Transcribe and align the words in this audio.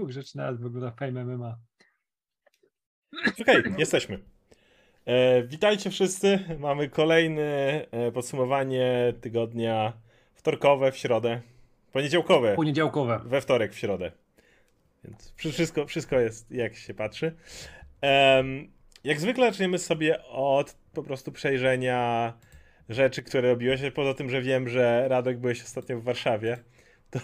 dwóch 0.00 0.10
rzeczy 0.10 0.36
na 0.36 0.44
raz 0.44 0.60
wygląda 0.60 0.90
Fame 0.90 1.24
MMA. 1.24 1.58
Okej, 3.40 3.60
okay, 3.60 3.74
jesteśmy. 3.78 4.18
E, 5.06 5.42
witajcie 5.42 5.90
wszyscy. 5.90 6.38
Mamy 6.58 6.88
kolejne 6.88 7.42
e, 7.90 8.12
podsumowanie 8.12 9.14
tygodnia 9.20 9.92
wtorkowe 10.34 10.92
w 10.92 10.96
środę. 10.96 11.40
Poniedziałkowe. 11.92 12.56
Poniedziałkowe. 12.56 13.20
We 13.24 13.40
wtorek 13.40 13.72
w 13.72 13.78
środę. 13.78 14.12
Więc 15.04 15.34
wszystko, 15.36 15.86
wszystko 15.86 16.20
jest 16.20 16.50
jak 16.50 16.74
się 16.74 16.94
patrzy. 16.94 17.36
Um, 18.02 18.72
jak 19.04 19.20
zwykle 19.20 19.46
zaczniemy 19.50 19.78
sobie 19.78 20.24
od 20.26 20.76
po 20.94 21.02
prostu 21.02 21.32
przejrzenia 21.32 22.32
rzeczy, 22.88 23.22
które 23.22 23.50
robiłeś. 23.50 23.80
Poza 23.94 24.14
tym, 24.14 24.30
że 24.30 24.42
wiem, 24.42 24.68
że 24.68 25.08
Radek 25.08 25.38
byłeś 25.38 25.62
ostatnio 25.62 25.98
w 26.00 26.04
Warszawie. 26.04 26.58
To 27.10 27.20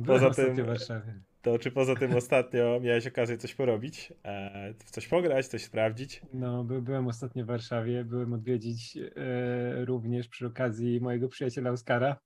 Byłem 0.00 0.20
poza 0.20 0.30
tym. 0.30 0.54
W 0.54 0.66
Warszawie. 0.66 1.25
To 1.46 1.58
czy 1.58 1.70
poza 1.70 1.94
tym 1.94 2.16
ostatnio 2.16 2.80
miałeś 2.80 3.06
okazję 3.06 3.38
coś 3.38 3.54
porobić? 3.54 4.12
E, 4.24 4.74
w 4.78 4.90
coś 4.90 5.08
pograć, 5.08 5.46
coś 5.46 5.64
sprawdzić? 5.64 6.22
No, 6.32 6.64
by, 6.64 6.82
byłem 6.82 7.08
ostatnio 7.08 7.44
w 7.44 7.46
Warszawie, 7.46 8.04
byłem 8.04 8.32
odwiedzić 8.32 8.96
e, 8.96 9.84
również 9.84 10.28
przy 10.28 10.46
okazji 10.46 11.00
mojego 11.00 11.28
przyjaciela 11.28 11.70
Oskara. 11.70 12.16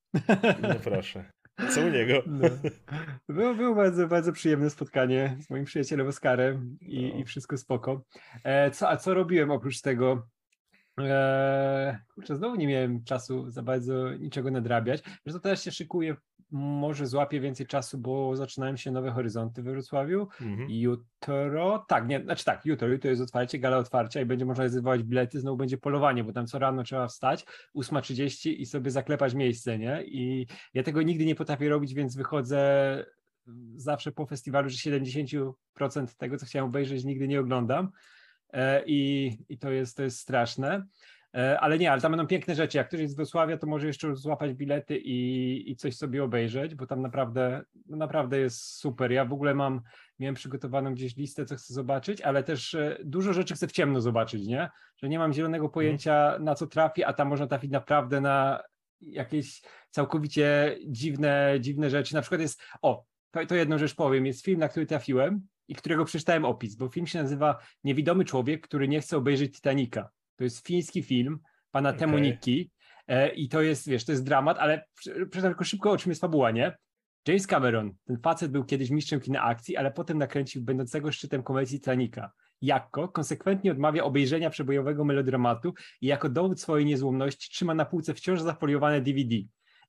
No 0.63 0.75
proszę. 0.85 1.25
Co 1.71 1.81
u 1.81 1.89
niego? 1.89 2.23
No. 2.27 2.49
Było, 3.29 3.55
było 3.55 3.75
bardzo, 3.75 4.09
bardzo 4.09 4.33
przyjemne 4.33 4.71
spotkanie 4.71 5.37
z 5.41 5.51
moim 5.51 5.65
przyjacielem 5.65 6.07
Oskarem 6.07 6.77
i, 6.81 7.13
no. 7.13 7.19
i 7.19 7.25
wszystko 7.25 7.57
spoko. 7.57 8.05
E, 8.45 8.71
co, 8.71 8.89
a 8.89 8.97
co 8.97 9.15
robiłem 9.15 9.51
oprócz 9.51 9.81
tego? 9.81 10.27
Eee, 11.05 11.97
kurczę, 12.15 12.37
znowu 12.37 12.57
nie 12.57 12.67
miałem 12.67 13.05
czasu 13.05 13.51
za 13.51 13.63
bardzo 13.63 14.15
niczego 14.15 14.51
nadrabiać. 14.51 15.03
Zresztą 15.25 15.41
teraz 15.41 15.63
się 15.63 15.71
szykuję 15.71 16.17
może 16.51 17.07
złapię 17.07 17.41
więcej 17.41 17.67
czasu, 17.67 17.99
bo 17.99 18.37
zaczynają 18.37 18.77
się 18.77 18.91
nowe 18.91 19.11
horyzonty 19.11 19.63
w 19.63 19.65
Wrocławiu. 19.65 20.29
Mhm. 20.41 20.71
Jutro, 20.71 21.85
tak, 21.89 22.09
nie, 22.09 22.23
znaczy 22.25 22.45
tak, 22.45 22.67
jutro, 22.67 22.89
jutro 22.89 23.11
jest 23.11 23.23
otwarcie, 23.23 23.59
gala 23.59 23.79
otwarcia 23.79 24.21
i 24.21 24.27
będzie 24.27 24.45
można 24.45 24.65
rezerwować 24.65 25.03
bilety, 25.03 25.41
znowu 25.41 25.57
będzie 25.57 25.79
polowanie, 25.79 26.25
bo 26.25 26.33
tam 26.33 26.47
co 26.47 26.59
rano 26.59 26.83
trzeba 26.83 27.09
wstać, 27.09 27.45
8.30 27.77 28.51
i 28.51 28.67
sobie 28.67 28.91
zaklepać 28.91 29.35
miejsce, 29.35 29.79
nie? 29.79 30.03
I 30.05 30.47
ja 30.75 30.83
tego 30.83 31.03
nigdy 31.03 31.25
nie 31.25 31.35
potrafię 31.35 31.69
robić, 31.69 31.95
więc 31.95 32.17
wychodzę 32.17 33.05
zawsze 33.77 34.13
po 34.13 34.27
festiwalu, 34.27 34.69
że 34.69 34.77
70% 34.77 35.53
tego, 36.17 36.37
co 36.37 36.47
chciałem 36.47 36.69
obejrzeć, 36.69 37.05
nigdy 37.05 37.29
nie 37.29 37.41
oglądam. 37.41 37.91
E, 38.53 38.83
I, 38.87 39.31
i 39.49 39.59
to, 39.59 39.71
jest, 39.71 39.97
to 39.97 40.03
jest 40.03 40.19
straszne. 40.19 40.87
E, 41.37 41.61
ale 41.61 41.79
nie, 41.79 41.93
ale 41.93 42.01
tam 42.01 42.13
będą 42.13 42.27
piękne 42.27 42.55
rzeczy. 42.55 42.79
Jak 42.79 42.89
ktoś 42.89 43.01
jest 43.01 43.15
z 43.15 43.17
Wrocławia, 43.17 43.57
to 43.57 43.67
może 43.67 43.87
jeszcze 43.87 44.17
złapać 44.17 44.55
bilety 44.55 44.99
i, 44.99 45.71
i 45.71 45.77
coś 45.77 45.97
sobie 45.97 46.25
obejrzeć, 46.25 46.75
bo 46.75 46.87
tam 46.87 47.03
naprawdę, 47.03 47.63
naprawdę 47.87 48.39
jest 48.39 48.77
super. 48.77 49.13
Ja 49.13 49.25
w 49.25 49.33
ogóle 49.33 49.55
mam, 49.55 49.81
miałem 50.19 50.35
przygotowaną 50.35 50.95
gdzieś 50.95 51.17
listę, 51.17 51.45
co 51.45 51.57
chcę 51.57 51.75
zobaczyć, 51.75 52.21
ale 52.21 52.43
też 52.43 52.75
e, 52.75 52.99
dużo 53.05 53.33
rzeczy 53.33 53.55
chcę 53.55 53.69
w 53.69 53.73
ciemno 53.73 54.01
zobaczyć, 54.01 54.47
nie? 54.47 54.71
Że 54.97 55.09
nie 55.09 55.19
mam 55.19 55.33
zielonego 55.33 55.65
mhm. 55.65 55.73
pojęcia, 55.73 56.39
na 56.41 56.55
co 56.55 56.67
trafi, 56.67 57.05
a 57.05 57.13
tam 57.13 57.29
można 57.29 57.47
trafić 57.47 57.71
naprawdę 57.71 58.21
na 58.21 58.63
jakieś 59.01 59.63
całkowicie 59.91 60.79
dziwne, 60.87 61.57
dziwne 61.61 61.91
rzeczy. 61.91 62.15
Na 62.15 62.21
przykład 62.21 62.41
jest, 62.41 62.63
o, 62.83 63.05
to, 63.31 63.47
to 63.47 63.55
jedną 63.55 63.79
rzecz 63.79 63.95
powiem, 63.95 64.27
jest 64.27 64.45
film, 64.45 64.61
na 64.61 64.69
który 64.69 64.87
trafiłem 64.87 65.47
i 65.71 65.75
którego 65.75 66.05
przeczytałem 66.05 66.45
opis, 66.45 66.77
bo 66.77 66.89
film 66.89 67.07
się 67.07 67.23
nazywa 67.23 67.59
Niewidomy 67.85 68.25
człowiek, 68.25 68.67
który 68.67 68.89
nie 68.89 69.01
chce 69.01 69.17
obejrzeć 69.17 69.55
Titanica. 69.55 70.09
To 70.37 70.45
jest 70.45 70.67
fiński 70.67 71.03
film 71.03 71.39
pana 71.71 71.89
okay. 71.89 71.99
Temuniki 71.99 72.71
e, 73.09 73.29
i 73.29 73.49
to 73.49 73.63
jest, 73.63 73.89
wiesz, 73.89 74.05
to 74.05 74.13
jest 74.13 74.25
dramat, 74.25 74.59
ale 74.59 74.85
przepraszam 75.03 75.51
tylko 75.51 75.65
szybko, 75.65 75.91
o 75.91 75.97
czym 75.97 76.11
jest 76.11 76.21
fabuła, 76.21 76.51
nie? 76.51 76.77
James 77.29 77.47
Cameron, 77.47 77.95
ten 78.05 78.19
facet 78.19 78.51
był 78.51 78.65
kiedyś 78.65 78.91
mistrzem 78.91 79.21
kina 79.21 79.43
akcji, 79.43 79.77
ale 79.77 79.91
potem 79.91 80.19
nakręcił 80.19 80.63
będącego 80.63 81.13
szczytem 81.13 81.43
komedii 81.43 81.79
Titanica. 81.79 82.31
Jako 82.63 83.09
konsekwentnie 83.09 83.73
odmawia 83.73 84.05
obejrzenia 84.05 84.51
przebojowego 84.51 85.05
melodramatu 85.05 85.75
i 86.01 86.07
jako 86.07 86.29
dowód 86.29 86.61
swojej 86.61 86.87
niezłomności 86.87 87.51
trzyma 87.51 87.75
na 87.75 87.85
półce 87.85 88.15
wciąż 88.15 88.41
zafoliowane 88.41 89.01
DVD. 89.01 89.37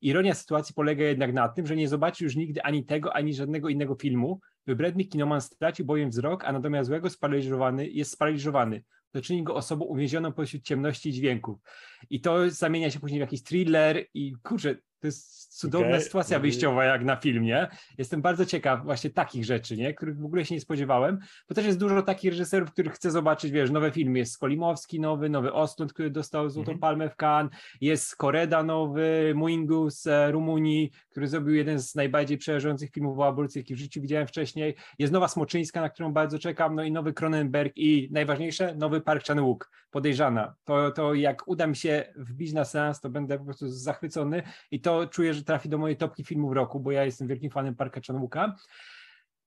Ironia 0.01 0.33
sytuacji 0.33 0.75
polega 0.75 1.03
jednak 1.03 1.33
na 1.33 1.49
tym, 1.49 1.67
że 1.67 1.75
nie 1.75 1.87
zobaczy 1.87 2.23
już 2.23 2.35
nigdy 2.35 2.61
ani 2.63 2.85
tego, 2.85 3.13
ani 3.15 3.33
żadnego 3.33 3.69
innego 3.69 3.95
filmu. 3.95 4.39
Wybredny 4.67 5.05
kinoman 5.05 5.41
stracił 5.41 5.85
bowiem 5.85 6.09
wzrok, 6.09 6.45
a 6.45 6.51
natomiast 6.51 6.87
złego 6.87 7.09
sparaliżowany 7.09 7.87
jest 7.87 8.11
sparaliżowany 8.11 8.83
to 9.11 9.21
czyni 9.21 9.43
go 9.43 9.55
osobą 9.55 9.85
uwięzioną 9.85 10.31
pośród 10.31 10.63
ciemności 10.63 11.09
i 11.09 11.13
dźwięków. 11.13 11.59
I 12.09 12.21
to 12.21 12.49
zamienia 12.49 12.91
się 12.91 12.99
później 12.99 13.19
w 13.19 13.21
jakiś 13.21 13.43
thriller 13.43 14.05
i 14.13 14.33
kurczę, 14.43 14.75
to 15.01 15.07
jest 15.07 15.57
cudowna 15.59 15.87
okay. 15.87 16.01
sytuacja 16.01 16.39
wyjściowa 16.39 16.85
jak 16.85 17.05
na 17.05 17.15
filmie. 17.15 17.67
Jestem 17.97 18.21
bardzo 18.21 18.45
ciekaw 18.45 18.83
właśnie 18.83 19.09
takich 19.09 19.45
rzeczy, 19.45 19.77
nie? 19.77 19.93
których 19.93 20.17
w 20.17 20.25
ogóle 20.25 20.45
się 20.45 20.55
nie 20.55 20.61
spodziewałem, 20.61 21.19
bo 21.49 21.55
też 21.55 21.65
jest 21.65 21.79
dużo 21.79 22.01
takich 22.01 22.31
reżyserów, 22.31 22.71
których 22.71 22.93
chcę 22.93 23.11
zobaczyć, 23.11 23.51
wiesz, 23.51 23.71
nowe 23.71 23.91
filmy. 23.91 24.19
Jest 24.19 24.33
Skolimowski 24.33 24.99
nowy, 24.99 25.29
nowy 25.29 25.53
Ostlund, 25.53 25.93
który 25.93 26.09
dostał 26.09 26.49
Złotą 26.49 26.71
mm 26.71 26.77
-hmm. 26.77 26.81
Palmę 26.81 27.09
w 27.09 27.15
Cannes, 27.15 27.51
jest 27.81 28.15
Koreda 28.15 28.63
nowy, 28.63 29.33
Muingu 29.35 29.89
z 29.89 30.07
e, 30.07 30.31
Rumunii, 30.31 30.91
który 31.09 31.27
zrobił 31.27 31.55
jeden 31.55 31.79
z 31.79 31.95
najbardziej 31.95 32.37
przerażających 32.37 32.91
filmów 32.91 33.19
o 33.19 33.27
aborcji, 33.27 33.59
jaki 33.59 33.75
w 33.75 33.77
życiu 33.77 34.01
widziałem 34.01 34.27
wcześniej. 34.27 34.75
Jest 34.99 35.13
nowa 35.13 35.27
Smoczyńska, 35.27 35.81
na 35.81 35.89
którą 35.89 36.13
bardzo 36.13 36.39
czekam, 36.39 36.75
no 36.75 36.83
i 36.83 36.91
nowy 36.91 37.13
Cronenberg 37.13 37.77
i 37.77 38.09
najważniejsze, 38.11 38.75
nowy 38.75 39.01
Park 39.01 39.25
Chan-wook, 39.27 39.69
Podejrzana. 39.91 40.55
To, 40.63 40.91
to 40.91 41.13
jak 41.13 41.47
uda 41.47 41.67
mi 41.67 41.75
się 41.75 42.13
wbić 42.15 42.53
na 42.53 42.65
seans, 42.65 43.01
to 43.01 43.09
będę 43.09 43.37
po 43.39 43.45
prostu 43.45 43.69
zachwycony 43.69 44.43
i 44.71 44.81
to 44.81 45.07
czuję, 45.07 45.33
że 45.33 45.43
trafi 45.43 45.69
do 45.69 45.77
mojej 45.77 45.97
topki 45.97 46.23
filmów 46.23 46.53
roku, 46.53 46.79
bo 46.79 46.91
ja 46.91 47.05
jestem 47.05 47.27
wielkim 47.27 47.51
fanem 47.51 47.75
Parka 47.75 48.01
Chan-wooka. 48.07 48.55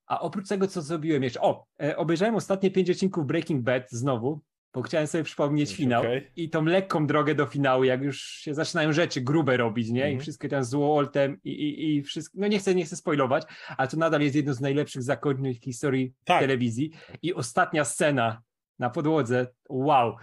A 0.07 0.19
oprócz 0.19 0.47
tego, 0.47 0.67
co 0.67 0.81
zrobiłem 0.81 1.23
jeszcze, 1.23 1.41
o, 1.41 1.65
e, 1.81 1.97
obejrzałem 1.97 2.35
ostatnie 2.35 2.71
pięć 2.71 2.89
odcinków 2.89 3.25
Breaking 3.25 3.61
Bad 3.61 3.91
znowu, 3.91 4.41
bo 4.73 4.81
chciałem 4.81 5.07
sobie 5.07 5.23
przypomnieć 5.23 5.75
finał 5.75 6.01
okay. 6.01 6.31
i 6.35 6.49
tą 6.49 6.65
lekką 6.65 7.07
drogę 7.07 7.35
do 7.35 7.45
finału, 7.45 7.83
jak 7.83 8.01
już 8.01 8.21
się 8.21 8.53
zaczynają 8.53 8.93
rzeczy 8.93 9.21
grube 9.21 9.57
robić, 9.57 9.89
nie? 9.89 10.01
Mm 10.01 10.07
-hmm. 10.07 10.11
I 10.11 10.13
mhm. 10.13 10.21
wszystkie 10.21 10.49
tam 10.49 10.63
z 10.63 10.73
Waltem 10.73 11.37
i, 11.43 11.49
i, 11.49 11.95
i 11.95 12.03
wszystko, 12.03 12.37
no 12.41 12.47
nie 12.47 12.59
chcę, 12.59 12.75
nie 12.75 12.85
chcę 12.85 12.95
spoilować, 12.95 13.43
ale 13.77 13.87
to 13.87 13.97
nadal 13.97 14.21
jest 14.21 14.35
jedno 14.35 14.53
z 14.53 14.61
najlepszych 14.61 15.03
zakończeń 15.03 15.53
w 15.53 15.63
historii 15.63 16.13
tak. 16.25 16.41
telewizji 16.41 16.91
i 17.21 17.33
ostatnia 17.33 17.85
scena 17.85 18.41
na 18.79 18.89
podłodze, 18.89 19.47
wow, 19.69 20.15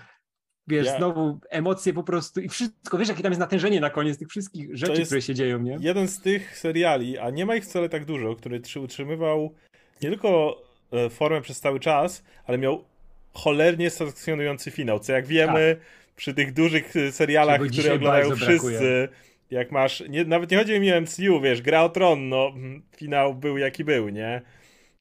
wiesz, 0.68 0.86
ja... 0.86 0.96
znowu 0.96 1.38
emocje 1.50 1.92
po 1.92 2.02
prostu 2.02 2.40
i 2.40 2.48
wszystko, 2.48 2.98
wiesz, 2.98 3.08
jakie 3.08 3.22
tam 3.22 3.32
jest 3.32 3.40
natężenie 3.40 3.80
na 3.80 3.90
koniec 3.90 4.18
tych 4.18 4.28
wszystkich 4.28 4.76
rzeczy, 4.76 5.04
które 5.04 5.22
się 5.22 5.34
dzieją, 5.34 5.58
nie? 5.58 5.78
Jeden 5.80 6.08
z 6.08 6.20
tych 6.20 6.58
seriali, 6.58 7.18
a 7.18 7.30
nie 7.30 7.46
ma 7.46 7.56
ich 7.56 7.64
wcale 7.64 7.88
tak 7.88 8.04
dużo, 8.04 8.34
który 8.34 8.62
utrzymywał 8.82 9.54
nie 10.02 10.08
tylko 10.08 10.62
e, 10.92 11.10
formę 11.10 11.40
przez 11.40 11.60
cały 11.60 11.80
czas, 11.80 12.24
ale 12.46 12.58
miał 12.58 12.84
cholernie 13.32 13.90
satysfakcjonujący 13.90 14.70
finał, 14.70 14.98
co 14.98 15.12
jak 15.12 15.26
wiemy 15.26 15.76
tak. 15.78 16.14
przy 16.16 16.34
tych 16.34 16.52
dużych 16.52 16.96
e, 16.96 17.12
serialach, 17.12 17.60
które 17.60 17.94
oglądają 17.94 18.36
wszyscy, 18.36 18.70
brakuje. 18.70 19.08
jak 19.50 19.72
masz, 19.72 20.02
nie, 20.08 20.24
nawet 20.24 20.50
nie 20.50 20.58
chodzi 20.58 20.80
mi 20.80 20.92
o 20.92 21.00
MCU, 21.00 21.40
wiesz, 21.40 21.62
Gra 21.62 21.82
o 21.82 21.88
Tron, 21.88 22.28
no 22.28 22.52
finał 22.96 23.34
był 23.34 23.58
jaki 23.58 23.84
był, 23.84 24.08
nie? 24.08 24.42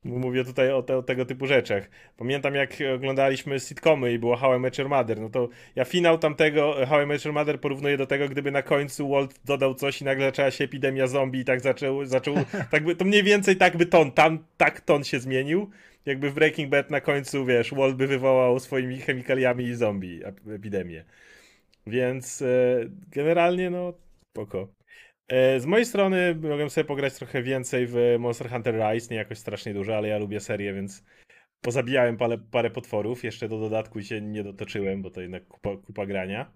Mówię 0.03 0.45
tutaj 0.45 0.72
o, 0.72 0.84
te, 0.84 0.97
o, 0.97 1.03
tego 1.03 1.25
typu 1.25 1.47
rzeczach. 1.47 1.89
Pamiętam 2.17 2.56
jak 2.56 2.73
oglądaliśmy 2.95 3.59
sitcomy 3.59 4.13
i 4.13 4.19
było 4.19 4.35
How 4.35 4.57
I 4.57 4.59
Met 4.59 4.78
Your 4.78 4.89
Mother, 4.89 5.19
no 5.19 5.29
to 5.29 5.50
ja 5.75 5.85
finał 5.85 6.17
tamtego 6.17 6.75
How 6.89 7.01
I 7.01 7.06
Met 7.06 7.25
Your 7.25 7.34
Mother 7.34 7.59
porównuję 7.59 7.97
do 7.97 8.07
tego, 8.07 8.29
gdyby 8.29 8.51
na 8.51 8.61
końcu 8.61 9.09
Walt 9.09 9.40
dodał 9.45 9.75
coś 9.75 10.01
i 10.01 10.06
nagle 10.06 10.25
zaczęła 10.25 10.51
się 10.51 10.63
epidemia 10.63 11.07
zombie 11.07 11.40
i 11.40 11.45
tak 11.45 11.61
zaczął, 11.61 12.06
zaczął 12.06 12.35
tak 12.72 12.84
by, 12.84 12.95
to 12.95 13.06
mniej 13.06 13.23
więcej 13.23 13.56
tak 13.56 13.78
by 13.78 13.85
ton, 13.85 14.11
tam 14.11 14.45
tak 14.57 14.81
ton 14.81 15.03
się 15.03 15.19
zmienił. 15.19 15.69
Jakby 16.06 16.29
w 16.29 16.34
Breaking 16.34 16.69
Bad 16.69 16.91
na 16.91 17.01
końcu, 17.01 17.45
wiesz, 17.45 17.73
Walt 17.73 17.95
by 17.95 18.07
wywołał 18.07 18.59
swoimi 18.59 18.97
chemikaliami 18.97 19.75
zombie 19.75 20.22
epidemię. 20.56 21.06
Więc 21.88 22.41
e, 22.41 22.45
generalnie, 23.11 23.69
no, 23.69 23.94
spoko. 24.31 24.80
E, 25.31 25.59
z 25.59 25.65
mojej 25.65 25.85
strony 25.85 26.35
mogłem 26.35 26.69
sobie 26.69 26.85
pograć 26.85 27.13
trochę 27.13 27.43
więcej 27.43 27.87
w 27.87 27.95
Monster 28.19 28.49
Hunter 28.49 28.75
Rise, 28.75 29.07
nie 29.11 29.17
jakoś 29.17 29.37
strasznie 29.37 29.73
dużo, 29.73 29.97
ale 29.97 30.07
ja 30.07 30.17
lubię 30.17 30.39
serię, 30.39 30.73
więc 30.73 31.03
pozabijałem 31.61 32.17
parę, 32.17 32.37
parę 32.51 32.69
potworów. 32.69 33.23
Jeszcze 33.23 33.49
do 33.49 33.59
dodatku 33.59 34.01
się 34.01 34.22
nie 34.22 34.43
dotoczyłem, 34.43 35.01
bo 35.01 35.09
to 35.11 35.22
jednak 35.22 35.47
kupa, 35.47 35.78
kupa 35.78 36.05
grania. 36.05 36.51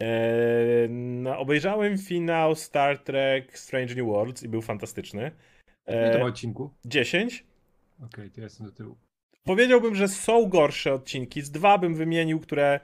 Eee, 0.00 0.88
no, 0.90 1.38
obejrzałem 1.38 1.98
finał 1.98 2.54
Star 2.54 2.98
Trek 2.98 3.58
Strange 3.58 3.94
New 3.94 4.06
Worlds 4.06 4.42
i 4.42 4.48
był 4.48 4.62
fantastyczny. 4.62 5.30
Eee, 5.86 6.12
to 6.12 6.18
ma 6.18 6.24
odcinku? 6.24 6.70
10. 6.84 7.44
Okej, 7.96 8.08
okay, 8.08 8.30
to 8.30 8.40
ja 8.40 8.44
jestem 8.44 8.66
do 8.66 8.72
tyłu. 8.72 8.96
Powiedziałbym, 9.44 9.94
że 9.94 10.08
są 10.08 10.48
gorsze 10.48 10.94
odcinki. 10.94 11.42
Z 11.42 11.50
dwa 11.50 11.78
bym 11.78 11.94
wymienił, 11.94 12.40
które 12.40 12.80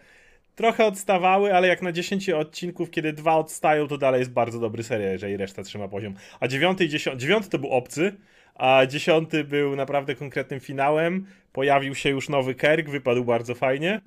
trochę 0.60 0.86
odstawały, 0.86 1.54
ale 1.54 1.68
jak 1.68 1.82
na 1.82 1.92
10 1.92 2.30
odcinków, 2.30 2.90
kiedy 2.90 3.12
dwa 3.12 3.36
odstają, 3.36 3.88
to 3.88 3.98
dalej 3.98 4.18
jest 4.18 4.32
bardzo 4.32 4.60
dobry 4.60 4.82
serial, 4.82 5.12
jeżeli 5.12 5.36
reszta 5.36 5.62
trzyma 5.62 5.88
poziom. 5.88 6.14
A 6.40 6.48
dziewiąty 6.48 6.84
i 6.84 6.88
dziesiąty, 6.88 7.18
dziewiąty 7.18 7.50
to 7.50 7.58
był 7.58 7.70
obcy, 7.70 8.12
a 8.54 8.86
dziesiąty 8.86 9.44
był 9.44 9.76
naprawdę 9.76 10.14
konkretnym 10.14 10.60
finałem. 10.60 11.26
Pojawił 11.52 11.94
się 11.94 12.10
już 12.10 12.28
nowy 12.28 12.54
Kerk, 12.54 12.88
wypadł 12.88 13.24
bardzo 13.24 13.54
fajnie. 13.54 14.00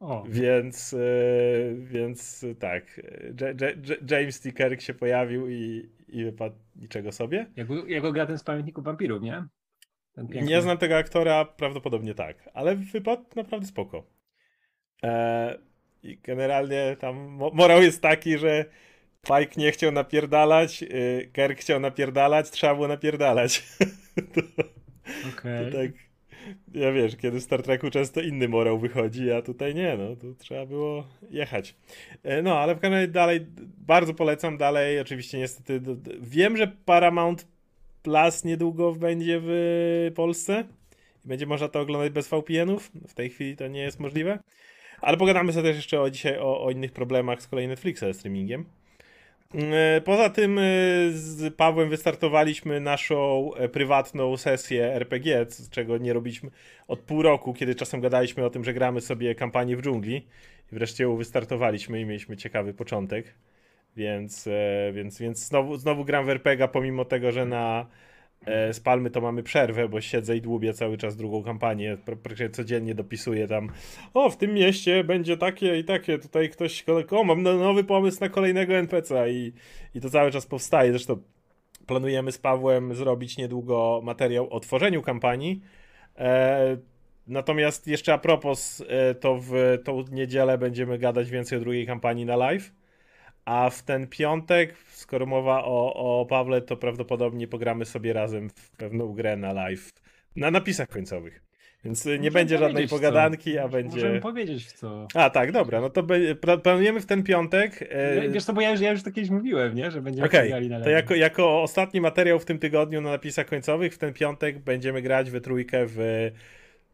O. 0.00 0.24
Więc, 0.28 0.92
yy, 0.92 1.76
więc 1.80 2.46
tak, 2.58 3.00
J 3.40 3.60
J 3.60 4.10
James 4.10 4.40
T. 4.40 4.52
Kirk 4.52 4.80
się 4.80 4.94
pojawił 4.94 5.48
i, 5.48 5.88
i 6.08 6.24
wypadł 6.24 6.56
niczego 6.76 7.12
sobie. 7.12 7.46
Jak, 7.86 8.02
go 8.02 8.12
gra 8.12 8.26
ten 8.26 8.38
z 8.38 8.44
pamiętników 8.44 8.84
wampirów, 8.84 9.22
nie? 9.22 9.44
Nie 10.42 10.62
znam 10.62 10.78
tego 10.78 10.96
aktora, 10.96 11.44
prawdopodobnie 11.44 12.14
tak, 12.14 12.48
ale 12.54 12.76
wypadł 12.76 13.24
naprawdę 13.36 13.66
spoko. 13.66 14.19
E, 15.04 15.58
I 16.02 16.18
generalnie 16.22 16.96
tam 17.00 17.16
mo- 17.16 17.50
morał 17.54 17.82
jest 17.82 18.02
taki, 18.02 18.38
że 18.38 18.64
Pike 19.22 19.60
nie 19.60 19.72
chciał 19.72 19.92
napierdalać, 19.92 20.82
y, 20.82 21.30
Kirk 21.32 21.58
chciał 21.60 21.80
napierdalać, 21.80 22.50
trzeba 22.50 22.74
było 22.74 22.88
napierdalać. 22.88 23.62
to, 24.34 24.40
Okej. 25.38 25.72
to 25.72 25.78
tak, 25.78 25.90
ja 26.74 26.92
wiesz, 26.92 27.16
kiedy 27.16 27.40
w 27.40 27.42
Star 27.42 27.62
Treku 27.62 27.90
często 27.90 28.20
inny 28.20 28.48
morał 28.48 28.78
wychodzi, 28.78 29.30
a 29.32 29.42
tutaj 29.42 29.74
nie, 29.74 29.96
no, 29.96 30.16
tu 30.16 30.34
trzeba 30.34 30.66
było 30.66 31.06
jechać. 31.30 31.74
E, 32.22 32.42
No, 32.42 32.58
ale 32.58 32.74
w 32.74 32.78
każdym 32.78 32.92
razie 32.92 33.08
dalej, 33.08 33.46
bardzo 33.86 34.14
polecam 34.14 34.56
dalej, 34.56 35.00
oczywiście 35.00 35.38
niestety, 35.38 35.80
d- 35.80 35.96
d- 35.96 36.10
wiem, 36.20 36.56
że 36.56 36.66
Paramount 36.84 37.46
Plus 38.02 38.44
niedługo 38.44 38.92
będzie 38.92 39.40
w 39.42 40.12
Polsce 40.14 40.64
i 41.24 41.28
będzie 41.28 41.46
można 41.46 41.68
to 41.68 41.80
oglądać 41.80 42.12
bez 42.12 42.28
VPN-ów, 42.28 42.90
w 43.08 43.14
tej 43.14 43.30
chwili 43.30 43.56
to 43.56 43.68
nie 43.68 43.80
jest 43.80 44.00
możliwe, 44.00 44.38
ale 45.02 45.16
pogadamy 45.16 45.52
sobie 45.52 45.68
też 45.68 45.76
jeszcze 45.76 46.00
o, 46.00 46.10
dzisiaj 46.10 46.38
o, 46.38 46.64
o 46.64 46.70
innych 46.70 46.92
problemach 46.92 47.42
z 47.42 47.48
kolei 47.48 47.68
Netflixa 47.68 48.00
ze 48.00 48.14
streamingiem. 48.14 48.64
E, 49.54 50.00
Poza 50.00 50.30
tym 50.30 50.58
e, 50.58 50.62
z 51.10 51.54
Pawłem 51.54 51.88
wystartowaliśmy 51.88 52.80
naszą 52.80 53.50
e, 53.54 53.68
prywatną 53.68 54.36
sesję 54.36 54.94
RPG, 54.94 55.46
czego 55.70 55.98
nie 55.98 56.12
robiliśmy 56.12 56.50
od 56.88 57.00
pół 57.00 57.22
roku, 57.22 57.54
kiedy 57.54 57.74
czasem 57.74 58.00
gadaliśmy 58.00 58.44
o 58.44 58.50
tym, 58.50 58.64
że 58.64 58.74
gramy 58.74 59.00
sobie 59.00 59.34
kampanię 59.34 59.76
w 59.76 59.82
dżungli 59.82 60.16
i 60.72 60.74
wreszcie 60.74 61.04
ją 61.04 61.16
wystartowaliśmy 61.16 62.00
i 62.00 62.04
mieliśmy 62.04 62.36
ciekawy 62.36 62.74
początek. 62.74 63.34
Więc, 63.96 64.48
więc, 64.92 65.18
więc 65.18 65.46
znowu, 65.46 65.76
znowu 65.76 66.04
gram 66.04 66.26
w 66.26 66.28
RPG, 66.28 66.68
pomimo 66.68 67.04
tego, 67.04 67.32
że 67.32 67.46
na 67.46 67.86
e, 68.46 68.74
Spalmy 68.74 69.10
to 69.10 69.20
mamy 69.20 69.42
przerwę, 69.42 69.88
bo 69.88 70.00
siedzę 70.00 70.36
i 70.36 70.40
dłubię 70.40 70.72
cały 70.74 70.96
czas 70.96 71.16
drugą 71.16 71.42
kampanię. 71.42 71.96
Pr- 71.96 72.16
Praktycznie 72.16 72.50
codziennie 72.50 72.94
dopisuję 72.94 73.48
tam 73.48 73.68
o, 74.14 74.30
w 74.30 74.36
tym 74.36 74.54
mieście 74.54 75.04
będzie 75.04 75.36
takie 75.36 75.78
i 75.78 75.84
takie, 75.84 76.18
tutaj 76.18 76.48
ktoś, 76.50 76.84
o, 77.10 77.24
mam 77.24 77.42
no- 77.42 77.56
nowy 77.58 77.84
pomysł 77.84 78.20
na 78.20 78.28
kolejnego 78.28 78.74
NPC-a 78.74 79.28
i, 79.28 79.52
i 79.94 80.00
to 80.00 80.10
cały 80.10 80.30
czas 80.30 80.46
powstaje. 80.46 80.90
Zresztą 80.90 81.22
planujemy 81.86 82.32
z 82.32 82.38
Pawłem 82.38 82.94
zrobić 82.94 83.36
niedługo 83.36 84.00
materiał 84.04 84.50
o 84.50 84.60
tworzeniu 84.60 85.02
kampanii. 85.02 85.60
E, 86.18 86.76
natomiast 87.26 87.86
jeszcze 87.86 88.12
a 88.14 88.18
propos, 88.18 88.84
e, 88.88 89.14
to 89.14 89.38
w 89.40 89.52
tą 89.84 90.04
niedzielę 90.10 90.58
będziemy 90.58 90.98
gadać 90.98 91.30
więcej 91.30 91.58
o 91.58 91.60
drugiej 91.60 91.86
kampanii 91.86 92.24
na 92.26 92.36
live. 92.36 92.72
A 93.50 93.70
w 93.70 93.82
ten 93.82 94.06
piątek, 94.06 94.74
skoro 94.90 95.26
mowa 95.26 95.64
o, 95.64 95.94
o 96.20 96.26
Pawle, 96.26 96.62
to 96.62 96.76
prawdopodobnie 96.76 97.48
pogramy 97.48 97.84
sobie 97.84 98.12
razem 98.12 98.50
w 98.50 98.70
pewną 98.70 99.12
grę 99.12 99.36
na 99.36 99.52
live. 99.52 99.90
Na 100.36 100.50
napisach 100.50 100.88
końcowych. 100.88 101.42
Więc 101.84 102.04
nie 102.04 102.12
Możemy 102.12 102.30
będzie 102.30 102.58
żadnej 102.58 102.86
w 102.86 102.90
co. 102.90 102.96
pogadanki, 102.96 103.58
a 103.58 103.62
Możemy 103.62 103.90
będzie. 103.92 104.20
powiedzieć 104.20 104.66
w 104.66 104.72
co. 104.72 105.08
A 105.14 105.30
tak, 105.30 105.52
dobra, 105.52 105.80
no 105.80 105.90
to 105.90 106.02
be- 106.02 106.34
planujemy 106.62 107.00
w 107.00 107.06
ten 107.06 107.22
piątek. 107.22 107.88
e, 107.90 108.28
Wiesz 108.28 108.44
co, 108.44 108.52
bo 108.52 108.60
ja 108.60 108.70
już, 108.70 108.80
ja 108.80 108.90
już 108.90 109.02
to 109.02 109.12
kiedyś 109.12 109.30
mówiłem, 109.30 109.74
nie? 109.74 109.90
Że 109.90 110.02
będziemy 110.02 110.26
okay, 110.26 110.68
na 110.68 110.80
to 110.80 110.90
jako, 110.90 111.14
jako 111.14 111.62
ostatni 111.62 112.00
materiał 112.00 112.38
w 112.38 112.44
tym 112.44 112.58
tygodniu 112.58 113.00
na 113.00 113.10
napisach 113.10 113.46
końcowych, 113.46 113.94
w 113.94 113.98
ten 113.98 114.12
piątek 114.12 114.58
będziemy 114.58 115.02
grać 115.02 115.30
we 115.30 115.40
trójkę 115.40 115.86
w 115.86 116.30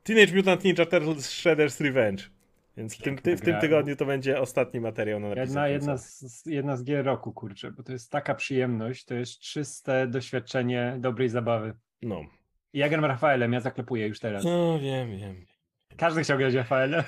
Teenage 0.02 0.34
Mutant 0.36 0.64
Ninja 0.64 0.86
Turtles 0.86 1.30
Shredder's 1.30 1.84
Revenge. 1.84 2.35
Więc 2.76 2.96
w 2.98 3.02
tym, 3.02 3.18
ty, 3.18 3.36
w 3.36 3.40
tym 3.40 3.60
tygodniu 3.60 3.96
to 3.96 4.06
będzie 4.06 4.40
ostatni 4.40 4.80
materiał 4.80 5.20
na 5.20 5.28
napisach 5.28 5.46
Jedna, 5.48 5.68
jedna, 5.68 5.96
z, 5.96 6.42
jedna 6.46 6.76
z 6.76 6.84
gier 6.84 7.04
roku, 7.04 7.32
kurczę, 7.32 7.72
bo 7.72 7.82
to 7.82 7.92
jest 7.92 8.10
taka 8.10 8.34
przyjemność, 8.34 9.04
to 9.04 9.14
jest 9.14 9.40
czyste 9.40 10.06
doświadczenie 10.06 10.96
dobrej 10.98 11.28
zabawy. 11.28 11.74
No. 12.02 12.20
I 12.72 12.78
ja 12.78 12.88
gram 12.88 13.04
Rafaelem, 13.04 13.52
ja 13.52 13.60
zaklepuję 13.60 14.06
już 14.06 14.20
teraz. 14.20 14.44
no, 14.44 14.78
wiem, 14.78 15.18
wiem. 15.18 15.46
Każdy 15.96 16.22
chciał 16.22 16.38
grać 16.38 16.54
Rafaelem. 16.54 17.02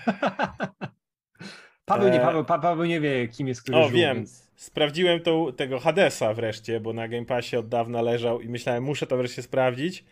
Paweł 1.85 2.09
nie, 2.09 2.21
E, 2.21 2.25
Paweł, 2.25 2.45
Pa- 2.45 2.59
Paweł 2.59 2.85
nie 2.85 3.01
wie, 3.01 3.29
kim 3.29 3.49
jest 3.49 3.63
który 3.63 3.79
O, 3.79 3.91
wiem. 3.91 4.17
Więc... 4.17 4.49
Sprawdziłem 4.57 5.21
tą, 5.21 5.53
tego 5.53 5.79
Hadesa 5.79 6.35
wreszcie, 6.35 6.81
bo 6.81 6.93
na 6.93 7.09
Game 7.09 7.25
Passie 7.25 7.57
od 7.57 7.69
dawna 7.69 8.03
leżał 8.03 8.41
i 8.41 8.49
myślałem, 8.49 8.85
muszę 8.85 9.07
to 9.07 9.17
wreszcie 9.17 9.43
sprawdzić. 9.43 10.05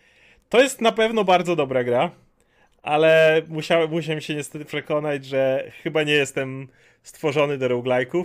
To 0.49 0.61
jest 0.61 0.81
na 0.81 0.93
pewno 0.93 1.25
bardzo 1.25 1.57
dobra 1.57 1.85
gra, 1.85 2.11
ale 2.87 3.43
musiałem, 3.49 3.91
musiałem 3.91 4.21
się 4.21 4.35
niestety 4.35 4.65
przekonać, 4.65 5.25
że 5.25 5.73
chyba 5.83 6.03
nie 6.03 6.13
jestem 6.13 6.69
stworzony 7.03 7.59
do 7.59 7.69
roguelike'ów. 7.69 8.25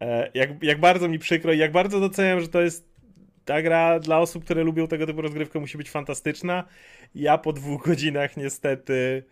E, 0.00 0.30
Jak, 0.34 0.62
jak 0.62 0.80
bardzo 0.80 1.08
mi 1.08 1.18
przykro 1.18 1.52
i 1.52 1.58
jak 1.58 1.72
bardzo 1.72 2.00
doceniam, 2.00 2.40
że 2.40 2.48
to 2.48 2.60
jest 2.60 2.88
ta 3.44 3.62
gra 3.62 4.00
dla 4.00 4.18
osób, 4.18 4.44
które 4.44 4.64
lubią 4.64 4.86
tego 4.86 5.06
typu 5.06 5.20
rozgrywkę 5.22 5.60
musi 5.60 5.78
być 5.78 5.90
fantastyczna. 5.90 6.64
Ja 7.14 7.38
po 7.38 7.52
dwóch 7.52 7.84
godzinach 7.86 8.36
niestety 8.36 9.22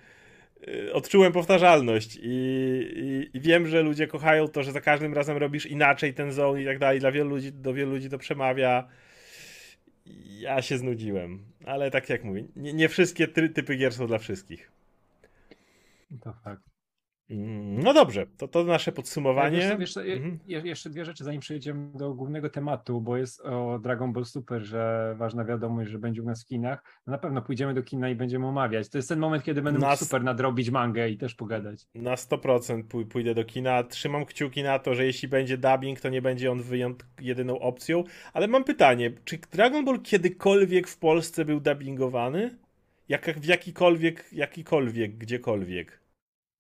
y, 0.69 0.93
odczułem 0.93 1.33
powtarzalność 1.33 2.19
i, 2.23 2.29
i, 2.97 3.37
i 3.37 3.41
wiem, 3.41 3.67
że 3.67 3.83
ludzie 3.83 4.07
kochają 4.07 4.49
to, 4.49 4.63
że 4.63 4.73
za 4.73 4.81
każdym 4.81 5.15
razem 5.15 5.37
robisz 5.37 5.67
inaczej 5.67 6.15
ten 6.15 6.33
zone 6.33 6.63
i 6.63 6.67
tak 6.67 6.79
dalej. 6.79 7.01
Dla 7.01 7.13
wielu 7.13 7.31
ludzi, 7.31 7.53
do 7.53 7.75
wielu 7.75 7.91
ludzi 7.91 8.11
to 8.11 8.19
przemawia. 8.19 8.89
Ja 10.25 10.63
się 10.63 10.79
znudziłem, 10.79 11.45
ale 11.65 11.91
tak 11.91 12.09
jak 12.09 12.25
mówię, 12.25 12.45
nie, 12.57 12.73
nie 12.73 12.89
wszystkie 12.89 13.29
ty, 13.29 13.49
typy 13.49 13.77
gier 13.77 13.95
są 13.95 14.07
dla 14.07 14.19
wszystkich. 14.19 14.71
To 16.21 16.33
fakt. 16.33 16.78
Mm, 17.31 17.79
No 17.83 17.95
dobrze, 17.95 18.27
to 18.37 18.49
to 18.49 18.65
nasze 18.65 18.93
podsumowanie. 18.93 19.57
Wiesz, 19.59 19.69
co, 19.71 19.79
wiesz, 19.79 19.93
co, 19.93 20.03
je- 20.05 20.15
Mhm. 20.15 20.39
je- 20.47 20.61
jeszcze 20.65 20.91
dwie 20.91 21.05
rzeczy, 21.05 21.25
zanim 21.25 21.41
przejdziemy 21.41 21.91
do 21.95 22.15
głównego 22.15 22.51
tematu, 22.51 23.01
bo 23.01 23.17
jest 23.17 23.41
o 23.41 23.79
Dragon 23.79 24.13
Ball 24.13 24.25
Super, 24.25 24.63
że 24.63 25.15
ważna 25.19 25.45
wiadomość, 25.45 25.91
że 25.91 25.99
będzie 25.99 26.23
u 26.23 26.25
nas 26.25 26.45
w 26.45 26.47
kinach. 26.47 26.83
No 27.07 27.11
na 27.11 27.19
pewno 27.19 27.43
pójdziemy 27.43 27.75
do 27.75 27.83
kina 27.83 28.09
i 28.11 28.15
będziemy 28.15 28.47
omawiać. 28.47 28.89
To 28.89 28.99
jest 28.99 29.09
ten 29.09 29.19
moment, 29.19 29.45
kiedy 29.45 29.63
będę 29.63 29.79
mógł 29.81 29.91
Nas- 29.91 29.99
super 30.01 30.25
nadrobić 30.25 30.71
mangę 30.71 31.09
i 31.11 31.19
też 31.19 31.35
pogadać. 31.35 31.87
Na 31.95 32.15
100% 32.17 32.85
pój- 32.89 33.07
pójdę 33.07 33.35
do 33.35 33.45
kina. 33.45 33.83
Trzymam 33.83 34.25
kciuki 34.25 34.63
na 34.63 34.79
to, 34.79 34.95
że 34.95 35.05
jeśli 35.05 35.29
będzie 35.29 35.59
dubbing, 35.59 36.01
to 36.01 36.09
nie 36.09 36.23
będzie 36.23 36.53
on 36.53 36.63
wyjąt 36.63 37.07
jedyną 37.21 37.59
opcją. 37.59 38.05
Ale 38.33 38.49
mam 38.49 38.65
pytanie, 38.65 39.13
czy 39.25 39.39
Dragon 39.53 39.85
Ball 39.85 40.01
kiedykolwiek 40.03 40.89
w 40.89 40.99
Polsce 40.99 41.45
był 41.45 41.61
dubbingowany? 41.61 42.59
Jak, 43.09 43.41
w 43.41 43.45
jakikolwiek, 43.45 44.33
jakikolwiek, 44.33 45.17
gdziekolwiek. 45.19 46.01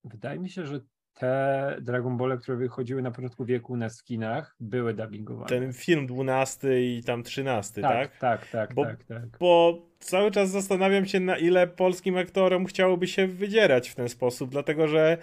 Wydaje 0.09 0.39
mi 0.39 0.51
się, 0.51 0.67
że 0.67 0.81
te 1.15 1.77
Dragon 1.81 2.17
Ball, 2.17 2.39
które 2.39 2.57
wychodziły 2.57 3.03
na 3.03 3.11
początku 3.11 3.45
wieku 3.45 3.73
u 3.73 3.77
nas 3.77 4.01
w 4.01 4.05
kinach, 4.05 4.57
były 4.61 4.95
dubbingowane. 4.95 5.49
Ten 5.49 5.73
film 5.73 6.07
12 6.07 6.83
i 6.83 7.03
tam 7.03 7.23
13, 7.23 7.83
tak? 7.83 8.17
tak, 8.17 8.19
tak, 8.19 8.47
tak, 8.47 8.75
Bo- 8.75 8.85
tak, 8.85 9.05
tak. 9.05 9.39
Bo 9.41 9.83
cały 10.01 10.31
czas 10.31 10.51
zastanawiam 10.51 11.07
się, 11.07 11.21
na 11.21 11.39
ile 11.39 11.67
polskim 11.67 12.17
aktorom 12.17 12.67
chciałoby 12.67 13.07
się 13.07 13.27
wydzierać 13.27 13.89
w 13.89 13.95
ten 13.95 14.09
sposób, 14.09 14.51
dlatego 14.51 14.89
że 14.89 15.19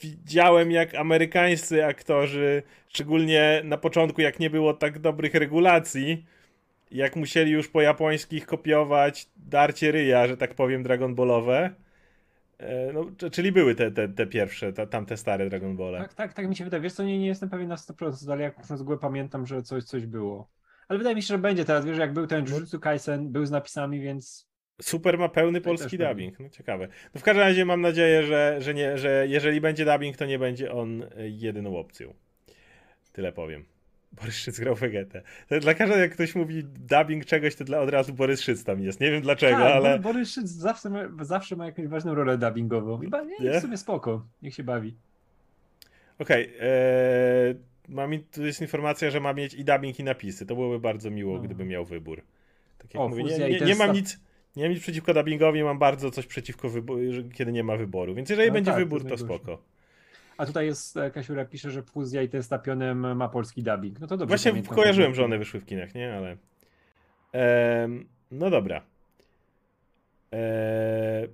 widziałem, 0.00 0.70
jak 0.70 0.94
amerykańscy 0.94 1.86
aktorzy, 1.86 2.62
szczególnie 2.88 3.62
na 3.64 3.76
początku, 3.76 4.20
jak 4.20 4.40
nie 4.40 4.50
było 4.50 4.74
tak 4.74 4.98
dobrych 4.98 5.34
regulacji, 5.34 6.24
jak 6.90 7.16
musieli 7.16 7.50
już 7.50 7.68
po 7.68 7.80
japońskich 7.80 8.46
kopiować 8.46 9.28
darcie 9.36 9.92
ryja, 9.92 10.26
że 10.26 10.36
tak 10.36 10.54
powiem, 10.54 10.82
Dragon 10.82 11.14
Ballowe. 11.14 11.70
E, 12.62 12.92
No, 12.92 13.30
czyli 13.30 13.52
były 13.52 13.74
te, 13.74 13.90
te, 13.90 14.08
te 14.08 14.26
pierwsze, 14.26 14.72
ta, 14.72 14.86
tamte 14.86 15.16
stare 15.16 15.48
Dragon 15.48 15.76
Ball. 15.76 15.98
Tak, 15.98 16.14
tak, 16.14 16.34
tak 16.34 16.48
mi 16.48 16.56
się 16.56 16.64
wydaje. 16.64 16.82
Wiesz 16.82 16.92
co, 16.92 17.02
nie, 17.02 17.18
nie 17.18 17.26
jestem 17.26 17.50
pewien 17.50 17.68
na 17.68 17.76
100%, 17.76 18.32
ale 18.32 18.42
jak 18.42 18.66
z 18.66 18.82
góry 18.82 18.98
pamiętam, 18.98 19.46
że 19.46 19.62
coś, 19.62 19.84
coś 19.84 20.06
było. 20.06 20.50
Ale 20.88 20.98
wydaje 20.98 21.16
mi 21.16 21.22
się, 21.22 21.28
że 21.28 21.38
będzie 21.38 21.64
teraz. 21.64 21.84
Wiesz, 21.84 21.98
jak 21.98 22.12
był 22.12 22.26
ten 22.26 22.46
Jujutsu 22.46 22.80
Kaisen, 22.80 23.32
był 23.32 23.46
z 23.46 23.50
napisami, 23.50 24.00
więc 24.00 24.52
Super 24.82 25.18
ma 25.18 25.28
pełny 25.28 25.60
polski 25.60 25.98
dubbing. 25.98 26.40
No 26.40 26.48
ciekawe. 26.48 26.88
No 27.14 27.20
w 27.20 27.24
każdym 27.24 27.44
razie 27.44 27.64
mam 27.64 27.80
nadzieję, 27.80 28.22
że, 28.22 28.56
że, 28.60 28.74
nie, 28.74 28.98
że 28.98 29.26
jeżeli 29.28 29.60
będzie 29.60 29.84
dubbing, 29.84 30.16
to 30.16 30.26
nie 30.26 30.38
będzie 30.38 30.72
on 30.72 31.02
e, 31.02 31.08
jedyną 31.28 31.76
opcją. 31.76 32.14
Tyle 33.12 33.32
powiem. 33.32 33.64
Borys 34.12 34.34
Szyc 34.36 34.60
grał 34.60 34.74
Vegetę. 34.74 35.22
To 35.48 35.60
Dla 35.60 35.74
każdego, 35.74 36.00
jak 36.00 36.12
ktoś 36.12 36.34
mówi 36.34 36.64
dubbing 36.64 37.24
czegoś, 37.24 37.54
to 37.56 37.64
dla, 37.64 37.80
od 37.80 37.90
razu 37.90 38.12
Borys 38.14 38.40
Szyc 38.40 38.64
tam 38.64 38.80
jest. 38.82 39.00
Nie 39.00 39.10
wiem 39.10 39.22
dlaczego, 39.22 39.56
tak, 39.56 39.72
ale 39.72 39.98
Bo- 39.98 40.02
Borys 40.12 40.30
Szyc 40.30 40.46
zawsze 40.48 40.90
ma, 40.90 41.24
zawsze 41.24 41.56
ma 41.56 41.66
jakąś 41.66 41.86
ważną 41.86 42.14
rolę 42.14 42.38
dubbingową. 42.38 43.02
I 43.02 43.08
ba, 43.08 43.22
nie, 43.22 43.36
Nie? 43.40 43.58
w 43.58 43.62
sumie 43.62 43.76
spoko, 43.76 44.26
niech 44.42 44.54
się 44.54 44.62
bawi. 44.64 44.96
okej. 46.18 46.54
e, 46.60 47.54
mam 47.88 48.14
in- 48.14 48.24
tu 48.32 48.46
jest 48.46 48.60
informacja, 48.60 49.10
że 49.10 49.20
ma 49.20 49.32
mieć 49.32 49.54
i 49.54 49.64
dubbing 49.64 50.00
i 50.00 50.04
napisy. 50.04 50.46
To 50.46 50.54
byłoby 50.54 50.80
bardzo 50.80 51.10
miło, 51.10 51.36
No. 51.36 51.42
gdyby 51.42 51.64
miał 51.64 51.84
wybór. 51.84 52.22
Tak 52.78 52.94
jak 52.94 53.02
O, 53.02 53.08
mówię, 53.08 53.22
nie, 53.24 53.38
nie, 53.38 53.60
nie 53.60 53.74
mam 53.74 53.92
nic... 53.92 54.20
Nie 54.56 54.62
mam 54.62 54.72
nic 54.72 54.82
przeciwko 54.82 55.14
dubbingowi, 55.14 55.64
mam 55.64 55.78
bardzo 55.78 56.10
coś 56.10 56.26
przeciwko 56.26 56.68
wyboru, 56.68 57.00
kiedy 57.34 57.52
nie 57.52 57.64
ma 57.64 57.76
wyboru. 57.76 58.14
Więc 58.14 58.30
jeżeli 58.30 58.48
No 58.48 58.54
będzie 58.54 58.70
tak, 58.70 58.74
to 58.80 58.84
wybór, 58.84 59.02
to 59.02 59.08
najgorsze. 59.08 59.24
spoko. 59.24 59.62
A 60.42 60.46
tutaj 60.46 60.66
jest, 60.66 60.96
e, 60.96 61.10
Kasiura 61.10 61.44
pisze, 61.44 61.70
że 61.70 61.82
Fuzja 61.82 62.22
i 62.22 62.28
ten 62.28 62.42
Stapionem 62.42 63.16
ma 63.16 63.28
polski 63.28 63.62
dubbing. 63.62 64.00
No 64.00 64.06
to 64.06 64.16
dobrze. 64.16 64.26
Właśnie 64.26 64.50
pamiętam. 64.50 64.74
kojarzyłem, 64.74 65.14
że 65.14 65.24
one 65.24 65.38
wyszły 65.38 65.60
w 65.60 65.66
kinach, 65.66 65.94
nie? 65.94 66.14
Ale. 66.14 66.36
Em, 67.32 68.08
no 68.30 68.50
dobra. 68.50 68.82
E, 70.32 71.26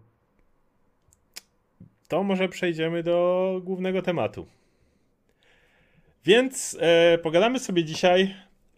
to 2.08 2.22
może 2.22 2.48
przejdziemy 2.48 3.02
do 3.02 3.60
głównego 3.64 4.02
tematu. 4.02 4.46
Więc 6.24 6.76
e, 6.80 7.18
pogadamy 7.18 7.58
sobie 7.58 7.84
dzisiaj 7.84 8.34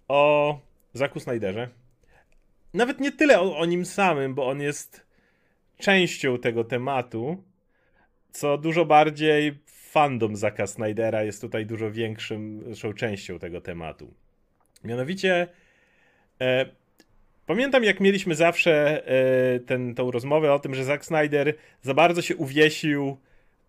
o 0.08 0.58
Zaku 0.92 1.20
Snyderze. 1.20 1.68
Nawet 2.75 3.00
nie 3.00 3.12
tyle 3.12 3.40
o, 3.40 3.58
o 3.58 3.64
nim 3.64 3.84
samym, 3.84 4.34
bo 4.34 4.49
on 4.49 4.60
jest 4.60 5.06
częścią 5.78 6.38
tego 6.38 6.64
tematu, 6.64 7.42
co 8.32 8.58
dużo 8.58 8.84
bardziej 8.84 9.58
fandom 9.90 10.37
Zaka 10.37 10.66
Snydera 10.66 11.23
jest 11.23 11.40
tutaj 11.40 11.66
dużo 11.66 11.90
zresztą 12.66 12.92
częścią 12.92 13.38
tego 13.38 13.61
tematu. 13.61 14.14
Mianowicie 14.85 15.49
e, 16.40 16.66
pamiętam 17.47 17.85
jak 17.85 18.00
mieliśmy 18.00 18.35
zawsze 18.35 19.06
e, 19.06 19.61
ten, 19.61 19.94
tą 19.94 20.11
rozmowę 20.11 20.52
o 20.52 20.59
tym, 20.59 20.75
że 20.75 20.85
Zack 20.85 21.04
Snyder 21.04 21.54
za 21.82 21.94
bardzo 21.94 22.23
się 22.23 22.37
uwiesił 22.37 23.16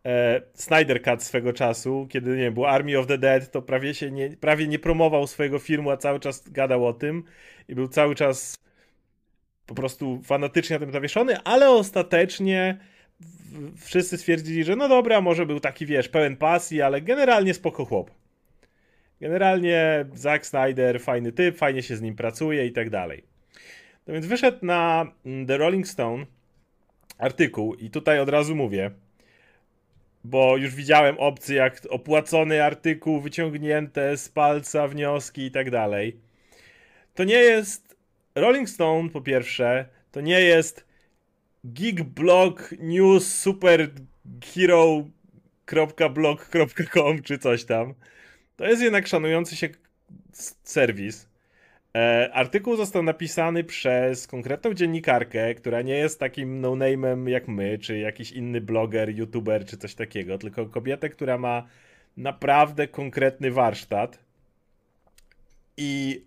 e, 0.06 0.42
Snyder 0.54 1.01
Cut 1.01 1.24
swego 1.24 1.54
czasu, 1.54 2.08
kiedy 2.10 2.30
nie 2.30 2.44
wiem, 2.44 2.54
było 2.54 2.70
Army 2.70 3.00
of 3.00 3.08
the 3.08 3.18
Dead, 3.18 3.51
to 3.51 3.62
prawie 3.62 3.94
się 3.94 4.12
nie, 4.12 4.30
prawie 4.30 4.68
nie 4.68 4.80
promował 4.80 5.28
swojego 5.28 5.60
filmu, 5.60 5.92
a 5.92 5.98
cały 5.98 6.20
czas 6.20 6.50
gadał 6.50 6.88
o 6.88 6.94
tym 6.94 7.24
i 7.68 7.75
był 7.75 7.88
cały 7.88 8.16
czas 8.16 8.56
po 9.66 9.75
prostu 9.75 10.22
fanatycznie 10.24 10.74
na 10.74 10.80
tym 10.80 10.92
zawieszony, 10.92 11.38
ale 11.44 11.70
ostatecznie 11.70 12.78
wszyscy 13.77 14.17
stwierdzili, 14.17 14.63
że 14.63 14.75
no 14.75 14.88
dobra, 14.88 15.22
może 15.22 15.46
był 15.46 15.60
taki, 15.60 15.86
wiesz, 15.86 16.10
pełen 16.10 16.38
pasji, 16.38 16.81
ale 16.81 17.01
generalnie 17.01 17.53
spoko 17.53 17.86
chłop. 17.86 18.12
Generalnie 19.22 20.05
Zack 20.13 20.46
Snyder, 20.46 21.01
fajny 21.01 21.31
typ, 21.31 21.58
fajnie 21.58 21.84
się 21.84 21.96
z 21.96 22.01
nim 22.01 22.15
pracuje 22.15 22.65
i 22.65 22.72
tak 22.72 22.89
dalej. 22.89 23.24
No 24.08 24.13
więc 24.13 24.25
wyszedł 24.25 24.65
na 24.65 25.12
mm, 25.25 25.48
The 25.48 25.58
Rolling 25.58 25.88
Stone 25.88 26.25
artykuł 27.17 27.75
i 27.75 27.89
tutaj 27.89 28.20
od 28.20 28.29
razu 28.29 28.55
mówię, 28.55 28.91
bo 30.24 30.58
już 30.58 30.75
widziałem 30.75 31.20
opcje 31.20 31.55
jak 31.55 31.81
opłacony 31.89 32.63
artykuł, 32.63 33.22
wyciągnięte 33.22 34.17
z 34.17 34.29
palca 34.29 34.88
wnioski 34.88 35.41
i 35.41 35.51
tak 35.51 35.72
dalej. 35.72 36.17
To 37.15 37.24
nie 37.24 37.39
jest 37.39 37.96
Rolling 38.36 38.70
Stone 38.70 39.10
po 39.10 39.22
pierwsze, 39.22 39.86
to 40.12 40.22
nie 40.22 40.41
jest 40.41 40.90
geekblog 41.63 42.74
news 42.80 43.27
czy 47.24 47.38
coś 47.38 47.65
tam. 47.65 47.94
To 48.56 48.65
jest 48.65 48.82
jednak 48.82 49.08
szanujący 49.08 49.56
się 49.56 49.70
serwis. 50.63 51.32
E, 51.96 52.30
artykuł 52.34 52.75
został 52.75 53.03
napisany 53.03 53.63
przez 53.63 54.27
konkretną 54.27 54.74
dziennikarkę, 54.74 55.56
która 55.56 55.82
nie 55.82 55.98
jest 55.98 56.20
takim 56.20 56.62
no-name'em 56.62 57.27
jak 57.27 57.48
my, 57.48 57.77
czy 57.77 57.98
jakiś 57.98 58.32
inny 58.32 58.62
bloger, 58.62 59.10
youtuber, 59.10 59.65
czy 59.65 59.77
coś 59.77 59.96
takiego, 59.96 60.38
tylko 60.38 60.65
kobietę, 60.65 61.10
która 61.10 61.38
ma 61.38 61.68
naprawdę 62.18 62.88
konkretny 62.88 63.51
warsztat. 63.51 64.20
I 65.77 66.22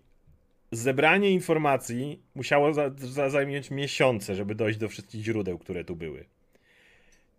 zebranie 0.75 1.31
informacji 1.31 2.19
musiało 2.35 2.73
za, 2.73 2.91
za, 3.29 3.39
miesiące, 3.71 4.35
żeby 4.35 4.55
dojść 4.55 4.79
do 4.79 4.89
wszystkich 4.89 5.23
źródeł, 5.23 5.57
które 5.57 5.83
tu 5.83 5.95
były. 5.95 6.25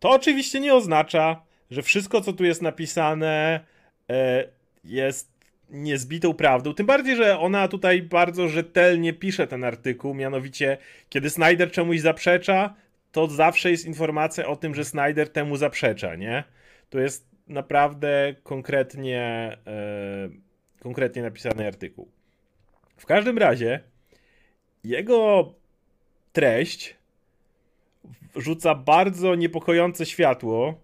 To 0.00 0.10
oczywiście 0.10 0.60
nie 0.60 0.74
oznacza, 0.74 1.42
że 1.70 1.82
wszystko, 1.82 2.20
co 2.20 2.32
tu 2.32 2.44
jest 2.44 2.62
napisane, 2.62 3.60
e, 4.10 4.44
jest 4.84 5.36
niezbitą 5.70 6.34
prawdą. 6.34 6.74
Tym 6.74 6.86
bardziej, 6.86 7.16
że 7.16 7.38
ona 7.38 7.68
tutaj 7.68 8.02
bardzo 8.02 8.48
rzetelnie 8.48 9.12
pisze 9.12 9.46
ten 9.46 9.64
artykuł, 9.64 10.14
mianowicie, 10.14 10.78
kiedy 11.08 11.30
Snyder 11.30 11.70
czemuś 11.70 12.00
zaprzecza, 12.00 12.74
to 13.12 13.26
zawsze 13.26 13.70
jest 13.70 13.86
informacja 13.86 14.46
o 14.46 14.56
tym, 14.56 14.74
że 14.74 14.84
Snyder 14.84 15.28
temu 15.28 15.56
zaprzecza, 15.56 16.14
nie? 16.14 16.44
To 16.90 17.00
jest 17.00 17.28
naprawdę 17.48 18.34
konkretnie, 18.42 19.56
e, 19.66 20.28
konkretnie 20.80 21.22
napisany 21.22 21.66
artykuł. 21.66 22.15
W 22.96 23.06
każdym 23.06 23.38
razie 23.38 23.80
jego 24.84 25.52
treść 26.32 26.96
rzuca 28.36 28.74
bardzo 28.74 29.34
niepokojące 29.34 30.06
światło 30.06 30.80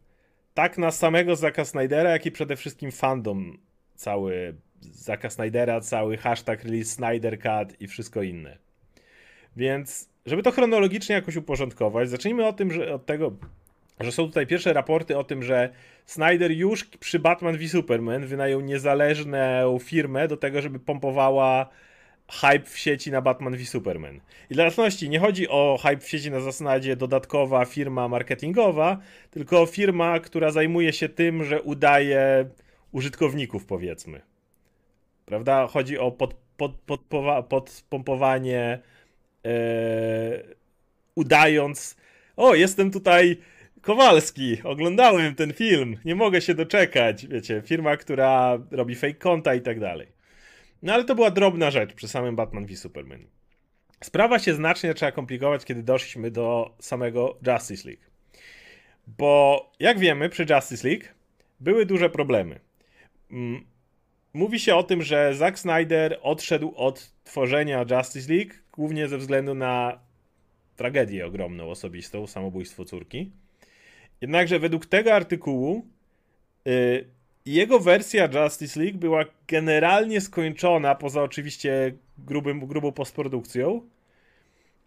tak 0.54 0.78
na 0.78 0.90
samego 0.90 1.36
Zaka 1.36 1.64
Snydera, 1.64 2.10
jak 2.10 2.26
i 2.26 2.32
przede 2.32 2.56
wszystkim 2.56 2.92
fandom 2.92 3.58
cały 3.94 4.54
Zaka 4.80 5.30
Snydera, 5.30 5.80
cały 5.80 6.16
hashtag 6.16 6.64
release 6.64 6.90
Snyder 6.90 7.38
Cut 7.38 7.80
i 7.80 7.88
wszystko 7.88 8.22
inne. 8.22 8.58
Więc, 9.56 10.08
żeby 10.26 10.42
to 10.42 10.50
chronologicznie 10.50 11.14
jakoś 11.14 11.36
uporządkować, 11.36 12.10
zacznijmy 12.10 12.46
o 12.46 12.52
tym, 12.52 12.72
że 12.72 12.94
od 12.94 13.06
tego, 13.06 13.32
że 14.00 14.12
są 14.12 14.26
tutaj 14.26 14.46
pierwsze 14.46 14.72
raporty 14.72 15.18
o 15.18 15.24
tym, 15.24 15.42
że 15.42 15.70
Snyder 16.06 16.50
już 16.50 16.84
przy 16.84 17.18
Batman 17.18 17.56
v 17.56 17.68
Superman 17.68 18.26
wynajął 18.26 18.60
niezależną 18.60 19.78
firmę 19.78 20.28
do 20.28 20.36
tego, 20.36 20.62
żeby 20.62 20.78
pompowała 20.78 21.68
hype 22.32 22.64
w 22.64 22.78
sieci 22.78 23.10
na 23.10 23.20
Batman 23.20 23.56
v 23.56 23.68
Superman. 23.68 24.20
I 24.50 24.54
dla 24.54 24.64
jasności, 24.64 25.08
nie 25.08 25.18
chodzi 25.18 25.48
o 25.48 25.78
hype 25.82 26.00
w 26.00 26.08
sieci 26.08 26.30
na 26.30 26.40
zasadzie 26.40 26.96
dodatkowa 26.96 27.64
firma 27.64 28.08
marketingowa, 28.08 28.98
tylko 29.30 29.66
firma, 29.66 30.20
która 30.20 30.50
zajmuje 30.50 30.92
się 30.92 31.08
tym, 31.08 31.44
że 31.44 31.62
udaje 31.62 32.48
użytkowników, 32.92 33.64
powiedzmy. 33.64 34.20
Prawda? 35.26 35.66
Chodzi 35.66 35.98
o 35.98 36.10
pod, 36.10 36.34
pod, 36.56 37.00
podpompowanie, 37.48 38.78
yy, 39.44 39.50
udając, 41.14 41.96
o, 42.36 42.54
jestem 42.54 42.90
tutaj 42.90 43.36
Kowalski, 43.82 44.62
oglądałem 44.64 45.34
ten 45.34 45.52
film, 45.52 45.96
nie 46.04 46.14
mogę 46.14 46.40
się 46.40 46.54
doczekać. 46.54 47.26
Wiecie, 47.26 47.62
firma, 47.66 47.96
która 47.96 48.58
robi 48.70 48.94
fake 48.94 49.14
konta 49.14 49.54
i 49.54 49.60
tak 49.60 49.80
dalej. 49.80 50.21
No 50.82 50.92
ale 50.92 51.04
to 51.04 51.14
była 51.14 51.30
drobna 51.30 51.70
rzecz 51.70 51.94
przy 51.94 52.08
samym 52.08 52.36
Batman 52.36 52.66
v 52.66 52.76
Superman. 52.76 53.26
Sprawa 54.04 54.38
się 54.38 54.54
znacznie 54.54 54.88
zaczęła 54.90 55.12
komplikować, 55.12 55.64
kiedy 55.64 55.82
doszliśmy 55.82 56.30
do 56.30 56.74
samego 56.80 57.38
Justice 57.46 57.88
League. 57.88 58.02
Bo 59.06 59.72
jak 59.80 59.98
wiemy, 59.98 60.28
przy 60.28 60.46
Justice 60.50 60.88
League 60.88 61.04
były 61.60 61.86
duże 61.86 62.10
problemy. 62.10 62.60
Mm, 63.30 63.64
mówi 64.32 64.60
się 64.60 64.74
o 64.74 64.82
tym, 64.82 65.02
że 65.02 65.34
Zack 65.34 65.58
Snyder 65.58 66.18
odszedł 66.22 66.72
od 66.76 67.12
tworzenia 67.24 67.84
Justice 67.90 68.32
League 68.34 68.52
głównie 68.72 69.08
ze 69.08 69.18
względu 69.18 69.54
na 69.54 69.98
tragedię 70.76 71.26
ogromną 71.26 71.70
osobistą, 71.70 72.26
samobójstwo 72.26 72.84
córki. 72.84 73.30
Jednakże 74.20 74.58
według 74.58 74.86
tego 74.86 75.14
artykułu 75.14 75.86
yy, 76.64 77.06
jego 77.46 77.80
wersja 77.80 78.28
Justice 78.44 78.80
League 78.80 78.98
była 78.98 79.24
generalnie 79.48 80.20
skończona, 80.20 80.94
poza 80.94 81.22
oczywiście 81.22 81.92
grubym, 82.18 82.66
grubą 82.66 82.92
postprodukcją. 82.92 83.88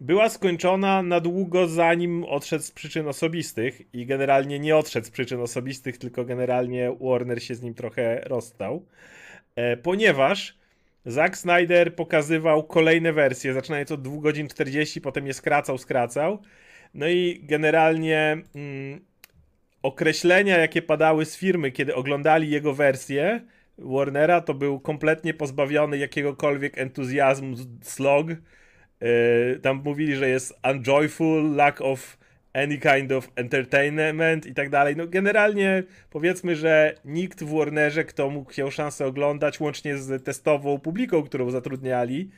Była 0.00 0.28
skończona 0.28 1.02
na 1.02 1.20
długo 1.20 1.68
zanim 1.68 2.24
odszedł 2.24 2.64
z 2.64 2.70
przyczyn 2.70 3.08
osobistych 3.08 3.94
i 3.94 4.06
generalnie 4.06 4.58
nie 4.58 4.76
odszedł 4.76 5.06
z 5.06 5.10
przyczyn 5.10 5.40
osobistych, 5.40 5.98
tylko 5.98 6.24
generalnie 6.24 6.96
Warner 7.00 7.42
się 7.42 7.54
z 7.54 7.62
nim 7.62 7.74
trochę 7.74 8.20
rozstał. 8.20 8.86
E, 9.56 9.76
ponieważ 9.76 10.58
Zack 11.06 11.36
Snyder 11.36 11.94
pokazywał 11.94 12.64
kolejne 12.64 13.12
wersje, 13.12 13.54
zaczynając 13.54 13.92
od 13.92 14.02
2 14.02 14.20
godzin 14.20 14.48
40, 14.48 15.00
potem 15.00 15.26
je 15.26 15.34
skracał, 15.34 15.78
skracał. 15.78 16.42
No 16.94 17.08
i 17.08 17.40
generalnie 17.42 18.36
mm, 18.54 19.00
określenia, 19.86 20.58
jakie 20.58 20.82
padały 20.82 21.24
z 21.24 21.36
firmy, 21.36 21.70
kiedy 21.70 21.94
oglądali 21.94 22.50
jego 22.50 22.74
wersję 22.74 23.40
Warnera, 23.78 24.40
to 24.40 24.54
był 24.54 24.80
kompletnie 24.80 25.34
pozbawiony 25.34 25.98
jakiegokolwiek 25.98 26.78
entuzjazmu 26.78 27.56
slog. 27.82 28.26
Yy, 28.28 29.60
tam 29.62 29.82
mówili, 29.84 30.16
że 30.16 30.28
jest 30.28 30.54
unjoyful, 30.70 31.54
lack 31.54 31.80
of 31.80 32.18
any 32.52 32.78
kind 32.78 33.12
of 33.12 33.30
entertainment 33.36 34.46
i 34.46 34.54
tak 34.54 34.70
dalej. 34.70 34.96
No 34.96 35.06
generalnie 35.06 35.82
powiedzmy, 36.10 36.56
że 36.56 36.94
nikt 37.04 37.44
w 37.44 37.56
Warnerze, 37.56 38.04
kto 38.04 38.30
mógł 38.30 38.52
miał 38.58 38.70
szansę 38.70 39.06
oglądać, 39.06 39.60
łącznie 39.60 39.98
z 39.98 40.24
testową 40.24 40.78
publiką, 40.78 41.22
którą 41.22 41.50
zatrudniali, 41.50 42.30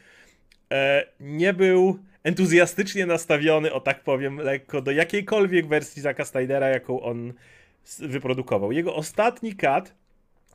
e, 0.73 1.07
nie 1.21 1.53
był 1.53 1.99
entuzjastycznie 2.29 3.07
nastawiony, 3.07 3.73
o 3.73 3.81
tak 3.81 4.03
powiem, 4.03 4.37
lekko 4.37 4.83
do 4.83 4.91
jakiejkolwiek 4.91 5.67
wersji 5.67 6.03
Zacka 6.03 6.25
Snydera, 6.25 6.69
jaką 6.69 7.01
on 7.01 7.33
wyprodukował. 7.99 8.73
Jego 8.73 8.95
ostatni 8.95 9.57
cut, 9.57 9.95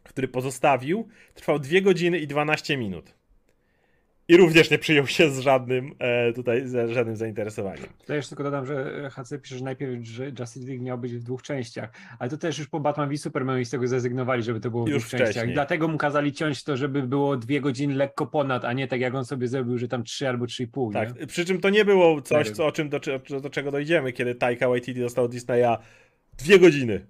który 0.03 0.27
pozostawił, 0.27 1.08
trwał 1.34 1.60
2 1.60 1.82
godziny 1.82 2.20
i 2.20 2.27
12 2.27 2.77
minut. 2.77 3.13
I 4.27 4.38
również 4.38 4.72
nie 4.72 4.77
przyjął 4.77 5.08
się 5.08 5.32
z 5.32 5.39
żadnym 5.39 5.96
e, 6.00 6.34
tutaj, 6.34 6.68
z 6.68 6.92
żadnym 6.92 7.15
zainteresowaniem. 7.15 7.86
To 8.06 8.13
jeszcze 8.13 8.30
tylko 8.30 8.44
dodam, 8.44 8.65
że 8.65 9.10
HC 9.10 9.34
pisze, 9.42 9.58
że 9.58 9.63
najpierw 9.63 10.06
że 10.06 10.32
Justice 10.39 10.68
League 10.68 10.84
miał 10.84 10.98
być 10.98 11.13
w 11.15 11.24
dwóch 11.24 11.42
częściach, 11.42 11.89
ale 12.20 12.30
to 12.30 12.38
też 12.38 12.60
już 12.60 12.68
po 12.68 12.80
Batman 12.80 13.10
v 13.10 13.18
Superman 13.18 13.65
z 13.65 13.70
tego 13.70 13.88
zrezygnowali, 13.88 14.44
żeby 14.44 14.60
to 14.60 14.70
było 14.72 14.86
w 14.86 14.89
już 14.89 14.98
dwóch 14.98 15.08
wcześniej. 15.08 15.34
częściach. 15.34 15.53
Dlatego 15.53 15.88
mu 15.88 15.98
kazali 15.98 16.34
ciąć 16.34 16.63
to, 16.63 16.77
żeby 16.77 17.03
było 17.03 17.38
dwie 17.38 17.62
godziny 17.62 17.96
lekko 17.96 18.27
ponad, 18.27 18.65
a 18.65 18.74
nie 18.74 18.88
tak 18.88 19.00
jak 19.00 19.15
on 19.15 19.25
sobie 19.25 19.48
zrobił, 19.48 19.77
że 19.77 19.88
tam 19.88 20.03
trzy 20.03 20.30
albo 20.30 20.46
trzy 20.46 20.63
i 20.63 20.68
pół. 20.68 20.92
Tak, 20.92 21.20
nie? 21.20 21.27
przy 21.27 21.46
czym 21.46 21.62
to 21.62 21.70
nie 21.70 21.86
było 21.86 22.22
coś, 22.22 22.50
co, 22.50 22.65
o 22.65 22.72
czym 22.72 22.89
do, 22.89 23.00
do, 23.30 23.42
do 23.42 23.50
czego 23.50 23.72
dojdziemy, 23.72 24.13
kiedy 24.13 24.36
Taika 24.36 24.70
Waititi 24.70 25.00
dostał 25.00 25.27
Disneya 25.27 25.77
dwie 26.38 26.60
godziny. 26.60 27.06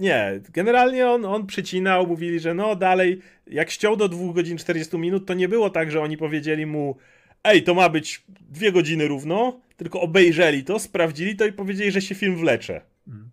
Nie, 0.00 0.40
generalnie 0.52 1.08
on, 1.08 1.24
on 1.24 1.46
przycinał, 1.46 2.06
mówili, 2.06 2.40
że 2.40 2.54
no 2.54 2.76
dalej, 2.76 3.20
jak 3.46 3.70
ściął 3.70 3.96
do 3.96 4.08
2 4.08 4.32
godzin 4.32 4.58
40 4.58 4.98
minut, 4.98 5.26
to 5.26 5.34
nie 5.34 5.48
było 5.48 5.70
tak, 5.70 5.90
że 5.90 6.00
oni 6.00 6.16
powiedzieli 6.16 6.66
mu 6.66 6.96
ej, 7.44 7.62
to 7.62 7.74
ma 7.74 7.88
być 7.88 8.22
2 8.28 8.70
godziny 8.70 9.08
równo, 9.08 9.60
tylko 9.76 10.00
obejrzeli 10.00 10.64
to, 10.64 10.78
sprawdzili 10.78 11.36
to 11.36 11.46
i 11.46 11.52
powiedzieli, 11.52 11.90
że 11.90 12.02
się 12.02 12.14
film 12.14 12.36
wlecze. 12.36 12.80
Mm. 13.08 13.30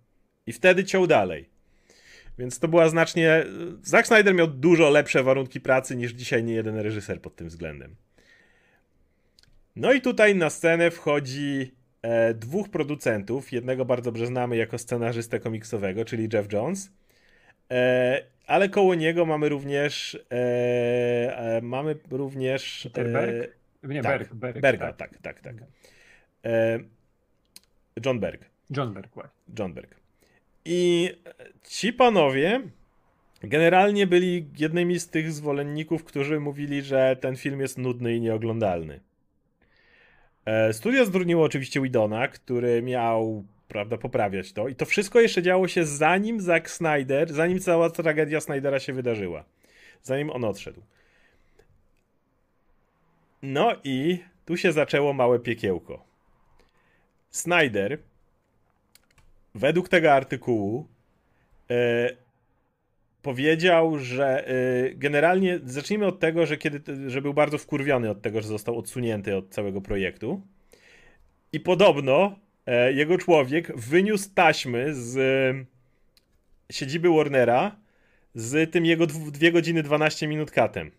I 0.47 0.53
wtedy 0.53 0.83
ciął 0.83 1.07
dalej. 1.07 1.49
Więc 2.39 2.59
to 2.59 2.67
była 2.67 2.89
znacznie. 2.89 3.45
Zack 3.83 4.07
Snyder 4.07 4.35
miał 4.35 4.47
dużo 4.47 4.89
lepsze 4.89 5.23
warunki 5.23 5.61
pracy 5.61 5.95
niż 5.95 6.11
dzisiaj 6.11 6.43
nie 6.43 6.53
jeden 6.53 6.77
reżyser 6.77 7.21
pod 7.21 7.35
tym 7.35 7.47
względem. 7.47 7.95
No 9.75 9.93
i 9.93 10.01
tutaj 10.01 10.35
na 10.35 10.49
scenę 10.49 10.91
wchodzi 10.91 11.71
dwóch 12.35 12.69
producentów. 12.69 13.51
Jednego 13.51 13.85
bardzo 13.85 14.11
dobrze 14.11 14.27
znamy 14.27 14.57
jako 14.57 14.77
scenarzystę 14.77 15.39
komiksowego, 15.39 16.05
czyli 16.05 16.29
Jeff 16.33 16.53
Jones. 16.53 16.91
E, 17.71 18.23
ale 18.47 18.69
koło 18.69 18.95
niego 18.95 19.25
mamy 19.25 19.49
również. 19.49 20.19
E, 20.31 21.37
e 21.37 21.61
mamy 21.61 21.95
również. 22.11 22.89
Berg? 22.93 23.57
Nie, 23.83 24.01
tak, 24.01 24.19
Berg, 24.19 24.33
Berg, 24.33 24.59
Berga, 24.59 24.93
tak, 24.93 25.17
tak, 25.21 25.41
tak. 25.41 25.55
E, 26.45 26.79
John 28.05 28.19
Berg. 28.19 28.41
John 28.77 28.93
Berg, 28.93 29.13
właśnie. 29.13 29.31
John 29.59 29.73
Berg. 29.73 29.95
I 30.65 31.11
ci 31.63 31.93
panowie 31.93 32.61
generalnie 33.41 34.07
byli 34.07 34.47
jednymi 34.59 34.99
z 34.99 35.09
tych 35.09 35.31
zwolenników, 35.31 36.03
którzy 36.03 36.39
mówili, 36.39 36.81
że 36.81 37.17
ten 37.21 37.35
film 37.35 37.59
jest 37.59 37.77
nudny 37.77 38.15
i 38.15 38.21
nieoglądalny. 38.21 38.99
E, 40.47 40.73
studio 40.73 41.05
zdurniło 41.05 41.45
oczywiście 41.45 41.81
Widona, 41.81 42.27
który 42.27 42.81
miał 42.81 43.43
prawda, 43.67 43.97
poprawiać 43.97 44.53
to. 44.53 44.67
I 44.67 44.75
to 44.75 44.85
wszystko 44.85 45.19
jeszcze 45.19 45.41
działo 45.41 45.67
się 45.67 45.85
zanim 45.85 46.41
Zack 46.41 46.69
Snyder, 46.69 47.33
zanim 47.33 47.59
cała 47.59 47.89
tragedia 47.89 48.41
Snydera 48.41 48.79
się 48.79 48.93
wydarzyła. 48.93 49.43
Zanim 50.03 50.29
on 50.29 50.43
odszedł. 50.43 50.81
No 53.41 53.75
i 53.83 54.23
tu 54.45 54.57
się 54.57 54.71
zaczęło 54.71 55.13
małe 55.13 55.39
piekiełko. 55.39 56.03
Snyder 57.29 57.97
według 59.55 59.89
tego 59.89 60.13
artykułu 60.13 60.87
e, 61.69 62.09
powiedział, 63.27 63.99
że 63.99 64.47
e, 64.47 64.53
generalnie 64.95 65.59
zacznijmy 65.63 66.05
od 66.05 66.19
tego, 66.19 66.45
że 66.45 66.57
kiedy 66.57 67.09
że 67.09 67.21
był 67.21 67.33
bardzo 67.33 67.57
wkurwiony 67.57 68.09
od 68.09 68.21
tego, 68.21 68.41
że 68.41 68.47
został 68.47 68.77
odsunięty 68.77 69.35
od 69.35 69.49
całego 69.49 69.81
projektu. 69.81 70.41
I 71.53 71.59
podobno 71.59 72.39
e, 72.65 72.93
jego 72.93 73.17
człowiek 73.17 73.77
wyniósł 73.79 74.29
taśmy 74.35 74.93
z 74.93 75.17
e, 75.17 76.73
siedziby 76.73 77.09
Warnera 77.09 77.75
z 78.35 78.71
tym 78.71 78.85
jego 78.85 79.07
2 79.07 79.51
godziny 79.51 79.83
12 79.83 80.27
minut 80.27 80.51
katem. 80.51 80.91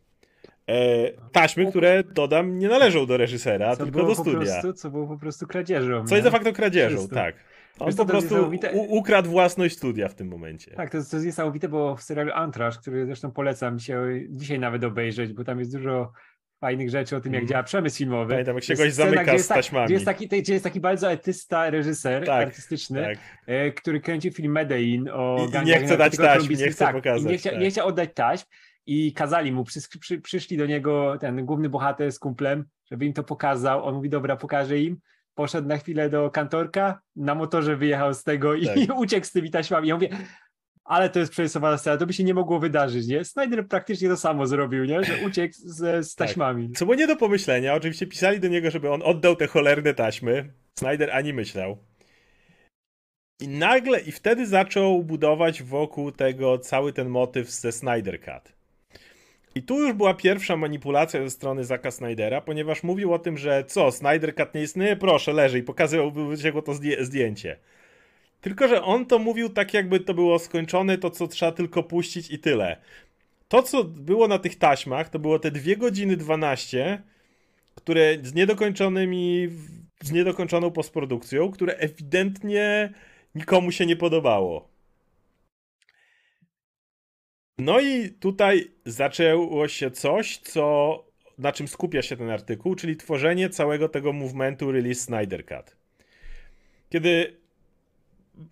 E, 0.69 1.13
taśmy, 1.33 1.71
które 1.71 2.05
dodam, 2.05 2.59
nie 2.59 2.69
należą 2.69 3.07
do 3.07 3.17
reżysera, 3.17 3.77
Co 3.77 3.85
tylko 3.85 4.03
do 4.03 4.15
studia. 4.15 4.39
Prostu, 4.39 4.73
co 4.73 4.91
było 4.91 5.07
po 5.07 5.19
prostu 5.19 5.47
kradzieżą. 5.47 6.07
Co 6.07 6.15
jest 6.15 6.27
de 6.27 6.31
facto 6.31 6.53
kradzieżą, 6.53 6.97
Czysto. 6.97 7.15
tak. 7.15 7.35
On 7.79 7.87
Wiesz, 7.87 7.97
po 7.97 8.05
prostu 8.07 8.51
ukradł 8.73 9.31
własność 9.31 9.77
studia 9.77 10.09
w 10.09 10.15
tym 10.15 10.29
momencie. 10.29 10.71
Tak, 10.71 10.91
to 10.91 10.97
jest, 10.97 11.11
to 11.11 11.17
jest 11.17 11.27
niesamowite, 11.27 11.69
bo 11.69 11.97
w 11.97 12.03
serialu 12.03 12.31
Antraż, 12.35 12.79
który 12.79 13.07
zresztą 13.07 13.31
polecam 13.31 13.79
dzisiaj, 13.79 14.27
dzisiaj 14.31 14.59
nawet 14.59 14.85
obejrzeć, 14.85 15.33
bo 15.33 15.45
tam 15.45 15.59
jest 15.59 15.77
dużo 15.77 16.13
fajnych 16.61 16.91
rzeczy 16.91 17.17
o 17.17 17.21
tym, 17.21 17.33
jak 17.33 17.43
Mhm. 17.43 17.49
działa 17.51 17.63
przemysł 17.63 17.97
filmowy. 17.99 18.31
Pamiętam, 18.31 18.55
jak 18.55 18.65
się 18.65 18.75
goś 18.75 18.93
scena, 18.93 19.11
zamyka 19.11 19.33
jest 19.33 19.45
z 19.45 19.49
tak- 19.49 19.59
taśmami. 19.59 19.85
Gdzie 19.87 19.95
jest, 19.95 20.07
taki, 20.07 20.29
gdzie 20.29 20.53
jest 20.53 20.65
taki 20.65 20.81
bardzo 20.81 21.13
etysta 21.13 21.71
reżyser 21.71 22.27
Tak, 22.27 22.47
artystyczny, 22.49 23.03
Tak. 23.03 23.19
e, 23.47 23.73
który 23.73 24.01
kręcił 24.01 24.33
film 24.33 24.53
Medellin 24.53 25.09
o 25.13 25.47
I- 25.55 25.63
i 25.63 25.67
nie 25.67 25.79
chce 25.81 25.97
dać 25.97 26.17
taśm, 26.17 26.51
nie 26.51 26.69
chce 26.69 26.85
tak, 26.85 26.97
pokazać, 26.97 27.31
nie, 27.31 27.39
chcia, 27.39 27.51
tak. 27.51 27.61
nie 27.61 27.71
chciał 27.71 27.87
oddać 27.89 28.11
taśm 28.15 28.47
i 28.87 29.13
kazali 29.13 29.53
mu, 29.53 29.65
przy, 29.65 29.81
przy, 30.01 30.21
przyszli 30.21 30.57
do 30.57 30.67
niego 30.67 31.17
ten 31.21 31.45
główny 31.47 31.69
bohater 31.69 32.13
z 32.13 32.19
kumplem, 32.19 32.65
żeby 32.91 33.07
im 33.07 33.13
to 33.13 33.25
pokazał. 33.25 33.85
On 33.85 33.95
mówi, 33.95 34.09
dobra, 34.09 34.37
pokażę 34.37 34.79
im. 34.79 34.97
Poszedł 35.39 35.69
na 35.69 35.77
chwilę 35.79 36.11
do 36.11 36.31
kantorka, 36.31 37.01
na 37.17 37.35
motorze 37.35 37.77
wyjechał 37.77 38.15
z 38.15 38.25
tego 38.25 38.55
i 38.55 38.67
Tak. 38.67 38.77
uciekł 39.05 39.27
z 39.27 39.33
tymi 39.33 39.51
taśmami. 39.51 39.89
Ja 39.89 39.95
mówię, 39.95 40.09
ale 40.85 41.11
to 41.11 41.19
jest 41.19 41.33
przerysowana 41.33 41.79
scena, 41.79 41.97
to 41.97 42.07
by 42.07 42.13
się 42.13 42.25
nie 42.25 42.35
mogło 42.35 42.59
wydarzyć, 42.59 43.07
nie? 43.07 43.25
Snyder 43.25 43.69
praktycznie 43.69 44.09
to 44.09 44.17
samo 44.17 44.47
zrobił, 44.47 44.85
nie? 44.85 45.05
Że 45.05 45.27
uciekł 45.27 45.55
z, 45.59 46.07
z 46.07 46.15
Tak. 46.15 46.29
taśmami. 46.29 46.71
Co 46.73 46.85
było 46.85 46.95
nie 46.95 47.07
do 47.07 47.17
pomyślenia, 47.17 47.75
oczywiście 47.75 48.07
pisali 48.07 48.41
do 48.41 48.49
niego, 48.49 48.71
żeby 48.71 48.91
on 48.91 49.03
oddał 49.03 49.37
te 49.37 49.47
cholerne 49.47 49.95
taśmy. 49.95 50.53
Snyder 50.79 51.11
ani 51.11 51.33
myślał. 51.33 51.79
I 53.41 53.49
nagle, 53.49 54.01
i 54.01 54.13
wtedy 54.13 54.47
zaczął 54.47 55.05
budować 55.05 55.63
wokół 55.63 56.13
tego 56.13 56.59
cały 56.59 56.93
ten 56.93 57.09
motyw 57.09 57.51
ze 57.51 57.73
Snyder 57.73 58.21
Cut. 58.21 58.58
I 59.55 59.63
tu 59.63 59.81
już 59.81 59.93
była 59.93 60.15
pierwsza 60.15 60.57
manipulacja 60.57 61.23
ze 61.23 61.31
strony 61.31 61.65
Zaka 61.65 61.91
Snydera, 61.91 62.41
ponieważ 62.41 62.83
mówił 62.83 63.15
o 63.15 63.19
tym, 63.19 63.39
że 63.39 63.65
co, 63.65 63.93
Snyder 63.93 64.35
Cut 64.35 64.55
nie 64.55 64.63
istnieje, 64.63 64.97
proszę, 64.97 65.33
leży 65.33 65.59
i 65.59 65.63
pokazywał 65.63 66.11
wyciekło 66.11 66.63
to 66.63 66.73
zdję- 66.73 67.05
zdjęcie. 67.05 67.57
Tylko, 68.41 68.69
że 68.69 68.83
on 68.83 69.07
to 69.07 69.19
mówił 69.19 69.49
tak, 69.49 69.75
jakby 69.75 70.01
to 70.01 70.15
było 70.15 70.39
skończone, 70.39 70.99
to 70.99 71.11
co 71.11 71.29
trzeba 71.29 71.53
tylko 71.53 71.83
puścić 71.83 72.31
i 72.31 72.39
tyle. 72.39 72.77
To, 73.49 73.63
co 73.63 73.85
było 73.85 74.29
na 74.29 74.39
tych 74.39 74.57
taśmach, 74.57 75.09
to 75.09 75.19
było 75.19 75.39
te 75.39 75.51
2 75.51 75.77
godziny 75.77 76.17
12, 76.17 77.03
które 77.75 78.17
z 78.23 78.35
niedokończonymi, 78.35 79.49
z 80.03 80.13
niedokończoną 80.13 80.71
postprodukcją, 80.71 81.51
które 81.51 81.75
ewidentnie 81.77 82.93
nikomu 83.35 83.73
się 83.73 83.87
nie 83.87 83.97
podobało. 83.97 84.68
No 87.59 87.81
i 87.81 88.11
tutaj 88.11 88.71
zaczęło 88.85 89.69
się 89.69 89.91
coś, 89.91 90.39
co, 90.39 91.05
na 91.39 91.53
czym 91.53 91.69
skupia 91.69 92.03
się 92.03 92.17
ten 92.17 92.31
artykuł, 92.31 92.75
czyli 92.75 92.97
tworzenie 92.97 93.51
całego 93.51 93.89
tego 93.89 94.13
movementu 94.13 94.73
Release 94.73 95.01
Snyder 95.01 95.47
Cut. 95.47 95.77
Kiedy 96.91 97.37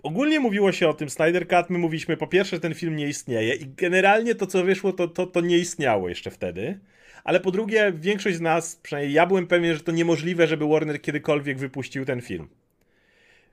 ogólnie 0.03 0.41
mówiło 0.41 0.73
się 0.73 0.89
o 0.89 0.95
tym 0.95 1.11
Snyder 1.11 1.49
Cut, 1.49 1.71
my 1.71 1.79
mówiliśmy 1.79 2.17
po 2.17 2.27
pierwsze, 2.27 2.57
że 2.57 2.61
ten 2.61 2.75
film 2.75 2.97
nie 2.97 3.09
istnieje 3.09 3.55
i 3.55 3.67
generalnie 3.67 4.35
to, 4.35 4.47
co 4.47 4.65
wyszło, 4.65 4.93
to, 4.93 5.09
to, 5.09 5.27
to 5.27 5.41
nie 5.41 5.59
istniało 5.59 6.09
jeszcze 6.09 6.31
wtedy. 6.31 6.81
Ale 7.25 7.41
po 7.41 7.51
drugie, 7.51 7.93
większość 7.95 8.37
z 8.37 8.41
nas, 8.41 8.77
przynajmniej 8.77 9.15
ja 9.15 9.27
byłem 9.27 9.47
pewien, 9.47 9.75
że 9.75 9.81
to 9.81 9.93
niemożliwe, 9.93 10.47
żeby 10.47 10.69
Warner 10.69 11.03
kiedykolwiek 11.03 11.59
wypuścił 11.59 12.05
ten 12.05 12.21
film. 12.21 12.49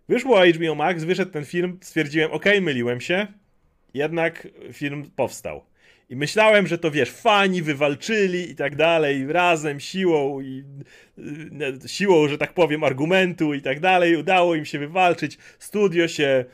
Wyszło 0.09 0.45
HBO 0.45 0.75
Max, 0.75 1.03
wyszedł 1.03 1.31
ten 1.31 1.45
film, 1.45 1.79
stwierdziłem, 1.81 2.31
okej, 2.31 2.61
myliłem 2.61 3.01
się, 3.01 3.27
jednak 3.93 4.47
film 4.73 5.11
powstał. 5.15 5.63
I 6.09 6.15
myślałem, 6.15 6.67
że 6.67 6.77
to 6.77 6.91
wiesz, 6.91 7.11
fani 7.11 7.61
wywalczyli 7.61 8.51
i 8.51 8.55
tak 8.55 8.75
dalej, 8.75 9.27
razem, 9.27 9.79
siłą 9.79 10.41
i 10.41 10.63
y, 11.85 11.89
siłą, 11.89 12.27
że 12.27 12.37
tak 12.37 12.53
powiem, 12.53 12.83
argumentu 12.83 13.53
i 13.53 13.61
tak 13.61 13.79
dalej, 13.79 14.17
udało 14.17 14.55
im 14.55 14.65
się 14.65 14.79
wywalczyć. 14.79 15.37
Studio 15.59 16.07
się 16.07 16.45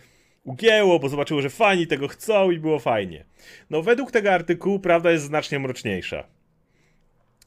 ugięło, 0.44 1.00
bo 1.00 1.10
zobaczyło, 1.10 1.42
że 1.42 1.50
fani 1.50 1.88
tego 1.88 2.08
chcą 2.08 2.52
i 2.52 2.60
było 2.60 2.80
fajnie. 2.80 3.26
No, 3.70 3.82
według 3.82 4.12
tego 4.12 4.34
artykułu 4.34 4.80
prawda 4.80 5.12
jest 5.12 5.24
znacznie 5.24 5.60
mroczniejsza. 5.60 6.24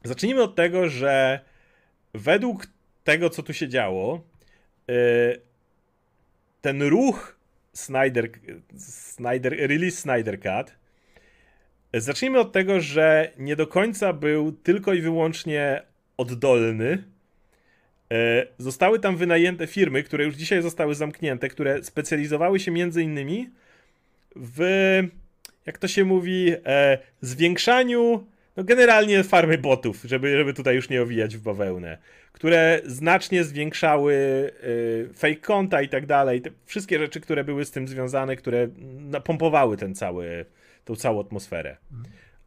Zacznijmy 0.05 0.43
od 0.43 0.55
tego, 0.55 0.89
że 0.89 1.41
według 2.15 2.67
tego, 3.05 3.31
co 3.31 3.43
tu 3.43 3.53
się 3.53 3.69
działo, 3.69 4.21
y, 4.91 5.41
ten 6.61 6.83
ruch 6.83 7.42
Snyder, 7.73 8.31
Snyder, 8.77 9.53
release 9.69 9.99
Snyder 9.99 10.41
Cut. 10.41 10.75
Zacznijmy 11.95 12.39
od 12.41 12.53
tego, 12.53 12.81
że 12.81 13.31
nie 13.39 13.57
do 13.57 13.67
końca 13.67 14.13
był 14.13 14.53
tylko 14.53 14.95
i 14.95 15.01
wyłącznie 15.01 15.83
oddolny. 16.17 17.05
E, 18.13 18.47
Zostały 18.59 18.99
tam 18.99 19.17
wynajęte 19.17 19.67
firmy, 19.67 20.03
które 20.03 20.25
już 20.25 20.35
dzisiaj 20.35 20.63
zostały 20.63 20.95
zamknięte, 20.95 21.49
które 21.49 21.85
specjalizowały 21.85 22.61
się 22.61 22.71
między 22.71 23.03
innymi 23.03 23.51
w, 24.37 24.61
jak 25.67 25.79
to 25.79 25.89
się 25.89 26.05
mówi, 26.05 26.55
e, 26.67 26.99
zwiększaniu, 27.21 28.27
no 28.57 28.65
generalnie 28.65 29.25
farmy 29.25 29.59
botów, 29.59 30.03
żeby, 30.05 30.37
żeby 30.37 30.55
tutaj 30.55 30.75
już 30.77 30.89
nie 30.89 31.03
owijać 31.03 31.37
w 31.37 31.43
bawełnę, 31.43 31.99
które 32.33 32.81
znacznie 32.85 33.45
zwiększały 33.45 34.15
y, 34.65 35.11
fake 35.15 35.37
konta 35.37 35.83
i 35.83 35.89
tak 35.89 36.07
dalej. 36.07 36.43
Te 36.43 36.51
wszystkie 36.67 36.99
rzeczy, 36.99 37.21
które 37.21 37.45
były 37.45 37.65
z 37.65 37.71
tym 37.71 37.89
związane, 37.89 38.37
które 38.37 38.69
napompowały 39.01 39.77
ten 39.77 39.95
cały, 39.95 40.45
tą 40.85 40.97
całą 40.97 41.21
atmosferę. 41.21 41.77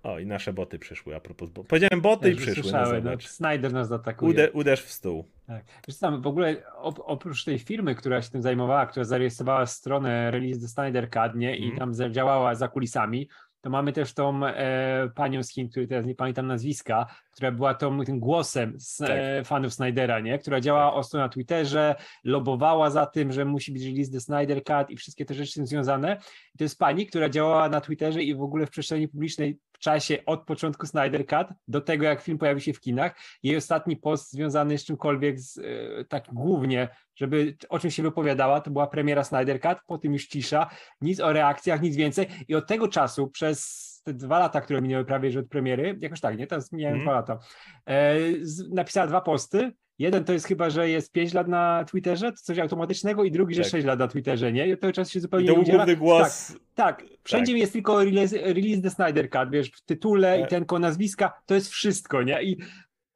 O, 0.04 0.20
i 0.20 0.26
nasze 0.26 0.54
boty 0.54 0.80
przyszły, 0.80 1.16
a 1.16 1.20
propos, 1.20 1.50
bo 1.50 1.64
powiedziałem 1.64 2.02
boty 2.02 2.32
i 2.32 2.36
Też 2.36 2.42
przyszły, 2.42 2.64
no 2.64 2.70
słyszałem, 2.70 3.04
no. 3.04 3.12
Snyder 3.20 3.74
nas 3.74 3.92
atakuje. 3.92 4.32
Ude, 4.32 4.52
uderz 4.52 4.82
w 4.82 4.92
stół. 4.92 5.26
Tak. 5.48 5.64
Wiesz 5.88 5.98
co, 5.98 6.20
w 6.22 6.28
ogóle 6.28 6.56
op, 6.78 7.00
oprócz 7.06 7.44
tej 7.44 7.60
firmy, 7.60 7.96
która 7.96 8.22
się 8.22 8.32
tym 8.32 8.42
zajmowała, 8.42 8.86
która 8.86 9.04
zarejestrowała 9.04 9.66
stronę 9.66 10.32
Release 10.32 10.60
the 10.62 10.68
Snyder 10.68 11.10
Cut, 11.10 11.36
nie, 11.36 11.58
i 11.58 11.70
Mhm. 11.70 11.80
tam 11.96 12.14
działała 12.14 12.56
za 12.56 12.68
kulisami, 12.68 13.30
to 13.66 13.70
mamy 13.70 13.94
też 13.94 14.14
tą 14.14 14.46
e, 14.46 15.10
panią 15.16 15.44
z 15.44 15.50
Chin, 15.50 15.70
której 15.70 15.88
teraz 15.88 16.06
nie 16.06 16.16
pamiętam 16.16 16.48
nazwiska, 16.48 17.06
która 17.32 17.52
była 17.52 17.74
tą, 17.74 18.04
tym 18.04 18.20
głosem 18.20 18.74
z, 18.78 18.98
Tak. 18.98 19.10
e, 19.12 19.44
fanów 19.44 19.74
Snydera, 19.74 20.20
nie? 20.20 20.40
która 20.40 20.62
działała 20.62 20.94
ostro 20.94 21.20
na 21.20 21.30
Twitterze, 21.30 21.96
lobowała 22.24 22.90
za 22.90 23.06
tym, 23.06 23.32
że 23.32 23.46
musi 23.46 23.72
być 23.72 23.86
release 23.86 24.12
the 24.12 24.20
Snyder 24.20 24.64
Cut 24.64 24.90
i 24.90 24.98
wszystkie 24.98 25.26
te 25.26 25.34
rzeczy 25.34 25.52
z 25.52 25.56
tym 25.56 25.68
związane. 25.68 26.18
I 26.56 26.58
to 26.58 26.64
jest 26.64 26.80
pani, 26.80 27.06
która 27.06 27.30
działała 27.30 27.70
na 27.70 27.82
Twitterze 27.82 28.24
i 28.24 28.36
w 28.36 28.42
ogóle 28.42 28.66
w 28.66 28.70
przestrzeni 28.70 29.08
publicznej 29.08 29.60
w 29.76 29.80
czasie 29.80 30.18
od 30.26 30.46
początku 30.46 30.86
Snyder 30.86 31.28
Cut 31.28 31.48
do 31.68 31.82
tego, 31.82 32.06
jak 32.06 32.22
film 32.22 32.38
pojawił 32.38 32.62
się 32.62 32.74
w 32.74 32.80
kinach. 32.80 33.16
Jej 33.44 33.58
ostatni 33.58 33.98
post 33.98 34.32
związany 34.32 34.78
z 34.78 34.86
czymkolwiek, 34.86 35.40
z, 35.40 35.58
e, 35.58 36.06
tak 36.06 36.26
głównie, 36.34 36.90
żeby 37.16 37.58
o 37.70 37.80
czym 37.80 37.92
się 37.92 38.04
wypowiadała, 38.04 38.62
to 38.62 38.72
była 38.72 38.88
premiera 38.88 39.24
Snyder 39.24 39.62
Cut, 39.62 39.78
po 39.88 39.98
tym 39.98 40.14
już 40.14 40.28
cisza, 40.28 40.70
nic 41.02 41.20
o 41.20 41.34
reakcjach, 41.34 41.82
nic 41.82 41.96
więcej. 41.96 42.28
I 42.48 42.56
od 42.56 42.68
tego 42.68 42.88
czasu 42.88 43.28
przez 43.28 43.86
te 44.04 44.14
dwa 44.14 44.40
lata, 44.40 44.62
które 44.62 44.82
minęły 44.82 45.06
prawie 45.06 45.32
że 45.32 45.40
od 45.40 45.48
premiery, 45.48 45.98
jakoś 46.02 46.22
tak, 46.22 46.38
nie? 46.38 46.48
Teraz 46.48 46.72
miałem 46.72 46.96
Mhm. 47.00 47.04
dwa 47.06 47.14
lata. 47.14 47.40
E, 47.86 48.16
z, 48.42 48.70
napisała 48.70 49.08
dwa 49.08 49.22
posty. 49.22 49.72
Jeden 50.00 50.24
to 50.24 50.34
jest 50.34 50.48
chyba, 50.48 50.70
że 50.70 50.90
jest 50.90 51.12
5 51.12 51.34
lat 51.34 51.48
na 51.48 51.86
Twitterze, 51.92 52.32
to 52.32 52.38
coś 52.38 52.60
automatycznego, 52.60 53.24
i 53.24 53.32
drugi, 53.32 53.56
że 53.56 53.62
Tak. 53.62 53.72
6 53.72 53.86
lat 53.86 54.00
na 54.00 54.08
Twitterze, 54.08 54.52
nie? 54.52 54.68
I 54.68 54.78
tego 54.78 54.94
czasu 54.94 55.12
się 55.12 55.20
I 55.20 55.22
zupełnie 55.22 55.48
to 55.48 55.62
nie 55.62 55.74
główny 55.74 55.96
głos. 55.96 56.56
Tak, 56.76 57.04
wszędzie 57.24 57.58
jest 57.58 57.74
tylko 57.74 58.04
release, 58.04 58.34
release 58.34 58.82
the 58.82 58.90
Snyder 58.90 59.30
Cut, 59.30 59.50
wiesz, 59.52 59.72
w 59.72 59.82
tytule 59.82 60.34
E. 60.34 60.42
i 60.42 60.48
tylko 60.48 60.80
nazwiska, 60.80 61.34
to 61.46 61.56
jest 61.56 61.70
wszystko, 61.70 62.24
nie? 62.24 62.44
I 62.44 62.58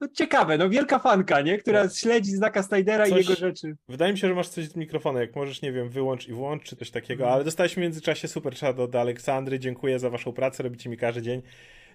no, 0.01 0.07
ciekawe, 0.13 0.57
no 0.57 0.69
wielka 0.69 0.99
fanka, 0.99 1.41
nie? 1.41 1.57
Która 1.57 1.89
śledzi 1.89 2.31
znaka 2.31 2.63
Snydera 2.63 3.07
i 3.07 3.09
Coś- 3.09 3.19
jego 3.19 3.35
rzeczy. 3.35 3.75
Wydaje 3.89 4.13
mi 4.13 4.19
się, 4.19 4.27
że 4.27 4.35
masz 4.35 4.49
coś 4.49 4.67
z 4.67 4.75
mikrofonem. 4.75 5.21
Jak 5.21 5.35
możesz, 5.35 5.61
nie 5.61 5.71
wiem, 5.71 5.89
wyłącz 5.89 6.27
i 6.27 6.33
włącz, 6.33 6.63
czy 6.63 6.75
coś 6.75 6.91
takiego. 6.91 7.23
Mhm. 7.23 7.33
Ale 7.33 7.43
dostaliśmy 7.43 7.81
w 7.81 7.83
międzyczasie 7.83 8.27
super 8.27 8.55
chat 8.55 8.79
od 8.79 8.95
Aleksandry. 8.95 9.59
Dziękuję 9.59 9.99
za 9.99 10.09
waszą 10.09 10.33
pracę, 10.33 10.63
robicie 10.63 10.89
mi 10.89 10.97
każdy 10.97 11.21
dzień. 11.21 11.41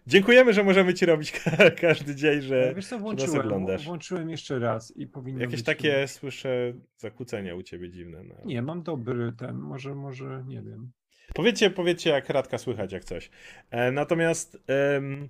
Dziękujemy, 0.06 0.52
że 0.52 0.62
możemy 0.64 0.94
ci 0.94 1.06
robić 1.06 1.32
ka- 1.32 1.70
każdy 1.70 2.14
dzień, 2.14 2.40
że 2.42 2.72
Wiesz 2.76 2.86
co, 2.86 2.98
włączyłem, 2.98 3.40
oglądasz. 3.40 3.84
włączyłem 3.84 4.30
jeszcze 4.30 4.58
raz 4.58 4.96
i 4.96 5.06
powinno 5.06 5.40
jakieś 5.40 5.62
takie, 5.62 6.08
słyszę, 6.08 6.72
zakłócenia 6.98 7.54
u 7.54 7.62
ciebie 7.62 7.90
dziwne. 7.90 8.22
No. 8.24 8.34
Nie, 8.44 8.62
mam 8.62 8.82
dobry 8.82 9.32
ten, 9.38 9.56
może, 9.58 9.94
może, 9.94 10.44
nie 10.46 10.62
wiem. 10.62 10.90
Powiedzcie, 11.34 11.70
powiedzcie, 11.70 12.10
jak 12.10 12.28
Radka 12.28 12.58
słychać, 12.58 12.92
jak 12.92 13.04
coś. 13.04 13.30
E, 13.70 13.92
natomiast 13.92 14.58
em, 14.66 15.28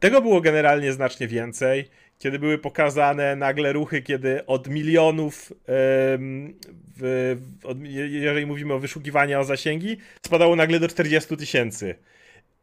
tego 0.00 0.20
było 0.22 0.40
generalnie 0.40 0.92
znacznie 0.92 1.28
więcej, 1.28 1.88
kiedy 2.18 2.38
były 2.38 2.58
pokazane 2.58 3.36
nagle 3.36 3.72
ruchy, 3.72 4.02
kiedy 4.02 4.46
od 4.46 4.68
milionów, 4.68 5.52
em, 5.66 6.54
w, 6.96 7.36
od, 7.64 7.80
je- 7.82 8.08
jeżeli 8.08 8.46
mówimy 8.46 8.74
o 8.74 8.78
wyszukiwaniu 8.78 9.40
o 9.40 9.44
zasięgi, 9.44 9.96
spadało 10.26 10.56
nagle 10.56 10.80
do 10.80 10.88
40 10.88 11.36
tysięcy. 11.36 11.94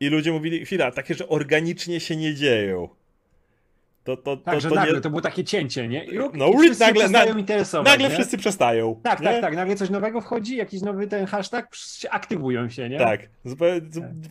I 0.01 0.09
ludzie 0.09 0.31
mówili, 0.31 0.65
chwila, 0.65 0.91
takie, 0.91 1.15
że 1.15 1.27
organicznie 1.29 1.99
się 1.99 2.15
nie 2.15 2.35
dzieją. 2.35 2.89
To, 4.03 4.17
to, 4.17 4.37
to, 4.37 4.43
Tak, 4.43 4.61
że 4.61 4.69
to 4.69 4.75
nagle 4.75 4.93
nie... 4.93 5.01
to 5.01 5.09
było 5.09 5.21
takie 5.21 5.43
cięcie, 5.43 5.87
nie? 5.87 6.05
I, 6.05 6.17
No, 6.17 6.29
i 6.33 6.37
nagle- 6.37 6.97
przestają 6.99 7.37
interesować, 7.37 7.87
Nagle 7.91 8.09
nie? 8.09 8.15
wszyscy 8.15 8.37
przestają. 8.37 8.99
Tak, 9.03 9.19
nie? 9.19 9.25
tak, 9.25 9.41
tak, 9.41 9.55
nagle 9.55 9.75
coś 9.75 9.89
nowego 9.89 10.21
wchodzi, 10.21 10.55
jakiś 10.57 10.81
nowy 10.81 11.07
ten 11.07 11.25
hashtag, 11.25 11.67
aktywują 12.09 12.69
się, 12.69 12.89
nie? 12.89 12.97
Tak, 12.97 13.29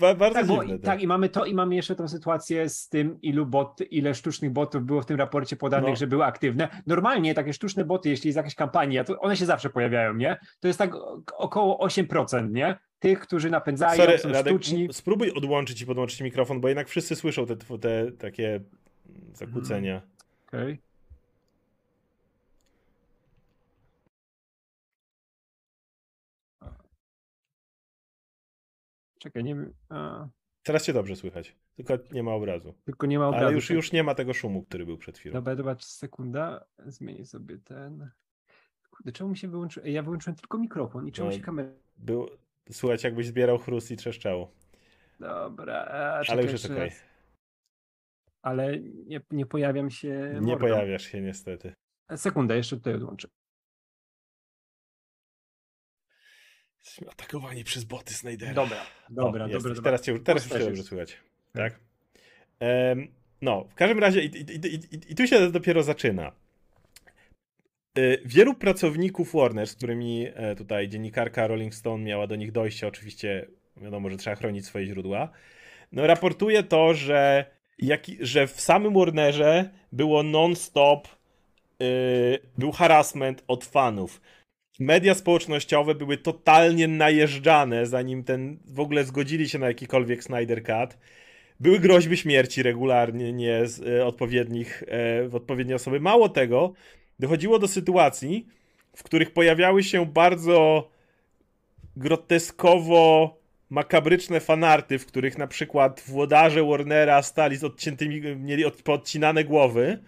ba- 0.00 0.14
bardzo 0.14 0.34
Tak, 0.38 0.46
bo, 0.46 0.60
dziwne. 0.60 0.76
i- 0.76 0.80
tak, 0.80 1.02
i 1.02 1.06
mamy 1.06 1.28
to, 1.28 1.44
i 1.44 1.54
mamy 1.54 1.74
jeszcze 1.74 1.94
tą 1.96 2.08
sytuację 2.08 2.68
z 2.68 2.88
tym, 2.88 3.18
ilu 3.22 3.46
bot, 3.46 3.78
ile 3.90 4.14
sztucznych 4.14 4.50
botów 4.50 4.82
było 4.84 5.02
w 5.02 5.06
tym 5.06 5.16
raporcie 5.18 5.56
podanych, 5.56 5.90
No. 5.90 5.96
że 5.96 6.06
były 6.06 6.24
aktywne. 6.24 6.68
Normalnie 6.86 7.34
takie 7.34 7.52
sztuczne 7.52 7.84
boty, 7.84 8.08
jeśli 8.08 8.28
jest 8.28 8.36
jakaś 8.36 8.54
kampania, 8.54 9.04
to 9.04 9.18
one 9.20 9.36
się 9.36 9.46
zawsze 9.46 9.70
pojawiają, 9.70 10.14
nie? 10.14 10.36
To 10.60 10.68
jest 10.68 10.78
tak 10.78 10.90
około 11.38 11.78
8%, 11.86 12.50
nie? 12.50 12.76
Tych, 12.98 13.20
którzy 13.20 13.50
napędzają, 13.50 13.96
Sorry, 13.96 14.18
są 14.18 14.28
Radek, 14.28 14.52
sztuczni. 14.52 14.88
spróbuj 14.92 15.30
odłączyć 15.30 15.82
i 15.82 15.86
podłączyć 15.86 16.20
mikrofon, 16.20 16.60
bo 16.60 16.68
jednak 16.68 16.88
wszyscy 16.88 17.16
słyszą 17.16 17.46
te, 17.46 17.56
te 17.56 18.12
takie 18.18 18.60
zakłócenia. 19.34 20.02
Okej. 20.48 20.78
Czekaj, 29.18 29.44
nie 29.44 29.54
wiem. 29.54 29.72
A, 29.88 30.28
Teraz 30.62 30.84
cię 30.84 30.92
dobrze 30.92 31.16
słychać, 31.16 31.56
tylko 31.76 31.94
nie 32.12 32.22
ma 32.22 32.32
obrazu. 32.32 32.74
tylko 32.84 33.06
nie 33.06 33.18
ma 33.18 33.28
obrazu. 33.28 33.44
Ale 33.46 33.54
już, 33.54 33.68
tak. 33.68 33.74
już 33.74 33.92
nie 33.92 34.02
ma 34.02 34.14
tego 34.14 34.34
szumu, 34.34 34.62
który 34.62 34.86
był 34.86 34.98
przed 34.98 35.18
chwilą. 35.18 35.32
Dobra, 35.32 35.54
zobacz, 35.56 35.84
sekunda. 35.84 36.64
Zmienię 36.86 37.26
sobie 37.26 37.58
ten. 37.58 38.10
Kurde, 38.90 39.12
czemu 39.12 39.30
mi 39.30 39.36
się 39.36 39.48
wyłączył? 39.48 39.86
Ja 39.86 40.02
wyłączyłem 40.02 40.36
tylko 40.36 40.58
mikrofon 40.58 41.08
i 41.08 41.12
czemu 41.12 41.28
No, 41.30 41.36
się 41.36 41.40
kamera. 41.42 41.68
Był, 41.96 42.28
słuchać 42.70 43.04
jakbyś 43.04 43.26
zbierał 43.26 43.58
chrust 43.58 43.90
i 43.90 43.96
trzeszczało. 43.96 44.50
Dobra, 45.20 45.74
a, 45.74 46.14
Ale 46.14 46.24
czekaj 46.24 46.42
już 46.42 46.52
jest 46.52 46.64
okej. 46.64 46.78
raz. 46.78 46.94
Ale 48.42 48.78
nie, 48.80 49.20
nie 49.30 49.46
pojawiam 49.46 49.90
się. 49.90 50.30
Nie 50.34 50.40
mordą. 50.40 50.58
pojawiasz 50.58 51.02
się 51.02 51.20
niestety. 51.20 51.74
Sekunda, 52.16 52.54
jeszcze 52.54 52.76
tutaj 52.76 52.94
odłączę. 52.94 53.28
Jesteśmy 56.78 57.10
atakowani 57.10 57.64
przez 57.64 57.84
boty 57.84 58.14
Snydera. 58.14 58.54
Dobra, 58.54 58.76
O, 59.10 59.12
dobra, 59.12 59.44
jesteś. 59.46 59.62
dobra, 59.62 59.74
dobra. 59.74 59.90
Teraz 59.90 60.02
cię, 60.02 60.18
teraz 60.18 60.48
cię 60.48 60.58
dobrze 60.58 60.82
słychać. 60.82 61.16
Tak? 61.52 61.80
Em, 62.60 63.08
no, 63.42 63.64
w 63.64 63.74
każdym 63.74 63.98
razie 63.98 64.22
i, 64.22 64.26
i, 64.26 64.66
i, 64.66 65.12
i, 65.12 65.14
tu 65.14 65.26
się 65.26 65.50
dopiero 65.50 65.82
zaczyna. 65.82 66.32
Y, 67.98 68.22
Wielu 68.24 68.54
pracowników 68.54 69.32
Warner, 69.32 69.66
z 69.66 69.74
którymi 69.74 70.26
e, 70.34 70.54
tutaj 70.56 70.88
dziennikarka 70.88 71.46
Rolling 71.46 71.74
Stone 71.74 72.04
miała 72.04 72.26
do 72.26 72.36
nich 72.36 72.52
dojście, 72.52 72.86
oczywiście 72.88 73.46
wiadomo, 73.76 74.10
że 74.10 74.16
trzeba 74.16 74.36
chronić 74.36 74.66
swoje 74.66 74.86
źródła, 74.86 75.30
no 75.92 76.06
raportuje 76.06 76.62
to, 76.62 76.94
że, 76.94 77.46
jaki, 77.82 78.16
że 78.20 78.46
w 78.46 78.60
samym 78.60 78.94
Warnerze 78.94 79.70
było 79.92 80.22
non-stop, 80.22 81.08
y, 81.82 82.38
był 82.58 82.72
harassment 82.72 83.44
od 83.48 83.64
fanów. 83.64 84.20
Media 84.80 85.14
społecznościowe 85.14 85.94
były 85.94 86.16
totalnie 86.16 86.88
najeżdżane, 86.88 87.86
zanim 87.86 88.24
ten 88.24 88.58
w 88.64 88.80
ogóle 88.80 89.04
zgodzili 89.04 89.48
się 89.48 89.58
na 89.58 89.68
jakikolwiek 89.68 90.24
Snyder 90.24 90.62
Cut. 90.62 90.98
Były 91.60 91.78
groźby 91.78 92.16
śmierci 92.16 92.62
regularnie 92.62 93.32
nie 93.32 93.66
z 93.66 93.86
e, 93.86 94.06
odpowiednich, 94.06 94.82
e, 94.86 95.28
w 95.28 95.34
odpowiednie 95.34 95.74
osoby. 95.74 96.00
Mało 96.00 96.28
tego, 96.28 96.72
dochodziło 97.18 97.58
do 97.58 97.68
sytuacji, 97.68 98.46
w 98.96 99.02
których 99.02 99.32
pojawiały 99.32 99.82
się 99.82 100.06
bardzo 100.06 100.90
groteskowo 101.96 103.36
makabryczne 103.70 104.40
fanarty, 104.40 104.98
w 104.98 105.06
których 105.06 105.38
na 105.38 105.46
przykład 105.46 106.02
włodarze 106.06 106.64
Warnera 106.64 107.22
stali 107.22 107.56
z 107.56 107.64
odciętymi, 107.64 108.36
mieli 108.36 108.64
od, 108.64 108.82
poodcinane 108.82 109.44
głowy, 109.44 109.98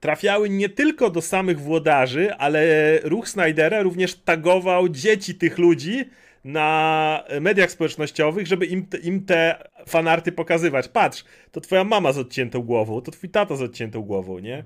trafiały 0.00 0.48
nie 0.48 0.68
tylko 0.68 1.10
do 1.10 1.22
samych 1.22 1.60
włodarzy, 1.60 2.34
ale 2.34 2.64
ruch 3.02 3.28
Snydera 3.28 3.82
również 3.82 4.14
tagował 4.14 4.88
dzieci 4.88 5.34
tych 5.34 5.58
ludzi 5.58 6.04
na 6.44 7.24
mediach 7.40 7.70
społecznościowych, 7.70 8.46
żeby 8.46 8.66
im, 8.66 8.86
im 9.02 9.24
te 9.24 9.68
fanarty 9.86 10.32
pokazywać. 10.32 10.88
Patrz, 10.88 11.24
to 11.52 11.60
twoja 11.60 11.84
mama 11.84 12.12
z 12.12 12.18
odciętą 12.18 12.62
głową, 12.62 13.00
to 13.00 13.10
twój 13.10 13.30
tata 13.30 13.56
z 13.56 13.62
odciętą 13.62 14.02
głową, 14.02 14.38
nie? 14.38 14.64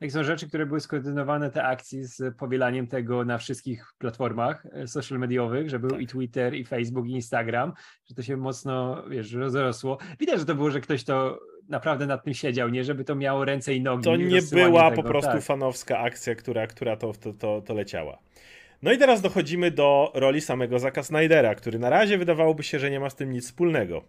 Jak 0.00 0.12
są 0.12 0.24
rzeczy, 0.24 0.48
które 0.48 0.66
były 0.66 0.80
skoordynowane, 0.80 1.50
te 1.50 1.64
akcje 1.64 2.04
z 2.04 2.36
powielaniem 2.36 2.86
tego 2.86 3.24
na 3.24 3.38
wszystkich 3.38 3.84
platformach 3.98 4.66
e, 4.72 4.86
social 4.86 5.18
mediowych, 5.18 5.70
że 5.70 5.78
był 5.78 5.90
Tak. 5.90 6.00
i 6.00 6.06
Twitter, 6.06 6.54
i 6.54 6.64
Facebook, 6.64 7.06
i 7.06 7.10
Instagram, 7.10 7.72
że 8.08 8.14
to 8.14 8.22
się 8.22 8.36
mocno, 8.36 9.04
wiesz, 9.08 9.32
rozrosło. 9.32 9.98
Widać, 10.20 10.38
że 10.38 10.46
to 10.46 10.54
było, 10.54 10.70
że 10.70 10.80
ktoś 10.80 11.04
to 11.04 11.40
naprawdę 11.68 12.06
nad 12.06 12.24
tym 12.24 12.34
siedział, 12.34 12.68
nie 12.68 12.84
żeby 12.84 13.04
to 13.04 13.14
miało 13.14 13.44
ręce 13.44 13.74
i 13.74 13.82
nogi. 13.82 14.04
To 14.04 14.16
nie 14.16 14.42
była 14.52 14.90
tego, 14.90 15.02
po 15.02 15.08
prostu 15.08 15.32
tak. 15.32 15.42
fanowska 15.42 15.98
akcja, 15.98 16.34
która, 16.34 16.66
która 16.66 16.96
to, 16.96 17.12
to, 17.12 17.32
to, 17.32 17.62
to 17.62 17.74
leciała. 17.74 18.18
No 18.82 18.92
i 18.92 18.98
teraz 18.98 19.20
dochodzimy 19.20 19.70
do 19.70 20.12
roli 20.14 20.40
samego 20.40 20.78
Zaka 20.78 21.02
Snydera, 21.02 21.54
który 21.54 21.78
na 21.78 21.90
razie 21.90 22.18
wydawałoby 22.18 22.62
się, 22.62 22.78
że 22.78 22.90
nie 22.90 23.00
ma 23.00 23.10
z 23.10 23.14
tym 23.16 23.30
nic 23.32 23.44
wspólnego. 23.44 24.04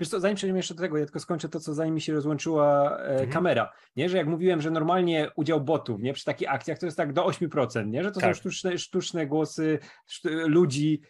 Wiesz 0.00 0.08
co, 0.08 0.20
zanim 0.20 0.36
przejdziemy 0.36 0.58
jeszcze 0.58 0.74
do 0.74 0.82
tego, 0.82 0.98
ja 0.98 1.04
tylko 1.04 1.20
skończę 1.20 1.48
to, 1.48 1.60
co 1.60 1.74
zanim 1.74 1.94
mi 1.94 2.00
się 2.00 2.12
rozłączyła 2.12 2.98
e, 2.98 3.04
Mhm. 3.10 3.30
kamera, 3.30 3.72
nie, 3.96 4.08
że 4.08 4.16
jak 4.16 4.26
mówiłem, 4.26 4.60
że 4.60 4.70
normalnie 4.70 5.28
udział 5.36 5.60
botów, 5.60 6.00
nie, 6.00 6.12
przy 6.12 6.24
takich 6.24 6.50
akcjach 6.52 6.78
to 6.78 6.86
jest 6.86 6.96
tak 6.96 7.12
do 7.12 7.24
8%, 7.26 7.86
nie, 7.86 8.02
że 8.04 8.12
to 8.12 8.20
Tak. 8.20 8.34
są 8.36 8.40
sztuczne, 8.40 8.78
sztuczne 8.78 9.26
głosy 9.26 9.78
szt- 10.10 10.46
ludzi, 10.46 11.02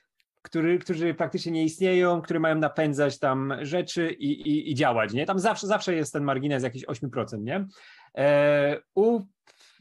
który, 0.43 0.79
którzy 0.79 1.15
praktycznie 1.15 1.53
nie 1.53 1.65
istnieją, 1.65 2.23
które 2.23 2.41
mają 2.41 2.55
napędzać 2.55 3.19
tam 3.19 3.55
rzeczy 3.63 4.11
i, 4.11 4.33
i, 4.33 4.71
i 4.71 4.75
działać, 4.75 5.13
nie, 5.13 5.27
tam 5.27 5.39
zawsze, 5.39 5.67
zawsze 5.67 5.95
jest 5.95 6.13
ten 6.13 6.25
margines 6.25 6.63
jakiś 6.63 6.85
8%, 6.87 7.41
nie. 7.43 7.67
E, 8.19 8.81
u 8.95 9.21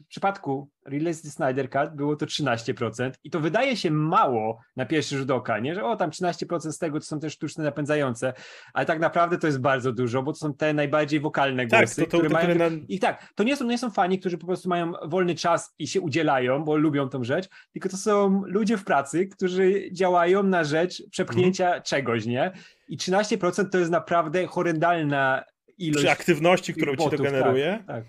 w 0.04 0.08
przypadku 0.08 0.70
Release 0.86 1.22
the 1.22 1.30
Snyder 1.30 1.70
Cut 1.70 1.96
było 1.96 2.16
to 2.16 2.26
13% 2.26 3.10
i 3.24 3.30
to 3.30 3.40
wydaje 3.40 3.76
się 3.76 3.90
mało 3.90 4.60
na 4.76 4.86
pierwszy 4.86 5.18
rzut 5.18 5.30
oka, 5.30 5.58
nie? 5.58 5.74
że 5.74 5.84
o 5.84 5.96
tam 5.96 6.10
13% 6.10 6.72
z 6.72 6.78
tego 6.78 7.00
to 7.00 7.06
są 7.06 7.20
te 7.20 7.30
sztuczne 7.30 7.64
napędzające, 7.64 8.32
ale 8.74 8.86
tak 8.86 9.00
naprawdę 9.00 9.38
to 9.38 9.46
jest 9.46 9.60
bardzo 9.60 9.92
dużo, 9.92 10.22
bo 10.22 10.32
to 10.32 10.38
są 10.38 10.54
te 10.54 10.74
najbardziej 10.74 11.20
wokalne 11.20 11.66
Tak, 11.66 11.80
głosy, 11.80 12.02
to, 12.02 12.10
to, 12.10 12.16
które 12.18 12.28
to, 12.28 12.34
mają... 12.34 12.48
które 12.48 12.70
na, 12.70 12.76
I 12.88 12.98
tak, 12.98 13.32
to 13.34 13.42
nie, 13.42 13.56
są, 13.56 13.64
nie 13.64 13.78
są 13.78 13.90
fani, 13.90 14.18
którzy 14.18 14.38
po 14.38 14.46
prostu 14.46 14.68
mają 14.68 14.92
wolny 15.04 15.34
czas 15.34 15.74
i 15.78 15.86
się 15.86 16.00
udzielają, 16.00 16.64
bo 16.64 16.76
lubią 16.76 17.08
tą 17.08 17.24
rzecz, 17.24 17.48
tylko 17.72 17.88
to 17.88 17.96
są 17.96 18.42
ludzie 18.46 18.76
w 18.76 18.84
pracy, 18.84 19.26
którzy 19.26 19.92
działają 19.92 20.42
na 20.42 20.64
rzecz 20.64 21.02
przepchnięcia 21.10 21.64
Mhm. 21.66 21.82
czegoś, 21.82 22.26
nie? 22.26 22.52
I 22.88 22.98
13% 22.98 23.68
to 23.68 23.78
jest 23.78 23.90
naprawdę 23.90 24.46
horrendalna 24.46 25.44
ilość 25.78 26.04
przy 26.04 26.10
aktywności, 26.10 26.74
którą 26.74 26.92
ci 26.92 26.98
to 26.98 27.04
botów, 27.04 27.20
tak, 27.20 27.32
generuje. 27.32 27.84
Tak, 27.86 28.04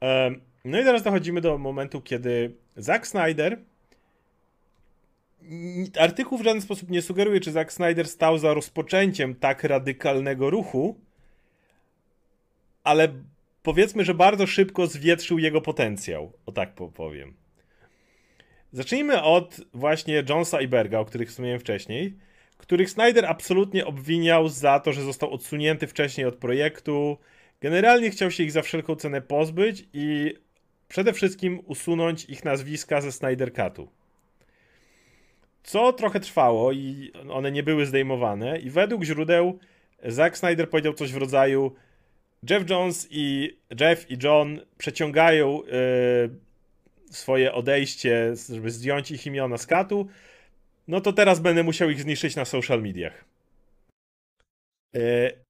Em, 0.00 0.40
No 0.64 0.80
i 0.80 0.84
teraz 0.84 1.02
dochodzimy 1.02 1.40
do 1.40 1.58
momentu, 1.58 2.00
kiedy 2.00 2.54
Zack 2.76 3.06
Snyder 3.06 3.58
artykuł 5.98 6.38
w 6.38 6.44
żaden 6.44 6.62
sposób 6.62 6.90
nie 6.90 7.02
sugeruje, 7.02 7.40
czy 7.40 7.52
Zack 7.52 7.72
Snyder 7.72 8.08
stał 8.08 8.38
za 8.38 8.54
rozpoczęciem 8.54 9.34
tak 9.34 9.64
radykalnego 9.64 10.50
ruchu, 10.50 10.98
ale 12.84 13.08
powiedzmy, 13.62 14.04
że 14.04 14.14
bardzo 14.14 14.46
szybko 14.46 14.86
zwietrzył 14.86 15.38
jego 15.38 15.60
potencjał, 15.60 16.32
o 16.46 16.52
tak 16.52 16.74
powiem. 16.94 17.34
Zacznijmy 18.72 19.22
od 19.22 19.60
właśnie 19.74 20.22
Jonesa 20.28 20.60
i 20.60 20.68
Berga, 20.68 20.98
o 20.98 21.04
których 21.04 21.28
wspomniałem 21.28 21.60
wcześniej, 21.60 22.16
których 22.58 22.90
Snyder 22.90 23.26
absolutnie 23.26 23.86
obwiniał 23.86 24.48
za 24.48 24.80
to, 24.80 24.92
że 24.92 25.02
został 25.02 25.32
odsunięty 25.32 25.86
wcześniej 25.86 26.26
od 26.26 26.36
projektu. 26.36 27.18
Generalnie 27.60 28.10
chciał 28.10 28.30
się 28.30 28.42
ich 28.42 28.52
za 28.52 28.62
wszelką 28.62 28.96
cenę 28.96 29.20
pozbyć 29.20 29.84
i 29.92 30.34
przede 30.94 31.12
wszystkim 31.12 31.60
usunąć 31.66 32.24
ich 32.24 32.44
nazwiska 32.44 33.00
ze 33.00 33.12
Snyder 33.12 33.52
Cutu. 33.52 33.88
Co 35.62 35.92
trochę 35.92 36.20
trwało 36.20 36.72
i 36.72 37.12
one 37.30 37.52
nie 37.52 37.62
były 37.62 37.86
zdejmowane 37.86 38.58
i 38.58 38.70
według 38.70 39.04
źródeł 39.04 39.58
Zack 40.04 40.36
Snyder 40.36 40.70
powiedział 40.70 40.92
coś 40.92 41.12
w 41.12 41.16
rodzaju 41.16 41.74
Jeff 42.50 42.70
Jones 42.70 43.08
i 43.10 43.56
Jeff 43.80 44.10
i 44.10 44.18
John 44.22 44.60
przeciągają 44.78 45.62
yy, 45.62 45.70
swoje 47.10 47.52
odejście, 47.52 48.34
żeby 48.52 48.70
zdjąć 48.70 49.10
ich 49.10 49.26
imiona 49.26 49.58
z 49.58 49.66
katu, 49.66 50.06
no 50.88 51.00
to 51.00 51.12
teraz 51.12 51.40
będę 51.40 51.62
musiał 51.62 51.90
ich 51.90 52.02
zniszczyć 52.02 52.36
na 52.36 52.44
social 52.44 52.82
mediach. 52.82 53.24
Yy, 54.92 55.43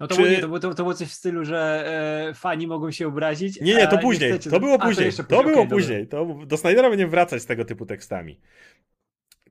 no 0.00 0.06
to, 0.06 0.14
Czy... 0.14 0.20
było, 0.22 0.32
nie, 0.32 0.40
to, 0.40 0.46
było, 0.46 0.60
to, 0.60 0.74
to 0.74 0.82
było 0.82 0.94
coś 0.94 1.08
w 1.08 1.12
stylu, 1.12 1.44
że 1.44 1.84
e, 2.30 2.34
fani 2.34 2.66
mogą 2.66 2.90
się 2.90 3.08
obrazić. 3.08 3.60
Nie, 3.60 3.74
nie, 3.74 3.86
to 3.86 3.98
później. 3.98 4.30
Chcecie... 4.30 4.50
To 4.50 4.60
było 4.60 4.78
później. 4.78 5.08
A, 5.08 5.12
to, 5.12 5.24
to 5.24 5.42
było 5.42 5.54
okay, 5.54 5.68
później. 5.68 6.06
To, 6.06 6.36
do 6.46 6.56
Snydera 6.56 6.90
będziemy 6.90 7.10
wracać 7.10 7.42
z 7.42 7.46
tego 7.46 7.64
typu 7.64 7.86
tekstami. 7.86 8.40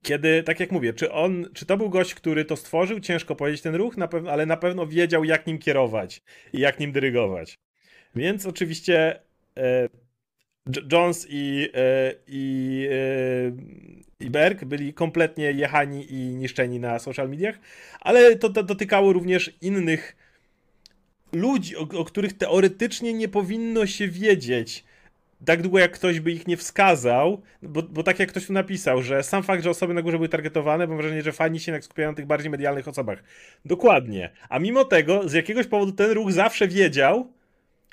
Kiedy, 0.01 0.43
tak 0.43 0.59
jak 0.59 0.71
mówię, 0.71 0.93
czy 0.93 1.11
on, 1.11 1.45
czy 1.53 1.65
to 1.65 1.77
był 1.77 1.89
gość, 1.89 2.13
który 2.13 2.45
to 2.45 2.55
stworzył, 2.55 2.99
ciężko 2.99 3.35
powiedzieć 3.35 3.61
ten 3.61 3.75
ruch, 3.75 3.97
na 3.97 4.07
pewno, 4.07 4.31
ale 4.31 4.45
na 4.45 4.57
pewno 4.57 4.87
wiedział, 4.87 5.23
jak 5.23 5.47
nim 5.47 5.57
kierować 5.57 6.21
i 6.53 6.59
jak 6.59 6.79
nim 6.79 6.91
dyrygować. 6.91 7.59
Więc 8.15 8.45
oczywiście 8.45 9.19
e, 9.57 9.89
Jones 10.91 11.27
i, 11.29 11.69
e, 11.73 12.13
i, 12.27 12.87
e, 12.91 14.25
i 14.25 14.29
Berg 14.29 14.65
byli 14.65 14.93
kompletnie 14.93 15.51
jechani 15.51 16.13
i 16.13 16.35
niszczeni 16.35 16.79
na 16.79 16.99
social 16.99 17.29
mediach, 17.29 17.59
ale 17.99 18.35
to, 18.35 18.49
to 18.49 18.63
dotykało 18.63 19.13
również 19.13 19.57
innych 19.61 20.15
ludzi, 21.31 21.77
o, 21.77 21.87
o 21.97 22.05
których 22.05 22.37
teoretycznie 22.37 23.13
nie 23.13 23.27
powinno 23.27 23.85
się 23.85 24.07
wiedzieć 24.07 24.83
tak 25.45 25.61
długo 25.61 25.79
jak 25.79 25.91
ktoś 25.91 26.19
by 26.19 26.31
ich 26.31 26.47
nie 26.47 26.57
wskazał, 26.57 27.41
bo, 27.61 27.83
bo 27.83 28.03
tak 28.03 28.19
jak 28.19 28.29
ktoś 28.29 28.45
tu 28.45 28.53
napisał, 28.53 29.01
że 29.01 29.23
sam 29.23 29.43
fakt, 29.43 29.63
że 29.63 29.69
osoby 29.69 29.93
na 29.93 30.01
górze 30.01 30.17
były 30.17 30.29
targetowane, 30.29 30.87
mam 30.87 30.97
wrażenie, 30.97 31.21
że 31.21 31.31
fani 31.31 31.59
się 31.59 31.81
skupiają 31.81 32.09
na 32.09 32.15
tych 32.15 32.25
bardziej 32.25 32.49
medialnych 32.49 32.87
osobach. 32.87 33.23
Dokładnie. 33.65 34.29
A 34.49 34.59
mimo 34.59 34.85
tego, 34.85 35.29
z 35.29 35.33
jakiegoś 35.33 35.67
powodu 35.67 35.91
ten 35.91 36.11
ruch 36.11 36.31
zawsze 36.31 36.67
wiedział, 36.67 37.31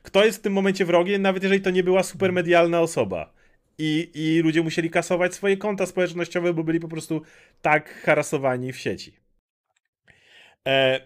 kto 0.02 0.24
jest 0.24 0.38
w 0.38 0.42
tym 0.42 0.52
momencie 0.52 0.84
wrogiem, 0.84 1.22
nawet 1.22 1.42
jeżeli 1.42 1.62
to 1.62 1.70
nie 1.70 1.82
była 1.82 2.02
super 2.02 2.32
medialna 2.32 2.80
osoba. 2.80 3.32
I, 3.78 4.10
I 4.14 4.40
ludzie 4.42 4.62
musieli 4.62 4.90
kasować 4.90 5.34
swoje 5.34 5.56
konta 5.56 5.86
społecznościowe, 5.86 6.54
bo 6.54 6.64
byli 6.64 6.80
po 6.80 6.88
prostu 6.88 7.22
tak 7.62 8.02
harasowani 8.02 8.72
w 8.72 8.78
sieci. 8.78 9.16
E, 10.66 11.00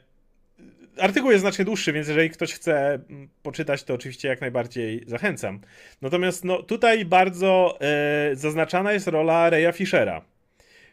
artykuł 1.01 1.31
jest 1.31 1.41
znacznie 1.41 1.65
dłuższy, 1.65 1.93
więc 1.93 2.09
jeżeli 2.09 2.31
ktoś 2.31 2.53
chce 2.53 2.95
mm, 2.95 3.29
poczytać, 3.43 3.85
to 3.85 3.95
oczywiście 3.95 4.29
jak 4.29 4.41
najbardziej 4.41 5.05
zachęcam. 5.07 5.61
Natomiast 6.03 6.45
no, 6.45 6.63
tutaj 6.63 7.05
bardzo 7.05 7.79
e, 7.81 8.37
zaznaczana 8.37 8.93
jest 8.93 9.07
rola 9.07 9.51
Reya 9.51 9.73
Fishera, 9.73 10.25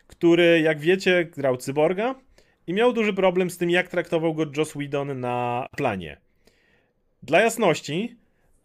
który, 0.08 0.62
jak 0.62 0.80
wiecie, 0.80 1.26
grał 1.26 1.58
cyborga 1.58 2.16
i 2.68 2.74
miał 2.74 2.94
duży 2.94 3.14
problem 3.14 3.50
z 3.50 3.58
tym, 3.58 3.70
jak 3.70 3.88
traktował 3.88 4.34
go 4.34 4.46
Joss 4.58 4.72
Whedon 4.72 5.20
na 5.20 5.68
planie. 5.78 6.18
Dla 7.24 7.42
jasności, 7.42 8.16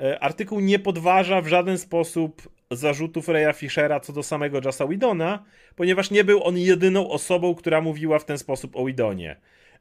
e, 0.00 0.20
artykuł 0.20 0.60
nie 0.60 0.78
podważa 0.78 1.40
w 1.40 1.46
żaden 1.46 1.78
sposób 1.78 2.48
zarzutów 2.70 3.28
Reya 3.28 3.52
Fishera 3.54 4.00
co 4.00 4.12
do 4.12 4.22
samego 4.22 4.60
Jossa 4.64 4.86
Whedona, 4.86 5.44
ponieważ 5.76 6.10
nie 6.10 6.24
był 6.24 6.44
on 6.44 6.58
jedyną 6.58 7.10
osobą, 7.10 7.54
która 7.54 7.80
mówiła 7.80 8.18
w 8.18 8.24
ten 8.24 8.38
sposób 8.38 8.76
o 8.76 8.84
Whedonie. 8.84 9.36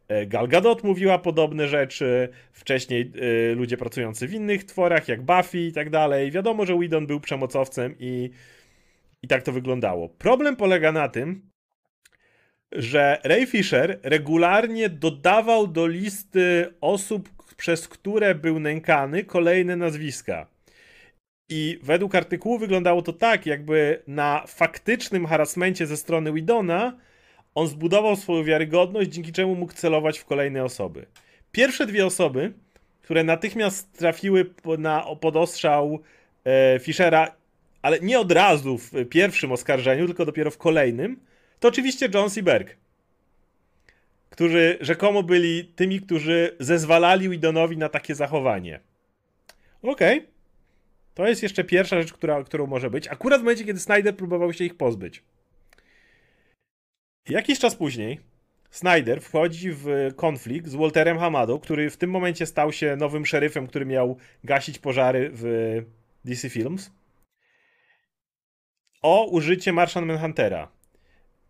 E, 0.07 0.25
Gal 0.25 0.47
Gadot 0.47 0.83
mówiła 0.83 1.17
podobne 1.19 1.67
rzeczy, 1.67 2.29
wcześniej 2.51 3.11
y, 3.51 3.55
ludzie 3.55 3.77
pracujący 3.77 4.27
w 4.27 4.33
innych 4.33 4.63
tworach, 4.63 5.07
jak 5.07 5.21
Buffy 5.21 5.59
i 5.59 5.71
tak 5.71 5.89
dalej. 5.89 6.31
Wiadomo, 6.31 6.65
że 6.65 6.75
Whedon 6.75 7.07
był 7.07 7.19
przemocowcem 7.19 7.95
i, 7.99 8.29
i 9.21 9.27
tak 9.27 9.43
to 9.43 9.51
wyglądało. 9.51 10.09
Problem 10.09 10.55
polega 10.55 10.91
na 10.91 11.07
tym, 11.09 11.51
że 12.71 13.21
Ray 13.23 13.45
Fisher 13.45 13.99
regularnie 14.03 14.89
dodawał 14.89 15.67
do 15.67 15.87
listy 15.87 16.73
osób, 16.81 17.29
przez 17.57 17.87
które 17.87 18.35
był 18.35 18.59
nękany, 18.59 19.23
kolejne 19.23 19.75
nazwiska. 19.75 20.47
I 21.49 21.79
według 21.83 22.15
artykułu 22.15 22.57
wyglądało 22.57 23.01
to 23.01 23.13
tak, 23.13 23.45
jakby 23.45 24.03
na 24.07 24.43
faktycznym 24.47 25.25
harasmencie 25.25 25.87
ze 25.87 25.97
strony 25.97 26.33
Widona 26.33 26.97
on 27.55 27.67
zbudował 27.67 28.15
swoją 28.15 28.43
wiarygodność, 28.43 29.09
dzięki 29.09 29.31
czemu 29.31 29.55
mógł 29.55 29.73
celować 29.73 30.19
w 30.19 30.25
kolejne 30.25 30.63
osoby. 30.63 31.05
Pierwsze 31.51 31.85
dwie 31.85 32.05
osoby, 32.05 32.53
które 33.01 33.23
natychmiast 33.23 33.97
trafiły 33.97 34.53
na, 34.77 35.05
pod 35.21 35.35
ostrzał 35.35 35.99
e, 36.45 36.79
Fischera, 36.79 37.35
ale 37.81 37.99
nie 37.99 38.19
od 38.19 38.31
razu 38.31 38.77
w 38.77 38.91
pierwszym 39.09 39.51
oskarżeniu, 39.51 40.05
tylko 40.05 40.25
dopiero 40.25 40.51
w 40.51 40.57
kolejnym, 40.57 41.19
to 41.59 41.67
oczywiście 41.67 42.09
Jones 42.13 42.37
i 42.37 42.43
Berg. 42.43 42.75
Którzy 44.29 44.77
rzekomo 44.81 45.23
byli 45.23 45.65
tymi, 45.65 46.01
którzy 46.01 46.55
zezwalali 46.59 47.29
Widonowi 47.29 47.77
na 47.77 47.89
takie 47.89 48.15
zachowanie. 48.15 48.79
Okej. 49.81 50.17
Okay. 50.17 50.31
To 51.13 51.27
jest 51.27 51.43
jeszcze 51.43 51.63
pierwsza 51.63 52.01
rzecz, 52.01 52.13
która, 52.13 52.43
którą 52.43 52.67
może 52.67 52.89
być. 52.89 53.07
Akurat 53.07 53.41
w 53.41 53.43
momencie, 53.43 53.65
kiedy 53.65 53.79
Snyder 53.79 54.15
próbował 54.15 54.53
się 54.53 54.63
ich 54.63 54.77
pozbyć. 54.77 55.23
Jakiś 57.29 57.60
czas 57.60 57.75
później 57.75 58.19
Snyder 58.69 59.21
wchodzi 59.21 59.71
w 59.71 59.86
konflikt 60.15 60.67
z 60.67 60.75
Walterem 60.75 61.19
Hamadą, 61.19 61.60
który 61.60 61.89
w 61.89 61.97
tym 61.97 62.10
momencie 62.10 62.45
stał 62.45 62.71
się 62.71 62.95
nowym 62.95 63.25
szeryfem, 63.25 63.67
który 63.67 63.86
miał 63.86 64.17
gasić 64.43 64.79
pożary 64.79 65.29
w 65.34 65.43
DC 66.25 66.49
Films, 66.49 66.91
o 69.01 69.25
użycie 69.25 69.73
Martian 69.73 70.05
Manhuntera. 70.05 70.71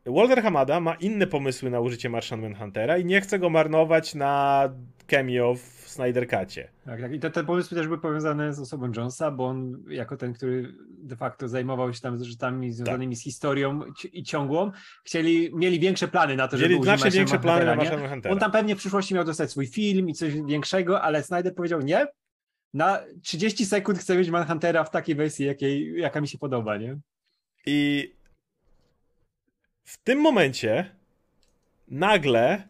Walter 0.05 0.41
Hamada 0.41 0.79
ma 0.79 0.95
inne 0.95 1.27
pomysły 1.27 1.69
na 1.69 1.79
użycie 1.79 2.09
Martian 2.09 2.41
Manhuntera 2.41 2.97
i 2.97 3.05
nie 3.05 3.21
chce 3.21 3.39
go 3.39 3.49
marnować 3.49 4.15
na 4.15 4.69
cameo 5.07 5.55
w 5.55 5.80
Snyder 5.91 6.27
Cutie. 6.27 6.69
Tak, 6.85 7.01
tak. 7.01 7.13
I 7.13 7.19
te, 7.19 7.31
te 7.31 7.43
pomysły 7.43 7.77
też 7.77 7.87
były 7.87 7.99
powiązane 7.99 8.53
z 8.53 8.59
osobą 8.59 8.91
Jonesa, 8.95 9.31
bo 9.31 9.47
on 9.47 9.83
jako 9.87 10.17
ten, 10.17 10.33
który 10.33 10.73
de 10.89 11.15
facto 11.15 11.47
zajmował 11.47 11.93
się 11.93 12.01
tam 12.01 12.17
z 12.17 12.21
rzeczami 12.21 12.71
związanymi 12.71 13.15
tak. 13.15 13.19
z 13.19 13.23
historią 13.23 13.81
i 14.13 14.23
ciągłą, 14.23 14.71
chcieli, 15.03 15.51
mieli 15.55 15.79
większe 15.79 16.07
plany 16.07 16.35
na 16.35 16.47
to, 16.47 16.57
żeby 16.57 16.69
Mieli 16.69 16.83
znacznie 16.83 17.11
większe 17.11 17.39
plany 17.39 17.65
na. 17.65 18.31
On 18.31 18.39
tam 18.39 18.51
pewnie 18.51 18.75
w 18.75 18.77
przyszłości 18.77 19.13
miał 19.13 19.23
dostać 19.23 19.51
swój 19.51 19.67
film 19.67 20.09
i 20.09 20.13
coś 20.13 20.33
większego, 20.41 21.01
ale 21.01 21.23
Snyder 21.23 21.55
powiedział 21.55 21.81
nie, 21.81 22.07
na 22.73 22.99
30 23.21 23.65
sekund 23.65 23.99
chcę 23.99 24.17
mieć 24.17 24.29
Manhuntera 24.29 24.83
w 24.83 24.91
takiej 24.91 25.15
wersji, 25.15 25.45
jakiej, 25.45 25.99
jaka 25.99 26.21
mi 26.21 26.27
się 26.27 26.37
podoba, 26.37 26.77
nie? 26.77 26.97
I 27.65 28.11
w 29.83 29.97
tym 29.97 30.19
momencie 30.19 30.95
nagle 31.87 32.67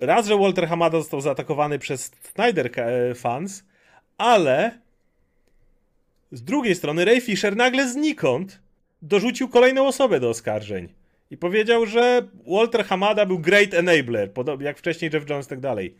raz, 0.00 0.26
że 0.26 0.36
Walter 0.36 0.68
Hamada 0.68 0.98
został 0.98 1.20
zaatakowany 1.20 1.78
przez 1.78 2.10
Snyder 2.34 2.70
e, 2.76 3.14
fans, 3.14 3.64
ale 4.18 4.78
z 6.32 6.42
drugiej 6.42 6.74
strony 6.74 7.04
Ray 7.04 7.20
Fisher 7.20 7.56
nagle 7.56 7.88
znikąd 7.88 8.60
dorzucił 9.02 9.48
kolejną 9.48 9.86
osobę 9.86 10.20
do 10.20 10.28
oskarżeń. 10.28 10.88
I 11.30 11.36
powiedział, 11.36 11.86
że 11.86 12.28
Walter 12.46 12.84
Hamada 12.84 13.26
był 13.26 13.38
great 13.38 13.74
enabler, 13.74 14.32
podobnie 14.32 14.66
jak 14.66 14.78
wcześniej 14.78 15.10
Jeff 15.14 15.30
Jones 15.30 15.46
i 15.46 15.48
tak 15.48 15.60
dalej. 15.60 15.94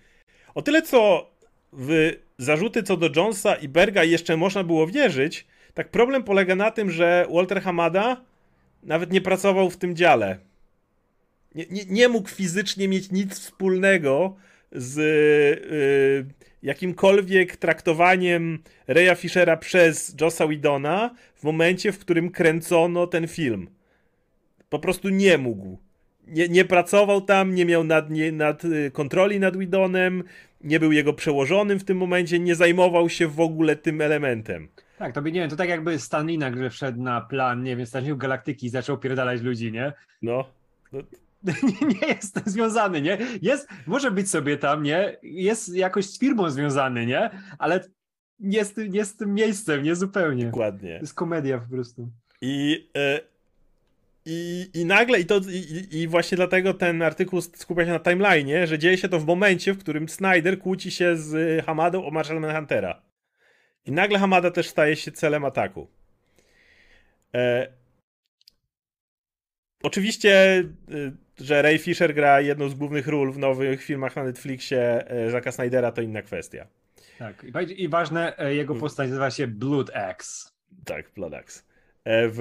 O 0.55 0.63
tyle 0.63 0.83
co 0.83 1.31
w 1.73 2.13
zarzuty 2.39 2.83
co 2.83 2.97
do 2.97 3.11
Jonesa 3.17 3.55
i 3.55 3.69
Berga 3.69 4.05
jeszcze 4.05 4.37
można 4.37 4.65
było 4.65 4.87
wierzyć, 4.87 5.47
tak 5.75 5.89
problem 5.89 6.23
polega 6.25 6.55
na 6.55 6.71
tym, 6.71 6.91
że 6.91 7.27
Walter 7.35 7.63
Hamada 7.63 8.21
nawet 8.83 9.13
nie 9.13 9.21
pracował 9.21 9.71
w 9.71 9.77
tym 9.77 9.97
dziale. 9.97 10.39
Nie, 11.55 11.67
nie, 11.71 11.85
nie 11.85 12.09
mógł 12.09 12.29
fizycznie 12.29 12.89
mieć 12.89 13.11
nic 13.11 13.41
wspólnego 13.41 14.37
z 14.73 14.99
y, 14.99 16.35
jakimkolwiek 16.63 17.57
traktowaniem 17.57 18.59
Reya 18.87 19.15
Fishera 19.17 19.57
przez 19.57 20.15
Jossa 20.21 20.49
Widona 20.49 21.15
w 21.35 21.45
momencie, 21.45 21.93
w 21.93 21.99
którym 21.99 22.31
kręcono 22.31 23.07
ten 23.07 23.29
film. 23.29 23.69
Po 24.69 24.79
prostu 24.79 25.09
nie 25.09 25.39
mógł. 25.39 25.79
Nie, 26.27 26.49
nie 26.49 26.65
pracował 26.65 27.21
tam, 27.21 27.55
nie 27.55 27.65
miał 27.65 27.85
nad, 27.85 28.11
nie, 28.11 28.33
nad 28.33 28.65
y, 28.65 28.91
kontroli 28.91 29.41
nad 29.41 29.57
Widonem, 29.57 30.25
nie 30.61 30.81
był 30.81 30.93
jego 30.93 31.13
przełożonym 31.13 31.79
w 31.79 31.85
tym 31.85 31.97
momencie, 31.97 32.39
nie 32.39 32.55
zajmował 32.55 33.09
się 33.09 33.29
w 33.29 33.41
ogóle 33.41 33.77
tym 33.77 34.01
elementem. 34.01 34.69
Tak, 34.99 35.15
to 35.15 35.23
by 35.23 35.33
nie 35.33 35.41
wiem, 35.41 35.51
to 35.51 35.57
tak 35.57 35.69
jakby 35.69 35.99
Stanley 35.99 36.39
nagle 36.39 36.71
wszedł 36.71 37.03
na 37.03 37.21
plan, 37.21 37.63
nie 37.63 37.77
wiem, 37.77 37.87
Stanley 37.87 38.17
Galaktyki 38.17 38.67
i 38.67 38.71
zaczął 38.71 38.99
pierdalać 38.99 39.43
ludzi, 39.43 39.73
nie? 39.73 39.93
No. 40.23 40.45
no. 40.93 41.01
nie, 42.03 42.09
jest 42.09 42.41
związany, 42.47 43.03
nie? 43.03 43.19
Jest, 43.43 43.69
może 43.87 44.11
być 44.11 44.31
sobie 44.31 44.57
tam, 44.57 44.83
nie? 44.83 45.17
Jest 45.23 45.75
jakoś 45.75 46.07
z 46.07 46.19
firmą 46.19 46.51
związany, 46.51 47.07
nie? 47.07 47.31
Ale 47.59 47.81
nie 48.41 48.65
z, 48.65 48.73
tym, 48.73 48.93
nie 48.93 49.05
z 49.05 49.17
tym 49.17 49.35
miejscem, 49.35 49.83
nie 49.83 49.97
zupełnie. 49.97 50.45
Dokładnie. 50.45 50.95
To 50.95 51.01
jest 51.01 51.15
komedia 51.15 51.59
po 51.59 51.69
prostu. 51.69 52.09
I, 52.41 52.89
y, 52.97 53.21
i, 54.25 54.71
i 54.75 54.85
nagle, 54.85 55.21
i, 55.21 55.27
to, 55.27 55.41
i, 55.51 55.99
i 55.99 56.09
właśnie 56.09 56.37
dlatego 56.37 56.75
ten 56.75 57.03
artykuł 57.03 57.41
skupia 57.41 57.85
się 57.85 57.91
na 57.91 58.01
timeline, 58.01 58.67
że 58.67 58.79
dzieje 58.79 58.99
się 58.99 59.09
to 59.09 59.21
w 59.21 59.27
momencie, 59.27 59.73
w 59.73 59.79
którym 59.79 60.09
Snyder 60.09 60.59
kłóci 60.59 60.91
się 60.91 61.17
z 61.17 61.65
Hamadą 61.65 62.05
o 62.05 62.11
Marshall 62.11 62.41
Manhuntera. 62.41 63.03
I 63.85 63.93
nagle 63.93 64.19
Hamada 64.19 64.51
też 64.51 64.69
staje 64.69 64.97
się 64.97 65.13
celem 65.13 65.45
ataku. 65.45 65.89
E, 67.35 67.69
oczywiście, 69.83 70.65
że 71.41 71.63
Ray 71.63 71.79
Fisher 71.79 72.15
gra 72.15 72.41
jedną 72.41 72.69
z 72.69 72.75
głównych 72.75 73.09
ról 73.09 73.33
w 73.33 73.39
nowych 73.39 73.85
filmach 73.85 74.17
na 74.17 74.25
Netflixie 74.25 75.05
Zacka 75.31 75.53
Snydera, 75.53 75.93
to 75.93 76.03
inna 76.03 76.23
kwestia. 76.23 76.67
Tak, 77.19 77.47
i, 77.77 77.89
ważne, 77.89 78.37
jego 78.49 78.75
postać 78.75 79.09
nazywa 79.09 79.31
się 79.31 79.47
Blood 79.47 79.91
Axe. 79.97 80.51
Tak, 80.85 81.11
Blood 81.15 81.35
Axe. 81.35 81.63
W, 82.07 82.39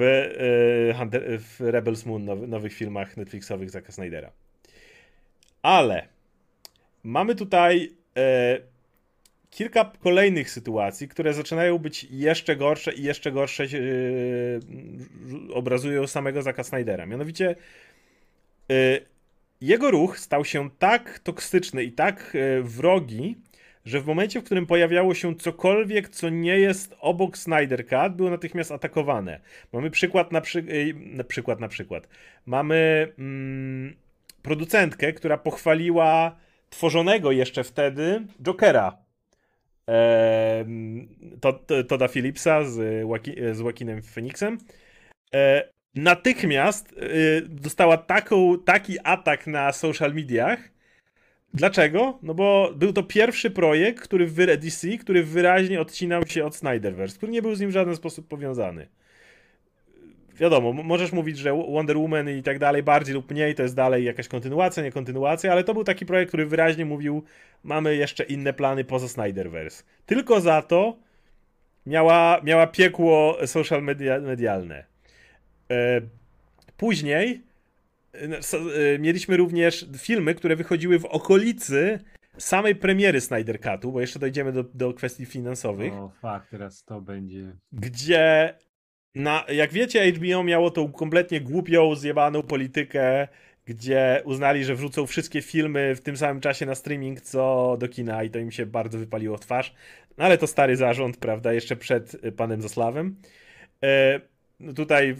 w 1.38 1.60
Rebels 1.60 2.06
Moon, 2.06 2.24
nowy, 2.24 2.46
nowych 2.46 2.74
filmach 2.74 3.16
Netflixowych 3.16 3.70
Zacka 3.70 3.92
Snydera. 3.92 4.32
Ale 5.62 6.08
mamy 7.02 7.34
tutaj 7.34 7.92
e, 8.16 8.58
kilka 9.50 9.92
kolejnych 10.00 10.50
sytuacji, 10.50 11.08
które 11.08 11.34
zaczynają 11.34 11.78
być 11.78 12.06
jeszcze 12.10 12.56
gorsze 12.56 12.94
i 12.94 13.02
jeszcze 13.02 13.32
gorsze 13.32 13.64
e, 13.64 13.68
obrazują 15.52 16.06
samego 16.06 16.42
Zacka 16.42 16.64
Snydera. 16.64 17.06
Mianowicie 17.06 17.50
e, 17.50 17.54
jego 19.60 19.90
ruch 19.90 20.18
stał 20.18 20.44
się 20.44 20.70
tak 20.78 21.18
toksyczny 21.18 21.84
i 21.84 21.92
tak 21.92 22.36
wrogi, 22.62 23.36
że 23.84 24.00
w 24.00 24.06
momencie, 24.06 24.40
w 24.40 24.44
którym 24.44 24.66
pojawiało 24.66 25.14
się 25.14 25.36
cokolwiek, 25.36 26.08
co 26.08 26.28
nie 26.28 26.58
jest 26.58 26.94
obok 27.00 27.38
Snyder 27.38 27.86
Cut, 27.86 28.16
było 28.16 28.30
natychmiast 28.30 28.72
atakowane. 28.72 29.40
Mamy 29.72 29.90
przykład 29.90 30.32
na, 30.32 30.40
przy... 30.40 30.64
na 30.94 31.24
przykład, 31.24 31.60
na 31.60 31.68
przykład. 31.68 32.08
Mamy 32.46 33.08
mm, 33.18 33.96
producentkę, 34.42 35.12
która 35.12 35.38
pochwaliła 35.38 36.36
tworzonego 36.70 37.32
jeszcze 37.32 37.64
wtedy 37.64 38.26
Jokera. 38.42 38.96
Eee, 39.86 41.08
Toda 41.88 42.08
Phillipsa 42.08 42.64
z 42.64 43.04
Joaquinem 43.60 44.02
Phoenixem. 44.02 44.58
Eee, 45.32 45.62
natychmiast 45.94 46.94
e, 46.96 47.42
dostała 47.42 47.96
taką, 47.96 48.58
taki 48.58 48.96
atak 49.04 49.46
na 49.46 49.72
social 49.72 50.14
mediach, 50.14 50.78
Dlaczego? 51.54 52.18
No 52.22 52.34
bo 52.34 52.72
był 52.76 52.92
to 52.92 53.02
pierwszy 53.02 53.50
projekt, 53.50 54.02
który 54.02 54.26
w 54.26 54.34
DC, 54.34 54.88
który 54.98 55.24
wyraźnie 55.24 55.80
odcinał 55.80 56.26
się 56.26 56.44
od 56.44 56.56
Snyderverse, 56.56 57.16
który 57.16 57.32
nie 57.32 57.42
był 57.42 57.54
z 57.54 57.60
nim 57.60 57.70
w 57.70 57.72
żaden 57.72 57.96
sposób 57.96 58.28
powiązany. 58.28 58.88
Wiadomo, 60.34 60.72
możesz 60.72 61.12
mówić, 61.12 61.38
że 61.38 61.52
Wonder 61.52 61.98
Woman 61.98 62.28
i 62.30 62.42
tak 62.42 62.58
dalej, 62.58 62.82
bardziej 62.82 63.14
lub 63.14 63.30
mniej, 63.30 63.54
to 63.54 63.62
jest 63.62 63.74
dalej 63.74 64.04
jakaś 64.04 64.28
kontynuacja, 64.28 64.82
nie 64.82 64.92
kontynuacja, 64.92 65.52
ale 65.52 65.64
to 65.64 65.74
był 65.74 65.84
taki 65.84 66.06
projekt, 66.06 66.30
który 66.30 66.46
wyraźnie 66.46 66.84
mówił, 66.84 67.24
mamy 67.64 67.96
jeszcze 67.96 68.24
inne 68.24 68.52
plany 68.52 68.84
poza 68.84 69.08
Snyderverse. 69.08 69.82
Tylko 70.06 70.40
za 70.40 70.62
to 70.62 70.96
miała, 71.86 72.40
miała 72.44 72.66
piekło 72.66 73.36
social 73.46 73.82
media, 73.82 74.20
medialne. 74.20 74.84
E, 75.70 76.00
później 76.76 77.48
Y, 78.14 78.98
mieliśmy 78.98 79.36
również 79.36 79.86
filmy, 79.98 80.34
które 80.34 80.56
wychodziły 80.56 80.98
w 80.98 81.04
okolicy 81.04 81.98
samej 82.38 82.74
premiery 82.74 83.20
Snyder 83.20 83.60
Cutu, 83.60 83.92
bo 83.92 84.00
jeszcze 84.00 84.18
dojdziemy 84.18 84.52
do, 84.52 84.64
do 84.74 84.94
kwestii 84.94 85.26
finansowych. 85.26 85.92
O, 85.92 86.12
fakt, 86.22 86.50
teraz 86.50 86.84
to 86.84 87.00
będzie. 87.00 87.52
Gdzie, 87.72 88.54
na, 89.14 89.44
jak 89.48 89.72
wiecie, 89.72 90.12
HBO 90.12 90.44
miało 90.44 90.70
tą 90.70 90.92
kompletnie 90.92 91.40
głupią, 91.40 91.94
zjebaną 91.94 92.42
politykę, 92.42 93.28
gdzie 93.64 94.22
uznali, 94.24 94.64
że 94.64 94.74
wrzucą 94.74 95.06
wszystkie 95.06 95.42
filmy 95.42 95.94
w 95.94 96.00
tym 96.00 96.16
samym 96.16 96.40
czasie 96.40 96.66
na 96.66 96.74
streaming, 96.74 97.20
co 97.20 97.76
do 97.80 97.88
kina 97.88 98.22
i 98.22 98.30
to 98.30 98.38
im 98.38 98.50
się 98.50 98.66
bardzo 98.66 98.98
wypaliło 98.98 99.36
w 99.36 99.40
twarz. 99.40 99.74
No 100.18 100.24
ale 100.24 100.38
to 100.38 100.46
stary 100.46 100.76
zarząd, 100.76 101.16
prawda, 101.16 101.52
jeszcze 101.52 101.76
przed 101.76 102.16
panem 102.36 102.62
Zasławem. 102.62 103.16
E, 103.82 104.20
no 104.60 104.72
tutaj 104.72 105.16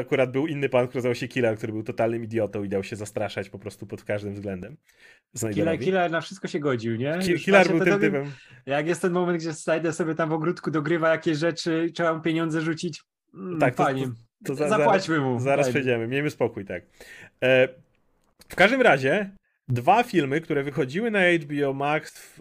akurat 0.00 0.32
był 0.32 0.46
inny 0.46 0.68
pan, 0.68 0.88
który 0.88 0.98
nazywał 0.98 1.14
się 1.14 1.28
Killer, 1.28 1.56
który 1.56 1.72
był 1.72 1.82
totalnym 1.82 2.24
idiotą 2.24 2.64
i 2.64 2.68
dał 2.68 2.84
się 2.84 2.96
zastraszać 2.96 3.50
po 3.50 3.58
prostu 3.58 3.86
pod 3.86 4.04
każdym 4.04 4.34
względem. 4.34 4.76
Killer, 5.54 5.78
Killer 5.78 6.10
na 6.10 6.20
wszystko 6.20 6.48
się 6.48 6.58
godził, 6.58 6.96
nie? 6.96 7.18
Killer 7.44 7.68
był 7.68 7.84
tym 7.84 8.00
typem. 8.00 8.30
Jak 8.66 8.86
jest 8.86 9.02
ten 9.02 9.12
moment, 9.12 9.38
gdzie 9.38 9.54
Snyder 9.54 9.92
sobie 9.92 10.14
tam 10.14 10.28
w 10.28 10.32
ogródku 10.32 10.70
dogrywa 10.70 11.10
jakieś 11.10 11.38
rzeczy, 11.38 11.90
trzeba 11.94 12.14
mu 12.14 12.20
pieniądze 12.20 12.60
rzucić. 12.60 13.02
Mm, 13.34 13.58
tak, 13.58 13.74
to, 13.74 13.84
fajnie. 13.84 14.06
To, 14.06 14.12
to 14.44 14.54
za, 14.54 14.68
Zapłaćmy 14.68 15.20
mu. 15.20 15.40
Zaraz 15.40 15.66
fajnie. 15.66 15.72
przejdziemy, 15.72 16.08
miejmy 16.08 16.30
spokój, 16.30 16.64
tak. 16.64 16.82
E, 17.42 17.68
w 18.48 18.56
każdym 18.56 18.82
razie, 18.82 19.30
dwa 19.68 20.02
filmy, 20.02 20.40
które 20.40 20.62
wychodziły 20.62 21.10
na 21.10 21.20
HBO 21.32 21.72
Max 21.72 22.18
w 22.18 22.40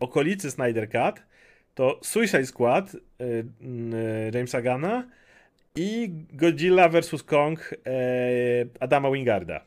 okolicy 0.00 0.50
Snyder 0.50 0.88
Cut, 0.90 1.22
to 1.74 2.00
Suicide 2.02 2.46
Squad 2.46 2.94
e, 2.94 2.98
e, 3.24 4.30
Jamesa 4.34 4.62
Gana 4.62 5.17
i 5.78 6.10
Godzilla 6.32 6.88
vs. 6.88 7.22
Kong 7.22 7.74
e, 7.86 7.92
Adama 8.80 9.10
Wingarda. 9.10 9.64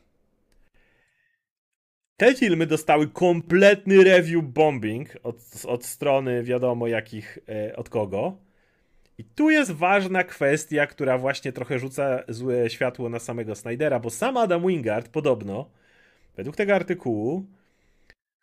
Te 2.16 2.34
filmy 2.34 2.66
dostały 2.66 3.08
kompletny 3.08 4.04
review 4.04 4.44
bombing 4.44 5.08
od, 5.22 5.36
od 5.66 5.84
strony 5.84 6.42
wiadomo 6.42 6.86
jakich, 6.86 7.38
e, 7.48 7.76
od 7.76 7.88
kogo. 7.88 8.36
I 9.18 9.24
tu 9.24 9.50
jest 9.50 9.70
ważna 9.70 10.24
kwestia, 10.24 10.86
która 10.86 11.18
właśnie 11.18 11.52
trochę 11.52 11.78
rzuca 11.78 12.22
złe 12.28 12.70
światło 12.70 13.08
na 13.08 13.18
samego 13.18 13.54
Snydera, 13.54 14.00
bo 14.00 14.10
sam 14.10 14.36
Adam 14.36 14.66
Wingard 14.66 15.08
podobno, 15.08 15.70
według 16.36 16.56
tego 16.56 16.74
artykułu, 16.74 17.46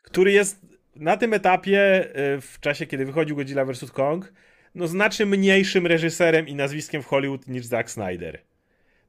który 0.01 0.31
jest 0.31 0.65
na 0.95 1.17
tym 1.17 1.33
etapie, 1.33 1.81
e, 2.15 2.41
w 2.41 2.59
czasie 2.59 2.85
kiedy 2.85 3.05
wychodził 3.05 3.35
Godzilla 3.35 3.65
vs. 3.65 3.91
Kong, 3.91 4.33
no, 4.75 4.87
znacznie 4.87 5.25
mniejszym 5.25 5.87
reżyserem 5.87 6.47
i 6.47 6.55
nazwiskiem 6.55 7.01
w 7.01 7.05
Hollywood 7.05 7.47
niż 7.47 7.65
Zack 7.65 7.91
Snyder. 7.91 8.41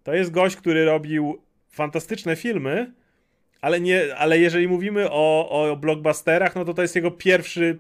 To 0.03 0.15
jest 0.15 0.31
gość, 0.31 0.57
który 0.57 0.85
robił 0.85 1.43
fantastyczne 1.69 2.37
filmy, 2.37 2.93
ale, 3.61 3.81
nie, 3.81 4.17
ale 4.17 4.39
jeżeli 4.39 4.69
mówimy 4.69 5.11
o, 5.11 5.51
o 5.51 5.77
blockbusterach, 5.77 6.55
no 6.55 6.65
to 6.65 6.75
to 6.75 6.83
jest 6.83 6.97
jego 6.97 7.11
pierwszy 7.11 7.79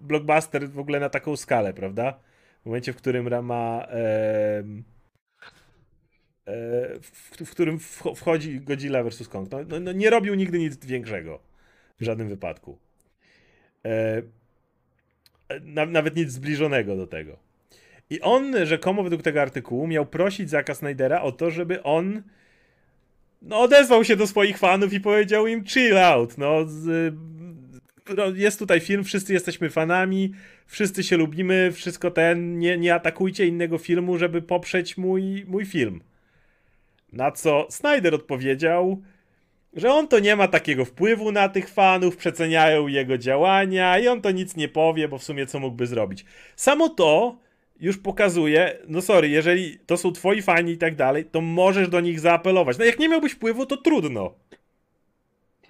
blockbuster 0.00 0.70
w 0.70 0.78
ogóle 0.78 1.00
na 1.00 1.08
taką 1.08 1.36
skalę, 1.36 1.72
prawda? 1.72 2.18
W 2.62 2.66
momencie, 2.66 2.92
w 2.92 2.96
którym 2.96 3.44
ma. 3.44 3.86
E, 3.90 4.64
e, 6.46 7.00
w, 7.00 7.36
w, 7.46 7.50
którym 7.50 7.78
wchodzi 8.16 8.60
Godzilla 8.60 9.04
vs. 9.04 9.28
Kong. 9.28 9.50
No, 9.50 9.58
no, 9.68 9.80
no, 9.80 9.92
nie 9.92 10.10
robił 10.10 10.34
nigdy 10.34 10.58
nic 10.58 10.86
większego. 10.86 11.40
W 12.00 12.04
żadnym 12.04 12.28
wypadku. 12.28 12.78
E, 13.84 14.22
nawet 15.86 16.16
nic 16.16 16.30
zbliżonego 16.30 16.96
do 16.96 17.06
tego. 17.06 17.36
I 18.10 18.20
on 18.20 18.66
rzekomo 18.66 19.02
według 19.02 19.22
tego 19.22 19.42
artykułu 19.42 19.86
miał 19.86 20.06
prosić 20.06 20.50
Zacka 20.50 20.74
Snydera 20.74 21.22
o 21.22 21.32
to, 21.32 21.50
żeby 21.50 21.82
on 21.82 22.22
no, 23.42 23.60
odezwał 23.60 24.04
się 24.04 24.16
do 24.16 24.26
swoich 24.26 24.58
fanów 24.58 24.92
i 24.92 25.00
powiedział 25.00 25.46
im 25.46 25.64
chill 25.64 25.98
out. 25.98 26.38
No, 26.38 26.64
z, 26.66 27.14
no, 28.16 28.26
jest 28.34 28.58
tutaj 28.58 28.80
film, 28.80 29.04
wszyscy 29.04 29.32
jesteśmy 29.32 29.70
fanami, 29.70 30.32
wszyscy 30.66 31.02
się 31.02 31.16
lubimy, 31.16 31.72
wszystko 31.72 32.10
ten, 32.10 32.58
nie, 32.58 32.78
nie 32.78 32.94
atakujcie 32.94 33.46
innego 33.46 33.78
filmu, 33.78 34.18
żeby 34.18 34.42
poprzeć 34.42 34.96
mój, 34.96 35.44
mój 35.48 35.66
film. 35.66 36.00
Na 37.12 37.30
co 37.30 37.66
Snyder 37.70 38.14
odpowiedział, 38.14 39.02
że 39.76 39.92
on 39.92 40.08
to 40.08 40.18
nie 40.18 40.36
ma 40.36 40.48
takiego 40.48 40.84
wpływu 40.84 41.32
na 41.32 41.48
tych 41.48 41.68
fanów, 41.70 42.16
przeceniają 42.16 42.86
jego 42.86 43.18
działania 43.18 43.98
i 43.98 44.08
on 44.08 44.22
to 44.22 44.30
nic 44.30 44.56
nie 44.56 44.68
powie, 44.68 45.08
bo 45.08 45.18
w 45.18 45.24
sumie 45.24 45.46
co 45.46 45.58
mógłby 45.60 45.86
zrobić. 45.86 46.24
Samo 46.56 46.88
to 46.88 47.38
już 47.80 47.98
pokazuje, 47.98 48.78
no 48.88 49.02
sorry, 49.02 49.28
jeżeli 49.28 49.78
to 49.86 49.96
są 49.96 50.12
twoi 50.12 50.42
fani 50.42 50.72
i 50.72 50.78
tak 50.78 50.94
dalej, 50.94 51.24
to 51.24 51.40
możesz 51.40 51.88
do 51.88 52.00
nich 52.00 52.20
zaapelować. 52.20 52.78
No 52.78 52.84
jak 52.84 52.98
nie 52.98 53.08
miałbyś 53.08 53.32
wpływu, 53.32 53.66
to 53.66 53.76
trudno. 53.76 54.34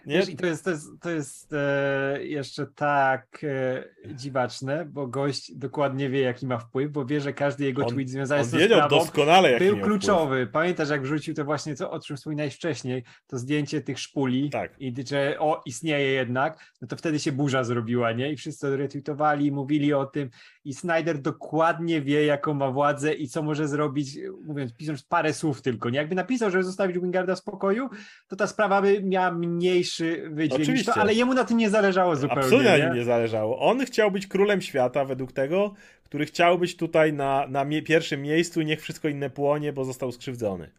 Nie? 0.06 0.20
I 0.20 0.36
to 0.36 0.46
jest, 0.46 0.64
to 0.64 0.70
jest, 0.70 0.86
to 1.00 1.10
jest 1.10 1.52
e, 1.52 2.18
jeszcze 2.24 2.66
tak 2.66 3.44
e, 3.44 4.14
dziwaczne, 4.14 4.84
bo 4.84 5.06
gość 5.06 5.54
dokładnie 5.54 6.10
wie, 6.10 6.20
jaki 6.20 6.46
ma 6.46 6.58
wpływ, 6.58 6.92
bo 6.92 7.04
wie, 7.04 7.20
że 7.20 7.32
każdy 7.32 7.64
jego 7.64 7.84
On- 7.84 7.88
tweet 7.94 8.10
związany 8.10 8.44
z 8.44 8.50
tą 8.50 8.58
sprawą 8.58 8.88
doskonale, 8.88 9.52
jaki 9.52 9.64
był 9.64 9.80
kluczowy. 9.80 10.46
Pamiętasz, 10.46 10.90
jak 10.90 11.02
wrzucił 11.02 11.34
to 11.34 11.44
właśnie, 11.44 11.74
co, 11.74 11.90
o 11.90 12.00
czym 12.00 12.16
wspominałeś 12.16 12.54
wcześniej, 12.54 13.04
to 13.26 13.38
zdjęcie 13.38 13.80
tych 13.80 13.98
szpuli 13.98 14.50
Tak. 14.50 14.80
i 14.80 14.94
że 15.08 15.36
o, 15.38 15.62
istnieje 15.66 16.08
jednak, 16.08 16.72
no 16.82 16.88
to 16.88 16.96
wtedy 16.96 17.18
się 17.18 17.32
burza 17.32 17.64
zrobiła, 17.64 18.12
nie? 18.12 18.32
I 18.32 18.36
wszyscy 18.36 18.76
retweetowali, 18.76 19.52
mówili 19.52 19.92
o 19.92 20.06
tym 20.06 20.30
i 20.66 20.74
Snyder 20.74 21.18
dokładnie 21.18 22.00
wie, 22.02 22.24
jaką 22.24 22.54
ma 22.54 22.70
władzę 22.70 23.14
i 23.14 23.28
co 23.28 23.42
może 23.42 23.68
zrobić, 23.68 24.18
mówiąc, 24.44 24.72
pisząc 24.76 25.02
parę 25.02 25.32
słów 25.34 25.62
tylko, 25.62 25.90
nie? 25.90 25.98
Jakby 25.98 26.14
napisał, 26.14 26.50
żeby 26.50 26.64
zostawić 26.64 26.98
Wingarda 26.98 27.34
w 27.34 27.38
spokoju, 27.38 27.90
to 28.28 28.36
ta 28.36 28.46
sprawa 28.46 28.82
by 28.82 29.02
miała 29.02 29.32
mniejszy 29.32 30.30
wydźwięk 30.30 30.62
Oczywiście. 30.62 30.92
to, 30.92 31.00
ale 31.00 31.14
jemu 31.14 31.34
na 31.34 31.44
tym 31.44 31.56
nie 31.56 31.70
zależało 31.70 32.16
zupełnie, 32.16 32.42
Absolutnie 32.42 32.78
na 32.78 32.88
nie? 32.88 32.98
nie 32.98 33.04
zależało. 33.04 33.58
On 33.60 33.84
chciał 33.84 34.10
być 34.10 34.26
królem 34.26 34.60
świata 34.60 35.04
według 35.04 35.32
tego, 35.32 35.74
który 36.04 36.26
chciał 36.26 36.58
być 36.58 36.76
tutaj 36.76 37.12
na, 37.12 37.46
na 37.48 37.64
mie- 37.64 37.82
pierwszym 37.82 38.22
miejscu 38.22 38.60
i 38.60 38.66
niech 38.66 38.82
wszystko 38.82 39.08
inne 39.08 39.30
płonie, 39.30 39.72
bo 39.72 39.84
został 39.84 40.12
skrzywdzony. 40.12 40.70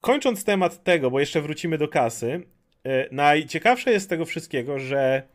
Kończąc 0.00 0.44
temat 0.44 0.84
tego, 0.84 1.10
bo 1.10 1.20
jeszcze 1.20 1.40
wrócimy 1.40 1.78
do 1.78 1.88
kasy, 1.88 2.42
e, 2.84 3.14
najciekawsze 3.14 3.90
jest 3.90 4.06
z 4.06 4.08
tego 4.08 4.24
wszystkiego, 4.24 4.78
że 4.78 5.33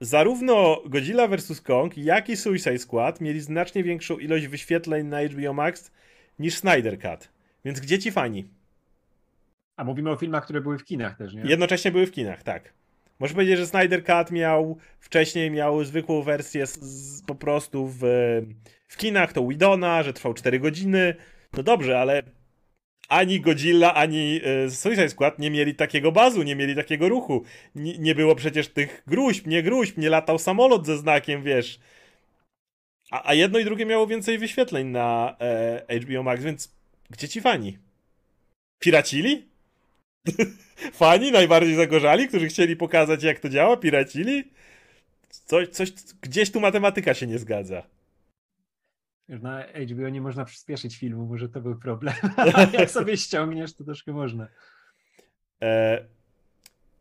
zarówno 0.00 0.82
Godzilla 0.86 1.28
vs. 1.28 1.60
Kong, 1.60 1.98
jak 1.98 2.28
i 2.28 2.36
Suicide 2.36 2.78
Squad 2.78 3.20
mieli 3.20 3.40
znacznie 3.40 3.84
większą 3.84 4.18
ilość 4.18 4.46
wyświetleń 4.46 5.06
na 5.06 5.22
HBO 5.22 5.52
Max 5.52 5.90
niż 6.38 6.54
Snyder 6.54 6.98
Cut. 6.98 7.28
Więc 7.64 7.80
gdzie 7.80 7.98
ci 7.98 8.12
fani? 8.12 8.44
A 9.76 9.84
mówimy 9.84 10.10
o 10.10 10.16
filmach, 10.16 10.44
które 10.44 10.60
były 10.60 10.78
w 10.78 10.84
kinach 10.84 11.16
też, 11.16 11.34
nie? 11.34 11.42
Jednocześnie 11.42 11.92
były 11.92 12.06
w 12.06 12.10
kinach, 12.10 12.42
tak. 12.42 12.72
Możesz 13.18 13.34
powiedzieć, 13.34 13.58
że 13.58 13.66
Snyder 13.66 14.04
Cut 14.04 14.30
miał 14.30 14.76
wcześniej 15.00 15.50
miał 15.50 15.84
zwykłą 15.84 16.22
wersję 16.22 16.66
z, 16.66 16.80
z, 16.80 17.22
po 17.22 17.34
prostu 17.34 17.86
w, 17.86 18.00
w 18.88 18.96
kinach, 18.96 19.32
to 19.32 19.46
Widona, 19.46 20.02
że 20.02 20.12
trwał 20.12 20.34
4 20.34 20.60
godziny. 20.60 21.14
No 21.52 21.62
dobrze, 21.62 22.00
ale 22.00 22.22
ani 23.08 23.40
Godzilla, 23.40 23.94
ani 23.94 24.40
e, 24.44 24.70
Suicide 24.70 25.08
Squad 25.08 25.38
nie 25.38 25.50
mieli 25.50 25.74
takiego 25.74 26.12
bazu, 26.12 26.42
nie 26.42 26.56
mieli 26.56 26.74
takiego 26.74 27.08
ruchu. 27.08 27.44
Nie, 27.74 27.98
nie 27.98 28.14
było 28.14 28.34
przecież 28.34 28.68
tych 28.68 29.02
gruźb, 29.06 29.46
nie 29.46 29.62
gruźb, 29.62 29.98
nie 29.98 30.10
latał 30.10 30.38
samolot 30.38 30.86
ze 30.86 30.98
znakiem, 30.98 31.42
wiesz. 31.42 31.78
A, 33.10 33.28
a 33.28 33.34
jedno 33.34 33.58
i 33.58 33.64
drugie 33.64 33.86
miało 33.86 34.06
więcej 34.06 34.38
wyświetleń 34.38 34.86
na 34.86 35.36
e, 35.40 36.00
HBO 36.00 36.22
Max, 36.22 36.42
więc 36.42 36.74
gdzie 37.10 37.28
ci 37.28 37.40
fani? 37.40 37.78
Piracili? 38.78 39.48
Fani 40.92 41.32
najbardziej 41.32 41.74
zagorzali, 41.74 42.28
którzy 42.28 42.48
chcieli 42.48 42.76
pokazać, 42.76 43.22
jak 43.22 43.40
to 43.40 43.48
działa, 43.48 43.76
piracili? 43.76 44.44
Coś, 45.28 45.68
coś, 45.68 45.92
gdzieś 46.20 46.50
tu 46.50 46.60
matematyka 46.60 47.14
się 47.14 47.26
nie 47.26 47.38
zgadza. 47.38 47.95
Na 49.28 49.62
HBO 49.62 50.08
nie 50.08 50.20
można 50.20 50.44
przyspieszyć 50.44 50.96
filmu, 50.96 51.26
może 51.26 51.48
to 51.48 51.60
był 51.60 51.76
problem. 51.76 52.14
Jak 52.78 52.90
sobie 52.90 53.16
ściągniesz, 53.16 53.74
to 53.74 53.84
troszkę 53.84 54.12
można. 54.12 54.48
E, 55.62 56.04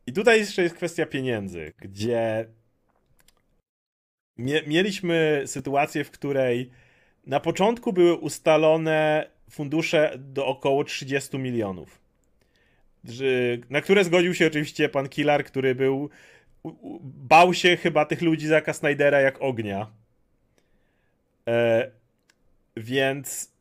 I 0.08 0.14
tutaj 0.14 0.40
jeszcze 0.40 0.64
jest 0.64 0.76
kwestia 0.76 1.06
pieniędzy, 1.06 1.74
gdzie 1.78 2.48
mie 4.38 4.62
mieliśmy 4.68 5.44
sytuację, 5.46 6.04
w 6.04 6.12
której 6.12 6.72
na 7.26 7.40
początku 7.40 7.94
były 7.94 8.16
ustalone 8.16 9.30
fundusze 9.50 10.14
do 10.18 10.46
około 10.46 10.84
30 10.84 11.38
milionów. 11.38 12.02
Na 13.70 13.82
które 13.82 14.04
zgodził 14.04 14.34
się 14.34 14.48
oczywiście 14.48 14.90
pan 14.90 15.10
Killar, 15.10 15.46
który 15.46 15.76
był. 15.76 16.10
Bał 17.04 17.54
się 17.54 17.78
chyba 17.78 18.06
tych 18.06 18.22
ludzi 18.22 18.48
Zaka 18.48 18.74
Snydera 18.74 19.22
jak 19.22 19.42
ognia. 19.42 19.92
Więc 22.78 23.56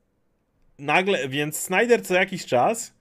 nagle, 0.78 1.28
więc 1.28 1.58
Snyder 1.58 2.02
co 2.02 2.14
jakiś 2.14 2.46
czas 2.46 2.94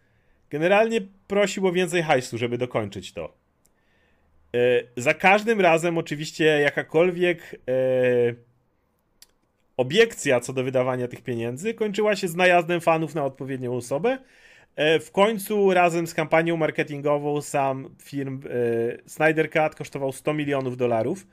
generalnie 0.49 1.01
prosił 1.27 1.67
o 1.67 1.71
więcej 1.71 2.03
hajsu, 2.03 2.37
żeby 2.37 2.57
dokończyć 2.57 3.13
to. 3.13 3.33
E, 4.55 4.57
za 4.97 5.13
każdym 5.13 5.61
razem 5.61 5.97
oczywiście 5.97 6.45
jakakolwiek 6.45 7.61
e, 7.67 7.73
obiekcja 9.77 10.39
co 10.39 10.53
do 10.53 10.63
wydawania 10.63 11.07
tych 11.07 11.21
pieniędzy 11.21 11.73
kończyła 11.73 12.15
się 12.15 12.27
z 12.27 12.35
najazdem 12.35 12.81
fanów 12.81 13.15
na 13.15 13.25
odpowiednią 13.25 13.75
osobę. 13.75 14.17
E, 14.75 14.99
w 14.99 15.11
końcu 15.11 15.73
razem 15.73 16.07
z 16.07 16.13
kampanią 16.13 16.57
marketingową 16.57 17.41
sam 17.41 17.95
film 18.01 18.41
e, 18.45 19.09
Snyder 19.09 19.51
Cut 19.51 19.75
kosztował 19.75 20.11
100 20.11 20.33
milionów 20.33 20.77
dolarów 20.77 21.27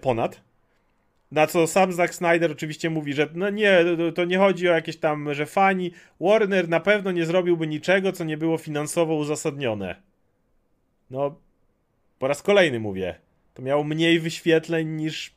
ponad. 0.00 0.40
Na 1.32 1.46
co 1.46 1.66
sam 1.66 1.92
Zack 1.92 2.14
Snyder 2.14 2.52
oczywiście 2.52 2.90
mówi, 2.90 3.12
że 3.12 3.28
no 3.34 3.50
nie, 3.50 3.78
to- 4.14 4.24
nie 4.24 4.38
chodzi 4.38 4.68
o 4.68 4.72
jakieś 4.72 4.96
tam, 4.96 5.34
że 5.34 5.46
fani 5.46 5.92
Warner 6.20 6.68
na 6.68 6.80
pewno 6.80 7.12
nie 7.12 7.26
zrobiłby 7.26 7.66
niczego, 7.66 8.12
co 8.12 8.24
nie 8.24 8.36
było 8.36 8.58
finansowo 8.58 9.14
uzasadnione. 9.14 9.96
No, 11.10 11.38
po 12.18 12.28
raz 12.28 12.42
kolejny 12.42 12.80
mówię, 12.80 13.14
to 13.54 13.62
miało 13.62 13.84
mniej 13.84 14.20
wyświetleń 14.20 14.88
niż 14.88 15.34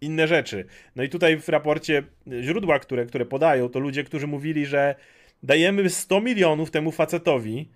inne 0.00 0.28
rzeczy. 0.28 0.64
No 0.96 1.02
i 1.02 1.08
tutaj 1.08 1.40
w 1.40 1.48
raporcie 1.48 2.02
źródła, 2.40 2.78
które, 2.78 3.06
które 3.06 3.26
podają, 3.26 3.68
to 3.68 3.78
ludzie, 3.78 4.04
którzy 4.04 4.26
mówili, 4.26 4.66
że 4.66 4.94
dajemy 5.42 5.90
100 5.90 6.20
milionów 6.20 6.70
temu 6.70 6.92
facetowi 6.92 7.68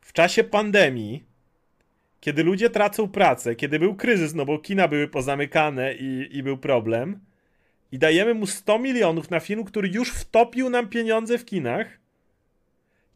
w 0.00 0.12
czasie 0.12 0.44
pandemii, 0.44 1.24
kiedy 2.20 2.44
ludzie 2.44 2.70
tracą 2.70 3.08
pracę, 3.08 3.54
kiedy 3.54 3.78
był 3.78 3.94
kryzys, 3.94 4.34
no 4.34 4.44
bo 4.46 4.58
kina 4.58 4.88
były 4.88 5.08
pozamykane 5.08 5.94
i, 5.94 6.28
i 6.36 6.42
był 6.42 6.58
problem, 6.58 7.20
i 7.92 7.98
dajemy 7.98 8.34
mu 8.34 8.46
100 8.46 8.78
milionów 8.78 9.30
na 9.30 9.40
film, 9.40 9.64
który 9.64 9.88
już 9.88 10.10
wtopił 10.10 10.70
nam 10.70 10.88
pieniądze 10.88 11.38
w 11.38 11.44
kinach, 11.44 11.86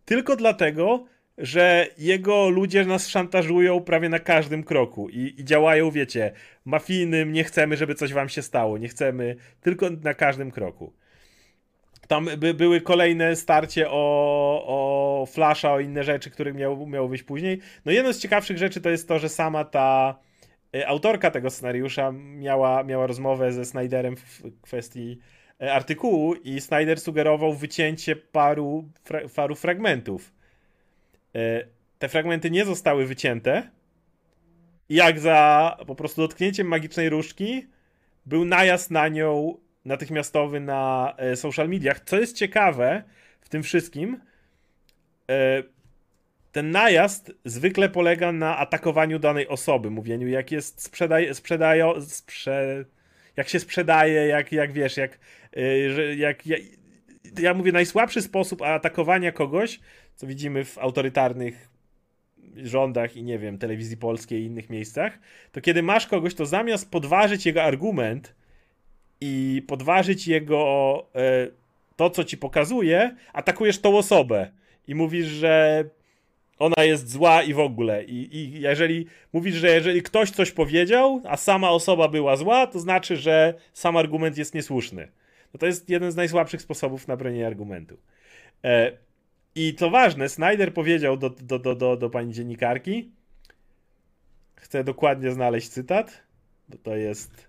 tylko 0.04 0.36
dlatego, 0.36 1.06
że 1.38 1.86
jego 1.98 2.48
ludzie 2.50 2.84
nas 2.84 3.08
szantażują 3.08 3.80
prawie 3.80 4.08
na 4.08 4.18
każdym 4.18 4.64
kroku 4.64 5.08
i, 5.08 5.34
i 5.38 5.44
działają, 5.44 5.90
wiecie, 5.90 6.32
mafijnym, 6.64 7.32
nie 7.32 7.44
chcemy, 7.44 7.76
żeby 7.76 7.94
coś 7.94 8.12
wam 8.12 8.28
się 8.28 8.42
stało, 8.42 8.78
nie 8.78 8.88
chcemy, 8.88 9.36
tylko 9.60 9.90
na 9.90 10.14
każdym 10.14 10.50
kroku. 10.50 10.92
Tam 12.08 12.28
by, 12.38 12.54
były 12.54 12.80
kolejne 12.80 13.36
starcie 13.36 13.90
o, 13.90 14.64
o 14.66 15.26
Flasha, 15.26 15.72
o 15.72 15.80
inne 15.80 16.04
rzeczy, 16.04 16.30
które 16.30 16.52
miało, 16.52 16.86
miało 16.86 17.08
wyjść 17.08 17.24
później. 17.24 17.60
No 17.84 17.92
jedną 17.92 18.12
z 18.12 18.18
ciekawszych 18.18 18.58
rzeczy 18.58 18.80
to 18.80 18.90
jest 18.90 19.08
to, 19.08 19.18
że 19.18 19.28
sama 19.28 19.64
ta 19.64 20.18
e, 20.74 20.88
autorka 20.88 21.30
tego 21.30 21.50
scenariusza 21.50 22.12
miała, 22.12 22.82
miała 22.82 23.06
rozmowę 23.06 23.52
ze 23.52 23.64
Snyderem 23.64 24.16
w 24.16 24.42
kwestii 24.62 25.18
e, 25.62 25.72
artykułu 25.72 26.34
i 26.34 26.60
Snyder 26.60 27.00
sugerował 27.00 27.54
wycięcie 27.54 28.16
paru, 28.16 28.88
fra, 29.04 29.20
paru 29.36 29.54
fragmentów. 29.54 30.32
E, 31.34 31.64
Te 31.98 32.08
fragmenty 32.08 32.50
nie 32.50 32.64
zostały 32.64 33.06
wycięte 33.06 33.70
jak 34.88 35.20
za 35.20 35.76
po 35.86 35.94
prostu 35.94 36.20
dotknięciem 36.22 36.66
magicznej 36.66 37.08
różdżki 37.08 37.66
był 38.26 38.44
najazd 38.44 38.90
na 38.90 39.08
nią 39.08 39.56
natychmiastowy 39.84 40.60
na 40.60 41.14
e, 41.16 41.36
social 41.36 41.68
mediach. 41.68 42.00
Co 42.00 42.20
jest 42.20 42.36
ciekawe 42.36 43.02
w 43.40 43.48
tym 43.48 43.62
wszystkim, 43.62 44.20
e, 45.30 45.62
ten 46.52 46.70
najazd 46.70 47.32
zwykle 47.44 47.88
polega 47.88 48.32
na 48.32 48.58
atakowaniu 48.58 49.18
danej 49.18 49.48
osoby, 49.48 49.90
mówieniu 49.90 50.28
jak 50.28 50.52
jest 50.52 50.82
sprzedaje, 50.82 51.34
sprzedają, 51.34 52.00
sprze, 52.00 52.84
jak 53.36 53.48
się 53.48 53.60
sprzedaje, 53.60 54.26
jak, 54.26 54.52
jak 54.52 54.72
wiesz, 54.72 54.96
jak, 54.96 55.18
e, 55.56 56.16
jak, 56.16 56.46
jak 56.46 56.60
ja 57.38 57.54
mówię 57.54 57.72
najsłabszy 57.72 58.22
sposób 58.22 58.62
atakowania 58.62 59.32
kogoś, 59.32 59.80
co 60.14 60.26
widzimy 60.26 60.64
w 60.64 60.78
autorytarnych 60.78 61.68
rządach 62.56 63.16
i 63.16 63.22
nie 63.22 63.38
wiem, 63.38 63.58
telewizji 63.58 63.96
polskiej 63.96 64.42
i 64.42 64.44
innych 64.44 64.70
miejscach, 64.70 65.18
to 65.52 65.60
kiedy 65.60 65.82
masz 65.82 66.06
kogoś, 66.06 66.34
to 66.34 66.46
zamiast 66.46 66.90
podważyć 66.90 67.46
jego 67.46 67.62
argument 67.62 68.34
i 69.20 69.62
podważyć 69.66 70.28
jego 70.28 71.06
e, 71.14 71.48
to, 71.96 72.10
co 72.10 72.24
ci 72.24 72.36
pokazuje, 72.36 73.16
atakujesz 73.32 73.80
tą 73.80 73.98
osobę 73.98 74.50
i 74.88 74.94
mówisz, 74.94 75.26
że 75.26 75.84
ona 76.58 76.84
jest 76.84 77.10
zła 77.10 77.42
i 77.42 77.54
w 77.54 77.60
ogóle. 77.60 78.04
I, 78.04 78.36
I 78.36 78.60
jeżeli 78.60 79.06
mówisz, 79.32 79.54
że 79.54 79.68
jeżeli 79.68 80.02
ktoś 80.02 80.30
coś 80.30 80.50
powiedział, 80.50 81.22
a 81.24 81.36
sama 81.36 81.70
osoba 81.70 82.08
była 82.08 82.36
zła, 82.36 82.66
to 82.66 82.80
znaczy, 82.80 83.16
że 83.16 83.54
sam 83.72 83.96
argument 83.96 84.38
jest 84.38 84.54
niesłuszny. 84.54 85.08
No 85.54 85.58
to 85.58 85.66
jest 85.66 85.88
jeden 85.88 86.12
z 86.12 86.16
najsłabszych 86.16 86.62
sposobów 86.62 87.08
na 87.08 87.16
bronienie 87.16 87.46
argumentu. 87.46 87.96
E, 88.64 88.92
I 89.54 89.74
co 89.74 89.90
ważne, 89.90 90.28
Snyder 90.28 90.74
powiedział 90.74 91.16
do, 91.16 91.30
do, 91.30 91.58
do, 91.58 91.74
do, 91.74 91.96
do 91.96 92.10
pani 92.10 92.32
dziennikarki, 92.32 93.10
chcę 94.54 94.84
dokładnie 94.84 95.30
znaleźć 95.30 95.68
cytat, 95.68 96.22
bo 96.68 96.78
to 96.78 96.96
jest, 96.96 97.48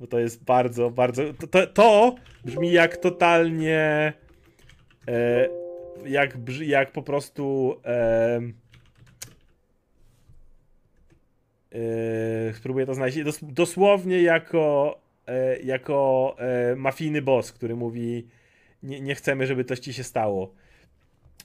bo 0.00 0.06
to 0.06 0.18
jest 0.18 0.44
bardzo, 0.44 0.90
bardzo, 0.90 1.22
to, 1.34 1.46
to, 1.46 1.66
to 1.66 2.14
brzmi 2.44 2.72
jak 2.72 2.96
totalnie, 2.96 4.12
e, 5.08 5.48
jak, 6.06 6.36
jak 6.60 6.92
po 6.92 7.02
prostu, 7.02 7.76
e, 7.84 8.40
Yy, 11.72 12.54
spróbuję 12.54 12.86
to 12.86 12.94
znaleźć. 12.94 13.22
Dos 13.24 13.38
dosłownie 13.42 14.22
jako, 14.22 14.98
yy, 15.28 15.62
jako 15.64 16.36
yy, 16.70 16.76
mafijny 16.76 17.22
boss, 17.22 17.52
który 17.52 17.76
mówi 17.76 18.26
nie, 18.82 19.00
nie 19.00 19.14
chcemy, 19.14 19.46
żeby 19.46 19.64
coś 19.64 19.78
ci 19.78 19.92
się 19.92 20.04
stało. 20.04 20.54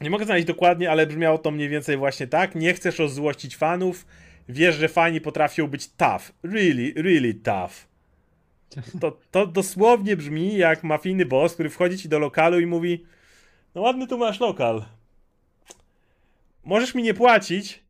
Nie 0.02 0.10
mogę 0.10 0.26
znaleźć 0.26 0.48
dokładnie, 0.48 0.92
ale 0.92 1.08
brzmiało 1.08 1.38
to 1.38 1.52
mniej 1.52 1.70
więcej 1.70 1.98
właśnie 1.98 2.28
tak. 2.28 2.56
Nie 2.56 2.74
chcesz 2.74 3.00
rozzłościć 3.00 3.56
fanów. 3.56 4.06
Wiesz, 4.50 4.76
że 4.76 4.88
fani 4.88 5.22
potrafią 5.22 5.68
być 5.68 5.88
tough. 5.88 6.32
Really, 6.44 7.02
really 7.02 7.34
tough. 7.34 7.95
To, 9.02 9.18
to 9.32 9.48
dosłownie 9.48 10.18
brzmi 10.18 10.58
jak 10.58 10.84
mafijny 10.84 11.26
boss, 11.26 11.54
który 11.54 11.70
wchodzi 11.70 11.98
ci 11.98 12.10
do 12.10 12.20
lokalu 12.20 12.60
i 12.60 12.66
mówi 12.66 13.06
no 13.76 13.82
ładny 13.82 14.08
tu 14.08 14.18
masz 14.18 14.40
lokal. 14.40 14.86
Możesz 16.64 16.96
mi 16.96 17.04
nie 17.04 17.14
płacić, 17.14 17.84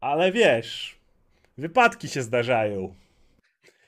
ale 0.00 0.32
wiesz, 0.32 0.98
wypadki 1.58 2.08
się 2.08 2.22
zdarzają. 2.22 2.94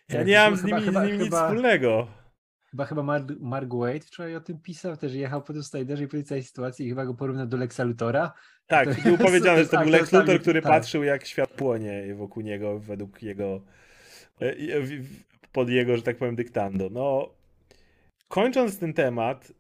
Ja 0.08 0.22
nie 0.22 0.36
mam 0.38 0.56
z 0.56 0.64
nimi, 0.64 0.82
chyba- 0.82 1.00
z 1.00 1.06
nimi 1.06 1.18
nic 1.18 1.24
chyba- 1.24 1.46
wspólnego. 1.46 2.06
Chyba 2.70 2.84
chyba 2.84 3.02
Mark, 3.02 3.24
Mark 3.40 3.74
Wade 3.74 4.00
wczoraj 4.00 4.36
o 4.36 4.40
tym 4.40 4.58
pisał, 4.58 4.96
też 4.96 5.14
jechał 5.14 5.42
po 5.42 5.52
i 6.02 6.06
po 6.08 6.28
tej 6.28 6.42
sytuacji 6.42 6.86
i 6.86 6.88
chyba 6.88 7.06
go 7.06 7.14
porównał 7.14 7.46
do 7.46 7.56
Lexa 7.56 7.80
Lutora. 7.84 8.32
Tak, 8.66 8.88
To 8.96 9.02
był 9.02 9.12
jest- 9.12 9.24
powiedziane, 9.24 9.62
że 9.62 9.68
to 9.68 9.80
był 9.80 9.88
Lex 9.90 10.12
Luthor, 10.12 10.40
który 10.40 10.62
tak. 10.62 10.72
patrzył 10.72 11.02
jak 11.04 11.26
świat 11.26 11.50
płonie 11.50 12.14
wokół 12.14 12.42
niego, 12.42 12.78
według 12.78 13.22
jego, 13.22 13.60
e, 14.40 14.54
pod 15.53 15.70
jego, 15.70 15.96
że 15.96 16.03
tak 16.03 16.16
powiem, 16.16 16.36
dyktando. 16.36 16.88
No, 16.90 17.30
kończąc 18.28 18.78
ten 18.78 18.94
temat, 18.94 19.53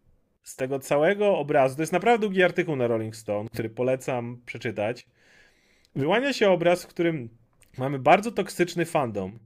z 0.42 0.56
tego 0.56 0.78
całego 0.78 1.38
obrazu, 1.38 1.76
to 1.76 1.82
jest 1.82 1.92
naprawdę 1.92 2.26
długi 2.26 2.42
artykuł 2.42 2.76
na 2.76 2.86
Rolling 2.86 3.16
Stone, 3.16 3.48
który 3.48 3.70
polecam 3.70 4.40
przeczytać, 4.46 5.06
wyłania 5.94 6.32
się 6.32 6.50
obraz, 6.50 6.84
w 6.84 6.86
którym 6.86 7.28
mamy 7.78 7.98
bardzo 7.98 8.32
toksyczny 8.32 8.84
fandom. 8.84 9.38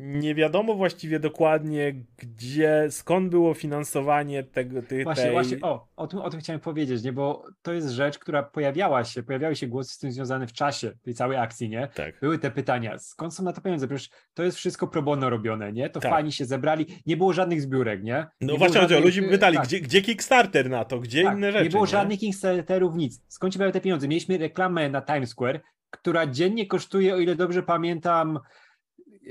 Nie 0.00 0.34
wiadomo 0.34 0.74
właściwie 0.74 1.20
dokładnie, 1.20 1.94
gdzie, 2.18 2.86
skąd 2.90 3.30
było 3.30 3.54
finansowanie 3.54 4.42
tego, 4.42 4.82
tej, 4.82 5.04
Właśnie, 5.04 5.24
tej... 5.24 5.32
właśnie, 5.32 5.60
o, 5.62 5.88
o 5.96 6.06
tym, 6.06 6.18
o 6.18 6.30
tym 6.30 6.40
chciałem 6.40 6.60
powiedzieć, 6.60 7.02
nie, 7.02 7.12
bo 7.12 7.44
to 7.62 7.72
jest 7.72 7.88
rzecz, 7.88 8.18
która 8.18 8.42
pojawiała 8.42 9.04
się, 9.04 9.22
pojawiały 9.22 9.56
się 9.56 9.66
głosy 9.66 9.94
z 9.94 9.98
tym 9.98 10.12
związane 10.12 10.46
w 10.46 10.52
czasie 10.52 10.92
tej 11.02 11.14
całej 11.14 11.38
akcji, 11.38 11.68
nie? 11.68 11.88
Tak. 11.94 12.20
Były 12.20 12.38
te 12.38 12.50
pytania, 12.50 12.98
skąd 12.98 13.34
są 13.34 13.42
na 13.42 13.52
to 13.52 13.60
pieniądze? 13.60 13.88
Przecież 13.88 14.10
to 14.34 14.42
jest 14.42 14.56
wszystko 14.56 14.86
pro 14.86 15.02
bono 15.02 15.30
robione, 15.30 15.72
nie? 15.72 15.90
To 15.90 16.00
Tak. 16.00 16.10
fani 16.12 16.32
się 16.32 16.44
zebrali, 16.44 16.86
nie 17.06 17.16
było 17.16 17.32
żadnych 17.32 17.62
zbiórek, 17.62 18.02
nie? 18.02 18.26
No 18.40 18.52
nie 18.52 18.58
właśnie, 18.58 18.72
było 18.72 18.82
chodziło, 18.82 19.00
żadnych- 19.00 19.04
ludzie 19.04 19.22
pytali, 19.22 19.56
tak, 19.56 19.66
gdzie, 19.66 19.80
gdzie 19.80 20.02
Kickstarter 20.02 20.70
na 20.70 20.84
to, 20.84 21.00
gdzie 21.00 21.22
tak, 21.22 21.36
inne 21.36 21.52
rzeczy. 21.52 21.64
Nie 21.64 21.70
było 21.70 21.86
żadnych 21.86 22.18
Kickstarterów, 22.18 22.96
nic. 22.96 23.22
Skąd 23.28 23.54
się 23.54 23.58
brałem 23.58 23.72
te 23.72 23.80
pieniądze? 23.80 24.08
Mieliśmy 24.08 24.38
reklamę 24.38 24.88
na 24.88 25.00
Times 25.02 25.30
Square, 25.30 25.60
która 25.90 26.26
dziennie 26.26 26.66
kosztuje, 26.66 27.14
o 27.14 27.18
ile 27.18 27.34
dobrze 27.36 27.62
pamiętam, 27.62 28.38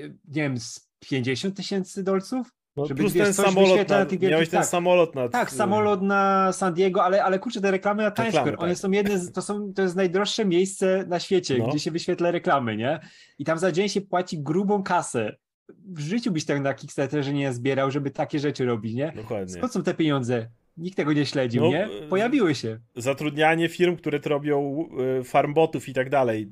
nie 0.06 0.42
wiem, 0.42 0.60
z 0.60 0.90
50 1.00 1.56
tysięcy 1.56 2.04
dolców? 2.04 2.48
No, 2.78 2.86
żeby, 2.86 3.02
plus 3.02 3.14
ten 3.14 3.34
samolot, 3.34 3.90
na, 3.90 4.00
na 4.00 4.06
tych 4.06 4.20
wielkich- 4.20 4.50
ten 4.50 4.60
tak. 4.60 4.66
samolot 4.70 5.16
na... 5.16 5.30
Tak, 5.30 5.52
samolot 5.52 6.02
na 6.02 6.52
San 6.54 6.74
Diego, 6.74 7.04
ale, 7.04 7.24
ale 7.24 7.40
kurczę, 7.40 7.62
te 7.62 7.72
reklamy 7.72 8.04
na 8.04 8.12
Times 8.12 8.34
Square, 8.36 8.56
one 8.58 8.70
tak. 8.70 8.78
są 8.78 8.92
jedne, 8.92 9.20
z, 9.20 9.32
to, 9.32 9.42
są, 9.42 9.74
to 9.74 9.82
jest 9.82 9.96
najdroższe 9.96 10.46
miejsce 10.46 11.06
na 11.08 11.20
świecie, 11.20 11.58
No. 11.58 11.68
gdzie 11.68 11.80
się 11.80 11.92
wyświetla 11.92 12.32
reklamy, 12.32 12.78
nie? 12.78 13.00
I 13.40 13.46
tam 13.46 13.60
za 13.60 13.72
dzień 13.72 13.90
się 13.90 14.02
płaci 14.02 14.40
grubą 14.44 14.84
kasę. 14.84 15.36
W 15.86 16.00
życiu 16.00 16.32
byś 16.32 16.46
tak 16.46 16.62
na 16.62 16.74
Kickstarterze 16.74 17.34
nie 17.34 17.54
zbierał, 17.54 17.92
żeby 17.92 18.12
takie 18.12 18.40
rzeczy 18.40 18.66
robić, 18.66 18.94
nie? 18.94 19.14
Dokładnie. 19.16 19.54
Skąd 19.54 19.74
są 19.74 19.84
te 19.84 19.94
pieniądze? 19.94 20.48
Nikt 20.78 20.98
tego 20.98 21.14
nie 21.14 21.26
śledził, 21.26 21.62
No, 21.64 21.70
nie? 21.70 21.86
e, 21.86 22.08
Pojawiły 22.10 22.56
się. 22.56 22.80
Zatrudnianie 22.96 23.70
firm, 23.70 23.96
które 23.96 24.20
to 24.20 24.30
robią 24.30 24.86
y, 25.20 25.24
farmbotów 25.24 25.90
i 25.90 25.94
tak 25.94 26.10
dalej. 26.10 26.52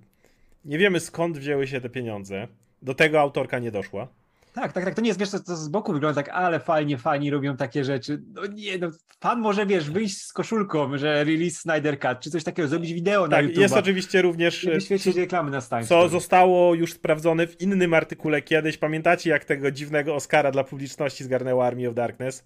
Nie 0.65 0.77
wiemy 0.77 0.99
skąd 0.99 1.37
wzięły 1.37 1.67
się 1.67 1.81
te 1.81 1.89
pieniądze. 1.89 2.47
Do 2.85 2.93
tego 2.93 3.19
autorka 3.21 3.59
nie 3.59 3.71
doszła. 3.71 4.07
Tak, 4.53 4.73
tak, 4.73 4.85
tak. 4.85 4.95
To 4.95 5.01
nie 5.01 5.07
jest, 5.07 5.19
wiesz, 5.19 5.29
to, 5.29 5.39
to 5.39 5.55
z 5.55 5.67
boku 5.67 5.93
wygląda 5.93 6.23
tak, 6.23 6.33
ale 6.33 6.59
fajnie, 6.59 6.97
fani 6.97 7.29
robią 7.31 7.57
takie 7.57 7.83
rzeczy. 7.83 8.21
No 8.33 8.41
nie, 8.45 8.77
no 8.77 8.89
fan 9.19 9.39
może, 9.39 9.65
wiesz, 9.65 9.89
wyjść 9.89 10.21
z 10.21 10.33
koszulką, 10.33 10.97
że 10.97 11.23
release 11.23 11.57
Snyder 11.61 11.99
Cut, 11.99 12.19
czy 12.19 12.31
coś 12.31 12.43
takiego, 12.43 12.67
zrobić 12.67 12.93
wideo 12.93 13.21
na 13.27 13.35
Tak, 13.35 13.45
YouTube. 13.45 13.61
jest 13.61 13.75
oczywiście 13.75 14.21
również... 14.21 14.65
Wyświetlić 14.65 15.15
co- 15.15 15.21
reklamy 15.21 15.51
na 15.51 15.61
Times 15.61 15.87
Co 15.87 16.09
zostało 16.09 16.73
już 16.75 16.93
sprawdzone 16.93 17.47
w 17.47 17.61
innym 17.61 17.93
artykule 17.93 18.41
kiedyś. 18.41 18.77
Pamiętacie, 18.77 19.29
jak 19.29 19.45
tego 19.45 19.71
dziwnego 19.71 20.15
Oscara 20.15 20.51
dla 20.51 20.63
publiczności 20.63 21.23
zgarnęła 21.23 21.65
Army 21.67 21.89
of 21.89 21.95
Darkness? 21.95 22.43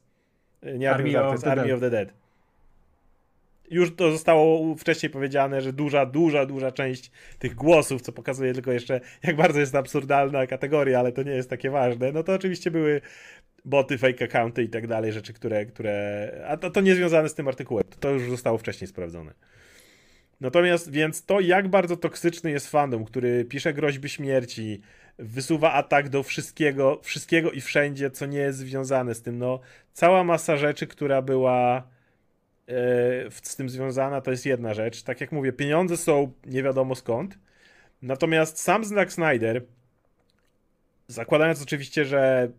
Nie 0.64 0.92
Army, 0.92 1.18
Army 1.18 1.28
of 1.28 1.36
of 1.36 1.42
Darkness, 1.42 1.42
the 1.44 1.52
Army 1.52 1.64
Dead. 1.68 1.74
of 1.76 1.82
the 1.82 1.90
Dead. 1.90 2.14
Już 3.72 3.96
to 3.96 4.12
zostało 4.12 4.76
wcześniej 4.76 5.10
powiedziane, 5.10 5.62
że 5.62 5.74
duża, 5.74 6.06
duża, 6.06 6.46
duża 6.46 6.72
część 6.72 7.12
tych 7.40 7.56
głosów, 7.56 8.02
co 8.02 8.12
pokazuje 8.12 8.54
tylko 8.54 8.72
jeszcze, 8.72 9.02
jak 9.24 9.36
bardzo 9.36 9.60
jest 9.60 9.72
to 9.72 9.78
absurdalna 9.78 10.48
kategoria, 10.48 11.00
ale 11.00 11.12
to 11.12 11.24
nie 11.24 11.32
jest 11.32 11.50
takie 11.50 11.70
ważne, 11.70 12.12
no 12.12 12.24
to 12.24 12.34
oczywiście 12.34 12.72
były 12.72 13.02
boty, 13.66 13.98
fake 13.98 14.26
accounty 14.26 14.64
i 14.64 14.70
tak 14.70 14.88
dalej, 14.88 15.14
rzeczy, 15.14 15.34
które, 15.34 15.66
które 15.66 16.46
a 16.48 16.58
to, 16.58 16.70
to 16.70 16.82
nie 16.82 16.96
związane 16.96 17.30
z 17.30 17.34
tym 17.34 17.48
artykułem, 17.48 17.84
to, 18.00 18.10
już 18.10 18.30
zostało 18.30 18.58
wcześniej 18.58 18.88
sprawdzone. 18.88 19.34
Natomiast 20.42 20.92
więc 20.92 21.26
to, 21.26 21.40
jak 21.40 21.68
bardzo 21.68 21.98
toksyczny 21.98 22.52
jest 22.52 22.72
fandom, 22.72 23.06
który 23.06 23.46
pisze 23.46 23.74
groźby 23.74 24.10
śmierci, 24.10 24.82
wysuwa 25.18 25.74
atak 25.74 26.10
do 26.10 26.24
wszystkiego, 26.24 27.00
wszystkiego 27.04 27.52
i 27.52 27.62
wszędzie, 27.62 28.12
co 28.12 28.26
nie 28.26 28.38
jest 28.38 28.60
związane 28.60 29.16
z 29.16 29.22
tym. 29.22 29.38
No, 29.38 29.60
cała 29.94 30.24
masa 30.24 30.58
rzeczy, 30.58 30.88
która 30.88 31.22
była 31.22 31.88
z 33.44 33.56
tym 33.56 33.70
związana, 33.70 34.22
to 34.22 34.32
jest 34.32 34.46
jedna 34.46 34.74
rzecz. 34.74 35.04
Tak 35.04 35.22
jak 35.22 35.32
mówię, 35.32 35.54
pieniądze 35.54 35.98
są 35.98 36.32
nie 36.46 36.64
wiadomo 36.64 36.96
skąd. 36.96 37.38
Natomiast 38.02 38.60
sam 38.60 38.86
Zack 38.86 39.12
Snyder, 39.12 39.66
zakładając 41.08 41.62
oczywiście, 41.62 42.06
że, 42.06 42.52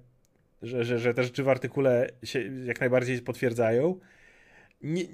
że, 0.62 0.84
że, 0.84 0.98
że 0.98 1.14
te 1.14 1.24
rzeczy 1.24 1.42
w 1.42 1.48
artykule 1.48 2.08
się 2.24 2.64
jak 2.64 2.80
najbardziej 2.80 3.22
potwierdzają, 3.22 4.00
nie, 4.82 5.04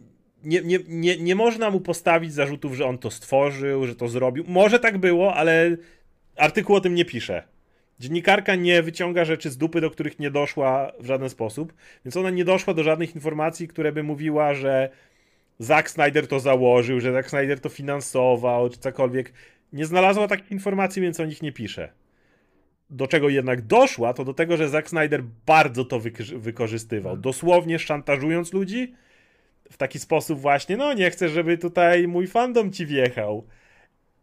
nie, 0.44 0.60
nie, 0.60 0.78
nie, 0.88 1.16
nie 1.16 1.34
można 1.34 1.70
mu 1.70 1.80
postawić 1.80 2.32
zarzutów, 2.32 2.74
że 2.74 2.86
on 2.86 2.98
to 2.98 3.10
stworzył, 3.10 3.86
że 3.86 3.96
to 3.96 4.08
zrobił. 4.08 4.44
Może 4.48 4.78
tak 4.78 4.98
było, 4.98 5.34
ale 5.34 5.76
artykuł 6.36 6.76
o 6.76 6.80
tym 6.80 6.94
nie 6.94 7.04
pisze. 7.04 7.42
Dziennikarka 8.00 8.54
nie 8.54 8.82
wyciąga 8.82 9.24
rzeczy 9.24 9.50
z 9.50 9.58
dupy, 9.58 9.80
do 9.80 9.90
których 9.90 10.18
nie 10.18 10.30
doszła 10.30 10.92
w 11.00 11.06
żaden 11.06 11.30
sposób, 11.30 11.72
więc 12.04 12.16
ona 12.16 12.30
nie 12.30 12.44
doszła 12.44 12.74
do 12.74 12.82
żadnych 12.82 13.14
informacji, 13.14 13.68
które 13.68 13.92
by 13.92 14.02
mówiła, 14.02 14.54
że 14.54 14.88
Zack 15.58 15.90
Snyder 15.90 16.26
to 16.26 16.40
założył, 16.40 17.00
że 17.00 17.12
Zack 17.12 17.30
Snyder 17.30 17.60
to 17.60 17.68
finansował, 17.68 18.70
czy 18.70 18.78
cokolwiek. 18.78 19.32
Nie 19.72 19.86
znalazła 19.86 20.28
takich 20.28 20.50
informacji, 20.52 21.02
więc 21.02 21.20
o 21.20 21.24
nich 21.24 21.42
nie 21.42 21.52
pisze. 21.52 21.92
Do 22.90 23.06
czego 23.06 23.28
jednak 23.28 23.62
doszła, 23.62 24.14
to 24.14 24.24
do 24.24 24.34
tego, 24.34 24.56
że 24.56 24.68
Zack 24.68 24.88
Snyder 24.88 25.22
bardzo 25.46 25.84
to 25.84 26.00
wyk- 26.00 26.38
wykorzystywał. 26.38 27.16
Dosłownie 27.16 27.78
szantażując 27.78 28.52
ludzi 28.52 28.94
w 29.70 29.76
taki 29.76 29.98
sposób 29.98 30.40
właśnie, 30.40 30.76
no 30.76 30.92
nie 30.92 31.10
chcę, 31.10 31.28
żeby 31.28 31.58
tutaj 31.58 32.08
mój 32.08 32.26
fandom 32.26 32.72
ci 32.72 32.86
wjechał. 32.86 33.46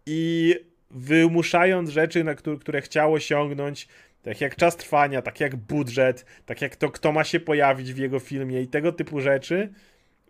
I 0.05 0.55
wymuszając 0.93 1.89
rzeczy, 1.89 2.23
na 2.23 2.35
które, 2.35 2.57
które 2.57 2.81
chciał 2.81 3.13
osiągnąć, 3.13 3.87
tak 4.21 4.41
jak 4.41 4.55
czas 4.55 4.77
trwania, 4.77 5.21
tak 5.21 5.39
jak 5.39 5.55
budżet, 5.55 6.25
tak 6.45 6.61
jak 6.61 6.75
to, 6.75 6.89
kto 6.89 7.11
ma 7.11 7.23
się 7.23 7.39
pojawić 7.39 7.93
w 7.93 7.97
jego 7.97 8.19
filmie 8.19 8.61
i 8.61 8.67
tego 8.67 8.91
typu 8.91 9.21
rzeczy, 9.21 9.69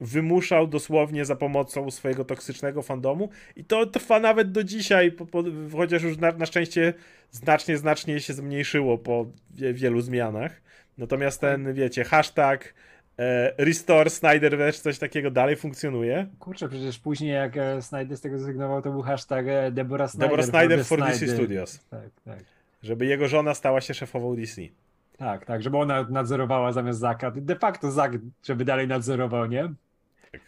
wymuszał 0.01 0.68
dosłownie 0.68 1.26
za 1.26 1.36
pomocą 1.36 1.91
swojego 1.91 2.26
toksycznego 2.26 2.82
fandomu 2.82 3.30
i 3.55 3.64
to 3.64 3.86
trwa 3.86 4.20
nawet 4.20 4.51
do 4.51 4.64
dzisiaj, 4.64 5.11
po, 5.11 5.26
po, 5.26 5.43
chociaż 5.72 6.03
już 6.03 6.18
na, 6.18 6.32
na 6.32 6.45
szczęście 6.45 6.93
znacznie, 7.32 7.78
znacznie 7.78 8.20
się 8.20 8.34
zmniejszyło 8.34 8.97
po 8.97 9.26
wie, 9.55 9.74
wielu 9.74 10.01
zmianach. 10.01 10.61
Natomiast 10.97 11.41
ten, 11.41 11.74
wiecie, 11.74 12.03
hashtag 12.03 12.74
e, 13.18 13.53
Restore 13.66 14.09
Snyderverse, 14.09 14.82
coś 14.82 14.99
takiego 14.99 15.32
dalej 15.32 15.55
funkcjonuje. 15.55 16.28
Kurczę, 16.39 16.70
przecież 16.70 16.99
później 16.99 17.32
jak 17.32 17.57
e, 17.57 17.82
Snyder 17.82 18.18
z 18.18 18.22
tego 18.22 18.38
zrezygnował, 18.38 18.82
to 18.82 18.91
był 18.91 19.01
hashtag 19.01 19.45
e, 19.47 19.72
Deborah 19.72 20.11
Snyder. 20.11 20.30
Deborah 20.30 20.45
Snyder 20.45 20.78
the 20.78 20.84
for 20.84 20.99
DC 20.99 21.18
Snyder. 21.18 21.36
Studios. 21.36 21.80
Tak, 21.89 22.09
tak. 22.26 22.39
Żeby 22.84 23.05
jego 23.05 23.28
żona 23.28 23.53
stała 23.53 23.82
się 23.82 23.93
szefową 23.93 24.36
DC. 24.36 24.61
Tak, 25.18 25.45
tak, 25.45 25.64
żeby 25.64 25.78
ona 25.78 26.03
nadzorowała 26.09 26.72
zamiast 26.72 26.99
Zaka. 26.99 27.32
De 27.32 27.55
facto 27.55 27.91
Zak, 27.91 28.11
żeby 28.43 28.66
dalej 28.66 28.88
nadzorował, 28.88 29.45
nie? 29.45 29.74
Tak. 30.32 30.41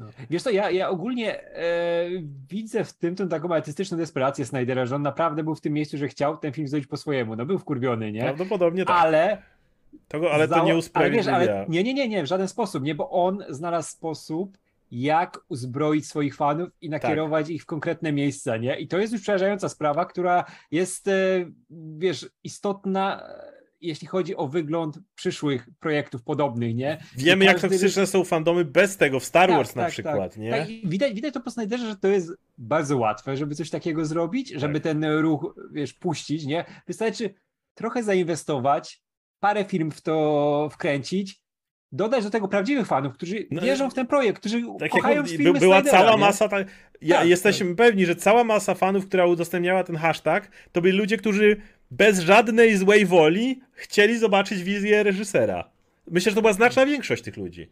No. 0.00 0.06
Wiesz 0.30 0.42
co, 0.42 0.50
ja, 0.50 0.70
ja 0.70 0.88
ogólnie 0.88 1.40
e, 1.42 2.04
widzę 2.50 2.84
w 2.84 2.92
tym 2.92 3.16
tą 3.16 3.28
taką 3.28 3.54
artystyczną 3.54 3.98
desperację 3.98 4.46
Snydera, 4.46 4.86
że 4.86 4.96
on 4.96 5.02
naprawdę 5.02 5.44
był 5.44 5.54
w 5.54 5.60
tym 5.60 5.72
miejscu, 5.72 5.98
że 5.98 6.08
chciał 6.08 6.36
ten 6.36 6.52
film 6.52 6.68
zrobić 6.68 6.86
po 6.86 6.96
swojemu. 6.96 7.36
No 7.36 7.46
był 7.46 7.58
wkurwiony, 7.58 8.12
nie? 8.12 8.20
Prawdopodobnie 8.20 8.84
tak. 8.84 8.96
Ale 9.00 9.42
To, 10.08 10.32
ale 10.32 10.48
to 10.48 10.54
nie 10.54 10.60
ale 10.60 10.74
wiesz, 10.74 10.78
usprawiedliwia. 10.78 11.34
ale 11.34 11.66
nie, 11.68 11.82
nie, 11.84 11.94
nie, 11.94 12.08
nie, 12.08 12.22
w 12.22 12.26
żaden 12.26 12.48
sposób, 12.48 12.84
nie, 12.84 12.94
bo 12.94 13.10
on 13.10 13.44
znalazł 13.48 13.90
sposób, 13.90 14.58
jak 14.90 15.38
uzbroić 15.48 16.06
swoich 16.06 16.36
fanów 16.36 16.68
i 16.80 16.90
nakierować 16.90 17.50
ich 17.50 17.62
w 17.62 17.66
konkretne 17.66 18.12
miejsca, 18.12 18.56
nie? 18.56 18.80
I 18.80 18.88
to 18.88 18.98
jest 18.98 19.12
już 19.12 19.22
przerażająca 19.22 19.68
sprawa, 19.68 20.04
która 20.04 20.44
jest, 20.70 21.08
e, 21.08 21.12
wiesz, 21.98 22.30
istotna, 22.44 23.22
jeśli 23.80 24.06
chodzi 24.06 24.36
o 24.36 24.48
wygląd 24.48 24.98
przyszłych 25.14 25.68
projektów 25.80 26.22
podobnych, 26.22 26.74
nie? 26.74 26.98
Wiemy, 27.16 27.44
jak 27.44 27.60
toksyczne 27.60 28.06
są 28.06 28.24
fandomy 28.24 28.64
bez 28.64 28.96
tego, 28.96 29.20
w 29.20 29.24
Star 29.24 29.48
Tak, 29.48 29.56
Wars 29.56 29.74
na 29.74 29.82
tak, 29.82 29.92
przykład, 29.92 30.32
tak. 30.32 30.36
nie? 30.36 30.50
Tak, 30.50 30.68
widać, 30.84 31.14
widać 31.14 31.34
to 31.34 31.40
po 31.40 31.50
Snyderze, 31.50 31.86
że 31.86 31.96
to 31.96 32.08
jest 32.08 32.32
bardzo 32.58 32.98
łatwe, 32.98 33.36
żeby 33.36 33.54
coś 33.54 33.70
takiego 33.70 34.04
zrobić, 34.04 34.48
żeby 34.48 34.74
Tak. 34.74 34.82
ten 34.82 35.04
ruch, 35.04 35.54
wiesz, 35.72 35.92
puścić, 35.92 36.44
nie? 36.46 36.64
Wystarczy 36.86 37.34
trochę 37.74 38.02
zainwestować, 38.02 39.02
parę 39.42 39.64
film 39.64 39.90
w 39.90 40.00
to 40.00 40.68
wkręcić, 40.72 41.40
dodać 41.92 42.24
do 42.24 42.30
tego 42.30 42.48
prawdziwych 42.48 42.86
fanów, 42.86 43.14
którzy 43.14 43.46
No, 43.50 43.60
wierzą 43.62 43.90
w 43.90 43.94
ten 43.94 44.06
projekt, 44.06 44.38
którzy 44.40 44.62
Tak 44.78 44.90
kochają 44.90 45.26
filmy 45.26 45.52
by, 45.52 45.58
była 45.58 45.80
Snydera, 45.80 45.98
cała 45.98 46.12
nie? 46.12 46.18
masa. 46.20 46.48
Ta, 46.48 46.58
ja, 47.02 47.16
Tak, 47.18 47.28
jesteśmy 47.28 47.74
pewni, 47.76 48.06
że 48.06 48.16
cała 48.16 48.44
masa 48.44 48.74
fanów, 48.74 49.06
która 49.06 49.26
udostępniała 49.26 49.84
ten 49.84 49.96
hashtag, 49.96 50.50
to 50.72 50.80
byli 50.80 50.98
ludzie, 50.98 51.16
którzy 51.16 51.56
bez 51.90 52.18
żadnej 52.20 52.76
złej 52.76 53.06
woli 53.06 53.60
chcieli 53.72 54.18
zobaczyć 54.18 54.62
wizję 54.62 55.02
reżysera. 55.02 55.70
Myślę, 56.10 56.30
że 56.30 56.36
to 56.36 56.42
była 56.42 56.52
znaczna 56.52 56.86
większość 56.86 57.22
tych 57.22 57.36
ludzi. 57.36 57.70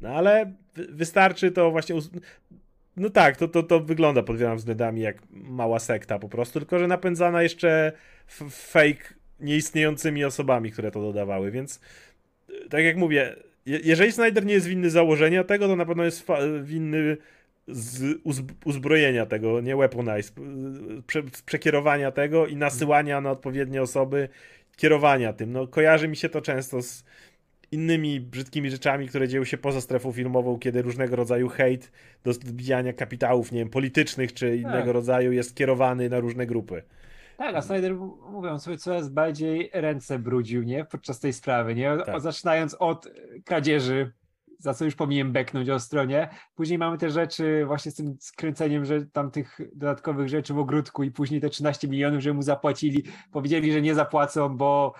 No 0.00 0.08
ale 0.08 0.52
wy- 0.74 0.86
wystarczy 0.90 1.50
to 1.52 1.70
właśnie. 1.70 1.94
No 2.96 3.10
tak, 3.10 3.36
to, 3.36 3.48
to, 3.48 3.62
to 3.62 3.80
wygląda 3.80 4.22
pod 4.22 4.36
wieloma 4.38 4.56
względami 4.56 5.00
jak 5.00 5.16
mała 5.30 5.78
sekta 5.78 6.18
po 6.18 6.28
prostu, 6.28 6.58
tylko 6.60 6.78
że 6.78 6.86
napędzana 6.86 7.42
jeszcze 7.42 7.92
fake 8.50 9.14
nieistniejącymi 9.40 10.24
osobami, 10.24 10.70
które 10.72 10.90
to 10.90 11.00
dodawały, 11.00 11.50
więc 11.50 11.80
y, 12.50 12.68
tak 12.68 12.84
jak 12.84 12.96
mówię, 12.96 13.36
je- 13.66 13.80
jeżeli 13.84 14.12
Snyder 14.12 14.46
nie 14.46 14.54
jest 14.54 14.66
winny 14.66 14.90
założenia 14.90 15.44
tego, 15.44 15.68
to 15.68 15.76
na 15.76 15.86
pewno 15.86 16.04
jest 16.04 16.26
winny 16.62 17.16
z 17.68 18.02
uzb- 18.24 18.52
uzbrojenia 18.64 19.26
tego, 19.26 19.60
nie 19.60 19.76
weaponize, 19.76 20.32
y, 20.98 21.02
prze- 21.06 21.22
przekierowania 21.46 22.10
tego 22.10 22.46
i 22.46 22.56
nasyłania 22.56 23.20
na 23.20 23.30
odpowiednie 23.30 23.82
osoby, 23.82 24.28
kierowania 24.76 25.32
tym. 25.32 25.52
No 25.52 25.66
kojarzy 25.66 26.08
mi 26.08 26.16
się 26.16 26.28
to 26.28 26.40
często 26.40 26.82
z 26.82 27.04
innymi 27.72 28.20
brzydkimi 28.20 28.70
rzeczami, 28.70 29.08
które 29.08 29.28
dzieją 29.28 29.44
się 29.44 29.58
poza 29.58 29.80
strefą 29.80 30.12
filmową, 30.12 30.58
kiedy 30.58 30.82
różnego 30.82 31.16
rodzaju 31.16 31.48
hejt 31.48 31.92
do 32.24 32.32
zbijania 32.32 32.92
kapitałów, 32.92 33.52
nie 33.52 33.58
wiem, 33.58 33.68
politycznych 33.70 34.32
czy 34.34 34.56
innego 34.56 34.78
Tak. 34.84 34.94
rodzaju 34.94 35.32
jest 35.32 35.54
kierowany 35.56 36.08
na 36.08 36.20
różne 36.20 36.46
grupy. 36.46 36.82
Tak, 37.36 37.56
a 37.56 37.62
Snyder, 37.62 37.94
mówią 38.30 38.58
sobie, 38.58 38.78
coraz 38.78 39.08
bardziej 39.08 39.70
ręce 39.72 40.18
brudził, 40.18 40.62
nie? 40.62 40.84
Podczas 40.84 41.20
tej 41.20 41.32
sprawy, 41.32 41.74
nie? 41.74 41.92
O, 41.92 41.96
Tak. 42.04 42.20
Zaczynając 42.20 42.74
od 42.74 43.08
kradzieży, 43.44 44.12
za 44.58 44.74
co 44.74 44.84
już 44.84 44.94
powinien 44.94 45.32
beknąć 45.32 45.68
ostro, 45.68 46.04
nie? 46.04 46.28
Później 46.54 46.78
mamy 46.78 46.98
te 46.98 47.10
rzeczy 47.10 47.64
właśnie 47.66 47.92
z 47.92 47.94
tym 47.94 48.16
skręceniem, 48.20 48.84
że 48.84 49.06
tam 49.06 49.30
tych 49.30 49.58
dodatkowych 49.74 50.28
rzeczy 50.28 50.54
w 50.54 50.58
ogródku 50.58 51.02
i 51.02 51.10
później 51.10 51.40
te 51.40 51.48
13 51.48 51.88
milionów, 51.88 52.20
że 52.20 52.32
mu 52.34 52.42
zapłacili, 52.42 53.02
powiedzieli, 53.32 53.72
że 53.72 53.82
nie 53.82 53.94
zapłacą, 53.94 54.56
bo 54.56 54.94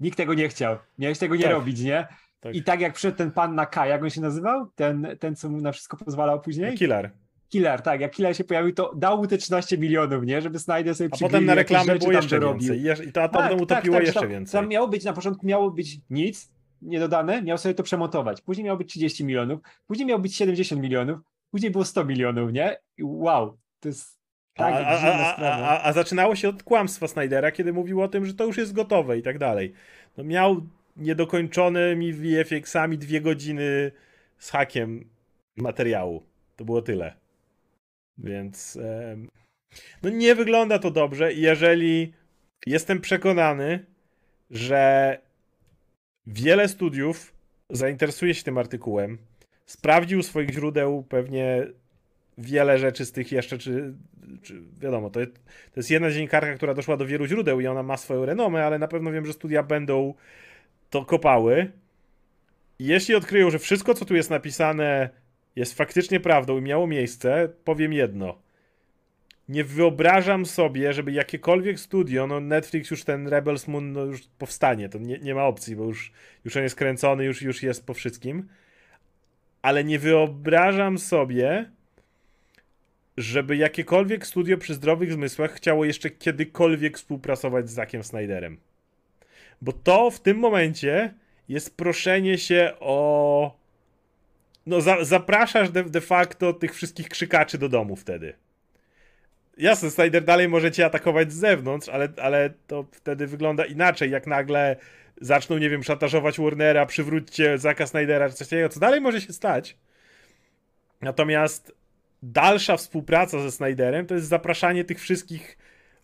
nikt 0.00 0.16
tego 0.16 0.34
nie 0.34 0.48
chciał. 0.48 0.76
Miałeś 0.98 1.18
tego 1.18 1.36
nie 1.36 1.42
Tak. 1.42 1.52
robić, 1.52 1.80
nie? 1.80 2.08
Tak. 2.40 2.54
I 2.54 2.62
tak 2.62 2.80
jak 2.80 2.92
przyszedł 2.92 3.18
ten 3.18 3.30
pan 3.30 3.54
na 3.54 3.66
K, 3.66 3.86
jak 3.86 4.02
on 4.02 4.10
się 4.10 4.20
nazywał? 4.20 4.66
Ten, 4.74 5.06
ten 5.20 5.36
co 5.36 5.48
mu 5.48 5.60
na 5.60 5.72
wszystko 5.72 5.96
pozwalał 5.96 6.40
później? 6.40 6.76
Killer. 6.76 7.10
Killer, 7.48 7.82
tak. 7.82 8.00
Jak 8.00 8.12
Killer 8.12 8.36
się 8.36 8.44
pojawił, 8.44 8.74
to 8.74 8.92
dał 8.96 9.18
mu 9.18 9.26
te 9.26 9.38
13 9.38 9.78
milionów, 9.78 10.24
nie? 10.24 10.42
Żeby 10.42 10.58
Snyder 10.58 10.94
sobie 10.94 11.10
A 11.12 11.16
potem 11.16 11.44
na 11.44 11.54
reklamy 11.54 11.98
było 11.98 12.12
jeszcze 12.12 12.40
więcej. 12.40 12.84
I 13.08 13.12
to 13.12 13.22
a 13.22 13.28
potem 13.28 13.48
Tak, 13.48 13.60
utopiło 13.60 13.94
tak, 13.94 14.02
że 14.02 14.06
jeszcze 14.06 14.20
tam, 14.20 14.28
więcej. 14.28 14.60
Tam 14.60 14.68
miało 14.68 14.88
być, 14.88 15.04
na 15.04 15.12
początku 15.12 15.46
miało 15.46 15.70
być 15.70 16.00
nic, 16.10 16.50
niedodane, 16.82 17.42
miał 17.42 17.58
sobie 17.58 17.74
to 17.74 17.82
przemontować. 17.82 18.40
Później 18.40 18.64
miało 18.64 18.78
być 18.78 18.88
30 18.88 19.24
milionów, 19.24 19.60
później 19.86 20.06
miało 20.06 20.20
być 20.20 20.36
70 20.36 20.82
milionów, 20.82 21.18
później 21.50 21.70
było 21.70 21.84
100 21.84 22.04
milionów, 22.04 22.52
nie? 22.52 22.76
I 22.96 23.02
wow, 23.04 23.58
to 23.80 23.88
jest 23.88 24.18
tak 24.54 24.74
a, 24.74 24.78
a, 24.78 25.68
a, 25.68 25.82
a 25.82 25.92
zaczynało 25.92 26.36
się 26.36 26.48
od 26.48 26.62
kłamstwa 26.62 27.08
Snydera, 27.08 27.52
kiedy 27.52 27.72
mówił 27.72 28.02
o 28.02 28.08
tym, 28.08 28.26
że 28.26 28.34
to 28.34 28.44
już 28.44 28.56
jest 28.56 28.72
gotowe 28.72 29.18
i 29.18 29.22
tak 29.22 29.38
dalej. 29.38 29.72
No 30.16 30.24
miał 30.24 30.60
niedokończonymi 30.96 32.14
VFX-ami 32.14 32.98
dwie 32.98 33.20
godziny 33.20 33.92
z 34.38 34.50
hakiem 34.50 35.04
materiału. 35.56 36.22
To 36.56 36.64
było 36.64 36.82
tyle. 36.82 37.14
Więc 38.18 38.78
no 40.02 40.10
nie 40.10 40.34
wygląda 40.34 40.78
to 40.78 40.90
dobrze. 40.90 41.32
Jeżeli 41.32 42.12
jestem 42.66 43.00
przekonany, 43.00 43.86
że 44.50 45.18
wiele 46.26 46.68
studiów 46.68 47.32
zainteresuje 47.70 48.34
się 48.34 48.42
tym 48.44 48.58
artykułem, 48.58 49.18
sprawdził 49.66 50.22
swoich 50.22 50.50
źródeł 50.50 51.02
pewnie 51.08 51.66
wiele 52.38 52.78
rzeczy 52.78 53.06
z 53.06 53.12
tych 53.12 53.32
jeszcze, 53.32 53.58
czy, 53.58 53.94
czy 54.42 54.62
wiadomo, 54.80 55.10
to, 55.10 55.20
jest- 55.20 55.34
to 55.44 55.72
jest 55.76 55.90
jedna 55.90 56.10
dziennikarka, 56.10 56.54
która 56.54 56.74
doszła 56.74 56.96
do 56.96 57.06
wielu 57.06 57.26
źródeł 57.26 57.60
i 57.60 57.66
ona 57.66 57.82
ma 57.82 57.96
swoją 57.96 58.24
renomę, 58.24 58.64
ale 58.66 58.78
na 58.78 58.88
pewno 58.88 59.12
wiem, 59.12 59.26
że 59.26 59.32
studia 59.32 59.62
będą 59.62 60.14
to 60.90 61.04
kopały. 61.04 61.72
Jeśli 62.78 63.14
odkryją, 63.14 63.50
że 63.50 63.58
wszystko, 63.58 63.94
co 63.94 64.04
tu 64.04 64.16
jest 64.16 64.30
napisane, 64.30 65.10
jest 65.58 65.74
faktycznie 65.74 66.20
prawdą 66.20 66.58
i 66.58 66.62
miało 66.62 66.86
miejsce, 66.86 67.48
powiem 67.64 67.92
jedno. 67.92 68.38
Nie 69.48 69.64
wyobrażam 69.64 70.46
sobie, 70.46 70.92
żeby 70.92 71.12
jakiekolwiek 71.12 71.80
studio, 71.80 72.26
no 72.26 72.40
Netflix 72.40 72.90
już 72.90 73.04
ten 73.04 73.28
Rebels 73.28 73.68
Moon 73.68 73.92
no 73.92 74.04
już 74.04 74.20
powstanie, 74.38 74.88
to 74.88 74.98
nie, 74.98 75.18
nie 75.18 75.34
ma 75.34 75.44
opcji, 75.44 75.76
bo 75.76 75.84
już, 75.84 76.12
już 76.44 76.56
on 76.56 76.62
jest 76.62 76.76
kręcony, 76.76 77.24
już, 77.24 77.42
już 77.42 77.62
jest 77.62 77.86
po 77.86 77.94
wszystkim. 77.94 78.48
Ale 79.62 79.84
nie 79.84 79.98
wyobrażam 79.98 80.98
sobie, 80.98 81.70
żeby 83.16 83.56
jakiekolwiek 83.56 84.26
studio 84.26 84.58
przy 84.58 84.74
zdrowych 84.74 85.12
zmysłach 85.12 85.52
chciało 85.52 85.84
jeszcze 85.84 86.10
kiedykolwiek 86.10 86.96
współpracować 86.98 87.70
z 87.70 87.72
Zackiem 87.72 88.04
Snyderem. 88.04 88.60
Bo 89.62 89.72
to 89.72 90.10
w 90.10 90.20
tym 90.20 90.38
momencie 90.38 91.14
jest 91.48 91.76
proszenie 91.76 92.38
się 92.38 92.72
o. 92.80 93.58
No, 94.68 94.80
za, 94.80 95.04
zapraszasz 95.04 95.70
de, 95.70 95.84
de 95.84 96.00
facto 96.00 96.52
tych 96.52 96.74
wszystkich 96.74 97.08
krzykaczy 97.08 97.58
do 97.58 97.68
domu 97.68 97.96
wtedy. 97.96 98.34
Jasne, 99.56 99.90
Snyder 99.90 100.24
dalej 100.24 100.48
może 100.48 100.72
cię 100.72 100.86
atakować 100.86 101.32
z 101.32 101.36
zewnątrz, 101.36 101.88
ale, 101.88 102.08
ale 102.22 102.50
to 102.66 102.84
wtedy 102.92 103.26
wygląda 103.26 103.64
inaczej, 103.64 104.10
jak 104.10 104.26
nagle 104.26 104.76
zaczną, 105.20 105.58
nie 105.58 105.70
wiem, 105.70 105.82
szantażować 105.82 106.40
Warnera, 106.40 106.86
przywróćcie 106.86 107.58
Zacka 107.58 107.86
Snydera, 107.86 108.28
czy 108.28 108.34
coś 108.34 108.48
takiego, 108.48 108.68
co 108.68 108.80
dalej 108.80 109.00
może 109.00 109.20
się 109.20 109.32
stać. 109.32 109.76
Natomiast 111.00 111.72
dalsza 112.22 112.76
współpraca 112.76 113.40
ze 113.40 113.52
Snyderem 113.52 114.06
to 114.06 114.14
jest 114.14 114.28
zapraszanie 114.28 114.84
tych 114.84 115.00
wszystkich 115.00 115.58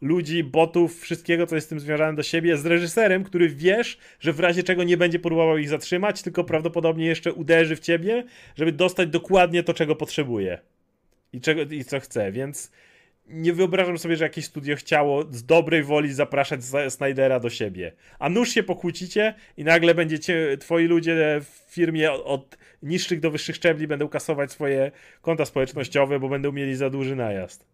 ludzi, 0.04 0.44
botów, 0.44 1.00
wszystkiego, 1.00 1.46
co 1.46 1.54
jest 1.54 1.66
z 1.66 1.70
tym 1.70 1.80
związane 1.80 2.16
do 2.16 2.22
siebie, 2.22 2.56
z 2.56 2.66
reżyserem, 2.66 3.24
który 3.24 3.48
wiesz, 3.48 3.98
że 4.20 4.32
w 4.32 4.40
razie 4.40 4.62
czego 4.62 4.84
nie 4.84 4.96
będzie 4.96 5.18
próbował 5.18 5.58
ich 5.58 5.68
zatrzymać, 5.68 6.22
tylko 6.22 6.44
prawdopodobnie 6.44 7.06
jeszcze 7.06 7.32
uderzy 7.32 7.76
w 7.76 7.80
ciebie, 7.80 8.24
żeby 8.56 8.72
dostać 8.72 9.08
dokładnie 9.08 9.62
to, 9.62 9.74
czego 9.74 9.96
potrzebuje 9.96 10.58
i, 11.32 11.40
czego, 11.40 11.62
i 11.62 11.84
co 11.84 12.00
chce, 12.00 12.32
więc 12.32 12.70
nie 13.28 13.52
wyobrażam 13.52 13.98
sobie, 13.98 14.16
że 14.16 14.24
jakieś 14.24 14.44
studio 14.44 14.76
chciało 14.76 15.24
z 15.30 15.44
dobrej 15.44 15.82
woli 15.82 16.12
zapraszać 16.12 16.60
Snydera 16.88 17.40
do 17.40 17.50
siebie. 17.50 17.92
A 18.18 18.28
nuż 18.28 18.48
się 18.48 18.62
pokłócicie 18.62 19.34
i 19.56 19.64
nagle 19.64 19.94
będziecie, 19.94 20.56
twoi 20.60 20.86
ludzie 20.86 21.40
w 21.40 21.72
firmie 21.72 22.12
od, 22.12 22.22
od 22.26 22.58
niższych 22.82 23.20
do 23.20 23.30
wyższych 23.30 23.56
szczebli 23.56 23.86
będą 23.86 24.08
kasować 24.08 24.52
swoje 24.52 24.90
konta 25.22 25.44
społecznościowe, 25.44 26.20
bo 26.20 26.28
będą 26.28 26.52
mieli 26.52 26.76
za 26.76 26.90
duży 26.90 27.16
najazd. 27.16 27.73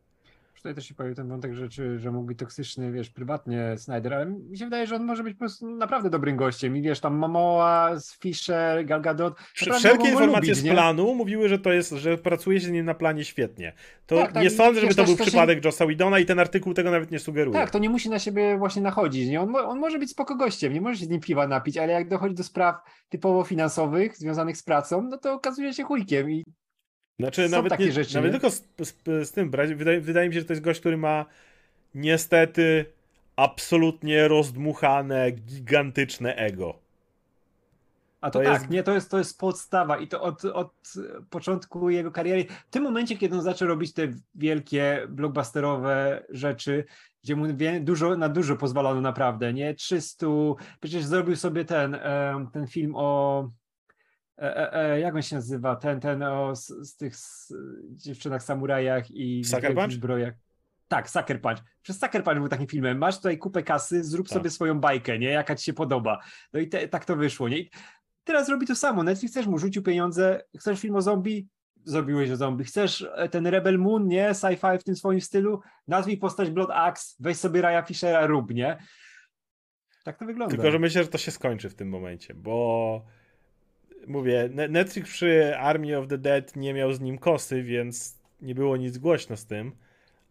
Tutaj 0.61 0.75
też 0.75 0.87
się 0.89 0.95
pojawił 0.95 1.17
ten 1.17 1.29
wątek 1.29 1.55
rzeczy, 1.55 1.99
że 1.99 2.11
mógł 2.11 2.27
być 2.27 2.39
toksyczny, 2.39 2.93
wiesz, 2.93 3.11
prywatnie 3.11 3.75
Snyder, 3.79 4.15
ale 4.15 4.27
mi 4.27 4.59
się 4.59 4.65
wydaje, 4.65 4.87
że 4.87 4.97
on 4.97 5.05
może 5.05 5.23
być 5.25 5.35
po 5.35 5.39
prostu 5.39 5.71
naprawdę 5.77 6.11
dobrym 6.11 6.37
gościem. 6.37 6.77
I 6.77 6.83
wiesz, 6.83 7.01
tam 7.01 7.15
Momoa, 7.15 7.91
Fisher, 8.21 8.87
Gal 8.87 9.03
Gadot. 9.03 9.35
Wszelkie 9.55 10.09
informacje 10.09 10.51
lubić, 10.51 10.57
z 10.57 10.63
nie? 10.65 10.73
planu 10.73 11.15
mówiły, 11.15 11.49
że 11.49 11.59
to 11.59 11.73
jest, 11.73 11.91
że 11.93 12.19
pracuje 12.19 12.61
się 12.61 12.67
z 12.67 12.71
nim 12.71 12.85
na 12.87 12.95
planie 12.95 13.25
świetnie. 13.25 13.73
To 14.07 14.17
Tak, 14.17 14.33
tak, 14.33 14.43
nie 14.43 14.51
sądzę, 14.51 14.81
żeby 14.81 14.95
to 14.95 15.05
był 15.05 15.17
to 15.17 15.25
się- 15.25 15.27
przypadek 15.31 15.65
Jossa 15.65 15.87
Widona 15.87 16.19
i 16.19 16.27
ten 16.27 16.39
artykuł 16.39 16.75
tego 16.75 16.91
nawet 16.91 17.11
nie 17.11 17.19
sugeruje. 17.19 17.59
Tak, 17.59 17.71
to 17.71 17.79
nie 17.79 17.91
musi 17.91 18.11
na 18.11 18.19
siebie 18.19 18.59
właśnie 18.59 18.83
nachodzić. 18.83 19.29
Nie? 19.29 19.41
On, 19.41 19.57
on 19.57 19.79
może 19.79 19.99
być 19.99 20.11
spoko 20.11 20.35
gościem, 20.37 20.73
nie 20.73 20.81
może 20.81 20.99
się 21.01 21.05
z 21.07 21.09
nim 21.09 21.21
piwa 21.21 21.47
napić, 21.47 21.77
ale 21.77 21.93
jak 21.93 22.09
dochodzi 22.09 22.35
do 22.35 22.45
spraw 22.45 22.77
typowo 23.09 23.45
finansowych, 23.45 24.17
związanych 24.17 24.57
z 24.57 24.63
pracą, 24.63 25.03
no 25.03 25.19
to 25.19 25.33
okazuje 25.33 25.73
się 25.73 25.83
chujkiem. 25.83 26.31
I 26.31 26.45
Znaczy, 27.21 27.49
Są 27.49 27.57
nawet, 27.57 27.71
takie 27.71 27.87
nie, 27.87 27.93
rzeczy, 27.93 28.15
nawet 28.15 28.33
nie? 28.33 28.41
tylko 28.41 28.51
z, 28.57 28.65
z, 28.81 28.95
z 29.29 29.33
tym, 29.33 29.51
brać- 29.51 29.75
wydaje, 29.75 30.01
wydaje 30.01 30.29
mi 30.29 30.35
się, 30.35 30.41
że 30.41 30.47
to 30.47 30.53
jest 30.53 30.63
gość, 30.63 30.81
który 30.81 30.97
ma 30.97 31.27
niestety 31.95 32.85
absolutnie 33.37 34.29
rozdmuchane, 34.29 35.31
gigantyczne 35.31 36.35
ego. 36.37 36.79
A 38.21 38.31
to, 38.31 38.39
To 38.39 38.45
tak, 38.45 38.55
jest- 38.61 38.71
nie, 38.71 38.83
to 38.83 38.95
jest, 38.95 39.11
to 39.11 39.19
jest 39.19 39.39
podstawa 39.39 39.99
i 39.99 40.09
to 40.09 40.23
od, 40.23 40.45
od 40.45 40.73
początku 41.31 41.91
jego 41.91 42.11
kariery. 42.11 42.45
W 42.67 42.71
tym 42.71 42.83
momencie, 42.83 43.17
kiedy 43.19 43.35
on 43.37 43.43
zaczął 43.43 43.69
robić 43.69 43.93
te 43.93 44.09
wielkie, 44.35 45.07
blockbusterowe 45.09 46.25
rzeczy, 46.29 46.85
gdzie 47.25 47.37
mu 47.37 47.47
dużo, 47.81 48.17
na 48.17 48.29
dużo 48.29 48.57
pozwalono 48.57 49.01
naprawdę, 49.01 49.53
nie? 49.53 49.75
300, 49.75 50.27
przecież 50.81 51.05
zrobił 51.05 51.37
sobie 51.37 51.65
ten, 51.65 51.99
ten 52.53 52.67
film 52.67 52.93
o, 52.97 53.51
e, 54.41 54.57
e, 54.57 54.93
e, 54.93 55.01
jak 55.01 55.15
on 55.15 55.23
się 55.23 55.37
nazywa, 55.37 55.77
ten, 55.77 56.01
ten 56.01 56.23
o, 56.23 56.57
z, 56.57 56.67
z 56.67 56.97
tych 56.97 57.17
z, 57.17 57.53
dziewczynach 57.91 58.43
samurajach 58.43 59.11
i 59.11 59.45
zbrojach. 59.89 60.35
Tak, 60.89 61.11
Sucker 61.11 61.41
Punch. 61.41 61.59
Przez 61.83 62.01
Sucker 62.01 62.25
Punch 62.25 62.39
był 62.39 62.49
takim 62.49 62.67
filmem. 62.67 62.99
Masz 62.99 63.17
tutaj 63.17 63.39
kupę 63.39 63.63
kasy, 63.63 64.05
zrób 64.05 64.29
Tak. 64.29 64.35
sobie 64.35 64.51
swoją 64.51 64.81
bajkę, 64.81 65.19
nie? 65.19 65.29
Jaka 65.29 65.55
ci 65.55 65.65
się 65.65 65.73
podoba. 65.73 66.21
No 66.53 66.61
i 66.61 66.69
te, 66.69 66.89
tak 66.89 67.05
to 67.05 67.17
wyszło, 67.17 67.49
nie? 67.49 67.59
I 67.59 67.71
teraz 68.25 68.49
robi 68.49 68.67
to 68.67 68.75
samo. 68.75 69.03
Netflix 69.03 69.35
też 69.35 69.47
mu 69.47 69.59
rzucił 69.59 69.83
pieniądze. 69.83 70.43
Chcesz 70.59 70.81
film 70.81 70.97
o 70.97 71.03
zombie? 71.03 71.49
Zrobiłeś 71.85 72.31
o 72.31 72.37
zombie. 72.37 72.65
Chcesz 72.65 73.07
e, 73.15 73.29
ten 73.29 73.47
Rebel 73.47 73.79
Moon, 73.79 74.09
nie? 74.09 74.31
Sci-fi 74.31 74.79
w 74.79 74.85
tym 74.85 74.97
swoim 74.97 75.21
stylu? 75.21 75.61
Nazwij 75.89 76.17
postać 76.17 76.51
Blood 76.51 76.71
Axe, 76.71 77.17
weź 77.21 77.37
sobie 77.37 77.63
Raya 77.63 77.87
Fishera, 77.87 78.27
rób, 78.27 78.55
nie? 78.55 78.79
Tak 80.05 80.19
to 80.19 80.25
wygląda. 80.25 80.57
Tylko, 80.57 80.71
że 80.71 80.79
myślę, 80.79 81.03
że 81.03 81.09
to 81.09 81.19
się 81.19 81.31
skończy 81.31 81.71
w 81.71 81.75
tym 81.75 81.89
momencie, 81.89 82.35
bo 82.35 83.05
mówię, 84.07 84.49
Ne- 84.53 84.69
Netflix 84.69 85.11
przy 85.11 85.57
Army 85.59 85.99
of 85.99 86.09
the 86.09 86.19
Dead 86.19 86.57
nie 86.57 86.75
miał 86.75 86.93
z 86.93 87.01
nim 87.01 87.19
kosy, 87.19 87.63
więc 87.63 88.19
nie 88.43 88.55
było 88.55 88.77
nic 88.77 88.99
głośno 88.99 89.37
z 89.37 89.47
tym, 89.47 89.73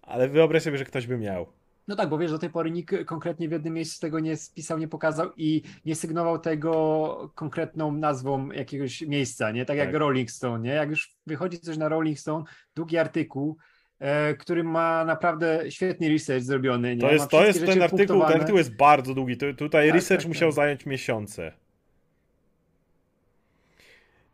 ale 0.01 0.27
wyobraź 0.29 0.63
sobie, 0.63 0.77
że 0.77 0.85
ktoś 0.85 1.07
by 1.07 1.17
miał. 1.17 1.45
No 1.87 1.95
tak, 1.95 2.09
bo 2.09 2.17
wiesz, 2.17 2.31
do 2.31 2.39
tej 2.39 2.49
pory 2.49 2.71
nikt 2.71 2.95
konkretnie 3.05 3.49
w 3.49 3.51
jednym 3.51 3.73
miejscu 3.73 4.01
tego 4.01 4.19
nie 4.19 4.37
spisał, 4.37 4.77
nie 4.77 4.87
pokazał 4.87 5.31
i 5.37 5.61
nie 5.85 5.95
sygnował 5.95 6.39
tego 6.39 7.31
konkretną 7.35 7.91
nazwą 7.91 8.51
jakiegoś 8.51 9.01
miejsca, 9.01 9.51
nie? 9.51 9.65
Tak 9.65 9.77
jak 9.77 9.87
Tak. 9.91 9.95
Rolling 9.99 10.31
Stone, 10.31 10.59
nie? 10.63 10.73
Jak 10.73 10.89
już 10.89 11.15
wychodzi 11.27 11.59
coś 11.59 11.77
na 11.77 11.89
Rolling 11.89 12.19
Stone, 12.19 12.45
długi 12.75 12.97
artykuł, 12.97 13.57
e, 13.99 14.33
który 14.33 14.63
ma 14.63 15.05
naprawdę 15.05 15.71
świetny 15.71 16.09
research 16.09 16.43
zrobiony, 16.43 16.95
nie? 16.95 17.01
To 17.01 17.11
jest, 17.11 17.29
to 17.29 17.45
jest 17.45 17.65
ten 17.65 17.81
artykuł, 17.81 18.21
ten 18.25 18.35
artykuł 18.35 18.57
jest 18.57 18.75
bardzo 18.75 19.13
długi. 19.13 19.37
Tu, 19.37 19.53
tutaj 19.53 19.87
Tak, 19.87 19.95
research 19.95 20.21
tak, 20.23 20.27
musiał 20.27 20.49
tak. 20.49 20.55
zająć 20.55 20.85
miesiące. 20.85 21.51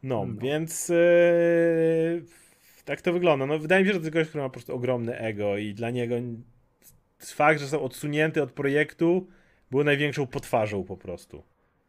No, 0.06 0.26
No. 0.26 0.42
więc 0.42 0.90
e, 0.90 0.96
tak 2.86 3.02
to 3.02 3.14
wygląda. 3.14 3.46
No, 3.46 3.60
wydaje 3.60 3.84
mi 3.84 3.88
się, 3.88 3.94
że 3.94 4.00
to 4.00 4.06
jest 4.06 4.14
gość, 4.14 4.30
który 4.30 4.42
ma 4.44 4.50
po 4.50 4.54
prostu 4.54 4.76
ogromne 4.76 5.18
ego 5.18 5.58
i 5.58 5.74
dla 5.74 5.90
niego 5.90 6.16
fakt, 7.20 7.60
że 7.60 7.68
są 7.68 7.82
odsunięty 7.82 8.42
od 8.42 8.52
projektu 8.52 9.28
był 9.72 9.84
największą 9.84 10.28
potwarzą 10.28 10.84
po 10.84 10.98
prostu. 10.98 11.44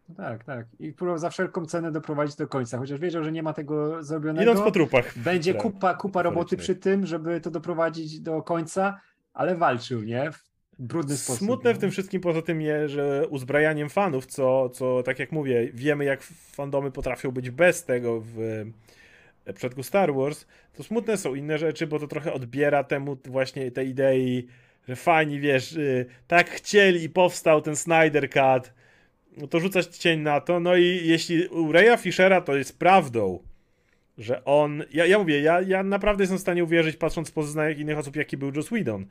No 0.08 0.14
Tak, 0.14 0.44
tak. 0.44 0.66
I 0.80 0.92
próbował 0.92 1.18
za 1.18 1.30
wszelką 1.30 1.66
cenę 1.66 1.92
doprowadzić 1.92 2.36
do 2.36 2.48
końca, 2.48 2.78
chociaż 2.78 3.00
wiedział, 3.00 3.24
że 3.24 3.32
nie 3.32 3.42
ma 3.42 3.52
tego 3.52 4.02
zrobionego. 4.04 4.42
Idąc 4.50 4.60
po 4.66 4.70
trupach. 4.70 5.18
Będzie 5.18 5.54
kupa, 5.54 5.94
kupa 5.94 6.22
roboty 6.22 6.56
przy 6.56 6.74
tym, 6.74 7.06
żeby 7.06 7.40
to 7.40 7.50
doprowadzić 7.50 8.20
do 8.20 8.42
końca, 8.42 9.00
ale 9.32 9.54
walczył, 9.54 10.02
nie? 10.02 10.30
Brudny 10.78 11.16
sposób. 11.16 11.38
Smutne 11.38 11.72
w 11.72 11.76
no. 11.76 11.80
tym 11.80 11.90
wszystkim 11.90 12.20
poza 12.20 12.42
tym 12.42 12.60
jest, 12.60 12.94
że 12.94 13.26
uzbrajaniem 13.30 13.88
fanów, 13.88 14.26
co, 14.26 14.68
co 14.68 15.02
tak 15.02 15.18
jak 15.18 15.32
mówię, 15.32 15.68
wiemy 15.74 16.04
jak 16.04 16.22
fandomy 16.52 16.90
potrafią 16.90 17.30
być 17.30 17.50
bez 17.50 17.84
tego 17.84 18.20
w 18.20 18.64
w 19.46 19.54
przypadku 19.54 19.82
Star 19.82 20.14
Wars, 20.14 20.46
to 20.74 20.82
smutne 20.82 21.16
są 21.16 21.34
inne 21.34 21.58
rzeczy, 21.58 21.86
bo 21.86 21.98
to 21.98 22.06
trochę 22.06 22.32
odbiera 22.32 22.84
temu 22.84 23.16
właśnie 23.24 23.70
tej 23.70 23.88
idei, 23.88 24.46
że 24.88 24.96
fajni, 24.96 25.40
wiesz, 25.40 25.72
y, 25.72 26.06
tak 26.26 26.50
chcieli 26.50 27.04
i 27.04 27.08
powstał 27.08 27.62
ten 27.62 27.76
Snyder 27.76 28.30
Cut, 28.30 28.72
no 29.36 29.46
to 29.46 29.60
rzucać 29.60 29.86
cień 29.96 30.20
na 30.20 30.40
to, 30.40 30.60
no 30.60 30.76
i 30.76 31.00
jeśli 31.04 31.48
u 31.48 31.72
Raya 31.72 31.96
Fishera 31.98 32.40
to 32.40 32.56
jest 32.56 32.78
prawdą, 32.78 33.42
że 34.18 34.44
on, 34.44 34.84
ja, 34.92 35.06
ja 35.06 35.18
mówię, 35.18 35.40
ja, 35.40 35.60
ja 35.60 35.82
naprawdę 35.82 36.22
jestem 36.22 36.38
w 36.38 36.40
stanie 36.40 36.64
uwierzyć, 36.64 36.96
patrząc 36.96 37.30
po 37.30 37.42
zeznaniach 37.42 37.78
innych 37.78 37.98
osób, 37.98 38.16
jaki 38.16 38.36
był 38.36 38.52
Joss 38.54 38.66
Whedon, 38.66 39.06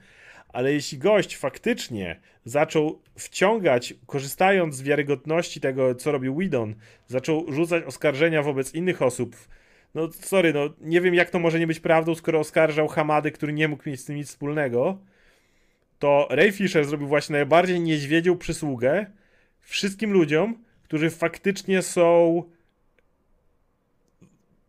ale 0.55 0.73
jeśli 0.73 0.97
gość 0.97 1.37
faktycznie 1.37 2.19
zaczął 2.45 3.01
wciągać, 3.15 3.93
korzystając 4.05 4.75
z 4.75 4.81
wiarygodności 4.81 5.61
tego, 5.61 5.95
co 5.95 6.11
robił 6.11 6.35
Whedon, 6.35 6.75
zaczął 7.07 7.53
rzucać 7.53 7.83
oskarżenia 7.83 8.43
wobec 8.43 8.73
innych 8.73 9.01
osób, 9.01 9.35
no 9.95 10.11
sorry, 10.11 10.53
no 10.53 10.69
nie 10.81 11.01
wiem 11.01 11.13
jak 11.13 11.29
to 11.29 11.39
może 11.39 11.59
nie 11.59 11.67
być 11.67 11.79
prawdą, 11.79 12.15
skoro 12.15 12.39
oskarżał 12.39 12.87
Hamady, 12.87 13.31
który 13.31 13.53
nie 13.53 13.67
mógł 13.67 13.89
mieć 13.89 13.99
z 13.99 14.05
tym 14.05 14.15
nic 14.15 14.27
wspólnego, 14.27 14.97
to 15.99 16.27
Ray 16.29 16.51
Fisher 16.51 16.85
zrobił 16.85 17.07
właśnie 17.07 17.33
najbardziej 17.33 17.81
niedźwiedzią 17.81 18.37
przysługę 18.37 19.05
wszystkim 19.59 20.11
ludziom, 20.11 20.63
którzy 20.83 21.09
faktycznie 21.09 21.81
są 21.81 22.43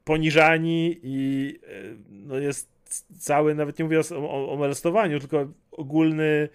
poniżani 0.05 1.01
i 1.03 1.59
e, 1.63 1.69
no 2.09 2.39
jest 2.39 2.76
cały, 3.19 3.55
nawet 3.55 3.79
nie 3.79 3.85
mówię 3.85 4.01
o, 4.01 4.17
o, 4.17 4.53
o 4.53 4.57
molestowaniu, 4.57 5.21
tylko 5.21 5.49
ogólny 5.71 6.49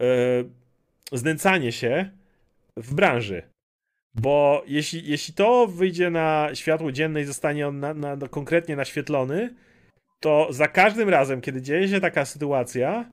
e, 0.00 0.06
znęcanie 1.12 1.72
się 1.72 2.10
w 2.76 2.94
branży. 2.94 3.42
Bo 4.14 4.62
jeśli, 4.66 5.10
jeśli 5.10 5.34
to 5.34 5.66
wyjdzie 5.66 6.10
na 6.10 6.48
światło 6.54 6.92
dzienne 6.92 7.20
i 7.20 7.24
zostanie 7.24 7.68
on 7.68 7.80
na, 7.80 7.94
na, 7.94 8.16
na 8.16 8.28
konkretnie 8.28 8.76
naświetlony, 8.76 9.54
to 10.20 10.48
za 10.50 10.68
każdym 10.68 11.08
razem, 11.08 11.40
kiedy 11.40 11.62
dzieje 11.62 11.88
się 11.88 12.00
taka 12.00 12.24
sytuacja, 12.24 13.10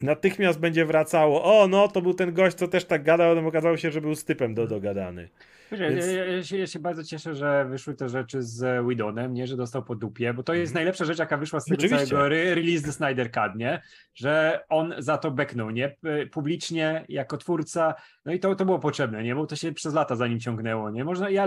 natychmiast 0.00 0.60
będzie 0.60 0.84
wracało, 0.84 1.60
o 1.60 1.68
no, 1.68 1.88
to 1.88 2.02
był 2.02 2.14
ten 2.14 2.32
gość, 2.32 2.56
co 2.56 2.68
też 2.68 2.84
tak 2.84 3.02
gadał, 3.02 3.30
ale 3.30 3.46
okazało 3.46 3.76
się, 3.76 3.90
że 3.90 4.00
był 4.00 4.14
z 4.14 4.24
typem 4.24 4.54
do, 4.54 4.66
dogadany. 4.66 5.28
Więc- 5.78 6.06
ja, 6.06 6.24
ja, 6.24 6.42
się, 6.42 6.58
ja 6.58 6.66
się 6.66 6.78
bardzo 6.78 7.04
cieszę, 7.04 7.34
że 7.34 7.64
wyszły 7.64 7.94
te 7.94 8.08
rzeczy 8.08 8.42
z 8.42 8.86
Widonem, 8.88 9.34
nie, 9.34 9.46
że 9.46 9.56
dostał 9.56 9.82
po 9.82 9.94
dupie, 9.94 10.34
bo 10.34 10.42
to 10.42 10.54
jest 10.54 10.70
Mhm. 10.70 10.74
najlepsza 10.74 11.04
rzecz, 11.04 11.18
jaka 11.18 11.36
wyszła 11.36 11.60
z 11.60 11.64
tego 11.64 11.78
Oczywiście. 11.78 12.06
całego 12.06 12.26
re 12.26 12.54
release 12.54 12.82
the 12.82 12.92
Snyder 12.92 13.30
Cut, 13.32 13.54
nie? 13.56 13.82
Że 14.14 14.64
on 14.68 14.94
za 14.98 15.18
to 15.18 15.30
beknął, 15.30 15.70
nie? 15.70 15.96
Publicznie, 16.32 17.04
jako 17.08 17.36
twórca, 17.36 17.94
no 18.24 18.32
i 18.32 18.40
to, 18.40 18.54
to 18.54 18.64
było 18.64 18.78
potrzebne, 18.78 19.22
nie? 19.22 19.34
Bo 19.34 19.46
to 19.46 19.56
się 19.56 19.72
przez 19.72 19.94
lata 19.94 20.16
za 20.16 20.26
nim 20.26 20.40
ciągnęło, 20.40 20.90
nie? 20.90 21.04
Można, 21.04 21.30
ja 21.30 21.46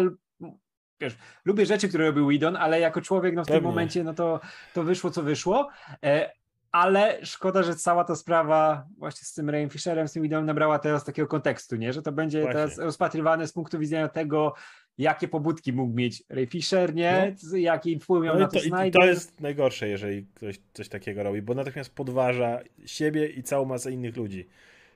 wiesz, 1.00 1.16
lubię 1.46 1.66
rzeczy, 1.66 1.90
które 1.90 2.06
robił 2.06 2.28
Widon, 2.28 2.56
ale 2.56 2.80
jako 2.80 3.02
człowiek, 3.02 3.36
no 3.36 3.44
w 3.44 3.48
tym 3.48 3.54
Pewnie. 3.56 3.68
momencie, 3.70 4.04
no 4.04 4.14
to, 4.14 4.40
to 4.74 4.84
wyszło, 4.84 5.12
co 5.12 5.24
wyszło, 5.24 5.70
e, 6.04 6.32
ale 6.76 7.26
szkoda, 7.26 7.64
że 7.64 7.76
cała 7.76 8.04
ta 8.04 8.16
sprawa 8.16 8.88
właśnie 8.98 9.26
z 9.26 9.34
tym 9.34 9.50
Rayem 9.50 9.70
Fisherem, 9.70 10.08
z 10.08 10.12
tym 10.14 10.24
Widonem 10.24 10.46
nabrała 10.46 10.80
teraz 10.80 11.04
takiego 11.04 11.28
kontekstu, 11.28 11.76
nie? 11.76 11.94
Że 11.94 12.02
to 12.02 12.12
będzie 12.12 12.42
Właśnie. 12.42 12.54
teraz 12.60 12.78
rozpatrywane 12.78 13.48
z 13.48 13.54
punktu 13.54 13.80
widzenia 13.80 14.08
tego, 14.08 14.54
jakie 14.98 15.28
pobudki 15.28 15.74
mógł 15.74 15.94
mieć 15.94 16.24
Ray 16.30 16.48
Fisher, 16.48 16.96
nie? 16.96 17.34
Z- 17.38 17.54
Jaki 17.54 18.00
wpływ 18.00 18.24
miał 18.24 18.34
No 18.34 18.40
na 18.40 18.46
i 18.46 18.50
to, 18.50 18.60
to, 18.60 18.66
i 18.66 18.68
Snyder. 18.70 19.02
to 19.02 19.08
jest 19.08 19.42
najgorsze, 19.42 19.88
jeżeli 19.88 20.26
ktoś 20.36 20.60
coś 20.74 20.90
takiego 20.90 21.24
robi, 21.24 21.42
bo 21.42 21.54
natychmiast 21.54 21.96
podważa 21.96 22.60
siebie 22.86 23.28
i 23.28 23.44
całą 23.44 23.66
masę 23.66 23.92
innych 23.92 24.18
ludzi, 24.18 24.48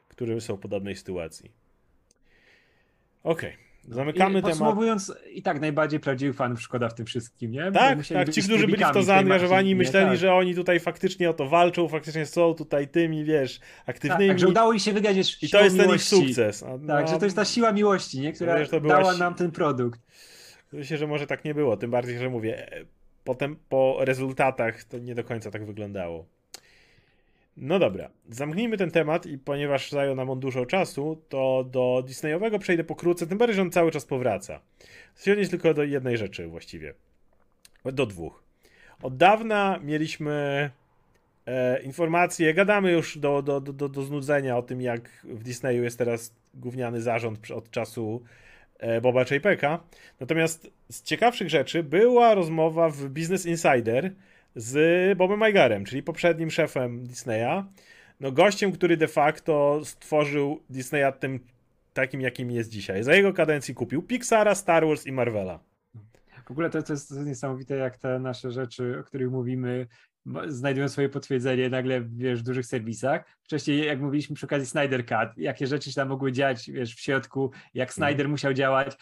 którzy 0.08 0.42
są 0.42 0.56
w 0.56 0.60
podobnej 0.60 0.96
sytuacji. 0.96 1.52
Okej, 3.24 3.58
zamykamy 3.90 4.32
I 4.32 4.34
temat. 4.34 4.50
podsumowując, 4.52 5.14
i 5.32 5.42
tak 5.42 5.62
najbardziej 5.62 6.00
prawdziwych 6.00 6.36
fanów 6.36 6.62
szkoda 6.62 6.90
w 6.90 6.94
tym 6.94 7.06
wszystkim, 7.06 7.52
nie? 7.52 7.72
Bo 7.72 7.80
Tak, 7.80 8.08
tak, 8.08 8.30
ci, 8.30 8.42
którzy 8.44 8.68
byli 8.68 8.86
w 8.86 8.92
to 8.92 9.04
zaangażowani 9.04 9.76
myśleli, 9.76 10.10
tak. 10.10 10.18
że 10.18 10.34
oni 10.34 10.56
tutaj 10.56 10.80
faktycznie 10.80 11.30
o 11.30 11.34
to 11.34 11.48
walczą, 11.48 11.88
faktycznie 11.88 12.26
są 12.26 12.54
tutaj 12.54 12.88
tymi, 12.88 13.24
wiesz, 13.26 13.60
Tak, 13.60 13.70
aktywnymi. 13.96 14.28
tak, 14.28 14.40
że 14.40 14.48
udało 14.48 14.74
im 14.74 14.80
się 14.80 14.94
wygrać 14.94 15.16
wiesz, 15.16 15.44
I 15.44 15.50
to 15.50 15.64
jest 15.64 15.76
ten 15.76 15.86
ich 15.86 15.90
miłości. 15.92 16.10
sukces. 16.16 16.64
A, 16.64 16.66
Tak, 16.66 16.80
no, 17.06 17.08
że 17.08 17.18
to 17.20 17.26
jest 17.26 17.36
ta 17.36 17.46
siła 17.46 17.72
miłości, 17.72 18.20
nie? 18.20 18.34
która 18.34 18.60
Wiesz, 18.60 18.70
była 18.70 18.82
dała 18.82 19.18
nam 19.18 19.36
ten 19.36 19.52
produkt. 19.52 20.00
Myślę, 20.74 20.98
że 20.98 21.08
może 21.08 21.28
tak 21.28 21.46
nie 21.46 21.54
było, 21.54 21.78
tym 21.78 21.92
bardziej, 21.92 22.18
że 22.20 22.30
mówię, 22.30 22.72
e, 22.74 22.86
potem 23.24 23.56
po 23.70 23.98
rezultatach 24.00 24.84
to 24.84 24.98
nie 25.00 25.16
do 25.16 25.24
końca 25.24 25.52
tak 25.52 25.66
wyglądało. 25.66 26.26
No 27.62 27.80
dobra, 27.80 28.10
zamknijmy 28.30 28.78
ten 28.78 28.92
temat 28.92 29.26
i 29.26 29.38
ponieważ 29.38 29.92
zajął 29.92 30.16
nam 30.16 30.30
on 30.30 30.40
dużo 30.40 30.66
czasu, 30.66 31.22
to 31.30 31.66
do 31.72 32.04
Disneyowego 32.08 32.60
przejdę 32.60 32.84
pokrótce, 32.84 33.28
tym 33.28 33.38
bardziej, 33.38 33.56
że 33.56 33.62
on 33.62 33.72
cały 33.72 33.92
czas 33.92 34.06
powraca. 34.06 34.60
Chcę 35.16 35.32
odnieść 35.32 35.50
tylko 35.50 35.74
do 35.74 35.84
jednej 35.84 36.18
rzeczy 36.18 36.48
właściwie. 36.48 36.94
Do 37.86 38.06
dwóch. 38.06 38.44
Od 39.02 39.18
dawna 39.18 39.80
mieliśmy 39.84 40.70
e, 41.46 41.82
informacje, 41.82 42.54
gadamy 42.54 42.92
już 42.92 43.18
do, 43.18 43.42
do, 43.42 43.62
do, 43.62 43.90
do, 43.90 44.04
znudzenia 44.04 44.58
o 44.58 44.62
tym, 44.62 44.82
jak 44.82 45.10
w 45.24 45.44
Disneyu 45.44 45.84
jest 45.84 45.98
teraz 45.98 46.36
gówniany 46.54 47.02
zarząd 47.02 47.52
od 47.52 47.72
czasu 47.72 48.24
e, 48.80 49.02
Boba 49.02 49.26
Chapeka. 49.26 49.80
Natomiast 50.20 50.72
z 50.92 51.04
ciekawszych 51.04 51.50
rzeczy 51.50 51.84
była 51.84 52.36
rozmowa 52.36 52.90
w 52.90 53.08
Business 53.08 53.46
Insider 53.46 54.12
z 54.60 55.18
Bobem 55.18 55.50
Igerem, 55.50 55.86
czyli 55.86 56.04
poprzednim 56.04 56.52
szefem 56.52 57.08
Disneya. 57.08 57.64
No 58.20 58.32
gościem, 58.32 58.72
który 58.72 58.98
de 58.98 59.08
facto 59.08 59.82
stworzył 59.84 60.64
Disneya 60.70 61.12
tym 61.20 61.40
takim, 61.94 62.22
jakim 62.22 62.52
jest 62.52 62.70
dzisiaj. 62.70 63.04
Za 63.04 63.14
jego 63.14 63.34
kadencji 63.34 63.74
kupił 63.74 64.02
Pixara, 64.02 64.56
Star 64.56 64.88
Wars 64.88 65.06
i 65.06 65.12
Marvela. 65.12 65.60
W 66.46 66.52
ogóle 66.52 66.70
to, 66.70 66.84
to, 66.84 66.94
jest, 66.94 67.12
niesamowite, 67.12 67.76
jak 67.76 67.98
te 67.98 68.20
nasze 68.20 68.52
rzeczy, 68.52 69.00
o 69.00 69.04
których 69.04 69.32
mówimy, 69.32 69.88
znajdują 70.48 70.90
swoje 70.90 71.10
potwierdzenie 71.10 71.70
nagle 71.70 72.02
wiesz, 72.02 72.40
w 72.40 72.44
dużych 72.44 72.66
serwisach. 72.66 73.38
Wcześniej, 73.44 73.86
jak 73.86 74.00
mówiliśmy 74.00 74.36
przy 74.36 74.46
okazji 74.46 74.68
Snyder 74.68 75.06
Cut, 75.06 75.38
jakie 75.38 75.68
rzeczy 75.68 75.90
się 75.90 75.96
tam 75.96 76.10
mogły 76.10 76.32
dziać 76.32 76.72
wiesz, 76.72 76.96
w 76.96 77.00
środku, 77.00 77.52
jak 77.74 77.94
Snyder 77.94 78.30
musiał 78.30 78.54
działać, 78.54 78.98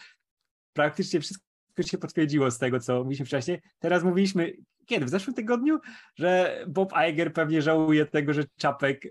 praktycznie 0.72 1.20
wszystko 1.20 1.47
się 1.86 1.98
potwierdziło 1.98 2.50
z 2.50 2.58
tego, 2.58 2.80
co 2.80 2.98
mówiliśmy 2.98 3.26
wcześniej. 3.26 3.60
Teraz 3.78 4.04
mówiliśmy, 4.04 4.52
kiedy? 4.86 5.06
W 5.06 5.08
zeszłym 5.08 5.34
tygodniu, 5.34 5.78
że 6.16 6.60
Bob 6.68 6.92
Iger 7.10 7.32
pewnie 7.32 7.62
żałuje 7.62 8.06
tego, 8.06 8.32
że 8.32 8.44
Czapek 8.56 9.02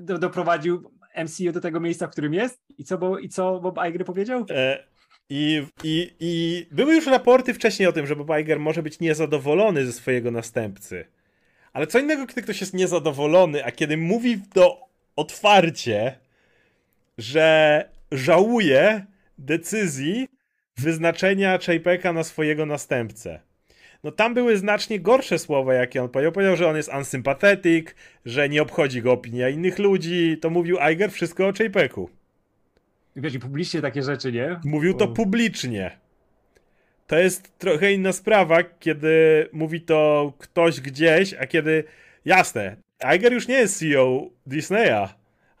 do, 0.00 0.18
doprowadził 0.18 0.90
MCU 1.24 1.52
do 1.52 1.60
tego 1.60 1.80
miejsca, 1.80 2.06
w 2.06 2.10
którym 2.10 2.34
jest. 2.34 2.60
I 2.78 2.84
co, 2.84 2.98
bo, 2.98 3.18
i 3.18 3.28
co 3.28 3.60
Bob 3.60 3.78
Iger 3.88 4.04
powiedział? 4.04 4.46
E, 4.50 4.84
I, 5.28 5.66
i, 5.84 6.14
I 6.20 6.66
były 6.72 6.94
już 6.94 7.06
raporty 7.06 7.54
wcześniej 7.54 7.88
o 7.88 7.92
tym, 7.92 8.06
że 8.06 8.16
Bob 8.16 8.30
Iger 8.40 8.60
może 8.60 8.82
być 8.82 9.00
niezadowolony 9.00 9.86
ze 9.86 9.92
swojego 9.92 10.30
następcy. 10.30 11.04
Ale 11.72 11.86
co 11.86 11.98
innego, 11.98 12.26
kiedy 12.26 12.42
ktoś 12.42 12.60
jest 12.60 12.74
niezadowolony, 12.74 13.64
a 13.64 13.70
kiedy 13.72 13.96
mówi 13.96 14.40
to 14.52 14.80
otwarcie, 15.16 16.18
że 17.18 17.88
żałuje 18.12 19.06
decyzji 19.38 20.28
wyznaczenia 20.80 21.58
JPEG'a 21.58 22.14
na 22.14 22.24
swojego 22.24 22.66
następcę. 22.66 23.40
No 24.04 24.10
tam 24.10 24.34
były 24.34 24.56
znacznie 24.56 25.00
gorsze 25.00 25.38
słowa, 25.38 25.74
jakie 25.74 26.02
on 26.02 26.08
powiedział. 26.08 26.32
Powiedział, 26.32 26.56
że 26.56 26.68
on 26.68 26.76
jest 26.76 26.90
unsympathetic, 26.98 27.86
że 28.24 28.48
nie 28.48 28.62
obchodzi 28.62 29.02
go 29.02 29.12
opinia 29.12 29.48
innych 29.48 29.78
ludzi. 29.78 30.38
To 30.40 30.50
mówił 30.50 30.76
Iger 30.92 31.12
wszystko 31.12 31.46
o 31.46 31.50
JPEG'u. 31.50 32.06
Wiesz, 33.16 33.34
i 33.34 33.38
publicznie 33.38 33.80
takie 33.80 34.02
rzeczy, 34.02 34.32
nie? 34.32 34.60
Mówił 34.64 34.94
to 34.94 35.08
publicznie. 35.08 35.90
To 37.06 37.18
jest 37.18 37.58
trochę 37.58 37.92
inna 37.92 38.12
sprawa, 38.12 38.62
kiedy 38.62 39.48
mówi 39.52 39.80
to 39.80 40.32
ktoś 40.38 40.80
gdzieś, 40.80 41.34
a 41.34 41.46
kiedy. 41.46 41.84
Jasne, 42.24 42.76
Iger 43.16 43.32
już 43.32 43.48
nie 43.48 43.54
jest 43.54 43.78
CEO 43.78 44.30
Disneya, 44.46 45.08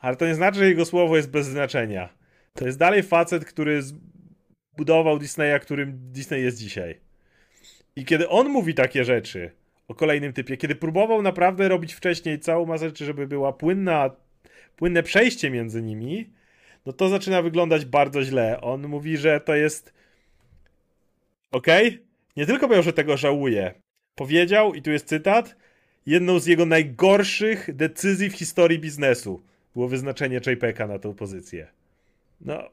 ale 0.00 0.16
to 0.16 0.26
nie 0.26 0.34
znaczy, 0.34 0.58
że 0.58 0.68
jego 0.68 0.84
słowo 0.84 1.16
jest 1.16 1.30
bez 1.30 1.46
znaczenia. 1.46 2.08
To 2.54 2.66
jest 2.66 2.78
dalej 2.78 3.02
facet, 3.02 3.44
który 3.44 3.82
budował 4.76 5.18
Disneya, 5.18 5.60
którym 5.60 6.12
Disney 6.12 6.42
jest 6.42 6.58
dzisiaj. 6.58 7.00
I 7.96 8.04
kiedy 8.04 8.28
on 8.28 8.48
mówi 8.48 8.74
takie 8.74 9.04
rzeczy 9.04 9.50
o 9.88 9.94
kolejnym 9.94 10.32
typie, 10.32 10.56
kiedy 10.56 10.74
próbował 10.74 11.22
naprawdę 11.22 11.68
robić 11.68 11.94
wcześniej 11.94 12.38
całą 12.38 12.66
masę 12.66 12.86
rzeczy, 12.86 13.04
żeby 13.04 13.26
była 13.26 13.52
płynna, 13.52 14.10
płynne 14.76 15.02
przejście 15.02 15.50
między 15.50 15.82
nimi, 15.82 16.30
no 16.86 16.92
to 16.92 17.08
zaczyna 17.08 17.42
wyglądać 17.42 17.84
bardzo 17.84 18.24
źle. 18.24 18.60
On 18.60 18.88
mówi, 18.88 19.16
że 19.16 19.40
to 19.40 19.54
jest. 19.54 19.92
Okej? 21.50 21.88
Okay? 21.88 22.04
Nie 22.36 22.46
tylko 22.46 22.66
powiedział, 22.66 22.82
że 22.82 22.92
tego 22.92 23.16
żałuje. 23.16 23.74
Powiedział, 24.14 24.74
i 24.74 24.82
tu 24.82 24.90
jest 24.90 25.06
cytat, 25.06 25.56
jedną 26.06 26.38
z 26.38 26.46
jego 26.46 26.66
najgorszych 26.66 27.76
decyzji 27.76 28.30
w 28.30 28.34
historii 28.34 28.78
biznesu 28.78 29.42
było 29.74 29.88
wyznaczenie 29.88 30.40
JPEG'a 30.40 30.88
na 30.88 30.98
tą 30.98 31.14
pozycję. 31.14 31.66
No, 32.40 32.70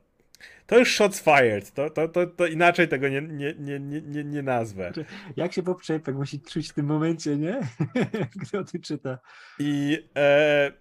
to 0.68 0.80
już 0.80 0.96
shots 0.96 1.20
fired. 1.20 1.72
To, 1.72 1.90
to, 1.90 2.08
to, 2.08 2.28
to 2.28 2.48
inaczej 2.48 2.88
tego 2.88 3.10
nie, 3.10 3.22
nie, 3.22 3.54
nie, 3.60 3.80
nie, 4.02 4.24
nie 4.24 4.42
nazwę. 4.42 4.92
Jak 5.36 5.54
się 5.54 5.64
Bob 5.64 5.82
Chapek 5.82 6.16
musi 6.16 6.40
czuć 6.42 6.70
w 6.70 6.74
tym 6.74 6.86
momencie, 6.86 7.38
nie? 7.38 7.60
Kto 8.48 8.64
ty 8.64 8.80
czyta. 8.80 9.20
I 9.60 10.04
e, 10.16 10.72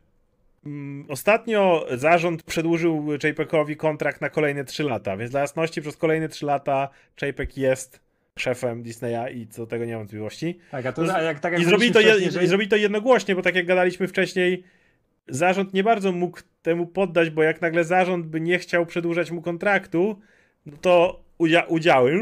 mm, 0.66 1.06
ostatnio 1.08 1.86
zarząd 1.90 2.42
przedłużył 2.42 3.08
JPEGowi 3.24 3.76
kontrakt 3.76 4.20
na 4.20 4.30
kolejne 4.30 4.64
3 4.64 4.82
lata, 4.82 5.16
więc 5.16 5.30
dla 5.30 5.40
jasności 5.40 5.82
przez 5.82 5.96
kolejne 5.96 6.28
3 6.28 6.46
lata 6.46 6.88
JPEG 7.22 7.56
jest 7.56 8.00
szefem 8.38 8.82
Disneya 8.82 9.34
i 9.34 9.46
co 9.46 9.62
do 9.62 9.66
tego 9.66 9.84
nie 9.84 9.92
mam 9.92 10.00
wątpliwości. 10.00 10.58
Tak, 10.70 10.86
a 10.86 10.92
to, 10.92 11.14
a 11.14 11.22
jak, 11.22 11.40
tak 11.40 11.52
jak 11.52 11.62
I, 11.62 11.64
zrobili 11.64 11.92
to, 11.92 12.00
je, 12.00 12.30
zrobili 12.30 12.70
to 12.70 12.76
jednogłośnie, 12.76 13.34
bo 13.34 13.42
tak 13.42 13.54
jak 13.54 13.66
gadaliśmy 13.66 14.08
wcześniej, 14.08 14.64
zarząd 15.28 15.74
nie 15.74 15.84
bardzo 15.84 16.12
mógł 16.12 16.40
temu 16.62 16.86
poddać, 16.86 17.30
bo 17.30 17.42
jak 17.42 17.62
nagle 17.62 17.84
zarząd 17.84 18.26
by 18.26 18.40
nie 18.40 18.58
chciał 18.58 18.86
przedłużać 18.86 19.30
mu 19.30 19.42
kontraktu, 19.42 20.18
no 20.66 20.76
to 20.80 21.24
udzia 21.38 21.60
udziały. 21.60 22.20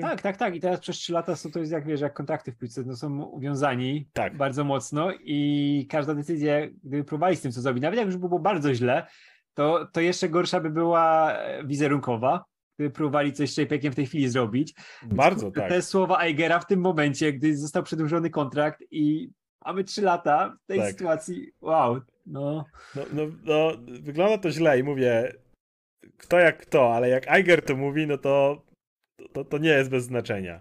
Tak, 0.00 0.22
tak, 0.22 0.36
tak. 0.36 0.56
I 0.56 0.60
teraz 0.60 0.80
przez 0.80 0.96
3 0.96 1.12
lata 1.12 1.36
są 1.36 1.50
to 1.50 1.58
jest 1.58 1.72
jak 1.72 1.86
wiesz, 1.86 2.00
jak 2.00 2.14
kontrakty 2.14 2.52
w 2.52 2.56
piłce, 2.56 2.82
no 2.86 2.96
są 2.96 3.22
uwiązani 3.22 4.08
tak. 4.12 4.36
bardzo 4.36 4.64
mocno 4.64 5.12
i 5.20 5.86
każda 5.90 6.14
decyzja, 6.14 6.54
gdyby 6.84 7.04
próbowali 7.04 7.36
z 7.36 7.40
tym 7.40 7.52
co 7.52 7.60
zrobić, 7.60 7.82
nawet 7.82 7.98
jak 7.98 8.06
już 8.06 8.16
było 8.16 8.38
bardzo 8.38 8.74
źle, 8.74 9.06
to, 9.54 9.88
to 9.92 10.00
jeszcze 10.00 10.28
gorsza 10.28 10.60
by 10.60 10.70
była 10.70 11.36
wizerunkowa, 11.64 12.44
gdyby 12.78 12.90
próbowali 12.94 13.32
coś 13.32 13.54
z 13.54 13.56
JPEGiem 13.58 13.92
w 13.92 13.96
tej 13.96 14.06
chwili 14.06 14.28
zrobić. 14.28 14.74
Bardzo, 15.02 15.50
te, 15.50 15.60
tak. 15.60 15.70
Te 15.70 15.82
słowa 15.82 16.18
Eigera 16.18 16.60
w 16.60 16.66
tym 16.66 16.80
momencie, 16.80 17.32
gdy 17.32 17.56
został 17.56 17.82
przedłużony 17.82 18.30
kontrakt 18.30 18.82
i 18.90 19.30
mamy 19.66 19.84
trzy 19.84 20.02
lata 20.02 20.56
w 20.64 20.66
tej 20.66 20.78
tak. 20.78 20.90
sytuacji. 20.90 21.52
Wow, 21.60 22.00
no. 22.26 22.64
No, 22.94 23.02
no. 23.12 23.22
no, 23.42 23.72
wygląda 24.00 24.38
to 24.38 24.50
źle 24.50 24.78
i 24.78 24.82
mówię, 24.82 25.32
kto 26.16 26.38
jak 26.38 26.58
kto, 26.58 26.94
ale 26.94 27.08
jak 27.08 27.28
Eiger 27.28 27.62
to 27.62 27.76
mówi, 27.76 28.06
no 28.06 28.18
to, 28.18 28.62
to, 29.32 29.44
to 29.44 29.58
nie 29.58 29.70
jest 29.70 29.90
bez 29.90 30.04
znaczenia. 30.04 30.60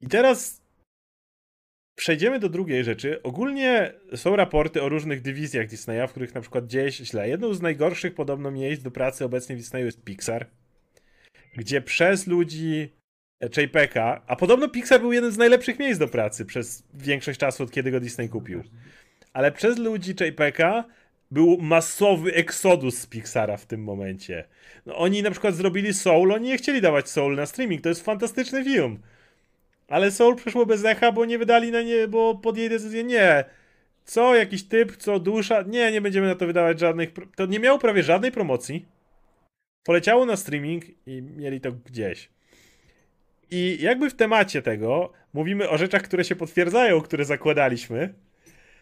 I 0.00 0.08
teraz 0.08 0.62
przejdziemy 1.98 2.38
do 2.38 2.48
drugiej 2.48 2.84
rzeczy. 2.84 3.22
Ogólnie 3.22 3.94
są 4.14 4.36
raporty 4.36 4.82
o 4.82 4.88
różnych 4.88 5.22
dywizjach 5.22 5.66
Disneya, 5.66 6.06
w 6.08 6.10
których 6.10 6.34
na 6.34 6.40
przykład 6.40 6.66
dzieje 6.66 6.92
się 6.92 7.04
źle. 7.04 7.28
Jedną 7.28 7.54
z 7.54 7.62
najgorszych 7.62 8.14
podobno 8.14 8.50
miejsc 8.50 8.82
do 8.82 8.90
pracy 8.90 9.24
obecnie 9.24 9.56
w 9.56 9.58
Disneyu 9.58 9.86
jest 9.86 10.04
Pixar, 10.04 10.46
gdzie 11.56 11.82
przez 11.82 12.26
ludzi 12.26 12.97
JPEG'a, 13.40 14.20
a 14.26 14.36
podobno 14.36 14.68
Pixar 14.68 15.00
był 15.00 15.12
jeden 15.12 15.32
z 15.32 15.38
najlepszych 15.38 15.78
miejsc 15.78 16.00
do 16.00 16.08
pracy 16.08 16.44
przez 16.44 16.82
większość 16.94 17.40
czasu, 17.40 17.62
od 17.62 17.70
kiedy 17.70 17.90
go 17.90 18.00
Disney 18.00 18.28
kupił. 18.28 18.62
Ale 19.32 19.52
przez 19.52 19.78
ludzi 19.78 20.14
JPEG'a 20.14 20.84
był 21.30 21.58
masowy 21.60 22.34
eksodus 22.34 22.98
z 22.98 23.06
Pixara 23.06 23.56
w 23.56 23.66
tym 23.66 23.84
momencie. 23.84 24.44
No, 24.86 24.96
oni 24.96 25.22
na 25.22 25.30
przykład 25.30 25.54
zrobili 25.54 25.94
Soul, 25.94 26.32
oni 26.32 26.48
nie 26.48 26.58
chcieli 26.58 26.80
dawać 26.80 27.08
Soul 27.08 27.36
na 27.36 27.46
streaming, 27.46 27.82
to 27.82 27.88
jest 27.88 28.04
fantastyczny 28.04 28.64
film. 28.64 28.98
Ale 29.88 30.10
Soul 30.10 30.36
przeszło 30.36 30.66
bez 30.66 30.84
echa, 30.84 31.12
bo 31.12 31.24
nie 31.24 31.38
wydali 31.38 31.70
na 31.70 31.82
nie, 31.82 32.08
bo 32.08 32.34
podjęli 32.34 32.68
decyzję, 32.68 33.04
nie. 33.04 33.44
Co, 34.04 34.34
jakiś 34.34 34.64
typ, 34.64 34.96
co, 34.96 35.18
dusza, 35.18 35.62
nie, 35.62 35.92
nie 35.92 36.00
będziemy 36.00 36.26
na 36.26 36.34
to 36.34 36.46
wydawać 36.46 36.80
żadnych, 36.80 37.10
to 37.36 37.46
nie 37.46 37.60
miało 37.60 37.78
prawie 37.78 38.02
żadnej 38.02 38.32
promocji. 38.32 38.86
Poleciało 39.84 40.26
na 40.26 40.36
streaming 40.36 40.84
i 41.06 41.22
mieli 41.22 41.60
to 41.60 41.72
gdzieś. 41.72 42.30
I 43.50 43.78
jakby 43.80 44.10
w 44.10 44.14
temacie 44.14 44.62
tego 44.62 45.12
mówimy 45.32 45.68
o 45.68 45.78
rzeczach, 45.78 46.02
które 46.02 46.24
się 46.24 46.36
potwierdzają, 46.36 47.00
które 47.00 47.24
zakładaliśmy. 47.24 48.14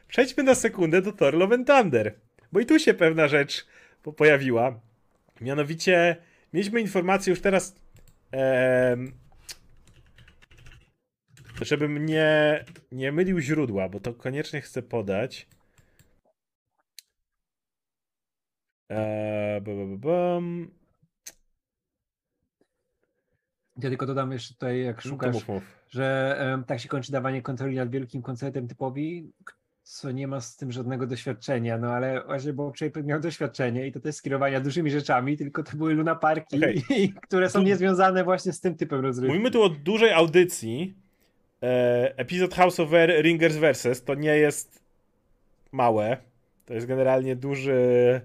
Przejdźmy 0.08 0.42
na 0.42 0.54
sekundę 0.54 1.02
do 1.02 1.12
Thor 1.12 1.34
Love 1.34 1.64
Thunder. 1.64 2.14
Bo 2.52 2.60
i 2.60 2.66
tu 2.66 2.78
się 2.78 2.94
pewna 2.94 3.28
rzecz 3.28 3.66
pojawiła. 4.16 4.80
Mianowicie 5.40 6.16
mieliśmy 6.52 6.80
informację 6.80 7.30
już 7.30 7.40
teraz, 7.40 7.76
e, 8.32 8.96
żebym 11.60 12.06
nie, 12.06 12.64
nie 12.92 13.12
mylił 13.12 13.40
źródła, 13.40 13.88
bo 13.88 14.00
to 14.00 14.14
koniecznie 14.14 14.60
chcę 14.60 14.82
podać. 14.82 15.46
E, 18.90 19.60
Ja 23.78 23.88
tylko 23.88 24.06
dodam 24.06 24.32
jeszcze 24.32 24.54
tutaj, 24.54 24.82
jak 24.82 25.04
no 25.04 25.10
szukasz, 25.10 25.34
mów, 25.34 25.48
mów. 25.48 25.62
że 25.90 26.38
um, 26.50 26.64
tak 26.64 26.80
się 26.80 26.88
kończy 26.88 27.12
dawanie 27.12 27.42
kontroli 27.42 27.76
nad 27.76 27.90
wielkim 27.90 28.22
koncertem 28.22 28.68
typowi, 28.68 29.32
co 29.82 30.10
nie 30.10 30.28
ma 30.28 30.40
z 30.40 30.56
tym 30.56 30.72
żadnego 30.72 31.06
doświadczenia, 31.06 31.78
no 31.78 31.92
ale 31.92 32.22
właśnie 32.24 32.52
Bob 32.52 32.76
Shaper 32.76 33.04
miał 33.04 33.20
doświadczenie 33.20 33.86
i 33.86 33.92
to 33.92 34.00
też 34.00 34.14
skierowania 34.14 34.60
dużymi 34.60 34.90
rzeczami, 34.90 35.36
tylko 35.36 35.62
to 35.62 35.76
były 35.76 35.94
Luna 35.94 36.14
Parki, 36.14 36.56
okay. 36.56 36.82
które 37.26 37.50
są 37.50 37.62
niezwiązane 37.62 38.24
właśnie 38.24 38.52
z 38.52 38.60
tym 38.60 38.74
typem 38.74 39.00
rozrywki. 39.00 39.32
Mówimy 39.32 39.50
tu 39.50 39.62
o 39.62 39.68
dużej 39.68 40.12
audycji. 40.12 40.94
E, 41.62 42.18
epizod 42.18 42.54
House 42.54 42.80
of 42.80 42.92
Air 42.92 43.22
Ringers 43.22 43.56
Versus 43.56 44.04
to 44.04 44.14
nie 44.14 44.36
jest 44.36 44.82
małe. 45.72 46.16
To 46.66 46.74
jest 46.74 46.86
generalnie 46.86 47.36
duży 47.36 48.20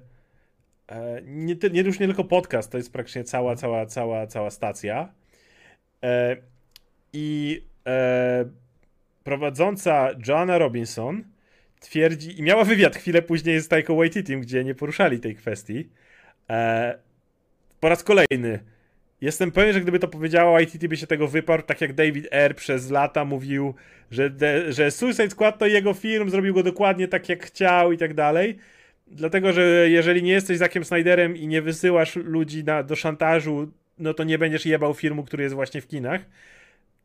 e, 0.88 1.22
nie, 1.26 1.56
nie 1.72 1.82
już 1.82 2.00
nie 2.00 2.08
tylko 2.08 2.24
podcast, 2.24 2.72
to 2.72 2.78
jest 2.78 2.94
praktycznie 2.94 3.24
cała, 3.24 3.56
cała, 3.56 3.86
cała, 3.86 4.28
cała 4.28 4.50
stacja. 4.50 5.14
E, 6.04 6.38
I 7.14 7.62
e, 7.88 8.46
prowadząca 9.24 10.10
Joanna 10.28 10.58
Robinson 10.58 11.24
twierdzi, 11.80 12.40
i 12.40 12.44
miała 12.44 12.64
wywiad 12.64 12.96
chwilę 12.96 13.22
później 13.22 13.60
z 13.60 13.68
Taiko 13.68 13.96
Waititi, 13.96 14.38
gdzie 14.38 14.64
nie 14.64 14.76
poruszali 14.76 15.20
tej 15.20 15.36
kwestii. 15.36 15.90
E, 16.50 16.98
po 17.80 17.90
raz 17.90 18.04
kolejny. 18.04 18.60
Jestem 19.22 19.52
pewien, 19.52 19.74
że 19.74 19.82
gdyby 19.82 20.00
to 20.00 20.08
powiedziała 20.08 20.52
Waititi 20.52 20.90
by 20.90 20.98
się 20.98 21.08
tego 21.08 21.28
wyparł, 21.28 21.64
tak 21.64 21.82
jak 21.82 21.94
David 21.94 22.34
Ayer 22.34 22.56
przez 22.56 22.92
lata 22.92 23.26
mówił, 23.26 23.74
że, 24.12 24.30
de, 24.30 24.74
że 24.74 24.92
Suicide 24.92 25.30
Squad 25.30 25.58
to 25.58 25.68
jego 25.68 25.94
film, 25.94 26.30
zrobił 26.30 26.54
go 26.54 26.64
dokładnie 26.64 27.08
tak 27.08 27.30
jak 27.30 27.46
chciał 27.46 27.92
i 27.92 27.98
tak 27.98 28.14
dalej. 28.14 28.58
Dlatego, 29.08 29.54
że 29.54 29.90
jeżeli 29.90 30.24
nie 30.24 30.32
jesteś 30.32 30.58
Zakiem 30.58 30.86
Snyderem 30.86 31.38
i 31.38 31.48
nie 31.48 31.62
wysyłasz 31.62 32.16
ludzi 32.16 32.64
na, 32.64 32.84
do 32.84 32.96
szantażu 32.96 33.72
no 34.02 34.14
to 34.14 34.24
nie 34.24 34.38
będziesz 34.38 34.66
jebał 34.66 34.94
filmu, 34.94 35.24
który 35.24 35.44
jest 35.44 35.56
właśnie 35.56 35.82
w 35.82 35.88
kinach. 35.88 36.22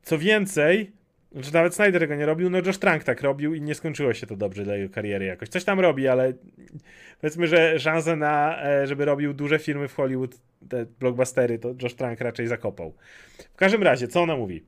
Co 0.02 0.18
więcej, 0.18 0.92
że 1.32 1.52
nawet 1.52 1.74
Snyder 1.74 2.00
tego 2.00 2.14
nie 2.14 2.26
robił, 2.26 2.50
no 2.50 2.58
Josh 2.58 2.78
Trank 2.78 3.04
tak 3.04 3.20
robił 3.20 3.54
i 3.54 3.60
nie 3.60 3.74
skończyło 3.74 4.14
się 4.14 4.26
to 4.26 4.36
dobrze 4.36 4.64
dla 4.64 4.76
jego 4.76 4.94
kariery 4.94 5.24
jakoś. 5.24 5.48
Coś 5.48 5.64
tam 5.64 5.80
robi, 5.80 6.08
ale 6.08 6.32
powiedzmy, 7.20 7.46
że 7.46 7.80
szanse 7.80 8.16
na, 8.16 8.64
e, 8.64 8.86
żeby 8.86 9.04
robił 9.04 9.34
duże 9.34 9.58
filmy 9.58 9.88
w 9.88 9.94
Hollywood, 9.94 10.36
te 10.68 10.86
blockbustery, 11.00 11.58
to 11.58 11.74
Josh 11.82 11.94
Trank 11.94 12.20
raczej 12.20 12.46
zakopał. 12.46 12.94
W 13.54 13.56
każdym 13.56 13.82
razie, 13.82 14.08
co 14.08 14.22
ona 14.22 14.36
mówi? 14.36 14.64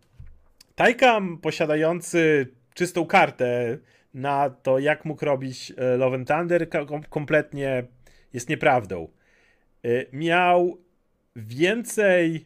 Tajka 0.75 1.21
posiadający 1.43 2.47
czystą 2.75 3.07
kartę 3.07 3.79
na 4.15 4.51
to, 4.51 4.79
jak 4.79 5.05
mógł 5.05 5.25
robić 5.25 5.73
e, 5.77 5.97
Love 5.97 6.17
and 6.17 6.29
Thunder, 6.29 6.69
kompletnie 7.11 7.85
jest 8.33 8.49
nieprawdą. 8.49 9.09
E, 9.85 9.89
miał 10.13 10.79
więcej, 11.39 12.45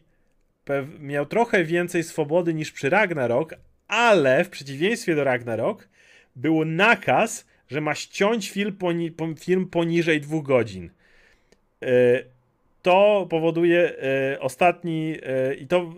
miał 0.99 1.25
trochę 1.25 1.63
więcej 1.63 2.03
swobody 2.03 2.53
niż 2.53 2.71
przy 2.71 2.89
Ragnarok, 2.89 3.55
ale 3.87 4.43
w 4.43 4.49
przeciwieństwie 4.49 5.15
do 5.15 5.23
Ragnarok 5.23 5.87
był 6.35 6.65
nakaz, 6.65 7.45
że 7.67 7.81
ma 7.81 7.95
ściąć 7.95 8.51
film, 8.51 8.73
poni 8.73 9.11
film 9.39 9.69
poniżej 9.69 10.21
dwóch 10.21 10.43
godzin. 10.43 10.89
E, 11.83 12.23
to 12.81 13.27
powoduje 13.29 13.93
e, 13.97 14.39
ostatni, 14.39 15.17
e, 15.23 15.55
i 15.55 15.67
to 15.67 15.93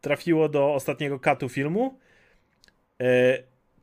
trafiło 0.00 0.48
do 0.48 0.74
ostatniego 0.74 1.20
katu 1.20 1.48
filmu. 1.48 1.98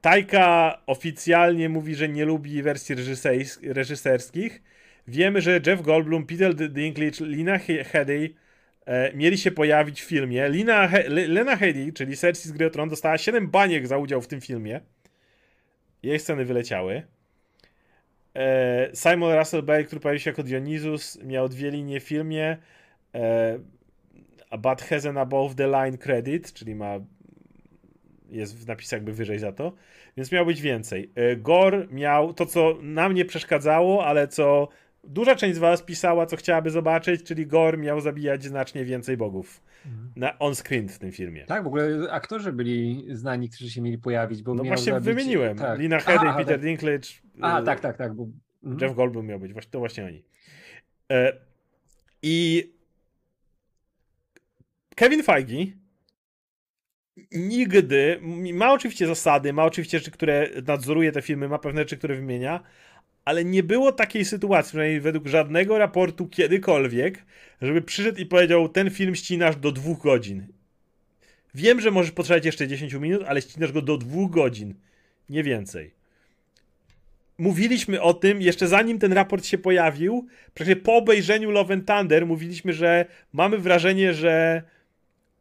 Tajka 0.02 0.82
oficjalnie 0.86 1.70
mówi, 1.70 1.96
że 1.96 2.10
nie 2.10 2.26
lubi 2.26 2.64
wersji 2.64 2.96
reżyserskich. 3.64 4.62
Wiemy, 5.08 5.42
że 5.42 5.62
Jeff 5.68 5.82
Goldblum, 5.82 6.26
Peter 6.26 6.56
Dinklage, 6.56 7.26
Lina 7.26 7.58
Headey 7.58 8.36
mieli 9.14 9.38
się 9.38 9.52
pojawić 9.52 10.02
w 10.02 10.06
filmie. 10.06 10.50
Lina 10.50 10.88
He 10.88 11.10
Lena 11.10 11.56
Headey, 11.56 11.94
czyli 11.94 12.18
Cersei 12.18 12.50
z 12.50 12.52
Gry 12.52 12.70
Tron, 12.70 12.90
dostała 12.90 13.18
7 13.18 13.48
baniek 13.48 13.88
za 13.88 13.98
udział 13.98 14.22
w 14.22 14.28
tym 14.28 14.42
filmie. 14.42 14.82
Jej 16.04 16.20
sceny 16.20 16.46
wyleciały. 16.46 17.04
E, 18.36 18.90
Simon 18.94 19.34
Russell 19.34 19.64
Bale, 19.64 19.84
który 19.84 20.02
pojawił 20.02 20.20
się 20.20 20.30
jako 20.30 20.44
Dionysus, 20.44 21.24
miał 21.24 21.50
dwie 21.50 21.72
linie 21.72 22.00
w 22.00 22.04
filmie. 22.04 22.58
E, 23.16 23.60
but 24.58 24.82
has 24.82 25.06
an 25.06 25.18
above 25.18 25.56
the 25.56 25.68
line 25.68 25.98
credit, 25.98 26.54
czyli 26.54 26.76
ma 26.76 27.00
jest 28.30 28.58
w 28.58 28.68
napisach 28.68 28.98
jakby 28.98 29.14
wyżej 29.14 29.40
za 29.40 29.52
to, 29.52 29.74
więc 30.18 30.32
miał 30.32 30.46
być 30.46 30.62
więcej. 30.62 31.12
E, 31.16 31.36
Gore 31.36 31.88
miał 31.92 32.34
to, 32.34 32.46
co 32.46 32.78
nam 32.82 33.14
nie 33.14 33.26
przeszkadzało, 33.26 34.06
ale 34.06 34.28
co 34.28 34.68
duża 35.08 35.36
część 35.36 35.56
z 35.56 35.60
was 35.60 35.84
pisała, 35.84 36.26
co 36.26 36.36
chciałaby 36.36 36.70
zobaczyć, 36.72 37.24
czyli 37.24 37.48
Gore 37.48 37.78
miał 37.78 38.02
zabijać 38.02 38.44
znacznie 38.44 38.86
więcej 38.86 39.18
bogów 39.18 39.64
mhm. 39.86 40.12
na 40.16 40.40
on-screen 40.40 40.90
w 40.90 41.00
tym 41.00 41.12
filmie. 41.12 41.46
Tak, 41.46 41.64
w 41.64 41.68
ogóle 41.68 42.12
aktorzy 42.12 42.54
byli 42.54 43.06
znani, 43.10 43.50
którzy 43.50 43.70
się 43.70 43.82
mieli 43.82 43.98
pojawić, 43.98 44.44
bo 44.44 44.54
No 44.54 44.64
właśnie 44.64 44.94
zabić... 44.94 45.06
wymieniłem. 45.06 45.58
Tak. 45.58 45.80
Lina 45.80 46.00
Headey, 46.00 46.34
Peter 46.34 46.56
tak. 46.56 46.62
Dinklage. 46.62 47.10
A, 47.42 47.62
tak, 47.62 47.80
tak, 47.80 47.98
tak. 47.98 48.14
Bo... 48.14 48.28
Mhm. 48.64 48.82
Jeff 48.82 48.96
Goldblum 48.96 49.26
miał 49.26 49.40
być, 49.40 49.52
to 49.72 49.80
właśnie 49.80 50.06
oni. 50.06 50.24
E, 51.12 51.34
I 52.22 52.64
Kevin 54.96 55.24
Feige 55.24 55.66
nigdy, 57.32 58.20
ma 58.54 58.74
oczywiście 58.74 59.08
zasady, 59.08 59.54
ma 59.54 59.64
oczywiście 59.64 60.00
rzeczy, 60.00 60.12
które 60.12 60.50
nadzoruje 60.68 61.12
te 61.12 61.22
filmy, 61.22 61.50
ma 61.50 61.60
pewne 61.60 61.82
rzeczy, 61.82 61.98
które 61.98 62.16
wymienia, 62.16 62.64
ale 63.26 63.46
nie 63.46 63.64
było 63.64 63.92
takiej 63.92 64.26
sytuacji, 64.26 64.70
przynajmniej 64.70 65.02
według 65.02 65.28
żadnego 65.28 65.78
raportu 65.78 66.28
kiedykolwiek, 66.28 67.26
żeby 67.62 67.82
przyszedł 67.82 68.20
i 68.20 68.26
powiedział, 68.26 68.70
ten 68.70 68.90
film 68.90 69.16
ścinasz 69.16 69.56
do 69.56 69.72
dwóch 69.72 70.02
godzin. 70.02 70.48
Wiem, 71.56 71.82
że 71.82 71.92
możesz 71.92 72.12
potrzebować 72.12 72.46
jeszcze 72.46 72.68
10 72.68 72.94
minut, 72.94 73.24
ale 73.28 73.42
ścinasz 73.42 73.72
go 73.72 73.82
do 73.82 73.98
dwóch 73.98 74.32
godzin. 74.32 74.74
Nie 75.30 75.44
więcej. 75.44 75.94
Mówiliśmy 77.38 78.02
o 78.02 78.14
tym, 78.14 78.42
jeszcze 78.42 78.68
zanim 78.68 79.00
ten 79.00 79.14
raport 79.14 79.46
się 79.46 79.58
pojawił, 79.58 80.28
przecież 80.54 80.76
po 80.76 80.96
obejrzeniu 80.96 81.52
Love 81.52 81.74
and 81.74 81.88
Thunder 81.88 82.26
mówiliśmy, 82.26 82.74
że 82.74 83.06
mamy 83.34 83.58
wrażenie, 83.58 84.14
że 84.14 84.64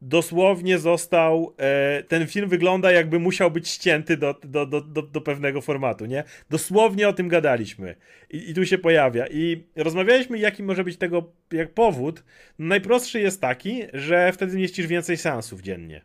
dosłownie 0.05 0.79
został. 0.79 1.53
E, 1.57 2.03
ten 2.03 2.27
film 2.27 2.49
wygląda, 2.49 2.91
jakby 2.91 3.19
musiał 3.19 3.51
być 3.51 3.69
ścięty 3.69 4.17
do, 4.17 4.35
do, 4.43 4.65
do, 4.65 4.81
do, 4.81 5.01
do 5.01 5.21
pewnego 5.21 5.61
formatu, 5.61 6.05
nie? 6.05 6.23
Dosłownie 6.49 7.09
o 7.09 7.13
tym 7.13 7.27
gadaliśmy. 7.27 7.95
I, 8.29 8.49
I, 8.49 8.53
tu 8.53 8.65
się 8.65 8.77
pojawia. 8.77 9.25
I 9.27 9.63
rozmawialiśmy, 9.75 10.37
jaki 10.39 10.63
może 10.63 10.83
być 10.83 10.97
tego 10.97 11.31
jak 11.51 11.73
powód. 11.73 12.23
Najprostszy 12.59 13.19
jest 13.19 13.41
taki, 13.41 13.83
że 13.93 14.31
wtedy 14.33 14.57
mieścisz 14.57 14.87
więcej 14.87 15.17
seansów 15.17 15.61
dziennie. 15.61 16.01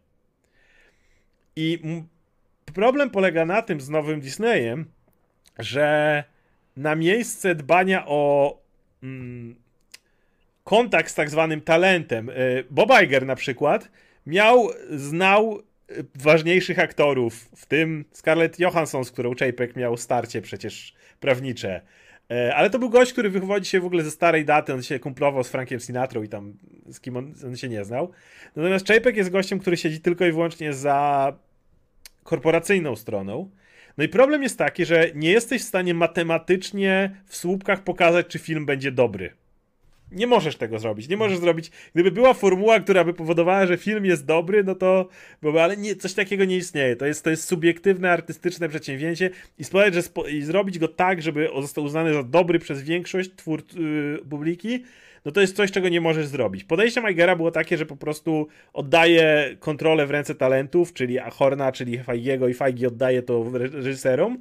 I 1.57 1.79
problem 2.75 3.11
polega 3.11 3.45
na 3.45 3.63
tym 3.63 3.81
z 3.81 3.89
nowym 3.89 4.21
Disneyem, 4.21 4.85
że 5.59 6.25
na 6.77 6.95
miejsce 6.95 7.55
dbania 7.55 8.05
o. 8.07 8.61
Mm, 9.03 9.57
kontakt 10.71 11.11
z 11.11 11.15
tak 11.15 11.31
zwanym 11.31 11.61
talentem. 11.61 12.29
E, 12.29 12.33
Bob 12.71 12.91
Iger 13.03 13.27
na 13.27 13.35
przykład 13.35 13.91
miał, 14.27 14.69
znał 14.91 15.59
e, 15.89 15.95
ważniejszych 16.15 16.79
aktorów, 16.79 17.49
w 17.57 17.67
tym 17.67 18.05
Scarlett 18.13 18.59
Johansson, 18.59 19.05
z 19.05 19.11
którą 19.11 19.31
Chapek 19.35 19.77
miał 19.77 19.97
starcie 19.97 20.43
przecież 20.43 20.95
prawnicze. 21.21 21.81
E, 22.31 22.55
ale 22.55 22.71
to 22.71 22.79
był 22.79 22.91
gość, 22.91 23.13
który 23.13 23.31
wywodzi 23.31 23.71
się 23.71 23.81
w 23.81 23.85
ogóle 23.85 24.03
ze 24.03 24.11
starej 24.11 24.45
daty, 24.45 24.75
on 24.75 24.83
się 24.83 24.99
kumplował 24.99 25.45
z 25.45 25.49
Frankiem 25.49 25.81
Sinatrą 25.81 26.23
i 26.23 26.29
tam 26.29 26.55
z 26.91 27.01
kim 27.01 27.17
on, 27.17 27.35
on 27.47 27.57
się 27.57 27.69
nie 27.69 27.85
znał. 27.85 28.11
Natomiast 28.57 28.87
Chapek 28.87 29.17
jest 29.17 29.31
gościem, 29.31 29.59
który 29.59 29.77
siedzi 29.77 30.01
tylko 30.01 30.27
i 30.27 30.33
wyłącznie 30.33 30.73
za 30.73 31.33
korporacyjną 32.23 32.97
stroną. 32.97 33.51
No 33.99 34.05
i 34.05 34.09
problem 34.09 34.43
jest 34.43 34.59
taki, 34.59 34.85
że 34.85 35.11
nie 35.15 35.31
jesteś 35.31 35.63
w 35.63 35.69
stanie 35.69 35.95
matematycznie 35.95 37.17
w 37.27 37.37
słupkach 37.37 37.85
pokazać, 37.85 38.27
czy 38.27 38.39
film 38.39 38.67
będzie 38.67 38.93
dobry. 38.93 39.41
Nie 40.13 40.27
możesz 40.27 40.57
tego 40.57 40.79
zrobić. 40.79 41.09
Nie 41.09 41.17
możesz 41.17 41.39
zrobić. 41.39 41.71
Gdyby 41.95 42.11
była 42.11 42.35
formuła, 42.35 42.81
która 42.81 43.05
by 43.05 43.15
powodowała, 43.15 43.67
że 43.67 43.77
film 43.77 44.05
jest 44.05 44.27
dobry, 44.27 44.65
no 44.65 44.75
to 44.75 45.09
byłoby, 45.43 45.63
ale 45.63 45.77
nie, 45.77 45.97
coś 45.97 46.15
takiego 46.15 46.45
nie 46.45 46.57
istnieje. 46.57 46.97
To 46.97 47.07
jest, 47.07 47.25
to 47.25 47.31
jest 47.31 47.45
subiektywne, 47.45 48.13
artystyczne 48.13 48.69
przedsięwzięcie 48.69 49.31
i 49.59 49.65
spowodować, 49.65 49.95
że 49.95 50.03
spo, 50.03 50.29
i 50.29 50.43
zrobić 50.43 50.79
go 50.79 50.89
tak, 50.89 51.23
żeby 51.23 51.49
został 51.61 51.85
uznany 51.85 52.15
za 52.15 52.23
dobry 52.23 52.59
przez 52.59 52.83
większość 52.83 53.31
twór, 53.37 53.63
yy, 53.77 54.19
publiki, 54.31 54.85
no 55.25 55.33
to 55.33 55.41
jest 55.41 55.57
coś, 55.57 55.71
czego 55.71 55.89
nie 55.89 56.01
możesz 56.01 56.27
zrobić. 56.27 56.65
Podejście 56.65 57.01
Meigera 57.01 57.37
było 57.37 57.51
takie, 57.51 57.77
że 57.77 57.87
po 57.87 57.97
prostu 57.97 58.49
oddaje 58.73 59.57
kontrolę 59.61 60.07
w 60.07 60.11
ręce 60.11 60.35
talentów, 60.35 60.93
czyli 60.93 61.19
Horna, 61.31 61.73
czyli 61.73 61.99
Feigiego 61.99 62.49
i 62.49 62.55
Feigi 62.55 62.87
oddaje 62.87 63.23
to 63.23 63.51
reżyserom 63.53 64.39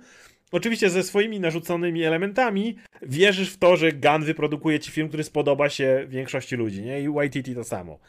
Oczywiście 0.51 0.89
ze 0.89 1.03
swoimi 1.03 1.39
narzuconymi 1.39 2.03
elementami 2.03 2.75
wierzysz 3.01 3.53
w 3.53 3.57
to, 3.57 3.77
że 3.77 3.91
Gun 3.91 4.23
wyprodukuje 4.23 4.79
ci 4.79 4.91
film, 4.91 5.07
który 5.07 5.23
spodoba 5.23 5.69
się 5.69 6.05
większości 6.07 6.55
ludzi, 6.55 6.81
nie? 6.81 7.01
I 7.01 7.05
YTT 7.25 7.55
to 7.55 7.63
samo. 7.63 7.99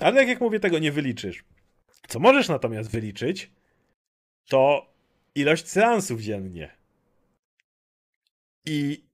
Ale 0.00 0.16
tak 0.16 0.28
jak 0.28 0.40
mówię, 0.40 0.60
tego 0.60 0.78
nie 0.78 0.92
wyliczysz. 0.92 1.44
Co 2.08 2.18
możesz 2.18 2.48
natomiast 2.48 2.90
wyliczyć, 2.90 3.50
to 4.48 4.92
ilość 5.34 5.68
seansów 5.68 6.20
dziennie. 6.20 6.70
I 8.66 9.04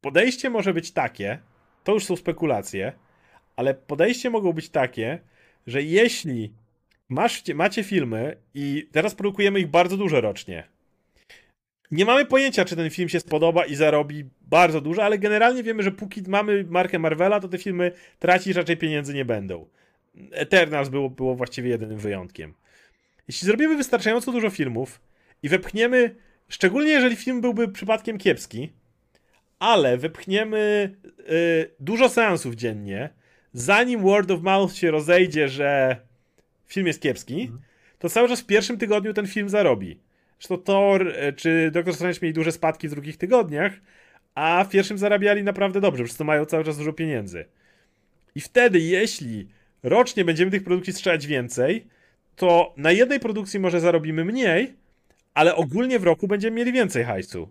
podejście 0.00 0.50
może 0.50 0.74
być 0.74 0.92
takie, 0.92 1.38
to 1.84 1.92
już 1.92 2.04
są 2.04 2.16
spekulacje, 2.16 2.92
ale 3.56 3.74
podejście 3.74 4.30
mogą 4.30 4.52
być 4.52 4.68
takie, 4.68 5.18
że 5.66 5.82
jeśli 5.82 6.52
masz, 7.08 7.42
macie 7.54 7.84
filmy 7.84 8.36
i 8.54 8.88
teraz 8.92 9.14
produkujemy 9.14 9.60
ich 9.60 9.68
bardzo 9.68 9.96
dużo 9.96 10.20
rocznie, 10.20 10.68
nie 11.90 12.04
mamy 12.04 12.24
pojęcia, 12.24 12.64
czy 12.64 12.76
ten 12.76 12.90
film 12.90 13.08
się 13.08 13.20
spodoba 13.20 13.64
i 13.66 13.74
zarobi 13.74 14.24
bardzo 14.40 14.80
dużo, 14.80 15.04
ale 15.04 15.18
generalnie 15.18 15.62
wiemy, 15.62 15.82
że 15.82 15.90
póki 15.90 16.22
mamy 16.28 16.64
markę 16.68 16.98
Marvela, 16.98 17.40
to 17.40 17.48
te 17.48 17.58
filmy 17.58 17.92
tracić 18.18 18.56
raczej 18.56 18.76
pieniędzy 18.76 19.14
nie 19.14 19.24
będą. 19.24 19.66
Eternals 20.30 20.88
było, 20.88 21.10
było 21.10 21.34
właściwie 21.34 21.70
jedynym 21.70 21.98
wyjątkiem. 21.98 22.54
Jeśli 23.28 23.46
zrobimy 23.46 23.76
wystarczająco 23.76 24.32
dużo 24.32 24.50
filmów 24.50 25.00
i 25.42 25.48
wepchniemy, 25.48 26.14
szczególnie 26.48 26.90
jeżeli 26.90 27.16
film 27.16 27.40
byłby 27.40 27.68
przypadkiem 27.68 28.18
kiepski, 28.18 28.72
ale 29.58 29.98
wepchniemy 29.98 30.94
y, 31.30 31.70
dużo 31.80 32.08
seansów 32.08 32.54
dziennie, 32.54 33.10
zanim 33.52 34.02
word 34.02 34.30
of 34.30 34.42
mouth 34.42 34.74
się 34.74 34.90
rozejdzie, 34.90 35.48
że 35.48 36.00
film 36.66 36.86
jest 36.86 37.02
kiepski, 37.02 37.40
mhm. 37.40 37.60
to 37.98 38.08
cały 38.08 38.28
czas 38.28 38.40
w 38.40 38.46
pierwszym 38.46 38.78
tygodniu 38.78 39.14
ten 39.14 39.26
film 39.26 39.48
zarobi. 39.48 40.05
Zresztą 40.38 40.58
Thor 40.58 41.08
e, 41.08 41.32
czy 41.32 41.70
Doctor 41.70 41.94
Strange 41.94 42.18
mieli 42.22 42.34
duże 42.34 42.52
spadki 42.52 42.88
w 42.88 42.90
drugich 42.90 43.16
tygodniach, 43.16 43.72
a 44.34 44.64
w 44.64 44.70
pierwszym 44.70 44.98
zarabiali 44.98 45.42
naprawdę 45.42 45.80
dobrze, 45.80 46.04
przez 46.04 46.16
to 46.16 46.24
mają 46.24 46.44
cały 46.44 46.64
czas 46.64 46.78
dużo 46.78 46.92
pieniędzy. 46.92 47.44
I 48.34 48.40
wtedy, 48.40 48.78
jeśli 48.78 49.48
rocznie 49.82 50.24
będziemy 50.24 50.50
tych 50.50 50.64
produkcji 50.64 50.92
strzelać 50.92 51.26
więcej, 51.26 51.86
to 52.36 52.74
na 52.76 52.92
jednej 52.92 53.20
produkcji 53.20 53.60
może 53.60 53.80
zarobimy 53.80 54.24
mniej, 54.24 54.74
ale 55.34 55.54
ogólnie 55.54 55.98
w 55.98 56.04
roku 56.04 56.28
będziemy 56.28 56.56
mieli 56.56 56.72
więcej 56.72 57.04
hajsu. 57.04 57.48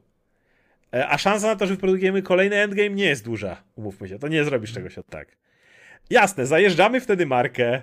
E, 0.93 1.07
a 1.07 1.17
szansa 1.17 1.47
na 1.47 1.55
to, 1.55 1.67
że 1.67 1.73
wyprodukujemy 1.73 2.21
kolejny 2.21 2.55
endgame 2.55 2.89
nie 2.89 3.05
jest 3.05 3.25
duża. 3.25 3.63
Umówmy 3.75 4.07
się, 4.07 4.19
to 4.19 4.27
nie 4.27 4.43
zrobisz 4.43 4.73
czegoś 4.73 4.97
od 4.97 5.07
tak. 5.07 5.27
Jasne, 6.09 6.45
zajeżdżamy 6.45 7.01
wtedy 7.01 7.25
markę, 7.25 7.81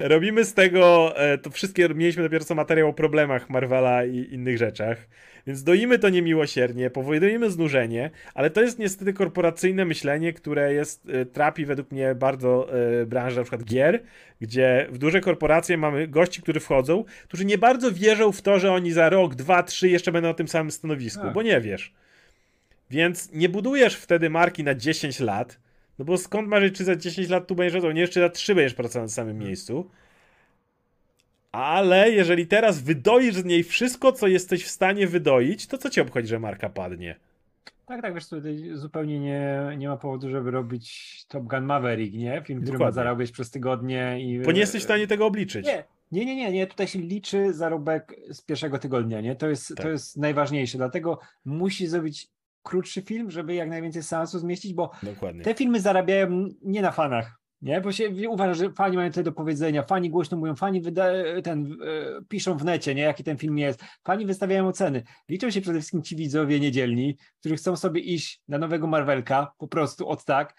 Robimy 0.00 0.44
z 0.44 0.54
tego, 0.54 1.12
e, 1.16 1.38
to 1.38 1.50
wszystkie, 1.50 1.88
mieliśmy 1.88 2.22
dopiero 2.22 2.44
co 2.44 2.54
materiał 2.54 2.88
o 2.88 2.92
problemach 2.92 3.50
Marvela 3.50 4.04
i 4.04 4.34
innych 4.34 4.58
rzeczach, 4.58 5.06
więc 5.46 5.62
doimy 5.62 5.98
to 5.98 6.08
niemiłosiernie, 6.08 6.90
powodujemy 6.90 7.50
znużenie, 7.50 8.10
ale 8.34 8.50
to 8.50 8.62
jest 8.62 8.78
niestety 8.78 9.12
korporacyjne 9.12 9.84
myślenie, 9.84 10.32
które 10.32 10.74
jest, 10.74 11.08
e, 11.08 11.26
trapi 11.26 11.66
według 11.66 11.90
mnie 11.90 12.14
bardzo 12.14 12.68
e, 13.02 13.06
branżę 13.06 13.36
na 13.36 13.42
przykład 13.42 13.64
gier, 13.64 14.02
gdzie 14.40 14.86
w 14.90 14.98
duże 14.98 15.20
korporacje 15.20 15.76
mamy 15.76 16.08
gości, 16.08 16.42
którzy 16.42 16.60
wchodzą, 16.60 17.04
którzy 17.28 17.44
nie 17.44 17.58
bardzo 17.58 17.92
wierzą 17.92 18.32
w 18.32 18.42
to, 18.42 18.58
że 18.58 18.72
oni 18.72 18.92
za 18.92 19.08
rok, 19.08 19.34
dwa, 19.34 19.62
trzy 19.62 19.88
jeszcze 19.88 20.12
będą 20.12 20.28
na 20.28 20.34
tym 20.34 20.48
samym 20.48 20.70
stanowisku, 20.70 21.22
tak. 21.22 21.32
bo 21.32 21.42
nie 21.42 21.60
wiesz. 21.60 21.92
Więc 22.90 23.32
nie 23.32 23.48
budujesz 23.48 23.96
wtedy 23.96 24.30
marki 24.30 24.64
na 24.64 24.74
10 24.74 25.20
lat, 25.20 25.58
no 26.00 26.04
bo 26.04 26.18
skąd 26.18 26.48
marzyć, 26.48 26.74
czy 26.74 26.84
za 26.84 26.96
10 26.96 27.28
lat 27.28 27.46
tu 27.46 27.54
będziesz? 27.54 27.82
Nie, 27.94 28.00
jeszcze 28.00 28.20
za 28.20 28.28
3 28.28 28.54
będziesz 28.54 28.74
pracował 28.74 29.04
na 29.04 29.08
samym 29.08 29.38
miejscu. 29.38 29.90
Ale 31.52 32.10
jeżeli 32.10 32.46
teraz 32.46 32.82
wydoisz 32.82 33.34
z 33.34 33.44
niej 33.44 33.64
wszystko, 33.64 34.12
co 34.12 34.26
jesteś 34.26 34.64
w 34.64 34.68
stanie 34.68 35.06
wydoić, 35.06 35.66
to 35.66 35.78
co 35.78 35.90
ci 35.90 36.00
obchodzi, 36.00 36.28
że 36.28 36.38
marka 36.38 36.68
padnie? 36.68 37.16
Tak, 37.86 38.02
tak, 38.02 38.14
wiesz, 38.14 38.28
tutaj 38.28 38.70
zupełnie 38.72 39.20
nie, 39.20 39.60
nie 39.78 39.88
ma 39.88 39.96
powodu, 39.96 40.30
żeby 40.30 40.50
robić 40.50 41.24
Top 41.28 41.44
Gun 41.44 41.64
Maverick, 41.64 42.14
nie? 42.14 42.42
Film, 42.46 42.62
który 42.62 42.78
ma 42.78 42.92
zarabiać 42.92 43.30
przez 43.30 43.50
tygodnie 43.50 44.18
i... 44.20 44.40
Bo 44.40 44.52
nie 44.52 44.60
jesteś 44.60 44.80
w 44.80 44.84
stanie 44.84 45.06
tego 45.06 45.26
obliczyć. 45.26 45.66
Nie, 45.66 45.84
nie, 46.12 46.24
nie, 46.24 46.36
nie, 46.36 46.52
nie. 46.52 46.66
Tutaj 46.66 46.88
się 46.88 46.98
liczy 46.98 47.52
zarobek 47.52 48.16
z 48.30 48.42
pierwszego 48.42 48.78
tygodnia, 48.78 49.20
nie? 49.20 49.36
To 49.36 49.48
jest, 49.48 49.68
Tak. 49.68 49.86
to 49.86 49.88
jest 49.88 50.16
najważniejsze, 50.16 50.78
dlatego 50.78 51.18
musi 51.44 51.86
zrobić 51.86 52.28
krótszy 52.62 53.02
film, 53.02 53.30
żeby 53.30 53.54
jak 53.54 53.68
najwięcej 53.68 54.02
seansów 54.02 54.40
zmieścić, 54.40 54.74
bo 54.74 54.90
Dokładnie. 55.02 55.44
te 55.44 55.54
filmy 55.54 55.80
zarabiają 55.80 56.48
nie 56.62 56.82
na 56.82 56.92
fanach. 56.92 57.40
Nie, 57.62 57.80
bo 57.80 57.92
się 57.92 58.28
uważa, 58.28 58.54
że 58.54 58.72
fani 58.72 58.96
mają 58.96 59.10
tyle 59.10 59.24
do 59.24 59.32
powiedzenia, 59.32 59.82
fani 59.82 60.10
głośno 60.10 60.36
mówią, 60.36 60.56
fani 60.56 60.80
wyda, 60.80 61.04
ten, 61.44 61.76
e, 61.86 62.24
piszą 62.28 62.56
w 62.56 62.64
necie, 62.64 62.94
nie, 62.94 63.02
jaki 63.02 63.24
ten 63.24 63.38
film 63.38 63.58
jest, 63.58 63.84
fani 64.04 64.26
wystawiają 64.26 64.68
oceny. 64.68 65.02
Liczą 65.28 65.50
się 65.50 65.60
przede 65.60 65.78
wszystkim 65.78 66.02
ci 66.02 66.16
widzowie 66.16 66.60
niedzielni, 66.60 67.16
którzy 67.40 67.56
chcą 67.56 67.76
sobie 67.76 68.00
iść 68.00 68.42
na 68.48 68.58
nowego 68.58 68.86
Marvelka, 68.86 69.52
po 69.58 69.68
prostu 69.68 70.08
od 70.08 70.24
tak, 70.24 70.54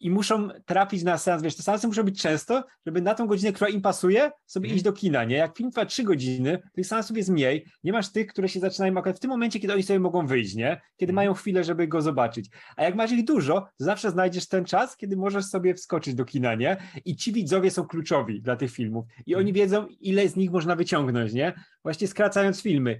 i 0.00 0.10
muszą 0.10 0.48
trafić 0.66 1.02
na 1.02 1.18
seans, 1.18 1.42
wiesz, 1.42 1.56
te 1.56 1.62
seansy 1.62 1.86
muszą 1.86 2.02
być 2.02 2.22
często, 2.22 2.64
żeby 2.86 3.02
na 3.02 3.14
tą 3.14 3.26
godzinę, 3.26 3.52
która 3.52 3.70
im 3.70 3.80
pasuje, 3.80 4.30
sobie 4.46 4.66
Mhm. 4.66 4.76
iść 4.76 4.84
do 4.84 4.92
kina, 4.92 5.24
nie? 5.24 5.36
Jak 5.36 5.56
film 5.56 5.70
trwa 5.70 5.86
trzy 5.86 6.02
godziny, 6.04 6.58
tych 6.72 6.86
seansów 6.86 7.16
jest 7.16 7.28
mniej, 7.30 7.66
nie 7.84 7.92
masz 7.92 8.12
tych, 8.12 8.26
które 8.26 8.48
się 8.48 8.60
zaczynają 8.60 8.98
akurat 8.98 9.16
w 9.16 9.20
tym 9.20 9.30
momencie, 9.30 9.60
kiedy 9.60 9.74
oni 9.74 9.82
sobie 9.82 10.00
mogą 10.00 10.26
wyjść, 10.26 10.54
nie? 10.54 10.80
Kiedy 10.96 11.10
Mhm. 11.10 11.14
mają 11.14 11.34
chwilę, 11.34 11.64
żeby 11.64 11.88
go 11.88 12.02
zobaczyć. 12.02 12.50
A 12.76 12.82
jak 12.82 12.94
masz 12.94 13.12
ich 13.12 13.24
dużo, 13.24 13.60
to 13.60 13.84
zawsze 13.84 14.10
znajdziesz 14.10 14.48
ten 14.48 14.64
czas, 14.64 14.96
kiedy 14.96 15.16
możesz 15.16 15.44
sobie 15.44 15.74
wskoczyć 15.74 16.14
do 16.14 16.24
kina, 16.24 16.54
nie? 16.54 16.76
I 17.04 17.16
ci 17.16 17.32
widzowie 17.32 17.70
są 17.70 17.86
kluczowi 17.86 18.42
dla 18.42 18.56
tych 18.56 18.70
filmów. 18.70 19.04
I 19.26 19.34
oni 19.34 19.52
wiedzą, 19.52 19.86
ile 20.00 20.28
z 20.28 20.36
nich 20.36 20.50
można 20.50 20.76
wyciągnąć, 20.76 21.32
nie? 21.32 21.52
Właśnie 21.82 22.08
skracając 22.08 22.62
filmy. 22.62 22.98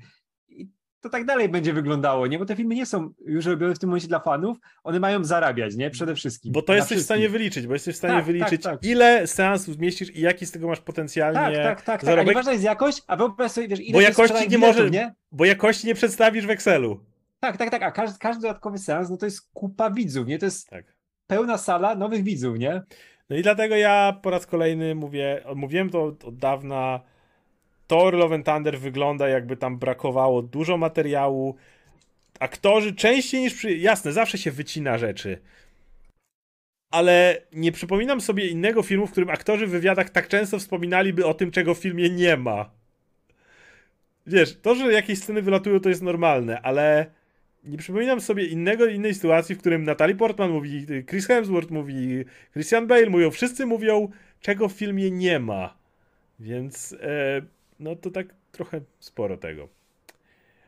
To 1.01 1.09
tak 1.09 1.25
dalej 1.25 1.49
będzie 1.49 1.73
wyglądało, 1.73 2.27
nie? 2.27 2.39
Bo 2.39 2.45
te 2.45 2.57
filmy 2.57 2.75
nie 2.75 2.87
są 2.87 3.11
już 3.27 3.47
robione 3.47 3.75
w 3.75 3.79
tym 3.79 3.89
momencie 3.89 4.09
dla 4.09 4.19
fanów, 4.21 4.59
one 4.85 5.01
mają 5.01 5.25
zarabiać, 5.25 5.77
nie? 5.77 5.91
Przede 5.91 6.15
wszystkim. 6.15 6.53
Bo 6.53 6.63
to 6.63 6.75
jesteś 6.75 6.99
w 6.99 7.03
stanie 7.03 7.29
wyliczyć, 7.29 7.67
bo 7.67 7.73
jesteś 7.73 7.95
w 7.95 7.99
stanie 7.99 8.15
Tak, 8.15 8.25
wyliczyć, 8.25 8.63
tak, 8.63 8.73
tak. 8.81 8.85
ile 8.91 9.27
seansów 9.27 9.75
zmieścisz 9.75 10.17
i 10.17 10.21
jaki 10.21 10.47
z 10.47 10.51
tego 10.53 10.69
masz 10.69 10.81
potencjalnie 10.81 11.41
Tak, 11.41 11.55
tak, 11.55 11.83
tak, 11.83 12.05
tak. 12.05 12.19
A 12.19 12.23
nieważna 12.23 12.53
jest 12.53 12.65
jakość, 12.65 13.03
a 13.07 13.17
wyobraź 13.17 13.53
sobie, 13.53 13.69
wiesz, 13.69 13.81
ile 13.81 13.93
Bo 13.93 14.01
jakości 14.01 14.35
nie 14.35 14.49
biletów, 14.49 14.77
może- 14.77 14.91
nie? 14.91 15.15
bo 15.33 15.45
jakości 15.45 15.87
nie 15.87 15.95
przedstawisz 15.95 16.47
w 16.47 16.51
Excelu. 16.51 17.01
Tak, 17.41 17.57
tak, 17.57 17.71
tak, 17.71 17.83
a 17.83 17.91
każdy, 17.91 18.19
każdy 18.19 18.43
dodatkowy 18.43 18.79
seans, 18.79 19.11
no 19.11 19.17
to 19.17 19.27
jest 19.27 19.51
kupa 19.53 19.91
widzów, 19.91 20.27
nie? 20.27 20.39
To 20.39 20.45
jest 20.45 20.69
Tak. 20.71 20.85
pełna 21.27 21.59
sala 21.59 21.95
nowych 21.95 22.23
widzów, 22.23 22.59
nie? 22.59 22.83
No 23.31 23.37
i 23.37 23.43
dlatego 23.43 23.77
ja 23.77 24.21
po 24.23 24.31
raz 24.31 24.47
kolejny 24.47 24.95
mówię, 24.95 25.43
mówiłem 25.55 25.91
to 25.91 26.05
od 26.05 26.37
dawna, 26.37 27.01
Thor 27.89 28.15
Love 28.15 28.35
and 28.35 28.47
Thunder 28.47 28.79
wygląda 28.79 29.29
jakby 29.29 29.57
tam 29.57 29.79
brakowało 29.79 30.43
dużo 30.43 30.77
materiału, 30.77 31.57
aktorzy 32.41 32.95
częściej 32.95 33.41
niż 33.41 33.55
przy... 33.55 33.77
Jasne, 33.77 34.13
zawsze 34.13 34.39
się 34.39 34.51
wycina 34.51 34.99
rzeczy. 34.99 35.39
Ale 36.91 37.43
nie 37.53 37.73
przypominam 37.73 38.21
sobie 38.21 38.47
innego 38.47 38.83
filmu, 38.83 39.07
w 39.07 39.11
którym 39.11 39.31
aktorzy 39.31 39.67
w 39.67 39.71
wywiadach 39.71 40.11
tak 40.11 40.29
często 40.29 40.59
wspominaliby 40.59 41.27
o 41.27 41.35
tym, 41.35 41.51
czego 41.51 41.75
w 41.75 41.79
filmie 41.79 42.11
nie 42.11 42.37
ma. 42.37 42.71
Wiesz, 44.27 44.57
to, 44.63 44.75
że 44.75 44.93
jakieś 44.93 45.19
sceny 45.19 45.43
wylatują, 45.43 45.81
to 45.81 45.89
jest 45.89 46.03
normalne, 46.03 46.61
ale 46.63 47.07
nie 47.65 47.79
przypominam 47.79 48.21
sobie 48.21 48.47
innego, 48.47 48.87
innej 48.87 49.15
sytuacji, 49.15 49.55
w 49.55 49.59
którym 49.59 49.85
Natalie 49.85 50.15
Portman 50.15 50.51
mówi, 50.51 50.87
Chris 51.09 51.27
Hemsworth 51.27 51.71
mówi, 51.71 52.25
Christian 52.53 52.87
Bale 52.87 53.11
mówią, 53.11 53.31
wszyscy 53.31 53.67
mówią, 53.67 54.09
czego 54.41 54.69
w 54.69 54.73
filmie 54.73 55.11
nie 55.11 55.39
ma. 55.39 55.77
Więc 56.41 56.97
e, 57.01 57.43
no 57.79 57.97
to 57.97 58.11
tak 58.11 58.27
trochę 58.53 58.81
sporo 58.99 59.37
tego. 59.37 59.69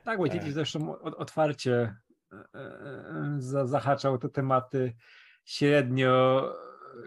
Tak, 0.04 0.18
Wojciech 0.18 0.42
E. 0.44 0.52
zresztą 0.52 0.98
otwarcie 1.02 1.94
e, 2.32 2.36
e, 2.58 3.34
za- 3.38 3.66
zahaczał 3.66 4.18
te 4.18 4.28
tematy 4.28 4.92
średnio, 5.44 6.44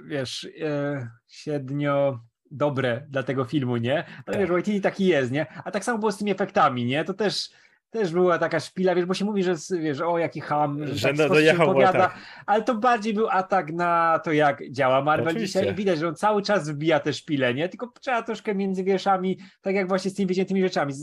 wiesz, 0.05 0.47
e, 0.61 1.09
średnio 1.27 2.19
dobre 2.51 3.05
dla 3.09 3.23
tego 3.23 3.45
filmu, 3.45 3.77
nie? 3.77 3.97
Ale 4.05 4.23
Tak. 4.25 4.37
wiesz, 4.37 4.49
Waititi 4.49 4.81
taki 4.81 5.05
jest, 5.07 5.31
nie? 5.31 5.47
A 5.63 5.71
tak 5.71 5.83
samo 5.83 5.99
było 5.99 6.11
z 6.11 6.17
tymi 6.17 6.31
efektami, 6.31 6.85
nie? 6.85 7.03
To 7.05 7.13
też 7.13 7.49
też 7.93 8.11
była 8.13 8.37
taka 8.37 8.59
szpila, 8.59 8.95
wiesz, 8.95 9.05
bo 9.05 9.13
się 9.13 9.25
mówi, 9.25 9.43
że 9.43 9.55
wiesz, 9.79 10.01
o 10.01 10.17
jaki 10.17 10.41
ham, 10.41 10.87
Że 10.87 10.95
że 10.95 11.07
tak 11.07 11.17
no- 11.17 11.23
się 11.23 11.29
dojechał, 11.29 11.67
wypowiada, 11.67 11.99
tak. 11.99 12.17
ale 12.45 12.63
to 12.63 12.75
bardziej 12.75 13.13
był 13.13 13.29
atak 13.29 13.73
na 13.73 14.19
to, 14.23 14.31
jak 14.31 14.69
działa 14.71 15.01
Marvel 15.01 15.27
Oczywiście. 15.27 15.59
dzisiaj 15.59 15.73
i 15.73 15.75
widać, 15.75 15.99
że 15.99 16.07
on 16.07 16.15
cały 16.15 16.41
czas 16.41 16.69
wbija 16.69 16.99
te 16.99 17.13
szpile, 17.13 17.53
nie? 17.53 17.69
Tylko 17.69 17.87
trzeba 18.01 18.23
troszkę 18.23 18.55
między 18.55 18.83
wierszami, 18.83 19.37
tak 19.61 19.75
jak 19.75 19.87
właśnie 19.87 20.11
z 20.11 20.13
tymi 20.13 20.27
wyciętymi 20.27 20.61
rzeczami, 20.61 20.93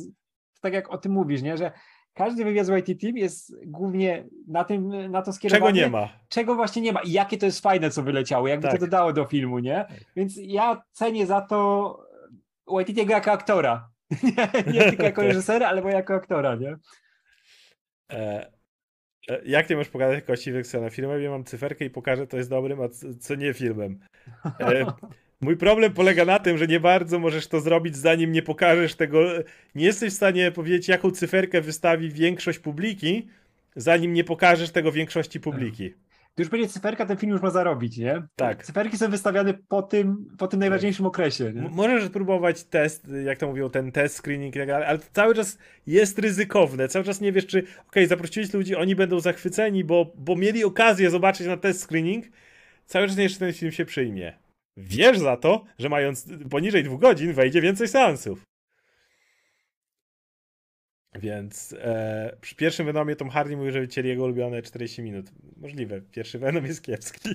tak 0.61 0.73
jak 0.73 0.91
o 0.91 0.99
tym 0.99 1.13
mówisz, 1.13 1.43
nie? 1.43 1.57
Że 1.57 1.73
każdy 2.15 2.45
wywiad 2.45 2.67
z 2.67 2.69
YT 2.89 3.01
Team 3.01 3.17
jest 3.17 3.57
głównie 3.67 4.25
na 4.49 4.65
tym, 4.65 5.11
na 5.11 5.23
to 5.23 5.33
skierowany. 5.33 5.73
Czego 5.73 5.77
nie 5.85 5.91
ma? 5.91 6.09
Czego 6.29 6.55
właśnie 6.55 6.83
nie 6.83 6.93
ma 6.93 7.01
i 7.01 7.13
jakie 7.13 7.39
to 7.39 7.47
jest 7.47 7.61
fajne, 7.61 7.91
co 7.91 8.03
wyleciało, 8.03 8.49
jakby 8.49 8.63
Tak. 8.69 8.73
to 8.75 8.81
dodało 8.81 9.13
do 9.13 9.25
filmu, 9.25 9.59
nie? 9.59 9.87
Więc 10.17 10.35
ja 10.43 10.83
cenię 10.93 11.27
za 11.27 11.41
to 11.41 11.99
Waititiego 12.67 13.13
jako 13.13 13.33
aktora. 13.33 13.90
nie, 14.23 14.73
nie 14.73 14.85
tylko 14.85 15.03
jako 15.03 15.23
reżysera, 15.23 15.69
ale 15.69 15.83
bo 15.83 15.89
jako 15.89 16.15
aktora, 16.15 16.55
nie? 16.55 16.77
E, 18.13 18.51
e, 19.29 19.41
jak 19.45 19.67
ty 19.67 19.77
możesz 19.77 19.91
pokazać 19.91 20.25
kości 20.25 20.53
Weksela 20.53 20.85
na 20.85 20.91
filmie? 20.91 21.15
Ja 21.15 21.31
mam 21.31 21.45
cyferkę 21.45 21.85
i 21.85 21.91
pokażę, 21.91 22.27
to 22.27 22.37
jest 22.37 22.51
dobrym, 22.51 22.81
a 22.81 22.89
co 23.21 23.35
nie 23.35 23.55
filmem. 23.55 23.99
E, 24.61 24.87
mój 25.41 25.57
problem 25.57 25.93
polega 25.93 26.25
na 26.25 26.39
tym, 26.39 26.59
że 26.59 26.67
nie 26.67 26.81
bardzo 26.81 27.19
możesz 27.19 27.47
to 27.47 27.61
zrobić, 27.61 27.97
zanim 27.97 28.33
nie 28.33 28.43
pokażesz 28.43 28.95
tego. 28.95 29.21
Nie 29.75 29.85
jesteś 29.85 30.13
w 30.13 30.17
stanie 30.17 30.53
powiedzieć, 30.53 30.89
jaką 30.89 31.11
cyferkę 31.11 31.61
wystawi 31.61 32.11
większość 32.11 32.59
publiki, 32.59 33.29
zanim 33.77 34.13
nie 34.13 34.25
pokażesz 34.25 34.71
tego 34.71 34.93
większości 34.93 35.41
publiki. 35.41 35.95
Ty 36.35 36.43
już 36.43 36.51
będzie 36.51 36.69
cyferka, 36.69 37.07
ten 37.07 37.17
film 37.17 37.33
już 37.33 37.43
ma 37.43 37.51
zarobić, 37.51 37.99
nie? 37.99 38.23
Tak. 38.37 38.65
Cyferki 38.65 38.99
są 38.99 39.11
wystawiane 39.11 39.55
po 39.69 39.83
tym, 39.83 40.27
po 40.39 40.49
tym 40.49 40.61
najważniejszym 40.61 41.07
okresie, 41.07 41.47
M- 41.47 41.55
nie? 41.55 41.69
Możesz 41.71 42.05
spróbować 42.05 42.65
test, 42.65 43.07
jak 43.25 43.39
to 43.39 43.47
mówią, 43.47 43.69
ten 43.69 43.93
test 43.93 44.17
screening 44.17 44.57
i 44.57 44.59
tak 44.59 44.69
dalej, 44.69 44.89
ale 44.89 44.99
to 44.99 45.05
cały 45.13 45.35
czas 45.35 45.59
jest 45.87 46.19
ryzykowne. 46.19 46.89
Cały 46.89 47.05
czas 47.05 47.21
nie 47.21 47.33
wiesz, 47.33 47.47
czy 47.47 47.63
okej, 47.89 48.07
zaprosiłeś 48.07 48.53
ludzi, 48.55 48.77
oni 48.77 48.97
będą 48.97 49.21
zachwyceni, 49.21 49.85
bo, 49.85 50.13
bo 50.15 50.37
mieli 50.37 50.65
okazję 50.65 51.11
zobaczyć 51.11 51.47
na 51.47 51.57
test 51.57 51.81
screening. 51.81 52.25
Cały 52.87 53.07
czas 53.09 53.17
nie 53.17 53.23
wiesz, 53.23 53.33
czy 53.33 53.39
ten 53.39 53.53
film 53.53 53.73
się 53.73 53.85
przyjmie. 53.85 54.33
Wiesz 54.77 55.19
za 55.19 55.37
to, 55.37 55.65
że 55.79 55.89
mając 55.89 56.27
poniżej 56.51 56.85
dwóch 56.85 57.01
godzin 57.01 57.33
wejdzie 57.33 57.61
więcej 57.61 57.89
seansów. 57.89 58.43
Więc 61.15 61.75
e, 61.79 62.37
przy 62.41 62.57
pierwszym 62.57 62.87
Venomie 62.87 63.17
Tom 63.17 63.29
Hardy 63.31 63.57
mówił, 63.57 63.73
że 63.73 63.81
wycięli 63.81 64.09
jego 64.09 64.25
ulubione 64.25 64.63
40 64.63 65.03
minut. 65.03 65.27
Możliwe. 65.57 66.01
Pierwszy 66.01 66.39
Venom 66.39 66.67
jest 66.67 66.83
kiepski. 66.83 67.29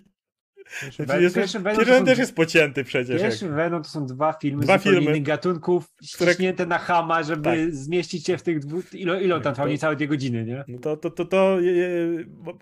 Znaczy, 0.82 1.06
Ve- 1.06 1.22
jest, 1.22 1.36
pierwszy 1.36 1.60
Venom 1.60 1.86
pierwszy 1.86 2.04
też 2.06 2.18
jest 2.20 2.36
pocięty 2.36 2.84
przecież. 2.84 3.22
jak- 3.22 3.30
Pierwszy 3.32 3.50
Venom 3.50 3.84
to 3.84 3.90
są 3.90 4.06
dwa 4.06 4.34
filmy 4.34 4.64
Dwa 4.64 4.78
filmy. 4.78 5.02
innych 5.02 5.24
gatunków, 5.24 5.94
Które- 6.16 6.32
ściśnięte 6.32 6.66
na 6.66 6.78
hama, 6.78 7.24
żeby 7.24 7.44
Tak. 7.44 7.74
zmieścić 7.74 8.26
się 8.26 8.38
w 8.38 8.44
tych 8.44 8.60
dwóch, 8.60 8.94
ilo, 8.94 9.20
ilo 9.20 9.36
tam 9.36 9.44
Tak, 9.44 9.54
trwał 9.54 9.68
to- 9.68 9.72
niecałe 9.72 9.96
dwie 9.96 10.08
godziny, 10.08 10.46
nie? 10.46 10.64
No 10.68 10.80
to, 10.80 10.98
to, 10.98 11.10
to, 11.10 11.26
to 11.26 11.60
je, 11.60 11.72
je, 11.72 11.90
bo- 12.28 12.58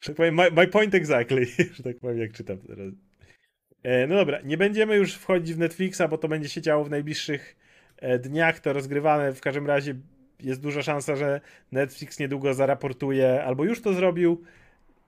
że 0.00 0.06
tak 0.06 0.16
powiem, 0.16 0.34
my, 0.34 0.50
my 0.50 0.66
point 0.66 0.94
exactly, 0.94 1.46
że 1.76 1.82
tak 1.82 1.98
powiem, 1.98 2.18
jak 2.18 2.32
czytam 2.32 2.58
teraz. 2.58 2.92
E, 3.82 4.06
no 4.06 4.14
dobra, 4.16 4.40
nie 4.40 4.56
będziemy 4.56 4.96
już 4.96 5.14
wchodzić 5.14 5.54
w 5.54 5.58
Netflixa, 5.58 6.02
bo 6.10 6.18
to 6.18 6.28
będzie 6.28 6.48
się 6.48 6.60
działo 6.62 6.84
w 6.84 6.90
najbliższych 6.90 7.56
e, 7.96 8.18
dniach, 8.18 8.60
to 8.60 8.72
rozgrywane, 8.72 9.32
w 9.32 9.40
każdym 9.40 9.66
razie 9.66 9.94
jest 10.40 10.60
duża 10.60 10.82
szansa, 10.82 11.16
że 11.16 11.40
Netflix 11.72 12.18
niedługo 12.18 12.54
zaraportuje, 12.54 13.44
albo 13.44 13.64
już 13.64 13.82
to 13.82 13.92
zrobił, 13.92 14.42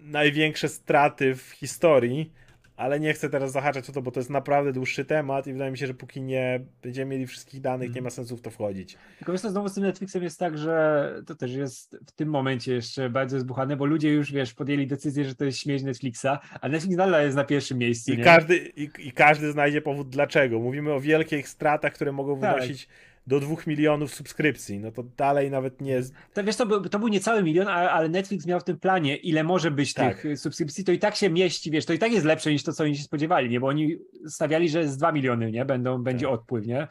największe 0.01 0.69
straty 0.69 1.35
w 1.35 1.51
historii, 1.51 2.33
ale 2.77 3.01
nie 3.01 3.13
chcę 3.13 3.31
teraz 3.31 3.53
zahaczać 3.53 3.91
o 3.91 3.93
to, 3.93 4.03
bo 4.03 4.11
to 4.11 4.21
jest 4.21 4.31
naprawdę 4.31 4.73
dłuższy 4.73 5.05
temat 5.05 5.47
i 5.47 5.53
wydaje 5.53 5.71
mi 5.71 5.79
się, 5.79 5.87
że 5.87 5.95
póki 5.95 6.23
nie 6.23 6.61
będziemy 6.83 7.11
mieli 7.11 7.27
wszystkich 7.27 7.61
danych, 7.61 7.95
nie 7.95 8.03
ma 8.03 8.11
sensu 8.11 8.37
w 8.37 8.41
to 8.41 8.51
wchodzić. 8.51 8.97
Tylko 9.19 9.33
wiesz 9.33 9.41
co, 9.41 9.51
znowu 9.51 9.69
z 9.69 9.75
tym 9.75 9.83
Netflixem 9.83 10.23
jest 10.23 10.39
tak, 10.39 10.59
że 10.59 11.15
to 11.27 11.35
też 11.35 11.53
jest 11.53 11.99
w 12.07 12.13
tym 12.13 12.29
momencie 12.29 12.75
jeszcze 12.75 13.11
bardzo 13.11 13.41
zbuchane, 13.41 13.77
bo 13.77 13.85
ludzie 13.85 14.13
już, 14.13 14.33
wiesz, 14.33 14.55
podjęli 14.55 14.87
decyzję, 14.87 15.25
że 15.25 15.35
to 15.35 15.45
jest 15.45 15.59
śmierć 15.59 15.83
Netflixa, 15.83 16.27
a 16.61 16.69
Netflix 16.69 16.97
nadal 16.97 17.25
jest 17.25 17.37
na 17.37 17.45
pierwszym 17.45 17.79
miejscu, 17.79 18.13
I 18.13 18.19
nie? 18.19 18.25
każdy, 18.25 18.57
i, 18.77 18.91
I 18.99 19.13
każdy 19.13 19.53
znajdzie 19.53 19.83
powód 19.83 20.09
dlaczego. 20.09 20.59
Mówimy 20.61 20.93
o 20.93 21.01
wielkich 21.01 21.49
stratach, 21.49 21.93
które 21.93 22.13
mogą 22.13 22.41
Tak. 22.41 22.55
wynosić 22.55 22.89
do 23.31 23.41
2 23.41 23.57
milionów 23.67 24.15
subskrypcji. 24.15 24.79
No 24.79 24.93
to 24.93 25.03
dalej 25.03 25.51
nawet 25.51 25.81
nie. 25.81 26.01
To, 26.35 26.45
wiesz 26.45 26.57
co, 26.57 26.67
był- 26.67 26.89
to 26.89 26.99
był 26.99 27.09
niecały 27.09 27.43
milion, 27.43 27.69
ale 27.69 28.09
Netflix 28.09 28.47
miał 28.47 28.61
w 28.61 28.65
tym 28.65 28.79
planie, 28.79 29.17
ile 29.17 29.45
może 29.45 29.71
być 29.71 29.95
Tak. 29.95 30.23
tych 30.23 30.39
subskrypcji, 30.41 30.85
to 30.85 30.93
i 30.93 30.99
tak 30.99 31.17
się 31.17 31.31
mieści, 31.31 31.71
wiesz, 31.71 31.87
to 31.87 31.93
i 31.93 31.99
tak 31.99 32.13
jest 32.13 32.27
lepsze 32.27 32.51
niż 32.53 32.63
to, 32.63 32.73
co 32.73 32.85
oni 32.85 32.97
się 32.97 33.03
spodziewali, 33.03 33.51
nie? 33.51 33.61
Bo 33.61 33.67
oni 33.67 33.97
stawiali, 34.27 34.69
że 34.69 34.89
z 34.89 34.97
2 34.97 35.13
miliony, 35.13 35.51
nie? 35.53 35.65
Będą, 35.65 36.03
będzie 36.03 36.27
Tak. 36.27 36.35
odpływ, 36.35 36.67
nie? 36.67 36.89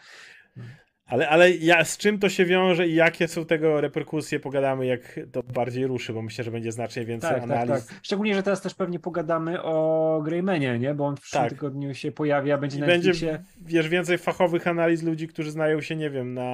Ale, 1.09 1.29
ale 1.29 1.51
ja, 1.51 1.85
z 1.85 1.97
czym 1.97 2.19
to 2.19 2.29
się 2.29 2.45
wiąże 2.45 2.87
i 2.87 2.95
jakie 2.95 3.27
są 3.27 3.45
tego 3.45 3.81
reperkusje, 3.81 4.39
pogadamy 4.39 4.85
jak 4.85 5.19
to 5.31 5.43
bardziej 5.43 5.87
ruszy, 5.87 6.13
bo 6.13 6.21
myślę, 6.21 6.43
że 6.43 6.51
będzie 6.51 6.71
znacznie 6.71 7.05
więcej 7.05 7.29
Tak, 7.29 7.39
tak, 7.41 7.51
analiz. 7.51 7.85
tak. 7.87 7.99
Szczególnie, 8.03 8.35
że 8.35 8.43
teraz 8.43 8.61
też 8.61 8.73
pewnie 8.75 8.99
pogadamy 8.99 9.63
o 9.63 10.21
Greymanie, 10.25 10.79
nie? 10.79 10.93
Bo 10.93 11.05
on 11.05 11.15
w 11.17 11.21
przyszłym 11.21 11.43
Tak. 11.43 11.49
tygodniu 11.49 11.93
się 11.93 12.11
pojawia, 12.11 12.57
będzie 12.57 12.77
I 12.77 12.81
na 12.81 12.87
będzie, 12.87 13.09
Netflixie. 13.09 13.43
wiesz, 13.61 13.89
więcej 13.89 14.17
fachowych 14.17 14.67
analiz 14.67 15.03
ludzi, 15.03 15.27
którzy 15.27 15.51
znają 15.51 15.81
się, 15.81 15.95
nie 15.95 16.09
wiem, 16.09 16.33
na 16.33 16.51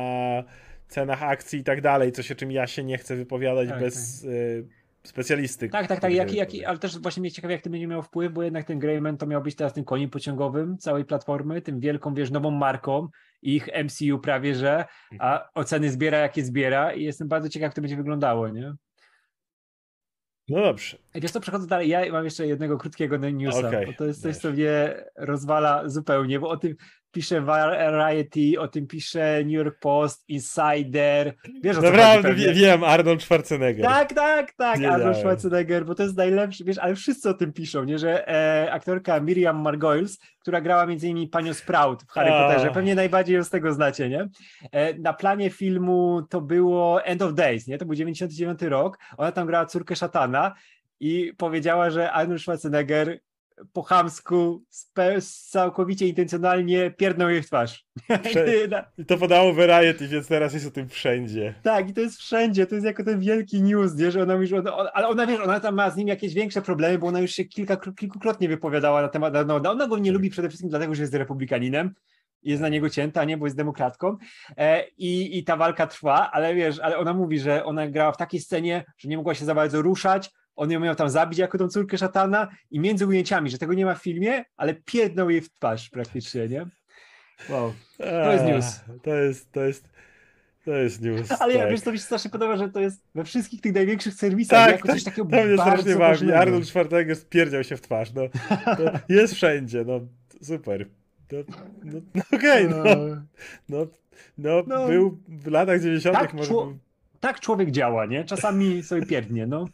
cenach 0.87 1.23
akcji 1.23 1.59
i 1.59 1.63
tak 1.63 1.81
dalej, 1.81 2.11
coś 2.11 2.31
o 2.31 2.35
czym 2.35 2.51
ja 2.51 2.67
się 2.67 2.83
nie 2.83 2.97
chcę 2.97 3.15
wypowiadać 3.15 3.69
Tak, 3.69 3.79
bez 3.79 4.23
y, 4.23 4.65
specjalisty. 5.07 5.69
Tak, 5.69 5.87
tak, 5.87 5.99
tak. 5.99 6.13
jaki, 6.13 6.39
wypowie. 6.39 6.67
ale 6.67 6.77
też 6.77 6.99
właśnie 6.99 7.21
mnie 7.21 7.31
ciekawi, 7.31 7.51
jak 7.51 7.61
to 7.61 7.69
będzie 7.69 7.87
miało 7.87 8.01
wpływ, 8.01 8.33
bo 8.33 8.43
jednak 8.43 8.65
ten 8.65 8.79
Greyman 8.79 9.17
to 9.17 9.25
miał 9.27 9.41
być 9.41 9.55
teraz 9.55 9.73
tym 9.73 9.83
koniem 9.83 10.09
pociągowym 10.09 10.77
całej 10.77 11.05
platformy, 11.05 11.61
tym 11.61 11.79
wielką, 11.79 12.13
wiesz, 12.13 12.31
nową 12.31 12.51
marką, 12.51 13.07
ich 13.41 13.69
MCU 13.83 14.19
prawie, 14.19 14.55
że, 14.55 14.85
a 15.19 15.49
oceny 15.53 15.91
zbiera, 15.91 16.17
jakie 16.17 16.43
zbiera 16.43 16.93
i 16.93 17.03
jestem 17.03 17.27
bardzo 17.27 17.49
ciekaw, 17.49 17.67
jak 17.67 17.73
to 17.73 17.81
będzie 17.81 17.97
wyglądało, 17.97 18.49
nie? 18.49 18.73
No 20.49 20.61
dobrze. 20.61 20.97
I 21.15 21.21
wiesz 21.21 21.31
co, 21.31 21.39
przechodzę 21.39 21.67
dalej, 21.67 21.89
ja 21.89 22.11
mam 22.11 22.25
jeszcze 22.25 22.47
jednego 22.47 22.77
krótkiego 22.77 23.17
newsa, 23.17 23.67
Okej, 23.67 23.85
bo 23.85 23.93
to 23.93 24.05
jest 24.05 24.21
coś, 24.21 24.37
co 24.37 24.51
mnie 24.51 25.03
rozwala 25.15 25.89
zupełnie, 25.89 26.39
bo 26.39 26.49
o 26.49 26.57
tym 26.57 26.75
pisze 27.15 27.41
Variety, 27.41 28.59
o 28.59 28.67
tym 28.67 28.87
pisze 28.87 29.39
New 29.43 29.53
York 29.53 29.79
Post, 29.79 30.23
Insider, 30.27 31.35
wiesz 31.63 31.77
o 31.77 31.81
co 31.81 31.87
chodzi 31.87 31.97
Naprawdę 31.97 32.53
wiem, 32.53 32.83
Arnold 32.83 33.23
Schwarzenegger. 33.23 33.85
Tak, 33.85 34.13
tak, 34.13 34.53
tak, 34.53 34.77
Wiedziałem. 34.77 35.01
Arnold 35.01 35.17
Schwarzenegger, 35.17 35.85
bo 35.85 35.95
to 35.95 36.03
jest 36.03 36.17
najlepszy, 36.17 36.63
wiesz, 36.63 36.77
ale 36.77 36.95
wszyscy 36.95 37.29
o 37.29 37.33
tym 37.33 37.53
piszą, 37.53 37.83
nie, 37.83 37.99
że 37.99 38.27
e, 38.27 38.71
aktorka 38.71 39.19
Miriam 39.19 39.61
Margolyes, 39.61 40.19
która 40.39 40.61
grała 40.61 40.85
między 40.85 41.07
innymi 41.07 41.27
panią 41.27 41.53
Sprout 41.53 42.03
w 42.03 42.11
Harry 42.11 42.31
A. 42.31 42.47
Potterze, 42.47 42.71
pewnie 42.71 42.95
najbardziej 42.95 43.35
ją 43.35 43.43
z 43.43 43.49
tego 43.49 43.73
znacie, 43.73 44.09
nie? 44.09 44.27
E, 44.71 44.93
na 44.93 45.13
planie 45.13 45.49
filmu 45.49 46.21
to 46.29 46.41
było 46.41 47.03
End 47.03 47.21
of 47.21 47.33
Days, 47.33 47.67
nie, 47.67 47.77
to 47.77 47.85
był 47.85 47.95
99 47.95 48.61
rok, 48.61 48.97
ona 49.17 49.31
tam 49.31 49.47
grała 49.47 49.65
córkę 49.65 49.95
szatana 49.95 50.53
i 50.99 51.33
powiedziała, 51.37 51.89
że 51.89 52.11
Arnold 52.11 52.41
Schwarzenegger 52.41 53.19
po 53.73 53.83
chamsku, 53.83 54.63
całkowicie 55.49 56.07
intencjonalnie 56.07 56.91
pierdnął 56.91 57.29
jej 57.29 57.41
w 57.41 57.45
twarz. 57.45 57.85
Prze- 58.23 58.45
I 58.97 59.05
to 59.05 59.17
podało 59.17 59.53
Variety, 59.53 60.07
więc 60.07 60.27
teraz 60.27 60.53
jest 60.53 60.67
o 60.67 60.71
tym 60.71 60.89
wszędzie. 60.89 61.55
tak, 61.63 61.89
i 61.89 61.93
to 61.93 62.01
jest 62.01 62.17
wszędzie, 62.17 62.67
to 62.67 62.75
jest 62.75 62.85
jako 62.85 63.03
ten 63.03 63.19
wielki 63.19 63.61
news, 63.63 63.95
nie? 63.95 64.11
że 64.11 64.23
ona 64.23 64.33
już, 64.33 64.53
ona, 64.53 64.77
ona, 64.77 64.91
ale 64.91 65.07
ona 65.07 65.27
wiesz, 65.27 65.39
ona 65.39 65.59
tam 65.59 65.75
ma 65.75 65.89
z 65.89 65.97
nim 65.97 66.07
jakieś 66.07 66.33
większe 66.33 66.61
problemy, 66.61 66.97
bo 66.97 67.07
ona 67.07 67.19
już 67.19 67.31
się 67.31 67.45
kilka, 67.45 67.77
kilkukrotnie 67.77 68.47
wypowiadała 68.47 69.01
na 69.01 69.07
temat 69.07 69.35
Arnolda. 69.35 69.71
Ona 69.71 69.87
go 69.87 69.97
nie 69.97 70.11
lubi 70.11 70.29
przede 70.29 70.49
wszystkim 70.49 70.69
dlatego, 70.69 70.95
że 70.95 71.03
jest 71.03 71.13
republikaninem, 71.13 71.93
jest 72.43 72.61
na 72.61 72.69
niego 72.69 72.89
cięta, 72.89 73.23
nie, 73.23 73.37
bo 73.37 73.45
jest 73.45 73.57
demokratką 73.57 74.17
e, 74.57 74.87
i, 74.97 75.37
i 75.37 75.43
ta 75.43 75.57
walka 75.57 75.87
trwa, 75.87 76.31
ale 76.31 76.55
wiesz, 76.55 76.79
ale 76.79 76.97
ona 76.97 77.13
mówi, 77.13 77.39
że 77.39 77.65
ona 77.65 77.87
grała 77.87 78.11
w 78.11 78.17
takiej 78.17 78.39
scenie, 78.39 78.85
że 78.97 79.09
nie 79.09 79.17
mogła 79.17 79.33
się 79.35 79.45
za 79.45 79.55
bardzo 79.55 79.81
ruszać, 79.81 80.31
on 80.55 80.71
ją 80.71 80.79
miał 80.79 80.95
tam 80.95 81.09
zabić 81.09 81.39
jako 81.39 81.57
tą 81.57 81.67
córkę 81.67 81.97
szatana 81.97 82.47
i 82.71 82.79
między 82.79 83.07
ujęciami, 83.07 83.49
że 83.49 83.57
tego 83.57 83.73
nie 83.73 83.85
ma 83.85 83.95
w 83.95 84.01
filmie, 84.01 84.45
ale 84.57 84.73
pierdnął 84.73 85.29
jej 85.29 85.41
w 85.41 85.49
twarz 85.53 85.89
praktycznie, 85.89 86.47
nie? 86.47 86.65
Wow. 87.49 87.73
To 87.97 88.31
jest 88.31 88.45
news. 88.45 88.79
To 89.03 89.15
jest, 89.15 89.51
to 89.51 89.63
jest, 89.63 89.89
to 90.65 90.71
jest 90.71 91.01
news. 91.01 91.31
Ale 91.41 91.53
ja 91.53 91.59
tak. 91.59 91.71
wiesz, 91.71 91.81
to 91.81 91.91
mi 91.91 91.97
się 91.97 92.03
strasznie 92.03 92.31
podoba, 92.31 92.57
że 92.57 92.69
to 92.69 92.79
jest 92.79 93.01
we 93.15 93.23
wszystkich 93.23 93.61
tych 93.61 93.73
największych 93.73 94.13
serwisach 94.13 94.65
Tak, 94.65 94.75
jako 94.75 94.87
coś 94.87 95.03
takiego 95.03 95.29
To 95.29 95.43
mnie 95.43 95.57
strasznie 95.57 95.95
bawi. 95.95 96.33
Arnold 96.33 96.67
Schwarzenegger 96.67 97.15
spierdział 97.15 97.63
się 97.63 97.77
w 97.77 97.81
twarz. 97.81 98.13
No, 98.13 98.21
jest 99.09 99.33
wszędzie, 99.33 99.83
no 99.87 99.99
super. 100.41 100.85
No, 101.31 101.37
no, 101.83 101.99
no 102.15 102.21
okej, 102.37 102.69
no, 102.69 102.83
no, 103.69 103.87
no, 104.37 104.63
No. 104.67 104.87
był 104.87 105.19
w 105.27 105.47
latach 105.47 105.81
90. 105.81 106.17
Tak, 106.17 106.33
może 106.33 106.51
Tak 107.19 107.39
człowiek 107.39 107.71
działa, 107.71 108.05
nie? 108.05 108.23
Czasami 108.23 108.83
sobie 108.83 109.05
pierdnie, 109.05 109.47
no. 109.47 109.65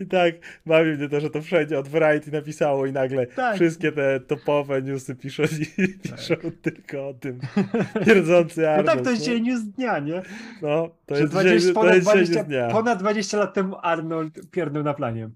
I 0.00 0.06
tak 0.06 0.34
bawi 0.66 0.90
mnie 0.90 1.08
to, 1.08 1.20
że 1.20 1.30
to 1.30 1.42
wszędzie 1.42 1.78
od 1.78 1.88
Variety 1.88 2.30
napisało 2.32 2.86
i 2.86 2.92
nagle 2.92 3.26
Tak. 3.26 3.54
wszystkie 3.56 3.92
te 3.92 4.20
topowe 4.20 4.82
newsy 4.82 5.14
piszą, 5.16 5.42
i 5.78 5.88
piszą 5.98 6.34
tylko 6.62 7.08
o 7.08 7.14
tym 7.14 7.38
pierdzący 8.06 8.60
No 8.60 8.68
Arnold. 8.68 8.86
tak, 8.96 9.04
to 9.04 9.10
jest 9.10 9.22
dzisiaj 9.22 9.42
news 9.42 9.62
dnia, 9.64 9.98
nie? 9.98 10.22
no, 10.62 10.96
to 11.06 11.14
Że 11.14 11.20
jest 11.20 11.32
20, 11.32 11.58
dzisiaj, 11.58 11.74
to 11.74 11.86
jest 11.94 12.00
dzisiaj 12.06 12.14
20, 12.16 12.34
news 12.40 12.46
dnia. 12.48 12.68
ponad 12.68 12.98
20 12.98 13.38
lat 13.38 13.54
temu 13.54 13.76
Arnold 13.82 14.50
pierdnął 14.50 14.82
na 14.82 14.94
planie. 14.94 15.30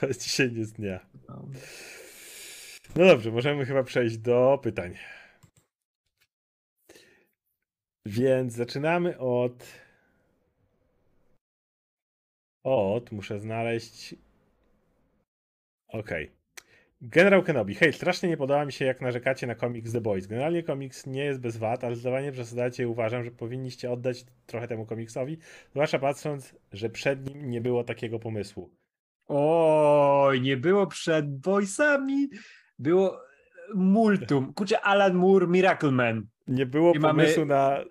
To 0.00 0.06
jest 0.06 0.22
dzisiaj 0.24 0.52
news 0.52 0.72
dnia. 0.72 1.00
No. 1.28 1.48
No 2.96 3.06
dobrze, 3.06 3.30
możemy 3.30 3.66
chyba 3.66 3.82
przejść 3.82 4.18
do 4.18 4.58
pytań. 4.62 4.94
Więc 8.06 8.52
zaczynamy 8.54 9.18
od. 9.18 9.64
Od, 12.68 13.12
muszę 13.12 13.40
znaleźć. 13.40 14.14
Okej. 15.88 16.30
Generał 17.00 17.42
Kenobi. 17.42 17.74
Hej, 17.74 17.92
strasznie 17.92 18.28
nie 18.28 18.36
podoba 18.36 18.64
mi 18.64 18.72
się, 18.72 18.84
jak 18.84 19.00
narzekacie 19.00 19.46
na 19.46 19.54
komiks 19.54 19.92
The 19.92 20.00
Boys. 20.00 20.26
Generalnie 20.26 20.62
komiks 20.62 21.06
nie 21.06 21.24
jest 21.24 21.40
bez 21.40 21.56
wad, 21.56 21.84
ale 21.84 21.94
zdecydowanie 21.94 22.32
przesadzacie 22.32 22.82
i 22.82 22.86
uważam, 22.86 23.24
że 23.24 23.30
powinniście 23.30 23.90
oddać 23.90 24.24
trochę 24.46 24.68
temu 24.68 24.86
komiksowi, 24.86 25.38
zwłaszcza 25.70 25.98
patrząc, 25.98 26.54
że 26.72 26.90
przed 26.90 27.34
nim 27.34 27.50
nie 27.50 27.60
było 27.60 27.84
takiego 27.84 28.18
pomysłu. 28.18 28.70
Oj, 29.28 30.40
nie 30.40 30.56
było 30.56 30.86
przed 30.86 31.40
boysami, 31.40 32.28
było 32.78 33.20
multum. 33.74 34.54
Kurczę, 34.54 34.80
Alan 34.80 35.14
Moore, 35.14 35.46
Miracle 35.46 35.90
Man. 35.90 36.26
Nie 36.48 36.66
było 36.66 36.92
I 36.92 36.98
mamy- 36.98 37.22
pomysłu 37.22 37.44
na 37.44 37.84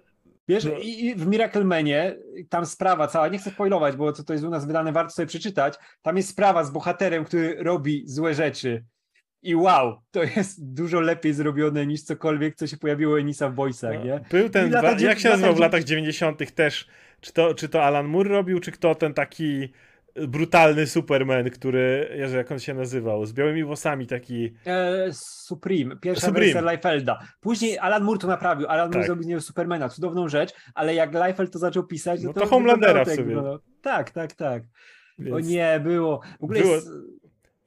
Wiesz, 0.48 0.66
No. 0.66 0.72
i, 0.82 1.16
w 1.16 1.28
Miracle 1.28 1.64
Manie 1.64 2.16
tam 2.50 2.66
sprawa 2.66 3.08
cała, 3.08 3.28
nie 3.28 3.38
chcę 3.38 3.52
spoilować, 3.52 3.96
bo 3.96 4.14
to, 4.14 4.24
to 4.24 4.34
jest 4.34 4.46
u 4.46 4.50
nas 4.50 4.66
wydane, 4.68 4.92
warto 4.92 5.12
sobie 5.12 5.26
przeczytać, 5.26 5.74
tam 6.02 6.18
jest 6.18 6.30
sprawa 6.30 6.64
z 6.64 6.72
bohaterem, 6.72 7.26
który 7.26 7.56
robi 7.64 8.04
złe 8.06 8.34
rzeczy. 8.34 8.84
I 9.42 9.56
wow, 9.56 10.02
to 10.12 10.24
jest 10.24 10.74
dużo 10.74 11.00
lepiej 11.02 11.34
zrobione 11.34 11.88
niż 11.88 12.04
cokolwiek, 12.04 12.56
co 12.56 12.68
się 12.68 12.78
pojawiło 12.78 13.20
Enisa 13.20 13.50
w 13.50 13.54
Boysach, 13.54 13.96
No, 14.00 14.06
nie? 14.06 14.20
Był 14.32 14.50
ten, 14.50 14.72
lata 14.72 14.96
jak 15.00 15.20
się 15.20 15.30
nazywał 15.30 15.56
w 15.56 15.60
lata 15.60 15.78
latach 15.78 15.88
90. 15.88 16.56
też? 16.56 16.88
Czy 17.22 17.34
to, 17.34 17.54
czy 17.54 17.70
to 17.70 17.84
Alan 17.84 18.08
Moore 18.08 18.30
robił, 18.30 18.60
czy 18.60 18.72
kto 18.72 18.96
ten 18.96 19.14
taki 19.14 19.74
brutalny 20.28 20.88
Superman, 20.88 21.50
który, 21.50 22.10
Jezu, 22.16 22.38
jak 22.38 22.52
on 22.52 22.60
się 22.60 22.74
nazywał, 22.74 23.26
z 23.26 23.34
białymi 23.34 23.64
włosami 23.64 24.08
taki, 24.08 24.54
E, 24.66 25.08
Supreme, 25.14 25.96
pierwsza 25.96 26.28
Supreme. 26.28 26.46
wersja 26.46 26.62
Leifelda. 26.62 27.20
Później 27.42 27.80
Alan 27.80 28.04
Moore 28.04 28.20
to 28.20 28.28
naprawił, 28.28 28.68
Alan 28.68 28.86
Moore 28.88 29.00
Tak. 29.00 29.06
zrobił 29.06 29.24
z 29.24 29.28
niego 29.28 29.42
Supermana, 29.42 29.90
cudowną 29.90 30.28
rzecz, 30.28 30.54
ale 30.76 30.96
jak 30.96 31.14
Leifeld 31.14 31.54
to 31.54 31.60
zaczął 31.60 31.84
pisać, 31.84 32.22
no 32.22 32.28
No 32.28 32.34
to, 32.34 32.40
to 32.40 32.46
Homelandera 32.48 33.04
w 33.04 33.08
tak, 33.08 33.16
sumie. 33.16 33.26
wyglądało. 33.28 33.60
Tak, 33.82 34.12
tak, 34.12 34.34
tak. 34.34 34.64
więc 35.20 35.36
O 35.36 35.40
nie, 35.40 35.80
było. 35.84 36.22
W 36.40 36.44
ogóle 36.44 36.62
Było- 36.62 36.74
jest, 36.76 36.88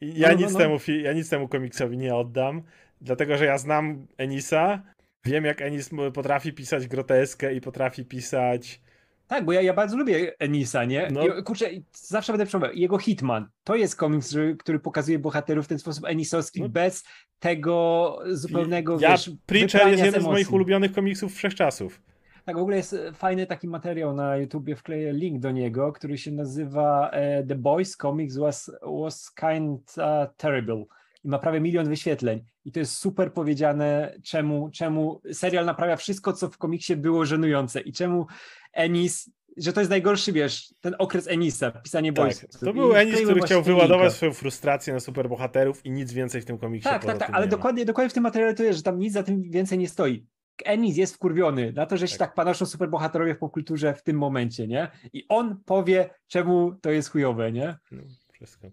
ja, 0.00 0.28
No, 0.28 0.34
no, 0.34 0.40
nic 0.40 0.52
no. 0.52 0.58
Temu, 0.58 0.76
ja 1.02 1.12
nic 1.12 1.28
temu 1.30 1.48
komiksowi 1.48 1.98
nie 1.98 2.14
oddam, 2.14 2.62
dlatego, 3.00 3.36
że 3.36 3.44
ja 3.44 3.58
znam 3.58 4.06
Enisa, 4.18 4.82
wiem 5.24 5.44
jak 5.44 5.62
Enis 5.62 5.90
potrafi 6.14 6.52
pisać 6.52 6.86
groteskę 6.88 7.54
i 7.54 7.60
potrafi 7.60 8.04
pisać 8.04 8.80
Tak, 9.30 9.44
bo 9.44 9.52
ja, 9.52 9.62
ja 9.62 9.74
bardzo 9.74 9.96
lubię 9.96 10.32
Enisa, 10.38 10.84
nie? 10.84 11.08
No. 11.12 11.26
I, 11.26 11.42
kurczę, 11.42 11.66
zawsze 11.92 12.32
będę 12.32 12.46
przemawiał. 12.46 12.76
Jego 12.76 12.98
Hitman, 12.98 13.48
to 13.64 13.76
jest 13.76 13.96
komiks, 13.96 14.30
że- 14.30 14.54
który 14.54 14.78
pokazuje 14.78 15.18
bohaterów 15.18 15.64
w 15.64 15.68
ten 15.68 15.78
sposób 15.78 16.04
enisowski, 16.04 16.62
No. 16.62 16.68
bez 16.68 17.04
tego 17.38 18.18
zupełnego, 18.30 18.98
Ja, 19.00 19.10
wiesz, 19.10 19.30
Preacher 19.46 19.88
jest 19.88 20.02
z 20.02 20.04
jednym 20.04 20.22
z 20.22 20.26
moich 20.26 20.52
ulubionych 20.52 20.92
komiksów 20.92 21.34
wszechczasów. 21.34 22.02
Tak, 22.44 22.56
w 22.56 22.60
ogóle 22.60 22.76
jest 22.76 22.92
e, 22.92 23.12
fajny 23.12 23.46
taki 23.46 23.68
materiał 23.68 24.14
na 24.14 24.36
YouTubie, 24.36 24.76
wkleję 24.76 25.12
link 25.12 25.40
do 25.40 25.50
niego, 25.50 25.92
który 25.92 26.18
się 26.18 26.30
nazywa 26.30 27.10
e, 27.10 27.42
The 27.46 27.54
Boys 27.54 27.96
Comics 27.96 28.36
was, 28.36 28.70
was 29.02 29.34
kind 29.34 29.94
uh, 29.98 30.36
terrible 30.36 30.84
i 31.24 31.28
ma 31.28 31.38
prawie 31.38 31.60
milion 31.60 31.88
wyświetleń. 31.88 32.44
I 32.64 32.72
to 32.72 32.80
jest 32.80 32.96
super 32.96 33.32
powiedziane, 33.32 34.14
czemu, 34.24 34.70
czemu 34.70 35.20
serial 35.32 35.66
naprawia 35.66 35.96
wszystko, 35.96 36.32
co 36.32 36.48
w 36.48 36.58
komiksie 36.58 36.96
było 36.96 37.26
żenujące 37.26 37.80
i 37.80 37.92
czemu 37.92 38.26
Ennis, 38.72 39.30
że 39.56 39.72
to 39.72 39.80
jest 39.80 39.90
najgorszy, 39.90 40.32
wiesz, 40.32 40.74
ten 40.80 40.94
okres 40.98 41.28
Enisa, 41.28 41.70
pisanie 41.70 42.12
Tak, 42.12 42.32
to 42.60 42.72
był 42.72 42.94
Enis, 42.94 43.20
który 43.22 43.40
chciał 43.42 43.62
wyładować 43.62 44.00
linka. 44.00 44.16
swoją 44.16 44.32
frustrację 44.32 44.94
na 44.94 45.00
superbohaterów 45.00 45.86
i 45.86 45.90
nic 45.90 46.12
więcej 46.12 46.40
w 46.40 46.44
tym 46.44 46.58
komiksie 46.58 46.88
Tak, 46.88 47.04
tak, 47.04 47.18
tak, 47.18 47.30
ale 47.32 47.46
dokładnie, 47.48 47.84
dokładnie 47.84 48.10
w 48.10 48.14
tym 48.14 48.22
materiale 48.22 48.54
to 48.54 48.62
jest, 48.62 48.76
że 48.76 48.82
tam 48.82 48.98
nic 48.98 49.12
za 49.12 49.22
tym 49.22 49.42
więcej 49.42 49.78
nie 49.78 49.88
stoi. 49.88 50.26
Ennis 50.64 50.96
jest 50.96 51.14
wkurwiony 51.14 51.72
na 51.72 51.86
to, 51.86 51.96
że 51.96 52.08
się 52.08 52.18
Tak. 52.18 52.28
tak 52.28 52.34
panoszą 52.34 52.66
superbohaterowie 52.66 53.34
w 53.34 53.38
popkulturze 53.38 53.94
w 53.94 54.02
tym 54.02 54.16
momencie, 54.18 54.66
nie? 54.68 54.88
I 55.12 55.24
on 55.28 55.60
powie, 55.64 56.10
czemu 56.26 56.72
to 56.82 56.90
jest 56.90 57.10
chujowe, 57.10 57.52
nie? 57.52 57.76
No, 57.90 58.02
wszystko. 58.32 58.68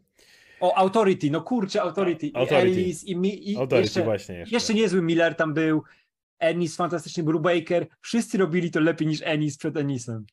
O, 0.59 0.77
Authority, 0.77 1.31
no 1.31 1.41
kurczę, 1.41 1.81
Authority. 1.81 2.31
A- 2.33 2.39
Authority. 2.39 2.79
I 2.79 2.83
Ellis, 2.83 3.03
i, 3.03 3.15
mi, 3.15 3.51
i 3.51 3.57
Authority 3.57 3.81
jeszcze, 3.81 4.03
właśnie 4.03 4.35
jeszcze. 4.35 4.55
jeszcze 4.55 4.73
niezły 4.73 5.01
Miller 5.01 5.35
tam 5.35 5.53
był, 5.53 5.83
Ennis 6.39 6.75
fantastyczny, 6.75 7.23
Brubaker. 7.23 7.87
Wszyscy 8.01 8.37
robili 8.37 8.71
to 8.71 8.79
lepiej 8.79 9.07
niż 9.07 9.21
Ennis 9.25 9.57
przed 9.57 9.77
Ennisem. 9.77 10.25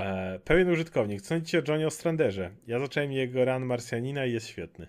E, 0.00 0.38
pełen 0.38 0.68
użytkownik. 0.70 1.22
Co 1.22 1.28
sądzicie 1.28 1.58
o 1.58 1.62
Johnny 1.68 1.86
Ostranderze? 1.86 2.50
Ja 2.66 2.78
zacząłem 2.78 3.12
jego 3.12 3.44
ran 3.44 3.64
Marsjanina 3.64 4.26
i 4.26 4.32
jest 4.32 4.46
świetny. 4.46 4.86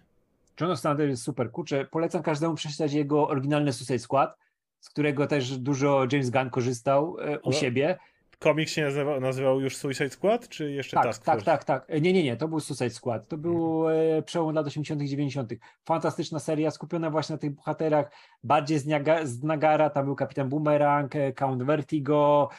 John 0.61 0.71
Ostrander 0.71 1.09
jest 1.09 1.23
super, 1.23 1.51
kurczę, 1.51 1.85
polecam 1.85 2.23
każdemu 2.23 2.55
przeczytać 2.55 2.93
jego 2.93 3.27
oryginalny 3.27 3.73
Suicide 3.73 3.99
Squad. 3.99 4.37
z 4.79 4.89
którego 4.89 5.27
też 5.27 5.57
dużo 5.57 6.07
James 6.11 6.29
Gunn 6.29 6.49
korzystał 6.49 7.17
e, 7.19 7.39
u 7.39 7.49
O, 7.49 7.51
siebie. 7.51 7.97
Komiks 8.45 8.71
się 8.71 8.81
nazywał, 8.83 9.21
nazywał 9.21 9.61
już 9.61 9.77
Suicide 9.77 10.09
Squad, 10.09 10.49
czy 10.49 10.71
jeszcze 10.71 10.97
Tak, 10.97 11.05
Task 11.05 11.23
tak, 11.23 11.35
Force? 11.35 11.45
tak, 11.45 11.63
tak. 11.63 11.85
E, 11.87 12.01
Nie, 12.01 12.13
nie, 12.13 12.23
nie, 12.23 12.37
to 12.37 12.47
był 12.47 12.59
Suicide 12.59 12.89
Squad. 12.89 13.27
To 13.27 13.37
był 13.37 13.89
e, 13.89 14.21
przełom 14.21 14.55
lat 14.55 14.67
80., 14.67 15.01
90. 15.01 15.53
Fantastyczna 15.85 16.39
seria, 16.39 16.71
skupiona 16.71 17.09
właśnie 17.09 17.33
na 17.33 17.39
tych 17.39 17.51
bohaterach, 17.51 18.11
bardziej 18.43 18.79
z, 18.79 18.85
Niaga, 18.85 19.25
z 19.25 19.43
Nagara. 19.43 19.89
Tam 19.89 20.05
był 20.05 20.15
Kapitan 20.15 20.49
Boomerang, 20.49 21.15
e, 21.15 21.33
Count 21.33 21.63
Vertigo, 21.63 22.49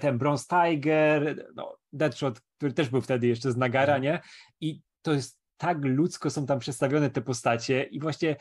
ten 0.00 0.18
Bronze 0.18 0.44
Tiger, 0.48 1.46
no, 1.56 1.76
Deadshot, 1.92 2.40
który 2.56 2.72
też 2.72 2.88
był 2.88 3.00
wtedy 3.00 3.26
jeszcze 3.26 3.52
z 3.52 3.56
Nagara, 3.56 3.98
nie? 3.98 4.20
I 4.60 4.80
to 5.02 5.12
jest 5.12 5.38
tak 5.56 5.78
ludzko 5.84 6.30
są 6.30 6.46
tam 6.46 6.58
przedstawione 6.58 7.10
te 7.10 7.20
postacie 7.22 7.82
i 7.82 8.00
właśnie 8.00 8.36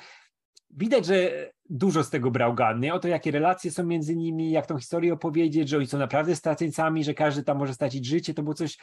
widać, 0.69 1.05
że 1.05 1.51
dużo 1.69 2.03
z 2.03 2.09
tego 2.09 2.31
brał 2.31 2.55
nie? 2.79 2.93
O 2.93 2.99
to, 2.99 3.07
jakie 3.07 3.31
relacje 3.31 3.71
są 3.71 3.83
między 3.85 4.15
nimi, 4.15 4.51
jak 4.51 4.65
tą 4.65 4.77
historię 4.77 5.13
opowiedzieć, 5.13 5.69
że 5.69 5.77
oni 5.77 5.87
są 5.87 5.97
naprawdę 5.97 6.35
straceńcami, 6.35 7.03
że 7.03 7.13
każdy 7.13 7.43
tam 7.43 7.57
może 7.57 7.73
stracić 7.73 8.05
życie, 8.05 8.33
to 8.33 8.43
było 8.43 8.53
coś 8.53 8.77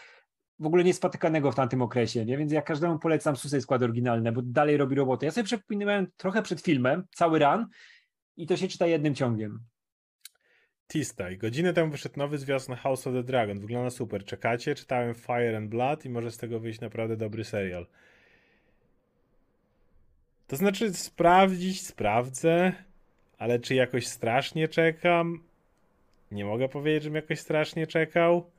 w 0.59 0.67
ogóle 0.67 0.85
niespotykanego 0.85 1.53
w 1.53 1.55
tamtym 1.55 1.83
okresie, 1.83 2.25
nie? 2.25 2.37
Więc 2.39 2.53
ja 2.53 2.63
każdemu 2.63 2.99
polecam 2.99 3.37
Suicide 3.37 3.61
Squad 3.61 3.83
oryginalne, 3.83 4.33
bo 4.33 4.43
dalej 4.43 4.77
robi 4.77 4.97
robotę. 4.97 5.27
Ja 5.27 5.33
sobie 5.33 5.45
przypominałem 5.45 6.07
trochę 6.17 6.43
przed 6.43 6.61
filmem, 6.61 7.05
cały 7.15 7.39
run 7.39 7.67
i 8.37 8.47
to 8.47 8.57
się 8.57 8.69
czyta 8.69 8.87
jednym 8.87 9.15
ciągiem. 9.15 9.59
Tistaj. 10.87 11.39
Godzinę 11.39 11.73
temu 11.73 11.91
wyszedł 11.91 12.19
nowy 12.19 12.39
zwiastun 12.39 12.75
House 12.75 13.07
of 13.07 13.15
the 13.15 13.23
Dragon. 13.23 13.61
Wygląda 13.61 13.91
super. 13.91 14.25
Czekacie? 14.25 14.75
Czytałem 14.75 15.15
Fire 15.15 15.57
and 15.57 15.71
Blood 15.71 16.05
i 16.05 16.11
może 16.11 16.31
z 16.31 16.37
tego 16.37 16.61
wyjść 16.61 16.81
naprawdę 16.81 17.17
dobry 17.17 17.45
serial. 17.45 17.87
To 20.51 20.57
znaczy 20.57 20.95
sprawdzić, 20.95 21.87
sprawdzę, 21.87 22.73
ale 23.39 23.59
czy 23.59 23.75
jakoś 23.75 24.07
strasznie 24.07 24.69
czekam? 24.69 25.43
Nie 26.31 26.45
mogę 26.45 26.69
powiedzieć, 26.69 27.03
żebym 27.03 27.17
jakoś 27.17 27.39
strasznie 27.41 27.87
czekał. 27.87 28.51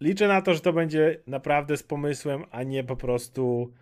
Liczę 0.00 0.28
na 0.28 0.42
to, 0.42 0.54
że 0.54 0.60
to 0.60 0.72
będzie 0.72 1.20
naprawdę 1.26 1.76
z 1.76 1.82
pomysłem, 1.82 2.44
a 2.50 2.62
nie 2.62 2.84
po 2.84 2.96
prostu 2.96 3.72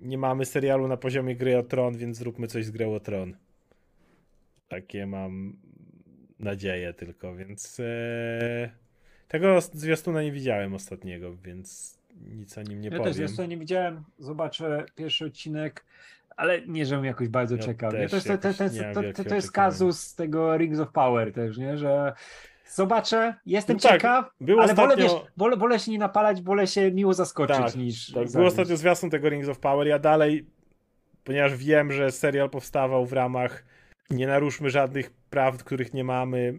nie 0.00 0.18
mamy 0.18 0.44
serialu 0.44 0.88
na 0.88 0.96
poziomie 0.96 1.36
gry 1.36 1.58
o 1.58 1.62
tron, 1.62 1.96
więc 1.96 2.16
zróbmy 2.16 2.46
coś 2.46 2.64
z 2.64 2.70
grą 2.70 2.94
o 2.94 3.00
tron. 3.00 3.36
Takie 4.68 5.06
mam 5.06 5.56
nadzieję 6.38 6.92
tylko, 6.92 7.36
więc 7.36 7.80
e, 7.80 8.70
tego 9.28 9.60
zwiastuna 9.60 10.22
nie 10.22 10.32
widziałem 10.32 10.74
ostatniego, 10.74 11.36
więc 11.36 11.98
nic 12.20 12.58
o 12.58 12.62
nim 12.62 12.80
nie 12.80 12.88
ja 12.88 12.96
powiem. 12.96 13.12
też 13.12 13.20
jeszcze 13.22 13.48
nie 13.48 13.56
widziałem, 13.56 14.04
zobaczę 14.18 14.84
pierwszy 14.94 15.24
odcinek, 15.26 15.84
ale 16.36 16.66
nie, 16.66 16.86
żebym 16.86 17.04
jakoś 17.04 17.28
bardzo 17.28 17.56
Ja 17.56 17.62
czekał. 17.62 17.90
Też 17.92 18.10
To, 18.10 18.16
jest, 18.16 18.28
to, 18.28 18.36
to, 19.02 19.12
to, 19.14 19.24
to, 19.24 19.34
jest 19.34 19.52
kazus 19.52 20.14
tego 20.14 20.56
Rings 20.56 20.78
of 20.78 20.88
Power 20.92 21.32
też, 21.32 21.58
nie? 21.58 21.78
że 21.78 22.12
zobaczę, 22.70 23.34
jestem 23.46 23.76
No 23.76 23.82
tak, 23.82 23.92
ciekaw, 23.92 24.30
ale 24.40 24.56
wolę, 24.56 24.64
ostatnio, 24.72 24.96
wiesz, 24.96 25.12
wolę, 25.36 25.56
wolę 25.56 25.78
się 25.78 25.92
nie 25.92 25.98
napalać, 25.98 26.42
wolę 26.42 26.66
się 26.66 26.92
miło 26.92 27.14
zaskoczyć 27.14 27.56
Tak, 27.56 27.76
niż 27.76 28.06
tak, 28.06 28.14
był 28.22 28.28
zawieść. 28.28 28.52
ostatnio 28.52 28.76
zwiastun 28.76 29.10
tego 29.10 29.28
Rings 29.28 29.48
of 29.48 29.58
Power, 29.58 29.86
ja 29.86 29.98
dalej, 29.98 30.46
ponieważ 31.24 31.56
wiem, 31.56 31.92
że 31.92 32.10
serial 32.12 32.50
powstawał 32.50 33.06
w 33.06 33.12
ramach 33.12 33.64
nie 34.10 34.26
naruszmy 34.26 34.70
żadnych 34.70 35.10
praw, 35.10 35.64
których 35.64 35.94
nie 35.94 36.04
mamy, 36.04 36.54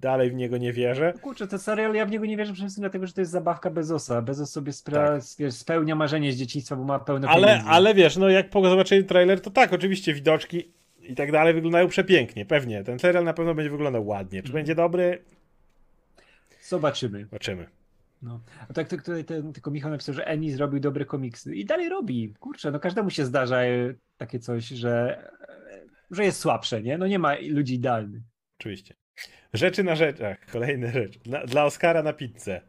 dalej 0.00 0.30
w 0.30 0.34
niego 0.34 0.58
nie 0.58 0.72
wierzę. 0.72 1.12
Kurczę, 1.22 1.46
ten 1.46 1.58
serial, 1.58 1.94
ja 1.94 2.06
w 2.06 2.10
niego 2.10 2.26
nie 2.26 2.36
wierzę 2.36 2.52
przede 2.52 2.66
wszystkim 2.66 2.82
dlatego, 2.82 3.06
że 3.06 3.12
to 3.12 3.20
jest 3.20 3.30
zabawka 3.32 3.70
Bezosa. 3.70 4.22
Bezos 4.22 4.50
sobie 4.50 4.72
wiesz, 5.38 5.54
spełnia 5.54 5.94
marzenie 5.94 6.32
z 6.32 6.36
dzieciństwa, 6.36 6.76
bo 6.76 6.84
ma 6.84 6.98
pełno 6.98 7.26
Tak. 7.26 7.36
Ale, 7.36 7.46
pieniędzy. 7.46 7.70
ale 7.70 7.94
wiesz, 7.94 8.16
no 8.16 8.28
jak 8.28 8.50
po 8.50 8.68
zobaczeniu 8.68 9.04
trailer, 9.04 9.40
to 9.40 9.50
tak, 9.50 9.72
oczywiście 9.72 10.14
widoczki 10.14 10.72
i 11.00 11.14
tak 11.14 11.32
dalej 11.32 11.54
wyglądają 11.54 11.88
przepięknie, 11.88 12.46
pewnie. 12.46 12.84
Ten 12.84 12.98
serial 12.98 13.24
na 13.24 13.32
pewno 13.32 13.54
będzie 13.54 13.70
wyglądał 13.70 14.06
ładnie. 14.06 14.42
Czy 14.42 14.52
będzie 14.52 14.74
dobry? 14.74 15.22
Zobaczymy. 16.62 17.24
Zobaczymy. 17.24 17.66
No. 18.22 18.40
A 18.68 18.72
tak 18.72 18.88
to, 18.88 18.96
tutaj 18.96 19.24
ten, 19.24 19.52
tylko 19.52 19.70
Michał 19.70 19.90
napisał, 19.90 20.14
że 20.14 20.26
Eni 20.26 20.50
zrobił 20.50 20.80
dobre 20.80 21.04
komiksy 21.04 21.54
i 21.56 21.64
dalej 21.64 21.88
robi. 21.88 22.34
Kurczę, 22.40 22.70
no 22.70 22.80
każdemu 22.80 23.10
się 23.10 23.24
zdarza 23.24 23.64
e, 23.64 23.94
takie 24.16 24.38
coś, 24.38 24.68
że, 24.68 25.22
e, 25.48 25.80
że 26.10 26.24
jest 26.24 26.40
słabsze, 26.40 26.82
nie? 26.82 26.98
No 26.98 27.06
nie 27.06 27.18
ma 27.18 27.34
ludzi 27.48 27.74
idealnych. 27.74 28.22
Oczywiście. 28.60 28.94
Rzeczy 29.52 29.84
na 29.84 29.94
rzeczach. 29.94 30.46
Kolejna 30.46 30.90
rzecz. 30.90 31.18
Dla, 31.18 31.46
dla 31.46 31.64
Oscara 31.64 32.02
na 32.02 32.12
pizzę. 32.12 32.60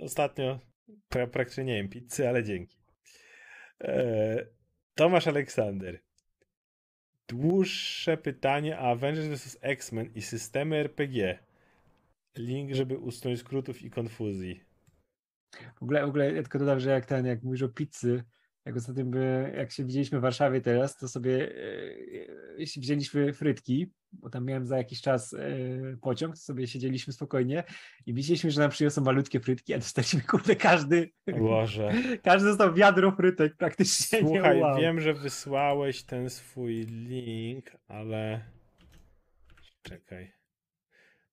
Ostatnio 0.00 0.60
pra, 1.08 1.26
praktycznie 1.26 1.64
nie 1.64 1.74
wiem 1.74 1.88
pizzy, 1.88 2.28
ale 2.28 2.44
dzięki. 2.44 2.76
E, 3.80 4.46
Tomasz 4.94 5.26
Aleksander. 5.26 6.00
Dłuższe 7.28 8.16
pytanie 8.16 8.78
o 8.78 8.80
Avengers 8.80 9.26
vs. 9.26 9.58
X-Men 9.60 10.10
i 10.14 10.22
systemy 10.22 10.76
RPG. 10.76 11.38
Link, 12.36 12.74
żeby 12.74 12.98
usunąć 12.98 13.40
skrótów 13.40 13.82
i 13.82 13.90
konfuzji. 13.90 14.64
W 15.76 15.82
ogóle, 15.82 16.06
w 16.06 16.08
ogóle 16.08 16.32
ja 16.32 16.42
tylko 16.42 16.58
dodam, 16.58 16.80
że 16.80 16.90
jak 16.90 17.06
ten, 17.06 17.26
jak 17.26 17.42
mówisz 17.42 17.62
o 17.62 17.68
pizzy, 17.68 18.24
jak 18.66 18.76
ostatnio 18.76 19.04
by, 19.04 19.52
jak 19.56 19.72
się 19.72 19.84
widzieliśmy 19.84 20.18
w 20.18 20.22
Warszawie 20.22 20.60
teraz, 20.60 20.96
to 20.96 21.08
sobie 21.08 21.50
e, 21.50 21.56
jeśli 22.58 22.82
wzięliśmy 22.82 23.32
frytki, 23.32 23.90
bo 24.12 24.30
tam 24.30 24.44
miałem 24.44 24.66
za 24.66 24.78
jakiś 24.78 25.00
czas 25.00 25.34
e, 25.34 25.48
pociąg, 26.00 26.34
to 26.34 26.40
sobie 26.40 26.66
siedzieliśmy 26.66 27.12
spokojnie 27.12 27.64
i 28.06 28.14
widzieliśmy, 28.14 28.50
że 28.50 28.60
nam 28.60 28.70
przyniosą 28.70 29.02
malutkie 29.02 29.40
frytki, 29.40 29.74
a 29.74 29.78
dostaliśmy 29.78 30.20
kurde 30.20 30.56
każdy, 30.56 31.10
Boże. 31.38 31.92
każdy 32.22 32.48
dostał 32.48 32.74
wiadro 32.74 33.12
frytek 33.12 33.56
praktycznie. 33.56 34.18
Słuchaj, 34.18 34.60
wow. 34.60 34.80
wiem, 34.80 35.00
że 35.00 35.14
wysłałeś 35.14 36.02
ten 36.02 36.30
swój 36.30 36.86
link, 36.86 37.76
ale. 37.88 38.44
Czekaj. 39.82 40.32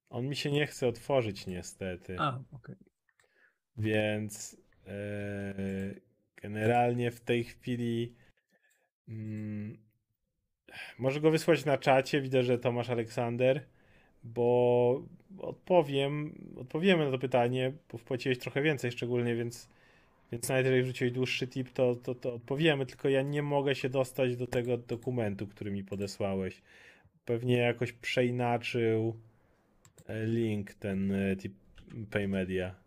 On 0.10 0.28
mi 0.28 0.36
się 0.36 0.52
nie 0.52 0.68
chce 0.68 0.88
otworzyć, 0.88 1.48
niestety. 1.48 2.16
A, 2.20 2.40
okej. 2.52 2.76
Więc 3.78 4.58
e, 4.88 6.13
generalnie 6.44 7.12
w 7.12 7.20
tej 7.20 7.44
chwili. 7.44 8.16
Mm, 9.08 9.78
może 11.00 11.22
go 11.22 11.32
wysłać 11.32 11.66
na 11.66 11.78
czacie. 11.78 12.22
Widzę, 12.22 12.44
że 12.44 12.60
Tomasz 12.60 12.90
Aleksander, 12.90 13.66
bo 14.24 15.04
odpowiem, 15.38 16.36
odpowiemy 16.58 17.06
na 17.06 17.12
to 17.12 17.20
pytanie, 17.20 17.74
bo 17.92 17.98
wpłaciłeś 17.98 18.38
trochę 18.38 18.62
więcej 18.62 18.92
szczególnie, 18.92 19.36
więc, 19.36 19.70
więc 20.32 20.50
nawet 20.50 20.66
jeżeli 20.66 20.84
wrzuciłeś 20.84 21.14
dłuższy 21.14 21.48
tip, 21.48 21.70
to, 21.70 21.96
to, 21.96 22.16
to 22.16 22.34
odpowiemy, 22.34 22.86
tylko 22.86 23.10
ja 23.10 23.22
nie 23.22 23.42
mogę 23.42 23.76
się 23.76 23.90
dostać 23.90 24.36
do 24.36 24.48
tego 24.48 24.78
dokumentu, 24.78 25.48
który 25.48 25.72
mi 25.72 25.84
podesłałeś. 25.84 26.62
Pewnie 27.26 27.58
jakoś 27.58 27.94
przeinaczył 27.94 29.20
e, 30.08 30.26
link 30.26 30.74
ten 30.74 31.12
e, 31.12 31.36
tip 31.36 31.54
PayMedia. 32.12 32.83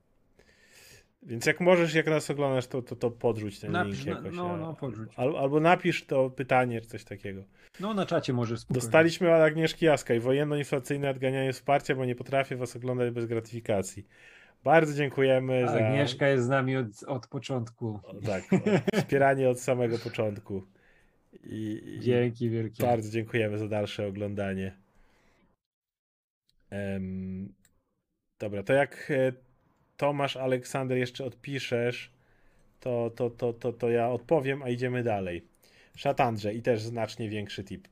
Więc 1.26 1.46
jak 1.46 1.60
możesz, 1.60 1.94
jak 1.94 2.06
nas 2.06 2.30
oglądasz, 2.30 2.66
to, 2.66 2.82
to, 2.82 2.96
to 2.96 3.10
podrzuć 3.10 3.60
ten 3.60 3.72
Napisz, 3.72 4.04
link 4.04 4.08
no, 4.08 4.16
jakoś. 4.16 4.36
no, 4.36 4.56
no, 4.56 4.74
podrzuć. 4.74 5.10
Al, 5.16 5.36
albo 5.36 5.60
napisz 5.60 6.06
to 6.06 6.30
pytanie, 6.30 6.80
czy 6.80 6.86
coś 6.86 7.04
takiego. 7.04 7.42
No 7.80 7.94
na 7.94 8.06
czacie 8.06 8.32
możesz 8.32 8.60
spokojnie. 8.60 8.80
Dostaliśmy 8.82 9.34
od 9.34 9.40
Agnieszki 9.42 9.84
Jaskaj 9.84 10.20
wojenno-inflacyjne 10.20 11.10
odganianie 11.10 11.52
wsparcia, 11.52 11.94
bo 11.94 12.04
nie 12.04 12.14
potrafię 12.14 12.56
was 12.56 12.76
oglądać 12.76 13.10
bez 13.10 13.26
gratyfikacji. 13.26 14.06
Bardzo 14.64 14.94
dziękujemy 14.94 15.68
za 15.68 15.86
Agnieszka 15.86 16.28
jest 16.28 16.44
z 16.44 16.48
nami 16.48 16.76
od, 16.76 16.86
od 17.06 17.26
początku. 17.26 18.00
o, 18.04 18.14
tak, 18.14 18.44
o, 18.52 18.98
wspieranie 18.98 19.48
od 19.50 19.60
samego 19.60 19.98
początku. 19.98 20.66
I, 21.44 21.82
i 21.96 22.00
Dzięki 22.00 22.50
wielkie. 22.50 22.82
bardzo 22.82 23.10
dziękujemy 23.10 23.58
za 23.58 23.68
dalsze 23.68 24.06
oglądanie. 24.06 24.76
Em, 26.70 27.52
dobra, 28.38 28.62
to 28.62 28.72
jak 28.72 29.10
e, 29.10 29.32
Tomasz 29.96 30.36
Aleksander 30.36 30.98
jeszcze 30.98 31.24
odpiszesz, 31.24 32.10
to, 32.80 33.10
to, 33.16 33.30
to, 33.30 33.52
to, 33.52 33.72
to 33.72 33.90
ja 33.90 34.08
odpowiem, 34.08 34.62
a 34.62 34.68
idziemy 34.68 35.02
dalej. 35.02 35.42
Szatandrze 35.96 36.54
i 36.54 36.62
też 36.62 36.82
znacznie 36.82 37.28
większy 37.28 37.64
tip. 37.64 37.88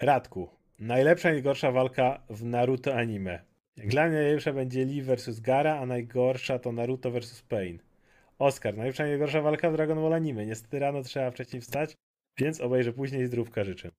Radku, 0.00 0.48
najlepsza 0.78 1.30
i 1.30 1.32
najgorsza 1.32 1.72
walka 1.72 2.22
w 2.30 2.44
Naruto 2.44 2.94
anime. 2.94 3.42
Dla 3.76 4.08
mnie 4.08 4.16
najlepsza 4.16 4.52
będzie 4.52 4.84
Lee 4.84 5.02
vs 5.02 5.40
Gara, 5.40 5.78
a 5.78 5.86
najgorsza 5.86 6.58
to 6.58 6.72
Naruto 6.72 7.10
vs 7.10 7.42
Pain. 7.42 7.78
Oskar, 8.38 8.76
najlepsza 8.76 9.06
i 9.06 9.08
najgorsza 9.08 9.42
walka 9.42 9.70
w 9.70 9.72
Dragon 9.72 9.98
Ball 9.98 10.12
anime. 10.12 10.46
Niestety 10.46 10.78
rano 10.78 11.02
trzeba 11.02 11.30
wcześniej 11.30 11.62
wstać, 11.62 11.94
więc 12.38 12.60
obejrzę 12.60 12.92
później 12.92 13.26
zdrówka 13.26 13.64
życzę. 13.64 13.90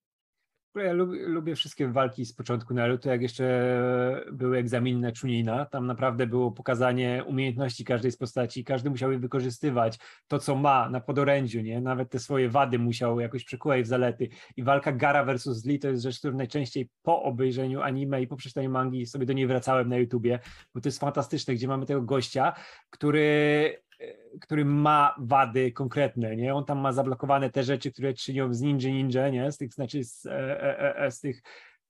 Ja 0.76 0.94
lubię, 0.94 1.28
lubię 1.28 1.56
wszystkie 1.56 1.88
walki 1.88 2.26
z 2.26 2.34
początku 2.34 2.74
Naruto, 2.74 3.10
jak 3.10 3.22
jeszcze 3.22 4.26
były 4.32 4.58
egzaminy 4.58 5.00
na 5.00 5.12
Chunina. 5.22 5.66
Tam 5.66 5.88
naprawdę 5.88 6.28
było 6.28 6.52
pokazanie 6.52 7.24
umiejętności 7.28 7.86
każdej 7.86 8.12
z 8.12 8.18
postaci. 8.18 8.64
Każdy 8.64 8.90
musiał 8.90 9.12
je 9.12 9.18
wykorzystywać, 9.20 10.00
to 10.28 10.40
co 10.40 10.56
ma 10.56 10.90
na 10.90 11.00
podorędziu, 11.00 11.62
nie? 11.62 11.82
Nawet 11.82 12.10
te 12.10 12.20
swoje 12.20 12.50
wady 12.50 12.80
musiał 12.80 13.20
jakoś 13.20 13.44
przekuwać 13.44 13.82
w 13.82 13.88
zalety. 13.88 14.30
I 14.58 14.64
walka 14.64 14.92
Gara 14.92 15.26
versus 15.26 15.66
Lee 15.66 15.80
to 15.80 15.88
jest 15.88 16.04
rzecz, 16.04 16.20
którą 16.20 16.38
najczęściej 16.38 16.90
po 17.02 17.24
obejrzeniu 17.24 17.82
anime 17.82 18.22
i 18.22 18.28
po 18.28 18.36
przeczytaniu 18.36 18.70
mangi 18.70 19.06
sobie 19.06 19.26
do 19.26 19.34
niej 19.34 19.48
wracałem 19.48 19.90
na 19.90 19.98
YouTubie, 19.98 20.40
bo 20.76 20.82
to 20.82 20.88
jest 20.88 21.00
fantastyczne, 21.00 21.54
gdzie 21.54 21.68
mamy 21.68 21.86
tego 21.86 22.02
gościa, 22.02 22.54
który 22.90 23.83
który 24.42 24.66
ma 24.66 25.16
wady 25.18 25.72
konkretne, 25.72 26.36
nie? 26.36 26.56
On 26.56 26.66
tam 26.66 26.80
ma 26.80 26.94
zablokowane 26.94 27.50
te 27.50 27.64
rzeczy, 27.64 27.92
które 27.92 28.14
czynią 28.14 28.54
z 28.54 28.62
ninja 28.62 28.90
ninja, 28.90 29.30
nie? 29.30 29.52
Z 29.52 29.58
tych, 29.58 29.74
znaczy 29.74 30.04
z, 30.04 30.26
e, 30.26 31.00
e, 31.00 31.12
z 31.12 31.20
tych 31.20 31.42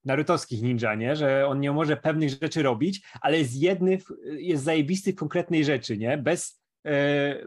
narutowskich 0.06 0.62
ninja, 0.62 0.96
nie? 0.96 1.16
Że 1.16 1.48
on 1.48 1.60
nie 1.60 1.72
może 1.72 1.98
pewnych 1.98 2.30
rzeczy 2.30 2.64
robić, 2.64 3.02
ale 3.22 3.38
jest 3.38 3.56
jedny, 3.56 3.98
jest 4.26 4.64
zajebisty 4.64 5.14
w 5.14 5.16
konkretnej 5.16 5.66
rzeczy, 5.66 5.98
nie? 5.98 6.18
Bez, 6.18 6.64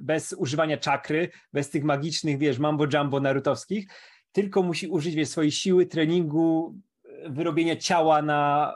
bez 0.02 0.32
używania 0.32 0.76
czakry, 0.76 1.30
bez 1.52 1.70
tych 1.70 1.84
magicznych, 1.84 2.38
wiesz, 2.38 2.58
mambo 2.58 2.86
jumbo 2.92 3.20
narutowskich, 3.20 3.86
tylko 4.32 4.62
musi 4.62 4.88
użyć 4.88 5.14
wiesz, 5.14 5.28
swojej 5.28 5.50
siły, 5.50 5.86
treningu, 5.86 6.78
wyrobienia 7.28 7.76
ciała 7.76 8.22
na, 8.22 8.74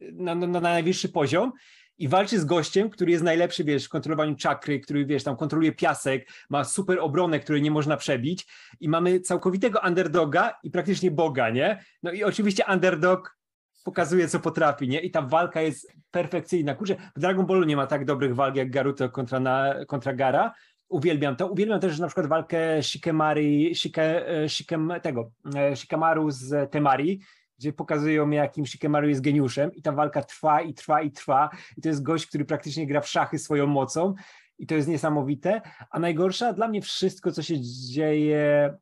na, 0.00 0.34
na, 0.34 0.46
na 0.46 0.60
najwyższy 0.60 1.08
poziom 1.08 1.52
i 1.98 2.08
walczy 2.08 2.40
z 2.40 2.44
gościem, 2.44 2.90
który 2.90 3.12
jest 3.12 3.24
najlepszy, 3.24 3.64
wiesz, 3.64 3.84
w 3.84 3.88
kontrolowaniu 3.88 4.36
czakry, 4.36 4.80
który, 4.80 5.06
wiesz, 5.06 5.24
tam 5.24 5.36
kontroluje 5.36 5.72
piasek, 5.72 6.28
ma 6.50 6.64
super 6.64 6.98
obronę, 7.00 7.40
której 7.40 7.62
nie 7.62 7.70
można 7.70 7.96
przebić 7.96 8.46
i 8.80 8.88
mamy 8.88 9.20
całkowitego 9.20 9.80
underdoga 9.86 10.54
i 10.62 10.70
praktycznie 10.70 11.10
boga, 11.10 11.50
nie? 11.50 11.84
No 12.02 12.12
i 12.12 12.24
oczywiście 12.24 12.64
underdog 12.72 13.36
pokazuje, 13.84 14.28
co 14.28 14.40
potrafi, 14.40 14.88
nie? 14.88 15.00
I 15.00 15.10
ta 15.10 15.22
walka 15.22 15.62
jest 15.62 15.92
perfekcyjna. 16.10 16.74
Kurczę, 16.74 16.96
w 17.16 17.20
Dragon 17.20 17.46
Ballu 17.46 17.64
nie 17.64 17.76
ma 17.76 17.86
tak 17.86 18.04
dobrych 18.04 18.34
walk 18.34 18.56
jak 18.56 18.70
Garuto 18.70 19.10
kontra, 19.10 19.40
na, 19.40 19.74
kontra 19.86 20.14
Gara. 20.14 20.54
Uwielbiam 20.88 21.36
to. 21.36 21.46
Uwielbiam 21.46 21.80
też 21.80 21.98
na 21.98 22.06
przykład 22.06 22.26
walkę 22.26 22.82
Shikemari, 22.82 23.74
Shike, 23.74 24.28
e, 24.28 24.48
Shikem, 24.48 24.92
tego, 25.02 25.30
e, 25.56 25.76
Shikamaru 25.76 26.30
z 26.30 26.70
Temari, 26.70 27.20
gdzie 27.58 27.72
pokazują, 27.72 28.30
jakim 28.30 28.66
Shikemaru 28.66 29.08
jest 29.08 29.20
geniuszem 29.20 29.74
i 29.74 29.82
ta 29.82 29.92
walka 29.92 30.22
trwa 30.22 30.60
i 30.60 30.74
trwa 30.74 31.02
i 31.02 31.10
trwa. 31.10 31.50
I 31.76 31.80
to 31.80 31.88
jest 31.88 32.02
gość, 32.02 32.26
który 32.26 32.44
praktycznie 32.44 32.86
gra 32.86 33.00
w 33.00 33.08
szachy 33.08 33.38
swoją 33.38 33.66
mocą 33.66 34.14
i 34.58 34.66
to 34.66 34.74
jest 34.74 34.88
niesamowite, 34.88 35.60
a 35.90 35.98
najgorsza 35.98 36.52
dla 36.52 36.68
mnie 36.68 36.82
wszystko, 36.82 37.32
co 37.32 37.42
się 37.42 37.54
dzieje 37.60 38.74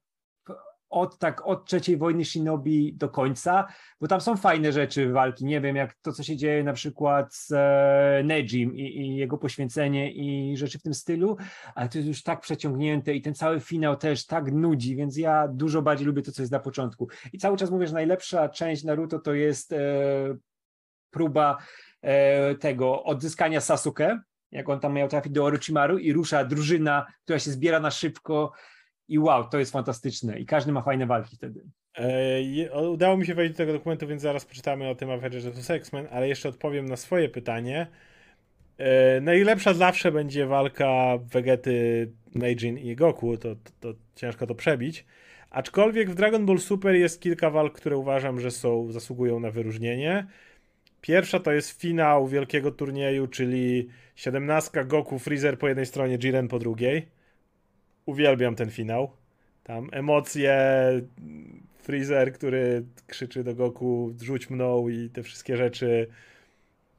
od 0.94 1.18
tak 1.18 1.46
od 1.46 1.66
trzeciej 1.66 1.96
wojny 1.96 2.24
Shinobi 2.24 2.94
do 2.94 3.08
końca, 3.08 3.66
bo 4.00 4.08
tam 4.08 4.20
są 4.20 4.36
fajne 4.36 4.72
rzeczy 4.72 5.12
walki, 5.12 5.44
nie 5.44 5.60
wiem, 5.60 5.76
jak 5.76 5.94
to, 5.94 6.12
co 6.12 6.22
się 6.22 6.36
dzieje 6.36 6.64
na 6.64 6.72
przykład 6.72 7.34
z 7.34 7.52
e, 7.52 8.22
Nejim 8.24 8.76
i, 8.76 8.80
i, 8.80 9.16
jego 9.16 9.38
poświęcenie 9.38 10.12
i 10.12 10.56
rzeczy 10.56 10.78
w 10.78 10.82
tym 10.82 10.94
stylu, 10.94 11.36
ale 11.74 11.88
to 11.88 11.98
jest 11.98 12.08
już 12.08 12.22
tak 12.22 12.40
przeciągnięte 12.40 13.14
i 13.14 13.22
ten 13.22 13.34
cały 13.34 13.60
finał 13.60 13.96
też 13.96 14.26
tak 14.26 14.52
nudzi, 14.52 14.96
więc 14.96 15.16
ja 15.16 15.48
dużo 15.48 15.82
bardziej 15.82 16.06
lubię 16.06 16.22
to, 16.22 16.32
co 16.32 16.42
jest 16.42 16.52
na 16.52 16.58
początku. 16.60 17.08
I 17.32 17.38
cały 17.38 17.56
czas 17.56 17.70
mówię, 17.70 17.86
że 17.86 17.94
najlepsza 17.94 18.48
część 18.48 18.84
Naruto 18.84 19.18
to 19.18 19.34
jest 19.34 19.72
e, 19.72 19.78
próba 21.10 21.58
e, 22.02 22.54
tego 22.54 23.04
odzyskania 23.04 23.60
Sasuke, 23.60 24.20
jak 24.52 24.68
on 24.68 24.80
tam 24.80 24.92
miał 24.92 25.08
trafić 25.08 25.32
do 25.32 25.44
Orochimaru 25.44 25.98
i 25.98 26.12
rusza 26.12 26.44
drużyna, 26.44 27.06
która 27.24 27.38
się 27.38 27.50
zbiera 27.50 27.80
na 27.80 27.90
szybko, 27.90 28.52
i 29.08 29.18
wow, 29.18 29.48
to 29.48 29.58
jest 29.58 29.72
fantastyczne 29.72 30.38
i 30.38 30.46
każdy 30.46 30.72
ma 30.72 30.82
fajne 30.82 31.06
walki 31.06 31.36
wtedy. 31.36 31.64
E, 31.98 32.88
udało 32.88 33.16
mi 33.16 33.26
się 33.26 33.34
wejść 33.34 33.52
do 33.52 33.58
tego 33.58 33.72
dokumentu, 33.72 34.06
więc 34.06 34.22
zaraz 34.22 34.44
poczytamy 34.44 34.88
o 34.88 34.94
tym 34.94 35.10
Avengers 35.10 35.44
vs. 35.44 35.70
X-Men, 35.70 36.08
ale 36.10 36.28
jeszcze 36.28 36.48
odpowiem 36.48 36.86
na 36.86 36.96
swoje 36.96 37.28
pytanie. 37.28 37.86
E, 38.78 39.20
najlepsza 39.20 39.74
zawsze 39.74 40.12
będzie 40.12 40.46
walka 40.46 41.18
Vegety, 41.32 42.10
Neijin 42.34 42.78
i 42.78 42.96
Goku, 42.96 43.36
to, 43.36 43.54
to, 43.54 43.70
to, 43.80 43.98
ciężko 44.14 44.46
to 44.46 44.54
przebić. 44.54 45.04
Aczkolwiek 45.50 46.10
w 46.10 46.14
Dragon 46.14 46.46
Ball 46.46 46.58
Super 46.58 46.94
jest 46.94 47.22
kilka 47.22 47.50
walk, 47.50 47.74
które 47.74 47.96
uważam, 47.96 48.40
że 48.40 48.50
są, 48.50 48.92
zasługują 48.92 49.40
na 49.40 49.50
wyróżnienie. 49.50 50.26
Pierwsza 51.00 51.40
to 51.40 51.52
jest 51.52 51.80
finał 51.80 52.28
wielkiego 52.28 52.70
turnieju, 52.70 53.26
czyli 53.26 53.88
17 54.14 54.84
Goku, 54.84 55.18
Freezer 55.18 55.58
po 55.58 55.68
jednej 55.68 55.86
stronie, 55.86 56.18
Jiren 56.18 56.48
po 56.48 56.58
drugiej 56.58 57.14
uwielbiam 58.06 58.54
ten 58.54 58.70
finał. 58.70 59.12
Tam 59.64 59.88
emocje, 59.92 60.56
Freezer, 61.82 62.32
który 62.32 62.84
krzyczy 63.06 63.44
do 63.44 63.54
Goku, 63.54 64.14
rzuć 64.22 64.50
mną 64.50 64.88
i 64.88 65.10
te 65.10 65.22
wszystkie 65.22 65.56
rzeczy. 65.56 66.08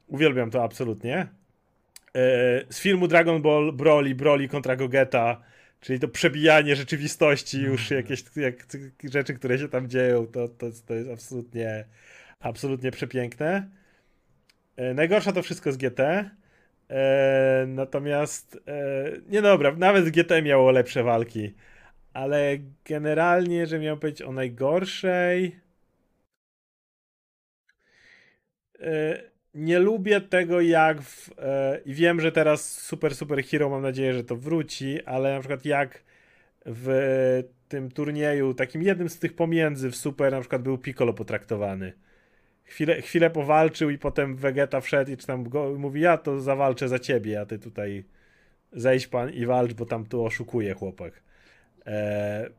Uwielbiam 0.06 0.50
to 0.50 0.62
absolutnie. 0.62 1.26
E, 2.14 2.62
z 2.68 2.80
filmu 2.80 3.08
Dragon 3.08 3.42
Ball 3.42 3.72
Broly, 3.72 4.14
Broly 4.14 4.48
kontra 4.48 4.76
Gogeta, 4.76 5.42
czyli 5.80 6.00
to 6.00 6.08
przebijanie 6.08 6.76
rzeczywistości, 6.76 7.60
już 7.62 7.80
mhm. 7.92 8.00
jakieś 8.00 8.24
jak, 8.36 8.66
rzeczy, 9.12 9.34
które 9.34 9.58
się 9.58 9.68
tam 9.68 9.88
dzieją, 9.88 10.26
to, 10.26 10.48
to, 10.48 10.66
to 10.86 10.94
jest 10.94 11.10
absolutnie, 11.10 11.84
absolutnie 12.40 12.90
przepiękne. 12.90 13.68
E, 14.76 14.94
najgorsza 14.94 15.32
to 15.32 15.42
wszystko 15.42 15.72
z 15.72 15.76
GT. 15.76 16.30
E, 16.90 17.64
natomiast, 17.68 18.60
e, 18.68 19.12
nie 19.28 19.42
dobra, 19.42 19.72
nawet 19.76 20.10
GT 20.10 20.42
miało 20.42 20.70
lepsze 20.70 21.02
walki, 21.02 21.54
ale 22.12 22.58
generalnie, 22.84 23.66
że 23.66 23.78
miał 23.78 23.96
być 23.96 24.22
o 24.22 24.32
najgorszej. 24.32 25.56
E, 28.80 29.22
nie 29.54 29.78
lubię 29.78 30.20
tego, 30.20 30.60
jak. 30.60 31.02
W, 31.02 31.30
e, 31.38 31.80
I 31.84 31.94
wiem, 31.94 32.20
że 32.20 32.32
teraz 32.32 32.72
Super 32.82 33.14
Super 33.14 33.44
Hero 33.44 33.68
mam 33.70 33.82
nadzieję, 33.82 34.14
że 34.14 34.24
to 34.24 34.36
wróci, 34.36 35.04
ale 35.04 35.34
na 35.34 35.40
przykład 35.40 35.64
jak 35.64 36.02
w 36.66 37.42
tym 37.68 37.90
turnieju, 37.90 38.54
takim 38.54 38.82
jednym 38.82 39.08
z 39.08 39.18
tych 39.18 39.34
pomiędzy 39.36 39.90
w 39.90 39.96
Super, 39.96 40.32
na 40.32 40.40
przykład 40.40 40.62
był 40.62 40.78
Piccolo 40.78 41.12
potraktowany 41.12 41.92
chwilę, 42.66 43.02
chwilę 43.02 43.30
powalczył 43.30 43.90
i 43.90 43.98
potem 43.98 44.36
Vegeta 44.36 44.80
wszedł 44.80 45.10
i 45.10 45.16
czy 45.16 45.26
tam 45.26 45.48
go, 45.48 45.74
mówi, 45.78 46.00
ja 46.00 46.18
to 46.18 46.40
zawalczę 46.40 46.88
za 46.88 46.98
ciebie, 46.98 47.40
a 47.40 47.46
ty 47.46 47.58
tutaj 47.58 48.04
zejdź 48.72 49.06
pan 49.06 49.30
i 49.30 49.46
walcz, 49.46 49.72
bo 49.72 49.86
tam 49.86 50.06
tu 50.06 50.24
oszukuje 50.24 50.74
chłopak. 50.74 51.22
E, 51.86 52.50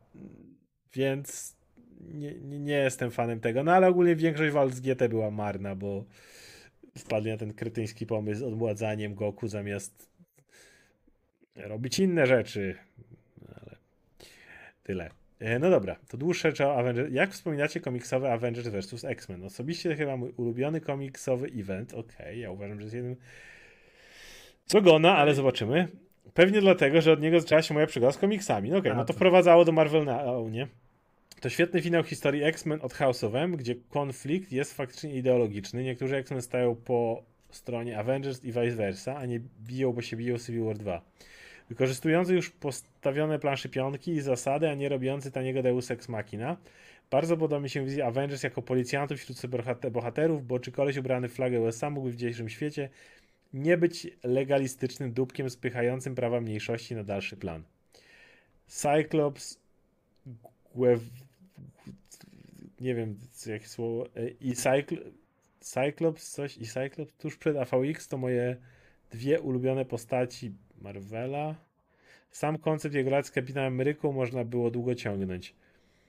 więc 0.94 1.56
nie, 2.00 2.34
nie, 2.40 2.74
jestem 2.74 3.10
fanem 3.10 3.40
tego, 3.40 3.64
no 3.64 3.72
ale 3.72 3.88
ogólnie 3.88 4.16
większość 4.16 4.52
walk 4.52 4.74
z 4.74 4.80
GT 4.80 5.08
była 5.08 5.30
marna, 5.30 5.74
bo 5.74 6.04
wpadli 6.98 7.30
na 7.30 7.36
ten 7.36 7.54
krytyński 7.54 8.06
pomysł 8.06 8.40
z 8.40 8.42
odmładzaniem 8.42 9.14
Goku 9.14 9.48
zamiast 9.48 10.10
robić 11.56 11.98
inne 11.98 12.26
rzeczy. 12.26 12.74
Ale 13.48 13.76
tyle. 14.82 15.10
E, 15.40 15.58
no 15.58 15.70
dobra, 15.70 15.96
to 16.08 16.16
dłuższe 16.16 16.52
o 16.66 16.78
Avengers. 16.78 17.12
Jak 17.12 17.32
wspominacie 17.32 17.80
komiksowe 17.80 18.32
Avengers 18.32 18.68
vs. 18.68 19.04
X-Men? 19.04 19.44
Osobiście 19.44 19.96
chyba 19.96 20.16
mój 20.16 20.32
ulubiony 20.36 20.80
komiksowy 20.80 21.50
event. 21.56 21.94
Okej, 21.94 22.16
okay, 22.16 22.36
ja 22.36 22.50
uważam, 22.50 22.78
że 22.78 22.84
jest 22.84 22.94
jeden 22.94 23.16
co 24.66 24.82
gona, 24.82 25.16
ale 25.16 25.34
zobaczymy. 25.34 25.88
Pewnie 26.34 26.60
dlatego, 26.60 27.00
że 27.00 27.12
od 27.12 27.20
niego 27.20 27.40
zaczęła 27.40 27.62
się 27.62 27.74
moja 27.74 27.86
przygoda 27.86 28.12
z 28.12 28.18
komiksami. 28.18 28.70
No 28.70 28.76
okej, 28.76 28.90
okay, 28.90 29.00
no 29.00 29.04
to 29.04 29.12
wprowadzało 29.12 29.64
do 29.64 29.72
Marvel 29.72 30.04
Now, 30.04 30.52
nie? 30.52 30.68
To 31.40 31.48
świetny 31.48 31.82
finał 31.82 32.02
historii 32.02 32.44
X-Men 32.44 32.78
od 32.82 32.94
House 32.94 33.24
of 33.24 33.34
M, 33.34 33.56
gdzie 33.56 33.74
konflikt 33.74 34.52
jest 34.52 34.74
faktycznie 34.74 35.14
ideologiczny. 35.14 35.84
Niektórzy 35.84 36.16
X-Men 36.16 36.42
stają 36.42 36.74
po 36.74 37.22
stronie 37.50 37.98
Avengers 37.98 38.44
i 38.44 38.46
vice 38.46 38.70
versa, 38.70 39.16
a 39.16 39.26
nie 39.26 39.40
biją, 39.60 39.92
bo 39.92 40.02
się 40.02 40.16
biją 40.16 40.38
Civil 40.38 40.64
War 40.64 40.78
2. 40.78 41.02
Wykorzystujący 41.68 42.34
już 42.34 42.50
postawione 42.50 43.38
plansze 43.38 43.68
pionki 43.68 44.12
i 44.12 44.20
zasady, 44.20 44.68
a 44.68 44.74
nie 44.74 44.88
robiący 44.88 45.30
taniego 45.30 45.62
Deus 45.62 45.90
Ex 45.90 46.08
Machina. 46.08 46.56
Bardzo 47.10 47.36
podoba 47.36 47.60
mi 47.60 47.70
się 47.70 47.84
wizja 47.84 48.06
Avengers 48.06 48.42
jako 48.42 48.62
policjantów 48.62 49.18
wśród 49.18 49.46
bohaterów, 49.90 50.46
bo 50.46 50.58
czy 50.58 50.72
koleś 50.72 50.96
ubrany 50.96 51.28
w 51.28 51.32
flagę 51.32 51.60
USA 51.60 51.90
mógłby 51.90 52.12
w 52.12 52.16
dzisiejszym 52.16 52.48
świecie 52.48 52.88
nie 53.54 53.76
być 53.76 54.06
legalistycznym 54.24 55.12
dupkiem 55.12 55.50
spychającym 55.50 56.14
prawa 56.14 56.40
mniejszości 56.40 56.94
na 56.94 57.04
dalszy 57.04 57.36
plan. 57.36 57.62
Cyclops 58.66 59.58
nie 62.80 62.94
wiem 62.94 63.18
jakie 63.46 63.66
słowo 63.66 64.06
e, 64.16 64.28
i 64.28 64.52
Cycl 64.52 64.96
Cyclops 65.60 66.30
coś 66.30 66.56
i 66.56 66.66
Cyclops 66.66 67.12
tuż 67.18 67.36
przed 67.36 67.56
AVX 67.56 68.08
to 68.08 68.18
moje 68.18 68.56
dwie 69.10 69.40
ulubione 69.40 69.84
postaci 69.84 70.52
Marvela. 70.82 71.54
Sam 72.30 72.58
koncept 72.58 72.94
jego 72.94 73.10
lat 73.10 73.26
z 73.26 73.30
Kapitanem 73.30 73.72
Ameryką 73.72 74.12
można 74.12 74.44
było 74.44 74.70
długo 74.70 74.94
ciągnąć. 74.94 75.54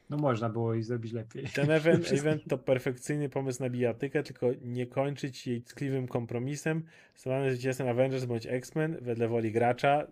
No 0.10 0.18
można 0.18 0.50
było 0.50 0.74
i 0.74 0.84
zrobić 0.84 1.12
lepiej. 1.14 1.46
Ten 1.48 1.72
event, 1.72 2.12
event 2.20 2.44
to 2.50 2.58
perfekcyjny 2.58 3.30
pomysł 3.30 3.64
na 3.64 3.70
bijatykę, 3.70 4.24
tylko 4.24 4.48
nie 4.62 4.88
kończyć 4.88 5.48
jej 5.48 5.62
tkliwym 5.62 6.08
kompromisem. 6.08 6.84
Stawany 7.16 7.52
zwycięzcą 7.52 7.90
Avengers 7.90 8.26
bądź 8.26 8.46
X-Men 8.46 8.98
wedle 9.02 9.28
woli 9.28 9.52
gracza. 9.52 10.08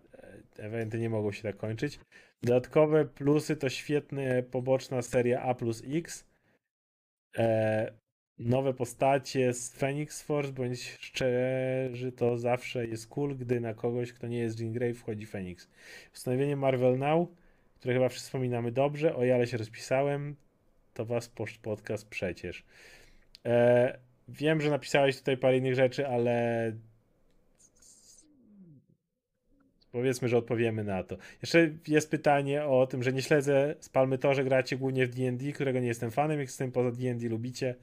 E, 0.58 0.64
eventy 0.64 0.98
nie 0.98 1.10
mogą 1.10 1.32
się 1.32 1.42
tak 1.42 1.56
kończyć. 1.56 2.00
Dodatkowe 2.42 3.04
plusy 3.04 3.56
to 3.56 3.68
świetna 3.68 4.22
poboczna 4.50 5.02
seria 5.02 5.42
A 5.42 5.54
plus 5.54 5.82
X. 5.86 6.24
E, 7.38 7.92
nowe 8.38 8.74
postacie 8.74 9.52
z 9.52 9.72
Phoenix 9.72 10.22
Force, 10.22 10.52
bądź 10.52 10.96
szczerzy, 11.00 12.12
to 12.12 12.38
zawsze 12.38 12.86
jest 12.86 13.08
cool, 13.08 13.36
gdy 13.36 13.60
na 13.60 13.74
kogoś, 13.74 14.12
kto 14.12 14.26
nie 14.26 14.38
jest 14.38 14.60
Jean 14.60 14.72
Grey, 14.72 14.94
wchodzi 14.94 15.26
Phoenix. 15.26 15.68
Ustanowienie 16.14 16.56
Marvel 16.56 16.98
Now, 16.98 17.28
które 17.78 17.94
chyba 17.94 18.08
wszyscy 18.08 18.26
wspominamy 18.26 18.72
dobrze, 18.72 19.16
o 19.16 19.20
ale 19.34 19.46
się 19.46 19.56
rozpisałem, 19.56 20.36
to 20.94 21.04
was 21.04 21.32
podcast 21.62 22.08
przecież. 22.08 22.64
E, 23.44 23.98
wiem, 24.28 24.60
że 24.60 24.70
napisałeś 24.70 25.18
tutaj 25.18 25.36
parę 25.36 25.56
innych 25.56 25.74
rzeczy, 25.74 26.08
ale 26.08 26.72
Powiedzmy, 29.92 30.28
że 30.28 30.38
odpowiemy 30.38 30.84
na 30.84 31.02
to. 31.02 31.16
Jeszcze 31.42 31.70
jest 31.88 32.10
pytanie 32.10 32.64
o 32.64 32.86
tym, 32.86 33.02
że 33.02 33.12
nie 33.12 33.22
śledzę 33.22 33.74
Spalmy 33.80 34.18
to, 34.18 34.34
że 34.34 34.44
gracie 34.44 34.76
głównie 34.76 35.06
w 35.06 35.14
D&D, 35.14 35.52
którego 35.52 35.80
nie 35.80 35.86
jestem 35.86 36.10
fanem, 36.10 36.38
jak 36.38 36.48
jestem 36.48 36.72
poza 36.72 36.90
D&D 36.90 37.28
lubicie. 37.28 37.74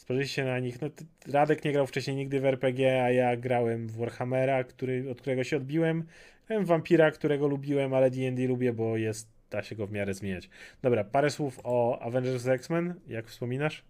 Spojrzyjcie 0.00 0.44
na 0.44 0.58
nich. 0.58 0.80
No, 0.80 0.88
Radek 1.32 1.64
nie 1.64 1.72
grał 1.72 1.86
wcześniej 1.86 2.16
nigdy 2.16 2.40
w 2.40 2.44
RPG, 2.44 3.04
a 3.04 3.10
ja 3.10 3.36
grałem 3.36 3.88
w 3.88 3.96
Warhammera, 3.96 4.64
który, 4.64 5.10
od 5.10 5.20
którego 5.20 5.44
się 5.44 5.56
odbiłem. 5.56 6.06
Grałem 6.46 6.64
Vampira, 6.64 7.10
którego 7.10 7.48
lubiłem, 7.48 7.94
ale 7.94 8.10
D&D 8.10 8.46
lubię, 8.46 8.72
bo 8.72 8.96
jest, 8.96 9.28
da 9.50 9.62
się 9.62 9.76
go 9.76 9.86
w 9.86 9.92
miarę 9.92 10.14
zmieniać. 10.14 10.50
Dobra, 10.82 11.04
parę 11.04 11.30
słów 11.30 11.60
o 11.64 12.02
Avengers 12.02 12.46
X-Men, 12.46 12.94
jak 13.06 13.26
wspominasz? 13.26 13.84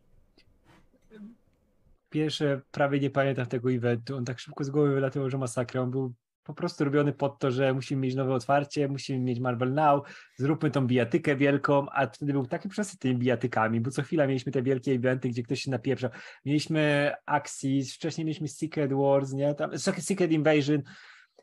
Pierwsze, 2.11 2.61
prawie 2.73 3.01
nie 3.01 3.11
pamiętam 3.11 3.47
tego 3.47 3.73
eventu. 3.73 4.17
On 4.17 4.25
tak 4.25 4.39
szybko 4.39 4.65
z 4.65 4.71
głowy 4.71 4.95
wylatywał, 4.95 5.31
że 5.31 5.39
masakra. 5.39 5.81
On 5.81 5.91
był 5.91 6.13
po 6.45 6.55
prostu 6.55 6.85
robiony 6.85 7.13
pod 7.13 7.39
to, 7.39 7.51
że 7.51 7.75
musimy 7.75 8.03
mieć 8.03 8.15
nowe 8.15 8.35
otwarcie, 8.35 8.89
musimy 8.89 9.19
mieć 9.19 9.41
Marvel 9.41 9.73
Now, 9.75 10.03
zróbmy 10.37 10.71
tą 10.71 10.87
bijatykę 10.87 11.37
wielką, 11.37 11.87
a 11.91 12.07
wtedy 12.07 12.33
był 12.33 12.47
taki 12.47 12.69
przesyt 12.69 13.01
tymi 13.01 13.17
bijatykami, 13.17 13.81
bo 13.81 13.91
co 13.91 14.03
chwila 14.03 14.27
mieliśmy 14.27 14.53
te 14.53 14.63
wielkie 14.63 14.93
eventy, 14.93 15.29
gdzie 15.29 15.43
ktoś 15.43 15.63
się 15.63 15.71
napieprza. 15.71 16.11
Mieliśmy 16.45 17.13
Axis, 17.27 17.95
wcześniej 17.95 18.25
mieliśmy 18.25 18.49
Secret 18.49 18.93
Wars, 18.93 19.33
nie? 19.33 19.55
Tam, 19.55 19.79
Secret 19.79 20.33
Invasion, 20.33 20.83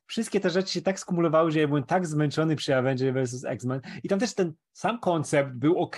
wszystkie 0.06 0.40
te 0.40 0.49
rzeczy 0.49 0.74
się 0.74 0.82
tak 0.82 0.99
skumulowały, 0.99 1.52
że 1.52 1.60
ja 1.60 1.68
byłem 1.68 1.84
tak 1.84 2.07
zmęczony 2.07 2.56
przy 2.56 2.76
Avengers 2.76 3.32
vs. 3.32 3.45
X-Men 3.45 3.82
i 4.03 4.10
tam 4.10 4.19
też 4.19 4.36
ten 4.36 4.53
sam 4.74 4.99
koncept 4.99 5.52
był 5.53 5.78
ok, 5.78 5.98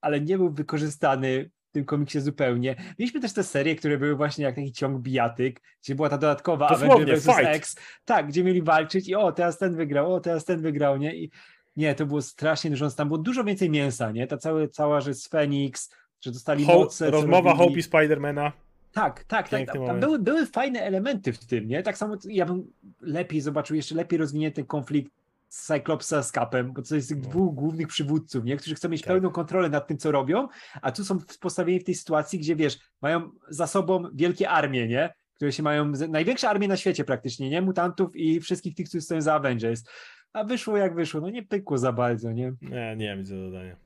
ale 0.00 0.20
nie 0.20 0.38
był 0.38 0.52
wykorzystany 0.52 1.50
w 1.68 1.72
tym 1.72 1.84
komiksie 1.84 2.20
zupełnie. 2.20 2.76
Mieliśmy 2.98 3.20
też 3.20 3.32
te 3.32 3.44
serie, 3.44 3.76
które 3.76 3.98
były 3.98 4.16
właśnie 4.16 4.44
jak 4.44 4.54
taki 4.54 4.72
ciąg 4.72 5.00
bijatyk, 5.00 5.60
gdzie 5.82 5.94
była 5.94 6.08
ta 6.08 6.18
dodatkowa 6.18 6.68
Avengers 6.68 7.24
vs. 7.26 7.38
X, 7.38 7.76
tak, 8.04 8.26
gdzie 8.28 8.44
mieli 8.44 8.62
walczyć 8.62 9.08
i 9.08 9.14
o, 9.14 9.32
teraz 9.32 9.58
ten 9.58 9.76
wygrał, 9.76 10.14
o, 10.14 10.20
teraz 10.20 10.44
ten 10.44 10.60
wygrał, 10.60 10.96
nie? 10.96 11.16
I 11.16 11.30
nie, 11.76 11.94
to 11.94 12.06
było 12.06 12.22
strasznie 12.22 12.70
dużo, 12.70 12.90
tam 12.90 13.08
było 13.08 13.18
dużo 13.18 13.44
więcej 13.44 13.70
mięsa, 13.70 14.10
nie? 14.10 14.26
Ta 14.26 14.36
całe, 14.36 14.68
cała 14.68 15.00
rzecz 15.00 15.16
z 15.16 15.28
Phoenix, 15.28 15.90
że 16.20 16.30
dostali 16.30 16.64
Ho- 16.64 16.74
moce. 16.74 17.10
rozmowa 17.10 17.50
robili. 17.50 17.68
Hope 17.68 17.78
i 17.78 17.82
Spidermana. 17.82 18.52
Tak, 18.92 19.24
tak, 19.24 19.48
tak. 19.48 19.66
Tam, 19.66 19.86
tam 19.86 20.00
były, 20.00 20.18
były 20.18 20.46
fajne 20.46 20.80
elementy 20.80 21.32
w 21.32 21.46
tym, 21.46 21.68
nie? 21.68 21.82
Tak 21.82 21.98
samo 21.98 22.16
ja 22.24 22.46
bym 22.46 22.72
lepiej 23.00 23.40
zobaczył, 23.40 23.76
jeszcze 23.76 23.94
lepiej 23.94 24.18
rozwinięty 24.18 24.64
konflikt 24.64 25.12
z 25.48 25.66
Cyclopsa 25.66 26.22
z 26.22 26.32
Capem, 26.32 26.72
bo 26.72 26.82
to 26.82 26.94
jest 26.94 27.08
tych 27.08 27.22
No. 27.22 27.28
dwóch 27.28 27.54
głównych 27.54 27.88
przywódców, 27.88 28.44
nie? 28.44 28.56
Którzy 28.56 28.74
chcą 28.74 28.88
mieć 28.88 29.02
Tak. 29.02 29.08
pełną 29.08 29.30
kontrolę 29.30 29.68
nad 29.68 29.86
tym, 29.86 29.98
co 29.98 30.12
robią, 30.12 30.48
a 30.82 30.92
tu 30.92 31.04
są 31.04 31.18
postawieni 31.40 31.80
w 31.80 31.84
tej 31.84 31.94
sytuacji, 31.94 32.38
gdzie 32.38 32.56
wiesz, 32.56 32.78
mają 33.02 33.30
za 33.48 33.66
sobą 33.66 34.02
wielkie 34.14 34.48
armie, 34.50 34.88
nie? 34.88 35.12
Które 35.34 35.52
się 35.52 35.62
mają, 35.62 35.92
największe 36.08 36.48
armie 36.48 36.68
na 36.68 36.76
świecie 36.76 37.04
praktycznie, 37.04 37.50
nie? 37.50 37.62
Mutantów 37.62 38.16
i 38.16 38.40
wszystkich 38.40 38.74
tych, 38.74 38.88
którzy 38.88 39.02
stoją 39.02 39.20
za 39.22 39.34
Avengers. 39.34 39.84
A 40.32 40.44
wyszło 40.44 40.76
jak 40.76 40.94
wyszło, 40.94 41.20
no 41.20 41.30
nie 41.30 41.42
pykło 41.42 41.78
za 41.78 41.92
bardzo, 41.92 42.32
nie? 42.32 42.52
Nie, 42.62 42.96
nie 42.96 43.10
mam 43.10 43.18
nic 43.18 43.30
do 43.30 43.36
dodania. 43.36 43.76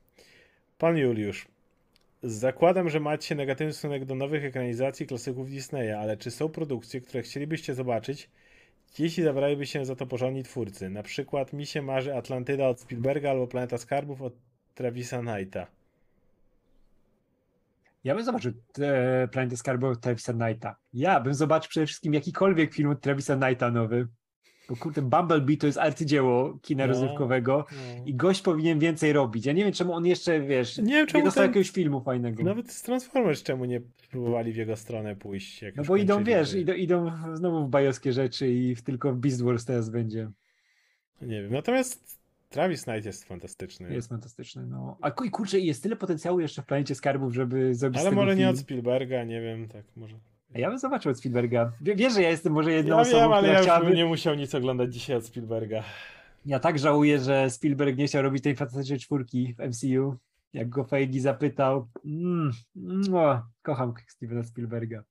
Pan 0.77 0.97
Juliusz. 0.97 1.47
Zakładam, 2.23 2.89
że 2.89 2.99
macie 2.99 3.35
negatywny 3.35 3.73
stosunek 3.73 4.05
do 4.05 4.15
nowych 4.15 4.43
ekranizacji 4.45 5.07
klasyków 5.07 5.49
Disneya, 5.49 5.91
ale 5.91 6.17
czy 6.17 6.31
są 6.31 6.49
produkcje, 6.49 7.01
które 7.01 7.23
chcielibyście 7.23 7.73
zobaczyć, 7.73 8.29
jeśli 8.99 9.23
zabraliby 9.23 9.65
się 9.65 9.85
za 9.85 9.95
to 9.95 10.05
porządni 10.05 10.43
twórcy? 10.43 10.89
Na 10.89 11.03
przykład 11.03 11.53
mi 11.53 11.65
się 11.65 11.81
marzy 11.81 12.15
Atlantyda 12.15 12.67
od 12.67 12.81
Spielberga 12.81 13.29
albo 13.29 13.47
Planeta 13.47 13.77
Skarbów 13.77 14.21
od 14.21 14.33
Travisa 14.75 15.19
Knighta. 15.19 15.67
Ja 18.03 18.15
bym 18.15 18.25
zobaczył 18.25 18.53
e, 18.79 19.27
Planetę 19.27 19.57
Skarbu 19.57 19.87
od 19.87 20.01
Travisa 20.01 20.33
Knighta. 20.33 20.75
Ja 20.93 21.19
bym 21.19 21.33
zobaczył 21.33 21.69
przede 21.69 21.85
wszystkim 21.85 22.13
jakikolwiek 22.13 22.73
film 22.73 22.89
od 22.89 23.01
Travisa 23.01 23.35
Knighta 23.35 23.71
nowy. 23.71 24.07
Bo 24.69 24.75
kurde, 24.75 25.01
Bumblebee 25.01 25.57
to 25.57 25.67
jest 25.67 25.77
arcydzieło 25.79 26.57
kina 26.61 26.83
No. 26.87 26.93
rozrywkowego 26.93 27.65
i 28.05 28.15
gość 28.15 28.41
powinien 28.41 28.79
więcej 28.79 29.13
robić. 29.13 29.45
Ja 29.45 29.53
nie 29.53 29.63
wiem, 29.63 29.73
czemu 29.73 29.93
on 29.93 30.05
jeszcze, 30.05 30.41
wiesz, 30.41 30.77
Nie 30.77 30.93
wiem, 30.93 31.07
czemu 31.07 31.21
nie 31.21 31.25
dostał 31.25 31.43
ten- 31.43 31.49
jakiegoś 31.49 31.69
filmu 31.71 32.01
fajnego. 32.01 32.43
Nawet 32.43 32.71
z 32.71 32.81
Transformers 32.81 33.43
czemu 33.43 33.65
nie 33.65 33.81
próbowali 34.11 34.53
w 34.53 34.55
jego 34.55 34.75
stronę 34.75 35.15
pójść? 35.15 35.61
Jak 35.61 35.75
no 35.75 35.83
bo 35.83 35.97
idą, 35.97 36.23
wiesz, 36.23 36.53
idą, 36.53 36.73
idą 36.73 37.11
znowu 37.33 37.65
w 37.65 37.69
bajowskie 37.69 38.13
rzeczy 38.13 38.53
i 38.53 38.75
w, 38.75 38.81
tylko 38.81 39.13
w 39.13 39.17
Beast 39.17 39.43
Wars 39.43 39.65
teraz 39.65 39.89
będzie. 39.89 40.29
Nie 41.21 41.41
wiem, 41.41 41.51
natomiast 41.53 42.19
Travis 42.49 42.83
Knight 42.83 43.05
jest 43.05 43.23
fantastyczny. 43.23 43.93
Jest 43.93 44.09
fantastyczny, 44.09 44.65
no. 44.67 44.97
A 45.01 45.11
kurczę, 45.11 45.59
jest 45.59 45.83
tyle 45.83 45.95
potencjału 45.95 46.39
jeszcze 46.39 46.61
w 46.61 46.65
Planecie 46.65 46.95
Skarbów, 46.95 47.33
żeby 47.33 47.75
zrobić 47.75 47.99
Ale 48.01 48.11
może 48.11 48.35
nie 48.35 48.41
film. 48.43 48.49
od 48.49 48.57
Spielberga, 48.59 49.23
nie 49.23 49.41
wiem, 49.41 49.67
tak 49.67 49.83
może. 49.95 50.15
Ja 50.55 50.69
bym 50.69 50.79
zobaczył 50.79 51.11
od 51.11 51.17
Spielberga. 51.17 51.71
Wie- 51.81 51.95
Wiesz, 51.95 52.13
że 52.13 52.21
ja 52.21 52.29
jestem 52.29 52.53
może 52.53 52.71
jedną 52.71 52.95
Ja 52.95 53.01
osobą, 53.01 53.19
wiem, 53.21 53.33
ale 53.33 53.47
ja 53.47 53.61
chciałaby... 53.61 53.85
bym 53.85 53.95
nie 53.95 54.05
musiał 54.05 54.35
nic 54.35 54.55
oglądać 54.55 54.93
dzisiaj 54.93 55.15
od 55.15 55.25
Spielberga. 55.25 55.83
Ja 56.45 56.59
tak 56.59 56.79
żałuję, 56.79 57.19
że 57.19 57.49
Spielberg 57.49 57.97
nie 57.97 58.07
chciał 58.07 58.21
robić 58.21 58.43
tej 58.43 58.55
fantastycznej 58.55 58.99
czwórki 58.99 59.55
w 59.59 59.59
MCU. 59.67 60.15
Jak 60.53 60.69
go 60.69 60.83
Feige 60.83 61.21
zapytał. 61.21 61.87
Mm, 62.05 62.51
mm, 62.75 63.15
o, 63.15 63.41
kocham 63.61 63.93
Stevena 64.07 64.43
Spielberga. 64.43 65.03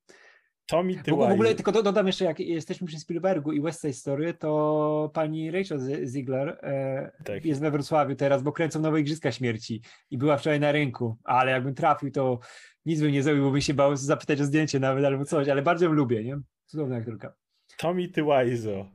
Tommy 0.65 0.93
W, 0.93 1.03
w 1.07 1.11
ogóle 1.31 1.55
tylko 1.55 1.71
do, 1.71 1.83
dodam 1.83 2.07
jeszcze, 2.07 2.25
jak 2.25 2.39
jesteśmy 2.39 2.87
przy 2.87 2.99
Spielbergu 2.99 3.51
i 3.51 3.61
West 3.61 3.81
Side 3.81 3.93
Story, 3.93 4.33
to 4.33 5.11
pani 5.13 5.51
Rachel 5.51 5.79
Ziegler 6.07 6.59
e, 6.63 7.11
Tak. 7.25 7.45
jest 7.45 7.61
we 7.61 7.71
Wrocławiu 7.71 8.15
teraz, 8.15 8.43
bo 8.43 8.51
kręcą 8.51 8.79
nowe 8.79 8.99
Igrzyska 9.01 9.31
Śmierci 9.31 9.81
i 10.11 10.17
była 10.17 10.37
wczoraj 10.37 10.59
na 10.59 10.71
rynku, 10.71 11.17
ale 11.23 11.51
jakbym 11.51 11.75
trafił, 11.75 12.11
to 12.11 12.39
nic 12.85 13.01
bym 13.01 13.11
nie 13.11 13.23
zrobił, 13.23 13.43
bo 13.43 13.51
bym 13.51 13.61
się 13.61 13.73
bał 13.73 13.95
zapytać 13.95 14.41
o 14.41 14.45
zdjęcie 14.45 14.79
nawet 14.79 15.05
albo 15.05 15.25
coś, 15.25 15.49
ale 15.49 15.61
bardzo 15.61 15.85
ją 15.85 15.91
lubię, 15.91 16.23
nie? 16.23 16.37
Cudowna 16.65 16.95
aktorka. 16.95 17.33
Tommy 17.77 18.07
Tyłajzo. 18.07 18.85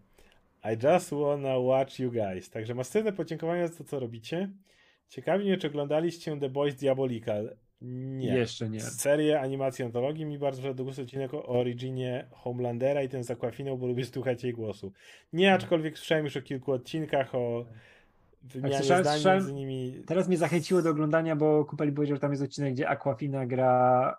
I 0.65 0.87
just 0.87 1.11
wanna 1.11 1.59
watch 1.59 1.99
you 1.99 2.13
guys. 2.13 2.51
Także 2.51 2.75
masywne 2.75 3.13
podziękowania 3.13 3.69
za 3.69 3.75
to, 3.79 3.85
co 3.85 4.01
robicie. 4.01 4.51
Ciekawi 5.09 5.45
mnie, 5.45 5.57
czy 5.57 5.67
oglądaliście 5.67 6.41
The 6.41 6.49
Boys 6.49 6.75
Diabolika. 6.75 7.35
Nie. 7.81 8.35
Jeszcze 8.35 8.69
nie. 8.71 8.81
Serię 8.81 9.41
animacji 9.41 9.85
antologii 9.85 10.25
mi 10.25 10.39
bardzo 10.39 10.75
gustu 10.75 11.03
odcinek 11.03 11.35
o 11.35 11.47
originie 11.47 12.27
Homelandera 12.31 13.03
i 13.03 13.09
ten 13.09 13.25
z 13.25 13.31
Aquafiną, 13.31 13.77
bo 13.77 13.87
lubię 13.87 14.05
słuchać 14.05 14.45
jej 14.45 14.53
głosu. 14.53 14.93
Nie, 15.33 15.53
aczkolwiek 15.55 15.99
słyszałem 15.99 16.25
już 16.25 16.37
o 16.37 16.43
kilku 16.43 16.73
odcinkach, 16.73 17.35
o 17.35 17.67
wymianie 18.43 18.75
słyszałem- 18.79 19.05
zdań 19.05 19.15
słyszałem- 19.15 19.39
między 19.39 19.55
nimi. 19.55 20.03
Teraz 20.07 20.29
mnie 20.29 20.37
zachęciło 20.37 20.83
do 20.83 20.91
oglądania, 20.91 21.37
bo 21.37 21.65
Kupeli 21.65 21.93
powiedział, 21.93 22.17
że 22.17 22.21
tam 22.21 22.31
jest 22.31 22.43
odcinek, 22.43 22.75
gdzie 22.75 22.89
Aquafina 22.89 23.47
gra 23.47 24.19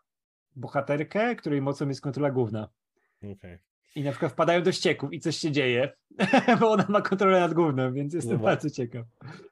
bohaterkę, 0.56 1.36
której 1.36 1.62
mocą 1.62 1.88
jest 1.90 2.02
kontrola 2.02 2.32
główna. 2.32 2.70
Okej. 3.18 3.58
I 3.96 4.04
na 4.04 4.12
przykład 4.12 4.32
wpadają 4.32 4.64
do 4.64 4.72
ścieków 4.72 5.14
i 5.14 5.20
coś 5.20 5.38
się 5.38 5.52
dzieje, 5.52 5.92
bo 6.60 6.72
ona 6.72 6.86
ma 6.90 7.02
kontrolę 7.02 7.40
nad 7.40 7.54
główną, 7.54 7.94
więc 7.94 8.14
jestem 8.14 8.32
Dobra. 8.34 8.46
bardzo 8.52 8.70
ciekaw. 8.70 9.06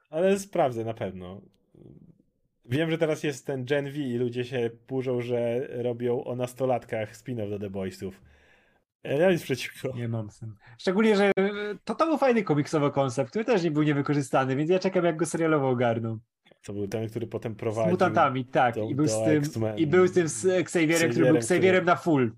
Ale 0.09 0.39
sprawdzę 0.39 0.85
na 0.85 0.93
pewno. 0.93 1.41
Wiem, 2.69 2.91
że 2.91 2.97
teraz 2.97 3.23
jest 3.23 3.45
ten 3.45 3.65
Gen 3.65 3.85
V 3.85 3.97
i 3.97 4.17
ludzie 4.17 4.45
się 4.45 4.69
burzą, 4.87 5.21
że 5.21 5.67
robią 5.69 6.23
o 6.23 6.35
nastolatkach 6.35 7.15
spin-off 7.15 7.49
do 7.49 7.59
The 7.59 7.69
Boysów. 7.69 8.21
Ja 9.03 9.31
nic 9.31 9.43
przeciwko. 9.43 9.93
Nie 9.95 10.07
mam 10.07 10.29
sen. 10.31 10.55
Szczególnie, 10.77 11.15
że 11.15 11.31
to, 11.83 11.95
to 11.95 12.05
był 12.05 12.17
fajny 12.17 12.43
komiksowy 12.43 12.91
koncept, 12.91 13.29
który 13.29 13.45
też 13.45 13.63
nie 13.63 13.71
był 13.71 13.83
niewykorzystany, 13.83 14.55
więc 14.55 14.69
ja 14.69 14.79
czekam, 14.79 15.05
jak 15.05 15.17
go 15.17 15.25
serialowo 15.25 15.69
ogarną. 15.69 16.19
To 16.65 16.73
był 16.73 16.87
ten, 16.87 17.09
który 17.09 17.27
potem 17.27 17.53
Z 17.53 17.57
prowadził. 17.57 17.91
mutantami, 17.91 18.45
tak. 18.45 18.75
do- 18.75 18.89
I 18.89 18.95
był 18.95 19.07
z 19.07 19.23
tym, 19.23 19.43
i 19.77 19.87
był 19.87 20.07
z 20.07 20.13
tym 20.13 20.27
z 20.27 20.45
Xavierem, 20.45 21.11
który 21.11 21.25
był 21.25 21.35
Xavierem 21.37 21.85
na 21.85 21.95
full. 21.95 22.31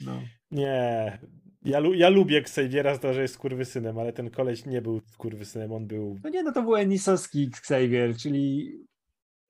No. 0.00 0.22
Nie. 0.50 1.18
Ja, 1.62 1.80
ja 1.94 2.08
lubię 2.08 2.38
Xaviera 2.38 2.98
to, 2.98 3.14
że 3.14 3.22
jest 3.22 3.34
skurwysynem, 3.34 3.98
ale 3.98 4.12
ten 4.12 4.30
koleś 4.30 4.66
nie 4.66 4.82
był 4.82 5.00
skurwysynem, 5.06 5.72
on 5.72 5.86
był... 5.86 6.18
no 6.24 6.30
nie, 6.30 6.42
no 6.42 6.52
to 6.52 6.62
był 6.62 6.76
Enisowski 6.76 7.50
Xavier, 7.58 8.16
czyli 8.16 8.72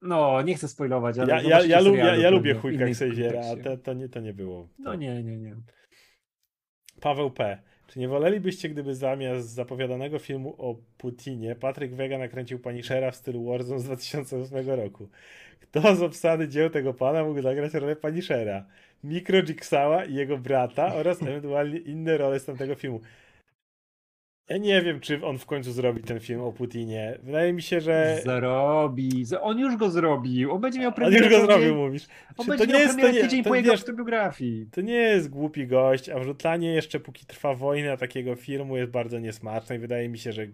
no, 0.03 0.43
nie 0.43 0.55
chcę 0.55 0.69
spoilować, 0.69 1.19
ale 1.19 1.29
Ja, 1.29 1.43
ja, 1.43 1.65
ja, 1.65 1.81
w 1.81 1.85
lubię, 1.85 1.99
ja, 1.99 2.16
ja 2.16 2.31
lubię 2.31 2.55
chujka 2.55 2.85
Xaviera, 2.85 3.41
a 3.41 3.57
to, 3.57 3.77
to, 3.77 3.93
nie, 3.93 4.09
to 4.09 4.20
nie 4.20 4.35
było. 4.35 4.69
No 4.79 4.95
nie, 4.95 5.23
nie, 5.23 5.37
nie. 5.37 5.57
Paweł 7.01 7.31
P. 7.31 7.59
Czy 7.87 7.99
nie 7.99 8.09
wolelibyście, 8.09 8.69
gdyby 8.69 8.95
zamiast 8.95 9.49
zapowiadanego 9.49 10.19
filmu 10.19 10.55
o 10.59 10.77
Putinie 10.99 11.55
Patryk 11.55 11.95
Wega 11.95 12.19
nakręcił 12.19 12.59
Punishera 12.59 13.11
w 13.11 13.16
stylu 13.16 13.45
Warzone 13.45 13.81
z 13.81 13.85
2008 13.85 14.70
roku? 14.70 15.09
Kto 15.61 15.97
z 15.97 16.03
obsady 16.03 16.49
dzieł 16.49 16.70
tego 16.70 16.95
pana 16.95 17.25
mógł 17.25 17.43
zagrać 17.43 17.75
rolę 17.75 17.97
Punishera? 17.97 18.65
Mikro 19.05 19.39
Jigsała 19.43 20.05
i 20.05 20.15
jego 20.15 20.39
brata 20.39 20.95
oraz 20.95 21.23
ewentualnie 21.23 21.79
inne 21.79 22.19
role 22.19 22.41
z 22.41 22.45
tamtego 22.45 22.75
filmu. 22.75 23.01
Ja 24.49 24.57
nie 24.57 24.83
wiem, 24.83 25.01
czy 25.01 25.25
on 25.25 25.39
w 25.39 25.47
końcu 25.47 25.73
zrobi 25.73 26.03
ten 26.03 26.20
film 26.20 26.41
o 26.41 26.53
Putinie. 26.53 27.19
Wydaje 27.23 27.53
mi 27.53 27.62
się, 27.62 27.81
że 27.81 28.20
Zrobi. 28.25 29.25
On 29.41 29.59
już 29.59 29.77
go 29.77 29.91
zrobił. 29.91 30.53
On 30.53 30.61
będzie 30.61 30.79
miał 30.79 30.89
on 30.89 30.95
premierę. 30.95 31.27
już 31.27 31.41
go 31.41 31.47
zrobił, 31.47 31.75
mówisz. 31.75 32.07
On 32.37 32.47
będzie 32.47 32.66
to 32.66 32.73
miał 32.73 32.81
nie 32.81 32.85
jest, 32.87 33.01
to 33.01 33.11
nie, 33.11 33.20
tydzień 33.20 33.45
to 33.45 33.51
po 33.51 33.57
jego 33.57 33.73
autobiografii. 33.73 34.66
To 34.73 34.81
nie 34.81 34.95
jest 34.95 35.31
głupi 35.31 35.66
gość, 35.66 36.09
a 36.09 36.19
wrzucanie 36.19 36.73
jeszcze 36.73 37.01
póki 37.01 37.27
trwa 37.27 37.55
wojna 37.55 37.97
takiego 37.97 38.37
filmu 38.37 38.77
jest 38.77 38.91
bardzo 38.91 39.19
niesmaczne 39.19 39.77
i 39.77 39.79
wydaje 39.79 40.09
mi 40.09 40.19
się, 40.19 40.33
że 40.33 40.47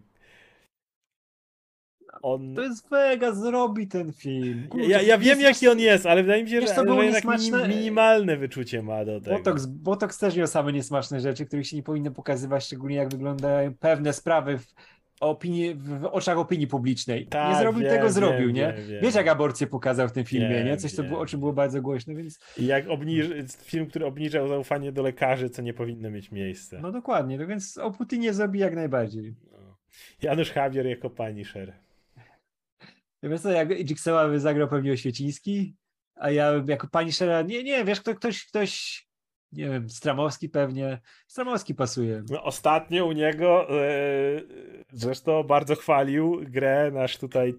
on... 2.23 2.55
To 2.55 2.63
jest 2.63 2.91
Vega, 2.91 3.33
zrobi 3.33 3.89
ten 3.89 4.13
film. 4.13 4.69
Kurczę, 4.69 4.87
Ja, 4.87 5.03
ja 5.03 5.19
wiem, 5.19 5.41
jaki 5.41 5.69
on 5.69 5.79
jest, 5.81 6.07
ale 6.07 6.23
wydaje 6.23 6.45
mi 6.45 6.51
się, 6.51 6.61
Wiesz, 6.61 6.71
że, 6.71 6.77
co 6.77 6.85
było 6.85 7.03
że 7.03 7.09
niesmaczne? 7.11 7.69
minimalne 7.69 8.37
wyczucie 8.37 8.83
ma 8.83 9.05
do 9.05 9.21
tego. 9.21 9.37
Botox, 9.37 9.67
Botox 9.67 10.19
też 10.19 10.37
miał 10.37 10.47
same 10.47 10.73
niesmaczne 10.73 11.21
rzeczy, 11.21 11.47
których 11.47 11.67
się 11.67 11.77
nie 11.77 11.83
powinno 11.83 12.11
pokazywać, 12.11 12.65
szczególnie 12.65 12.97
jak 12.97 13.09
wyglądają 13.09 13.75
pewne 13.75 14.13
sprawy 14.13 14.59
w, 14.59 14.75
opinii, 15.21 15.75
w 15.75 16.05
oczach 16.05 16.39
opinii 16.39 16.67
publicznej. 16.67 17.21
nie 17.21 17.27
Tak, 17.27 17.59
zrobił 17.59 17.81
wiem, 17.83 17.91
tego, 17.91 18.05
wiem, 18.05 18.13
zrobił, 18.13 18.51
nie? 18.51 18.75
wiem, 18.77 18.87
wiem. 18.89 19.03
Wiesz, 19.03 19.15
jak 19.15 19.29
aborcję 19.29 19.67
pokazał 19.67 20.09
w 20.09 20.13
tym 20.13 20.25
filmie, 20.25 20.49
Wiem, 20.49 20.67
nie? 20.67 20.77
Coś, 20.77 20.93
co 20.93 21.03
było, 21.03 21.17
o 21.19 21.21
wiem, 21.21 21.29
czym 21.29 21.41
było 21.41 21.53
bardzo 21.53 21.83
głośno, 21.83 22.15
więc 22.15 22.39
I 22.59 22.67
jak 22.67 22.89
obniż... 22.89 23.27
film, 23.63 23.87
który 23.87 24.07
obniżał 24.07 24.49
zaufanie 24.49 24.93
do 24.93 25.03
lekarzy, 25.03 25.51
co 25.51 25.63
nie 25.63 25.75
powinno 25.75 26.11
mieć 26.11 26.31
miejsca. 26.31 26.79
no 26.81 26.93
dokładnie, 26.93 27.39
no 27.39 27.47
więc 27.47 27.79
o 27.79 27.91
Putinie 27.91 28.33
zrobi 28.35 28.59
jak 28.59 28.75
najbardziej. 28.75 29.35
No. 29.53 29.59
Janusz 30.23 30.57
Javier 30.57 30.87
jako 30.87 31.11
Punisher. 31.11 31.73
Wiesz 33.29 33.41
co, 33.41 33.51
jak 33.51 33.71
Jigsawa 33.71 34.29
by 34.29 34.41
zagrał 34.41 34.69
pewnie 34.69 34.93
Oświeciński, 34.93 35.77
a 36.15 36.31
ja 36.31 36.53
jako 36.69 36.89
pani 36.89 37.13
Szera, 37.13 37.43
nie, 37.43 37.63
nie, 37.63 37.85
wiesz, 37.85 38.01
kto, 38.01 38.15
ktoś, 38.15 38.47
ktoś, 38.47 39.05
nie 39.53 39.69
wiem, 39.71 39.91
Stramowski 39.91 40.49
pewnie, 40.49 41.01
Stramowski 41.27 41.75
pasuje. 41.75 42.23
No, 42.31 42.43
ostatnio 42.43 43.07
u 43.07 43.13
niego 43.13 43.67
e, 43.71 43.93
zresztą 44.93 45.43
bardzo 45.43 45.75
chwalił 45.75 46.41
grę 46.49 46.91
nasz 46.95 47.19
tutaj 47.19 47.49
e, 47.51 47.55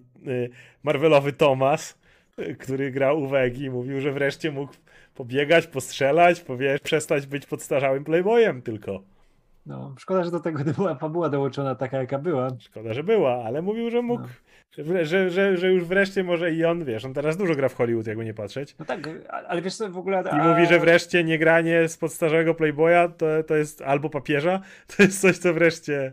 Marvelowy 0.82 1.32
Thomas, 1.32 1.98
e, 2.38 2.54
który 2.54 2.90
grał 2.90 3.22
u 3.22 3.28
Wegi. 3.28 3.70
Mówił, 3.70 4.00
że 4.00 4.12
wreszcie 4.12 4.50
mógł 4.50 4.72
pobiegać, 5.14 5.66
postrzelać, 5.66 6.40
powie, 6.40 6.78
przestać 6.82 7.26
być 7.26 7.46
podstarzałym 7.46 8.04
playboyem 8.04 8.62
tylko. 8.62 9.02
No, 9.66 9.94
szkoda, 9.98 10.24
że 10.24 10.30
do 10.30 10.40
tego 10.40 10.64
była 10.76 10.94
fabuła 10.94 11.28
dołączona 11.28 11.74
taka, 11.74 11.98
jaka 11.98 12.18
była. 12.18 12.48
Szkoda, 12.58 12.94
że 12.94 13.04
była, 13.04 13.44
ale 13.44 13.62
mówił, 13.62 13.90
że 13.90 14.02
mógł, 14.02 14.22
No. 14.22 14.28
Że, 14.78 15.30
że, 15.30 15.56
że, 15.56 15.72
już 15.72 15.84
wreszcie 15.84 16.24
może 16.24 16.52
i 16.52 16.64
on, 16.64 16.84
wiesz, 16.84 17.04
on 17.04 17.14
teraz 17.14 17.36
dużo 17.36 17.54
gra 17.54 17.68
w 17.68 17.74
Hollywood, 17.74 18.06
jakby 18.06 18.24
nie 18.24 18.34
patrzeć. 18.34 18.76
No 18.78 18.84
tak, 18.84 19.08
ale 19.48 19.62
wiesz 19.62 19.76
co, 19.76 19.90
w 19.90 19.98
ogóle... 19.98 20.24
I 20.32 20.48
mówi, 20.48 20.66
że 20.66 20.80
wreszcie 20.80 21.24
nie 21.24 21.38
granie 21.38 21.88
z 21.88 21.98
podstarzałego 21.98 22.54
playboya 22.54 23.08
to, 23.18 23.26
to 23.46 23.56
jest 23.56 23.82
albo 23.82 24.10
papieża, 24.10 24.60
to 24.96 25.02
jest 25.02 25.20
coś, 25.20 25.38
co 25.38 25.54
wreszcie, 25.54 26.12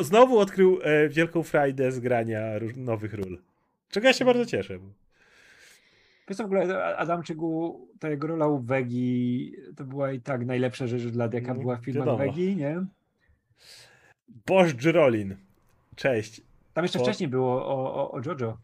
znowu 0.00 0.38
odkrył 0.38 0.78
e, 0.82 1.08
wielką 1.08 1.42
frajdę 1.42 1.92
z 1.92 2.00
grania 2.00 2.40
nowych 2.76 3.14
ról. 3.14 3.38
Czego 3.90 4.06
ja 4.06 4.12
się 4.12 4.24
bardzo 4.24 4.46
cieszę. 4.46 4.78
Wiesz 6.28 6.36
co, 6.36 6.42
w 6.42 6.46
ogóle 6.46 6.96
Adamczyku, 6.96 7.80
ta 8.00 8.10
jego 8.10 8.26
rola 8.26 8.46
u 8.46 8.58
Wegi, 8.58 9.52
to 9.76 9.84
była 9.84 10.12
i 10.12 10.20
tak 10.20 10.46
najlepsza 10.46 10.86
rzecz 10.86 11.02
dla 11.02 11.28
jaka 11.32 11.54
No, 11.54 11.60
była 11.60 11.76
w 11.76 11.84
filmach. 11.84 12.18
Wegi, 12.18 12.56
nie? 12.56 12.84
Boż 14.46 14.74
Girolin. 14.74 15.36
Cześć. 15.96 16.51
Tam 16.72 16.84
jeszcze 16.84 16.98
O. 16.98 17.02
wcześniej 17.02 17.28
było 17.28 17.66
o, 17.66 17.94
o, 17.94 18.12
o 18.12 18.20
Jojo. 18.26 18.56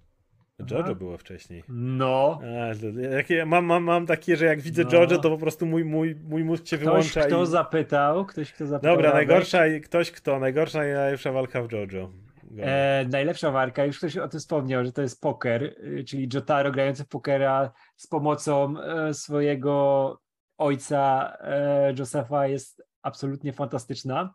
Jojo 0.71 0.85
Aha. 0.85 0.95
było 0.95 1.19
wcześniej. 1.19 1.65
No. 1.69 2.41
A, 2.71 2.75
to- 2.75 3.01
jakie, 3.01 3.47
mam, 3.47 3.65
mam, 3.65 3.85
mam 3.85 4.07
takie, 4.07 4.37
że 4.37 4.45
jak 4.45 4.61
widzę 4.61 4.85
No. 4.85 4.91
Jojo, 4.93 5.19
to 5.19 5.31
po 5.31 5.39
prostu 5.39 5.67
mój, 5.67 5.85
mój, 5.85 6.17
mój 6.29 6.45
mózg 6.45 6.67
się 6.67 6.77
Ktoś, 6.77 6.89
wyłącza 6.89 7.21
kto 7.21 7.43
i... 7.43 7.47
zapytał, 7.47 8.27
ktoś, 8.27 8.53
kto 8.53 8.67
zapytał. 8.67 8.97
Dobra, 8.97 9.13
najgorsza, 9.13 9.63
ktoś 9.85 10.11
kto, 10.11 10.39
najgorsza 10.39 10.89
i 10.89 10.93
najlepsza 10.93 11.33
walka 11.33 11.63
w 11.63 11.73
Jojo. 11.73 12.11
E, 12.59 13.07
najlepsza 13.09 13.51
walka, 13.51 13.85
już 13.85 13.99
ktoś 13.99 14.17
o 14.17 14.29
tym 14.29 14.41
wspomniał, 14.41 14.85
że 14.85 14.93
to 14.93 15.03
jest 15.03 15.21
poker, 15.21 15.63
y, 15.65 16.05
czyli 16.05 16.29
Jotaro 16.35 16.73
grający 16.73 17.05
w 17.05 17.09
pokera 17.09 17.73
z 17.97 18.07
pomocą 18.07 18.75
e, 18.81 19.15
swojego 19.15 20.19
ojca 20.59 21.33
e, 21.41 21.95
Josefa 21.99 22.47
jest 22.47 22.83
absolutnie 23.03 23.53
fantastyczna. 23.53 24.35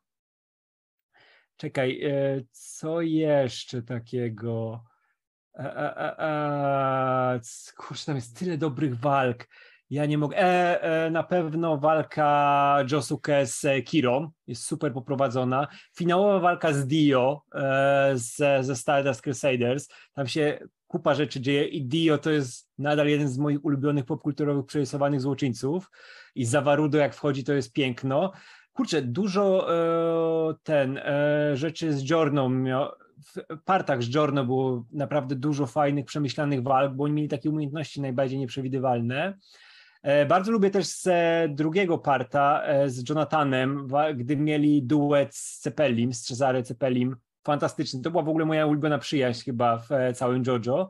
Czekaj, 1.57 2.03
e, 2.03 2.43
co 2.51 3.01
jeszcze 3.01 3.81
takiego? 3.81 4.84
E, 5.55 5.77
e, 5.77 5.97
e, 5.97 6.19
e, 6.19 7.39
kurczę, 7.77 8.05
tam 8.05 8.15
jest 8.15 8.39
tyle 8.39 8.57
dobrych 8.57 8.99
walk. 8.99 9.47
Ja 9.89 10.05
nie 10.05 10.17
mogę. 10.17 10.38
E, 10.38 10.81
e, 10.81 11.11
na 11.11 11.23
pewno 11.23 11.77
walka 11.77 12.77
Josuke 12.91 13.45
z 13.45 13.85
Kirą 13.85 14.31
jest 14.47 14.65
super 14.65 14.93
poprowadzona. 14.93 15.67
Finałowa 15.95 16.39
walka 16.39 16.73
z 16.73 16.88
Dio 16.88 17.41
ze, 18.13 18.63
ze 18.63 18.75
Stardust 18.75 19.21
Crusaders. 19.21 19.88
Tam 20.13 20.27
się 20.27 20.59
kupa 20.88 21.15
rzeczy 21.15 21.41
dzieje 21.41 21.65
i 21.67 21.85
Dio 21.85 22.17
to 22.17 22.31
jest 22.31 22.69
nadal 22.77 23.07
jeden 23.07 23.30
z 23.30 23.38
moich 23.38 23.65
ulubionych 23.65 24.05
popkulturowych 24.05 24.65
przerysowanych 24.65 25.21
złoczyńców. 25.21 25.91
I 26.35 26.45
Zawarudo 26.45 26.97
jak 26.97 27.15
wchodzi 27.15 27.43
to 27.43 27.53
jest 27.53 27.73
piękno. 27.73 28.31
Kurczę, 28.73 29.01
dużo 29.01 29.73
e, 29.73 30.53
ten 30.63 30.97
e, 30.97 31.57
rzeczy 31.57 31.93
z 31.93 32.03
Giorno 32.03 32.49
w 33.23 33.63
partach 33.65 34.03
z 34.03 34.09
Giorno 34.09 34.45
było 34.45 34.85
naprawdę 34.91 35.35
dużo 35.35 35.65
fajnych, 35.65 36.05
przemyślanych 36.05 36.63
walk, 36.63 36.93
bo 36.93 37.03
oni 37.03 37.13
mieli 37.13 37.29
takie 37.29 37.49
umiejętności 37.49 38.01
najbardziej 38.01 38.39
nieprzewidywalne. 38.39 39.37
E, 40.03 40.25
Bardzo 40.25 40.51
lubię 40.51 40.69
też 40.69 40.87
z 40.87 41.09
drugiego 41.55 41.97
parta 41.97 42.63
e, 42.63 42.89
z 42.89 43.09
Jonathanem, 43.09 43.87
gdy 44.15 44.37
mieli 44.37 44.83
duet 44.83 45.35
z 45.35 45.59
Cepellim, 45.59 46.13
z 46.13 46.21
Cesare 46.21 46.63
Cepellim. 46.63 47.15
Fantastyczny. 47.43 48.01
To 48.01 48.11
była 48.11 48.23
w 48.23 48.29
ogóle 48.29 48.45
moja 48.45 48.65
ulubiona 48.65 48.97
przyjaźń 48.97 49.43
chyba 49.43 49.77
w 49.77 49.91
e, 49.91 50.13
całym 50.13 50.43
JoJo. 50.47 50.89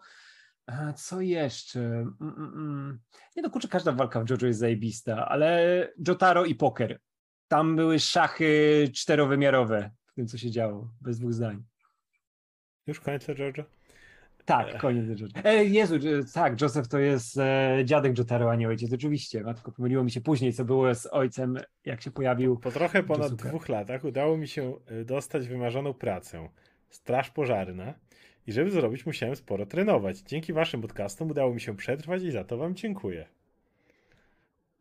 Co 0.95 1.21
jeszcze? 1.21 1.79
Mm, 1.79 2.15
mm, 2.21 2.53
mm. 2.55 2.99
Nie 3.35 3.43
no 3.43 3.49
kurczę, 3.49 3.67
każda 3.67 3.91
walka 3.91 4.23
w 4.23 4.29
JoJo 4.29 4.47
jest 4.47 4.59
zajebista, 4.59 5.27
ale 5.27 5.87
Jotaro 6.07 6.45
i 6.45 6.55
poker. 6.55 6.99
Tam 7.47 7.75
były 7.75 7.99
szachy 7.99 8.89
czterowymiarowe 8.93 9.91
w 10.05 10.13
tym, 10.13 10.27
co 10.27 10.37
się 10.37 10.51
działo, 10.51 10.89
bez 11.01 11.19
dwóch 11.19 11.33
zdań. 11.33 11.63
Już 12.87 12.99
koniec 12.99 13.27
Jojo? 13.27 13.65
Tak, 14.45 14.77
koniec 14.77 15.19
JoJo. 15.19 15.33
E, 15.43 15.65
Jezu, 15.65 15.95
e, 15.95 15.99
tak, 16.33 16.61
Joseph 16.61 16.87
to 16.87 16.99
jest 16.99 17.37
e, 17.37 17.81
dziadek 17.85 18.17
Jotaro, 18.17 18.51
a 18.51 18.55
nie 18.55 18.67
ojciec, 18.67 18.93
oczywiście. 18.93 19.43
Matko, 19.43 19.71
pomyliło 19.71 20.03
mi 20.03 20.11
się 20.11 20.21
później, 20.21 20.53
co 20.53 20.65
było 20.65 20.95
z 20.95 21.05
ojcem, 21.05 21.57
jak 21.85 22.01
się 22.01 22.11
pojawił. 22.11 22.57
Po 22.57 22.71
trochę 22.71 23.03
ponad 23.03 23.33
dwóch 23.33 23.69
latach 23.69 24.03
udało 24.03 24.37
mi 24.37 24.47
się 24.47 24.73
y, 24.91 25.05
dostać 25.05 25.47
wymarzoną 25.47 25.93
pracę. 25.93 26.49
Straż 26.89 27.29
pożarna. 27.29 27.93
I 28.47 28.51
żeby 28.51 28.71
zrobić, 28.71 29.05
musiałem 29.05 29.35
sporo 29.35 29.65
trenować. 29.65 30.19
Dzięki 30.19 30.53
waszym 30.53 30.81
podcastom 30.81 31.31
udało 31.31 31.53
mi 31.53 31.61
się 31.61 31.75
przetrwać 31.75 32.23
i 32.23 32.31
za 32.31 32.43
to 32.43 32.57
wam 32.57 32.75
dziękuję. 32.75 33.27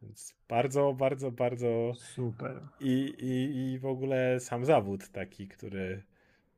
Więc 0.02 0.34
bardzo, 0.48 0.92
bardzo, 0.92 1.30
bardzo. 1.30 1.92
Super. 1.96 2.60
I, 2.80 3.14
i, 3.18 3.72
i 3.72 3.78
w 3.78 3.86
ogóle 3.86 4.40
sam 4.40 4.64
zawód 4.64 5.08
taki, 5.08 5.48
który. 5.48 6.02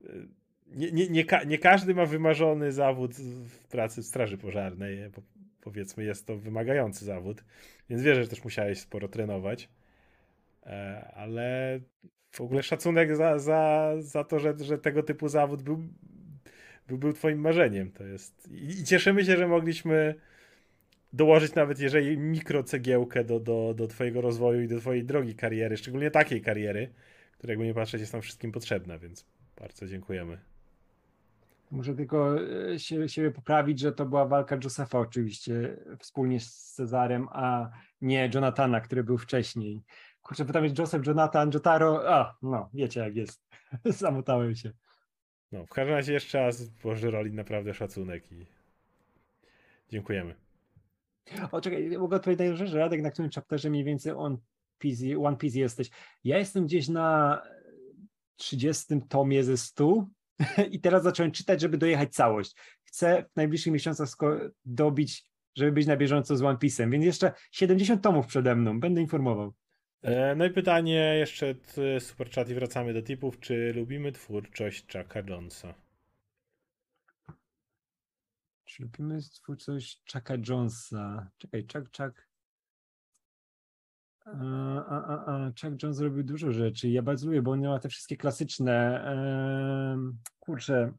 y, 0.04 0.28
Nie, 0.66 0.92
nie, 0.92 1.08
nie, 1.08 1.24
ka- 1.24 1.44
nie 1.44 1.58
każdy 1.58 1.94
ma 1.94 2.06
wymarzony 2.06 2.72
zawód 2.72 3.14
w 3.48 3.68
pracy 3.68 4.02
w 4.02 4.06
Straży 4.06 4.38
Pożarnej. 4.38 5.10
Bo 5.10 5.22
powiedzmy, 5.60 6.04
jest 6.04 6.26
to 6.26 6.36
wymagający 6.36 7.04
zawód. 7.04 7.44
Więc 7.90 8.02
wierzę, 8.02 8.22
że 8.22 8.28
też 8.28 8.44
musiałeś 8.44 8.80
sporo 8.80 9.08
trenować. 9.08 9.68
E, 10.66 11.12
ale 11.14 11.80
w 12.30 12.40
ogóle 12.40 12.62
szacunek 12.62 13.16
za, 13.16 13.38
za, 13.38 13.92
za 13.98 14.24
to, 14.24 14.38
że, 14.38 14.54
że 14.58 14.78
tego 14.78 15.02
typu 15.02 15.28
zawód 15.28 15.62
był, 15.62 15.78
był, 16.88 16.98
był 16.98 17.12
twoim 17.12 17.38
marzeniem. 17.40 17.90
To 17.92 18.04
jest... 18.04 18.48
I, 18.50 18.80
I 18.80 18.84
cieszymy 18.84 19.24
się, 19.24 19.36
że 19.36 19.48
mogliśmy 19.48 20.14
dołożyć 21.14 21.54
nawet 21.54 21.80
jeżeli 21.80 22.18
mikrocegiełkę 22.18 23.24
do, 23.24 23.40
do, 23.40 23.74
do 23.74 23.86
twojego 23.86 24.20
rozwoju 24.20 24.62
i 24.62 24.68
do 24.68 24.80
twojej 24.80 25.04
drogi 25.04 25.34
kariery, 25.34 25.76
szczególnie 25.76 26.10
takiej 26.10 26.42
kariery, 26.42 26.92
która 27.32 27.50
jakby 27.50 27.66
nie 27.66 27.74
patrzeć 27.74 28.00
jest 28.00 28.12
nam 28.12 28.22
wszystkim 28.22 28.52
potrzebna, 28.52 28.98
więc 28.98 29.26
bardzo 29.56 29.86
dziękujemy. 29.86 30.38
Muszę 31.70 31.94
tylko 31.94 32.36
e, 32.72 32.78
się, 32.78 33.08
siebie 33.08 33.30
poprawić, 33.30 33.80
że 33.80 33.92
to 33.92 34.06
była 34.06 34.26
walka 34.26 34.58
Josepha 34.64 34.98
oczywiście 34.98 35.76
wspólnie 35.98 36.40
z 36.40 36.72
Cezarem, 36.72 37.28
a 37.30 37.70
nie 38.00 38.30
Jonathana, 38.34 38.80
który 38.80 39.04
był 39.04 39.18
wcześniej. 39.18 39.82
Kurczę, 40.22 40.44
tam 40.44 40.64
jest 40.64 40.78
Joseph, 40.78 41.06
Jonathan, 41.06 41.50
Jotaro. 41.54 42.14
A, 42.14 42.36
no, 42.42 42.70
wiecie 42.74 43.00
jak 43.00 43.16
jest. 43.16 43.40
Zamotałem 43.84 44.54
się. 44.54 44.72
No, 45.52 45.66
w 45.66 45.70
każdym 45.70 45.94
razie 45.94 46.12
jeszcze 46.12 46.38
raz 46.38 46.68
Boży 46.68 47.10
Roli 47.10 47.32
naprawdę 47.32 47.74
szacunek 47.74 48.32
i 48.32 48.46
dziękujemy. 49.88 50.43
O, 51.52 51.60
czekaj, 51.60 51.98
mogę 51.98 52.16
odpowiedzieć 52.16 52.48
na 52.48 52.56
rzecz, 52.56 52.72
Radek, 52.72 53.02
na 53.02 53.10
którym 53.10 53.30
chapterze 53.30 53.70
mniej 53.70 53.84
więcej 53.84 54.12
on 54.12 54.38
Piece, 54.78 55.18
One 55.18 55.36
Piece 55.36 55.58
jesteś. 55.58 55.90
Ja 56.24 56.38
jestem 56.38 56.66
gdzieś 56.66 56.88
na 56.88 57.42
30 58.36 58.84
tomie 59.08 59.44
ze 59.44 59.56
100 59.56 60.06
i 60.70 60.80
teraz 60.80 61.02
zacząłem 61.02 61.32
czytać, 61.32 61.60
żeby 61.60 61.78
dojechać 61.78 62.14
całość. 62.14 62.54
Chcę 62.84 63.24
w 63.32 63.36
najbliższych 63.36 63.72
miesiącach 63.72 64.08
dobić, 64.64 65.26
żeby 65.56 65.72
być 65.72 65.86
na 65.86 65.96
bieżąco 65.96 66.36
z 66.36 66.42
One 66.42 66.58
Piece'em, 66.58 66.90
więc 66.90 67.04
jeszcze 67.04 67.32
70 67.52 68.02
tomów 68.02 68.26
przede 68.26 68.56
mną, 68.56 68.80
będę 68.80 69.00
informował. 69.00 69.54
E, 70.02 70.34
No 70.34 70.44
i 70.44 70.50
pytanie 70.50 71.14
jeszcze 71.18 71.54
super 71.98 72.30
chat 72.30 72.48
i 72.48 72.54
wracamy 72.54 72.94
do 72.94 73.02
tipów. 73.02 73.40
Czy 73.40 73.72
lubimy 73.76 74.12
twórczość 74.12 74.86
Chucka 74.92 75.20
Jonesa? 75.28 75.83
Czy 78.74 78.82
lubimy 78.82 79.18
twórczość 79.22 80.02
Chucka 80.12 80.34
Jonesa? 80.48 81.30
Czekaj, 81.38 81.66
Chuck, 81.72 81.96
Chuck. 81.96 82.28
A, 84.24 84.30
a, 84.84 85.24
a, 85.26 85.52
Chuck 85.60 85.82
Jones 85.82 86.00
robił 86.00 86.24
dużo 86.24 86.52
rzeczy. 86.52 86.88
Ja 86.88 87.02
bardzo 87.02 87.26
lubię, 87.26 87.42
bo 87.42 87.50
on 87.50 87.62
ma 87.62 87.78
te 87.78 87.88
wszystkie 87.88 88.16
klasyczne. 88.16 89.04
em, 89.92 90.18
kurczę. 90.38 90.92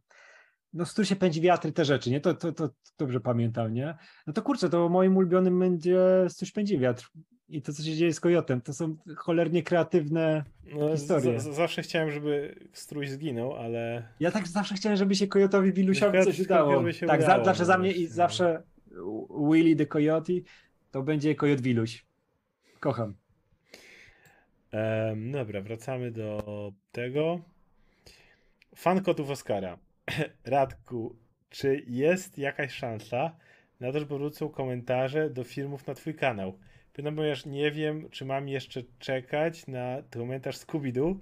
no, 0.74 0.86
z 0.86 0.92
których 0.92 1.10
się 1.10 1.16
pędzi 1.16 1.42
wiatr 1.42 1.68
i 1.68 1.74
te 1.74 1.86
rzeczy, 1.86 2.12
nie? 2.12 2.22
To, 2.22 2.34
to, 2.34 2.52
to 2.52 2.70
dobrze 2.98 3.20
pamiętam, 3.20 3.74
nie? 3.74 3.98
No 4.28 4.34
to 4.34 4.42
kurczę, 4.42 4.70
to 4.70 4.90
moim 4.90 5.18
ulubionym 5.18 5.60
będzie 5.60 6.28
coś 6.36 6.52
pędzi 6.52 6.80
wiatr. 6.80 7.10
I 7.50 7.62
to, 7.62 7.74
co 7.74 7.84
się 7.84 7.96
dzieje 7.96 8.14
z 8.14 8.20
Kojotem, 8.20 8.62
to 8.62 8.74
są 8.74 8.96
cholernie 9.18 9.64
kreatywne 9.64 10.44
No, 10.80 10.92
historie. 10.92 11.40
z, 11.40 11.44
z, 11.44 11.56
zawsze 11.56 11.82
chciałem, 11.82 12.12
żeby 12.12 12.56
strój 12.74 13.08
zginął, 13.08 13.56
ale 13.56 14.08
Ja 14.20 14.32
tak 14.32 14.48
zawsze 14.48 14.76
chciałem, 14.76 14.98
żeby 14.98 15.16
się 15.16 15.28
Kojotowi 15.28 15.74
Wilusiowi 15.74 16.24
coś 16.24 16.40
udało. 16.40 16.92
się 16.92 17.08
Tak, 17.08 17.22
za, 17.22 17.28
udało, 17.28 17.46
zawsze 17.46 17.66
za 17.66 17.74
no 17.74 17.80
mnie 17.80 17.92
i 17.92 18.04
no. 18.04 18.10
zawsze 18.14 18.64
Willy 19.52 19.76
the 19.76 19.86
Coyote 19.86 20.34
to 20.92 21.04
będzie 21.04 21.36
Kojot 21.36 21.62
Wiluś. 21.62 22.06
Kocham. 22.80 23.16
Em, 24.72 25.32
dobra, 25.32 25.62
wracamy 25.62 26.12
do 26.12 26.44
tego. 26.92 27.42
Fan 28.76 29.02
kotów 29.04 29.30
Oscara. 29.30 29.78
Radku, 30.46 31.16
czy 31.50 31.84
jest 31.88 32.38
jakaś 32.38 32.72
szansa 32.74 33.36
na 33.80 33.92
to, 33.92 34.00
że 34.00 34.06
powrócą 34.06 34.50
komentarze 34.50 35.30
do 35.30 35.44
filmów 35.44 35.88
na 35.88 35.94
twój 35.94 36.16
kanał? 36.16 36.58
Ponieważ 36.96 37.46
nie 37.46 37.72
wiem, 37.72 38.10
czy 38.10 38.26
mam 38.26 38.48
jeszcze 38.48 38.82
czekać 39.00 39.68
na 39.68 39.98
komentarz 40.12 40.58
Scooby-Doo, 40.58 41.16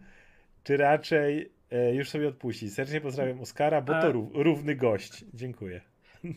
czy 0.63 0.77
raczej 0.77 1.51
e, 1.71 1.95
już 1.95 2.09
sobie 2.09 2.27
odpuścić. 2.27 2.73
Serdecznie 2.73 3.01
pozdrawiam 3.01 3.41
Oskara, 3.41 3.81
bo 3.81 3.93
to 4.01 4.11
rów, 4.11 4.29
równy 4.33 4.75
gość. 4.75 5.25
Dziękuję. 5.33 5.81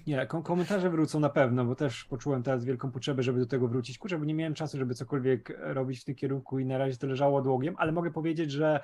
Nie, 0.07 0.27
kom- 0.27 0.43
komentarze 0.43 0.91
wrócą 0.91 1.21
na 1.21 1.29
pewno, 1.29 1.65
bo 1.65 1.75
też 1.75 2.05
poczułem 2.05 2.43
teraz 2.43 2.65
wielką 2.65 2.91
potrzebę, 2.91 3.23
żeby 3.23 3.39
do 3.39 3.47
tego 3.47 3.69
wrócić. 3.69 3.99
Kurczę, 3.99 4.19
bo 4.19 4.25
nie 4.25 4.35
miałem 4.35 4.55
czasu, 4.55 4.79
żeby 4.79 4.95
cokolwiek 4.95 5.53
robić 5.59 6.01
w 6.01 6.05
tym 6.05 6.15
kierunku 6.15 6.59
i 6.59 6.65
na 6.65 6.79
razie 6.79 6.97
to 6.97 7.07
leżało 7.07 7.39
odłogiem, 7.39 7.75
ale 7.79 7.93
mogę 7.93 8.11
powiedzieć, 8.11 8.51
że 8.51 8.81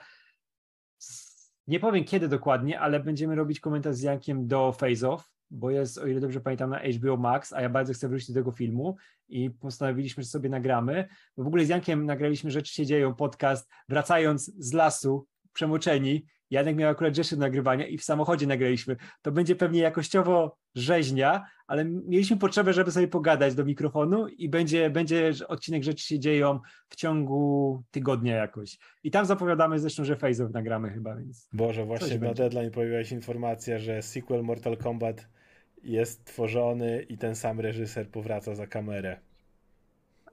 nie 1.66 1.80
powiem 1.80 2.04
kiedy 2.04 2.28
dokładnie, 2.28 2.80
ale 2.80 3.00
będziemy 3.00 3.34
robić 3.34 3.60
komentarz 3.60 3.94
z 3.94 4.02
Jankiem 4.02 4.46
do 4.46 4.72
Face 4.72 5.10
Off, 5.10 5.30
bo 5.52 5.70
jest, 5.70 5.98
o 5.98 6.06
ile 6.06 6.20
dobrze 6.20 6.40
pamiętam, 6.40 6.70
na 6.70 6.78
HBO 6.78 7.16
Max, 7.16 7.52
a 7.52 7.60
ja 7.62 7.68
bardzo 7.68 7.92
chcę 7.92 8.08
wrócić 8.08 8.28
do 8.28 8.34
tego 8.34 8.52
filmu 8.52 8.96
i 9.28 9.50
postanowiliśmy, 9.50 10.22
że 10.22 10.28
sobie 10.28 10.48
nagramy. 10.48 11.08
Bo 11.36 11.44
w 11.44 11.46
ogóle 11.46 11.64
z 11.64 11.68
Jankiem 11.68 12.06
nagraliśmy 12.06 12.50
Rzeczy 12.50 12.74
się 12.74 12.86
dzieją, 12.86 13.14
podcast, 13.14 13.70
wracając 13.88 14.44
z 14.44 14.72
lasu, 14.72 15.26
przemoczeni. 15.52 16.26
Janek 16.50 16.76
miał 16.76 16.90
akurat 16.90 17.16
rzeczy 17.16 17.36
do 17.36 17.40
nagrywania 17.40 17.86
i 17.86 17.98
w 17.98 18.04
samochodzie 18.04 18.46
nagraliśmy. 18.46 18.96
To 19.22 19.32
będzie 19.32 19.56
pewnie 19.56 19.80
jakościowo 19.80 20.56
rzeźnia, 20.74 21.44
ale 21.66 21.84
mieliśmy 21.84 22.36
potrzebę, 22.36 22.72
żeby 22.72 22.90
sobie 22.90 23.08
pogadać 23.08 23.54
do 23.54 23.64
mikrofonu 23.64 24.28
i 24.28 24.48
będzie, 24.48 24.90
będzie 24.90 25.32
odcinek 25.48 25.82
Rzeczy 25.82 26.06
się 26.06 26.18
dzieją 26.18 26.60
w 26.88 26.96
ciągu 26.96 27.82
tygodnia 27.90 28.36
jakoś. 28.36 28.78
I 29.02 29.10
tam 29.10 29.26
zapowiadamy 29.26 29.78
zresztą, 29.78 30.04
że 30.04 30.16
Face 30.16 30.44
Off 30.44 30.52
nagramy 30.52 30.90
chyba, 30.90 31.16
więc 31.16 31.48
Boże, 31.52 31.84
właśnie 31.84 32.14
na 32.14 32.18
będzie. 32.18 32.42
deadline 32.42 32.70
pojawiła 32.70 33.04
się 33.04 33.16
informacja, 33.16 33.78
że 33.78 34.02
sequel 34.02 34.42
Mortal 34.42 34.76
Kombat 34.76 35.28
jest 35.84 36.24
tworzony 36.24 37.02
i 37.08 37.18
ten 37.18 37.34
sam 37.34 37.60
reżyser 37.60 38.08
powraca 38.08 38.54
za 38.54 38.66
kamerę. 38.66 39.18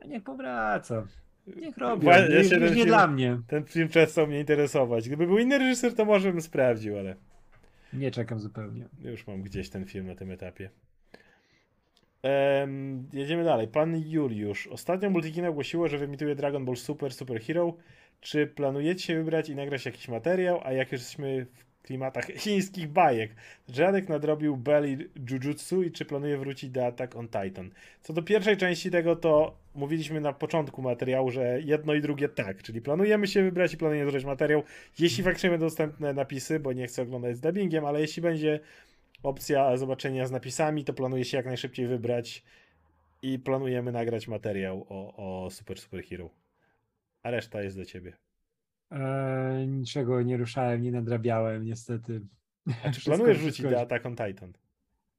niech 0.08 0.24
powraca. 0.24 1.08
Niech 1.56 1.78
robi. 1.78 2.08
Ja 2.08 2.28
nie 2.28 2.44
film- 2.44 2.86
dla 2.86 3.08
mnie. 3.08 3.40
Ten 3.48 3.64
film 3.66 3.88
przestał 3.88 4.28
mnie 4.28 4.40
interesować. 4.40 5.08
Gdyby 5.08 5.28
był 5.28 5.38
inny 5.38 5.58
reżyser, 5.58 5.96
to 5.96 6.06
może 6.06 6.32
bym 6.32 6.42
sprawdził, 6.42 6.98
ale 7.00 7.16
Nie 7.94 8.12
czekam 8.12 8.40
zupełnie. 8.40 8.86
już 9.02 9.28
mam 9.28 9.42
gdzieś 9.42 9.70
ten 9.70 9.86
film 9.86 10.08
na 10.08 10.16
tym 10.16 10.32
etapie. 10.32 10.70
Em, 12.24 13.10
jedziemy 13.14 13.44
dalej. 13.44 13.68
Pan 13.68 13.98
Juliusz. 14.06 14.68
Ostatnio 14.68 15.10
Multikino 15.10 15.50
ogłosiło, 15.50 15.88
że 15.88 15.98
wyemituje 15.98 16.36
Dragon 16.36 16.66
Ball 16.66 16.76
Super 16.76 17.14
Super 17.14 17.42
Hero. 17.42 17.78
Czy 18.22 18.48
planujecie 18.48 19.04
się 19.04 19.16
wybrać 19.16 19.50
i 19.50 19.56
nagrać 19.56 19.86
jakiś 19.86 20.08
materiał? 20.08 20.62
A 20.64 20.72
jak 20.72 20.92
już 20.92 21.02
jesteśmy 21.02 21.46
w 21.46 21.66
klimatach 21.84 22.26
chińskich 22.44 22.88
bajek, 22.88 23.32
Żadek 23.70 24.10
nadrobił 24.10 24.58
Belly 24.58 25.10
Jujutsu 25.30 25.84
i 25.84 25.92
czy 25.92 26.06
planuje 26.06 26.38
wrócić 26.38 26.70
do 26.70 26.86
Attack 26.86 27.16
on 27.16 27.28
Titan? 27.28 27.72
Co 28.02 28.14
do 28.14 28.24
pierwszej 28.24 28.58
części 28.58 28.92
tego, 28.92 29.16
to 29.16 29.58
mówiliśmy 29.76 30.22
na 30.22 30.34
początku 30.34 30.82
materiału, 30.82 31.32
że 31.32 31.62
jedno 31.62 31.94
i 31.94 32.02
drugie 32.02 32.30
tak, 32.30 32.64
czyli 32.64 32.82
planujemy 32.82 33.28
się 33.28 33.44
wybrać 33.44 33.74
i 33.74 33.78
planujemy 33.78 34.12
zrobić 34.12 34.26
materiał, 34.26 34.64
jeśli 35.00 35.24
faktycznie 35.24 35.50
będą 35.50 35.66
dostępne 35.66 36.14
napisy, 36.14 36.60
bo 36.60 36.74
nie 36.74 36.88
chcę 36.88 37.02
oglądać 37.02 37.38
z 37.38 37.40
dubbingiem, 37.40 37.86
ale 37.86 38.02
jeśli 38.02 38.22
będzie 38.22 38.60
opcja 39.24 39.78
zobaczenia 39.78 40.26
z 40.26 40.32
napisami, 40.32 40.84
to 40.84 40.94
planuję 40.94 41.26
się 41.26 41.38
jak 41.38 41.46
najszybciej 41.46 41.88
wybrać 41.88 42.44
i 43.22 43.40
planujemy 43.40 43.92
nagrać 43.92 44.28
materiał 44.28 44.86
o, 44.90 45.44
o 45.46 45.50
Super 45.50 45.80
Super 45.80 46.04
Hero. 46.04 46.30
A 47.24 47.32
reszta 47.32 47.62
jest 47.62 47.78
do 47.78 47.86
ciebie. 47.86 48.29
Eee, 48.92 49.68
niczego 49.68 50.22
nie 50.22 50.38
ruszałem, 50.38 50.82
nie 50.82 50.92
nadrabiałem, 50.92 51.66
niestety. 51.66 52.22
A 52.86 52.92
czy 52.92 53.02
planujesz 53.06 53.38
wszystko 53.38 53.70
do 53.70 53.82
Attack 53.82 54.06
on 54.06 54.16
Titan? 54.16 54.54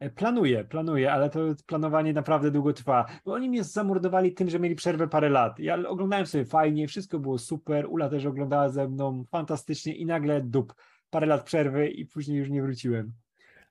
E, 0.00 0.10
Planuję, 0.10 0.64
planuję, 0.64 1.12
ale 1.12 1.30
to 1.30 1.40
planowanie 1.66 2.12
naprawdę 2.12 2.50
długo 2.50 2.72
trwa. 2.72 3.06
Bo 3.24 3.32
oni 3.32 3.48
mnie 3.48 3.64
zamordowali 3.64 4.32
tym, 4.32 4.50
że 4.50 4.58
mieli 4.58 4.74
przerwę 4.74 5.08
parę 5.08 5.28
lat. 5.28 5.58
Ja 5.58 5.88
oglądałem 5.88 6.26
sobie 6.26 6.44
fajnie, 6.44 6.88
wszystko 6.88 7.18
było 7.18 7.38
super. 7.38 7.86
Ula 7.88 8.08
też 8.08 8.26
oglądała 8.26 8.68
ze 8.68 8.88
mną 8.88 9.24
fantastycznie 9.30 9.94
i 9.94 10.06
nagle 10.06 10.40
dup. 10.40 10.74
Parę 11.10 11.26
lat 11.26 11.44
przerwy 11.44 11.88
i 11.88 12.06
później 12.06 12.38
już 12.38 12.50
nie 12.50 12.62
wróciłem. 12.62 13.12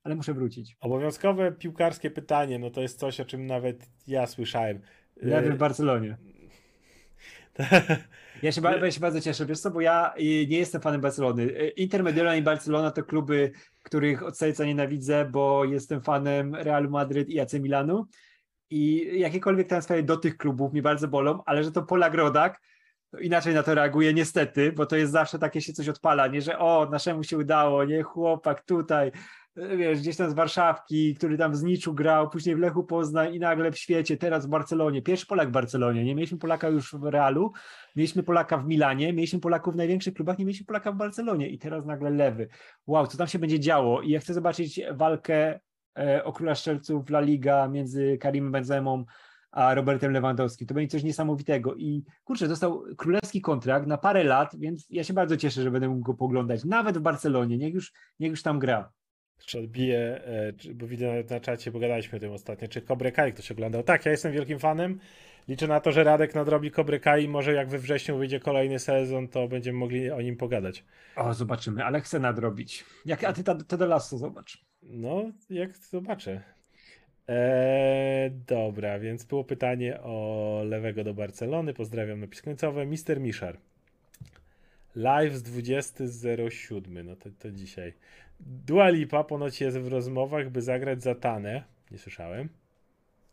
Ale 0.03 0.15
muszę 0.15 0.33
wrócić. 0.33 0.77
Obowiązkowe 0.79 1.51
piłkarskie 1.51 2.11
pytanie, 2.11 2.59
no 2.59 2.69
to 2.69 2.81
jest 2.81 2.99
coś, 2.99 3.19
o 3.19 3.25
czym 3.25 3.45
nawet 3.45 3.89
ja 4.07 4.27
słyszałem. 4.27 4.79
Lewy 5.15 5.49
w 5.49 5.53
Y, 5.53 5.57
Barcelonie. 5.57 6.17
Ja 8.43 8.51
się, 8.51 8.61
ja 8.81 8.91
się 8.91 8.99
bardzo 8.99 9.21
cieszę, 9.21 9.45
wiesz 9.45 9.59
co, 9.59 9.71
bo 9.71 9.81
ja 9.81 10.13
y, 10.19 10.47
nie 10.47 10.57
jestem 10.57 10.81
fanem 10.81 11.01
Barcelony. 11.01 11.43
Y, 11.43 11.69
Inter 11.69 12.03
Mediolan 12.03 12.37
i 12.37 12.41
Barcelona 12.41 12.91
to 12.91 13.03
kluby, 13.03 13.51
których 13.83 14.23
od 14.23 14.37
serca 14.37 14.65
nienawidzę, 14.65 15.25
bo 15.31 15.65
jestem 15.65 16.01
fanem 16.01 16.55
Realu 16.55 16.89
Madryt 16.89 17.29
i 17.29 17.39
AC 17.39 17.53
Milanu 17.53 18.05
i 18.69 19.09
jakiekolwiek 19.19 19.67
transfery 19.69 20.03
do 20.03 20.17
tych 20.17 20.37
klubów 20.37 20.73
mi 20.73 20.81
bardzo 20.81 21.07
bolą, 21.07 21.43
ale 21.45 21.63
że 21.63 21.71
to 21.71 21.83
Polak 21.83 22.13
Rodak, 22.13 22.61
inaczej 23.21 23.53
na 23.53 23.63
to 23.63 23.75
reaguję 23.75 24.13
niestety, 24.13 24.71
bo 24.71 24.85
to 24.85 24.95
jest 24.95 25.11
zawsze 25.11 25.39
takie 25.39 25.61
się 25.61 25.73
coś 25.73 25.89
odpala, 25.89 26.27
nie, 26.27 26.41
że 26.41 26.59
o, 26.59 26.87
naszemu 26.91 27.23
się 27.23 27.37
udało, 27.37 27.85
nie, 27.85 28.03
chłopak 28.03 28.65
tutaj, 28.65 29.11
wiesz, 29.55 29.99
gdzieś 29.99 30.17
tam 30.17 30.29
z 30.29 30.33
Warszawki, 30.33 31.15
który 31.15 31.37
tam 31.37 31.55
z 31.55 31.63
Niczu 31.63 31.93
grał, 31.93 32.29
później 32.29 32.55
w 32.55 32.59
Lechu 32.59 32.83
Poznań 32.83 33.35
i 33.35 33.39
nagle 33.39 33.71
w 33.71 33.77
świecie, 33.77 34.17
teraz 34.17 34.45
w 34.45 34.49
Barcelonie, 34.49 35.01
pierwszy 35.01 35.25
Polak 35.25 35.49
w 35.49 35.51
Barcelonie, 35.51 36.03
nie, 36.03 36.15
mieliśmy 36.15 36.37
Polaka 36.37 36.69
już 36.69 36.93
w 36.93 37.03
Realu, 37.03 37.53
Mieliśmy 37.95 38.23
Polaka 38.23 38.57
w 38.57 38.67
Milanie, 38.67 39.13
mieliśmy 39.13 39.39
Polaków 39.39 39.73
w 39.73 39.77
największych 39.77 40.13
klubach, 40.13 40.39
nie 40.39 40.45
mieliśmy 40.45 40.65
Polaka 40.65 40.91
w 40.91 40.95
Barcelonie 40.95 41.49
i 41.49 41.59
teraz 41.59 41.85
nagle 41.85 42.09
lewy. 42.09 42.47
Wow, 42.87 43.07
co 43.07 43.17
tam 43.17 43.27
się 43.27 43.39
będzie 43.39 43.59
działo? 43.59 44.01
I 44.01 44.09
ja 44.09 44.19
chcę 44.19 44.33
zobaczyć 44.33 44.81
walkę 44.93 45.59
e, 45.99 46.23
o 46.23 46.33
króla 46.33 46.55
strzelców 46.55 47.09
La 47.09 47.19
Liga 47.19 47.67
między 47.67 48.17
Karimem 48.17 48.51
Benzemą 48.51 49.05
a 49.51 49.73
Robertem 49.73 50.11
Lewandowskim. 50.11 50.67
To 50.67 50.73
będzie 50.73 50.91
coś 50.91 51.03
niesamowitego. 51.03 51.75
I 51.75 52.03
kurczę, 52.23 52.47
dostał 52.47 52.83
królewski 52.97 53.41
kontrakt 53.41 53.87
na 53.87 53.97
parę 53.97 54.23
lat, 54.23 54.55
więc 54.59 54.87
ja 54.89 55.03
się 55.03 55.13
bardzo 55.13 55.37
cieszę, 55.37 55.61
że 55.61 55.71
będę 55.71 55.89
mógł 55.89 56.01
go 56.01 56.13
poglądać. 56.13 56.65
Nawet 56.65 56.97
w 56.97 57.01
Barcelonie, 57.01 57.57
niech 57.57 57.73
już, 57.73 57.93
niech 58.19 58.29
już 58.31 58.43
tam 58.43 58.59
gra. 58.59 58.91
Jeszcze 59.39 59.59
odbiję, 59.59 60.21
e, 60.25 60.53
czy- 60.53 60.73
bo 60.75 60.87
widzę 60.87 61.23
na 61.29 61.39
czacie, 61.39 61.71
pogadaliśmy 61.71 62.17
o 62.17 62.19
tym 62.19 62.31
ostatnio, 62.31 62.67
czy 62.67 62.81
Cobra 62.81 63.11
Kai 63.11 63.33
ktoś 63.33 63.51
oglądał. 63.51 63.83
Tak, 63.83 64.05
ja 64.05 64.11
jestem 64.11 64.31
wielkim 64.33 64.59
fanem. 64.59 64.99
Liczę 65.47 65.67
na 65.67 65.79
to, 65.79 65.91
że 65.91 66.03
Radek 66.03 66.35
nadrobi 66.35 66.71
Cobra 66.71 66.99
Kai 66.99 67.23
i 67.23 67.27
może 67.27 67.53
jak 67.53 67.69
we 67.69 67.79
wrześniu 67.79 68.17
wyjdzie 68.17 68.39
kolejny 68.39 68.79
sezon, 68.79 69.27
to 69.27 69.47
będziemy 69.47 69.77
mogli 69.79 70.11
o 70.11 70.21
nim 70.21 70.37
pogadać. 70.37 70.83
O, 71.15 71.33
zobaczymy, 71.33 71.85
ale 71.85 72.01
chcę 72.01 72.19
nadrobić. 72.19 72.85
Jak, 73.05 73.23
a 73.23 73.33
ty 73.33 73.43
Ted 73.43 73.81
Lasso 73.81 74.17
zobacz. 74.17 74.65
No, 74.83 75.31
jak 75.49 75.77
zobaczę. 75.77 76.41
Eee, 77.27 78.31
dobra, 78.47 78.99
więc 78.99 79.25
było 79.25 79.43
pytanie 79.43 80.01
o 80.01 80.61
lewego 80.65 81.03
do 81.03 81.13
Barcelony. 81.13 81.73
Pozdrawiam 81.73 82.19
napis 82.19 82.41
końcowy. 82.41 82.85
Mister 82.85 83.19
Miszar. 83.19 83.57
Live 84.95 85.35
z 85.35 85.43
20.07. 85.43 87.03
No 87.05 87.15
to, 87.15 87.29
to 87.39 87.51
dzisiaj. 87.51 87.93
Dua 88.39 88.89
Lipa 88.89 89.23
ponoć 89.23 89.61
jest 89.61 89.77
w 89.77 89.87
rozmowach, 89.87 90.49
by 90.49 90.61
zagrać 90.61 91.03
za 91.03 91.15
Tanę. 91.15 91.63
Nie 91.91 91.97
słyszałem. 91.97 92.49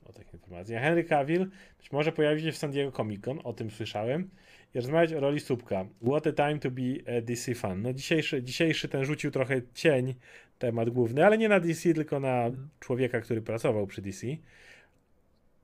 O 0.04 0.12
takiej 0.12 0.34
informacji. 0.34 0.76
A 0.76 0.80
Henry 0.80 1.04
Cavill 1.04 1.46
być 1.78 1.92
może 1.92 2.12
pojawi 2.12 2.42
się 2.42 2.52
w 2.52 2.56
San 2.56 2.70
Diego 2.70 2.92
Comic 2.92 3.24
Con. 3.24 3.40
O 3.44 3.52
tym 3.52 3.70
słyszałem. 3.70 4.30
I 4.74 4.78
rozmawiać 4.78 5.12
o 5.12 5.20
roli 5.20 5.40
Słupka. 5.40 5.86
What 6.02 6.26
a 6.26 6.32
time 6.32 6.58
to 6.58 6.70
be 6.70 7.22
DC 7.22 7.54
fan. 7.54 7.82
No 7.82 7.92
dzisiejszy, 7.92 8.42
dzisiejszy 8.42 8.88
ten 8.88 9.04
rzucił 9.04 9.30
trochę 9.30 9.60
cień 9.74 10.14
temat 10.58 10.90
główny, 10.90 11.26
ale 11.26 11.38
nie 11.38 11.48
na 11.48 11.60
DC, 11.60 11.94
tylko 11.94 12.20
na 12.20 12.50
człowieka, 12.80 13.20
który 13.20 13.42
pracował 13.42 13.86
przy 13.86 14.02
DC. 14.02 14.26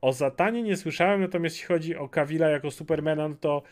O 0.01 0.13
Zatanie 0.13 0.63
nie 0.63 0.77
słyszałem, 0.77 1.21
natomiast 1.21 1.57
jeśli 1.57 1.69
chodzi 1.69 1.97
o 1.97 2.09
Kawila 2.09 2.49
jako 2.49 2.71
Supermana, 2.71 3.29
no 3.29 3.35
to 3.35 3.63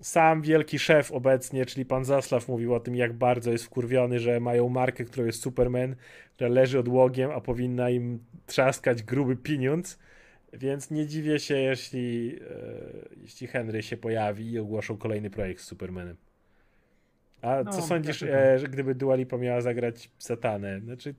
sam 0.00 0.42
wielki 0.42 0.78
szef 0.78 1.12
obecnie, 1.12 1.66
czyli 1.66 1.84
pan 1.84 2.04
Zaslaw 2.04 2.48
mówił 2.48 2.74
o 2.74 2.80
tym, 2.80 2.96
jak 2.96 3.12
bardzo 3.12 3.52
jest 3.52 3.64
wkurwiony, 3.64 4.20
że 4.20 4.40
mają 4.40 4.68
markę, 4.68 5.04
którą 5.04 5.26
jest 5.26 5.42
Superman, 5.42 5.96
która 6.34 6.50
leży 6.50 6.78
odłogiem, 6.78 7.30
a 7.30 7.40
powinna 7.40 7.90
im 7.90 8.18
trzaskać 8.46 9.02
gruby 9.02 9.36
pieniądz. 9.36 9.98
Więc 10.52 10.90
nie 10.90 11.06
dziwię 11.06 11.38
się, 11.38 11.56
jeśli, 11.56 12.38
e, 12.40 13.16
jeśli 13.22 13.46
Henry 13.46 13.82
się 13.82 13.96
pojawi 13.96 14.50
i 14.50 14.58
ogłoszą 14.58 14.96
kolejny 14.96 15.30
projekt 15.30 15.60
z 15.60 15.64
Supermanem. 15.64 16.16
A 17.42 17.62
No, 17.62 17.72
co 17.72 17.82
sądzisz, 17.82 18.22
e, 18.22 18.58
że 18.58 18.68
gdyby 18.68 18.94
Dua 18.94 19.16
Lipa 19.16 19.36
miała 19.36 19.60
zagrać 19.60 20.10
Satanę? 20.18 20.80
Znaczy, 20.80 21.14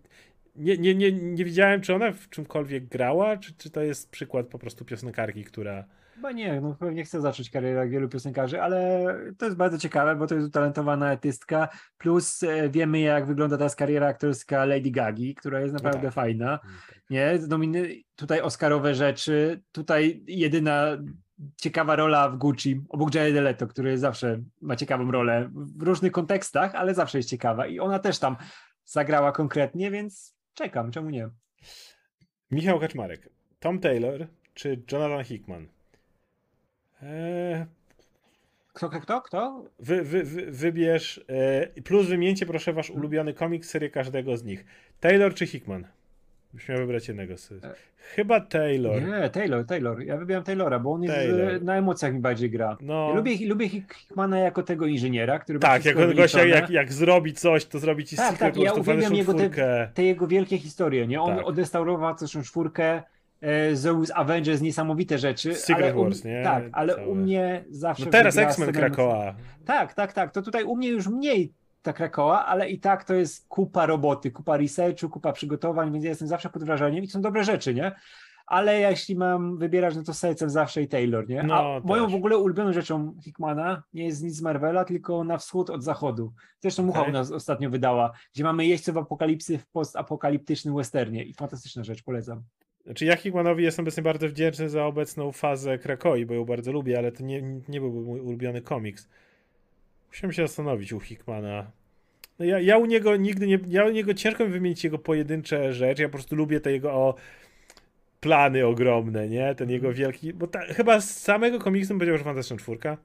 nie, 0.56 0.78
nie, 0.78 0.96
nie, 0.96 1.12
nie 1.12 1.46
widziałem, 1.46 1.82
czy 1.82 1.96
ona 1.96 2.12
w 2.12 2.30
czymkolwiek 2.30 2.86
grała, 2.86 3.38
czy, 3.38 3.54
czy 3.54 3.70
to 3.70 3.82
jest 3.82 4.10
przykład 4.10 4.48
po 4.48 4.60
prostu 4.60 4.86
piosenkarki, 4.86 5.44
która. 5.44 5.86
Chyba 6.20 6.32
nie, 6.32 6.62
no 6.62 6.76
pewnie 6.76 7.04
chcę 7.04 7.22
zacząć 7.22 7.50
karierę 7.50 7.80
jak 7.80 7.90
wielu 7.90 8.10
piosenkarzy, 8.10 8.62
ale 8.62 9.06
to 9.38 9.46
jest 9.46 9.58
bardzo 9.58 9.78
ciekawe, 9.78 10.16
bo 10.16 10.28
to 10.28 10.36
jest 10.36 10.48
utalentowana 10.48 11.08
artystka, 11.08 11.70
plus 11.98 12.44
e, 12.44 12.70
wiemy 12.70 13.00
jak 13.00 13.26
wygląda 13.26 13.58
teraz 13.58 13.76
kariera 13.76 14.08
aktorska 14.08 14.66
Lady 14.66 14.92
Gagi, 14.92 15.36
która 15.36 15.60
jest 15.60 15.74
naprawdę 15.74 16.02
tak. 16.02 16.14
fajna, 16.14 16.60
nie? 17.10 17.40
Nominy, 17.50 17.96
tutaj 18.16 18.42
Oscarowe 18.42 18.96
rzeczy, 18.96 19.62
tutaj 19.72 20.24
jedyna 20.28 20.98
ciekawa 21.58 21.96
rola 21.96 22.30
w 22.30 22.38
Gucci, 22.38 22.82
obok 22.90 23.16
Jared 23.16 23.36
Leto, 23.36 23.68
który 23.68 23.98
zawsze 23.98 24.40
ma 24.62 24.76
ciekawą 24.76 25.12
rolę 25.12 25.50
w 25.54 25.82
różnych 25.84 26.12
kontekstach, 26.12 26.76
ale 26.76 26.94
zawsze 26.94 27.18
jest 27.18 27.30
ciekawa 27.30 27.68
i 27.68 27.80
ona 27.80 28.00
też 28.00 28.20
tam 28.20 28.36
zagrała 28.86 29.32
konkretnie, 29.32 29.92
więc 29.92 30.36
czekam, 30.54 30.92
czemu 30.92 31.10
nie? 31.10 31.30
Michał 32.52 32.80
Kaczmarek, 32.80 33.30
Tom 33.60 33.80
Taylor 33.80 34.28
czy 34.54 34.84
Jonathan 34.92 35.24
Hickman? 35.24 35.79
Eee... 37.04 37.66
Kto, 38.74 38.90
kto, 38.90 39.22
kto? 39.22 39.64
Wy, 39.80 40.04
wy, 40.04 40.24
wy, 40.24 40.52
wybierz, 40.52 41.26
e, 41.30 41.82
plus 41.82 42.08
wymieńcie 42.08 42.46
proszę 42.46 42.74
wasz 42.74 42.90
ulubiony 42.90 43.34
komiks, 43.34 43.70
serię 43.70 43.90
każdego 43.90 44.38
z 44.38 44.44
nich. 44.44 44.66
Taylor 45.00 45.34
czy 45.34 45.48
Hickman? 45.48 45.88
Byś 46.54 46.70
miał 46.70 46.78
wybrać 46.78 47.08
jednego. 47.08 47.38
Z... 47.38 47.52
E, 47.52 47.76
Chyba 48.16 48.40
Taylor. 48.40 49.02
Nie, 49.02 49.30
Taylor, 49.30 49.66
Taylor. 49.66 50.02
Ja 50.02 50.18
wybieram 50.18 50.44
Taylora, 50.44 50.80
bo 50.80 50.92
on 50.92 51.04
jest 51.04 51.16
Taylor. 51.16 51.62
na 51.62 51.76
emocjach 51.76 52.14
mi 52.14 52.20
bardziej 52.20 52.50
gra. 52.50 52.78
No. 52.82 53.10
Ja 53.10 53.16
lubię, 53.16 53.48
lubię 53.48 53.70
Hickmana 53.70 54.40
jako 54.40 54.64
tego 54.64 54.86
inżyniera, 54.86 55.40
który 55.40 55.60
Tak, 55.60 55.86
jako 55.86 56.14
gościa, 56.14 56.46
jak, 56.46 56.70
jak 56.70 56.94
zrobi 56.94 57.34
coś, 57.34 57.66
to 57.66 57.80
zrobi 57.80 58.06
ci 58.06 58.16
tak, 58.16 58.38
tak, 58.38 58.58
ja 58.58 58.74
uwielbiam 58.74 59.16
jego 59.16 59.34
te, 59.34 59.50
te, 59.94 60.04
jego 60.04 60.28
wielkie 60.28 60.58
historie, 60.58 61.08
nie? 61.08 61.22
On 61.22 61.38
tak. 61.38 61.46
odrestaurował 61.46 62.18
zresztą 62.18 62.44
czwórkę, 62.44 63.04
e, 63.42 63.76
zrobił 63.76 64.06
z 64.06 64.12
Avengers 64.12 64.62
niesamowite 64.62 65.18
rzeczy. 65.18 65.56
Secret 65.56 65.96
ale 65.96 66.04
Wars, 66.04 66.24
nie? 66.24 66.44
Tak, 66.44 66.64
ale 66.72 66.96
Całe. 66.96 67.08
u 67.08 67.16
mnie 67.16 67.66
zawsze... 67.70 68.06
No 68.06 68.12
teraz 68.12 68.38
X-Men 68.38 68.72
Krakoa. 68.72 69.36
Tak, 69.66 69.94
tak, 69.94 70.14
tak. 70.14 70.32
To 70.32 70.42
tutaj 70.42 70.64
u 70.64 70.76
mnie 70.76 70.90
już 70.90 71.08
mniej 71.08 71.54
ta 71.82 71.94
Krakoa, 71.94 72.46
ale 72.46 72.70
i 72.70 72.80
tak 72.80 73.04
to 73.04 73.14
jest 73.14 73.48
kupa 73.48 73.86
roboty, 73.86 74.32
kupa 74.32 74.58
researchu, 74.58 75.10
kupa 75.10 75.34
przygotowań, 75.34 75.92
więc 75.92 76.04
ja 76.04 76.10
jestem 76.10 76.28
zawsze 76.28 76.50
pod 76.50 76.64
wrażeniem 76.64 77.04
i 77.04 77.08
to 77.08 77.14
są 77.14 77.22
dobre 77.22 77.44
rzeczy, 77.44 77.74
nie? 77.74 77.92
Ale 78.50 78.80
jeśli 78.80 79.16
mam 79.16 79.58
wybierać, 79.58 79.96
no 79.96 80.04
to 80.04 80.14
sercem 80.14 80.50
zawsze 80.50 80.82
i 80.82 80.88
Taylor, 80.88 81.30
nie? 81.30 81.44
No, 81.44 81.56
A 81.56 81.80
moją 81.88 82.08
w 82.08 82.16
ogóle 82.16 82.38
ulubioną 82.38 82.74
rzeczą 82.74 83.16
Hickmana 83.24 83.84
nie 83.94 84.06
jest 84.06 84.24
nic 84.24 84.36
z 84.36 84.42
Marvela, 84.42 84.86
tylko 84.86 85.24
na 85.24 85.38
wschód 85.38 85.70
od 85.70 85.84
zachodu. 85.84 86.34
Zresztą 86.60 86.84
Mucha 86.84 87.02
okay. 87.02 87.14
nas 87.14 87.32
ostatnio 87.32 87.70
wydała, 87.70 88.12
gdzie 88.34 88.44
mamy 88.44 88.66
jeźdźców 88.66 88.98
apokalipsy 88.98 89.58
w 89.58 89.68
postapokaliptycznym 89.68 90.76
westernie 90.76 91.24
i 91.24 91.34
fantastyczna 91.34 91.84
rzecz, 91.84 92.04
polecam. 92.04 92.44
Znaczy 92.86 93.06
ja 93.06 93.16
Hickmanowi 93.16 93.64
jestem 93.64 93.84
obecnie 93.84 94.04
bardzo 94.04 94.28
wdzięczny 94.28 94.70
za 94.70 94.86
obecną 94.86 95.32
fazę 95.32 95.78
Krakoi, 95.78 96.26
bo 96.26 96.34
ją 96.34 96.46
bardzo 96.46 96.72
lubię, 96.72 96.98
ale 96.98 97.12
to 97.12 97.24
nie, 97.24 97.42
nie 97.70 97.80
byłby 97.80 98.02
mój 98.02 98.20
ulubiony 98.20 98.62
komiks. 98.62 99.10
Musiałem 100.08 100.34
się 100.34 100.48
zastanowić 100.48 100.94
u 100.94 101.00
Hickmana. 101.00 101.72
No 102.40 102.46
ja, 102.46 102.60
ja 102.60 102.78
u 102.78 102.86
niego 102.86 103.16
nigdy 103.16 103.48
nie. 103.48 103.60
Ja 103.68 103.86
u 103.86 103.90
niego 103.90 104.14
ciężko 104.14 104.46
mi 104.46 104.52
wymienić 104.52 104.84
jego 104.84 104.98
pojedyncze 104.98 105.74
rzeczy. 105.74 106.02
Ja 106.02 106.10
po 106.10 106.14
prostu 106.14 106.36
lubię 106.36 106.60
te 106.60 106.72
jego 106.72 106.92
o, 106.92 107.16
plany 108.20 108.66
ogromne, 108.66 109.30
nie? 109.30 109.56
Ten 109.56 109.70
jego 109.70 109.94
wielki. 109.94 110.34
Bo 110.34 110.48
ta, 110.48 110.60
chyba 110.60 111.02
z 111.02 111.18
samego 111.18 111.60
komiksu 111.60 111.90
bym 111.90 112.00
powiedział, 112.00 112.18
że 112.18 112.24
fantastyczna 112.24 112.58
czwórka. 112.58 112.98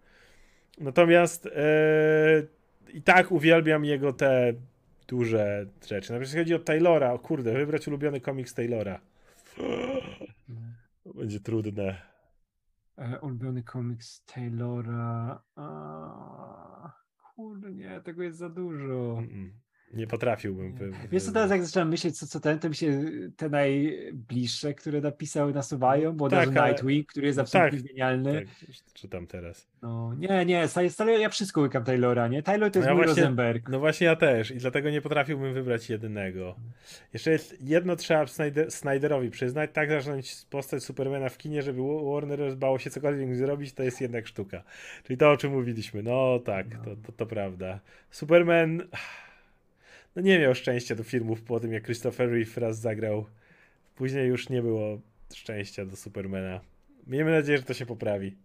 Natomiast 0.78 1.46
e, 1.46 1.51
i 2.94 3.02
tak 3.02 3.32
uwielbiam 3.32 3.84
jego 3.84 4.12
te 4.12 4.55
duże 5.09 5.66
rzeczy. 5.88 6.12
Nawet 6.12 6.28
jeśli 6.28 6.38
chodzi 6.38 6.55
o 6.55 6.59
Taylora, 6.59 7.12
o 7.12 7.18
kurde, 7.18 7.52
wybrać 7.52 7.88
ulubiony 7.88 8.20
komiks 8.20 8.55
Taylora. 8.55 9.01
To 11.05 11.14
będzie 11.14 11.40
trudne. 11.40 12.02
E, 12.97 13.20
ulubiony 13.20 13.62
komiks 13.62 14.24
Taylora. 14.24 15.43
A... 15.56 16.93
Kurde, 17.35 17.72
nie, 17.72 18.01
tego 18.01 18.22
jest 18.22 18.39
za 18.39 18.48
dużo. 18.48 19.16
Mm 19.18 19.31
-mm. 19.31 19.64
Nie 19.96 20.06
potrafiłbym. 20.06 20.74
Wiesz 21.12 21.22
co, 21.22 21.32
teraz 21.32 21.50
jak 21.50 21.64
zacząłem 21.64 21.88
myśleć, 21.88 22.18
co, 22.18 22.26
co 22.26 22.40
ten, 22.40 22.58
to 22.58 22.68
mi 22.68 22.74
się 22.74 23.02
te 23.36 23.48
najbliższe, 23.48 24.74
które 24.74 25.00
napisały, 25.00 25.52
nasuwają, 25.52 26.12
bo 26.12 26.28
tak, 26.28 26.56
ale... 26.56 26.68
Nightwing, 26.68 27.06
który 27.06 27.26
jest 27.26 27.38
absolutnie 27.38 27.78
tak, 27.78 27.88
genialny. 27.88 28.44
Tak, 28.44 28.74
czytam 28.94 29.26
teraz. 29.26 29.66
No, 29.82 30.14
nie, 30.14 30.44
nie, 30.44 30.68
stale, 30.88 31.12
ja 31.20 31.28
wszystko 31.28 31.60
łykam 31.60 31.84
Taylora, 31.84 32.28
nie? 32.28 32.42
Taylor 32.42 32.70
to 32.70 32.78
jest 32.78 32.86
no 32.86 32.90
ja 32.90 32.96
mój 32.96 33.04
właśnie, 33.04 33.22
Rosenberg. 33.22 33.68
No 33.68 33.78
właśnie 33.78 34.06
ja 34.06 34.16
też 34.16 34.50
i 34.50 34.56
dlatego 34.56 34.90
nie 34.90 35.00
potrafiłbym 35.00 35.54
wybrać 35.54 35.90
jedynego. 35.90 36.56
Jeszcze 37.12 37.30
jest, 37.30 37.62
jedno 37.62 37.96
trzeba 37.96 38.26
Snyder, 38.26 38.70
Snyderowi 38.70 39.30
przyznać, 39.30 39.70
tak 39.72 39.88
zacząć 39.88 40.36
postać 40.50 40.82
Supermana 40.82 41.28
w 41.28 41.38
kinie, 41.38 41.62
żeby 41.62 41.80
Warner 42.12 42.56
bało 42.56 42.78
się 42.78 42.90
cokolwiek 42.90 43.36
zrobić, 43.36 43.72
to 43.72 43.82
jest 43.82 44.00
jednak 44.00 44.26
sztuka. 44.26 44.62
Czyli 45.04 45.16
to, 45.16 45.30
o 45.30 45.36
czym 45.36 45.52
mówiliśmy. 45.52 46.02
No 46.02 46.38
tak, 46.38 46.66
no. 46.78 46.84
To, 46.84 46.96
to, 46.96 47.12
to 47.12 47.26
prawda. 47.26 47.80
Superman 48.10 48.82
no 50.16 50.23
nie 50.23 50.39
miał 50.39 50.55
szczęścia 50.55 50.95
do 50.95 51.03
filmów 51.03 51.43
po 51.43 51.61
tym, 51.61 51.73
jak 51.73 51.85
Christopher 51.85 52.31
Reeve 52.31 52.61
raz 52.61 52.78
zagrał. 52.78 53.27
Później 53.95 54.28
już 54.28 54.49
nie 54.49 54.62
było 54.62 55.01
szczęścia 55.35 55.86
do 55.86 55.97
Supermana. 55.97 56.61
Miejmy 57.07 57.31
nadzieję, 57.31 57.59
że 57.59 57.65
to 57.65 57.74
się 57.74 57.86
poprawi. 57.86 58.36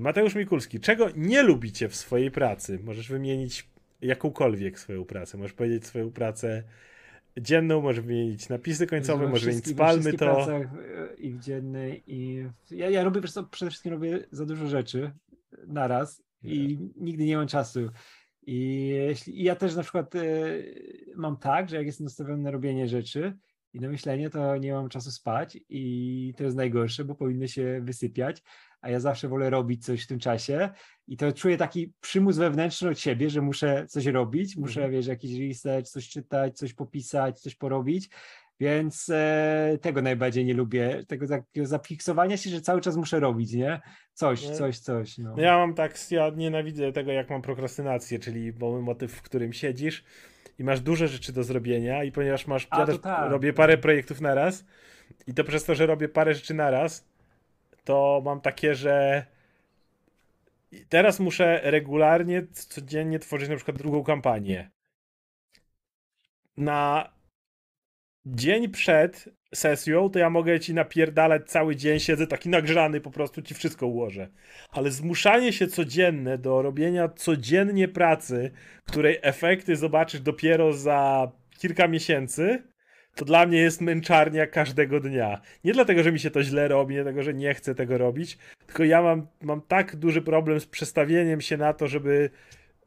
Mateusz 0.00 0.34
Mikulski, 0.34 0.80
czego 0.80 1.08
nie 1.16 1.42
lubicie 1.42 1.88
w 1.88 1.96
swojej 1.96 2.30
pracy? 2.30 2.78
Możesz 2.84 3.08
wymienić 3.08 3.68
jakąkolwiek 4.00 4.78
swoją 4.78 5.04
pracę. 5.04 5.38
Możesz 5.38 5.52
powiedzieć 5.52 5.86
swoją 5.86 6.10
pracę 6.10 6.62
dzienną, 7.36 7.80
możesz 7.80 8.04
wymienić 8.04 8.48
napisy 8.48 8.86
końcowe, 8.86 9.28
możesz 9.28 9.44
wymienić 9.44 9.66
spalmy 9.66 10.12
to. 10.12 10.18
Pracach 10.18 10.62
e, 10.62 11.14
I 11.14 11.32
w 11.32 11.40
dziennej, 11.40 12.02
i 12.06 12.44
w... 12.64 12.72
Ja, 12.72 12.90
ja 12.90 13.04
robię, 13.04 13.20
przede 13.50 13.70
wszystkim 13.70 13.92
robię 13.92 14.26
za 14.32 14.46
dużo 14.46 14.66
rzeczy 14.66 15.10
naraz 15.66 16.22
i 16.42 16.78
nigdy 16.96 17.24
nie 17.24 17.36
mam 17.36 17.46
czasu. 17.46 17.90
I, 18.46 18.88
jeśli, 18.88 19.40
I 19.40 19.44
ja 19.44 19.56
też 19.56 19.76
na 19.76 19.82
przykład 19.82 20.14
y, 20.14 21.12
mam 21.16 21.36
tak, 21.36 21.68
że 21.68 21.76
jak 21.76 21.86
jestem 21.86 22.04
nastawiony 22.04 22.42
na 22.42 22.50
robienie 22.50 22.88
rzeczy 22.88 23.36
i 23.72 23.80
na 23.80 23.88
myślenie, 23.88 24.30
to 24.30 24.56
nie 24.56 24.72
mam 24.72 24.88
czasu 24.88 25.10
spać 25.10 25.58
i 25.68 26.34
to 26.36 26.44
jest 26.44 26.56
najgorsze, 26.56 27.04
bo 27.04 27.14
powinny 27.14 27.48
się 27.48 27.80
wysypiać, 27.84 28.42
a 28.80 28.90
ja 28.90 29.00
zawsze 29.00 29.28
wolę 29.28 29.50
robić 29.50 29.84
coś 29.84 30.04
w 30.04 30.06
tym 30.06 30.18
czasie 30.18 30.70
i 31.06 31.16
to 31.16 31.32
czuję 31.32 31.56
taki 31.56 31.92
przymus 32.00 32.36
wewnętrzny 32.36 32.90
od 32.90 32.98
siebie, 32.98 33.30
że 33.30 33.40
muszę 33.40 33.86
coś 33.88 34.06
robić, 34.06 34.56
muszę, 34.56 34.80
mm. 34.80 34.92
wiesz, 34.92 35.06
jakiś 35.06 35.48
research, 35.48 35.88
coś 35.88 36.08
czytać, 36.08 36.58
coś 36.58 36.74
popisać, 36.74 37.40
coś 37.40 37.54
porobić, 37.54 38.10
więc 38.60 39.10
e, 39.10 39.78
tego 39.80 40.02
najbardziej 40.02 40.44
nie 40.44 40.54
lubię, 40.54 41.04
tego 41.08 41.28
takiego 41.28 41.66
zafiksowania 41.66 42.36
się, 42.36 42.50
że 42.50 42.60
cały 42.60 42.80
czas 42.80 42.96
muszę 42.96 43.20
robić, 43.20 43.52
nie? 43.52 43.80
Coś, 44.12 44.48
nie? 44.48 44.54
coś, 44.54 44.78
coś. 44.78 45.18
No. 45.18 45.34
no. 45.36 45.42
ja 45.42 45.58
mam 45.58 45.74
tak, 45.74 46.10
ja 46.10 46.30
nienawidzę 46.30 46.92
tego, 46.92 47.12
jak 47.12 47.30
mam 47.30 47.42
prokrastynację, 47.42 48.18
czyli 48.18 48.52
motyw, 48.82 49.12
w 49.12 49.22
którym 49.22 49.52
siedzisz 49.52 50.04
i 50.58 50.64
masz 50.64 50.80
duże 50.80 51.08
rzeczy 51.08 51.32
do 51.32 51.44
zrobienia 51.44 52.04
i 52.04 52.12
ponieważ 52.12 52.46
masz, 52.46 52.66
A, 52.70 52.80
ja 52.80 52.86
też 52.86 53.00
tak. 53.00 53.30
robię 53.30 53.52
parę 53.52 53.78
projektów 53.78 54.20
na 54.20 54.34
raz 54.34 54.64
i 55.26 55.34
to 55.34 55.44
przez 55.44 55.64
to, 55.64 55.74
że 55.74 55.86
robię 55.86 56.08
parę 56.08 56.34
rzeczy 56.34 56.54
na 56.54 56.70
raz, 56.70 57.08
to 57.84 58.22
mam 58.24 58.40
takie, 58.40 58.74
że 58.74 59.26
teraz 60.88 61.20
muszę 61.20 61.60
regularnie, 61.62 62.46
codziennie 62.52 63.18
tworzyć 63.18 63.48
na 63.48 63.56
przykład 63.56 63.78
drugą 63.78 64.04
kampanię. 64.04 64.70
Na 66.56 67.13
dzień 68.26 68.68
przed 68.68 69.28
sesją, 69.54 70.10
to 70.10 70.18
ja 70.18 70.30
mogę 70.30 70.60
ci 70.60 70.74
napierdalać 70.74 71.50
cały 71.50 71.76
dzień, 71.76 72.00
siedzę 72.00 72.26
taki 72.26 72.48
nagrzany, 72.48 73.00
po 73.00 73.10
prostu 73.10 73.42
ci 73.42 73.54
wszystko 73.54 73.86
ułożę. 73.86 74.28
Ale 74.70 74.90
zmuszanie 74.90 75.52
się 75.52 75.66
codzienne 75.66 76.38
do 76.38 76.62
robienia 76.62 77.08
codziennie 77.08 77.88
pracy, 77.88 78.50
której 78.86 79.18
efekty 79.22 79.76
zobaczysz 79.76 80.20
dopiero 80.20 80.72
za 80.72 81.32
kilka 81.58 81.88
miesięcy, 81.88 82.62
to 83.14 83.24
dla 83.24 83.46
mnie 83.46 83.58
jest 83.58 83.80
męczarnia 83.80 84.46
każdego 84.46 85.00
dnia. 85.00 85.40
Nie 85.64 85.72
dlatego, 85.72 86.02
że 86.02 86.12
mi 86.12 86.18
się 86.18 86.30
to 86.30 86.42
źle 86.42 86.68
robi, 86.68 86.94
nie 86.94 87.02
dlatego, 87.02 87.22
że 87.22 87.34
nie 87.34 87.54
chcę 87.54 87.74
tego 87.74 87.98
robić, 87.98 88.38
tylko 88.66 88.84
ja 88.84 89.02
mam, 89.02 89.26
mam 89.42 89.60
tak 89.60 89.96
duży 89.96 90.22
problem 90.22 90.60
z 90.60 90.66
przestawieniem 90.66 91.40
się 91.40 91.56
na 91.56 91.72
to, 91.72 91.86
żeby 91.86 92.30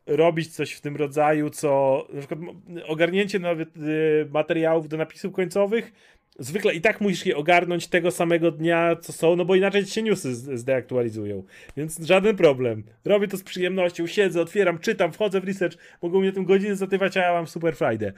robić 0.08 0.48
coś 0.48 0.74
w 0.74 0.82
tym 0.82 0.96
rodzaju, 0.96 1.50
co 1.50 2.04
na 2.14 2.20
przykład 2.20 2.40
ogarnięcie 2.88 3.40
nawet 3.40 3.78
y, 3.78 4.28
materiałów 4.32 4.88
do 4.88 4.98
napisów 4.98 5.34
końcowych, 5.34 5.92
zwykle 6.40 6.76
i 6.76 6.82
tak 6.82 7.02
musisz 7.02 7.26
je 7.26 7.38
ogarnąć 7.38 7.88
tego 7.88 8.12
samego 8.12 8.52
dnia, 8.52 8.96
co 9.02 9.14
są, 9.14 9.36
no 9.36 9.46
bo 9.46 9.56
inaczej 9.56 9.86
się 9.86 10.04
newsy 10.04 10.36
zdeaktualizują. 10.36 11.44
Więc 11.78 12.00
żaden 12.00 12.36
problem. 12.36 12.84
Robię 13.06 13.28
to 13.28 13.38
z 13.38 13.44
przyjemnością, 13.44 14.08
siedzę, 14.08 14.42
otwieram, 14.42 14.80
czytam, 14.80 15.12
wchodzę 15.12 15.42
w 15.42 15.44
research, 15.44 15.78
mogą 16.02 16.20
mnie 16.20 16.32
tym 16.32 16.46
godziny 16.46 16.76
zatywać, 16.76 17.18
a 17.18 17.22
ja 17.22 17.34
mam 17.34 17.48
super 17.48 17.76
Friday. 17.76 18.14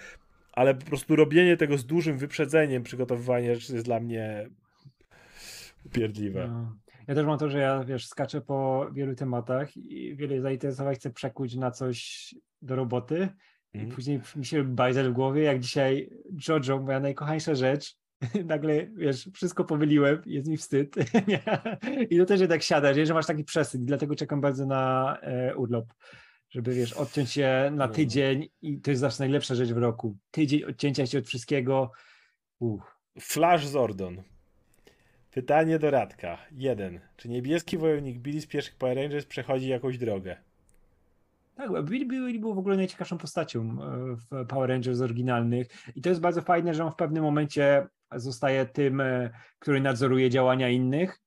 Ale 0.51 0.75
po 0.75 0.85
prostu 0.85 1.15
robienie 1.15 1.57
tego 1.57 1.77
z 1.77 1.85
dużym 1.85 2.17
wyprzedzeniem, 2.17 2.83
przygotowywanie 2.83 3.55
rzeczy 3.55 3.73
jest 3.73 3.85
dla 3.85 3.99
mnie 3.99 4.49
upierdliwe. 5.85 6.47
No. 6.47 6.75
Ja 7.09 7.15
też 7.15 7.25
mam 7.25 7.37
to, 7.39 7.49
że 7.49 7.59
ja, 7.59 7.83
wiesz, 7.83 8.07
skaczę 8.07 8.41
po 8.41 8.87
wielu 8.93 9.15
tematach 9.15 9.77
i 9.77 10.15
wiele 10.15 10.41
zainteresowań 10.41 10.95
chcę 10.95 11.09
przekuć 11.09 11.55
na 11.55 11.71
coś 11.71 12.29
do 12.61 12.75
roboty 12.75 13.29
I 13.73 13.77
Mhm. 13.77 13.95
później 13.95 14.21
mi 14.35 14.45
się 14.45 14.63
bajzel 14.63 15.09
w 15.11 15.13
głowie, 15.13 15.43
jak 15.43 15.59
dzisiaj 15.59 16.09
Jojo, 16.47 16.79
moja 16.81 16.99
najkochańsza 16.99 17.55
rzecz, 17.55 17.95
nagle, 18.45 18.87
wiesz, 18.87 19.29
wszystko 19.33 19.63
pomyliłem, 19.63 20.21
jest 20.25 20.47
mi 20.47 20.57
wstyd. 20.57 20.95
I 22.09 22.17
to 22.17 22.25
też 22.25 22.41
jednak 22.41 22.63
siada, 22.63 23.05
że 23.05 23.13
masz 23.13 23.25
taki 23.25 23.43
przesyt, 23.43 23.85
dlatego 23.85 24.15
czekam 24.15 24.41
bardzo 24.41 24.65
na 24.65 25.17
e, 25.21 25.55
urlop, 25.55 25.93
żeby, 26.49 26.73
wiesz, 26.73 26.93
odciąć 26.93 27.31
się 27.31 27.69
na 27.71 27.87
No. 27.87 27.93
tydzień 27.93 28.49
i 28.61 28.81
to 28.81 28.91
jest 28.91 29.01
zawsze 29.01 29.23
najlepsza 29.23 29.55
rzecz 29.55 29.69
w 29.73 29.77
roku. 29.77 30.17
Tydzień 30.31 30.63
odcięcia 30.63 31.05
się 31.05 31.17
od 31.17 31.27
wszystkiego. 31.27 31.91
Uff. 32.59 32.83
Flash 33.19 33.67
Zordon. 33.67 34.23
Pytanie 35.31 35.79
do 35.79 35.91
Radka. 35.91 36.37
Jeden. 36.51 36.99
Czy 37.17 37.29
niebieski 37.29 37.77
wojownik 37.77 38.19
Billy 38.19 38.41
z 38.41 38.47
pierwszych 38.47 38.75
Power 38.75 38.97
Rangers 38.97 39.25
przechodzi 39.25 39.67
jakąś 39.67 39.97
drogę? 39.97 40.37
Tak, 41.55 41.83
Billy, 41.83 42.05
Billy 42.05 42.39
był 42.39 42.53
w 42.53 42.57
ogóle 42.57 42.77
najciekawszą 42.77 43.17
postacią 43.17 43.61
e, 43.61 44.15
w 44.15 44.47
Power 44.47 44.69
Rangers 44.69 45.01
oryginalnych 45.01 45.67
i 45.95 46.01
to 46.01 46.09
jest 46.09 46.21
bardzo 46.21 46.41
fajne, 46.41 46.73
że 46.73 46.85
on 46.85 46.91
w 46.91 46.95
pewnym 46.95 47.23
momencie 47.23 47.87
zostaje 48.15 48.65
tym, 48.65 49.01
e, 49.01 49.29
który 49.59 49.81
nadzoruje 49.81 50.29
działania 50.29 50.69
innych, 50.69 51.19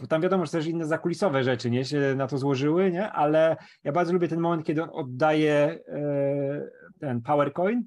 bo 0.00 0.06
tam 0.06 0.22
wiadomo, 0.22 0.46
że 0.46 0.52
też 0.52 0.66
inne 0.66 0.86
zakulisowe 0.86 1.44
rzeczy 1.44 1.70
nie, 1.70 1.84
się 1.84 2.14
na 2.16 2.26
to 2.26 2.38
złożyły, 2.38 2.90
nie? 2.90 3.12
ale 3.12 3.56
ja 3.84 3.92
bardzo 3.92 4.12
lubię 4.12 4.28
ten 4.28 4.40
moment, 4.40 4.66
kiedy 4.66 4.82
on 4.82 4.90
oddaje 4.92 5.54
e, 5.88 6.70
ten 7.00 7.22
Power 7.22 7.52
Coin, 7.52 7.84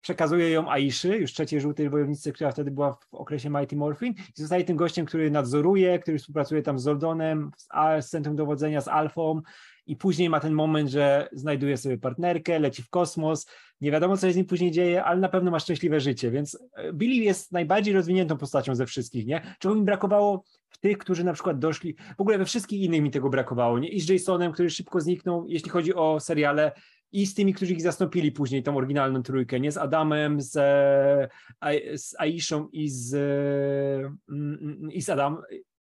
przekazuje 0.00 0.50
ją 0.50 0.70
Aiszy, 0.70 1.18
już 1.18 1.32
trzeciej 1.32 1.60
żółtej 1.60 1.90
wojownicy, 1.90 2.32
która 2.32 2.52
wtedy 2.52 2.70
była 2.70 2.92
w 2.92 3.14
okresie 3.14 3.50
Mighty 3.50 3.76
Morphin. 3.76 4.12
I 4.12 4.40
zostaje 4.40 4.64
tym 4.64 4.76
gościem, 4.76 5.06
który 5.06 5.30
nadzoruje, 5.30 5.98
który 5.98 6.18
współpracuje 6.18 6.62
tam 6.62 6.78
z 6.78 6.82
Zoldonem, 6.82 7.50
z, 7.56 7.68
z 8.06 8.10
Centrum 8.10 8.36
Dowodzenia, 8.36 8.80
z 8.80 8.88
Alfą. 8.88 9.40
I 9.86 9.96
później 9.96 10.30
ma 10.30 10.40
ten 10.40 10.52
moment, 10.52 10.90
że 10.90 11.28
znajduje 11.32 11.76
sobie 11.76 11.98
partnerkę, 11.98 12.58
leci 12.58 12.82
w 12.82 12.88
kosmos, 12.88 13.46
nie 13.80 13.90
wiadomo 13.90 14.16
co 14.16 14.26
się 14.26 14.32
z 14.32 14.36
nim 14.36 14.46
później 14.46 14.70
dzieje, 14.70 15.04
ale 15.04 15.20
na 15.20 15.28
pewno 15.28 15.50
ma 15.50 15.60
szczęśliwe 15.60 16.00
życie, 16.00 16.30
więc 16.30 16.58
e, 16.74 16.92
Billy 16.92 17.14
jest 17.14 17.52
najbardziej 17.52 17.94
rozwiniętą 17.94 18.36
postacią 18.36 18.74
ze 18.74 18.86
wszystkich, 18.86 19.26
nie? 19.26 19.56
Czego 19.58 19.74
mi 19.74 19.82
brakowało 19.82 20.44
w 20.70 20.78
tych, 20.78 20.98
którzy 20.98 21.24
na 21.24 21.32
przykład 21.32 21.58
doszli, 21.58 21.96
w 22.18 22.20
ogóle 22.20 22.38
we 22.38 22.44
wszystkich 22.44 22.80
innych 22.80 23.02
mi 23.02 23.10
tego 23.10 23.30
brakowało, 23.30 23.78
nie? 23.78 23.88
I 23.88 24.00
z 24.00 24.08
Jasonem, 24.08 24.52
który 24.52 24.70
szybko 24.70 25.00
zniknął, 25.00 25.46
jeśli 25.48 25.70
chodzi 25.70 25.94
o 25.94 26.20
seriale, 26.20 26.72
i 27.12 27.26
z 27.26 27.34
tymi, 27.34 27.54
którzy 27.54 27.72
ich 27.72 27.82
zastąpili 27.82 28.32
później, 28.32 28.62
tą 28.62 28.76
oryginalną 28.76 29.22
trójkę, 29.22 29.60
nie? 29.60 29.72
Z 29.72 29.76
Adamem, 29.76 30.40
z, 30.40 30.56
e, 30.56 31.98
z 31.98 32.14
Aishą 32.18 32.68
i 32.72 32.88
z, 32.88 33.14
mm, 34.28 34.58
mm, 34.62 34.92
i 34.92 35.02
z 35.02 35.08
Adam, 35.08 35.42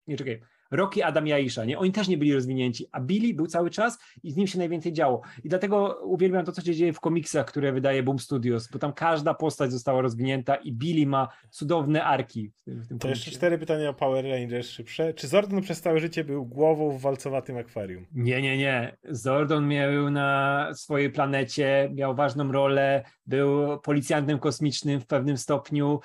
nie 0.06 0.16
czekaj, 0.16 0.40
Rocky, 0.70 1.04
Adam 1.04 1.26
i 1.28 1.32
Aisha, 1.32 1.64
nie? 1.64 1.78
Oni 1.78 1.92
też 1.92 2.08
nie 2.08 2.18
byli 2.18 2.34
rozwinięci, 2.34 2.86
a 2.92 3.00
Billy 3.00 3.34
był 3.34 3.46
cały 3.46 3.70
czas 3.70 3.98
i 4.22 4.30
z 4.32 4.36
nim 4.36 4.46
się 4.46 4.58
najwięcej 4.58 4.92
działo. 4.92 5.20
I 5.44 5.48
dlatego 5.48 6.00
uwielbiam 6.04 6.44
to, 6.44 6.52
co 6.52 6.62
się 6.62 6.74
dzieje 6.74 6.92
w 6.92 7.00
komiksach, 7.00 7.46
które 7.46 7.72
wydaje 7.72 8.02
Boom 8.02 8.18
Studios, 8.18 8.68
bo 8.72 8.78
tam 8.78 8.92
każda 8.92 9.34
postać 9.34 9.72
została 9.72 10.00
rozwinięta 10.02 10.54
i 10.56 10.72
Billy 10.72 11.06
ma 11.06 11.28
cudowne 11.50 12.04
arki 12.04 12.50
w 12.56 12.62
tym, 12.62 12.80
w 12.82 12.88
tym 12.88 12.98
To 12.98 13.08
jeszcze 13.08 13.24
komiksie. 13.24 13.38
cztery 13.38 13.58
pytania 13.58 13.88
o 13.88 13.94
Power 13.94 14.24
Rangers 14.24 14.68
szybsze. 14.70 15.14
Czy 15.14 15.28
Zordon 15.28 15.60
przez 15.60 15.80
całe 15.80 15.98
życie 16.00 16.24
był 16.24 16.46
głową 16.46 16.90
w 16.90 17.00
walcowatym 17.00 17.56
akwarium? 17.56 18.06
Nie, 18.12 18.42
nie, 18.42 18.56
nie. 18.58 18.96
Zordon 19.08 19.68
miał 19.68 20.10
na 20.10 20.68
swojej 20.74 21.10
planecie, 21.10 21.90
miał 21.94 22.14
ważną 22.14 22.52
rolę, 22.52 23.04
był 23.26 23.78
policjantem 23.78 24.38
kosmicznym 24.38 25.00
w 25.00 25.06
pewnym 25.06 25.36
stopniu 25.36 26.00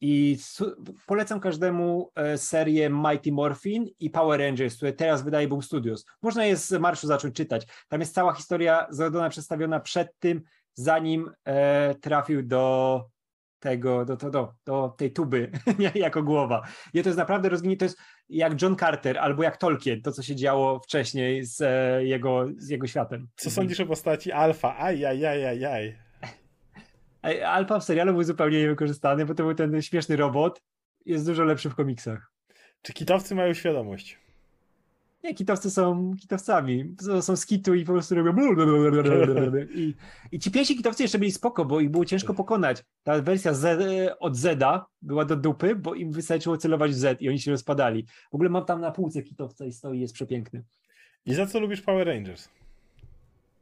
i 0.00 0.38
polecam 1.06 1.40
każdemu 1.40 2.10
e, 2.14 2.38
serię 2.38 2.90
Mighty 2.90 3.32
Morphin 3.32 3.86
i 4.00 4.10
Power 4.10 4.40
Rangers, 4.40 4.76
które 4.76 4.92
teraz 4.92 5.22
wydaje 5.22 5.48
Boom 5.48 5.62
Studios. 5.62 6.04
Można 6.22 6.44
je 6.44 6.56
z 6.56 6.72
marszu 6.72 7.06
zacząć 7.06 7.34
czytać. 7.34 7.66
Tam 7.88 8.00
jest 8.00 8.14
cała 8.14 8.32
historia 8.32 8.86
Zordona 8.90 9.28
przedstawiona 9.28 9.80
przed 9.80 10.08
tym, 10.18 10.42
zanim 10.74 11.30
e, 11.44 11.94
trafił 11.94 12.42
do 12.42 13.04
tego, 13.58 14.04
do, 14.04 14.16
do, 14.16 14.30
do, 14.30 14.52
do 14.66 14.94
tej 14.98 15.12
tuby 15.12 15.50
jako 15.94 16.22
głowa. 16.22 16.62
I 16.94 17.02
to 17.02 17.08
jest 17.08 17.18
naprawdę 17.18 17.48
rozwinięte, 17.48 17.78
to 17.78 17.84
jest 17.84 17.98
jak 18.28 18.62
John 18.62 18.76
Carter 18.76 19.18
albo 19.18 19.42
jak 19.42 19.56
Tolkien, 19.56 20.02
to 20.02 20.12
co 20.12 20.22
się 20.22 20.36
działo 20.36 20.80
wcześniej 20.80 21.44
z 21.44 21.60
e, 21.60 22.04
jego, 22.04 22.46
z 22.56 22.68
jego 22.68 22.86
światem. 22.86 23.28
Co 23.36 23.50
sądzisz 23.50 23.80
o 23.80 23.86
postaci 23.86 24.32
Alfa? 24.32 24.78
Aj, 24.78 25.06
aj, 25.06 25.26
aj, 25.26 25.46
aj, 25.46 25.64
aj. 25.64 26.05
E, 27.26 27.48
Alpha 27.48 27.80
w 27.80 27.84
serialu 27.84 28.12
był 28.12 28.22
zupełnie 28.22 28.58
niewykorzystany, 28.58 29.26
bo 29.26 29.34
to 29.34 29.42
był 29.42 29.54
ten 29.54 29.82
śmieszny 29.82 30.16
robot. 30.16 30.62
Jest 31.06 31.26
dużo 31.26 31.44
lepszy 31.44 31.70
w 31.70 31.74
komiksach. 31.74 32.32
Czy 32.82 32.92
kitowcy 32.92 33.34
mają 33.34 33.54
świadomość? 33.54 34.18
Nie, 35.24 35.34
kitowcy 35.34 35.70
są 35.70 36.14
kitowcami. 36.20 36.94
Są, 37.20 37.36
z 37.36 37.46
kitu 37.46 37.74
i 37.74 37.84
po 37.84 37.92
prostu 37.92 38.14
robią. 38.14 38.32
I, 39.74 39.94
I 40.32 40.38
ci 40.38 40.50
pierwsi 40.50 40.76
kitowcy 40.76 41.02
jeszcze 41.02 41.18
byli 41.18 41.32
spoko, 41.32 41.64
bo 41.64 41.80
ich 41.80 41.90
było 41.90 42.04
ciężko 42.04 42.34
pokonać. 42.34 42.84
Ta 43.02 43.22
wersja 43.22 43.54
Z, 43.54 43.80
od 44.20 44.36
Zeda 44.36 44.86
była 45.02 45.24
do 45.24 45.36
dupy, 45.36 45.76
bo 45.76 45.94
im 45.94 46.12
wystarczyło 46.12 46.56
celować 46.56 46.90
w 46.90 46.94
Z 46.94 47.22
i 47.22 47.28
oni 47.28 47.40
się 47.40 47.50
rozpadali. 47.50 48.06
W 48.30 48.34
ogóle 48.34 48.50
mam 48.50 48.64
tam 48.64 48.80
na 48.80 48.90
półce 48.90 49.22
kitowca 49.22 49.64
i 49.64 49.72
stoi, 49.72 50.00
jest 50.00 50.14
przepiękny. 50.14 50.64
I 51.26 51.34
za 51.34 51.46
co 51.46 51.60
lubisz 51.60 51.80
Power 51.80 52.06
Rangers? 52.06 52.48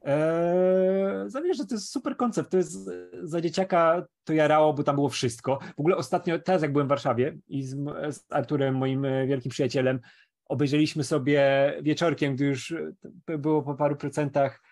Eee, 0.04 1.54
że 1.54 1.66
to 1.66 1.74
jest 1.74 1.90
super 1.90 2.16
koncept. 2.16 2.50
To 2.50 2.56
jest 2.56 2.90
za 3.22 3.40
dzieciaka 3.40 4.06
to 4.24 4.32
jarało, 4.32 4.74
bo 4.74 4.82
tam 4.82 4.94
było 4.94 5.08
wszystko. 5.08 5.58
W 5.76 5.80
ogóle 5.80 5.96
ostatnio, 5.96 6.38
teraz 6.38 6.62
jak 6.62 6.72
byłem 6.72 6.86
w 6.86 6.88
Warszawie 6.88 7.36
i 7.48 7.62
z, 7.62 7.76
z 8.10 8.24
Arturem, 8.30 8.76
moim 8.76 9.04
e, 9.04 9.26
wielkim 9.26 9.50
przyjacielem, 9.50 10.00
obejrzeliśmy 10.48 11.04
sobie 11.04 11.72
wieczorkiem, 11.82 12.34
gdy 12.34 12.44
już 12.44 12.72
e, 13.28 13.38
było 13.38 13.62
po 13.62 13.74
paru 13.74 13.96
procentach, 13.96 14.62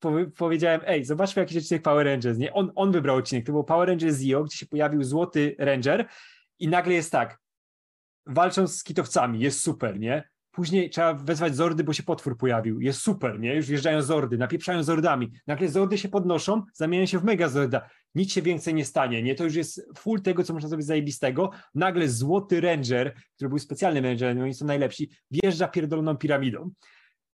powie- 0.00 0.30
powiedziałem, 0.36 0.80
ej, 0.86 1.04
zobaczmy 1.04 1.42
jakiś 1.42 1.56
odcinek 1.56 1.82
Power 1.82 2.06
Rangers, 2.06 2.38
nie? 2.38 2.52
On, 2.52 2.72
on 2.74 2.92
wybrał 2.92 3.16
odcinek, 3.16 3.46
to 3.46 3.52
był 3.52 3.64
Power 3.64 3.88
Rangers 3.88 4.16
Zio, 4.16 4.44
gdzie 4.44 4.56
się 4.56 4.66
pojawił 4.66 5.04
złoty 5.04 5.56
Ranger 5.58 6.06
i 6.58 6.68
nagle 6.68 6.94
jest 6.94 7.12
tak, 7.12 7.38
walczą 8.26 8.66
z 8.66 8.84
kitowcami, 8.84 9.40
jest 9.40 9.60
super, 9.60 10.00
nie? 10.00 10.28
Później 10.56 10.90
trzeba 10.90 11.14
wezwać 11.14 11.56
Zordy, 11.56 11.84
bo 11.84 11.92
się 11.92 12.02
potwór 12.02 12.38
pojawił. 12.38 12.80
Jest 12.80 13.00
super, 13.00 13.40
nie? 13.40 13.54
Już 13.54 13.66
wjeżdżają 13.66 14.02
Zordy, 14.02 14.38
napieprzają 14.38 14.82
Zordami. 14.82 15.32
Nagle 15.46 15.68
Zordy 15.68 15.98
się 15.98 16.08
podnoszą, 16.08 16.62
zamieniają 16.74 17.06
się 17.06 17.18
w 17.18 17.24
Megazorda. 17.24 17.88
Nic 18.14 18.32
się 18.32 18.42
więcej 18.42 18.74
nie 18.74 18.84
stanie, 18.84 19.22
nie? 19.22 19.34
To 19.34 19.44
już 19.44 19.54
jest 19.54 19.88
full 19.98 20.22
tego, 20.22 20.44
co 20.44 20.54
można 20.54 20.68
zrobić 20.68 20.86
zajebistego. 20.86 21.50
Nagle 21.74 22.08
Złoty 22.08 22.60
Ranger, 22.60 23.14
który 23.34 23.48
był 23.48 23.58
specjalnym 23.58 24.04
Rangerem, 24.04 24.42
oni 24.42 24.54
są 24.54 24.66
najlepsi, 24.66 25.10
wjeżdża 25.30 25.68
pierdoloną 25.68 26.16
piramidą. 26.16 26.70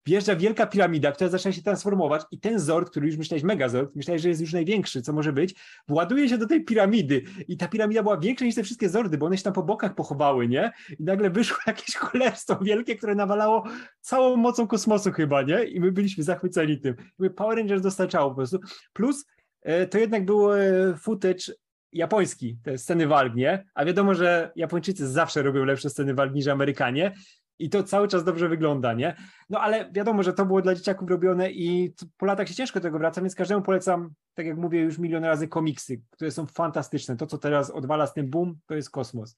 Wjeżdża 0.10 0.36
wielka 0.36 0.68
piramida, 0.68 1.12
która 1.12 1.30
zaczyna 1.30 1.52
się 1.52 1.62
transformować 1.62 2.22
i 2.32 2.40
ten 2.40 2.60
Zord, 2.60 2.90
który 2.90 3.08
już 3.08 3.18
myślałeś 3.18 3.44
Megazord, 3.44 3.96
myślałeś, 3.96 4.22
że 4.22 4.30
jest 4.30 4.42
już 4.42 4.54
największy, 4.54 5.02
co 5.02 5.14
może 5.14 5.34
być, 5.34 5.56
właduje 5.88 6.30
się 6.30 6.38
do 6.38 6.48
tej 6.48 6.66
piramidy 6.66 7.22
i 7.48 7.58
ta 7.58 7.68
piramida 7.68 8.04
była 8.04 8.18
większa 8.18 8.46
niż 8.46 8.56
te 8.56 8.64
wszystkie 8.64 8.90
Zordy, 8.90 9.18
bo 9.18 9.26
one 9.26 9.38
się 9.38 9.44
tam 9.44 9.54
po 9.54 9.64
bokach 9.64 9.96
pochowały, 9.96 10.48
nie? 10.48 10.72
I 11.00 11.04
nagle 11.04 11.30
wyszło 11.30 11.58
jakieś 11.68 11.96
cholerstwo 11.96 12.60
wielkie, 12.62 12.96
które 12.96 13.16
nawalało 13.16 13.64
całą 14.02 14.36
mocą 14.36 14.68
kosmosu 14.68 15.12
chyba, 15.12 15.42
nie? 15.42 15.64
I 15.64 15.80
my 15.80 15.92
byliśmy 15.92 16.24
zachwyceni 16.24 16.80
tym. 16.80 16.96
I 17.20 17.30
Power 17.30 17.58
Rangers 17.58 17.82
dostarczało 17.82 18.30
po 18.30 18.36
prostu. 18.36 18.60
Plus 18.94 19.26
e, 19.62 19.88
to 19.88 19.98
jednak 19.98 20.26
był 20.26 20.54
e, 20.54 20.60
footage 21.02 21.54
japoński, 21.94 22.58
te 22.64 22.78
sceny 22.78 23.08
walk, 23.08 23.36
nie? 23.36 23.66
A 23.74 23.86
wiadomo, 23.86 24.16
że 24.16 24.52
Japończycy 24.56 25.08
zawsze 25.08 25.42
robią 25.42 25.66
lepsze 25.66 25.90
sceny 25.90 26.14
walk 26.14 26.34
niż 26.34 26.48
Amerykanie 26.48 27.14
i 27.60 27.70
to 27.70 27.84
cały 27.84 28.08
czas 28.08 28.24
dobrze 28.24 28.50
wygląda, 28.50 28.94
nie? 28.94 29.16
No 29.50 29.60
ale 29.60 29.92
wiadomo, 29.92 30.24
że 30.24 30.34
to 30.34 30.46
było 30.46 30.62
dla 30.62 30.76
dzieciaków 30.76 31.10
robione 31.10 31.52
i 31.52 31.94
po 32.18 32.26
latach 32.26 32.48
się 32.48 32.56
ciężko 32.56 32.80
tego 32.80 33.00
wraca, 33.00 33.22
więc 33.22 33.36
każdemu 33.36 33.62
polecam, 33.62 34.14
tak 34.34 34.46
jak 34.46 34.58
mówię 34.58 34.82
już 34.82 34.98
milion 34.98 35.24
razy, 35.24 35.48
komiksy, 35.48 36.02
które 36.10 36.32
są 36.32 36.46
fantastyczne. 36.46 37.18
To, 37.18 37.28
co 37.28 37.38
teraz 37.38 37.72
odwala 37.72 38.08
z 38.08 38.14
tym 38.14 38.30
boom, 38.30 38.60
to 38.68 38.76
jest 38.76 38.90
kosmos. 38.90 39.38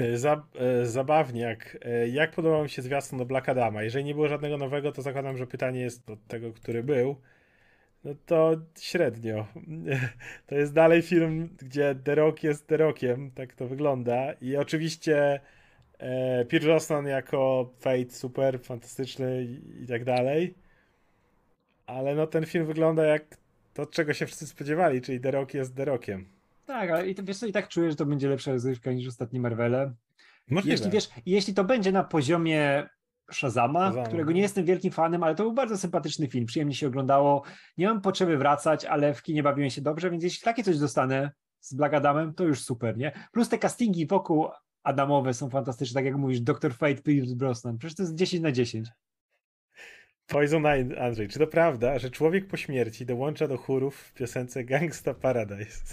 E, 0.00 0.36
e, 0.60 0.86
zabawniak. 0.86 1.78
E, 1.82 2.08
Jak 2.08 2.30
podobał 2.30 2.62
mi 2.62 2.68
się 2.68 2.82
zwiastun 2.82 3.18
do 3.18 3.24
Black 3.24 3.48
Adama? 3.48 3.82
Jeżeli 3.82 4.04
nie 4.04 4.14
było 4.14 4.28
żadnego 4.28 4.56
nowego, 4.56 4.92
to 4.92 5.02
zakładam, 5.02 5.36
że 5.36 5.46
pytanie 5.46 5.80
jest 5.80 6.10
od 6.10 6.26
tego, 6.26 6.52
który 6.52 6.82
był. 6.82 7.16
No 8.04 8.14
to 8.26 8.56
średnio. 8.78 9.46
To 10.46 10.54
jest 10.54 10.72
dalej 10.72 11.02
film, 11.02 11.56
gdzie 11.58 11.94
The 12.04 12.14
Rock 12.14 12.42
jest 12.42 12.66
The 12.66 12.76
Rockiem, 12.76 13.30
tak 13.30 13.54
to 13.54 13.66
wygląda. 13.66 14.32
I 14.32 14.56
oczywiście 14.56 15.40
e, 16.00 16.44
Pierce 16.44 16.66
Brosnan 16.66 17.06
jako 17.06 17.70
Fate 17.78 18.10
super, 18.10 18.60
fantastyczny 18.60 19.44
i, 19.44 19.82
i 19.82 19.86
tak 19.86 20.04
dalej. 20.04 20.54
Ale 21.86 22.14
no 22.14 22.26
ten 22.26 22.46
film 22.46 22.66
wygląda 22.66 23.04
jak 23.04 23.36
to, 23.74 23.86
czego 23.86 24.14
się 24.14 24.26
wszyscy 24.26 24.46
spodziewali, 24.46 25.00
czyli 25.00 25.20
The 25.20 25.30
Rock 25.30 25.54
jest 25.54 25.76
The 25.76 25.84
Rockiem. 25.84 26.28
Tak, 26.66 26.90
ale 26.90 27.08
i 27.08 27.14
to, 27.14 27.22
wiesz 27.22 27.38
co, 27.38 27.46
i 27.46 27.52
tak 27.52 27.68
czuję, 27.68 27.90
że 27.90 27.96
to 27.96 28.06
będzie 28.06 28.28
lepsza 28.28 28.52
rozgrywka 28.52 28.92
niż 28.92 29.08
ostatni 29.08 29.40
Marvele. 29.40 29.92
Możliwe. 30.50 30.72
Jeśli 30.72 30.90
wiesz, 30.90 31.10
jeśli 31.26 31.54
to 31.54 31.64
będzie 31.64 31.92
na 31.92 32.04
poziomie 32.04 32.88
Shazama, 33.32 33.86
Shazama. 33.86 34.06
którego 34.06 34.32
nie 34.32 34.40
jestem 34.40 34.64
wielkim 34.64 34.92
fanem, 34.92 35.22
ale 35.22 35.34
to 35.34 35.42
był 35.42 35.52
bardzo 35.52 35.78
sympatyczny 35.78 36.28
film, 36.28 36.46
przyjemnie 36.46 36.74
się 36.74 36.86
oglądało. 36.86 37.42
Nie 37.78 37.86
mam 37.86 38.00
potrzeby 38.00 38.36
wracać, 38.36 38.84
ale 38.84 39.14
w 39.14 39.22
kinie 39.22 39.42
bawiłem 39.42 39.70
się 39.70 39.80
dobrze, 39.82 40.10
więc 40.10 40.24
jeśli 40.24 40.44
takie 40.44 40.64
coś 40.64 40.78
dostanę 40.78 41.30
z 41.60 41.74
Black 41.74 41.94
Adamem, 41.94 42.34
to 42.34 42.44
już 42.44 42.62
super, 42.62 42.98
nie? 42.98 43.12
Plus 43.32 43.48
te 43.48 43.58
castingi 43.58 44.06
wokół 44.06 44.48
Adamowe 44.82 45.34
są 45.34 45.50
fantastyczne, 45.50 45.94
tak 45.94 46.04
jak 46.04 46.16
mówisz, 46.16 46.40
Dr. 46.40 46.74
Fate, 46.74 47.02
Pierce 47.02 47.36
Brosnan. 47.36 47.78
Przecież 47.78 47.96
to 47.96 48.02
jest 48.02 48.14
10 48.14 48.42
na 48.42 48.52
10. 48.52 48.88
Poison 50.26 50.66
Andrzej, 50.98 51.28
czy 51.28 51.38
to 51.38 51.46
prawda, 51.46 51.98
że 51.98 52.10
człowiek 52.10 52.46
po 52.46 52.56
śmierci 52.56 53.06
dołącza 53.06 53.48
do 53.48 53.56
chórów 53.56 53.96
w 53.96 54.12
piosence 54.12 54.64
Gangsta 54.64 55.14
Paradise? 55.14 55.84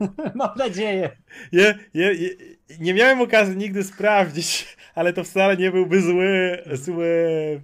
Mam 0.34 0.56
nadzieję. 0.56 1.16
Je, 1.52 1.74
je, 1.94 2.14
je, 2.14 2.30
nie 2.80 2.94
miałem 2.94 3.20
okazji 3.20 3.56
nigdy 3.56 3.84
sprawdzić, 3.84 4.76
ale 4.94 5.12
to 5.12 5.24
wcale 5.24 5.56
nie 5.56 5.70
byłby 5.70 6.02
zły, 6.02 6.62
zły, 6.72 7.60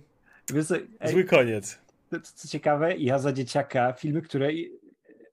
co, 0.67 0.77
ej, 1.01 1.13
zły 1.13 1.25
koniec. 1.25 1.79
to, 2.11 2.21
co 2.21 2.49
ciekawe, 2.49 2.97
ja 2.97 3.19
za 3.19 3.33
dzieciaka 3.33 3.93
filmy, 3.93 4.23
które 4.23 4.49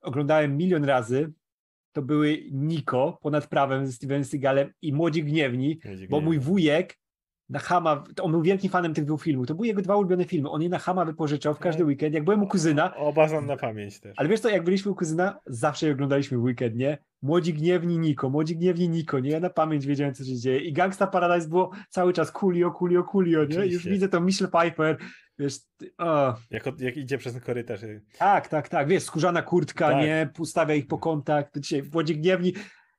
oglądałem 0.02 0.56
milion 0.56 0.84
razy, 0.84 1.32
to 1.92 2.02
były 2.02 2.42
Niko 2.52 3.18
ponad 3.22 3.46
prawem 3.46 3.86
ze 3.86 3.92
Steven 3.92 4.24
Seagalem 4.24 4.72
i 4.82 4.92
Młodzi 4.92 5.24
Gniewni, 5.24 5.80
bo 6.10 6.20
mój 6.20 6.38
wujek 6.38 6.96
na 7.50 7.58
Hama, 7.58 8.04
on 8.22 8.32
był 8.32 8.42
wielkim 8.42 8.70
fanem 8.70 8.94
tych 8.94 9.04
dwóch 9.04 9.22
filmów, 9.22 9.46
to 9.46 9.54
były 9.54 9.66
jego 9.66 9.82
dwa 9.82 9.96
ulubione 9.96 10.24
filmy, 10.24 10.50
on 10.50 10.62
je 10.62 10.68
na 10.68 10.78
Hama 10.78 11.04
wypożyczał 11.04 11.54
w 11.54 11.58
każdy 11.58 11.84
weekend, 11.84 12.14
jak 12.14 12.24
byłem 12.24 12.42
u 12.42 12.46
kuzyna, 12.46 12.96
Oba 12.96 13.28
znam 13.28 13.46
na 13.46 13.56
pamięć 13.56 14.00
też. 14.00 14.14
ale 14.16 14.28
wiesz 14.28 14.40
co, 14.40 14.48
jak 14.48 14.64
byliśmy 14.64 14.90
u 14.90 14.94
kuzyna, 14.94 15.38
zawsze 15.46 15.86
je 15.86 15.92
oglądaliśmy 15.92 16.38
w 16.38 16.42
weekend, 16.42 16.76
nie? 16.76 16.98
Młodzi 17.22 17.54
Gniewni 17.54 17.98
Niko, 17.98 18.30
Młodzi 18.30 18.56
Gniewni 18.56 18.88
Niko, 18.88 19.18
nie? 19.20 19.30
Ja 19.30 19.40
na 19.40 19.50
pamięć 19.50 19.86
wiedziałem, 19.86 20.14
co 20.14 20.24
się 20.24 20.36
dzieje 20.36 20.58
i 20.60 20.72
Gangsta 20.72 21.06
Paradise 21.06 21.48
było 21.48 21.70
cały 21.88 22.12
czas 22.12 22.32
Coolio, 22.32 22.70
Coolio, 22.70 23.04
Coolio, 23.04 23.44
nie? 23.44 23.66
Już 23.66 23.84
widzę 23.88 24.08
to 24.08 24.20
Michelle 24.20 24.50
Piper, 24.62 24.96
wiesz, 25.38 25.58
o, 25.98 26.34
Jak, 26.50 26.64
jak 26.78 26.96
idzie 26.96 27.18
przez 27.18 27.32
ten 27.32 27.42
korytarz. 27.42 27.80
tak, 28.18 28.48
tak, 28.48 28.68
tak, 28.68 28.88
wiesz, 28.88 29.02
skórzana 29.02 29.42
kurtka, 29.42 29.88
Tak. 29.90 30.02
nie? 30.02 30.28
Ustawia 30.38 30.74
ich 30.74 30.86
po 30.86 30.98
kątach, 30.98 31.50
to 31.50 31.60
dzisiaj 31.60 31.82
Młodzi 31.92 32.16
Gniewni, 32.16 32.52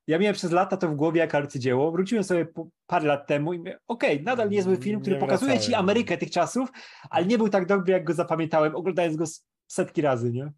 ja 0.07 0.19
miałem 0.19 0.35
przez 0.35 0.51
lata 0.51 0.77
to 0.77 0.89
w 0.89 0.95
głowie 0.95 1.19
jak 1.19 1.35
arcydzieło, 1.35 1.91
wróciłem 1.91 2.23
sobie 2.23 2.47
parę 2.87 3.05
lat 3.07 3.27
temu 3.27 3.53
i 3.53 3.57
mówię, 3.57 3.79
okej, 3.87 4.23
nadal 4.23 4.49
niezły 4.49 4.77
film, 4.77 5.01
który 5.01 5.15
Nie 5.15 5.19
pokazuje 5.19 5.53
ci 5.53 5.57
wracałem. 5.57 5.79
Amerykę 5.79 6.17
tych 6.17 6.31
czasów, 6.31 6.69
ale 7.09 7.25
nie 7.25 7.37
był 7.37 7.49
tak 7.49 7.65
dobry, 7.65 7.93
jak 7.93 8.03
go 8.03 8.13
zapamiętałem, 8.13 8.75
oglądając 8.75 9.15
go 9.15 9.25
setki 9.67 10.01
razy, 10.01 10.31
nie? 10.31 10.51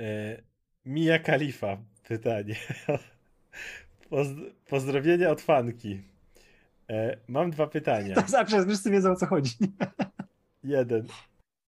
E, 0.00 0.42
Mia 0.84 1.18
Khalifa, 1.18 1.78
pytanie. 2.08 2.56
Poz- 4.10 4.52
pozdrowienia 4.66 5.30
od 5.30 5.40
fanki. 5.40 6.02
E, 6.90 7.16
mam 7.28 7.50
dwa 7.50 7.66
pytania. 7.66 8.14
To 8.22 8.28
zawsze 8.28 8.66
wszyscy 8.66 8.90
wiedzą 8.90 9.12
o 9.12 9.16
co 9.16 9.26
chodzi. 9.26 9.54
Jeden. 10.64 11.06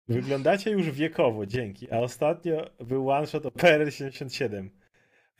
Wyglądacie 0.09 0.71
już 0.71 0.91
wiekowo, 0.91 1.47
dzięki. 1.47 1.91
A 1.91 1.99
ostatnio 1.99 2.71
był 2.81 3.11
one 3.11 3.27
shot 3.27 3.47
o 3.47 3.51
PRL 3.51 3.91
77. 3.91 4.71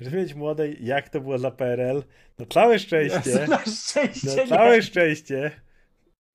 Żeby 0.01 0.17
wiedzieć 0.17 0.35
młodej, 0.35 0.77
jak 0.81 1.09
to 1.09 1.21
było 1.21 1.39
dla 1.39 1.51
PRL. 1.51 2.03
Na 2.39 2.47
całe 2.47 2.79
szczęście. 2.79 3.47
Na 3.49 3.59
szczęście 3.59 4.37
Na 4.37 4.43
nie. 4.43 4.49
całe 4.49 4.83
szczęście. 4.83 5.51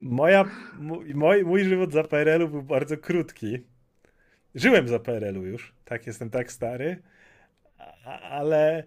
Moja, 0.02 0.46
mój, 0.80 1.44
mój, 1.46 1.64
żywot 1.64 1.92
za 1.92 2.04
PRL-u 2.04 2.48
był 2.50 2.64
bardzo 2.64 2.98
krótki. 2.98 3.60
Żyłem 4.56 4.88
za 4.88 5.00
PRL-u 5.00 5.46
już. 5.46 5.74
Tak, 5.86 6.08
jestem 6.08 6.30
tak 6.30 6.52
stary. 6.52 7.02
Ale 8.22 8.84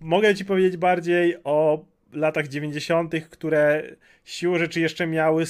mogę 0.00 0.34
ci 0.34 0.44
powiedzieć 0.44 0.76
bardziej 0.76 1.36
o 1.44 1.86
latach 2.12 2.48
90., 2.48 3.14
które 3.30 3.82
siłą 4.24 4.58
rzeczy 4.58 4.80
jeszcze 4.80 5.06
miały 5.06 5.44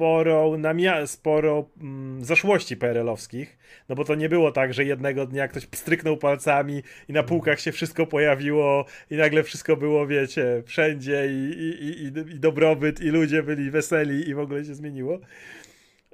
sporo, 0.00 0.50
namia- 0.58 1.06
sporo 1.06 1.68
mm, 1.80 2.24
zaszłości 2.24 2.76
PRL-owskich. 2.76 3.58
No 3.88 3.94
bo 3.94 4.04
to 4.04 4.14
nie 4.14 4.28
było 4.28 4.52
tak, 4.52 4.74
że 4.74 4.84
jednego 4.84 5.26
dnia 5.26 5.48
ktoś 5.48 5.66
pstryknął 5.66 6.16
palcami 6.16 6.82
i 7.08 7.12
na 7.12 7.22
półkach 7.22 7.60
się 7.60 7.72
wszystko 7.72 8.06
pojawiło 8.06 8.84
i 9.10 9.16
nagle 9.16 9.42
wszystko 9.42 9.76
było, 9.76 10.06
wiecie, 10.06 10.62
wszędzie 10.66 11.26
i, 11.30 11.52
i, 11.52 11.84
i, 12.02 12.06
i- 12.34 12.40
dobrobyt 12.40 13.00
i 13.00 13.08
ludzie 13.08 13.42
byli 13.42 13.70
weseli 13.70 14.28
i 14.28 14.34
w 14.34 14.38
ogóle 14.38 14.64
się 14.64 14.74
zmieniło. 14.74 15.18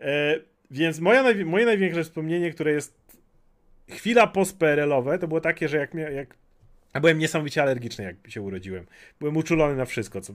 E, 0.00 0.34
więc 0.70 1.00
moja, 1.00 1.24
moje 1.44 1.66
największe 1.66 2.04
wspomnienie, 2.04 2.50
które 2.50 2.72
jest 2.72 2.94
chwila 3.90 4.26
post-PRL-owe, 4.26 5.18
to 5.18 5.28
było 5.28 5.40
takie, 5.40 5.68
że 5.68 5.76
jak, 5.76 5.94
jak 5.94 6.34
ja 6.94 7.00
byłem 7.00 7.18
niesamowicie 7.18 7.62
alergiczny, 7.62 8.04
jak 8.04 8.16
się 8.30 8.42
urodziłem. 8.42 8.86
Byłem 9.20 9.36
uczulony 9.36 9.76
na 9.76 9.84
wszystko, 9.84 10.20
co 10.20 10.34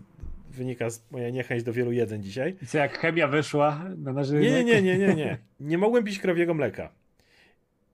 wynika 0.51 0.89
z 0.89 1.11
mojej 1.11 1.33
niechęć 1.33 1.63
do 1.63 1.73
wielu 1.73 1.91
jeden 1.91 2.23
dzisiaj. 2.23 2.55
I 2.61 2.65
co, 2.67 2.77
jak 2.77 2.97
chemia 2.97 3.27
wyszła 3.27 3.83
na 3.97 4.13
nasz 4.13 4.29
Nie, 4.31 4.39
rynek? 4.39 4.65
nie, 4.65 4.81
nie, 4.81 4.97
nie, 4.97 5.07
nie, 5.07 5.15
nie. 5.15 5.37
Nie 5.59 5.77
mogłem 5.77 6.03
pić 6.03 6.19
krowiego 6.19 6.53
mleka. 6.53 6.91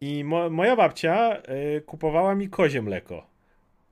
I 0.02 0.24
mo 0.24 0.50
moja 0.50 0.76
babcia 0.76 1.38
y, 1.78 1.82
kupowała 1.82 2.36
mi 2.36 2.50
kozie 2.50 2.82
mleko. 2.82 3.28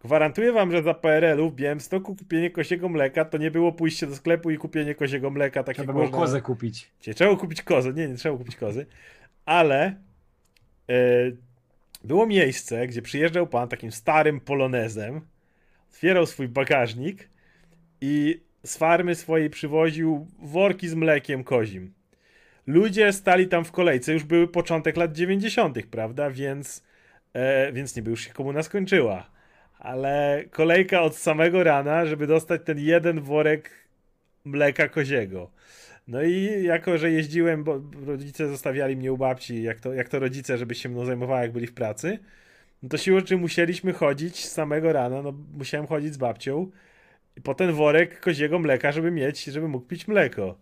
Gwarantuję 0.04 0.52
wam, 0.52 0.72
że 0.72 0.84
za 0.84 0.94
PRL-u 0.94 1.50
w 1.50 1.56
Białymstoku 1.56 2.16
kupienie 2.16 2.50
koziego 2.52 2.90
mleka 2.90 3.26
to 3.26 3.38
nie 3.38 3.52
było 3.52 3.72
pójście 3.72 4.08
do 4.08 4.16
sklepu 4.16 4.52
i 4.52 4.58
kupienie 4.58 4.96
koziego 4.96 5.30
mleka. 5.30 5.64
Tak 5.64 5.76
Trzeba 5.76 5.94
było 5.94 6.06
można... 6.06 6.18
kozę 6.20 6.42
kupić. 6.42 6.92
Cie- 7.02 7.14
Trzeba 7.14 7.30
było 7.30 7.42
kupić 7.42 7.62
kozę. 7.62 7.94
Nie, 7.94 8.08
nie 8.08 8.16
trzeba 8.16 8.34
było 8.36 8.40
kupić 8.46 8.56
kozy. 8.56 8.86
Ale 9.46 9.96
e, 10.90 10.96
było 12.04 12.26
miejsce, 12.28 12.88
gdzie 12.88 13.02
przyjeżdżał 13.02 13.48
pan 13.48 13.68
takim 13.70 13.92
starym 13.92 14.40
polonezem, 14.40 15.22
otwierał 15.92 16.26
swój 16.26 16.48
bagażnik 16.48 17.30
i 18.02 18.42
z 18.66 18.78
farmy 18.78 19.16
swojej 19.16 19.50
przywoził 19.50 20.28
worki 20.40 20.88
z 20.88 20.94
mlekiem 20.94 21.44
kozim. 21.44 21.94
Ludzie 22.68 23.14
stali 23.14 23.48
tam 23.48 23.66
w 23.66 23.72
kolejce, 23.72 24.14
już 24.14 24.24
były 24.24 24.48
początek 24.48 24.98
lat 24.98 25.14
90., 25.14 25.78
prawda? 25.92 26.30
Więc, 26.30 26.84
e, 27.34 27.72
więc 27.74 27.96
niby 27.96 28.12
już 28.12 28.22
się 28.22 28.34
komuna 28.34 28.64
skończyła. 28.64 29.30
Ale 29.80 30.44
kolejka 30.52 31.02
od 31.02 31.16
samego 31.16 31.64
rana, 31.64 32.06
żeby 32.06 32.28
dostać 32.28 32.62
ten 32.66 32.80
jeden 32.80 33.22
worek 33.22 33.72
mleka 34.46 34.88
koziego. 34.88 35.52
No 36.08 36.24
i 36.24 36.64
jako, 36.64 36.98
że 36.98 37.12
jeździłem, 37.12 37.64
bo 37.64 37.82
rodzice 38.06 38.48
zostawiali 38.48 38.96
mnie 38.98 39.14
u 39.14 39.18
babci, 39.18 39.64
jak 39.64 39.80
to, 39.80 39.94
jak 39.94 40.10
to 40.10 40.20
rodzice, 40.20 40.58
żeby 40.58 40.76
się 40.76 40.90
mną 40.90 41.06
zajmowała, 41.06 41.42
jak 41.42 41.52
byli 41.52 41.68
w 41.68 41.74
pracy, 41.74 42.20
no 42.84 42.90
to 42.90 42.98
siłą 42.98 43.20
rzeczy 43.20 43.38
musieliśmy 43.38 43.94
chodzić 43.94 44.46
z 44.46 44.52
samego 44.52 44.94
rana, 44.94 45.22
no 45.22 45.34
musiałem 45.58 45.88
chodzić 45.88 46.14
z 46.14 46.18
babcią 46.18 46.72
po 47.44 47.54
ten 47.54 47.72
worek 47.72 48.20
koziego 48.20 48.60
mleka, 48.60 48.92
żeby 48.92 49.12
mieć, 49.12 49.44
żeby 49.44 49.68
mógł 49.68 49.86
pić 49.86 50.08
mleko. 50.08 50.58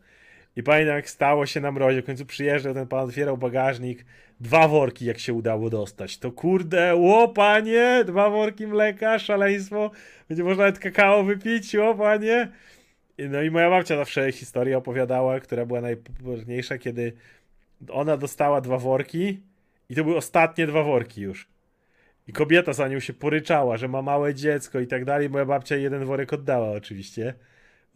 I 0.55 0.63
pamiętam, 0.63 0.95
jak 0.95 1.09
stało 1.09 1.45
się 1.45 1.61
na 1.61 1.71
mrozie, 1.71 2.01
w 2.01 2.05
końcu 2.05 2.25
przyjeżdżał 2.25 2.73
ten 2.73 2.87
pan, 2.87 3.07
otwierał 3.07 3.37
bagażnik, 3.37 4.05
dwa 4.39 4.67
worki 4.67 5.05
jak 5.05 5.19
się 5.19 5.33
udało 5.33 5.69
dostać. 5.69 6.17
To 6.17 6.31
kurde, 6.31 6.95
ło 6.95 7.27
panie, 7.27 8.03
dwa 8.05 8.29
worki 8.29 8.67
mleka, 8.67 9.19
szaleństwo, 9.19 9.91
będzie 10.29 10.43
można 10.43 10.63
nawet 10.63 10.79
kakao 10.79 11.23
wypić, 11.23 11.75
ło 11.75 11.95
panie. 11.95 12.51
No 13.17 13.41
i 13.41 13.51
moja 13.51 13.69
babcia 13.69 13.97
zawsze 13.97 14.31
historię 14.31 14.77
opowiadała, 14.77 15.39
która 15.39 15.65
była 15.65 15.81
najpopularniejsza, 15.81 16.77
kiedy 16.77 17.13
ona 17.89 18.17
dostała 18.17 18.61
dwa 18.61 18.77
worki 18.77 19.39
i 19.89 19.95
to 19.95 20.03
były 20.03 20.17
ostatnie 20.17 20.67
dwa 20.67 20.83
worki 20.83 21.21
już. 21.21 21.52
I 22.27 22.33
kobieta 22.33 22.73
za 22.73 22.87
nią 22.87 22.99
się 22.99 23.13
poryczała, 23.13 23.77
że 23.77 23.87
ma 23.87 24.01
małe 24.01 24.33
dziecko 24.33 24.79
i 24.79 24.87
tak 24.87 25.05
dalej. 25.05 25.29
Moja 25.29 25.45
babcia 25.45 25.75
jeden 25.75 26.05
worek 26.05 26.33
oddała 26.33 26.71
oczywiście. 26.71 27.33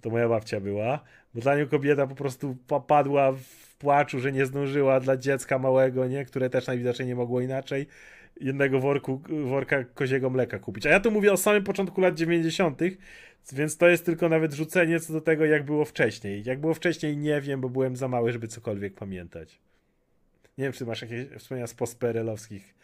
To 0.01 0.09
moja 0.09 0.29
babcia 0.29 0.59
była. 0.59 1.03
Bo 1.33 1.41
dla 1.41 1.57
nią 1.57 1.67
kobieta 1.67 2.07
po 2.07 2.15
prostu 2.15 2.57
pa- 2.67 2.79
padła 2.79 3.31
w 3.31 3.75
płaczu, 3.77 4.19
że 4.19 4.31
nie 4.31 4.45
zdążyła 4.45 4.99
dla 4.99 5.17
dziecka 5.17 5.59
małego, 5.59 6.07
nie? 6.07 6.25
Które 6.25 6.49
też 6.49 6.67
najwidoczniej 6.67 7.07
nie 7.07 7.15
mogło 7.15 7.41
inaczej 7.41 7.87
jednego 8.41 8.79
worku, 8.79 9.21
worka 9.43 9.83
koziego 9.83 10.29
mleka 10.29 10.59
kupić. 10.59 10.85
A 10.85 10.89
ja 10.89 10.99
tu 10.99 11.11
mówię 11.11 11.33
o 11.33 11.37
samym 11.37 11.63
początku 11.63 12.01
lat 12.01 12.15
90., 12.15 12.79
więc 13.53 13.77
to 13.77 13.89
jest 13.89 14.05
tylko 14.05 14.29
nawet 14.29 14.53
rzucenie 14.53 14.99
co 14.99 15.13
do 15.13 15.21
tego, 15.21 15.45
jak 15.45 15.63
było 15.63 15.85
wcześniej. 15.85 16.43
Jak 16.45 16.59
było 16.59 16.73
wcześniej, 16.73 17.17
nie 17.17 17.41
wiem, 17.41 17.61
bo 17.61 17.69
byłem 17.69 17.95
za 17.95 18.07
mały, 18.07 18.31
żeby 18.31 18.47
cokolwiek 18.47 18.93
pamiętać. 18.93 19.59
Nie 20.57 20.63
wiem, 20.63 20.73
czy 20.73 20.85
masz 20.85 21.01
jakieś 21.01 21.27
wspomnienia 21.37 21.67
z 21.67 21.73
postperelowskich 21.73 22.75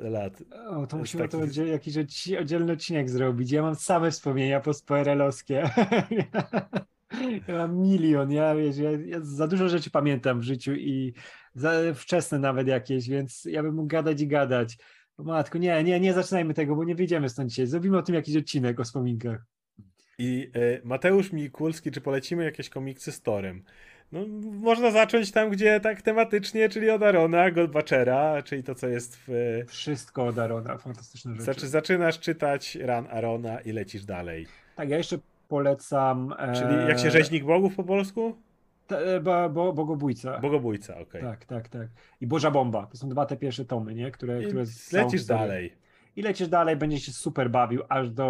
lat. 0.00 0.42
O, 0.68 0.86
to 0.86 0.96
Z 0.96 1.00
musimy 1.00 1.28
to 1.28 1.38
takich- 1.38 1.48
oddziel, 1.48 1.68
jakiś 1.68 1.94
odci- 1.94 2.40
oddzielny 2.40 2.72
odcinek 2.72 3.10
zrobić. 3.10 3.50
Ja 3.50 3.62
mam 3.62 3.74
same 3.74 4.10
wspomnienia 4.10 4.60
post-PRL-owskie. 4.60 5.62
Ja 7.48 7.54
mam 7.54 7.76
milion, 7.76 8.32
ja, 8.32 8.54
wiesz, 8.54 8.76
ja, 8.76 8.90
ja 8.90 9.20
za 9.22 9.48
dużo 9.48 9.68
rzeczy 9.68 9.90
pamiętam 9.90 10.40
w 10.40 10.42
życiu 10.42 10.74
i 10.74 11.12
za 11.54 11.72
wczesne 11.94 12.38
nawet 12.38 12.68
jakieś, 12.68 13.08
więc 13.08 13.44
ja 13.44 13.62
bym 13.62 13.74
mógł 13.74 13.88
gadać 13.88 14.20
i 14.20 14.28
gadać. 14.28 14.78
O 15.16 15.22
matko, 15.22 15.58
nie, 15.58 15.84
nie, 15.84 16.00
nie 16.00 16.12
zaczynajmy 16.14 16.54
tego, 16.54 16.76
bo 16.76 16.84
nie 16.84 16.94
wyjdziemy 16.94 17.28
stąd 17.28 17.50
dzisiaj. 17.50 17.66
Zrobimy 17.66 17.98
o 17.98 18.02
tym 18.02 18.14
jakiś 18.14 18.36
odcinek 18.36 18.80
o 18.80 18.84
wspominkach. 18.84 19.44
I 20.18 20.50
e, 20.54 20.80
Mateusz 20.84 21.32
Mikulski, 21.32 21.90
czy 21.90 22.00
polecimy 22.00 22.44
jakieś 22.44 22.68
komiksy 22.68 23.12
z 23.12 23.22
Torem? 23.22 23.62
No, 24.12 24.20
można 24.60 24.90
zacząć 24.90 25.32
tam, 25.32 25.50
gdzie 25.50 25.80
tak 25.80 26.02
tematycznie, 26.02 26.68
czyli 26.68 26.90
od 26.90 27.02
Arona, 27.02 27.50
Goldbachera, 27.50 28.42
czyli 28.42 28.62
to, 28.62 28.74
co 28.74 28.88
jest 28.88 29.16
w... 29.16 29.30
e, 29.62 29.64
Wszystko 29.64 30.26
od 30.26 30.38
Arona, 30.38 30.78
fantastyczne 30.78 31.32
rzeczy. 31.32 31.44
Znaczy, 31.44 31.68
zaczynasz 31.68 32.20
czytać 32.20 32.78
Ran 32.80 33.06
Arona 33.10 33.60
i 33.60 33.72
lecisz 33.72 34.04
dalej. 34.04 34.46
Tak, 34.76 34.88
ja 34.88 34.96
jeszcze 34.96 35.18
polecam... 35.48 36.34
Czyli 36.54 36.88
jak 36.88 36.98
się 36.98 37.08
e, 37.08 37.10
rzeźnik 37.10 37.44
bogów 37.44 37.76
po 37.76 37.84
polsku? 37.84 38.36
te- 38.86 39.20
bo, 39.20 39.50
bo, 39.50 39.72
Bogobójca. 39.72 40.38
Bogobójca, 40.38 40.98
okej. 40.98 41.22
Tak, 41.22 41.44
tak, 41.44 41.68
tak. 41.68 41.88
I 42.20 42.26
Boża 42.26 42.50
Bomba. 42.50 42.86
To 42.86 42.96
są 42.96 43.08
dwa 43.08 43.26
te 43.26 43.36
pierwsze 43.36 43.64
tomy, 43.64 43.94
nie? 43.94 44.10
Które, 44.10 44.42
I 44.42 44.46
które 44.46 44.64
lecisz 44.92 45.24
dalej. 45.24 45.72
I 46.16 46.22
lecisz 46.22 46.48
dalej, 46.48 46.76
będziesz 46.76 47.02
się 47.02 47.12
super 47.12 47.50
bawił, 47.50 47.82
aż 47.88 48.10
do 48.10 48.24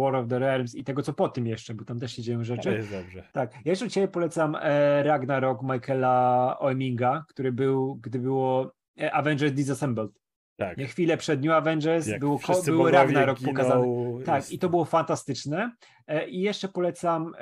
War 0.00 0.16
of 0.16 0.28
the 0.28 0.38
Realms 0.38 0.74
i 0.74 0.84
tego, 0.84 1.02
co 1.02 1.12
po 1.12 1.28
tym 1.28 1.46
jeszcze, 1.46 1.74
bo 1.74 1.84
tam 1.84 1.98
też 2.00 2.12
się 2.12 2.22
dzieją 2.22 2.38
To 2.38 2.44
rzeczy. 2.44 2.70
jest 2.72 2.90
dobrze. 2.92 3.22
Tak, 3.32 3.52
ja 3.64 3.72
jeszcze 3.72 3.90
Ciebie 3.90 4.08
polecam 4.08 4.56
e, 4.60 5.02
Ragnarok 5.02 5.62
Michaela 5.62 6.56
Oeminga, 6.60 7.24
który 7.28 7.52
był, 7.52 7.94
gdy 7.94 8.18
było 8.18 8.72
e, 9.00 9.12
Avengers 9.12 9.52
Disassembled. 9.52 10.10
Tak. 10.56 10.76
Nie 10.78 10.86
chwilę 10.86 11.16
przed 11.16 11.44
New 11.44 11.52
Avengers 11.52 12.06
Jak 12.06 12.20
było 12.20 12.38
bogowie 12.66 12.92
Ragnarok 12.92 13.38
giną, 13.38 13.50
pokazany. 13.52 13.86
Tak, 14.24 14.36
jest- 14.36 14.52
i 14.52 14.58
to 14.58 14.68
było 14.68 14.84
fantastyczne. 14.84 15.72
E, 16.06 16.28
I 16.28 16.40
jeszcze 16.40 16.68
polecam 16.68 17.32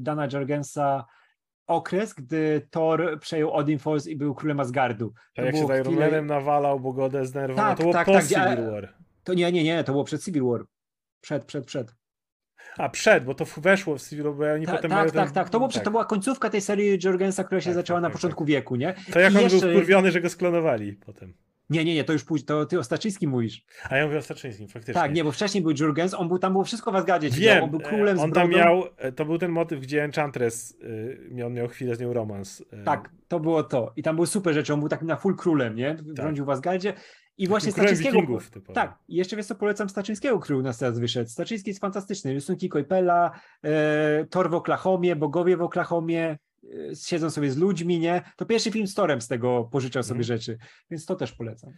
Dana 0.00 0.28
Jargensa 0.32 1.04
okres, 1.68 2.14
gdy 2.14 2.66
Thor 2.70 3.18
przejął 3.20 3.52
Odin 3.52 3.78
Force 3.78 4.10
i 4.10 4.16
był 4.16 4.34
królem 4.34 4.60
Asgardu. 4.60 5.12
Tak 5.34 5.34
To 5.34 5.42
jak 5.42 5.56
się 5.56 5.64
Iron 5.74 5.94
chwilę- 5.94 6.22
nawalał, 6.24 6.80
bo 6.80 6.92
go 6.92 7.10
zdenerwował. 7.26 7.66
Tak, 7.68 7.76
to 7.76 7.82
było 7.82 7.92
tak, 7.92 8.06
po 8.06 8.12
tak, 8.12 8.24
Civil 8.26 8.70
War. 8.70 8.94
To 9.24 9.34
nie, 9.34 9.52
nie, 9.52 9.64
nie, 9.64 9.84
to 9.84 9.92
było 9.92 10.04
przed 10.04 10.24
Civil 10.24 10.44
War. 10.44 10.60
Przed, 11.20 11.44
przed, 11.44 11.66
przed. 11.66 11.94
A, 12.78 12.88
przed, 12.88 13.24
bo 13.24 13.34
to 13.34 13.44
weszło 13.56 13.98
w 13.98 14.02
Civil 14.08 14.24
War, 14.24 14.34
bo 14.34 14.52
oni 14.54 14.66
Ta, 14.66 14.72
potem 14.72 14.90
tak, 14.90 14.98
mają 14.98 15.10
tak, 15.10 15.24
ten- 15.26 15.34
tak. 15.34 15.50
To, 15.50 15.58
było, 15.58 15.68
przed- 15.68 15.84
to 15.84 15.90
była 15.90 16.04
końcówka 16.04 16.50
tej 16.50 16.60
serii 16.60 16.98
Jorgensa, 17.04 17.44
która 17.44 17.60
się 17.60 17.64
Tak, 17.70 17.74
zaczęła 17.74 17.96
tak, 17.96 18.02
na 18.02 18.08
tak, 18.08 18.16
początku 18.16 18.44
wieku, 18.44 18.76
nie? 18.76 18.94
To 19.12 19.20
jak 19.20 19.32
I 19.32 19.36
on 19.36 19.42
jeszcze- 19.42 19.60
był 19.60 19.70
wkurwiony, 19.70 20.10
że 20.10 20.20
go 20.20 20.28
sklonowali 20.30 20.92
potem. 20.92 21.34
Nie, 21.70 21.84
nie, 21.84 21.94
nie, 21.94 22.04
to 22.04 22.12
już 22.12 22.24
później, 22.24 22.46
to 22.46 22.66
ty 22.66 22.78
o 22.78 22.84
Staczyńskim 22.84 23.30
mówisz. 23.30 23.64
A 23.90 23.96
ja 23.96 24.06
mówię 24.06 24.18
o 24.18 24.22
Staczyńskim, 24.22 24.68
faktycznie. 24.68 24.94
Tak, 24.94 25.14
nie, 25.14 25.24
bo 25.24 25.32
wcześniej 25.32 25.62
był 25.62 25.72
Jurgens, 25.80 26.14
on 26.14 26.28
był 26.28 26.38
tam, 26.38 26.52
było 26.52 26.64
wszystko 26.64 26.92
w 26.92 26.96
Asgardzie. 26.96 27.30
się 27.32 27.40
Wiem, 27.40 27.64
on 27.64 27.70
był 27.70 27.80
królem 27.80 28.16
e, 28.16 28.20
z 28.20 28.22
on 28.22 28.32
tam 28.32 28.50
miał, 28.50 28.82
e, 28.96 29.12
to 29.12 29.24
był 29.24 29.38
ten 29.38 29.50
motyw, 29.50 29.80
gdzie 29.80 30.04
Enchantress, 30.04 30.70
y, 30.82 31.28
miał- 31.30 31.46
on 31.46 31.54
miał 31.54 31.68
chwilę 31.68 31.96
z 31.96 32.00
nią 32.00 32.12
romans. 32.12 32.64
e, 32.72 32.84
Tak, 32.84 33.10
to 33.28 33.40
było 33.40 33.62
to. 33.62 33.92
I 33.96 34.02
tam 34.02 34.14
były 34.14 34.26
super 34.26 34.54
rzeczy, 34.54 34.74
on 34.74 34.80
był 34.80 34.88
takim 34.88 35.06
na 35.08 35.16
full 35.16 35.36
królem, 35.36 35.74
nie? 35.76 35.96
Rządził 36.16 36.44
w 36.44 36.50
Asgardzie. 36.50 36.92
I 37.38 37.48
właśnie 37.48 37.72
królem 37.72 37.88
Staczyńskiego... 37.88 38.20
wikingów 38.20 38.50
typowo. 38.50 38.72
Tak, 38.72 38.98
i 39.08 39.16
jeszcze 39.16 39.36
wiesz 39.36 39.46
co, 39.46 39.54
polecam 39.54 39.88
Staczyńskiego, 39.88 40.38
który 40.38 40.58
u 40.58 40.62
nas 40.62 40.78
teraz 40.78 40.98
wyszedł. 40.98 41.30
Staczyński 41.30 41.70
jest 41.70 41.80
fantastyczny. 41.80 42.32
Rysunki 42.34 42.68
Koipela, 42.68 43.30
e, 43.64 44.26
Thor 44.30 44.50
w 44.50 44.54
Oklahomie, 44.54 45.16
bogowie 45.16 45.56
w 45.56 45.62
Oklahomie, 45.62 46.24
e, 46.30 46.38
siedzą 47.06 47.30
sobie 47.30 47.50
z 47.50 47.56
ludźmi, 47.56 47.98
nie? 47.98 48.22
To 48.36 48.46
pierwszy 48.46 48.70
film 48.70 48.86
z 48.86 48.94
Torem 48.94 49.20
z 49.20 49.28
tego 49.28 49.68
pożyczał 49.72 50.02
sobie 50.02 50.20
Mhm. 50.20 50.38
rzeczy, 50.38 50.58
więc 50.90 51.06
to 51.06 51.16
też 51.16 51.32
polecam. 51.32 51.72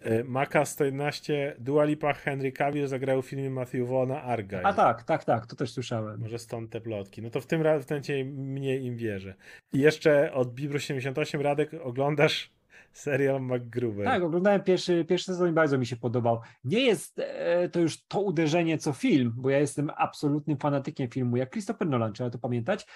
E, 0.00 0.24
Maka 0.24 0.64
111, 0.64 1.56
Dua 1.58 1.84
Lipa, 1.84 2.12
Henry 2.12 2.52
Cavill 2.52 2.86
zagrał 2.88 3.22
w 3.22 3.26
filmie 3.26 3.50
Matthew 3.50 3.88
Vaughna 3.88 4.22
Argyle. 4.22 4.62
A 4.62 4.72
tak, 4.72 5.02
tak, 5.02 5.24
tak, 5.24 5.46
to 5.46 5.56
też 5.56 5.72
słyszałem. 5.72 6.20
Może 6.20 6.38
stąd 6.38 6.70
te 6.70 6.80
plotki. 6.80 7.22
No 7.22 7.30
to 7.30 7.40
w 7.40 7.46
tym 7.46 7.62
ra- 7.62 7.78
w 7.78 7.84
tym 7.84 7.94
momencie 7.94 8.24
mniej 8.24 8.84
im 8.84 8.96
wierzę. 8.96 9.34
I 9.72 9.78
jeszcze 9.78 10.32
od 10.32 10.54
Bibru 10.54 10.78
78 10.78 11.40
Radek 11.40 11.70
oglądasz 11.82 12.50
serial 12.92 13.40
MacGruber. 13.42 14.04
Tak, 14.04 14.22
oglądałem 14.22 14.62
pierwszy, 14.62 15.04
pierwszy 15.04 15.26
sezon 15.26 15.48
i 15.50 15.52
bardzo 15.52 15.78
mi 15.78 15.86
się 15.86 15.96
podobał. 15.96 16.40
Nie 16.64 16.80
jest 16.80 17.18
e, 17.18 17.68
to 17.68 17.80
już 17.80 18.04
to 18.06 18.20
uderzenie 18.20 18.78
co 18.78 18.92
film, 18.92 19.32
bo 19.36 19.50
ja 19.50 19.58
jestem 19.58 19.90
absolutnym 19.96 20.56
fanatykiem 20.58 21.08
filmu, 21.10 21.36
jak 21.36 21.50
Christopher 21.50 21.88
Nolan, 21.88 22.12
trzeba 22.12 22.30
to 22.30 22.38
pamiętać, 22.38 22.86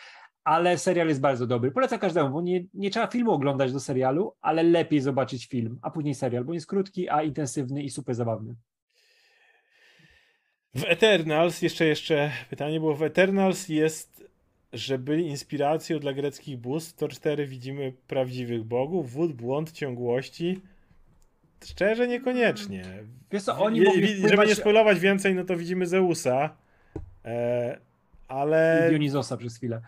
ale 0.44 0.78
serial 0.78 1.09
jest 1.09 1.20
bardzo 1.20 1.47
dobry. 1.47 1.70
Polecam 1.70 1.98
każdemu, 1.98 2.31
bo 2.31 2.40
nie, 2.43 2.64
nie 2.74 2.90
trzeba 2.90 3.06
filmu 3.06 3.31
oglądać 3.31 3.73
do 3.73 3.81
serialu, 3.81 4.35
ale 4.43 4.62
lepiej 4.62 5.01
zobaczyć 5.01 5.47
film, 5.47 5.78
a 5.82 5.90
później 5.90 6.14
serial, 6.14 6.44
bo 6.44 6.55
jest 6.55 6.66
krótki, 6.66 7.09
a 7.09 7.23
intensywny 7.23 7.82
i 7.82 7.90
super 7.90 8.14
zabawny. 8.14 8.55
W 10.74 10.85
Eternals, 10.85 11.62
jeszcze 11.62 11.85
jeszcze 11.86 12.31
pytanie 12.51 12.81
było, 12.81 12.94
w 12.94 13.02
Eternals 13.02 13.69
jest, 13.69 14.24
że 14.73 14.98
byli 14.98 15.27
inspiracją 15.27 15.98
dla 15.98 16.12
greckich 16.12 16.59
bóstw, 16.59 16.97
to 16.97 17.09
4 17.09 17.47
widzimy 17.47 17.93
prawdziwych 18.06 18.64
bogów, 18.64 19.12
wód, 19.12 19.32
błąd, 19.32 19.73
ciągłości. 19.73 20.60
Szczerze 21.64 22.09
niekoniecznie. 22.09 22.85
Wiesz 23.32 23.43
co, 23.43 23.59
oni 23.59 23.78
Je- 23.78 23.85
mogli 23.85 24.02
wi- 24.02 24.09
Żeby 24.09 24.27
wpływać... 24.28 24.48
nie 24.48 24.55
spoilować 24.55 25.01
więcej, 25.01 25.35
no 25.35 25.44
to 25.44 25.56
widzimy 25.56 25.86
Zeusa, 25.86 26.56
e, 27.24 27.78
ale, 28.28 28.82
i 28.86 28.90
Dionizosa 28.90 29.36
przez 29.36 29.56
chwilę. 29.56 29.81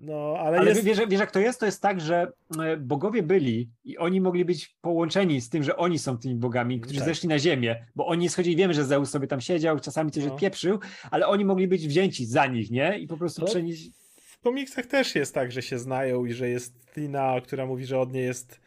No, 0.00 0.34
ale, 0.38 0.58
Ale 0.58 0.70
jest... 0.70 0.84
wiesz, 0.84 0.98
wiesz, 1.08 1.20
jak 1.20 1.30
to 1.30 1.40
jest? 1.40 1.60
To 1.60 1.66
jest 1.66 1.82
tak, 1.82 2.00
że 2.00 2.32
e, 2.64 2.76
bogowie 2.76 3.22
byli 3.22 3.70
i 3.84 3.98
oni 3.98 4.20
mogli 4.20 4.44
być 4.44 4.68
połączeni 4.80 5.40
z 5.40 5.48
tym, 5.50 5.62
że 5.62 5.76
oni 5.76 5.98
są 5.98 6.18
tymi 6.18 6.34
bogami, 6.34 6.80
którzy 6.80 6.98
Tak. 6.98 7.08
zeszli 7.08 7.28
na 7.28 7.38
ziemię, 7.38 7.86
bo 7.96 8.06
oni 8.06 8.28
schodzili, 8.28 8.56
wiemy, 8.56 8.74
że 8.74 8.84
Zeus 8.84 9.10
sobie 9.10 9.26
tam 9.26 9.40
siedział, 9.40 9.80
czasami 9.80 10.10
coś 10.10 10.24
No. 10.24 10.34
odpieprzył, 10.34 10.78
ale 11.10 11.26
oni 11.26 11.44
mogli 11.44 11.68
być 11.68 11.88
wzięci 11.88 12.26
za 12.26 12.46
nich, 12.46 12.70
nie? 12.70 12.98
I 12.98 13.06
po 13.06 13.16
prostu 13.16 13.40
No. 13.40 13.46
przenieść... 13.46 13.90
W 14.16 14.38
komiksach 14.42 14.86
też 14.86 15.14
jest 15.14 15.34
tak, 15.34 15.52
że 15.52 15.62
się 15.62 15.78
znają 15.78 16.24
i 16.24 16.32
że 16.32 16.48
jest 16.48 16.74
Tina, 16.94 17.40
która 17.44 17.66
mówi, 17.66 17.84
że 17.86 17.98
od 17.98 18.12
niej 18.12 18.24
jest 18.24 18.60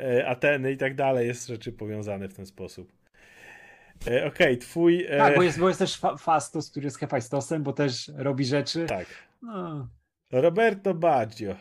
e, 0.00 0.26
Ateny 0.28 0.72
i 0.72 0.76
tak 0.76 0.94
dalej. 0.94 1.26
Jest 1.26 1.46
rzeczy 1.48 1.72
powiązane 1.72 2.28
w 2.28 2.34
ten 2.34 2.46
sposób. 2.46 2.92
E, 4.06 4.26
Okej, 4.26 4.58
twój... 4.58 5.04
E, 5.08 5.18
Tak, 5.18 5.36
bo 5.36 5.42
jest, 5.42 5.58
bo 5.60 5.68
jest 5.68 5.78
też 5.78 5.96
Fa- 5.98 6.16
Fastos, 6.16 6.70
który 6.70 6.84
jest 6.84 6.98
Hefajstosem, 6.98 7.62
bo 7.62 7.72
też 7.72 8.10
robi 8.16 8.44
rzeczy. 8.44 8.86
tak. 8.86 9.06
No. 9.42 9.88
Roberto 10.32 10.94
Baggio. 10.94 11.54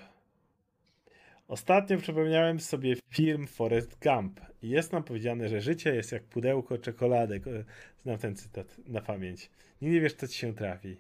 Ostatnio 1.48 1.98
przypomniałem 1.98 2.60
sobie 2.60 2.96
film 3.10 3.48
Forrest 3.48 3.98
Gump 4.04 4.40
jest 4.62 4.94
nam 4.94 5.04
powiedziane, 5.04 5.50
że 5.50 5.62
życie 5.62 5.96
jest 5.96 6.12
jak 6.12 6.24
pudełko 6.24 6.78
czekoladek. 6.78 7.44
Znam 7.98 8.18
ten 8.18 8.36
cytat 8.36 8.78
na 8.88 9.02
pamięć. 9.02 9.50
Nigdy 9.82 9.96
nie 9.96 10.02
wiesz, 10.02 10.14
co 10.14 10.28
ci 10.28 10.38
się 10.38 10.54
trafi. 10.54 10.98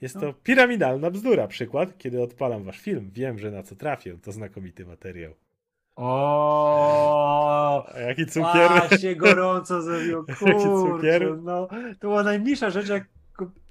Jest 0.00 0.14
No. 0.14 0.20
to 0.20 0.32
piramidalna 0.32 1.10
bzdura. 1.10 1.46
Przykład, 1.46 1.98
kiedy 1.98 2.22
odpalam 2.22 2.64
wasz 2.64 2.78
film, 2.80 3.10
wiem, 3.14 3.38
że 3.38 3.50
na 3.50 3.62
co 3.62 3.76
trafię. 3.76 4.18
To 4.22 4.32
znakomity 4.32 4.86
materiał. 4.86 5.34
O, 5.96 7.86
jaki 8.06 8.26
cukier? 8.26 8.70
A 8.72 8.98
się 8.98 9.16
gorąco 9.16 9.82
zrobiło, 9.82 10.24
Jaki 10.46 10.60
cukier? 10.62 11.38
no. 11.42 11.68
To 12.00 12.08
była 12.08 12.22
najmniejsza 12.22 12.70
rzecz, 12.70 12.88
jak 12.88 13.04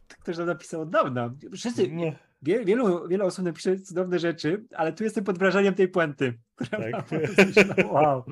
ktoś 0.09 0.37
nam 0.37 0.47
napisał 0.47 0.81
od 0.81 0.89
dawna. 0.89 1.33
Wszyscy, 1.55 1.87
No, 1.91 2.11
Wie, 2.41 2.65
wielu, 2.65 3.07
wiele 3.07 3.23
osób 3.23 3.45
napisze 3.45 3.79
cudowne 3.79 4.19
rzeczy, 4.19 4.63
ale 4.75 4.93
tu 4.93 5.03
jestem 5.03 5.23
pod 5.23 5.37
wrażeniem 5.39 5.73
tej 5.73 5.87
puenty. 5.87 6.33
Tak. 6.71 7.11
myślę, 7.37 7.65
wow. 7.91 8.23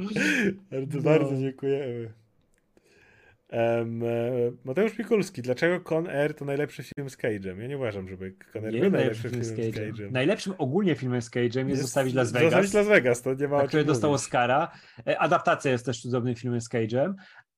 bardzo, 0.71 0.97
No. 0.97 1.03
bardzo 1.03 1.38
dziękujemy. 1.38 2.13
Em, 3.49 4.03
e, 4.03 4.07
Mateusz 4.65 4.97
Mikulski, 4.97 5.41
dlaczego 5.41 5.79
Con 5.89 6.07
Air 6.07 6.34
to 6.34 6.45
najlepszy 6.45 6.84
film 6.84 7.09
z 7.09 7.17
Cage'em? 7.17 7.59
Ja 7.59 7.67
nie 7.67 7.77
uważam, 7.77 8.09
żeby 8.09 8.35
Con 8.53 8.65
Air 8.65 8.73
Nie 8.73 8.81
był 8.81 8.91
najlepszy 8.91 9.23
najlepszym 9.23 9.31
film 9.31 9.43
z 9.43 9.73
filmem 9.73 9.95
z 9.95 9.99
Cage'em. 9.99 10.11
Najlepszym 10.11 10.53
ogólnie 10.57 10.95
filmem 10.95 11.21
z 11.21 11.31
Cage'em 11.31 11.67
jest 11.67 11.81
Zostawić 11.81 12.13
Las 12.13 12.31
Vegas, 12.31 12.51
Zostawić 12.51 12.73
Las 12.73 12.88
Vegas, 12.88 13.21
to 13.21 13.34
nie 13.34 13.47
ma 13.47 13.67
które 13.67 13.84
dostał. 13.84 14.13
Oscara. 14.13 14.71
E, 15.07 15.19
Adaptacja 15.19 15.71
jest 15.71 15.85
też 15.85 16.01
cudownym 16.01 16.35
filmem 16.35 16.61
z 16.61 16.69
Cage'em, 16.69 17.13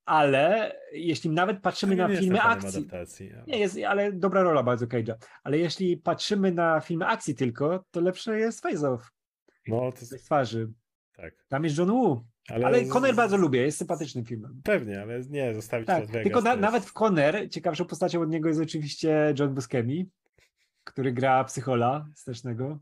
ale 0.09 0.75
jeśli 0.93 1.29
nawet 1.29 1.61
patrzymy 1.61 1.95
Ja 1.95 2.07
na 2.07 2.15
filmy 2.15 2.41
akcji, 2.41 2.79
adaptacji. 2.79 3.33
ale- 3.33 3.43
nie 3.47 3.59
jest, 3.59 3.77
ale 3.87 4.11
dobra 4.13 4.43
rola 4.43 4.63
bardzo 4.63 4.85
Cage'a, 4.85 5.13
ale 5.43 5.57
jeśli 5.57 5.97
patrzymy 5.97 6.51
na 6.51 6.79
filmy 6.81 7.05
akcji 7.07 7.35
tylko, 7.35 7.83
to 7.91 8.01
lepsze 8.01 8.39
jest 8.39 8.61
Face 8.61 8.89
Off, 8.89 9.11
No, 9.67 9.91
to 9.91 9.97
bez 10.11 10.23
twarzy. 10.23 10.71
tak. 11.15 11.33
Tam 11.47 11.63
jest 11.63 11.77
John 11.77 11.91
Woo, 11.91 12.23
Ale, 12.49 12.65
ale 12.65 12.85
z- 12.85 12.89
Conner 12.93 13.15
bardzo 13.15 13.37
lubię, 13.37 13.61
jest 13.61 13.77
sympatycznym 13.77 14.25
filmem. 14.25 14.61
Pewnie, 14.63 15.01
ale 15.01 15.19
nie, 15.29 15.55
zostawić 15.55 15.87
Tak, 15.87 16.05
Vegas. 16.07 16.23
tylko 16.23 16.41
na, 16.41 16.55
nawet 16.55 16.85
w 16.85 16.93
Conner 17.01 17.49
ciekawszą 17.49 17.85
postacią 17.85 18.21
od 18.21 18.29
niego 18.29 18.47
jest 18.49 18.61
oczywiście 18.61 19.33
John 19.39 19.53
Buscemi, 19.53 20.09
który 20.83 21.11
gra 21.13 21.43
psychola 21.43 22.07
wstecznego. 22.15 22.79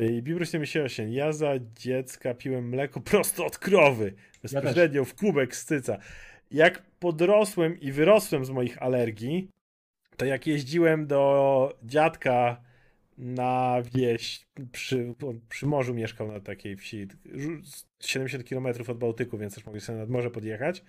I 0.00 0.22
Bibru 0.22 0.44
78. 0.44 1.12
Ja 1.12 1.32
za 1.32 1.52
dziecka 1.74 2.34
piłem 2.34 2.68
mleko 2.68 3.00
prosto 3.00 3.46
od 3.46 3.58
krowy. 3.58 4.14
Bezpośrednio 4.42 5.04
w 5.04 5.14
kubek 5.14 5.56
z 5.56 5.64
cyca. 5.64 5.98
Jak 6.50 6.82
podrosłem 6.82 7.80
i 7.80 7.92
wyrosłem 7.92 8.44
z 8.44 8.50
moich 8.50 8.82
alergii, 8.82 9.48
to 10.16 10.24
jak 10.24 10.46
jeździłem 10.46 11.06
do 11.06 11.78
dziadka 11.82 12.60
na 13.18 13.76
wieś, 13.94 14.46
przy, 14.72 15.14
przy 15.48 15.66
morzu 15.66 15.94
mieszkał 15.94 16.32
na 16.32 16.40
takiej 16.40 16.76
wsi, 16.76 17.06
żu- 17.34 17.84
70 18.00 18.48
km 18.48 18.66
od 18.88 18.98
Bałtyku, 18.98 19.38
więc 19.38 19.54
też 19.54 19.66
mogli 19.66 19.80
sobie 19.80 19.98
nad 19.98 20.10
morze 20.10 20.30
podjechać, 20.30 20.84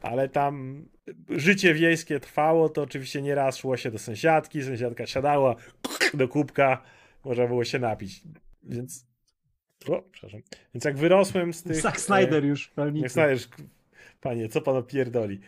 ale 0.00 0.28
tam 0.28 0.84
życie 1.28 1.74
wiejskie 1.74 2.20
trwało, 2.20 2.68
to 2.68 2.82
oczywiście 2.82 3.22
nieraz 3.22 3.56
szło 3.56 3.76
się 3.76 3.90
do 3.90 3.98
sąsiadki, 3.98 4.62
sąsiadka 4.62 5.06
siadała 5.06 5.56
do 6.14 6.28
kubka, 6.28 6.82
można 7.24 7.46
było 7.46 7.64
się 7.64 7.78
napić. 7.78 8.22
Więc. 8.62 9.06
O, 9.88 10.02
przepraszam. 10.02 10.40
Więc 10.74 10.84
jak 10.84 10.96
wyrosłem 10.96 11.52
z 11.52 11.62
tych. 11.62 11.76
Zack 11.80 12.00
Snyder 12.00 12.44
już 12.44 12.68
E, 12.68 12.70
pełnicy. 12.74 13.02
jak 13.02 13.12
Snyder, 13.12 13.38
panie, 14.20 14.48
co 14.48 14.60
pan 14.60 14.76
opierdoli? 14.76 15.40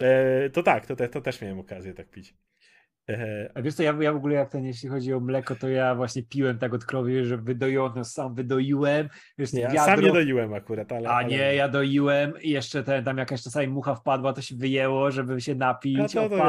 E, 0.00 0.50
to 0.50 0.62
tak, 0.62 0.86
to, 0.86 0.96
te, 0.96 1.08
to 1.08 1.20
też 1.20 1.40
miałem 1.40 1.58
okazję 1.58 1.94
tak 1.94 2.08
pić. 2.10 2.34
A 3.54 3.62
wiesz 3.62 3.74
co, 3.74 3.82
ja, 3.82 3.96
ja 4.00 4.12
w 4.12 4.16
ogóle 4.16 4.34
jak 4.34 4.50
ten, 4.50 4.64
jeśli 4.64 4.88
chodzi 4.88 5.14
o 5.14 5.20
mleko, 5.20 5.56
to 5.56 5.68
ja 5.68 5.94
właśnie 5.94 6.22
piłem 6.22 6.58
tak 6.58 6.74
od 6.74 6.84
krowy, 6.84 7.24
że 7.24 7.36
wydojono, 7.36 8.04
sam 8.04 8.34
wydoiłem. 8.34 9.08
Wiesz, 9.38 9.52
nie, 9.52 9.60
ja 9.60 9.70
wiadro, 9.70 9.94
sam 9.94 10.04
nie 10.04 10.12
doiłem 10.12 10.54
akurat, 10.54 10.92
ale. 10.92 11.08
A 11.08 11.12
ale... 11.12 11.28
nie, 11.28 11.54
ja 11.54 11.68
doiłem 11.68 12.32
i 12.42 12.50
jeszcze 12.50 12.82
ten, 12.82 13.04
tam 13.04 13.18
jakaś 13.18 13.42
czasami 13.42 13.68
mucha 13.68 13.94
wpadła, 13.94 14.32
to 14.32 14.42
się 14.42 14.56
wyjęło, 14.56 15.10
żeby 15.10 15.40
się 15.40 15.54
napić. 15.54 16.16
o 16.16 16.22
wiadomo. 16.22 16.44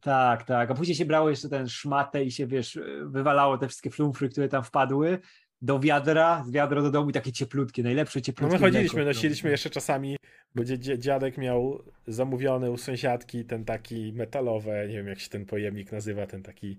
Tak, 0.00 0.44
tak. 0.44 0.70
A 0.70 0.74
później 0.74 0.94
się 0.94 1.04
brało 1.04 1.30
jeszcze 1.30 1.48
ten 1.48 1.68
szmatę 1.68 2.24
i 2.24 2.30
się, 2.30 2.46
wiesz, 2.46 2.78
wywalało 3.02 3.58
te 3.58 3.68
wszystkie 3.68 3.90
flumfry, 3.90 4.28
które 4.28 4.48
tam 4.48 4.64
wpadły. 4.64 5.18
Do 5.62 5.78
wiadra, 5.80 6.44
z 6.46 6.50
wiadra 6.50 6.82
do 6.82 6.90
domu 6.90 7.10
i 7.10 7.12
takie 7.12 7.32
cieplutkie, 7.32 7.82
najlepsze 7.82 8.18
No 8.18 8.24
cieplutkie 8.24 8.54
my 8.58 8.60
chodziliśmy, 8.60 8.96
mleko. 8.96 9.08
nosiliśmy 9.16 9.50
jeszcze 9.50 9.70
czasami, 9.70 10.16
bo 10.54 10.64
dziadek 10.98 11.38
miał 11.38 11.82
zamówiony 12.06 12.70
u 12.70 12.76
sąsiadki 12.76 13.44
ten 13.44 13.64
taki 13.64 14.12
metalowe, 14.12 14.88
nie 14.88 14.94
wiem 14.94 15.06
jak 15.08 15.20
się 15.20 15.28
ten 15.28 15.46
pojemnik 15.46 15.92
nazywa, 15.92 16.26
ten 16.26 16.42
taki 16.42 16.78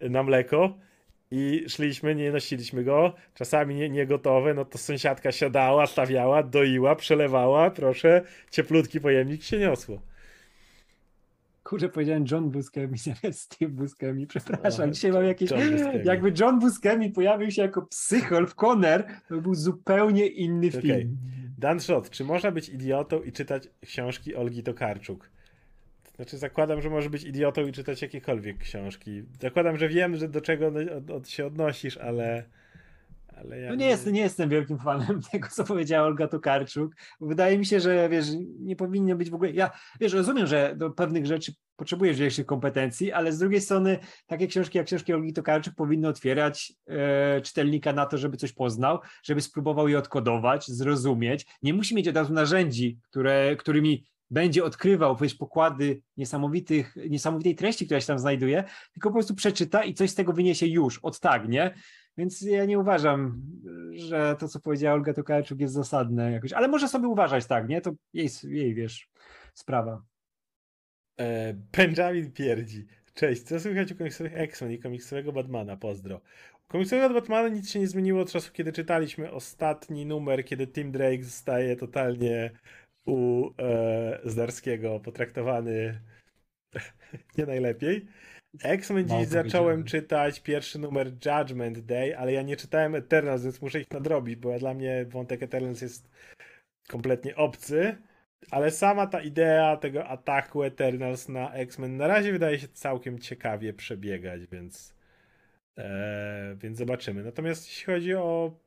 na 0.00 0.22
mleko 0.22 0.78
i 1.30 1.64
szliśmy, 1.68 2.14
nie 2.14 2.32
nosiliśmy 2.32 2.84
go, 2.84 3.14
czasami 3.34 3.74
nie, 3.74 3.88
nie 3.88 4.06
gotowe, 4.06 4.54
no 4.54 4.64
to 4.64 4.78
sąsiadka 4.78 5.32
siadała, 5.32 5.86
stawiała, 5.86 6.42
doiła, 6.42 6.96
przelewała, 6.96 7.70
proszę, 7.70 8.22
cieplutki 8.50 9.00
pojemnik 9.00 9.42
się 9.42 9.58
niosło. 9.58 10.02
Kurczę, 11.72 11.88
powiedziałem 11.88 12.24
John 12.30 12.50
Buscemi 12.50 12.98
zamiast 13.22 13.40
Steve 13.40 13.70
Buscemi, 13.70 14.26
przepraszam, 14.26 14.92
dzisiaj 14.92 15.12
mam 15.12 15.24
jakieś... 15.24 15.50
John. 15.50 15.60
Jakby 16.04 16.32
John 16.40 16.58
Buscemi 16.58 17.10
pojawił 17.10 17.50
się 17.50 17.62
jako 17.62 17.82
psychol 17.82 18.46
w 18.46 18.54
Conner, 18.54 19.06
to 19.28 19.34
by 19.34 19.42
był 19.42 19.54
zupełnie 19.54 20.26
inny 20.26 20.68
Okej. 20.68 20.80
film. 20.82 21.16
Dan 21.58 21.80
Shot, 21.80 22.10
czy 22.10 22.24
można 22.24 22.50
być 22.50 22.68
idiotą 22.68 23.22
i 23.22 23.32
czytać 23.32 23.68
książki 23.86 24.34
Olgi 24.34 24.62
Tokarczuk? 24.62 25.30
Znaczy, 26.16 26.38
zakładam, 26.38 26.82
że 26.82 26.90
może 26.90 27.10
być 27.10 27.24
idiotą 27.24 27.66
i 27.66 27.72
czytać 27.72 28.02
jakiekolwiek 28.02 28.58
książki. 28.58 29.22
Zakładam, 29.40 29.76
że 29.76 29.88
wiem, 29.88 30.16
że 30.16 30.28
do 30.28 30.40
czego 30.40 30.72
się 31.24 31.46
odnosisz, 31.46 31.96
ale. 31.96 32.44
Ale 33.44 33.60
ja 33.60 33.70
No 33.70 33.74
nie, 33.74 33.86
jest, 33.86 34.06
nie 34.06 34.20
jestem 34.20 34.48
wielkim 34.48 34.78
fanem 34.78 35.20
tego, 35.32 35.48
co 35.50 35.64
powiedziała 35.64 36.06
Olga 36.06 36.28
Tokarczuk. 36.28 36.94
Wydaje 37.20 37.58
mi 37.58 37.66
się, 37.66 37.80
że 37.80 38.08
wiesz, 38.08 38.26
nie 38.60 38.76
powinno 38.76 39.16
być 39.16 39.30
w 39.30 39.34
ogóle. 39.34 39.50
Ja 39.50 39.70
wiesz, 40.00 40.12
rozumiem, 40.12 40.46
że 40.46 40.74
do 40.76 40.90
pewnych 40.90 41.26
rzeczy 41.26 41.52
potrzebujesz 41.76 42.18
większych 42.18 42.46
kompetencji, 42.46 43.12
ale 43.12 43.32
z 43.32 43.38
drugiej 43.38 43.60
strony 43.60 43.98
takie 44.26 44.46
książki 44.46 44.78
jak 44.78 44.86
książki 44.86 45.12
Olgi 45.12 45.32
Tokarczuk 45.32 45.74
powinny 45.74 46.08
otwierać 46.08 46.72
e, 46.86 47.40
czytelnika 47.40 47.92
na 47.92 48.06
to, 48.06 48.18
żeby 48.18 48.36
coś 48.36 48.52
poznał, 48.52 48.98
żeby 49.22 49.40
spróbował 49.40 49.88
je 49.88 49.98
odkodować, 49.98 50.68
zrozumieć. 50.68 51.46
Nie 51.62 51.74
musi 51.74 51.94
mieć 51.94 52.08
od 52.08 52.16
razu 52.16 52.32
narzędzi, 52.32 52.98
które, 53.10 53.56
którymi 53.56 54.04
będzie 54.32 54.64
odkrywał 54.64 55.16
wiesz, 55.16 55.34
pokłady 55.34 56.00
niesamowitych, 56.16 56.96
niesamowitej 57.10 57.54
treści, 57.54 57.84
która 57.84 58.00
się 58.00 58.06
tam 58.06 58.18
znajduje, 58.18 58.64
tylko 58.92 59.08
po 59.08 59.14
prostu 59.14 59.34
przeczyta 59.34 59.84
i 59.84 59.94
coś 59.94 60.10
z 60.10 60.14
tego 60.14 60.32
wyniesie 60.32 60.66
już, 60.66 60.98
od 60.98 61.20
tak, 61.20 61.48
nie? 61.48 61.74
Więc 62.16 62.42
ja 62.42 62.64
nie 62.64 62.78
uważam, 62.78 63.42
że 63.94 64.36
to, 64.38 64.48
co 64.48 64.60
powiedziała 64.60 64.94
Olga 64.94 65.14
Tokarczuk 65.14 65.60
jest 65.60 65.74
zasadne 65.74 66.32
jakoś, 66.32 66.52
ale 66.52 66.68
może 66.68 66.88
sobie 66.88 67.08
uważać 67.08 67.46
tak, 67.46 67.68
nie? 67.68 67.80
To 67.80 67.92
jej, 68.12 68.28
jej 68.44 68.74
wiesz, 68.74 69.08
sprawa. 69.54 70.02
E, 71.20 71.54
Benjamin 71.54 72.32
pierdzi. 72.32 72.86
Cześć, 73.14 73.42
co 73.42 73.60
słychać 73.60 73.92
u 73.92 73.96
komiksowych 73.96 74.32
X-Men 74.36 74.72
i 74.72 74.78
komiksowego 74.78 75.32
Batmana? 75.32 75.76
Pozdro. 75.76 76.20
U 76.68 76.72
komiksowego 76.72 77.14
Batmana 77.14 77.48
nic 77.48 77.70
się 77.70 77.80
nie 77.80 77.88
zmieniło 77.88 78.20
od 78.20 78.32
czasu, 78.32 78.52
kiedy 78.52 78.72
czytaliśmy 78.72 79.30
ostatni 79.30 80.06
numer, 80.06 80.44
kiedy 80.44 80.66
Tim 80.66 80.92
Drake 80.92 81.24
zostaje 81.24 81.76
totalnie 81.76 82.50
u 83.06 83.50
e, 83.58 84.20
Zdarskiego 84.24 85.00
potraktowany 85.00 86.00
nie 87.38 87.46
najlepiej. 87.46 88.06
X-Men 88.62 89.06
Mało 89.06 89.20
dziś 89.20 89.28
zacząłem 89.28 89.84
czytać 89.84 90.40
pierwszy 90.40 90.78
numer 90.78 91.06
Judgment 91.06 91.78
Day, 91.78 92.18
ale 92.18 92.32
ja 92.32 92.42
nie 92.42 92.56
czytałem 92.56 92.94
Eternals, 92.94 93.42
więc 93.42 93.62
muszę 93.62 93.80
ich 93.80 93.90
nadrobić, 93.90 94.36
bo 94.36 94.58
dla 94.58 94.74
mnie 94.74 95.06
wątek 95.08 95.42
Eternals 95.42 95.82
jest 95.82 96.10
kompletnie 96.88 97.36
obcy. 97.36 97.96
Ale 98.50 98.70
sama 98.70 99.06
ta 99.06 99.20
idea 99.20 99.76
tego 99.76 100.06
ataku 100.08 100.62
Eternals 100.62 101.28
na 101.28 101.52
X-Men 101.54 101.96
na 101.96 102.06
razie 102.06 102.32
wydaje 102.32 102.58
się 102.58 102.68
całkiem 102.68 103.18
ciekawie 103.18 103.72
przebiegać, 103.72 104.46
więc, 104.46 104.94
e, 105.78 106.56
więc 106.58 106.78
zobaczymy. 106.78 107.22
Natomiast 107.22 107.66
jeśli 107.66 107.84
chodzi 107.84 108.14
o. 108.14 108.58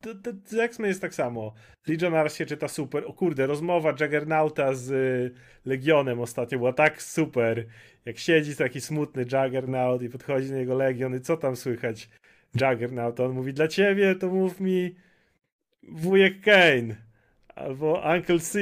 To, 0.00 0.14
to, 0.14 0.30
z 0.44 0.54
X-Men 0.54 0.88
jest 0.88 1.00
tak 1.00 1.14
samo. 1.14 1.54
Legionnaires 1.86 2.36
się 2.36 2.46
czyta 2.46 2.68
super. 2.68 3.04
O 3.06 3.12
kurde, 3.12 3.46
rozmowa 3.46 3.90
Juggernauta 3.90 4.74
z 4.74 4.92
Legionem 5.64 6.20
ostatnio 6.20 6.58
była 6.58 6.72
tak 6.72 7.02
super. 7.02 7.66
Jak 8.04 8.18
siedzi 8.18 8.56
taki 8.56 8.80
smutny 8.80 9.22
Juggernaut 9.22 10.02
i 10.02 10.08
podchodzi 10.08 10.50
na 10.50 10.58
jego 10.58 10.74
Legion 10.74 11.16
i 11.16 11.20
co 11.20 11.36
tam 11.36 11.56
słychać 11.56 12.08
Juggernaut? 12.54 13.20
On 13.20 13.32
mówi, 13.32 13.52
dla 13.52 13.68
ciebie 13.68 14.14
to 14.14 14.28
mów 14.28 14.60
mi 14.60 14.94
wujek 15.82 16.40
Kane 16.40 16.96
albo 17.54 18.02
Uncle 18.16 18.38
C. 18.38 18.60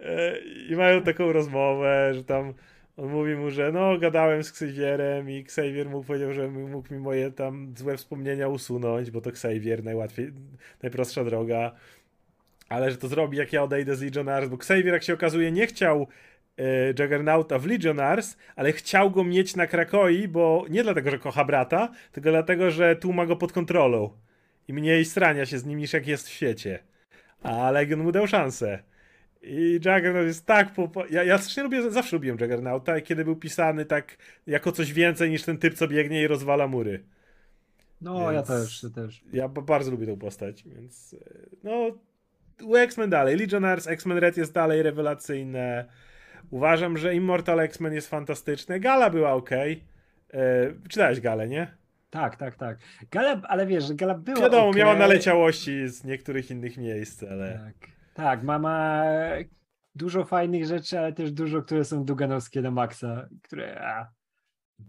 E, 0.00 0.38
I 0.68 0.76
mają 0.76 1.02
taką 1.02 1.32
rozmowę, 1.32 2.14
że 2.14 2.24
tam 2.24 2.54
on 2.96 3.08
mówi 3.08 3.34
mu, 3.34 3.50
że 3.50 3.72
no, 3.72 3.98
gadałem 3.98 4.44
z 4.44 4.48
Xavierem 4.48 5.30
i 5.30 5.38
Xavier 5.38 5.90
mu 5.90 6.04
powiedział, 6.04 6.32
że 6.32 6.48
mógł 6.48 6.94
mi 6.94 7.00
moje 7.00 7.30
tam 7.30 7.74
złe 7.76 7.96
wspomnienia 7.96 8.48
usunąć, 8.48 9.10
bo 9.10 9.20
to 9.20 9.30
Xavier 9.30 9.84
najłatwiej, 9.84 10.32
najprostsza 10.82 11.24
droga. 11.24 11.72
Ale 12.68 12.90
że 12.90 12.96
to 12.96 13.08
zrobi, 13.08 13.38
jak 13.38 13.52
ja 13.52 13.62
odejdę 13.62 13.96
z 13.96 14.02
Legionnaires, 14.02 14.50
bo 14.50 14.56
Xavier, 14.56 14.86
jak 14.94 15.02
się 15.02 15.14
okazuje, 15.14 15.52
nie 15.52 15.66
chciał 15.66 16.06
Juggernauta 16.98 17.58
w 17.58 17.66
Legionnaires, 17.66 18.36
ale 18.56 18.72
chciał 18.72 19.10
go 19.10 19.24
mieć 19.24 19.56
na 19.56 19.66
Krakoi, 19.66 20.28
bo 20.28 20.64
nie 20.70 20.82
dlatego, 20.82 21.10
że 21.10 21.18
kocha 21.18 21.44
brata, 21.44 21.88
tylko 22.12 22.30
dlatego, 22.30 22.70
że 22.70 22.96
tu 22.96 23.12
ma 23.12 23.26
go 23.26 23.36
pod 23.36 23.52
kontrolą 23.52 24.10
i 24.68 24.72
mniej 24.72 25.04
strania 25.04 25.46
się 25.46 25.58
z 25.58 25.64
nim 25.66 25.78
niż 25.78 25.92
jak 25.92 26.06
jest 26.06 26.28
w 26.28 26.32
świecie. 26.32 26.78
A 27.42 27.70
Legion 27.70 28.00
mu 28.00 28.12
dał 28.12 28.26
szansę. 28.26 28.82
I 29.42 29.72
Juggernaut 29.74 30.26
jest 30.26 30.46
tak 30.46 30.72
popo... 30.74 31.04
Ja, 31.10 31.24
ja 31.24 31.38
strasznie 31.38 31.62
lubię, 31.62 31.90
zawsze 31.90 32.16
lubiłem 32.16 32.38
Juggernauta, 32.40 33.00
kiedy 33.00 33.24
był 33.24 33.36
pisany 33.36 33.84
tak 33.84 34.16
jako 34.46 34.72
coś 34.72 34.92
więcej 34.92 35.30
niż 35.30 35.42
ten 35.42 35.58
typ, 35.58 35.74
co 35.74 35.88
biegnie 35.88 36.22
i 36.22 36.26
rozwala 36.26 36.66
mury. 36.66 37.02
No, 38.00 38.32
ja 38.32 38.42
Więc- 38.42 38.48
też, 38.48 38.82
ja 38.82 38.90
też. 38.90 39.22
Ja 39.32 39.48
ba- 39.48 39.62
bardzo 39.62 39.90
lubię 39.90 40.06
tą 40.06 40.16
postać, 40.16 40.64
więc 40.66 41.14
e, 41.14 41.18
no 41.64 41.90
u 42.62 42.76
X-Men 42.76 43.10
dalej. 43.10 43.36
Legionnaires, 43.36 43.86
X-Men 43.86 44.18
Red 44.18 44.36
jest 44.36 44.52
dalej 44.52 44.82
rewelacyjne. 44.82 45.84
Uważam, 46.52 46.98
że 46.98 47.14
Immortal 47.14 47.60
X-Men 47.60 47.92
jest 47.92 48.08
fantastyczne. 48.08 48.80
Gala 48.80 49.10
była 49.10 49.32
ok. 49.32 49.50
E, 49.52 49.78
czytałeś 50.88 51.20
Galę, 51.20 51.48
nie? 51.48 51.76
Tak, 52.10 52.36
tak, 52.36 52.56
tak. 52.56 52.78
Gala, 53.10 53.40
ale 53.48 53.66
wiesz, 53.66 53.92
Gala 53.92 54.14
była 54.14 54.40
Wiadomo, 54.40 54.68
okej. 54.68 54.82
miała 54.82 54.94
naleciałości 54.94 55.88
z 55.88 56.04
niektórych 56.04 56.50
innych 56.50 56.76
miejsc, 56.76 57.22
ale... 57.22 57.60
Tak, 57.64 57.90
tak 58.14 58.42
ma, 58.42 58.58
ma 58.58 59.04
dużo 59.94 60.24
fajnych 60.24 60.66
rzeczy, 60.66 60.98
ale 60.98 61.12
też 61.12 61.32
dużo, 61.32 61.62
które 61.62 61.84
są 61.84 62.04
duganowskie 62.04 62.62
na 62.62 62.70
maksa, 62.70 63.28
które... 63.42 63.80
A. 63.80 64.06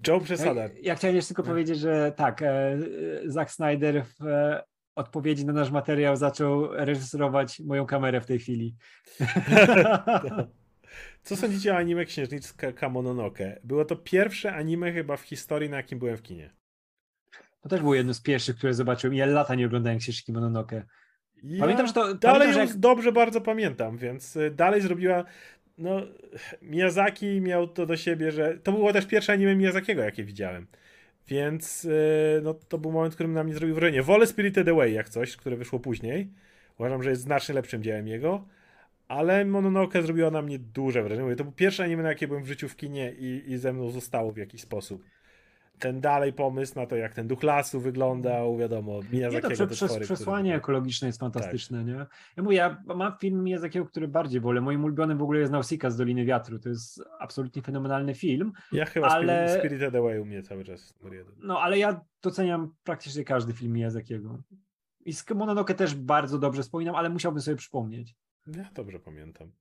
Joe 0.07 0.19
Przesada. 0.19 0.61
Ja, 0.63 0.69
ja 0.81 0.95
chciałem 0.95 1.15
jeszcze 1.15 1.27
tylko 1.27 1.43
No. 1.43 1.49
powiedzieć, 1.49 1.79
że 1.79 2.11
tak, 2.15 2.41
e, 2.41 2.77
Zack 3.25 3.51
Snyder 3.51 4.05
w 4.05 4.27
e, 4.27 4.63
odpowiedzi 4.95 5.45
na 5.45 5.53
nasz 5.53 5.71
materiał 5.71 6.15
zaczął 6.15 6.67
reżyserować 6.71 7.59
moją 7.59 7.85
kamerę 7.85 8.21
w 8.21 8.25
tej 8.25 8.39
chwili. 8.39 8.75
Co 11.23 11.35
sądzicie 11.35 11.73
o 11.73 11.77
anime 11.77 12.05
Księżniczka 12.05 12.71
Kamononoke? 12.71 13.59
Było 13.63 13.85
to 13.85 13.95
pierwsze 13.95 14.53
anime 14.53 14.91
chyba 14.91 15.17
w 15.17 15.21
historii, 15.21 15.69
na 15.69 15.77
jakim 15.77 15.99
byłem 15.99 16.17
w 16.17 16.21
kinie. 16.21 16.49
To 17.61 17.69
też 17.69 17.81
było 17.81 17.95
jedno 17.95 18.13
z 18.13 18.21
pierwszych, 18.21 18.55
które 18.57 18.73
zobaczyłem. 18.73 19.15
Ja 19.15 19.25
lata 19.25 19.55
nie 19.55 19.65
oglądałem 19.65 19.99
książki 19.99 20.33
Mononoke. 20.33 20.85
Ja 21.43 21.59
Pamiętam, 21.59 21.87
że 21.87 21.93
to... 21.93 22.13
dalej 22.13 22.39
pamiętam, 22.39 22.67
jak, 22.67 22.77
dobrze 22.77 23.11
bardzo 23.11 23.41
pamiętam, 23.41 23.97
więc 23.97 24.35
y, 24.35 24.51
dalej 24.51 24.81
zrobiła. 24.81 25.23
No, 25.77 26.01
Miyazaki 26.61 27.41
miał 27.41 27.67
to 27.67 27.85
do 27.85 27.97
siebie, 27.97 28.31
że. 28.31 28.57
To 28.57 28.71
było 28.71 28.93
też 28.93 29.05
pierwsze 29.05 29.33
anime 29.33 29.55
Miyazakiego, 29.55 30.01
jakie 30.01 30.23
widziałem. 30.23 30.67
Więc 31.27 31.85
y, 31.85 32.41
no, 32.43 32.53
to 32.53 32.77
był 32.77 32.91
moment, 32.91 33.13
w 33.13 33.17
którym 33.17 33.33
na 33.33 33.43
mnie 33.43 33.53
zrobił 33.53 33.75
wrażenie. 33.75 34.03
Wolę 34.03 34.27
Spirited 34.27 34.67
Away 34.67 34.93
jak 34.93 35.09
coś, 35.09 35.37
które 35.37 35.55
wyszło 35.55 35.79
później. 35.79 36.33
Uważam, 36.79 37.03
że 37.03 37.09
jest 37.09 37.21
znacznie 37.21 37.55
lepszym 37.55 37.83
dziełem 37.83 38.07
jego. 38.07 38.45
Ale 39.07 39.45
Mononoke 39.45 40.01
zrobiła 40.01 40.31
na 40.31 40.41
mnie 40.41 40.59
duże 40.59 41.03
wrażenie. 41.03 41.23
Mówię, 41.23 41.35
To 41.35 41.43
był 41.43 41.53
pierwszy 41.53 41.83
anime, 41.83 42.03
na 42.03 42.09
jakie 42.09 42.27
byłem 42.27 42.43
w 42.43 42.47
życiu 42.47 42.69
w 42.69 42.75
kinie 42.75 43.13
i, 43.13 43.43
i 43.51 43.57
ze 43.57 43.73
mną 43.73 43.89
zostało 43.89 44.31
w 44.31 44.37
jakiś 44.37 44.61
sposób. 44.61 45.03
Ten 45.79 46.01
dalej 46.01 46.33
pomysł 46.33 46.79
na 46.79 46.85
to, 46.85 46.95
jak 46.95 47.13
ten 47.13 47.27
duch 47.27 47.43
lasu 47.43 47.79
wyglądał, 47.79 48.57
wiadomo, 48.57 48.99
nie, 49.03 49.19
Miyazakiego 49.19 49.67
to 49.67 49.67
prze, 49.67 49.99
przesłanie 49.99 50.49
były. 50.49 50.57
ekologiczne 50.57 51.07
jest 51.07 51.19
fantastyczne, 51.19 51.83
nie? 51.83 52.05
Ja 52.37 52.43
mówię, 52.43 52.57
ja 52.57 52.83
mam 52.85 53.17
film 53.21 53.43
Miyazakiego, 53.43 53.85
który 53.85 54.07
bardziej 54.07 54.41
wolę. 54.41 54.61
Moim 54.61 54.83
ulubionym 54.83 55.17
w 55.17 55.21
ogóle 55.21 55.39
jest 55.39 55.51
Nausicaa 55.51 55.89
z 55.89 55.97
Doliny 55.97 56.25
Wiatru. 56.25 56.59
To 56.59 56.69
jest 56.69 57.03
absolutnie 57.19 57.61
fenomenalny 57.61 58.13
film. 58.15 58.51
Ja 58.71 58.85
chyba 58.85 59.07
Ale-. 59.07 59.59
Spirited 59.59 59.95
Away 59.95 60.19
u 60.19 60.25
mnie 60.25 60.43
cały 60.43 60.63
czas. 60.63 60.93
No, 61.43 61.59
ale 61.59 61.77
ja 61.77 62.01
doceniam 62.21 62.73
praktycznie 62.83 63.23
każdy 63.23 63.53
film 63.53 63.73
Miyazakiego. 63.73 64.37
I 65.05 65.13
z 65.13 65.29
Mononoke 65.29 65.73
też 65.73 65.95
bardzo 65.95 66.39
dobrze 66.39 66.61
wspominam, 66.63 66.95
ale 66.95 67.09
musiałbym 67.09 67.41
sobie 67.41 67.57
przypomnieć. 67.57 68.15
Ja 68.47 68.69
dobrze 68.73 68.99
pamiętam. 68.99 69.51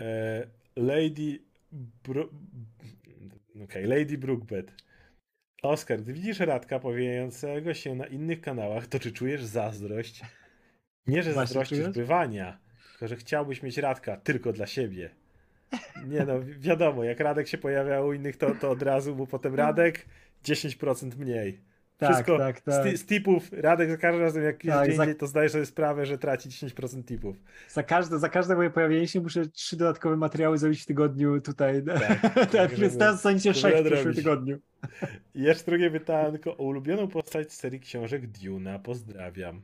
E, 0.00 0.46
Lady 0.76 1.38
Bro... 1.72 2.28
Okej, 3.64 3.86
Lady 3.86 4.18
Brookbet. 4.18 4.74
Oskar, 5.62 6.00
gdy 6.00 6.12
widzisz 6.12 6.40
Radka 6.40 6.78
pojawiającego 6.78 7.74
się 7.74 7.94
na 7.94 8.06
innych 8.06 8.40
kanałach, 8.40 8.86
to 8.86 8.98
czy 8.98 9.12
czujesz 9.12 9.44
zazdrość? 9.44 10.22
Nie, 11.06 11.22
że 11.22 11.32
Właśnie 11.32 11.46
zazdrościsz 11.46 11.88
bywania, 11.88 12.58
tylko 12.90 13.08
że 13.08 13.16
chciałbyś 13.16 13.62
mieć 13.62 13.78
Radka 13.78 14.16
tylko 14.16 14.52
dla 14.52 14.66
siebie. 14.66 15.10
Nie 16.06 16.24
no, 16.24 16.40
wi- 16.40 16.58
wiadomo, 16.58 17.04
jak 17.04 17.20
Radek 17.20 17.48
się 17.48 17.58
pojawia 17.58 18.00
u 18.02 18.12
innych, 18.12 18.36
to, 18.36 18.54
to 18.54 18.70
od 18.70 18.82
razu 18.82 19.16
mu 19.16 19.26
potem 19.26 19.54
Radek 19.54 20.06
10% 20.44 21.16
mniej. 21.16 21.60
Tak, 21.98 22.10
Wszystko 22.12 22.38
tak, 22.38 22.58
z, 22.60 22.62
tak. 22.62 22.84
ti- 22.90 22.98
z 22.98 23.06
tipów, 23.06 23.52
Radek 23.52 23.90
za 23.90 23.96
każdym 23.96 24.22
razem 24.22 24.42
jak 24.44 24.64
jest 24.64 24.78
Tak, 24.78 24.88
gdzie 24.88 24.96
za- 24.96 25.14
to 25.14 25.26
zdajesz 25.26 25.52
sobie 25.52 25.66
sprawę, 25.66 26.06
że 26.06 26.18
traci 26.18 26.48
10% 26.48 27.04
tipów. 27.04 27.36
Za 27.68 27.82
każde, 27.82 28.18
za 28.18 28.28
każde 28.28 28.56
moje 28.56 28.70
pojawienie 28.70 29.08
się 29.08 29.20
muszę 29.20 29.46
trzy 29.46 29.76
dodatkowe 29.76 30.16
materiały 30.16 30.58
zrobić 30.58 30.82
w 30.82 30.86
tygodniu 30.86 31.40
tutaj. 31.40 31.82
Tak, 31.84 32.20
Tak, 32.34 32.50
tak 32.50 32.74
więc 32.74 32.98
teraz 32.98 33.14
zostaniecie 33.14 33.54
sześć 33.54 33.82
w 33.82 33.86
przyszłym 33.86 34.14
tygodniu. 34.14 34.58
Jeszcze 35.34 35.64
drugie 35.70 35.90
pytanko 35.90 36.56
o 36.56 36.62
ulubioną 36.64 37.08
postać 37.08 37.52
z 37.52 37.56
serii 37.56 37.80
książek 37.80 38.26
Duna. 38.26 38.78
Pozdrawiam. 38.78 39.62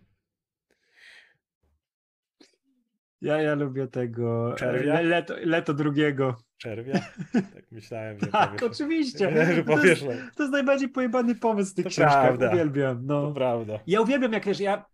Ja, 3.20 3.42
ja 3.42 3.54
lubię 3.54 3.86
tego. 3.86 4.54
Czerwia? 4.58 4.94
Le, 4.94 5.02
leto, 5.02 5.34
leto 5.44 5.74
drugiego. 5.74 6.36
Czerwia? 6.58 6.92
Tak 7.54 7.64
myślałem, 7.72 8.18
że 8.20 8.26
Tak, 8.26 8.56
powiesz. 8.56 8.72
oczywiście. 8.72 9.30
że 9.54 9.64
To 9.64 9.84
jest, 9.86 10.02
to 10.36 10.42
jest 10.42 10.52
najbardziej 10.52 10.88
pojebany 10.88 11.34
pomysł 11.34 11.74
tych 11.74 11.84
To 11.84 11.90
książkach. 11.90 12.34
Uwielbiam. 12.52 13.06
To 13.06 13.22
No. 13.22 13.32
prawda. 13.32 13.78
Ja 13.86 14.00
uwielbiam, 14.00 14.32
jak 14.32 14.44
wiesz, 14.46 14.60
ja 14.60 14.84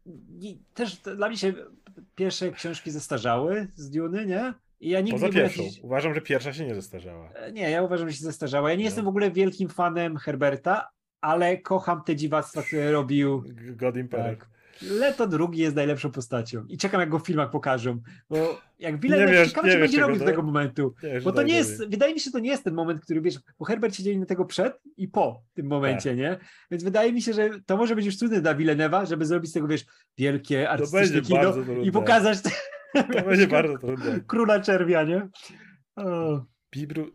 też 0.74 1.00
to, 1.00 1.16
dla 1.16 1.28
mnie 1.28 1.36
się 1.36 1.52
pierwsze 2.14 2.50
książki 2.52 2.90
zestarzały 2.90 3.66
z 3.74 3.90
Duny, 3.90 4.26
nie? 4.26 4.54
I 4.80 4.88
ja 4.90 5.00
nigdy 5.00 5.20
Poza 5.20 5.32
pierwszą. 5.32 5.62
jakiś- 5.62 5.80
Uważam, 5.82 6.14
że 6.14 6.20
pierwsza 6.20 6.52
się 6.52 6.66
nie 6.66 6.74
zestarzała. 6.74 7.30
E, 7.34 7.52
Nie, 7.52 7.70
ja 7.70 7.82
uważam, 7.82 8.08
że 8.08 8.14
się 8.16 8.24
zestarzała. 8.24 8.70
Ja 8.70 8.74
nie 8.76 8.82
No. 8.82 8.86
jestem 8.86 9.04
w 9.04 9.08
ogóle 9.08 9.30
wielkim 9.30 9.68
fanem 9.68 10.16
Herberta, 10.16 10.88
ale 11.20 11.56
kocham 11.58 12.02
te 12.04 12.16
dziwactwa, 12.16 12.62
które 12.62 12.92
robił. 12.92 13.44
God 13.76 13.96
Imperek. 13.96 14.38
Tak. 14.38 14.55
Leto 14.82 15.26
drugi 15.26 15.60
jest 15.60 15.76
najlepszą 15.76 16.10
postacią. 16.10 16.64
I 16.68 16.78
czekam, 16.78 17.00
jak 17.00 17.10
go 17.10 17.18
w 17.18 17.26
filmach 17.26 17.50
pokażą. 17.50 18.00
Bo 18.30 18.60
jak 18.78 19.00
Villeneuve, 19.00 19.30
wiesz- 19.32 19.48
ciekawe, 19.48 19.68
co 19.68 19.72
wiesz 19.72 19.80
będzie 19.80 20.00
robił 20.00 20.18
do 20.18 20.24
tego 20.24 20.42
momentu. 20.42 20.94
Że 21.02 21.20
Bo 21.20 21.32
to 21.32 21.42
nie 21.42 21.54
jest, 21.54 21.88
wydaje 21.90 22.14
mi 22.14 22.20
się, 22.20 22.24
że 22.24 22.30
to 22.30 22.38
nie 22.38 22.50
jest 22.50 22.64
ten 22.64 22.74
moment, 22.74 23.00
który 23.00 23.20
wiesz, 23.20 23.38
bo 23.58 23.64
Herbert 23.64 23.94
siedzieli 23.94 24.18
na 24.18 24.26
tego 24.26 24.44
przed 24.44 24.80
i 24.96 25.08
po 25.08 25.42
tym 25.54 25.66
momencie, 25.66 26.10
Tak. 26.10 26.18
nie? 26.18 26.38
Więc 26.70 26.84
wydaje 26.84 27.12
mi 27.12 27.22
się, 27.22 27.32
że 27.32 27.50
to 27.66 27.76
może 27.76 27.96
być 27.96 28.06
już 28.06 28.18
trudne 28.18 28.40
dla 28.40 28.54
Villeneuve'a, 28.54 29.06
żeby 29.08 29.26
zrobić 29.26 29.50
z 29.50 29.54
tego, 29.54 29.66
wiesz, 29.68 29.84
wielkie 30.18 30.70
artystyczne 30.70 31.20
kino 31.20 31.54
i 31.82 31.92
pokazać 31.92 32.38
To 32.42 32.50
będzie 33.26 33.46
bardzo 33.46 33.78
trudne. 33.78 34.20
króla 34.26 34.60
czerwia, 34.60 35.02
nie? 35.02 35.28
O, 35.96 36.44
Bibru... 36.70 37.10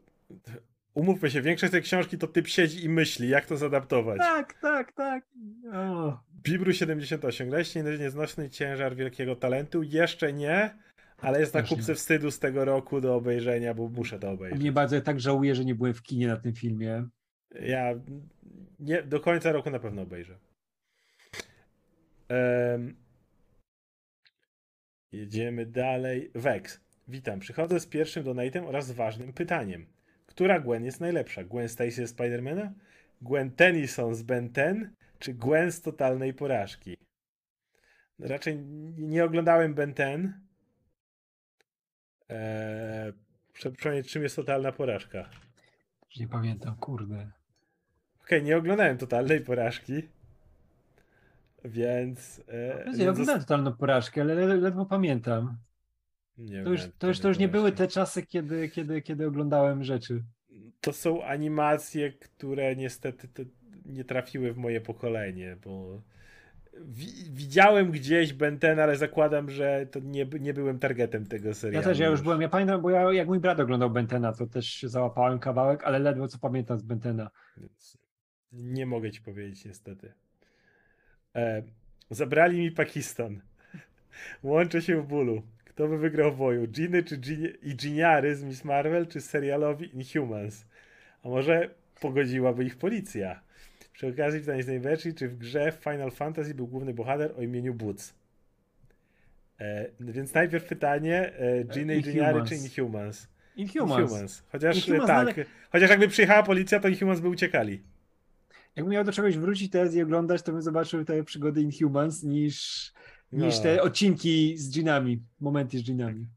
Umówmy 0.94 1.32
się, 1.32 1.42
większość 1.42 1.72
tej 1.72 1.82
książki 1.82 2.18
to 2.18 2.28
typ 2.28 2.48
siedzi 2.48 2.86
i 2.86 2.90
myśli, 2.90 3.30
jak 3.30 3.46
to 3.46 3.58
zadaptować. 3.58 4.18
tak, 4.20 4.54
tak, 4.62 4.92
tak. 4.94 5.24
O. 5.74 6.20
Bibru 6.44 6.74
78. 6.74 7.50
Grałeś 7.50 7.76
nie- 7.76 7.84
nieznośny 7.84 8.50
ciężar 8.50 8.96
wielkiego 8.96 9.36
talentu? 9.36 9.84
Jeszcze 9.84 10.34
nie, 10.34 10.76
ale 11.18 11.40
jest 11.40 11.54
na 11.54 11.62
nie. 11.62 11.68
kupce 11.68 11.96
wstydu 11.96 12.32
z 12.32 12.40
tego 12.40 12.66
roku 12.66 13.02
do 13.02 13.16
obejrzenia, 13.16 13.74
bo 13.74 13.90
muszę 13.90 14.20
to 14.20 14.32
obejrzeć. 14.32 14.60
mnie 14.60 14.72
bardzo 14.72 14.96
ja 14.96 15.02
tak 15.02 15.20
żałuję, 15.20 15.56
że 15.56 15.66
nie 15.66 15.76
byłem 15.76 15.94
w 15.94 16.02
kinie 16.04 16.28
na 16.28 16.38
tym 16.38 16.54
filmie. 16.54 17.08
Ja 17.62 17.94
nie, 18.80 19.04
do 19.04 19.20
końca 19.20 19.52
roku 19.52 19.70
na 19.70 19.80
pewno 19.80 20.02
obejrzę. 20.02 20.38
Em, 22.30 22.96
jedziemy 25.12 25.66
dalej. 25.66 26.32
Vex. 26.36 26.82
Witam. 27.08 27.40
Przychodzę 27.40 27.80
z 27.80 27.88
pierwszym 27.88 28.24
donatem 28.24 28.66
oraz 28.66 28.92
ważnym 28.92 29.34
pytaniem. 29.34 29.86
Która 30.26 30.60
Gwen 30.60 30.86
jest 30.86 31.00
najlepsza? 31.02 31.44
Gwen 31.44 31.70
Stacy 31.70 32.08
z 32.08 32.10
Spidermana? 32.10 32.74
Gwen 33.22 33.52
Tennyson 33.52 34.16
z 34.16 34.24
Ben 34.24 34.50
10? 34.54 34.90
Czy 35.22 35.34
Gwen 35.34 35.72
z 35.72 35.82
totalnej 35.82 36.34
porażki? 36.34 36.98
Raczej 38.20 38.58
nie 38.98 39.24
oglądałem 39.26 39.74
Ben 39.74 39.94
10. 39.94 40.32
Eee, 42.30 43.14
przypomnieć, 43.54 44.12
czym 44.12 44.24
jest 44.24 44.36
totalna 44.36 44.72
porażka. 44.72 45.30
Nie 46.20 46.28
pamiętam, 46.28 46.76
kurde. 46.76 47.32
Okej, 48.22 48.44
nie 48.44 48.58
oglądałem 48.58 48.98
totalnej 48.98 49.42
porażki. 49.42 50.04
Więc. 51.66 52.42
E, 52.48 52.84
więc 52.86 53.00
oglądałem 53.10 53.42
totalną 53.42 53.74
porażkę, 53.74 54.22
ale 54.22 54.36
le- 54.36 54.58
ledwo 54.58 54.86
pamiętam. 54.86 55.58
nie 56.38 56.64
To 56.64 56.70
już, 56.70 56.82
to 56.98 57.08
już, 57.08 57.20
to 57.20 57.28
już 57.28 57.38
nie 57.38 57.48
były 57.48 57.72
te 57.72 57.88
czasy, 57.88 58.26
kiedy, 58.26 58.70
kiedy, 58.70 59.02
kiedy 59.02 59.28
oglądałem 59.28 59.84
rzeczy. 59.84 60.24
To 60.82 60.94
są 60.94 61.24
animacje, 61.24 62.12
które 62.12 62.76
niestety 62.76 63.28
te 63.28 63.46
nie 63.86 64.04
trafiły 64.04 64.54
w 64.54 64.58
moje 64.58 64.82
pokolenie, 64.82 65.58
bo. 65.66 66.02
Wi- 66.86 67.30
widziałem 67.32 67.92
gdzieś 67.92 68.34
Ben 68.34 68.60
10, 68.60 68.80
ale 68.80 68.96
zakładam, 68.98 69.50
że 69.50 69.86
to 69.92 70.00
nie, 70.00 70.26
nie 70.40 70.54
byłem 70.54 70.80
targetem 70.80 71.26
tego 71.26 71.48
Ja 71.48 71.54
serialu. 71.54 71.86
też, 71.86 72.00
ja 72.00 72.08
już 72.08 72.22
byłem, 72.22 72.42
ja 72.42 72.50
pamiętam, 72.50 72.82
bo 72.82 72.90
ja, 72.90 73.14
jak 73.14 73.28
mój 73.28 73.40
brat 73.40 73.60
oglądał 73.60 73.90
Bentena, 73.90 74.34
to 74.34 74.48
też 74.48 74.84
załapałem 74.84 75.40
kawałek, 75.40 75.84
ale 75.84 76.00
ledwo 76.00 76.28
co 76.28 76.38
pamiętam 76.40 76.78
z 76.78 76.82
Bentena. 76.84 77.32
Więc 77.58 77.98
nie 78.52 78.86
mogę 78.86 79.12
ci 79.12 79.22
powiedzieć 79.22 79.66
niestety. 79.66 80.14
E, 81.36 81.64
zabrali 82.10 82.60
mi 82.60 82.72
Pakistan. 82.72 83.42
Łączę 84.44 84.82
się 84.82 85.02
w 85.02 85.08
bólu. 85.08 85.42
Kto 85.66 85.88
by 85.88 85.98
wygrał 85.98 86.32
w 86.32 86.38
boju? 86.38 86.68
Ginny 86.68 87.04
czy 87.04 87.18
Gin- 87.18 87.54
i 87.62 87.76
Giniary 87.76 88.36
z 88.36 88.44
Miss 88.44 88.66
Marvel, 88.66 89.08
czy 89.08 89.22
serialowi 89.22 89.96
Inhumans? 89.96 90.66
A 91.24 91.30
może 91.30 91.70
pogodziłaby 92.02 92.66
ich 92.66 92.78
policja? 92.78 93.42
Przy 94.02 94.08
okazji 94.08 94.40
pytanie 94.40 94.64
z 94.64 94.68
najbardziej, 94.68 95.14
czy 95.14 95.28
w 95.30 95.38
grze 95.38 95.72
Final 95.82 96.12
Fantasy 96.12 96.56
był 96.56 96.68
główny 96.68 96.94
bohater 96.94 97.34
o 97.38 97.42
imieniu 97.42 97.74
Boots? 97.74 98.14
E, 99.60 99.86
więc 100.00 100.34
najpierw 100.34 100.66
pytanie, 100.66 101.34
e, 101.38 101.64
Ginny 101.64 101.98
i 101.98 102.02
Giniary 102.04 102.40
Inhumans. 102.40 102.50
czy 102.50 102.56
Inhumans? 102.56 103.28
Inhumans. 103.56 104.44
Chociaż 104.52 104.88
Inhumans 104.88 105.08
tak, 105.08 105.26
dalej- 105.28 105.46
chociaż 105.72 105.90
jakby 105.90 106.08
przyjechała 106.08 106.44
policja, 106.44 106.80
to 106.80 106.88
Inhumans 106.88 107.20
by 107.20 107.30
uciekali. 107.30 107.82
Jakbym 108.76 108.94
miał 108.94 109.04
do 109.04 109.12
czegoś 109.12 109.38
wrócić 109.38 109.72
teraz 109.72 109.96
i 109.96 110.02
oglądać, 110.02 110.42
to 110.42 110.52
bym 110.52 110.62
zobaczył 110.62 111.06
te 111.06 111.24
przygody 111.24 111.62
Inhumans 111.62 112.24
niż, 112.24 112.92
niż 113.32 113.58
No. 113.58 113.64
te 113.64 113.82
odcinki 113.82 114.58
z 114.58 114.72
dżinami, 114.74 115.24
momenty 115.40 115.78
z 115.78 115.84
dżinami. 115.84 116.28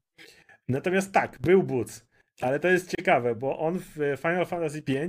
Natomiast 0.68 1.12
tak, 1.12 1.38
był 1.40 1.62
Boots. 1.62 2.06
Ale 2.40 2.60
to 2.60 2.68
jest 2.68 2.96
ciekawe, 2.96 3.34
bo 3.34 3.58
on 3.58 3.78
w 3.78 3.98
Final 4.18 4.46
Fantasy 4.46 4.82
V 4.88 5.08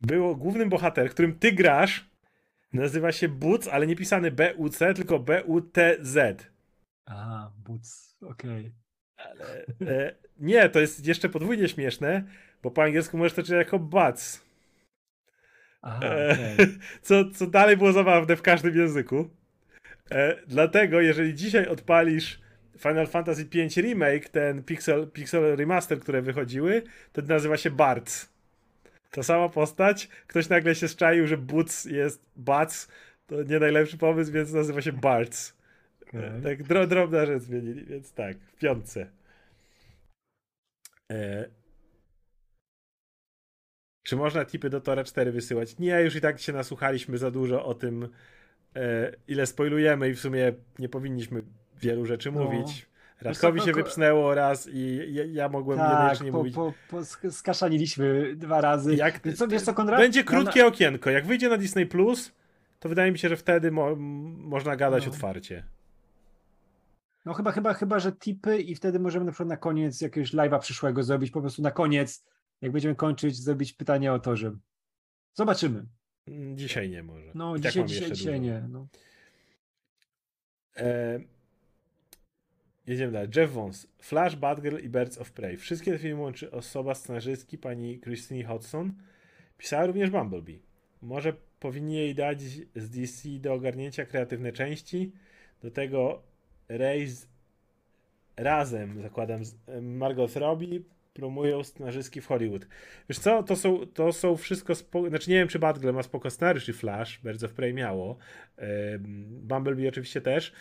był 0.00 0.36
głównym 0.36 0.68
bohaterem, 0.68 1.10
którym 1.10 1.38
ty 1.38 1.52
grasz. 1.52 2.10
Nazywa 2.72 3.12
się 3.12 3.28
Boots, 3.28 3.68
ale 3.68 3.86
nie 3.86 3.96
pisany 3.96 4.30
B-U-C, 4.30 4.94
tylko 4.94 5.18
B-U-T-Z. 5.18 6.50
A, 7.06 7.50
Boots, 7.66 8.16
okej. 8.22 8.72
E, 9.86 10.14
nie, 10.38 10.68
to 10.68 10.80
jest 10.80 11.06
jeszcze 11.06 11.28
podwójnie 11.28 11.68
śmieszne, 11.68 12.24
bo 12.62 12.70
po 12.70 12.82
angielsku 12.82 13.18
możesz 13.18 13.32
to 13.32 13.42
czytać 13.42 13.58
jako 13.58 13.78
Bats. 13.78 14.46
Aha, 15.82 16.00
E, 16.04 16.32
okej. 16.32 16.66
co, 17.02 17.30
co 17.30 17.46
dalej 17.46 17.76
było 17.76 17.92
zabawne 17.92 18.36
w 18.36 18.42
każdym 18.42 18.76
języku. 18.76 19.30
E, 20.10 20.36
dlatego, 20.46 21.00
jeżeli 21.00 21.34
dzisiaj 21.34 21.68
odpalisz 21.68 22.40
Final 22.78 23.06
Fantasy 23.06 23.44
V 23.44 23.82
Remake, 23.82 24.28
ten 24.28 24.62
Pixel, 24.64 25.10
Pixel 25.10 25.56
Remaster, 25.56 26.00
które 26.00 26.22
wychodziły, 26.22 26.82
to 27.12 27.22
nazywa 27.22 27.56
się 27.56 27.70
Barts. 27.70 28.35
Ta 29.10 29.22
sama 29.22 29.48
postać, 29.48 30.08
ktoś 30.26 30.48
nagle 30.48 30.74
się 30.74 30.88
szczaił, 30.88 31.26
że 31.26 31.38
Boots 31.38 31.84
jest 31.84 32.22
Bats, 32.36 32.88
to 33.26 33.42
nie 33.42 33.58
najlepszy 33.58 33.98
pomysł, 33.98 34.32
więc 34.32 34.52
nazywa 34.52 34.82
się 34.82 34.92
Barts. 34.92 35.56
E, 36.06 36.08
Okej. 36.08 36.42
Tak, 36.42 36.62
dro, 36.62 36.86
drobna 36.86 37.26
rzecz 37.26 37.42
zmienili, 37.42 37.84
więc 37.84 38.12
tak, 38.12 38.36
w 38.38 38.56
piątce. 38.56 39.10
E... 41.12 41.48
Czy 44.06 44.16
można 44.16 44.44
tipy 44.44 44.70
do 44.70 44.80
Tora 44.80 45.04
4 45.04 45.32
wysyłać? 45.32 45.78
Nie, 45.78 46.00
już 46.00 46.16
i 46.16 46.20
tak 46.20 46.38
się 46.40 46.52
nasłuchaliśmy 46.52 47.18
za 47.18 47.30
dużo 47.30 47.64
o 47.64 47.74
tym, 47.74 48.08
e, 48.76 49.12
ile 49.28 49.46
spoilujemy 49.46 50.08
i 50.08 50.14
w 50.14 50.20
sumie 50.20 50.52
nie 50.78 50.88
powinniśmy 50.88 51.42
wielu 51.80 52.06
rzeczy 52.06 52.32
No. 52.32 52.44
mówić. 52.44 52.86
Radkowi 53.20 53.60
się 53.60 53.72
wypsnęło 53.82 54.34
raz 54.34 54.68
i 54.72 55.00
ja, 55.14 55.24
ja 55.24 55.48
mogłem 55.48 55.78
Tak, 55.78 56.12
jedynie 56.12 56.32
po, 56.32 56.38
mówić. 56.38 56.54
po, 56.54 56.72
po, 56.90 56.96
sk- 56.96 57.30
skaszaniliśmy 57.30 58.36
dwa 58.36 58.60
razy. 58.60 58.94
Jak, 58.96 59.20
Wiesz 59.24 59.36
co, 59.38 59.48
wiesz 59.48 59.62
co, 59.62 59.74
Konrad? 59.74 60.00
będzie 60.00 60.24
krótkie 60.24 60.66
okienko. 60.66 61.10
Jak 61.10 61.26
wyjdzie 61.26 61.48
na 61.48 61.56
Disney 61.56 61.86
Plus, 61.86 62.32
to 62.80 62.88
wydaje 62.88 63.12
mi 63.12 63.18
się, 63.18 63.28
że 63.28 63.36
wtedy 63.36 63.70
mo- 63.70 63.96
można 64.38 64.76
gadać 64.76 65.06
No. 65.06 65.12
otwarcie. 65.12 65.64
No 67.24 67.34
chyba, 67.34 67.52
chyba, 67.52 67.74
chyba, 67.74 67.98
że 67.98 68.12
tipy 68.12 68.58
i 68.58 68.74
wtedy 68.74 68.98
możemy 69.00 69.24
na 69.24 69.32
przykład 69.32 69.48
na 69.48 69.56
koniec 69.56 70.00
jakiegoś 70.00 70.32
live'a 70.34 70.58
przyszłego 70.58 71.02
zrobić, 71.02 71.30
po 71.30 71.40
prostu 71.40 71.62
na 71.62 71.70
koniec, 71.70 72.24
jak 72.60 72.72
będziemy 72.72 72.94
kończyć, 72.94 73.36
zrobić 73.36 73.72
pytanie 73.72 74.12
o 74.12 74.18
torze. 74.18 74.52
Zobaczymy. 75.34 75.84
Mm, 76.28 76.58
Dzisiaj 76.58 76.90
nie 76.90 77.02
może. 77.02 77.30
No 77.34 77.56
I 77.56 77.60
tak 77.60 77.70
dzisiaj, 77.72 77.82
mam 77.82 77.88
dzisiaj, 77.88 78.12
dzisiaj 78.12 78.40
nie. 78.40 78.64
No. 78.68 78.86
E, 80.76 81.20
jedziemy 82.86 83.12
dalej. 83.12 83.28
Jeff 83.36 83.52
Vons. 83.52 83.86
Flash, 84.02 84.36
Batgirl 84.36 84.76
i 84.78 84.88
Birds 84.88 85.18
of 85.18 85.32
Prey. 85.32 85.56
Wszystkie 85.56 85.92
te 85.92 85.98
filmy 85.98 86.22
łączy 86.22 86.50
osoba 86.50 86.94
scenarzystki 86.94 87.58
pani 87.58 88.00
Christine 88.00 88.44
Hodson. 88.44 88.92
Pisała 89.58 89.86
również 89.86 90.10
Bumblebee. 90.10 90.62
Może 91.02 91.32
powinni 91.60 91.94
jej 91.94 92.14
dać 92.14 92.42
z 92.76 92.90
DC 92.90 93.28
do 93.28 93.54
ogarnięcia 93.54 94.04
kreatywne 94.04 94.52
części. 94.52 95.12
Do 95.62 95.70
tego 95.70 96.22
Raze 96.68 97.26
razem, 98.36 99.02
zakładam, 99.02 99.44
z 99.44 99.54
Margot 99.82 100.36
Robbie 100.36 100.80
promują 101.14 101.64
scenarzystki 101.64 102.20
w 102.20 102.26
Hollywood. 102.26 102.66
Wiesz 103.08 103.18
co, 103.18 103.42
to 103.42 103.56
są, 103.56 103.86
to 103.86 104.12
są 104.12 104.36
wszystko, 104.36 104.74
spo... 104.74 105.08
znaczy 105.08 105.30
nie 105.30 105.36
wiem 105.36 105.48
czy 105.48 105.58
Batgirl 105.58 105.94
ma 105.94 106.02
spoko 106.02 106.30
scenariusz 106.30 106.68
i 106.68 106.72
Flash, 106.72 107.20
bardzo 107.24 107.48
w 107.48 107.52
Prey 107.52 107.74
miało, 107.74 108.16
Bumblebee 109.28 109.88
oczywiście 109.88 110.20
też, 110.20 110.52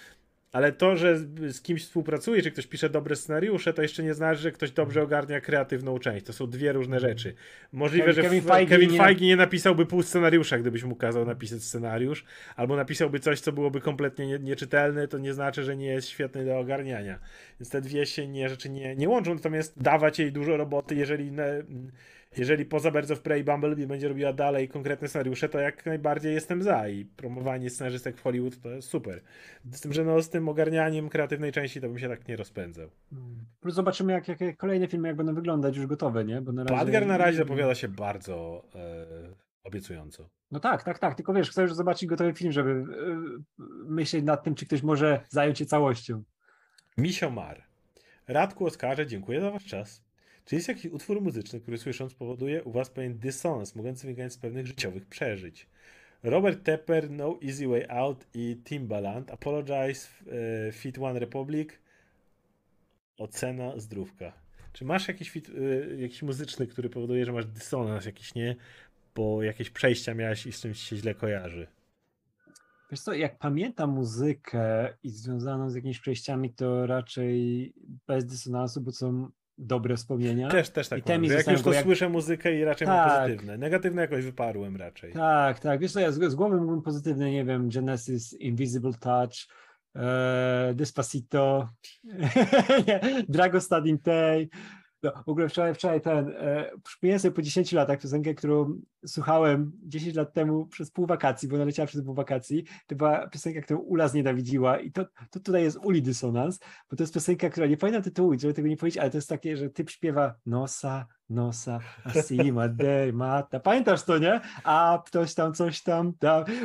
ale 0.55 0.71
to, 0.71 0.95
że 0.95 1.17
z 1.49 1.61
kimś 1.61 1.83
współpracuje, 1.83 2.41
czy 2.41 2.51
ktoś 2.51 2.67
pisze 2.67 2.89
dobre 2.89 3.15
scenariusze, 3.15 3.73
to 3.73 3.81
jeszcze 3.81 4.03
nie 4.03 4.13
znaczy, 4.13 4.41
że 4.41 4.51
ktoś 4.51 4.71
dobrze 4.71 5.03
ogarnia 5.03 5.41
kreatywną 5.41 5.99
część. 5.99 6.25
To 6.25 6.33
są 6.33 6.47
dwie 6.47 6.71
różne 6.71 6.99
rzeczy. 6.99 7.33
Możliwe, 7.71 8.13
że 8.13 8.21
Kevin 8.21 8.41
Feige, 8.41 8.69
Kevin 8.69 8.97
Feige 8.97 9.21
nie... 9.21 9.27
nie 9.27 9.35
napisałby 9.35 9.85
pół 9.85 10.03
scenariusza, 10.03 10.57
gdybyś 10.57 10.83
mu 10.83 10.95
kazał 10.95 11.25
napisać 11.25 11.63
scenariusz, 11.63 12.25
albo 12.55 12.75
napisałby 12.75 13.19
coś, 13.19 13.39
co 13.39 13.51
byłoby 13.51 13.81
kompletnie 13.81 14.27
nie, 14.27 14.39
nieczytelne, 14.39 15.07
to 15.07 15.17
nie 15.17 15.33
znaczy, 15.33 15.63
że 15.63 15.75
nie 15.75 15.87
jest 15.87 16.07
świetny 16.07 16.45
do 16.45 16.59
ogarniania. 16.59 17.19
Więc 17.59 17.69
te 17.69 17.81
dwie 17.81 18.05
się 18.05 18.27
nie, 18.27 18.49
rzeczy 18.49 18.69
nie, 18.69 18.95
nie 18.95 19.09
łączą, 19.09 19.35
natomiast 19.35 19.81
dawać 19.81 20.19
jej 20.19 20.31
dużo 20.31 20.57
roboty, 20.57 20.95
jeżeli 20.95 21.31
jeżeli 22.37 22.65
poza 22.65 22.91
Birds 22.91 23.11
of 23.11 23.21
Prey 23.21 23.43
Bumblebee 23.43 23.87
będzie 23.87 24.07
robiła 24.07 24.33
dalej 24.33 24.69
konkretne 24.69 25.07
scenariusze, 25.07 25.49
to 25.49 25.59
jak 25.59 25.85
najbardziej 25.85 26.33
jestem 26.33 26.63
za 26.63 26.89
i 26.89 27.05
promowanie 27.05 27.69
scenarzystek 27.69 28.17
w 28.17 28.21
Hollywood 28.21 28.61
to 28.61 28.69
jest 28.69 28.89
super. 28.89 29.21
Z 29.71 29.81
tym, 29.81 29.93
że 29.93 30.03
no 30.03 30.21
z 30.21 30.29
tym 30.29 30.49
ogarnianiem 30.49 31.09
kreatywnej 31.09 31.51
części 31.51 31.81
to 31.81 31.87
bym 31.87 31.99
się 31.99 32.09
tak 32.09 32.27
nie 32.27 32.35
rozpędzał. 32.35 32.89
Plus 33.59 33.75
zobaczymy 33.75 34.13
jak, 34.13 34.27
jakie 34.27 34.53
kolejne 34.53 34.87
filmy 34.87 35.07
jak 35.07 35.17
będą 35.17 35.35
wyglądać 35.35 35.77
już 35.77 35.87
gotowe, 35.87 36.25
nie? 36.25 36.41
Bo 36.41 36.51
na 36.51 36.63
razie... 36.63 36.75
Badger 36.75 37.07
na 37.07 37.17
razie 37.17 37.37
zapowiada 37.37 37.75
się 37.75 37.87
bardzo 37.87 38.65
e, 38.75 39.05
obiecująco. 39.63 40.29
No 40.51 40.59
tak, 40.59 40.83
tak, 40.83 40.99
tak, 40.99 41.15
tylko 41.15 41.33
wiesz, 41.33 41.49
chcę 41.49 41.61
już 41.61 41.73
zobaczyć 41.73 42.09
gotowy 42.09 42.33
film, 42.33 42.51
żeby 42.51 42.71
e, 42.71 42.85
myśleć 43.85 44.23
nad 44.23 44.43
tym, 44.43 44.55
czy 44.55 44.65
ktoś 44.65 44.83
może 44.83 45.21
zająć 45.29 45.57
się 45.57 45.65
całością. 45.65 46.23
Misio 46.97 47.29
Mar. 47.29 47.63
Radku 48.27 48.65
Oskarze, 48.65 49.07
dziękuję 49.07 49.41
za 49.41 49.51
wasz 49.51 49.65
czas. 49.65 50.04
Czy 50.45 50.55
jest 50.55 50.67
jakiś 50.67 50.85
utwór 50.85 51.21
muzyczny, 51.21 51.59
który 51.59 51.77
słysząc 51.77 52.13
powoduje 52.13 52.63
u 52.63 52.71
was 52.71 52.89
pewien 52.89 53.17
dysonans, 53.19 53.75
mogący 53.75 54.07
wynikać 54.07 54.33
z 54.33 54.37
pewnych 54.37 54.67
życiowych 54.67 55.05
przeżyć? 55.05 55.67
Robert 56.23 56.63
Tepper, 56.63 57.11
No 57.11 57.39
Easy 57.43 57.67
Way 57.67 57.85
Out 57.89 58.25
i 58.33 58.61
Timbaland, 58.63 59.31
Apologize, 59.31 60.07
e, 60.67 60.71
Fit 60.71 60.97
One 60.97 61.19
Republic, 61.19 61.69
ocena 63.17 63.79
zdrówka. 63.79 64.33
Czy 64.73 64.85
masz 64.85 65.07
jakiś, 65.07 65.29
fit, 65.29 65.49
e, 65.49 65.95
jakiś 66.01 66.23
muzyczny, 66.23 66.67
który 66.67 66.89
powoduje, 66.89 67.25
że 67.25 67.33
masz 67.33 67.45
dysonans 67.45 68.05
jakiś, 68.05 68.35
nie? 68.35 68.55
Bo 69.15 69.43
jakieś 69.43 69.69
przejścia 69.69 70.13
miałeś 70.13 70.45
i 70.45 70.51
z 70.51 70.61
czymś 70.61 70.79
się 70.79 70.95
źle 70.95 71.15
kojarzy? 71.15 71.67
Wiesz 72.91 72.99
co, 72.99 73.13
jak 73.13 73.37
pamiętam 73.37 73.89
muzykę 73.89 74.93
i 75.03 75.09
związaną 75.09 75.69
z 75.69 75.75
jakimiś 75.75 75.99
przejściami, 75.99 76.53
to 76.53 76.87
raczej 76.87 77.73
bez 78.07 78.25
dysonansu, 78.25 78.81
bo 78.81 78.91
są 78.91 79.29
dobre 79.57 79.95
wspomnienia. 79.95 80.49
Też, 80.49 80.69
też 80.69 80.89
tak. 80.89 81.09
I 81.09 81.27
jak 81.27 81.47
już 81.47 81.61
to 81.61 81.73
jak... 81.73 81.83
słyszę 81.83 82.09
muzykę 82.09 82.55
i 82.59 82.63
raczej 82.63 82.87
tak. 82.87 83.07
mam 83.07 83.21
pozytywne. 83.21 83.57
Negatywne 83.57 84.01
jakoś 84.01 84.25
wyparłem 84.25 84.75
raczej. 84.75 85.13
Tak, 85.13 85.59
tak. 85.59 85.79
Wiesz 85.79 85.91
co, 85.91 85.99
ja 85.99 86.11
z, 86.11 86.31
z 86.31 86.35
głowy 86.35 86.57
mógłbym 86.57 86.81
pozytywne, 86.81 87.31
nie 87.31 87.45
wiem, 87.45 87.69
Genesis, 87.69 88.33
Invisible 88.33 88.93
Touch, 88.99 89.33
e, 89.95 90.73
Despacito, 90.75 91.69
Drago 93.29 93.61
Stadin 93.61 93.99
Tay, 93.99 94.49
no, 95.05 95.23
w 95.23 95.29
ogóle 95.29 95.49
wczoraj, 95.49 95.73
wczoraj 95.73 96.01
ten, 96.01 96.29
e, 96.29 96.71
przypomniałem 96.83 97.19
sobie 97.19 97.31
po 97.31 97.41
10 97.41 97.71
latach 97.73 97.99
piosenkę, 97.99 98.33
którą 98.33 98.81
słuchałem 99.05 99.71
10 99.83 100.15
lat 100.15 100.33
temu 100.33 100.65
przez 100.65 100.91
pół 100.91 101.05
wakacji, 101.05 101.47
bo 101.47 101.57
naleciała 101.57 101.87
przez 101.87 102.03
pół 102.03 102.13
wakacji. 102.13 102.65
To 102.87 102.95
była 102.95 103.27
piosenka, 103.27 103.61
którą 103.61 103.79
Ula 103.79 104.07
znienawidziła 104.07 104.79
i 104.79 104.91
to, 104.91 105.05
to 105.05 105.39
tutaj 105.39 105.63
jest 105.63 105.77
Uli 105.83 106.01
dysonans, 106.01 106.59
bo 106.89 106.97
to 106.97 107.03
jest 107.03 107.13
piosenka, 107.13 107.49
która, 107.49 107.67
nie 107.67 107.77
pamiętam 107.77 108.03
tytułu, 108.03 108.39
żeby 108.39 108.53
tego 108.53 108.67
nie 108.67 108.77
powiedzieć, 108.77 108.97
ale 108.97 109.09
to 109.09 109.17
jest 109.17 109.29
takie, 109.29 109.57
że 109.57 109.69
typ 109.69 109.89
śpiewa 109.89 110.35
nosa, 110.45 111.05
nosa, 111.29 111.79
asima, 112.03 112.67
dej, 112.67 113.13
mata. 113.13 113.59
Pamiętasz 113.59 114.03
to, 114.03 114.17
nie? 114.17 114.41
A 114.63 115.03
ktoś 115.05 115.33
tam, 115.33 115.53
coś 115.53 115.83
tam. 115.83 116.13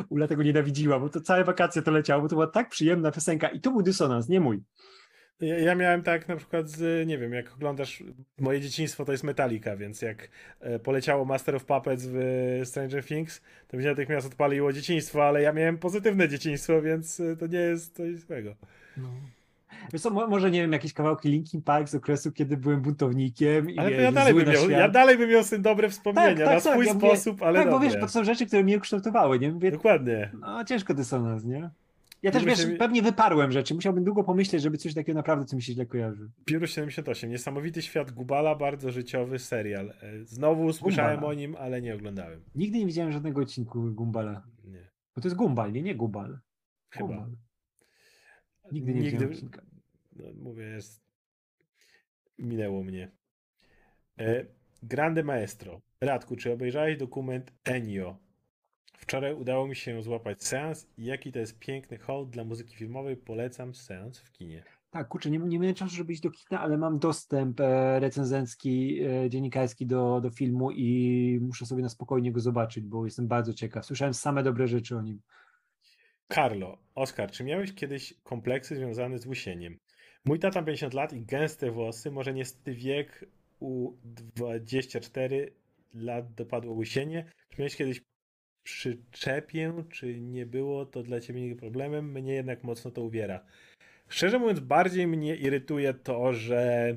Ula 0.09 0.29
tego 0.29 0.43
nienawidziła, 0.43 1.01
bo 1.01 1.09
to 1.09 1.21
całe 1.21 1.45
wakacje 1.45 1.83
to 1.83 1.91
leciało, 1.91 2.23
bo 2.23 2.29
to 2.29 2.37
była 2.37 2.47
tak 2.47 2.69
przyjemna 2.69 3.11
piosenka 3.11 3.49
i 3.49 3.61
to 3.61 3.71
był 3.71 3.83
dysonans, 3.83 4.29
nie 4.29 4.41
mój. 4.41 4.63
Ja, 5.41 5.59
ja, 5.59 5.75
miałem 5.75 6.03
tak 6.03 6.29
na 6.29 6.37
przykład 6.37 6.69
z, 6.69 7.09
nie 7.09 7.19
wiem, 7.19 7.33
jak 7.33 7.53
oglądasz, 7.53 8.03
moje 8.39 8.61
dzieciństwo 8.61 9.05
to 9.05 9.13
jest 9.13 9.25
Metallica, 9.25 9.77
więc 9.77 10.03
jak 10.03 10.29
e, 10.61 10.79
poleciało 10.79 11.25
Master 11.25 11.57
of 11.57 11.65
Puppets 11.65 12.07
w 12.07 12.61
Stranger 12.65 13.05
Things, 13.05 13.43
to 13.69 13.77
mi 13.77 13.83
się 13.83 13.89
natychmiast 13.89 14.27
odpaliło 14.27 14.73
dzieciństwo, 14.73 15.25
ale 15.25 15.43
ja 15.43 15.53
miałem 15.53 15.79
pozytywne 15.79 16.29
dzieciństwo, 16.29 16.83
więc 16.83 17.21
e, 17.21 17.37
to 17.37 17.47
nie 17.47 17.59
jest 17.59 17.97
coś 17.97 18.17
złego. 18.17 18.55
No. 18.97 19.09
Wiesz 19.93 20.03
co, 20.03 20.11
może 20.11 20.51
nie 20.51 20.61
wiem, 20.61 20.73
jakieś 20.73 20.93
kawałki 20.93 21.29
Linkin 21.29 21.63
Park 21.63 21.89
z 21.89 21.95
okresu, 21.95 22.33
kiedy 22.33 22.57
byłem 22.57 22.81
buntownikiem. 22.81 23.67
Ale 23.77 23.93
i, 23.93 24.03
ja, 24.03 24.13
dalej 24.13 24.35
bym 24.35 24.49
miał, 24.49 24.71
ja 24.71 24.89
dalej 24.89 25.19
bym 25.19 25.31
miał 25.31 25.43
z 25.43 25.51
tym 25.51 25.63
dobre 25.63 25.89
wspomnienia, 25.89 26.29
tak, 26.29 26.39
tak, 26.47 26.65
na 26.65 26.73
swój 26.73 26.87
tak, 26.87 26.97
sposób, 26.97 27.41
ja 27.41 27.47
ale 27.47 27.59
Tak, 27.59 27.71
dobre. 27.71 27.89
bo 27.89 27.93
wiesz, 27.93 28.01
to 28.01 28.09
są 28.09 28.25
rzeczy, 28.25 28.47
które 28.47 28.65
mnie 28.65 28.77
ukształtowały, 28.77 29.39
nie? 29.39 29.53
Mówię, 29.53 29.71
Dokładnie. 29.71 30.31
No, 30.41 30.65
ciężko 30.65 30.95
dysonans, 30.95 31.45
nie? 31.45 31.71
Ja 32.23 32.31
też, 32.31 32.45
wiesz, 32.45 32.67
pewnie 32.79 33.03
wyparłem 33.03 33.53
rzeczy. 33.53 33.75
Musiałbym 33.75 34.05
długo 34.05 34.25
pomyśleć, 34.25 34.63
żeby 34.63 34.79
coś 34.79 34.95
takiego 34.95 35.17
naprawdę, 35.17 35.45
co 35.45 35.57
mi 35.57 35.63
się 35.63 35.73
źle 35.73 35.87
kojarzy. 35.87 36.31
Pióro 36.45 36.67
78. 36.67 37.31
Niesamowity 37.31 37.83
świat 37.83 38.11
Gubala, 38.11 38.55
bardzo 38.55 38.91
życiowy 38.91 39.39
serial. 39.39 39.91
E, 39.91 40.25
znowu 40.25 40.73
słyszałem 40.73 41.25
o 41.25 41.35
nim, 41.35 41.57
ale 41.57 41.83
nie 41.83 41.95
oglądałem. 41.95 42.45
Nigdy 42.55 42.79
nie 42.79 42.87
widziałem 42.87 43.13
żadnego 43.13 43.41
odcinku 43.41 43.95
Gumbala. 43.95 44.47
Nie. 44.65 44.91
Bo 45.17 45.23
to 45.23 45.29
jest 45.29 45.37
Gumbal, 45.37 45.73
nie, 45.73 45.83
nie 45.83 45.95
Gubal. 45.95 46.39
Chyba. 46.91 47.09
Gumbal. 47.09 47.37
Nigdy 48.73 48.95
nie 48.95 49.01
Nigdy... 49.01 49.11
widziałem 49.11 49.33
odcinka. 49.35 49.63
No, 50.13 50.25
mówię, 50.37 50.65
jest... 50.65 51.03
minęło 52.39 52.85
mnie. 52.85 53.11
E, 54.19 54.47
Grande 54.83 55.23
Maestro. 55.23 55.81
Radku, 56.01 56.37
czy 56.37 56.53
obejrzałeś 56.53 56.97
dokument 56.97 57.53
Enio 57.65 58.19
Wczoraj 59.01 59.35
udało 59.35 59.67
mi 59.67 59.77
się 59.77 60.03
złapać 60.03 60.45
seans 60.45 60.87
i 60.99 61.05
jaki 61.05 61.33
to 61.33 61.39
jest 61.39 61.59
piękny 61.59 61.99
hołd 61.99 62.31
dla 62.31 62.45
muzyki 62.45 62.77
filmowej. 62.77 63.17
Polecam 63.17 63.75
seans 63.75 64.19
w 64.19 64.33
kinie. 64.33 64.65
Tak, 64.91 65.09
kurczę, 65.09 65.31
nie, 65.31 65.39
nie 65.39 65.59
miałem 65.59 65.75
czasu, 65.75 65.97
żeby 65.97 66.13
iść 66.13 66.23
do 66.23 66.31
kina, 66.31 66.61
ale 66.61 66.79
mam 66.79 66.99
dostęp 66.99 67.61
e, 67.61 68.01
recenzencki, 68.01 69.03
e, 69.03 69.31
dziennikarski 69.31 69.87
do, 69.87 70.21
do 70.21 70.31
filmu 70.31 70.71
i 70.71 71.39
muszę 71.43 71.67
sobie 71.67 71.83
na 71.83 71.89
spokojnie 71.89 72.33
go 72.33 72.41
zobaczyć, 72.41 72.85
bo 72.85 73.05
jestem 73.05 73.29
bardzo 73.29 73.55
ciekaw. 73.55 73.87
Słyszałem 73.87 74.15
same 74.15 74.43
dobre 74.43 74.69
rzeczy 74.69 74.97
o 74.97 75.03
nim. 75.03 75.21
Carlo, 76.35 76.79
Oskar, 76.95 77.31
czy 77.31 77.45
miałeś 77.45 77.75
kiedyś 77.75 78.15
kompleksy 78.23 78.77
związane 78.77 79.19
z 79.19 79.27
łysieniem? 79.27 79.79
Mój 80.25 80.39
tata 80.39 80.63
50 80.63 80.95
lat 80.95 81.13
i 81.13 81.23
gęste 81.23 81.71
włosy, 81.71 82.11
może 82.11 82.35
niestety 82.35 82.75
wiek 82.75 83.25
u 83.61 83.93
24 84.05 85.53
lat 85.95 86.35
dopadło 86.35 86.75
łysienie. 86.75 87.25
Czy 87.49 87.59
miałeś 87.59 87.77
kiedyś 87.77 88.10
przyczepię, 88.63 89.73
czy 89.91 90.21
nie 90.21 90.47
było 90.47 90.87
to 90.87 91.03
dla 91.03 91.21
ciebie 91.21 91.57
problemem, 91.57 92.13
mnie 92.13 92.35
jednak 92.35 92.65
mocno 92.65 92.91
to 92.91 93.03
uwiera. 93.03 93.41
Szczerze 94.09 94.39
mówiąc, 94.39 94.61
bardziej 94.61 95.07
mnie 95.07 95.37
irytuje 95.37 95.95
to, 95.95 96.33
że 96.33 96.97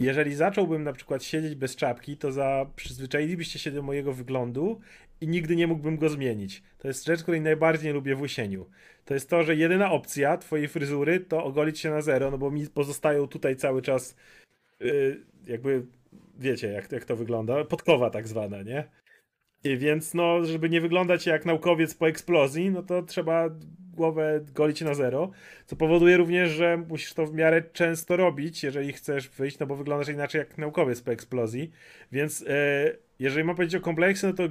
jeżeli 0.00 0.34
zacząłbym 0.34 0.82
na 0.82 0.92
przykład 0.92 1.24
siedzieć 1.24 1.54
bez 1.54 1.76
czapki, 1.76 2.16
to 2.16 2.32
za 2.32 2.66
przyzwyczailibyście 2.76 3.58
się 3.58 3.70
do 3.70 3.82
mojego 3.82 4.12
wyglądu 4.12 4.80
i 5.20 5.28
nigdy 5.28 5.56
nie 5.56 5.66
mógłbym 5.66 5.96
go 5.96 6.08
zmienić. 6.08 6.62
To 6.78 6.88
jest 6.88 7.04
rzecz, 7.04 7.22
której 7.22 7.40
najbardziej 7.40 7.92
lubię 7.92 8.14
w 8.14 8.20
łysieniu. 8.20 8.66
To 9.04 9.14
jest 9.14 9.30
to, 9.30 9.42
że 9.42 9.56
jedyna 9.56 9.92
opcja 9.92 10.36
twojej 10.36 10.68
fryzury 10.68 11.20
to 11.20 11.44
ogolić 11.44 11.80
się 11.80 11.90
na 11.90 12.02
zero, 12.02 12.30
no 12.30 12.38
bo 12.38 12.50
mi 12.50 12.66
pozostają 12.66 13.26
tutaj 13.26 13.56
cały 13.56 13.82
czas 13.82 14.16
yy, 14.80 15.20
jakby, 15.46 15.86
wiecie 16.38 16.68
jak, 16.68 16.92
jak 16.92 17.04
to 17.04 17.16
wygląda, 17.16 17.64
podkowa 17.64 18.10
tak 18.10 18.28
zwana, 18.28 18.62
nie? 18.62 18.84
Więc 19.64 20.14
no, 20.14 20.44
żeby 20.44 20.70
nie 20.70 20.80
wyglądać 20.80 21.26
jak 21.26 21.46
naukowiec 21.46 21.94
po 21.94 22.08
eksplozji, 22.08 22.70
no 22.70 22.82
to 22.82 23.02
trzeba 23.02 23.50
głowę 23.94 24.40
golić 24.54 24.80
na 24.80 24.94
zero, 24.94 25.30
co 25.66 25.76
powoduje 25.76 26.16
również, 26.16 26.50
że 26.50 26.76
musisz 26.88 27.14
to 27.14 27.26
w 27.26 27.34
miarę 27.34 27.62
często 27.72 28.16
robić, 28.16 28.62
jeżeli 28.62 28.92
chcesz 28.92 29.28
wyjść, 29.28 29.58
no 29.58 29.66
bo 29.66 29.76
wyglądasz 29.76 30.08
inaczej 30.08 30.38
jak 30.38 30.58
naukowiec 30.58 31.02
po 31.02 31.12
eksplozji, 31.12 31.70
więc 32.12 32.44
e, 32.48 32.96
jeżeli 33.18 33.44
mam 33.44 33.56
powiedzieć 33.56 33.76
o 33.76 33.80
kompleksie, 33.80 34.26
no 34.26 34.32
to 34.32 34.42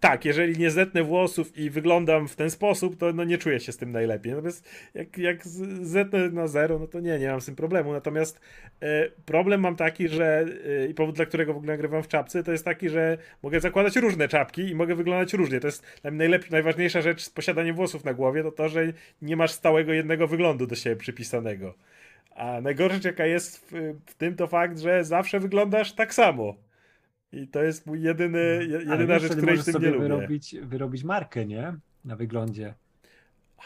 tak, 0.00 0.24
jeżeli 0.24 0.58
nie 0.58 0.70
zetnę 0.70 1.02
włosów 1.02 1.58
i 1.58 1.70
wyglądam 1.70 2.28
w 2.28 2.36
ten 2.36 2.50
sposób, 2.50 2.96
to 2.96 3.12
no 3.12 3.24
nie 3.24 3.38
czuję 3.38 3.60
się 3.60 3.72
z 3.72 3.76
tym 3.76 3.92
najlepiej. 3.92 4.32
Natomiast 4.32 4.68
jak, 4.94 5.18
jak 5.18 5.46
zetnę 5.82 6.30
na 6.30 6.46
zero, 6.48 6.78
no 6.78 6.86
to 6.86 7.00
nie, 7.00 7.18
nie 7.18 7.28
mam 7.28 7.40
z 7.40 7.46
tym 7.46 7.56
problemu. 7.56 7.92
Natomiast 7.92 8.40
e, 8.80 9.10
problem 9.26 9.60
mam 9.60 9.76
taki, 9.76 10.08
że 10.08 10.46
e, 10.82 10.86
i 10.86 10.94
powód, 10.94 11.16
dla 11.16 11.26
którego 11.26 11.54
w 11.54 11.56
ogóle 11.56 11.72
nagrywam 11.72 12.02
w 12.02 12.08
czapce, 12.08 12.42
to 12.42 12.52
jest 12.52 12.64
taki, 12.64 12.88
że 12.88 13.18
mogę 13.42 13.60
zakładać 13.60 13.96
różne 13.96 14.28
czapki 14.28 14.62
i 14.62 14.74
mogę 14.74 14.94
wyglądać 14.94 15.32
różnie. 15.32 15.60
To 15.60 15.68
jest 15.68 15.84
najlepiej, 16.04 16.50
najważniejsza 16.50 17.00
rzecz 17.00 17.22
z 17.22 17.30
posiadaniem 17.30 17.76
włosów 17.76 18.04
na 18.04 18.14
głowie, 18.14 18.42
to 18.42 18.52
to, 18.52 18.68
że 18.68 18.92
nie 19.22 19.36
masz 19.36 19.50
stałego 19.50 19.92
jednego 19.92 20.26
wyglądu 20.26 20.66
do 20.66 20.74
siebie 20.74 20.96
przypisanego. 20.96 21.74
A 22.34 22.60
najgorsza 22.60 22.94
rzecz, 22.94 23.04
jaka 23.04 23.26
jest 23.26 23.70
w, 23.70 23.94
w 24.06 24.14
tym, 24.14 24.36
to 24.36 24.46
fakt, 24.46 24.78
że 24.78 25.04
zawsze 25.04 25.40
wyglądasz 25.40 25.92
tak 25.92 26.14
samo. 26.14 26.65
I 27.32 27.48
to 27.48 27.62
jest 27.62 27.86
mój 27.86 28.02
jedyny, 28.02 28.68
jedyna 28.86 29.18
rzecz, 29.18 29.36
której 29.36 29.58
z 29.58 29.64
tym 29.64 29.82
nie 29.82 29.90
lubię. 29.90 30.08
Wyrobić, 30.08 30.56
wyrobić 30.62 31.04
markę, 31.04 31.46
nie? 31.46 31.74
Na 32.04 32.16
wyglądzie. 32.16 32.74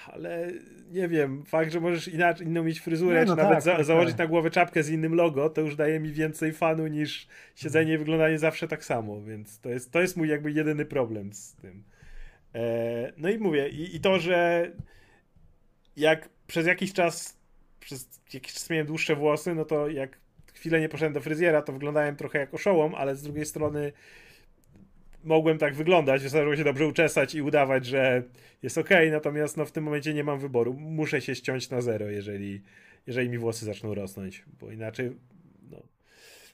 ale 0.06 0.50
nie 0.90 1.08
wiem, 1.08 1.44
fakt, 1.44 1.72
że 1.72 1.80
możesz 1.80 2.08
inaczej, 2.08 2.46
inną 2.46 2.64
mieć 2.64 2.80
fryzurę, 2.80 3.20
Nie, 3.20 3.26
no 3.26 3.36
czy 3.36 3.42
nawet 3.42 3.54
tak, 3.54 3.62
za, 3.62 3.76
tak, 3.76 3.84
założyć 3.84 4.10
tak. 4.10 4.18
na 4.18 4.26
głowę 4.26 4.50
czapkę 4.50 4.82
z 4.82 4.90
innym 4.90 5.14
logo, 5.14 5.50
to 5.50 5.60
już 5.60 5.76
daje 5.76 6.00
mi 6.00 6.12
więcej 6.12 6.52
fanu 6.52 6.86
niż 6.86 7.28
siedzenie 7.54 7.94
i 7.94 7.98
wyglądanie 7.98 8.38
zawsze 8.38 8.68
tak 8.68 8.84
samo, 8.84 9.22
więc 9.22 9.60
to 9.60 9.68
jest, 9.68 9.92
to 9.92 10.00
jest 10.00 10.16
mój 10.16 10.28
jakby 10.28 10.52
jedyny 10.52 10.84
problem 10.84 11.32
z 11.32 11.54
tym. 11.54 11.84
E, 12.54 13.12
no 13.16 13.28
i 13.30 13.38
mówię, 13.38 13.68
i, 13.68 13.96
i 13.96 14.00
to, 14.00 14.18
że 14.18 14.70
jak 15.96 16.28
przez 16.46 16.66
jakiś 16.66 16.92
czas, 16.92 17.38
przez 17.80 18.20
jakiś 18.34 18.54
czas 18.54 18.70
miałem 18.70 18.86
dłuższe 18.86 19.16
włosy, 19.16 19.54
no 19.54 19.64
to 19.64 19.88
jak 19.88 20.19
chwilę 20.60 20.80
nie 20.80 20.88
poszedłem 20.88 21.12
do 21.12 21.20
fryzjera, 21.20 21.62
to 21.62 21.72
wyglądałem 21.72 22.16
trochę 22.16 22.38
jak 22.38 22.54
oszołom, 22.54 22.94
ale 22.94 23.16
z 23.16 23.22
drugiej 23.22 23.46
strony 23.46 23.92
mogłem 25.24 25.58
tak 25.58 25.74
wyglądać, 25.74 26.22
wystarczyło 26.22 26.56
się 26.56 26.64
dobrze 26.64 26.86
uczesać 26.86 27.34
i 27.34 27.42
udawać, 27.42 27.86
że 27.86 28.22
jest 28.62 28.78
ok, 28.78 28.88
natomiast 29.10 29.56
no, 29.56 29.64
w 29.64 29.72
tym 29.72 29.84
momencie 29.84 30.14
nie 30.14 30.24
mam 30.24 30.38
wyboru. 30.38 30.74
Muszę 30.74 31.20
się 31.20 31.34
ściąć 31.34 31.70
na 31.70 31.80
zero, 31.80 32.10
jeżeli, 32.10 32.62
jeżeli 33.06 33.28
mi 33.28 33.38
włosy 33.38 33.64
zaczną 33.64 33.94
rosnąć, 33.94 34.44
bo 34.60 34.70
inaczej, 34.70 35.16
no, 35.70 35.82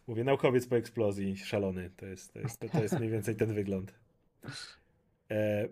mówię, 0.06 0.24
naukowiec 0.24 0.66
po 0.66 0.76
eksplozji, 0.76 1.36
szalony, 1.36 1.90
to 1.96 2.06
jest, 2.06 2.32
to 2.32 2.38
jest, 2.38 2.58
to, 2.58 2.68
to 2.68 2.82
jest 2.82 2.98
mniej 2.98 3.10
więcej 3.10 3.36
ten 3.36 3.54
wygląd. 3.54 3.94
E... 5.30 5.68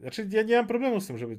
Znaczy, 0.00 0.28
ja 0.30 0.42
nie 0.42 0.56
mam 0.56 0.66
problemu 0.66 1.00
z 1.00 1.06
tym, 1.06 1.18
żeby 1.18 1.36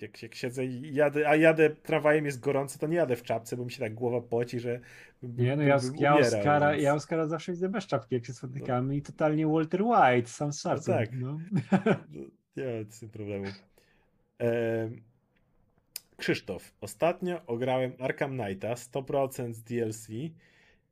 jak, 0.00 0.22
jak 0.22 0.34
siedzę 0.34 0.64
i 0.64 0.94
jadę, 0.94 1.28
a 1.28 1.36
jadę 1.36 1.70
tramwajem, 1.70 2.24
jest 2.26 2.40
gorąco, 2.40 2.78
to 2.78 2.86
nie 2.86 2.96
jadę 2.96 3.16
w 3.16 3.22
czapce, 3.22 3.56
bo 3.56 3.64
mi 3.64 3.70
się 3.70 3.78
tak 3.80 3.94
głowa 3.94 4.20
poci, 4.20 4.60
że 4.60 4.80
Nie, 5.22 5.56
no 5.56 5.62
ja, 5.62 5.78
ja, 5.98 6.16
Oscara, 6.16 6.70
więc- 6.72 6.82
ja 6.82 6.94
Oscara 6.94 7.26
zawsze 7.26 7.52
widzę 7.52 7.68
bez 7.68 7.86
czapki, 7.86 8.14
jak 8.14 8.26
się 8.26 8.32
spotykamy 8.32 8.96
i 8.96 9.02
totalnie 9.02 9.46
Walter 9.46 9.82
White, 9.82 10.28
sam 10.28 10.52
z 10.52 10.60
szacun, 10.60 10.94
tak. 10.94 11.08
no. 11.12 11.38
No, 12.10 12.20
Nie 12.56 12.64
ma 12.64 12.90
z 12.90 13.00
tym 13.00 13.08
problemu. 13.08 13.46
Em, 14.38 15.02
Krzysztof, 16.16 16.74
ostatnio 16.80 17.46
ograłem 17.46 17.92
Arkham 17.98 18.38
Knighta 18.38 18.74
100% 18.74 19.52
z 19.52 19.62
DLC 19.62 20.08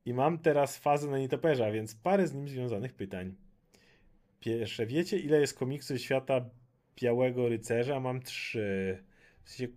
i 0.05 0.15
mam 0.15 0.39
teraz 0.39 0.79
fazę 0.79 1.11
na 1.11 1.19
nietoperza, 1.19 1.71
więc 1.73 1.95
parę 1.95 2.27
z 2.27 2.35
nim 2.35 2.49
związanych 2.49 2.95
pytań. 2.95 3.35
Pierwsze, 4.41 4.87
wiecie 4.87 5.19
ile 5.19 5.41
jest 5.41 5.59
komiksów 5.59 5.99
świata 6.01 6.45
Białego 7.03 7.49
Rycerza? 7.49 8.01
Mam 8.01 8.21
trzy. 8.23 9.03
W 9.45 9.51
sensie... 9.51 9.73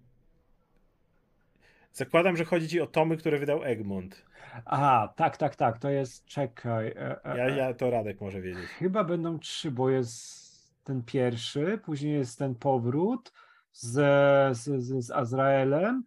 Zakładam, 1.94 2.38
że 2.38 2.46
chodzi 2.46 2.68
ci 2.68 2.82
o 2.82 2.88
tomy, 2.88 3.18
które 3.18 3.40
wydał 3.40 3.64
Egmont. 3.64 4.26
Aha, 4.66 5.14
tak, 5.16 5.38
tak, 5.38 5.56
tak, 5.56 5.80
to 5.80 5.90
jest, 5.90 6.26
czekaj, 6.26 6.88
e, 6.88 7.26
e, 7.26 7.38
Ja, 7.38 7.46
e, 7.46 7.58
ja 7.58 7.74
to 7.74 7.90
Radek 7.90 8.22
może 8.22 8.42
wiedzieć. 8.42 8.66
chyba 8.66 9.04
będą 9.04 9.40
trzy, 9.40 9.72
bo 9.72 9.90
jest 9.90 10.44
ten 10.84 11.04
pierwszy, 11.04 11.80
później 11.86 12.14
jest 12.14 12.40
ten 12.40 12.56
powrót 12.56 13.34
z, 13.72 13.92
z, 14.58 14.82
z, 14.84 15.06
z 15.06 15.12
Azraelem, 15.12 16.04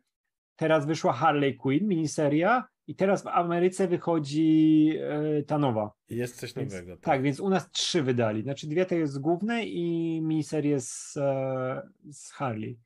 teraz 0.56 0.86
wyszła 0.86 1.12
Harley 1.12 1.56
Quinn, 1.56 1.88
miniseria 1.88 2.68
i 2.88 2.94
teraz 2.94 3.22
w 3.22 3.26
Ameryce 3.26 3.88
wychodzi 3.88 4.90
e, 5.38 5.42
ta 5.42 5.58
nowa. 5.58 5.92
Jest 6.10 6.36
coś 6.36 6.52
Więc, 6.54 6.72
nowego. 6.72 6.96
tak, 6.96 7.22
więc 7.22 7.40
u 7.40 7.48
nas 7.48 7.70
trzy 7.70 8.02
wydali. 8.02 8.42
Znaczy 8.42 8.66
dwie 8.66 8.86
to 8.86 8.94
jest 8.94 9.20
główne 9.20 9.64
i 9.64 10.20
miniserię 10.20 10.80
z, 10.80 11.16
e, 11.16 11.88
z 12.12 12.30
Harley. 12.32 12.78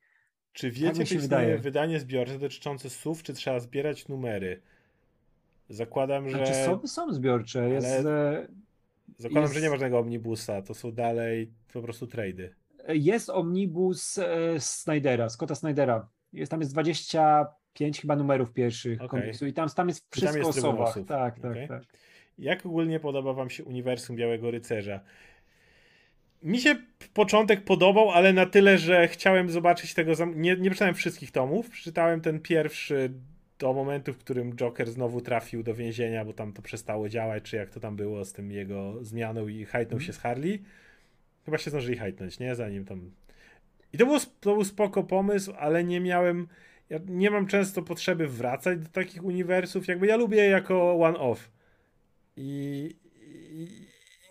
Czy 0.52 0.70
Tak 0.70 0.78
wiecie, 0.80 1.04
czy 1.04 1.18
wydaje. 1.18 1.58
wydanie 1.58 2.00
zbiorcze 2.00 2.38
dotyczące 2.38 2.90
SUV, 2.90 3.22
czy 3.22 3.34
trzeba 3.34 3.60
zbierać 3.60 4.08
numery? 4.08 4.62
Zakładam, 5.68 6.28
że. 6.30 6.36
Znaczy 6.36 6.54
są, 6.54 6.86
są 6.86 7.12
zbiorcze. 7.12 7.70
Jest, 7.70 7.86
ale- 7.86 8.38
e, 8.42 8.48
Zakładam, 9.18 9.42
jest- 9.42 9.54
że 9.54 9.60
nie 9.60 9.68
ma 9.70 9.74
żadnego 9.76 9.98
omnibusa. 9.98 10.62
To 10.62 10.74
są 10.74 10.92
dalej 10.92 11.52
po 11.72 11.82
prostu 11.82 12.06
trady. 12.06 12.54
jest 12.88 13.30
omnibus 13.30 14.18
e, 14.18 14.60
Snydera, 14.60 15.28
Scotta 15.28 15.54
Snydera. 15.54 16.08
Jest, 16.32 16.50
tam 16.50 16.60
jest 16.60 16.74
25 17.74 18.00
chyba 18.00 18.16
numerów 18.16 18.52
pierwszych 18.52 19.02
Okej. 19.02 19.20
komiksu 19.20 19.46
i 19.46 19.52
tam, 19.52 19.68
tam 19.68 19.88
jest 19.88 20.06
I 20.16 20.20
tam 20.20 20.32
wszystko 20.32 20.46
jest 20.46 20.64
o 20.64 20.78
osób. 20.78 21.08
Tak, 21.08 21.40
tak, 21.40 21.50
Okej. 21.50 21.68
tak. 21.68 21.82
Jak 22.38 22.66
ogólnie 22.66 23.00
podoba 23.00 23.32
Wam 23.32 23.50
się 23.50 23.64
uniwersum 23.64 24.16
Białego 24.16 24.50
Rycerza? 24.50 25.00
Mi 26.42 26.60
się 26.60 26.76
początek 27.14 27.64
podobał, 27.64 28.10
ale 28.10 28.32
na 28.32 28.46
tyle, 28.46 28.78
że 28.78 29.08
chciałem 29.08 29.50
zobaczyć 29.50 29.94
tego. 29.94 30.12
Nie, 30.34 30.56
nie 30.56 30.70
przeczytałem 30.70 30.94
wszystkich 30.94 31.30
tomów. 31.30 31.70
Przeczytałem 31.70 32.20
ten 32.20 32.40
pierwszy 32.40 33.12
do 33.58 33.72
momentu, 33.72 34.12
w 34.12 34.18
którym 34.18 34.56
Joker 34.56 34.90
znowu 34.90 35.20
trafił 35.20 35.62
do 35.62 35.74
więzienia, 35.74 36.24
bo 36.24 36.32
tam 36.32 36.52
to 36.52 36.62
przestało 36.62 37.08
działać, 37.08 37.42
czy 37.42 37.56
jak 37.56 37.70
to 37.70 37.80
tam 37.80 37.96
było 37.96 38.24
z 38.24 38.32
tym 38.32 38.52
jego 38.52 39.04
zmianą 39.04 39.48
i 39.48 39.64
hajtnął 39.64 40.00
się 40.00 40.12
z 40.12 40.18
Harley. 40.18 40.62
Chyba 41.44 41.58
się 41.58 41.70
zdążyli 41.70 41.98
hajtnąć, 41.98 42.38
nie? 42.38 42.54
Zanim 42.54 42.84
tam. 42.84 43.10
I 43.92 43.98
to, 43.98 44.06
było, 44.06 44.18
to 44.40 44.54
był 44.54 44.64
spoko 44.64 45.04
pomysł, 45.04 45.52
ale 45.58 45.84
nie 45.84 46.00
miałem. 46.00 46.48
Ja 46.90 46.98
nie 47.06 47.30
mam 47.30 47.46
często 47.46 47.82
potrzeby 47.82 48.28
wracać 48.28 48.78
do 48.78 48.88
takich 48.88 49.24
uniwersów. 49.24 49.88
Jakby 49.88 50.06
ja 50.06 50.16
lubię 50.16 50.44
jako 50.48 51.00
one-off. 51.00 51.50
I, 52.36 52.90
i, 53.50 53.68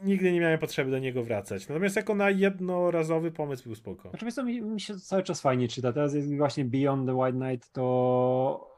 nigdy 0.03 0.31
nie 0.31 0.39
miałem 0.39 0.59
potrzeby 0.59 0.91
do 0.91 0.99
niego 0.99 1.23
wracać. 1.23 1.67
Natomiast 1.67 1.95
jako 1.95 2.15
na 2.15 2.29
jednorazowy 2.29 3.31
pomysł 3.31 3.63
był 3.63 3.75
spoko. 3.75 4.09
Znaczy, 4.09 4.31
co, 4.31 4.43
mi, 4.43 4.61
mi 4.61 4.81
się 4.81 4.99
cały 4.99 5.23
czas 5.23 5.41
fajnie 5.41 5.67
czyta. 5.67 5.93
Teraz 5.93 6.13
jest 6.13 6.37
właśnie 6.37 6.65
Beyond 6.65 7.07
the 7.07 7.15
White 7.15 7.37
Knight, 7.37 7.71
to 7.71 8.69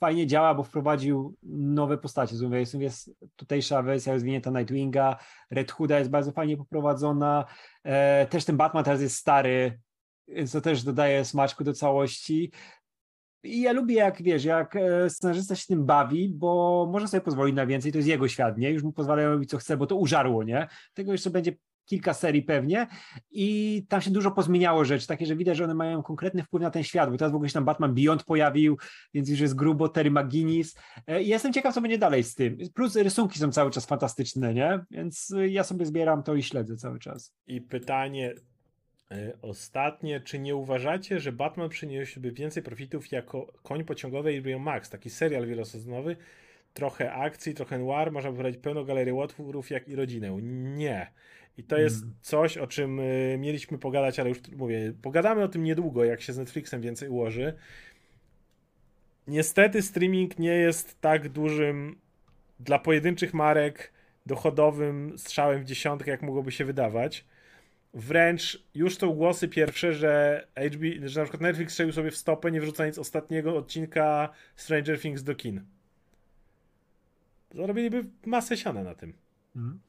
fajnie 0.00 0.26
działa, 0.26 0.54
bo 0.54 0.62
wprowadził 0.62 1.36
nowe 1.42 1.98
postacie. 1.98 2.36
Jest, 2.50 2.74
jest 2.74 3.10
tutejsza 3.36 3.82
wersja 3.82 4.12
rozwinięta 4.12 4.50
Nightwinga, 4.50 5.16
Red 5.50 5.72
Hooda 5.72 5.98
jest 5.98 6.10
bardzo 6.10 6.32
fajnie 6.32 6.56
poprowadzona. 6.56 7.44
E, 7.84 8.26
też 8.26 8.44
ten 8.44 8.56
Batman 8.56 8.84
teraz 8.84 9.00
jest 9.00 9.16
stary, 9.16 9.80
więc 10.28 10.52
to 10.52 10.60
też 10.60 10.82
dodaje 10.82 11.24
smaczku 11.24 11.64
do 11.64 11.72
całości. 11.72 12.52
I 13.44 13.60
ja 13.60 13.72
lubię, 13.72 13.94
jak 13.94 14.22
wiesz, 14.22 14.44
jak 14.44 14.76
e, 14.76 15.10
scenarzysta 15.10 15.56
się 15.56 15.66
tym 15.66 15.86
bawi, 15.86 16.28
bo 16.28 16.88
może 16.92 17.08
sobie 17.08 17.20
pozwolić 17.20 17.56
na 17.56 17.66
więcej, 17.66 17.92
to 17.92 17.98
jest 17.98 18.08
jego 18.08 18.28
świat, 18.28 18.58
nie? 18.58 18.70
Już 18.70 18.82
mu 18.82 18.92
pozwalają 18.92 19.30
robić 19.30 19.50
co 19.50 19.58
chce, 19.58 19.76
bo 19.76 19.86
to 19.86 19.96
użarło, 19.96 20.44
nie? 20.44 20.68
Tego 20.94 21.12
jeszcze 21.12 21.30
będzie 21.30 21.52
kilka 21.84 22.14
serii 22.14 22.42
pewnie 22.42 22.86
i 23.30 23.86
tam 23.88 24.00
się 24.00 24.10
dużo 24.10 24.30
pozmieniało 24.30 24.84
rzeczy, 24.84 25.06
takie, 25.06 25.26
że 25.26 25.36
widać, 25.36 25.56
że 25.56 25.64
one 25.64 25.74
mają 25.74 26.02
konkretny 26.02 26.42
wpływ 26.42 26.62
na 26.62 26.70
ten 26.70 26.82
świat, 26.82 27.10
bo 27.10 27.16
teraz 27.16 27.32
w 27.32 27.34
ogóle 27.34 27.48
się 27.48 27.54
tam 27.54 27.64
Batman 27.64 27.94
Beyond 27.94 28.24
pojawił, 28.24 28.78
więc 29.14 29.28
już 29.28 29.40
jest 29.40 29.54
grubo, 29.54 29.88
Terry 29.88 30.10
McGuinness 30.10 30.76
E, 31.06 31.22
i 31.22 31.28
jestem 31.28 31.52
ciekaw, 31.52 31.74
co 31.74 31.80
będzie 31.80 31.98
dalej 31.98 32.22
z 32.22 32.34
tym. 32.34 32.58
Plus 32.74 32.96
rysunki 32.96 33.38
są 33.38 33.52
cały 33.52 33.70
czas 33.70 33.86
fantastyczne, 33.86 34.54
nie? 34.54 34.84
Więc 34.90 35.30
y, 35.30 35.48
ja 35.48 35.64
sobie 35.64 35.86
zbieram 35.86 36.22
to 36.22 36.34
i 36.34 36.42
śledzę 36.42 36.76
cały 36.76 36.98
czas. 36.98 37.34
I 37.46 37.60
pytanie 37.60 38.34
ostatnie. 39.42 40.20
Czy 40.20 40.38
nie 40.38 40.56
uważacie, 40.56 41.20
że 41.20 41.32
Batman 41.32 41.68
przyniósłby 41.68 42.32
więcej 42.32 42.62
profitów 42.62 43.12
jako 43.12 43.52
koń 43.62 43.84
pociągowy 43.84 44.40
HBO 44.40 44.58
Max? 44.58 44.90
Taki 44.90 45.10
serial 45.10 45.46
wielosezonowy, 45.46 46.16
trochę 46.74 47.12
akcji, 47.12 47.54
trochę 47.54 47.78
noir, 47.78 48.12
można 48.12 48.32
powiedzieć 48.32 48.60
pełną 48.60 48.84
galerię 48.84 49.14
łotwórów, 49.14 49.70
jak 49.70 49.88
i 49.88 49.96
rodzinę. 49.96 50.36
Nie. 50.76 51.10
I 51.58 51.64
to 51.64 51.78
jest 51.78 52.02
Mm. 52.02 52.14
coś, 52.20 52.58
o 52.58 52.66
czym 52.66 53.00
y, 53.00 53.36
mieliśmy 53.38 53.78
pogadać, 53.78 54.18
ale 54.18 54.28
już 54.28 54.38
mówię, 54.56 54.92
pogadamy 55.02 55.42
o 55.42 55.48
tym 55.48 55.64
niedługo, 55.64 56.04
jak 56.04 56.20
się 56.20 56.32
z 56.32 56.38
Netflixem 56.38 56.80
więcej 56.80 57.08
ułoży. 57.08 57.54
Niestety 59.26 59.82
streaming 59.82 60.38
nie 60.38 60.54
jest 60.54 61.00
tak 61.00 61.28
dużym 61.28 61.96
dla 62.60 62.78
pojedynczych 62.78 63.34
marek 63.34 63.92
dochodowym 64.26 65.18
strzałem 65.18 65.62
w 65.62 65.64
dziesiątkę, 65.64 66.10
jak 66.10 66.22
mogłoby 66.22 66.52
się 66.52 66.64
wydawać. 66.64 67.24
Wręcz 67.94 68.62
już 68.74 68.98
są 68.98 69.12
głosy 69.12 69.48
pierwsze, 69.48 69.92
że 69.92 70.46
HB, 70.54 71.08
że 71.08 71.20
na 71.20 71.24
przykład 71.24 71.42
Netflix 71.42 71.72
strzelił 71.72 71.92
sobie 71.92 72.10
w 72.10 72.16
stopę, 72.16 72.50
nie 72.50 72.60
wrzucając 72.60 72.98
ostatniego 72.98 73.56
odcinka 73.56 74.28
Stranger 74.56 75.00
Things 75.00 75.22
do 75.22 75.34
kin. 75.34 75.64
Zarobiliby 77.54 78.04
masę 78.26 78.56
siana 78.56 78.82
na 78.82 78.94
tym. 78.94 79.14
Mhm. 79.56 79.80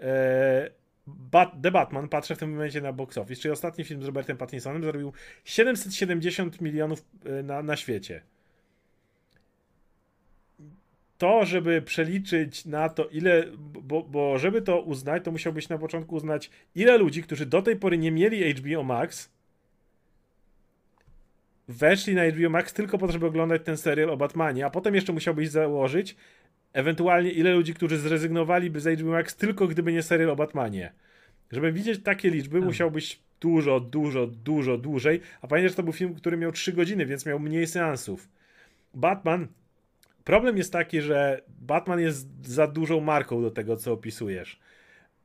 E, 0.00 0.70
Bat, 1.06 1.62
The 1.62 1.70
Batman, 1.70 2.08
patrzę 2.08 2.36
w 2.36 2.38
tym 2.38 2.50
momencie 2.50 2.80
na 2.80 2.92
box 2.92 3.18
office, 3.18 3.42
czyli 3.42 3.52
ostatni 3.52 3.84
film 3.84 4.02
z 4.02 4.06
Robertem 4.06 4.36
Pattinsonem 4.36 4.84
zarobił 4.84 5.12
770 5.44 6.60
milionów 6.60 7.04
e, 7.24 7.42
na, 7.42 7.62
na 7.62 7.76
świecie. 7.76 8.22
To, 11.20 11.44
żeby 11.44 11.82
przeliczyć 11.82 12.64
na 12.64 12.88
to, 12.88 13.04
ile, 13.04 13.46
bo, 13.58 14.02
bo 14.02 14.38
żeby 14.38 14.62
to 14.62 14.80
uznać, 14.80 15.24
to 15.24 15.32
musiałbyś 15.32 15.68
na 15.68 15.78
początku 15.78 16.14
uznać, 16.14 16.50
ile 16.74 16.98
ludzi, 16.98 17.22
którzy 17.22 17.46
do 17.46 17.62
tej 17.62 17.76
pory 17.76 17.98
nie 17.98 18.10
mieli 18.10 18.54
HBO 18.54 18.82
Max, 18.82 19.30
weszli 21.68 22.14
na 22.14 22.30
HBO 22.30 22.50
Max 22.50 22.72
tylko 22.72 22.98
po 22.98 23.06
to, 23.06 23.12
żeby 23.12 23.26
oglądać 23.26 23.62
ten 23.64 23.76
serial 23.76 24.10
o 24.10 24.16
Batmanie, 24.16 24.66
a 24.66 24.70
potem 24.70 24.94
jeszcze 24.94 25.12
musiałbyś 25.12 25.48
założyć, 25.48 26.16
ewentualnie 26.72 27.30
ile 27.30 27.52
ludzi, 27.54 27.74
którzy 27.74 27.98
zrezygnowaliby 27.98 28.80
z 28.80 29.00
HBO 29.00 29.10
Max 29.10 29.36
tylko 29.36 29.66
gdyby 29.66 29.92
nie 29.92 30.02
serial 30.02 30.30
o 30.30 30.36
Batmanie. 30.36 30.92
Żeby 31.52 31.72
widzieć 31.72 32.02
takie 32.02 32.30
liczby, 32.30 32.52
Hmm. 32.52 32.66
musiałbyś 32.66 33.20
dużo, 33.40 33.80
dużo, 33.80 34.26
dużo 34.26 34.78
dłużej. 34.78 35.20
A 35.42 35.46
pamiętaj, 35.46 35.68
że 35.68 35.74
to 35.74 35.82
był 35.82 35.92
film, 35.92 36.14
który 36.14 36.36
miał 36.36 36.52
3 36.52 36.72
godziny, 36.72 37.06
więc 37.06 37.26
miał 37.26 37.40
mniej 37.40 37.66
seansów. 37.66 38.28
Batman. 38.94 39.48
Problem 40.30 40.56
jest 40.56 40.72
taki, 40.72 41.00
że 41.00 41.42
Batman 41.48 42.00
jest 42.00 42.46
za 42.46 42.66
dużą 42.66 43.00
marką 43.00 43.42
do 43.42 43.50
tego, 43.50 43.76
co 43.76 43.92
opisujesz. 43.92 44.60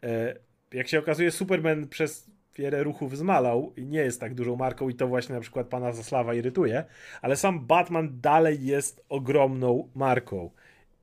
E, 0.03 0.35
Jak 0.73 0.87
się 0.87 0.99
okazuje, 0.99 1.31
Superman 1.31 1.87
przez 1.87 2.31
wiele 2.55 2.83
ruchów 2.83 3.17
zmalał 3.17 3.73
i 3.77 3.85
nie 3.85 3.99
jest 3.99 4.19
tak 4.19 4.33
dużą 4.33 4.55
marką 4.55 4.89
i 4.89 4.95
to 4.95 5.07
właśnie 5.07 5.35
na 5.35 5.41
przykład 5.41 5.67
pana 5.67 5.91
Zaslawa 5.91 6.33
irytuje, 6.33 6.83
ale 7.21 7.35
sam 7.35 7.65
Batman 7.65 8.21
dalej 8.21 8.65
jest 8.65 9.05
ogromną 9.09 9.89
marką. 9.95 10.51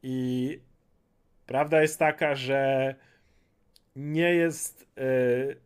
I 0.03 0.59
prawda 1.47 1.83
jest 1.83 1.99
taka, 1.99 2.35
że 2.35 2.95
nie 3.97 4.35
jest. 4.35 4.87
Yy, 4.97 5.57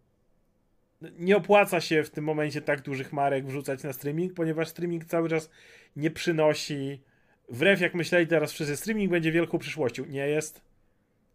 nie 1.18 1.36
opłaca 1.36 1.80
się 1.80 2.02
w 2.02 2.10
tym 2.10 2.24
momencie 2.24 2.60
tak 2.60 2.82
dużych 2.82 3.12
marek 3.12 3.46
wrzucać 3.46 3.82
na 3.82 3.92
streaming, 3.92 4.34
ponieważ 4.34 4.68
streaming 4.68 5.04
cały 5.04 5.28
czas 5.28 5.50
nie 5.96 6.10
przynosi. 6.10 7.00
Wbrew 7.48 7.80
jak 7.80 7.94
myśleli 7.94 8.26
teraz 8.26 8.52
wszyscy, 8.52 8.76
streaming 8.76 9.10
będzie 9.10 9.32
wielką 9.32 9.58
przyszłością. 9.58 10.04
Nie 10.04 10.28
jest. 10.28 10.62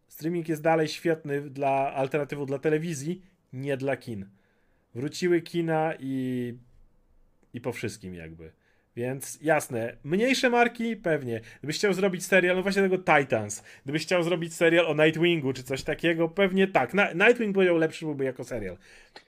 Streaming 0.08 0.50
jest 0.50 0.62
dalej 0.62 0.88
świetny 0.88 1.42
dla 1.42 1.94
alternatywą 1.94 2.46
dla 2.46 2.60
telewizji, 2.60 3.22
nie 3.54 3.78
dla 3.78 3.98
kin. 3.98 4.30
Wróciły 4.96 5.42
kina 5.42 5.94
i, 6.00 6.54
i 7.54 7.62
po 7.62 7.72
wszystkim 7.72 8.16
jakby. 8.16 8.52
Więc 8.96 9.40
jasne, 9.42 9.96
mniejsze 10.04 10.50
marki 10.50 10.96
pewnie. 10.96 11.42
Gdybyś 11.60 11.78
chciał 11.78 11.94
zrobić 11.94 12.26
serial, 12.26 12.56
no 12.56 12.64
właśnie 12.64 12.82
tego 12.82 12.98
Titans, 12.98 13.64
gdybyś 13.84 14.04
chciał 14.04 14.24
zrobić 14.24 14.54
serial 14.54 14.88
o 14.88 15.06
Nightwingu 15.06 15.54
czy 15.54 15.64
coś 15.64 15.84
takiego, 15.84 16.30
pewnie 16.30 16.68
tak. 16.68 16.94
Na, 16.94 17.14
Nightwing 17.14 17.56
powiedział 17.56 17.78
lepszy 17.78 18.06
byłby 18.06 18.26
jako 18.26 18.44
serial. 18.44 18.78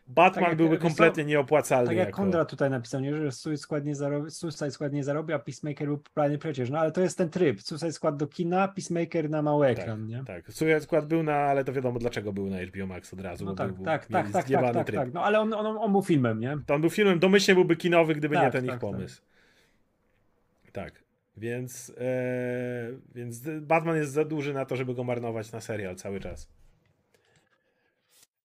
Batman 0.08 0.46
tak 0.46 0.58
byłby 0.58 0.78
kompletnie 0.78 1.26
nieopłacalny. 1.26 1.88
Tak 1.88 1.98
jak 1.98 2.08
jako... 2.08 2.18
Kondra 2.18 2.46
tutaj 2.46 2.70
napisał, 2.70 3.02
nie, 3.02 3.16
że 3.16 3.32
Suicide 3.32 3.58
Squad 3.58 3.86
nie 3.86 3.96
zarobi, 3.96 4.32
Suicide 4.32 4.72
Squad 4.72 4.94
nie 4.94 5.04
zarobi, 5.04 5.34
a 5.34 5.40
Peacemaker 5.40 5.88
był 5.88 5.98
popularny 5.98 6.38
przecież. 6.38 6.70
No 6.70 6.80
ale 6.80 6.92
to 6.92 7.02
jest 7.02 7.18
ten 7.18 7.30
tryb. 7.30 7.62
Suicide 7.62 7.92
Squad 7.92 8.18
do 8.18 8.28
kina, 8.28 8.68
Peacemaker 8.68 9.30
na 9.30 9.42
mały 9.42 9.68
ekran, 9.68 10.00
tak, 10.00 10.10
nie? 10.10 10.24
Tak, 10.26 10.54
Suicide 10.54 10.82
Squad 10.82 11.08
był 11.08 11.24
na, 11.24 11.36
ale 11.36 11.64
to 11.64 11.74
wiadomo 11.74 12.00
dlaczego 12.00 12.34
był 12.34 12.50
na 12.50 12.58
HBO 12.66 12.88
Max 12.88 13.14
od 13.14 13.22
razu. 13.22 13.46
No 13.46 13.56
tak, 13.56 13.74
był, 13.74 13.86
tak, 13.86 14.06
tak, 14.06 14.32
tak, 14.32 14.50
tak, 14.50 14.74
tak, 14.74 14.92
tak, 14.92 15.14
No 15.14 15.24
ale 15.24 15.40
on, 15.40 15.54
on, 15.54 15.78
on 15.78 15.92
był 15.92 16.02
filmem, 16.02 16.40
nie? 16.40 16.58
To 16.66 16.74
on 16.74 16.82
był 16.82 16.90
filmem, 16.90 17.20
domyślnie 17.20 17.56
byłby 17.56 17.76
kinowy, 17.76 18.16
gdyby 18.16 18.36
tak, 18.36 18.46
nie 18.46 18.52
ten 18.52 18.62
tak, 18.62 18.66
ich 18.66 18.72
tak. 18.72 18.80
pomysł. 18.80 19.22
Tak. 20.74 21.04
Więc, 21.38 21.94
e, 21.98 22.04
więc 23.16 23.42
Batman 23.62 23.96
jest 23.98 24.12
za 24.12 24.26
duży 24.26 24.54
na 24.54 24.66
to, 24.66 24.76
żeby 24.76 24.94
go 24.94 25.04
marnować 25.04 25.52
na 25.52 25.62
serial 25.62 25.96
cały 25.96 26.20
czas. 26.20 26.50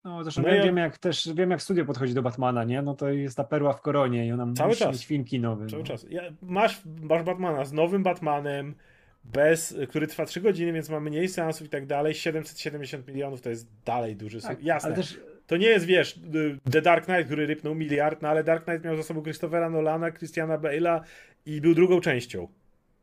No, 0.04 0.24
zresztą 0.24 0.42
No 0.42 0.48
ja- 0.50 0.64
wiem, 0.64 0.78
jak 0.78 0.98
też 0.98 1.30
wiem, 1.36 1.52
jak 1.52 1.62
studio 1.62 1.86
podchodzi 1.86 2.14
do 2.14 2.22
Batmana, 2.22 2.64
nie? 2.64 2.82
No 2.82 2.96
to 2.96 3.10
jest 3.10 3.38
ta 3.38 3.44
perła 3.44 3.74
w 3.74 3.82
koronie 3.82 4.28
i 4.28 4.32
ona 4.32 4.54
Cały 4.54 4.70
musi 4.70 4.80
czas. 4.80 4.94
mieć 4.96 5.06
film 5.06 5.24
kinowy. 5.26 5.68
Cały 5.68 5.82
no. 5.82 5.88
czas. 5.88 6.06
Ja, 6.10 6.22
masz, 6.42 6.82
masz 7.02 7.24
Batmana 7.24 7.66
z 7.66 7.74
nowym 7.74 8.04
Batmanem, 8.04 8.76
bez, 9.24 9.76
który 9.90 10.08
trwa 10.08 10.26
3 10.26 10.42
godziny, 10.42 10.74
więc 10.74 10.90
ma 10.90 11.00
mniej 11.00 11.28
seansów 11.28 11.68
i 11.68 11.70
tak 11.70 11.86
dalej. 11.86 12.14
770 12.16 13.08
milionów 13.08 13.42
to 13.42 13.50
jest 13.50 13.68
dalej 13.86 14.16
duży 14.16 14.42
Tak, 14.42 14.58
sum. 14.58 14.66
Jasne. 14.66 14.88
Ale 14.88 14.96
też 14.96 15.20
To 15.48 15.58
nie 15.58 15.68
jest, 15.68 15.86
wiesz, 15.86 16.20
The 16.72 16.82
Dark 16.82 17.06
Knight, 17.06 17.26
który 17.26 17.46
rypnął 17.46 17.76
miliard, 17.76 18.22
no 18.22 18.30
ale 18.30 18.44
Dark 18.44 18.64
Knight 18.66 18.86
miał 18.86 18.98
za 18.98 19.04
sobą 19.04 19.24
Christophera 19.24 19.70
Nolana, 19.70 20.12
Christiana 20.12 20.58
Bale'a 20.58 21.02
i 21.46 21.62
był 21.62 21.74
drugą 21.76 22.02
częścią. 22.02 22.48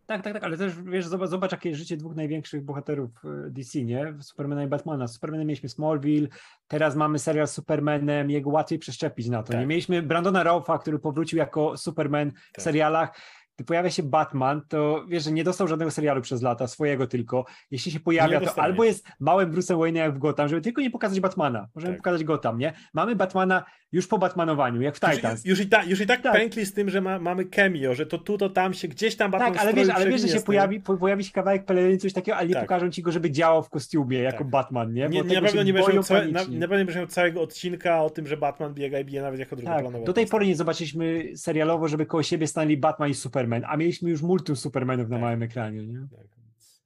Tak, 0.07 0.23
tak, 0.23 0.33
tak, 0.33 0.45
ale 0.45 0.57
też 0.57 0.73
wiesz, 0.83 1.07
zobacz, 1.07 1.31
zobacz 1.31 1.53
jakie 1.53 1.69
jest 1.69 1.79
życie 1.79 1.97
dwóch 1.97 2.17
największych 2.17 2.65
bohaterów 2.65 3.11
e, 3.25 3.51
DC, 3.51 3.83
nie? 3.83 4.15
Supermana 4.21 4.65
i 4.65 4.67
Batmana. 4.67 5.07
Z 5.07 5.15
Supermanem 5.15 5.47
mieliśmy 5.47 5.69
Smallville, 5.69 6.29
teraz 6.69 6.97
mamy 6.97 7.19
serial 7.19 7.49
z 7.49 7.53
Supermanem, 7.53 8.31
jego 8.31 8.51
łatwiej 8.51 8.79
przeszczepić 8.79 9.29
na 9.29 9.43
to. 9.43 9.53
Tak. 9.53 9.61
Nie 9.61 9.67
mieliśmy 9.67 10.03
Brandona 10.03 10.43
Raufa, 10.43 10.79
który 10.79 10.99
powrócił 10.99 11.39
jako 11.39 11.77
Superman 11.77 12.31
w 12.31 12.53
Tak. 12.53 12.63
serialach. 12.63 13.21
Gdy 13.57 13.65
pojawia 13.65 13.91
się 13.91 14.03
Batman, 14.03 14.63
to 14.69 15.05
wiesz, 15.09 15.25
że 15.25 15.33
nie 15.33 15.45
dostał 15.45 15.69
żadnego 15.69 15.91
serialu 15.91 16.21
przez 16.23 16.43
lata, 16.43 16.67
swojego 16.67 17.07
tylko. 17.07 17.45
Jeśli 17.71 17.93
się 17.93 18.01
pojawia, 18.01 18.41
to 18.41 18.63
albo 18.63 18.85
jest 18.85 19.07
małym 19.21 19.53
Bruce'em 19.53 19.77
Wayne'em 19.77 19.97
jak 19.97 20.15
w 20.15 20.19
Gotham, 20.19 20.49
żeby 20.49 20.61
tylko 20.61 20.81
nie 20.81 20.91
pokazać 20.91 21.21
Batmana. 21.21 21.69
Możemy 21.75 21.93
Tak. 21.93 21.99
pokazać 21.99 22.25
Gotham, 22.25 22.59
nie? 22.59 22.73
Mamy 22.95 23.17
Batmana 23.17 23.65
już 23.95 24.07
po 24.07 24.19
Batmanowaniu, 24.19 24.81
jak 24.81 24.97
w 24.97 25.01
Titans. 25.01 25.45
Już, 25.45 25.59
już, 25.59 25.67
i, 25.67 25.71
ta, 25.71 25.85
już 25.85 26.01
i 26.01 26.07
tak, 26.07 26.23
Tak. 26.23 26.33
pękli 26.33 26.67
z 26.67 26.73
tym, 26.73 26.91
że 26.91 27.01
ma, 27.01 27.19
mamy 27.19 27.45
cameo, 27.45 27.95
że 27.95 28.07
to 28.07 28.19
tu, 28.19 28.39
to 28.39 28.49
tam 28.49 28.75
się, 28.75 28.89
gdzieś 28.89 29.17
tam 29.17 29.31
Batman 29.31 29.53
Tak, 29.53 29.63
ale 29.63 29.75
wiesz, 29.75 29.89
ale 29.89 30.09
wiesz, 30.09 30.21
że 30.21 30.29
się 30.29 30.41
pojawi, 30.41 30.81
po, 30.81 30.97
pojawi 30.97 31.25
się 31.25 31.33
kawałek 31.33 31.65
peleryny, 31.65 31.97
coś 31.97 32.13
takiego, 32.13 32.37
ale 32.37 32.49
nie 32.49 32.55
Tak. 32.55 32.63
pokażą 32.63 32.91
ci 32.91 33.03
go, 33.03 33.13
żeby 33.13 33.31
działał 33.31 33.63
w 33.63 33.71
kostiumie 33.71 34.19
jako 34.19 34.39
Tak. 34.39 34.51
Batman, 34.51 34.93
nie? 34.93 35.09
Nie, 35.09 35.23
Bo 35.23 35.29
nie, 35.29 35.41
na 35.41 35.43
pewno 35.43 35.63
nie 35.63 35.73
będziesz 35.73 35.95
miał, 35.95 36.03
całe, 36.03 36.29
na, 36.29 36.45
na 36.49 36.69
pewno 36.69 37.07
całego 37.07 37.43
odcinka 37.43 38.03
o 38.03 38.11
tym, 38.11 38.27
że 38.27 38.37
Batman 38.37 38.75
biega 38.75 39.01
i 39.01 39.05
bije 39.05 39.23
nawet 39.23 39.41
jako 39.41 39.57
Tak, 39.57 39.65
drugoplanowa 39.65 40.05
do 40.07 40.13
tej 40.13 40.27
pory 40.27 40.47
nie 40.47 40.57
zobaczyliśmy 40.57 41.25
serialowo, 41.37 41.89
żeby 41.89 42.07
koło 42.07 42.23
siebie 42.23 42.47
stanęli 42.47 42.77
Batman 42.77 43.11
i 43.11 43.15
Superman, 43.15 43.63
a 43.69 43.77
mieliśmy 43.77 44.11
już 44.11 44.23
multum 44.23 44.57
Supermanów 44.57 45.09
na 45.09 45.17
Tak. 45.17 45.23
małym 45.23 45.43
ekranie, 45.43 45.87
nie? 45.87 46.07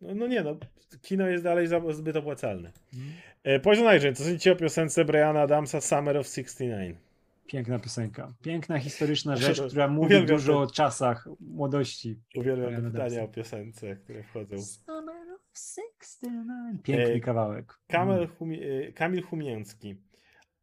No, 0.00 0.14
no 0.14 0.26
nie, 0.26 0.42
no, 0.42 0.56
kino 1.02 1.28
jest 1.28 1.44
dalej 1.44 1.66
za, 1.66 1.80
zbyt 1.92 2.16
opłacalne. 2.16 2.72
Mhm. 2.94 3.12
E, 3.44 3.60
Poison 3.60 3.86
Agent, 3.88 4.18
co 4.18 4.24
sądzicie 4.24 4.52
o 4.52 4.56
piosence 4.56 5.04
Briana 5.04 5.40
Adamsa 5.40 5.80
Summer 5.80 6.16
of 6.16 6.26
69? 6.26 6.98
Piękna 7.46 7.78
piosenka. 7.78 8.32
Piękna, 8.42 8.78
historyczna 8.78 9.36
rzecz, 9.36 9.60
która 9.62 9.88
mówi 9.88 10.06
uwielbiam 10.06 10.36
dużo 10.38 10.60
o 10.60 10.66
czasach 10.66 11.28
młodości. 11.40 12.20
Uwielbiam 12.36 12.66
Briana 12.68 12.90
pytania 12.90 13.04
Adamsa. 13.06 13.22
o 13.24 13.28
piosence, 13.28 13.96
które 13.96 14.22
wchodzą. 14.22 14.62
Summer 14.62 15.14
of 15.34 15.40
69. 15.52 16.82
Piękny 16.82 17.14
E, 17.14 17.20
kawałek. 17.20 17.78
Kamil, 17.88 18.14
Mm. 18.16 18.28
Humi, 18.28 18.60
e, 18.64 18.92
Kamil 18.92 19.22
Humięcki. 19.22 19.96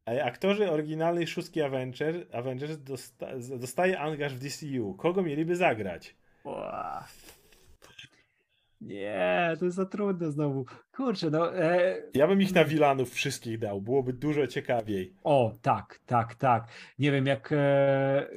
E, 0.08 0.24
Aktorzy 0.24 0.70
oryginalnej 0.70 1.26
szóstki 1.26 1.62
Avenger, 1.62 2.26
Avengers 2.32 2.78
dosta, 2.78 3.26
dostaje 3.60 3.98
angaż 4.00 4.34
w 4.34 4.38
DCU. 4.38 4.94
Kogo 4.94 5.22
mieliby 5.22 5.56
zagrać? 5.56 6.16
Ła. 6.44 7.06
Nie, 8.80 9.56
to 9.58 9.64
jest 9.64 9.76
za 9.76 9.86
trudne 9.86 10.32
znowu. 10.32 10.64
Kurczę, 10.92 11.30
no. 11.30 11.56
E... 11.56 11.96
Ja 12.14 12.26
bym 12.26 12.42
ich 12.42 12.54
na 12.54 12.64
wilanów 12.64 13.10
wszystkich 13.10 13.58
dał. 13.58 13.80
Byłoby 13.80 14.12
dużo 14.12 14.46
ciekawiej. 14.46 15.14
O, 15.24 15.52
tak, 15.62 16.00
tak, 16.06 16.34
tak. 16.34 16.68
Nie 16.98 17.12
wiem, 17.12 17.26
jak. 17.26 17.52
E... 17.52 17.56
e, 17.56 18.28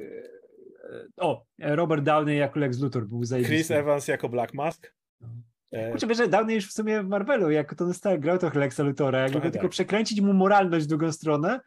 O, 1.16 1.46
Robert 1.58 2.02
Downey 2.04 2.36
jako 2.36 2.60
Lex 2.60 2.80
Luthor 2.80 3.06
był 3.06 3.18
Chris 3.18 3.28
zajebisty. 3.28 3.76
Evans 3.76 4.08
jako 4.08 4.28
Black 4.28 4.54
Mask. 4.54 4.94
No. 5.20 5.28
E, 5.72 5.90
Kurczę, 5.90 6.06
wiesz, 6.06 6.18
że 6.18 6.28
Downey 6.28 6.54
już 6.54 6.68
w 6.68 6.72
sumie 6.72 7.02
w 7.02 7.08
Marvelu, 7.08 7.50
jako 7.50 7.76
Tony 7.76 7.94
Stark 7.94 8.20
grał 8.20 8.38
trochę 8.38 8.58
Lexa 8.58 8.80
Luthora, 8.82 9.20
jakby 9.20 9.40
go 9.40 9.50
tylko 9.50 9.62
tak. 9.66 9.70
przekręcić 9.70 10.20
mu 10.20 10.32
moralność 10.32 10.86
w 10.86 10.88
drugą 10.88 11.12
stronę. 11.12 11.60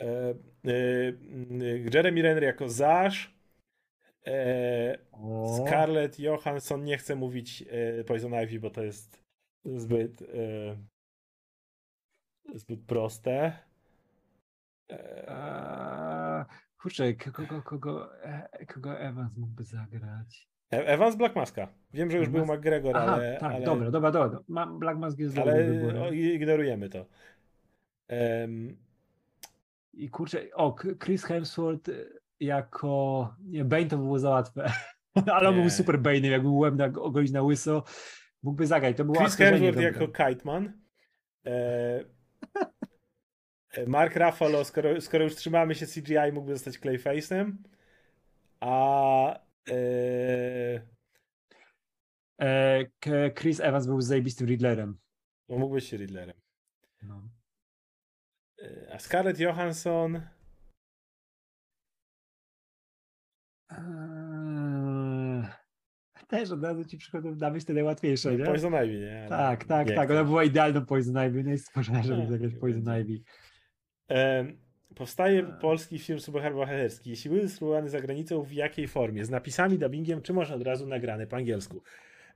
e, 0.00 0.34
e, 0.66 1.12
Jeremy 1.94 2.22
Renner 2.22 2.42
jako 2.42 2.68
Zash. 2.68 3.39
E, 4.26 4.98
Scarlett 5.56 6.18
Johansson 6.18 6.84
nie 6.84 6.98
chcę 6.98 7.14
mówić 7.16 7.64
e, 7.70 8.04
Poison 8.04 8.32
Ivy, 8.34 8.60
bo 8.60 8.70
to 8.70 8.82
jest 8.82 9.22
zbyt 9.64 10.22
e, 10.22 10.26
zbyt 12.54 12.80
proste. 12.86 13.52
Eee, 14.88 16.44
Kurczę, 16.82 17.14
kogo, 17.14 17.62
kogo, 17.62 18.10
kogo 18.74 18.98
Evans 18.98 19.36
mógłby 19.36 19.64
zagrać? 19.64 20.48
Evans 20.70 21.16
Black 21.16 21.36
Maska. 21.36 21.68
Wiem, 21.92 22.10
że 22.10 22.18
już 22.18 22.28
był 22.28 22.44
Evans- 22.44 22.58
McGregor, 22.58 22.96
Aha, 22.96 23.14
ale, 23.14 23.38
tak, 23.40 23.52
ale, 23.52 23.64
dobra, 23.64 23.90
dobra, 23.90 24.10
dobra. 24.10 24.66
Black 24.66 24.98
Mask 24.98 25.18
jest 25.18 25.38
ale 25.38 25.82
o, 26.00 26.12
ignorujemy 26.12 26.88
to. 26.88 27.06
Em, 28.08 28.76
I 29.92 30.10
kurczę, 30.10 30.42
o, 30.54 30.76
Chris 31.04 31.24
Hemsworth 31.24 31.90
jako. 32.40 33.34
Nie, 33.44 33.64
Bane 33.64 33.86
to 33.86 33.96
było 33.96 34.18
za 34.18 34.30
łatwe. 34.30 34.72
Ale 35.32 35.48
on 35.48 35.54
był 35.54 35.70
super 35.70 35.98
Bane'em, 35.98 36.30
jakby 36.30 36.48
łeb 36.48 36.74
na, 36.74 36.84
ogolić 36.84 37.32
na 37.32 37.42
łyso. 37.42 37.84
Mógłby 38.42 38.66
zagrać. 38.66 38.96
To 38.96 39.04
było 39.04 39.18
Chris 39.18 39.36
Hemsworth 39.36 39.80
jako 39.80 40.08
Kiteman. 40.08 40.80
E, 41.46 41.50
e, 43.74 43.86
Mark 43.86 44.16
Ruffalo, 44.16 44.64
skoro, 44.64 45.00
skoro 45.00 45.24
już 45.24 45.34
trzymamy 45.36 45.74
się 45.74 45.86
CGI, 45.86 46.32
mógłby 46.32 46.52
zostać 46.54 46.78
Clayface'em. 46.78 47.52
A 48.60 49.40
e, 49.70 50.80
E, 52.40 53.30
Chris 53.30 53.60
Evans 53.60 53.86
był 53.86 54.00
zajebistym 54.00 54.46
Riddlerem. 54.46 54.98
no 55.48 55.58
mógł 55.58 55.74
być 55.74 55.92
Riddlerem. 55.92 56.36
No. 57.02 57.28
E, 58.62 58.94
A 58.94 58.98
Scarlett 58.98 59.40
Johansson. 59.40 60.22
Też 66.28 66.50
od 66.50 66.64
razu 66.64 66.84
ci 66.84 66.98
przychodzą 66.98 67.34
na 67.34 67.50
myśl 67.50 67.66
te 67.66 67.72
najłatwiejsze, 67.72 68.36
nie? 68.36 68.44
Poison 68.44 68.72
Ivy, 68.84 68.98
nie? 69.00 69.18
Ale 69.20 69.28
Tak, 69.28 69.64
tak, 69.64 69.88
nie 69.88 69.94
tak. 69.94 70.08
chcę. 70.08 70.14
Ona 70.14 70.24
była 70.24 70.44
idealną 70.44 70.86
Poison 70.86 71.26
Ivy. 71.28 71.44
No 71.44 71.52
i 71.52 71.58
stworzona, 71.58 72.02
żeby 72.02 72.20
Tak, 72.22 72.30
zagrać 72.30 72.54
Poison. 72.54 72.82
Ivy. 73.00 73.20
Em, 74.08 74.56
Powstaje 74.94 75.42
Tak. 75.42 75.58
polski 75.58 75.98
film 75.98 76.20
superbohaterski. 76.20 77.10
Jeśli 77.10 77.30
był 77.30 77.40
dystrybuowany 77.40 77.88
za 77.90 78.00
granicą, 78.00 78.42
w 78.42 78.52
jakiej 78.52 78.88
formie? 78.88 79.24
Z 79.24 79.30
napisami, 79.30 79.78
dubbingiem, 79.78 80.22
czy 80.22 80.32
może 80.32 80.54
od 80.54 80.62
razu 80.62 80.86
nagrany 80.86 81.26
po 81.26 81.36
angielsku? 81.36 81.82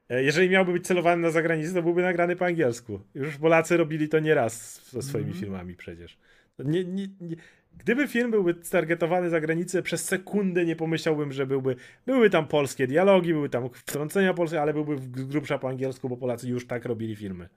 E, 0.08 0.22
Jeżeli 0.22 0.50
miałby 0.50 0.72
być 0.72 0.86
celowany 0.86 1.22
na 1.22 1.30
zagranicę, 1.30 1.74
to 1.74 1.82
byłby 1.82 2.02
nagrany 2.02 2.36
po 2.36 2.46
angielsku. 2.46 3.00
Już 3.14 3.36
Polacy 3.38 3.76
robili 3.76 4.08
to 4.08 4.18
nieraz 4.20 4.84
ze 4.90 5.02
swoimi 5.02 5.26
Mhm. 5.30 5.40
filmami 5.44 5.74
przecież. 5.76 6.18
Nie, 6.58 6.84
nie, 6.84 7.06
nie. 7.20 7.36
Gdyby 7.78 8.08
film 8.08 8.30
byłby 8.30 8.54
targetowany 8.54 9.30
za 9.30 9.40
granicę, 9.40 9.82
przez 9.82 10.04
sekundę 10.04 10.64
nie 10.64 10.76
pomyślałbym, 10.76 11.32
że 11.32 11.46
byłby. 11.46 11.76
Były 12.06 12.30
tam 12.30 12.46
polskie 12.46 12.86
dialogi, 12.86 13.32
były 13.32 13.48
tam 13.48 13.68
wtrącenia 13.72 14.34
polskie, 14.34 14.62
ale 14.62 14.72
byłby 14.72 14.98
z 14.98 15.08
grubsza 15.08 15.58
po 15.58 15.68
angielsku, 15.68 16.08
bo 16.08 16.16
Polacy 16.16 16.48
już 16.48 16.66
tak 16.66 16.84
robili 16.84 17.16
filmy. 17.16 17.48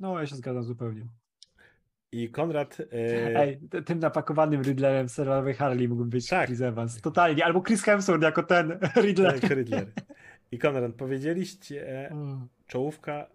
No, 0.00 0.20
ja 0.20 0.26
się 0.26 0.36
zgadzam 0.36 0.62
zupełnie. 0.62 1.06
I 2.12 2.28
Konrad. 2.30 2.78
E... 2.80 2.86
Ej, 3.40 3.58
tym 3.84 3.98
napakowanym 3.98 4.62
Riddlerem 4.62 5.08
serialowej 5.08 5.54
Harley 5.54 5.88
mógłby 5.88 6.10
być 6.10 6.28
Tak. 6.28 6.46
Chris 6.46 6.60
Evans. 6.60 7.00
Totalnie. 7.00 7.44
Albo 7.44 7.62
Chris 7.62 7.82
Hemsworth 7.82 8.22
jako 8.22 8.42
ten 8.42 8.78
Riddler. 9.04 9.40
Tak, 9.40 9.50
Riddler. 9.50 9.86
I 10.52 10.58
Konrad, 10.58 10.92
powiedzieliście, 10.94 12.08
Mm. 12.10 12.48
czołówka 12.66 13.26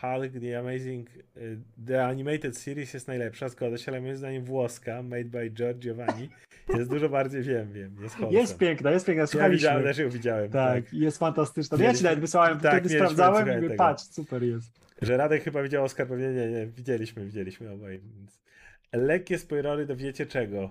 Hulk 0.00 0.32
The 0.40 0.58
Amazing, 0.58 1.08
y, 1.36 1.58
The 1.86 2.04
Animated 2.04 2.58
Series 2.58 2.94
jest 2.94 3.08
najlepsza, 3.08 3.48
zgoda 3.48 3.78
się, 3.78 3.92
ale 3.92 4.00
moim 4.00 4.16
zdaniem 4.16 4.44
włoska, 4.44 5.02
made 5.02 5.24
by 5.24 5.50
George 5.50 5.78
Giovanni, 5.78 6.30
jest 6.78 6.90
dużo 6.90 7.08
bardziej, 7.08 7.42
wiem, 7.42 7.72
wiem, 7.72 7.96
jest 8.02 8.14
wholesome. 8.14 8.40
Jest 8.40 8.58
piękna, 8.58 8.90
jest 8.90 9.06
piękna. 9.06 9.20
Ja 9.20 9.26
Słuchaliśmy. 9.26 9.58
widziałem, 9.58 9.82
też 9.82 9.98
ją 9.98 10.10
widziałem. 10.10 10.50
Tak. 10.50 10.84
tak, 10.84 10.92
jest 10.94 11.18
fantastyczna. 11.18 11.78
No 11.78 11.84
ja 11.84 11.94
ci 11.94 12.04
nawet 12.04 12.20
wysłałem, 12.20 12.60
tak, 12.60 12.80
wtedy 12.80 12.94
sprawdzałem, 12.94 13.62
mówię, 13.62 13.76
patrz, 13.76 14.04
super 14.04 14.42
jest. 14.42 14.80
Że 15.02 15.16
Radek 15.16 15.44
chyba 15.44 15.62
widział 15.62 15.84
Oscar, 15.84 16.08
pewnie 16.08 16.28
nie, 16.28 16.48
nie, 16.50 16.66
widzieliśmy, 16.66 17.24
widzieliśmy 17.24 17.70
obaj. 17.70 18.00
Więc... 18.00 18.40
Lekkie 18.92 19.38
spoilery 19.38 19.86
do 19.86 19.96
wiecie 19.96 20.26
czego. 20.26 20.70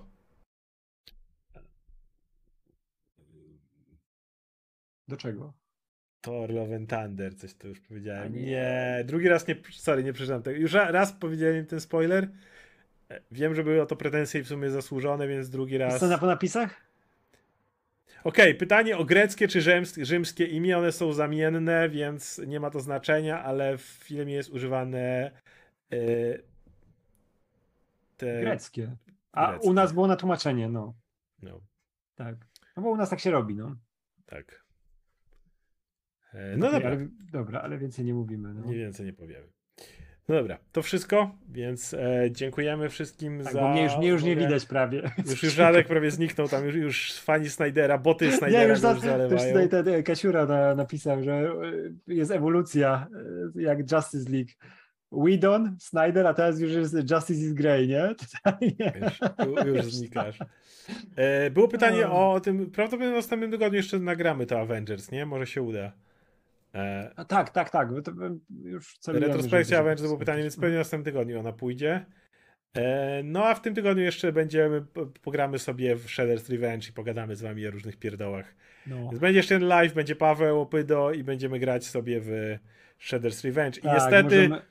Do 5.07 5.17
czego? 5.17 5.53
Thor 6.27 6.49
Love 6.49 6.75
and 6.75 6.89
Thunder, 6.89 7.35
coś 7.35 7.53
tu 7.53 7.67
już 7.67 7.79
powiedziałem. 7.79 8.35
Nie. 8.35 8.41
nie. 8.41 9.03
drugi 9.05 9.27
raz 9.27 9.47
nie, 9.47 9.55
sorry, 9.71 10.03
nie 10.03 10.13
przeczytałem 10.13 10.43
tego. 10.43 10.59
Już 10.59 10.73
ra- 10.73 10.91
raz 10.91 11.13
powiedziałem 11.13 11.65
ten 11.65 11.79
spoiler. 11.79 12.27
E, 13.09 13.21
Wiem, 13.31 13.55
że 13.55 13.63
były 13.63 13.81
o 13.81 13.85
to 13.85 13.95
pretensje 13.95 14.41
i 14.41 14.43
w 14.43 14.47
sumie 14.47 14.69
zasłużone, 14.69 15.27
więc 15.27 15.49
drugi 15.49 15.77
raz. 15.77 15.95
Scena 15.95 16.17
po 16.17 16.25
napisach? 16.25 16.87
Okej, 18.23 18.55
pytanie 18.55 18.97
o 18.97 19.05
greckie 19.05 19.47
czy 19.47 19.61
rzymskie, 19.61 20.05
rzymskie 20.05 20.45
imię, 20.45 20.77
one 20.77 20.91
są 20.91 21.13
zamienne, 21.13 21.89
więc 21.89 22.41
nie 22.47 22.59
ma 22.59 22.69
to 22.69 22.79
znaczenia, 22.79 23.43
ale 23.43 23.77
w 23.77 23.81
filmie 23.81 24.33
jest 24.33 24.49
używane 24.49 25.31
e, 25.91 25.97
te... 28.17 28.41
Greckie. 28.41 28.95
A 29.31 29.49
greckie. 29.51 29.69
u 29.69 29.73
nas 29.73 29.93
było 29.93 30.07
na 30.07 30.15
tłumaczenie, 30.15 30.69
no. 30.69 30.93
No, 31.41 31.61
Tak. 32.15 32.35
No 32.77 32.83
bo 32.83 32.89
u 32.89 32.97
nas 32.97 33.09
tak 33.09 33.19
się 33.19 33.31
robi, 33.31 33.55
no. 33.55 33.75
tak. 34.25 34.66
E, 36.33 36.57
no 36.57 36.71
dobra, 36.71 36.89
Ale, 36.89 37.07
dobra, 37.31 37.61
ale 37.61 37.77
więcej 37.77 38.05
nie 38.05 38.13
mówimy. 38.13 38.53
No. 38.53 38.65
nie 38.65 38.75
więcej 38.77 39.05
nie 39.05 39.13
powiemy. 39.13 39.47
No 40.29 40.35
dobra, 40.35 40.57
to 40.71 40.81
wszystko, 40.81 41.35
więc 41.49 41.93
e, 41.93 42.27
dziękujemy 42.31 42.89
wszystkim 42.89 43.43
Tak, 43.43 43.53
za... 43.53 43.61
bo 43.61 43.69
mnie 43.69 43.83
już, 43.83 43.97
mnie 43.97 44.07
już 44.07 44.23
nie 44.23 44.35
widać 44.35 44.65
prawie. 44.65 45.11
Już, 45.29 45.43
już 45.43 45.57
Radek 45.57 45.87
prawie 45.87 46.11
zniknął, 46.11 46.47
tam 46.47 46.65
już, 46.65 46.75
już 46.75 47.13
fani 47.13 47.49
Snydera, 47.49 47.97
boty 47.97 48.31
Snydera 48.31 48.59
Nie, 48.59 48.63
już, 48.63 48.69
już, 48.69 48.79
za, 48.79 48.91
już 48.91 49.01
zalewają. 49.01 49.47
tutaj 49.47 49.69
ten 49.69 49.87
e, 49.87 50.03
Kasiura 50.03 50.45
na, 50.45 50.75
napisał, 50.75 51.23
że 51.23 51.33
e, 51.33 52.13
jest 52.13 52.31
ewolucja, 52.31 53.07
jak 53.55 53.91
Justice 53.91 54.31
League. 54.31 54.49
Whedon, 55.11 55.77
Snyder, 55.79 56.27
a 56.27 56.33
teraz 56.33 56.59
już 56.59 56.71
jest 56.71 56.93
Justice 57.11 57.41
is 57.41 57.53
Grey, 57.53 57.87
nie? 57.87 58.15
Totalnie. 58.43 58.93
Już, 59.47 59.65
już 59.65 59.93
znikasz. 59.93 60.39
Było 61.51 61.67
pytanie 61.67 62.09
o 62.09 62.39
tym, 62.39 62.71
prawdopodobnie 62.71 63.13
w 63.13 63.15
następnym 63.15 63.51
tygodniu 63.51 63.77
jeszcze 63.77 63.99
nagramy 63.99 64.45
to 64.45 64.59
Avengers, 64.59 65.11
nie? 65.11 65.25
Może 65.25 65.47
się 65.47 65.61
uda. 65.61 65.91
E, 66.77 67.11
A 67.15 67.25
tak, 67.25 67.49
tak, 67.49 67.69
tak. 67.69 67.89
To 68.03 68.11
już 68.63 68.95
retrospekcja 69.07 69.77
żeby- 69.77 69.79
Avengers 69.79 70.01
było 70.01 70.17
pytanie, 70.17 70.41
więc 70.41 70.55
pewnie 70.57 70.75
w 70.75 70.79
następnym 70.79 71.13
tygodniu 71.13 71.39
ona 71.39 71.53
pójdzie. 71.53 72.05
E, 72.77 73.21
no 73.23 73.45
a 73.45 73.55
w 73.55 73.61
tym 73.61 73.75
tygodniu 73.75 74.03
jeszcze 74.03 74.31
będziemy, 74.31 74.85
pogramy 75.21 75.59
sobie 75.59 75.95
w 75.95 76.05
Shredder's 76.05 76.51
Revenge 76.51 76.89
i 76.89 76.93
pogadamy 76.93 77.35
z 77.35 77.41
wami 77.41 77.67
o 77.67 77.71
różnych 77.71 77.97
pierdołach. 77.97 78.55
No. 78.87 78.95
Więc 79.09 79.19
będzie 79.19 79.37
jeszcze 79.39 79.53
jeden 79.53 79.69
live, 79.69 79.93
będzie 79.93 80.15
Paweł 80.15 80.61
Opydo 80.61 81.11
i 81.11 81.23
będziemy 81.23 81.59
grać 81.59 81.85
sobie 81.85 82.19
w 82.21 82.57
Shredder's 83.01 83.45
Revenge. 83.45 83.77
I 83.79 83.81
Tak, 83.81 83.93
niestety 83.93 84.23
możemy- 84.23 84.61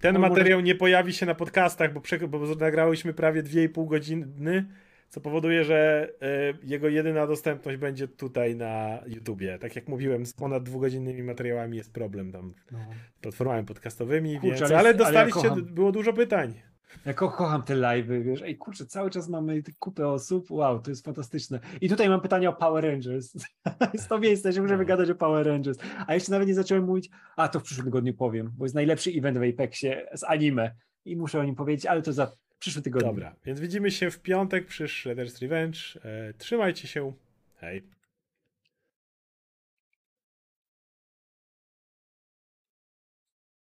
ten 0.00 0.14
no, 0.14 0.20
może- 0.20 0.30
materiał 0.30 0.60
nie 0.60 0.74
pojawi 0.74 1.12
się 1.12 1.26
na 1.26 1.34
podcastach, 1.34 1.92
bo, 1.92 2.00
prze- 2.00 2.28
bo 2.28 2.54
nagrałyśmy 2.54 3.14
prawie 3.14 3.42
2,5 3.42 3.86
godziny, 3.86 4.64
co 5.12 5.20
powoduje, 5.20 5.64
że 5.64 6.08
y, 6.62 6.66
jego 6.66 6.88
jedyna 6.88 7.26
dostępność 7.26 7.78
będzie 7.78 8.08
tutaj 8.08 8.56
na 8.56 8.98
YouTubie. 9.06 9.58
Tak 9.58 9.76
jak 9.76 9.88
mówiłem, 9.88 10.26
z 10.26 10.32
ponad 10.34 10.62
dwugodzinnymi 10.62 11.22
materiałami 11.22 11.76
jest 11.76 11.92
problem 11.92 12.32
tam 12.32 12.54
No. 12.70 12.78
z 13.18 13.20
platformami 13.20 13.64
podcastowymi, 13.66 14.34
Kurczę, 14.40 14.48
więc, 14.48 14.62
ale- 14.62 14.78
ale, 14.78 14.78
ale 14.78 14.88
ja 14.88 14.94
dostaliście, 14.94 15.50
było 15.62 15.92
dużo 15.92 16.12
pytań. 16.12 16.54
Ja 17.06 17.14
ko- 17.14 17.30
kocham 17.30 17.62
te 17.62 17.74
live'y, 17.76 18.22
wiesz, 18.22 18.42
ej 18.42 18.56
kurczę, 18.56 18.86
cały 18.86 19.10
czas 19.10 19.28
mamy 19.28 19.62
kupę 19.78 20.08
osób, 20.08 20.50
wow, 20.50 20.80
to 20.80 20.90
jest 20.90 21.04
fantastyczne. 21.04 21.60
I 21.80 21.88
tutaj 21.88 22.08
mam 22.08 22.20
pytanie 22.20 22.48
o 22.48 22.52
Power 22.52 22.84
Rangers. 22.84 23.34
jest 23.94 24.08
to 24.08 24.18
miejsce, 24.18 24.52
że 24.52 24.62
możemy 24.62 24.82
No. 24.82 24.88
gadać 24.88 25.10
o 25.10 25.14
Power 25.14 25.46
Rangers. 25.46 25.78
A 26.06 26.14
jeszcze 26.14 26.32
nawet 26.32 26.48
nie 26.48 26.54
zacząłem 26.54 26.84
mówić, 26.84 27.10
a 27.36 27.48
to 27.48 27.60
w 27.60 27.62
przyszłym 27.62 27.84
tygodniu 27.84 28.14
powiem, 28.14 28.50
bo 28.58 28.64
jest 28.64 28.74
najlepszy 28.74 29.10
event 29.10 29.38
w 29.38 29.42
Apexie 29.42 30.06
z 30.14 30.24
anime 30.24 30.74
i 31.04 31.16
muszę 31.16 31.40
o 31.40 31.44
nim 31.44 31.54
powiedzieć, 31.54 31.86
ale 31.86 32.02
to 32.02 32.12
za 32.12 32.32
przyszły 32.62 32.82
tygodniu. 32.82 33.08
Dobra, 33.08 33.36
więc 33.44 33.60
widzimy 33.60 33.90
się 33.90 34.10
w 34.10 34.20
piątek 34.20 34.66
przy 34.66 34.84
Shredder's 34.84 35.42
Revenge. 35.42 35.78
E, 36.04 36.34
trzymajcie 36.38 36.88
się. 36.88 37.12
Hej. 37.56 37.82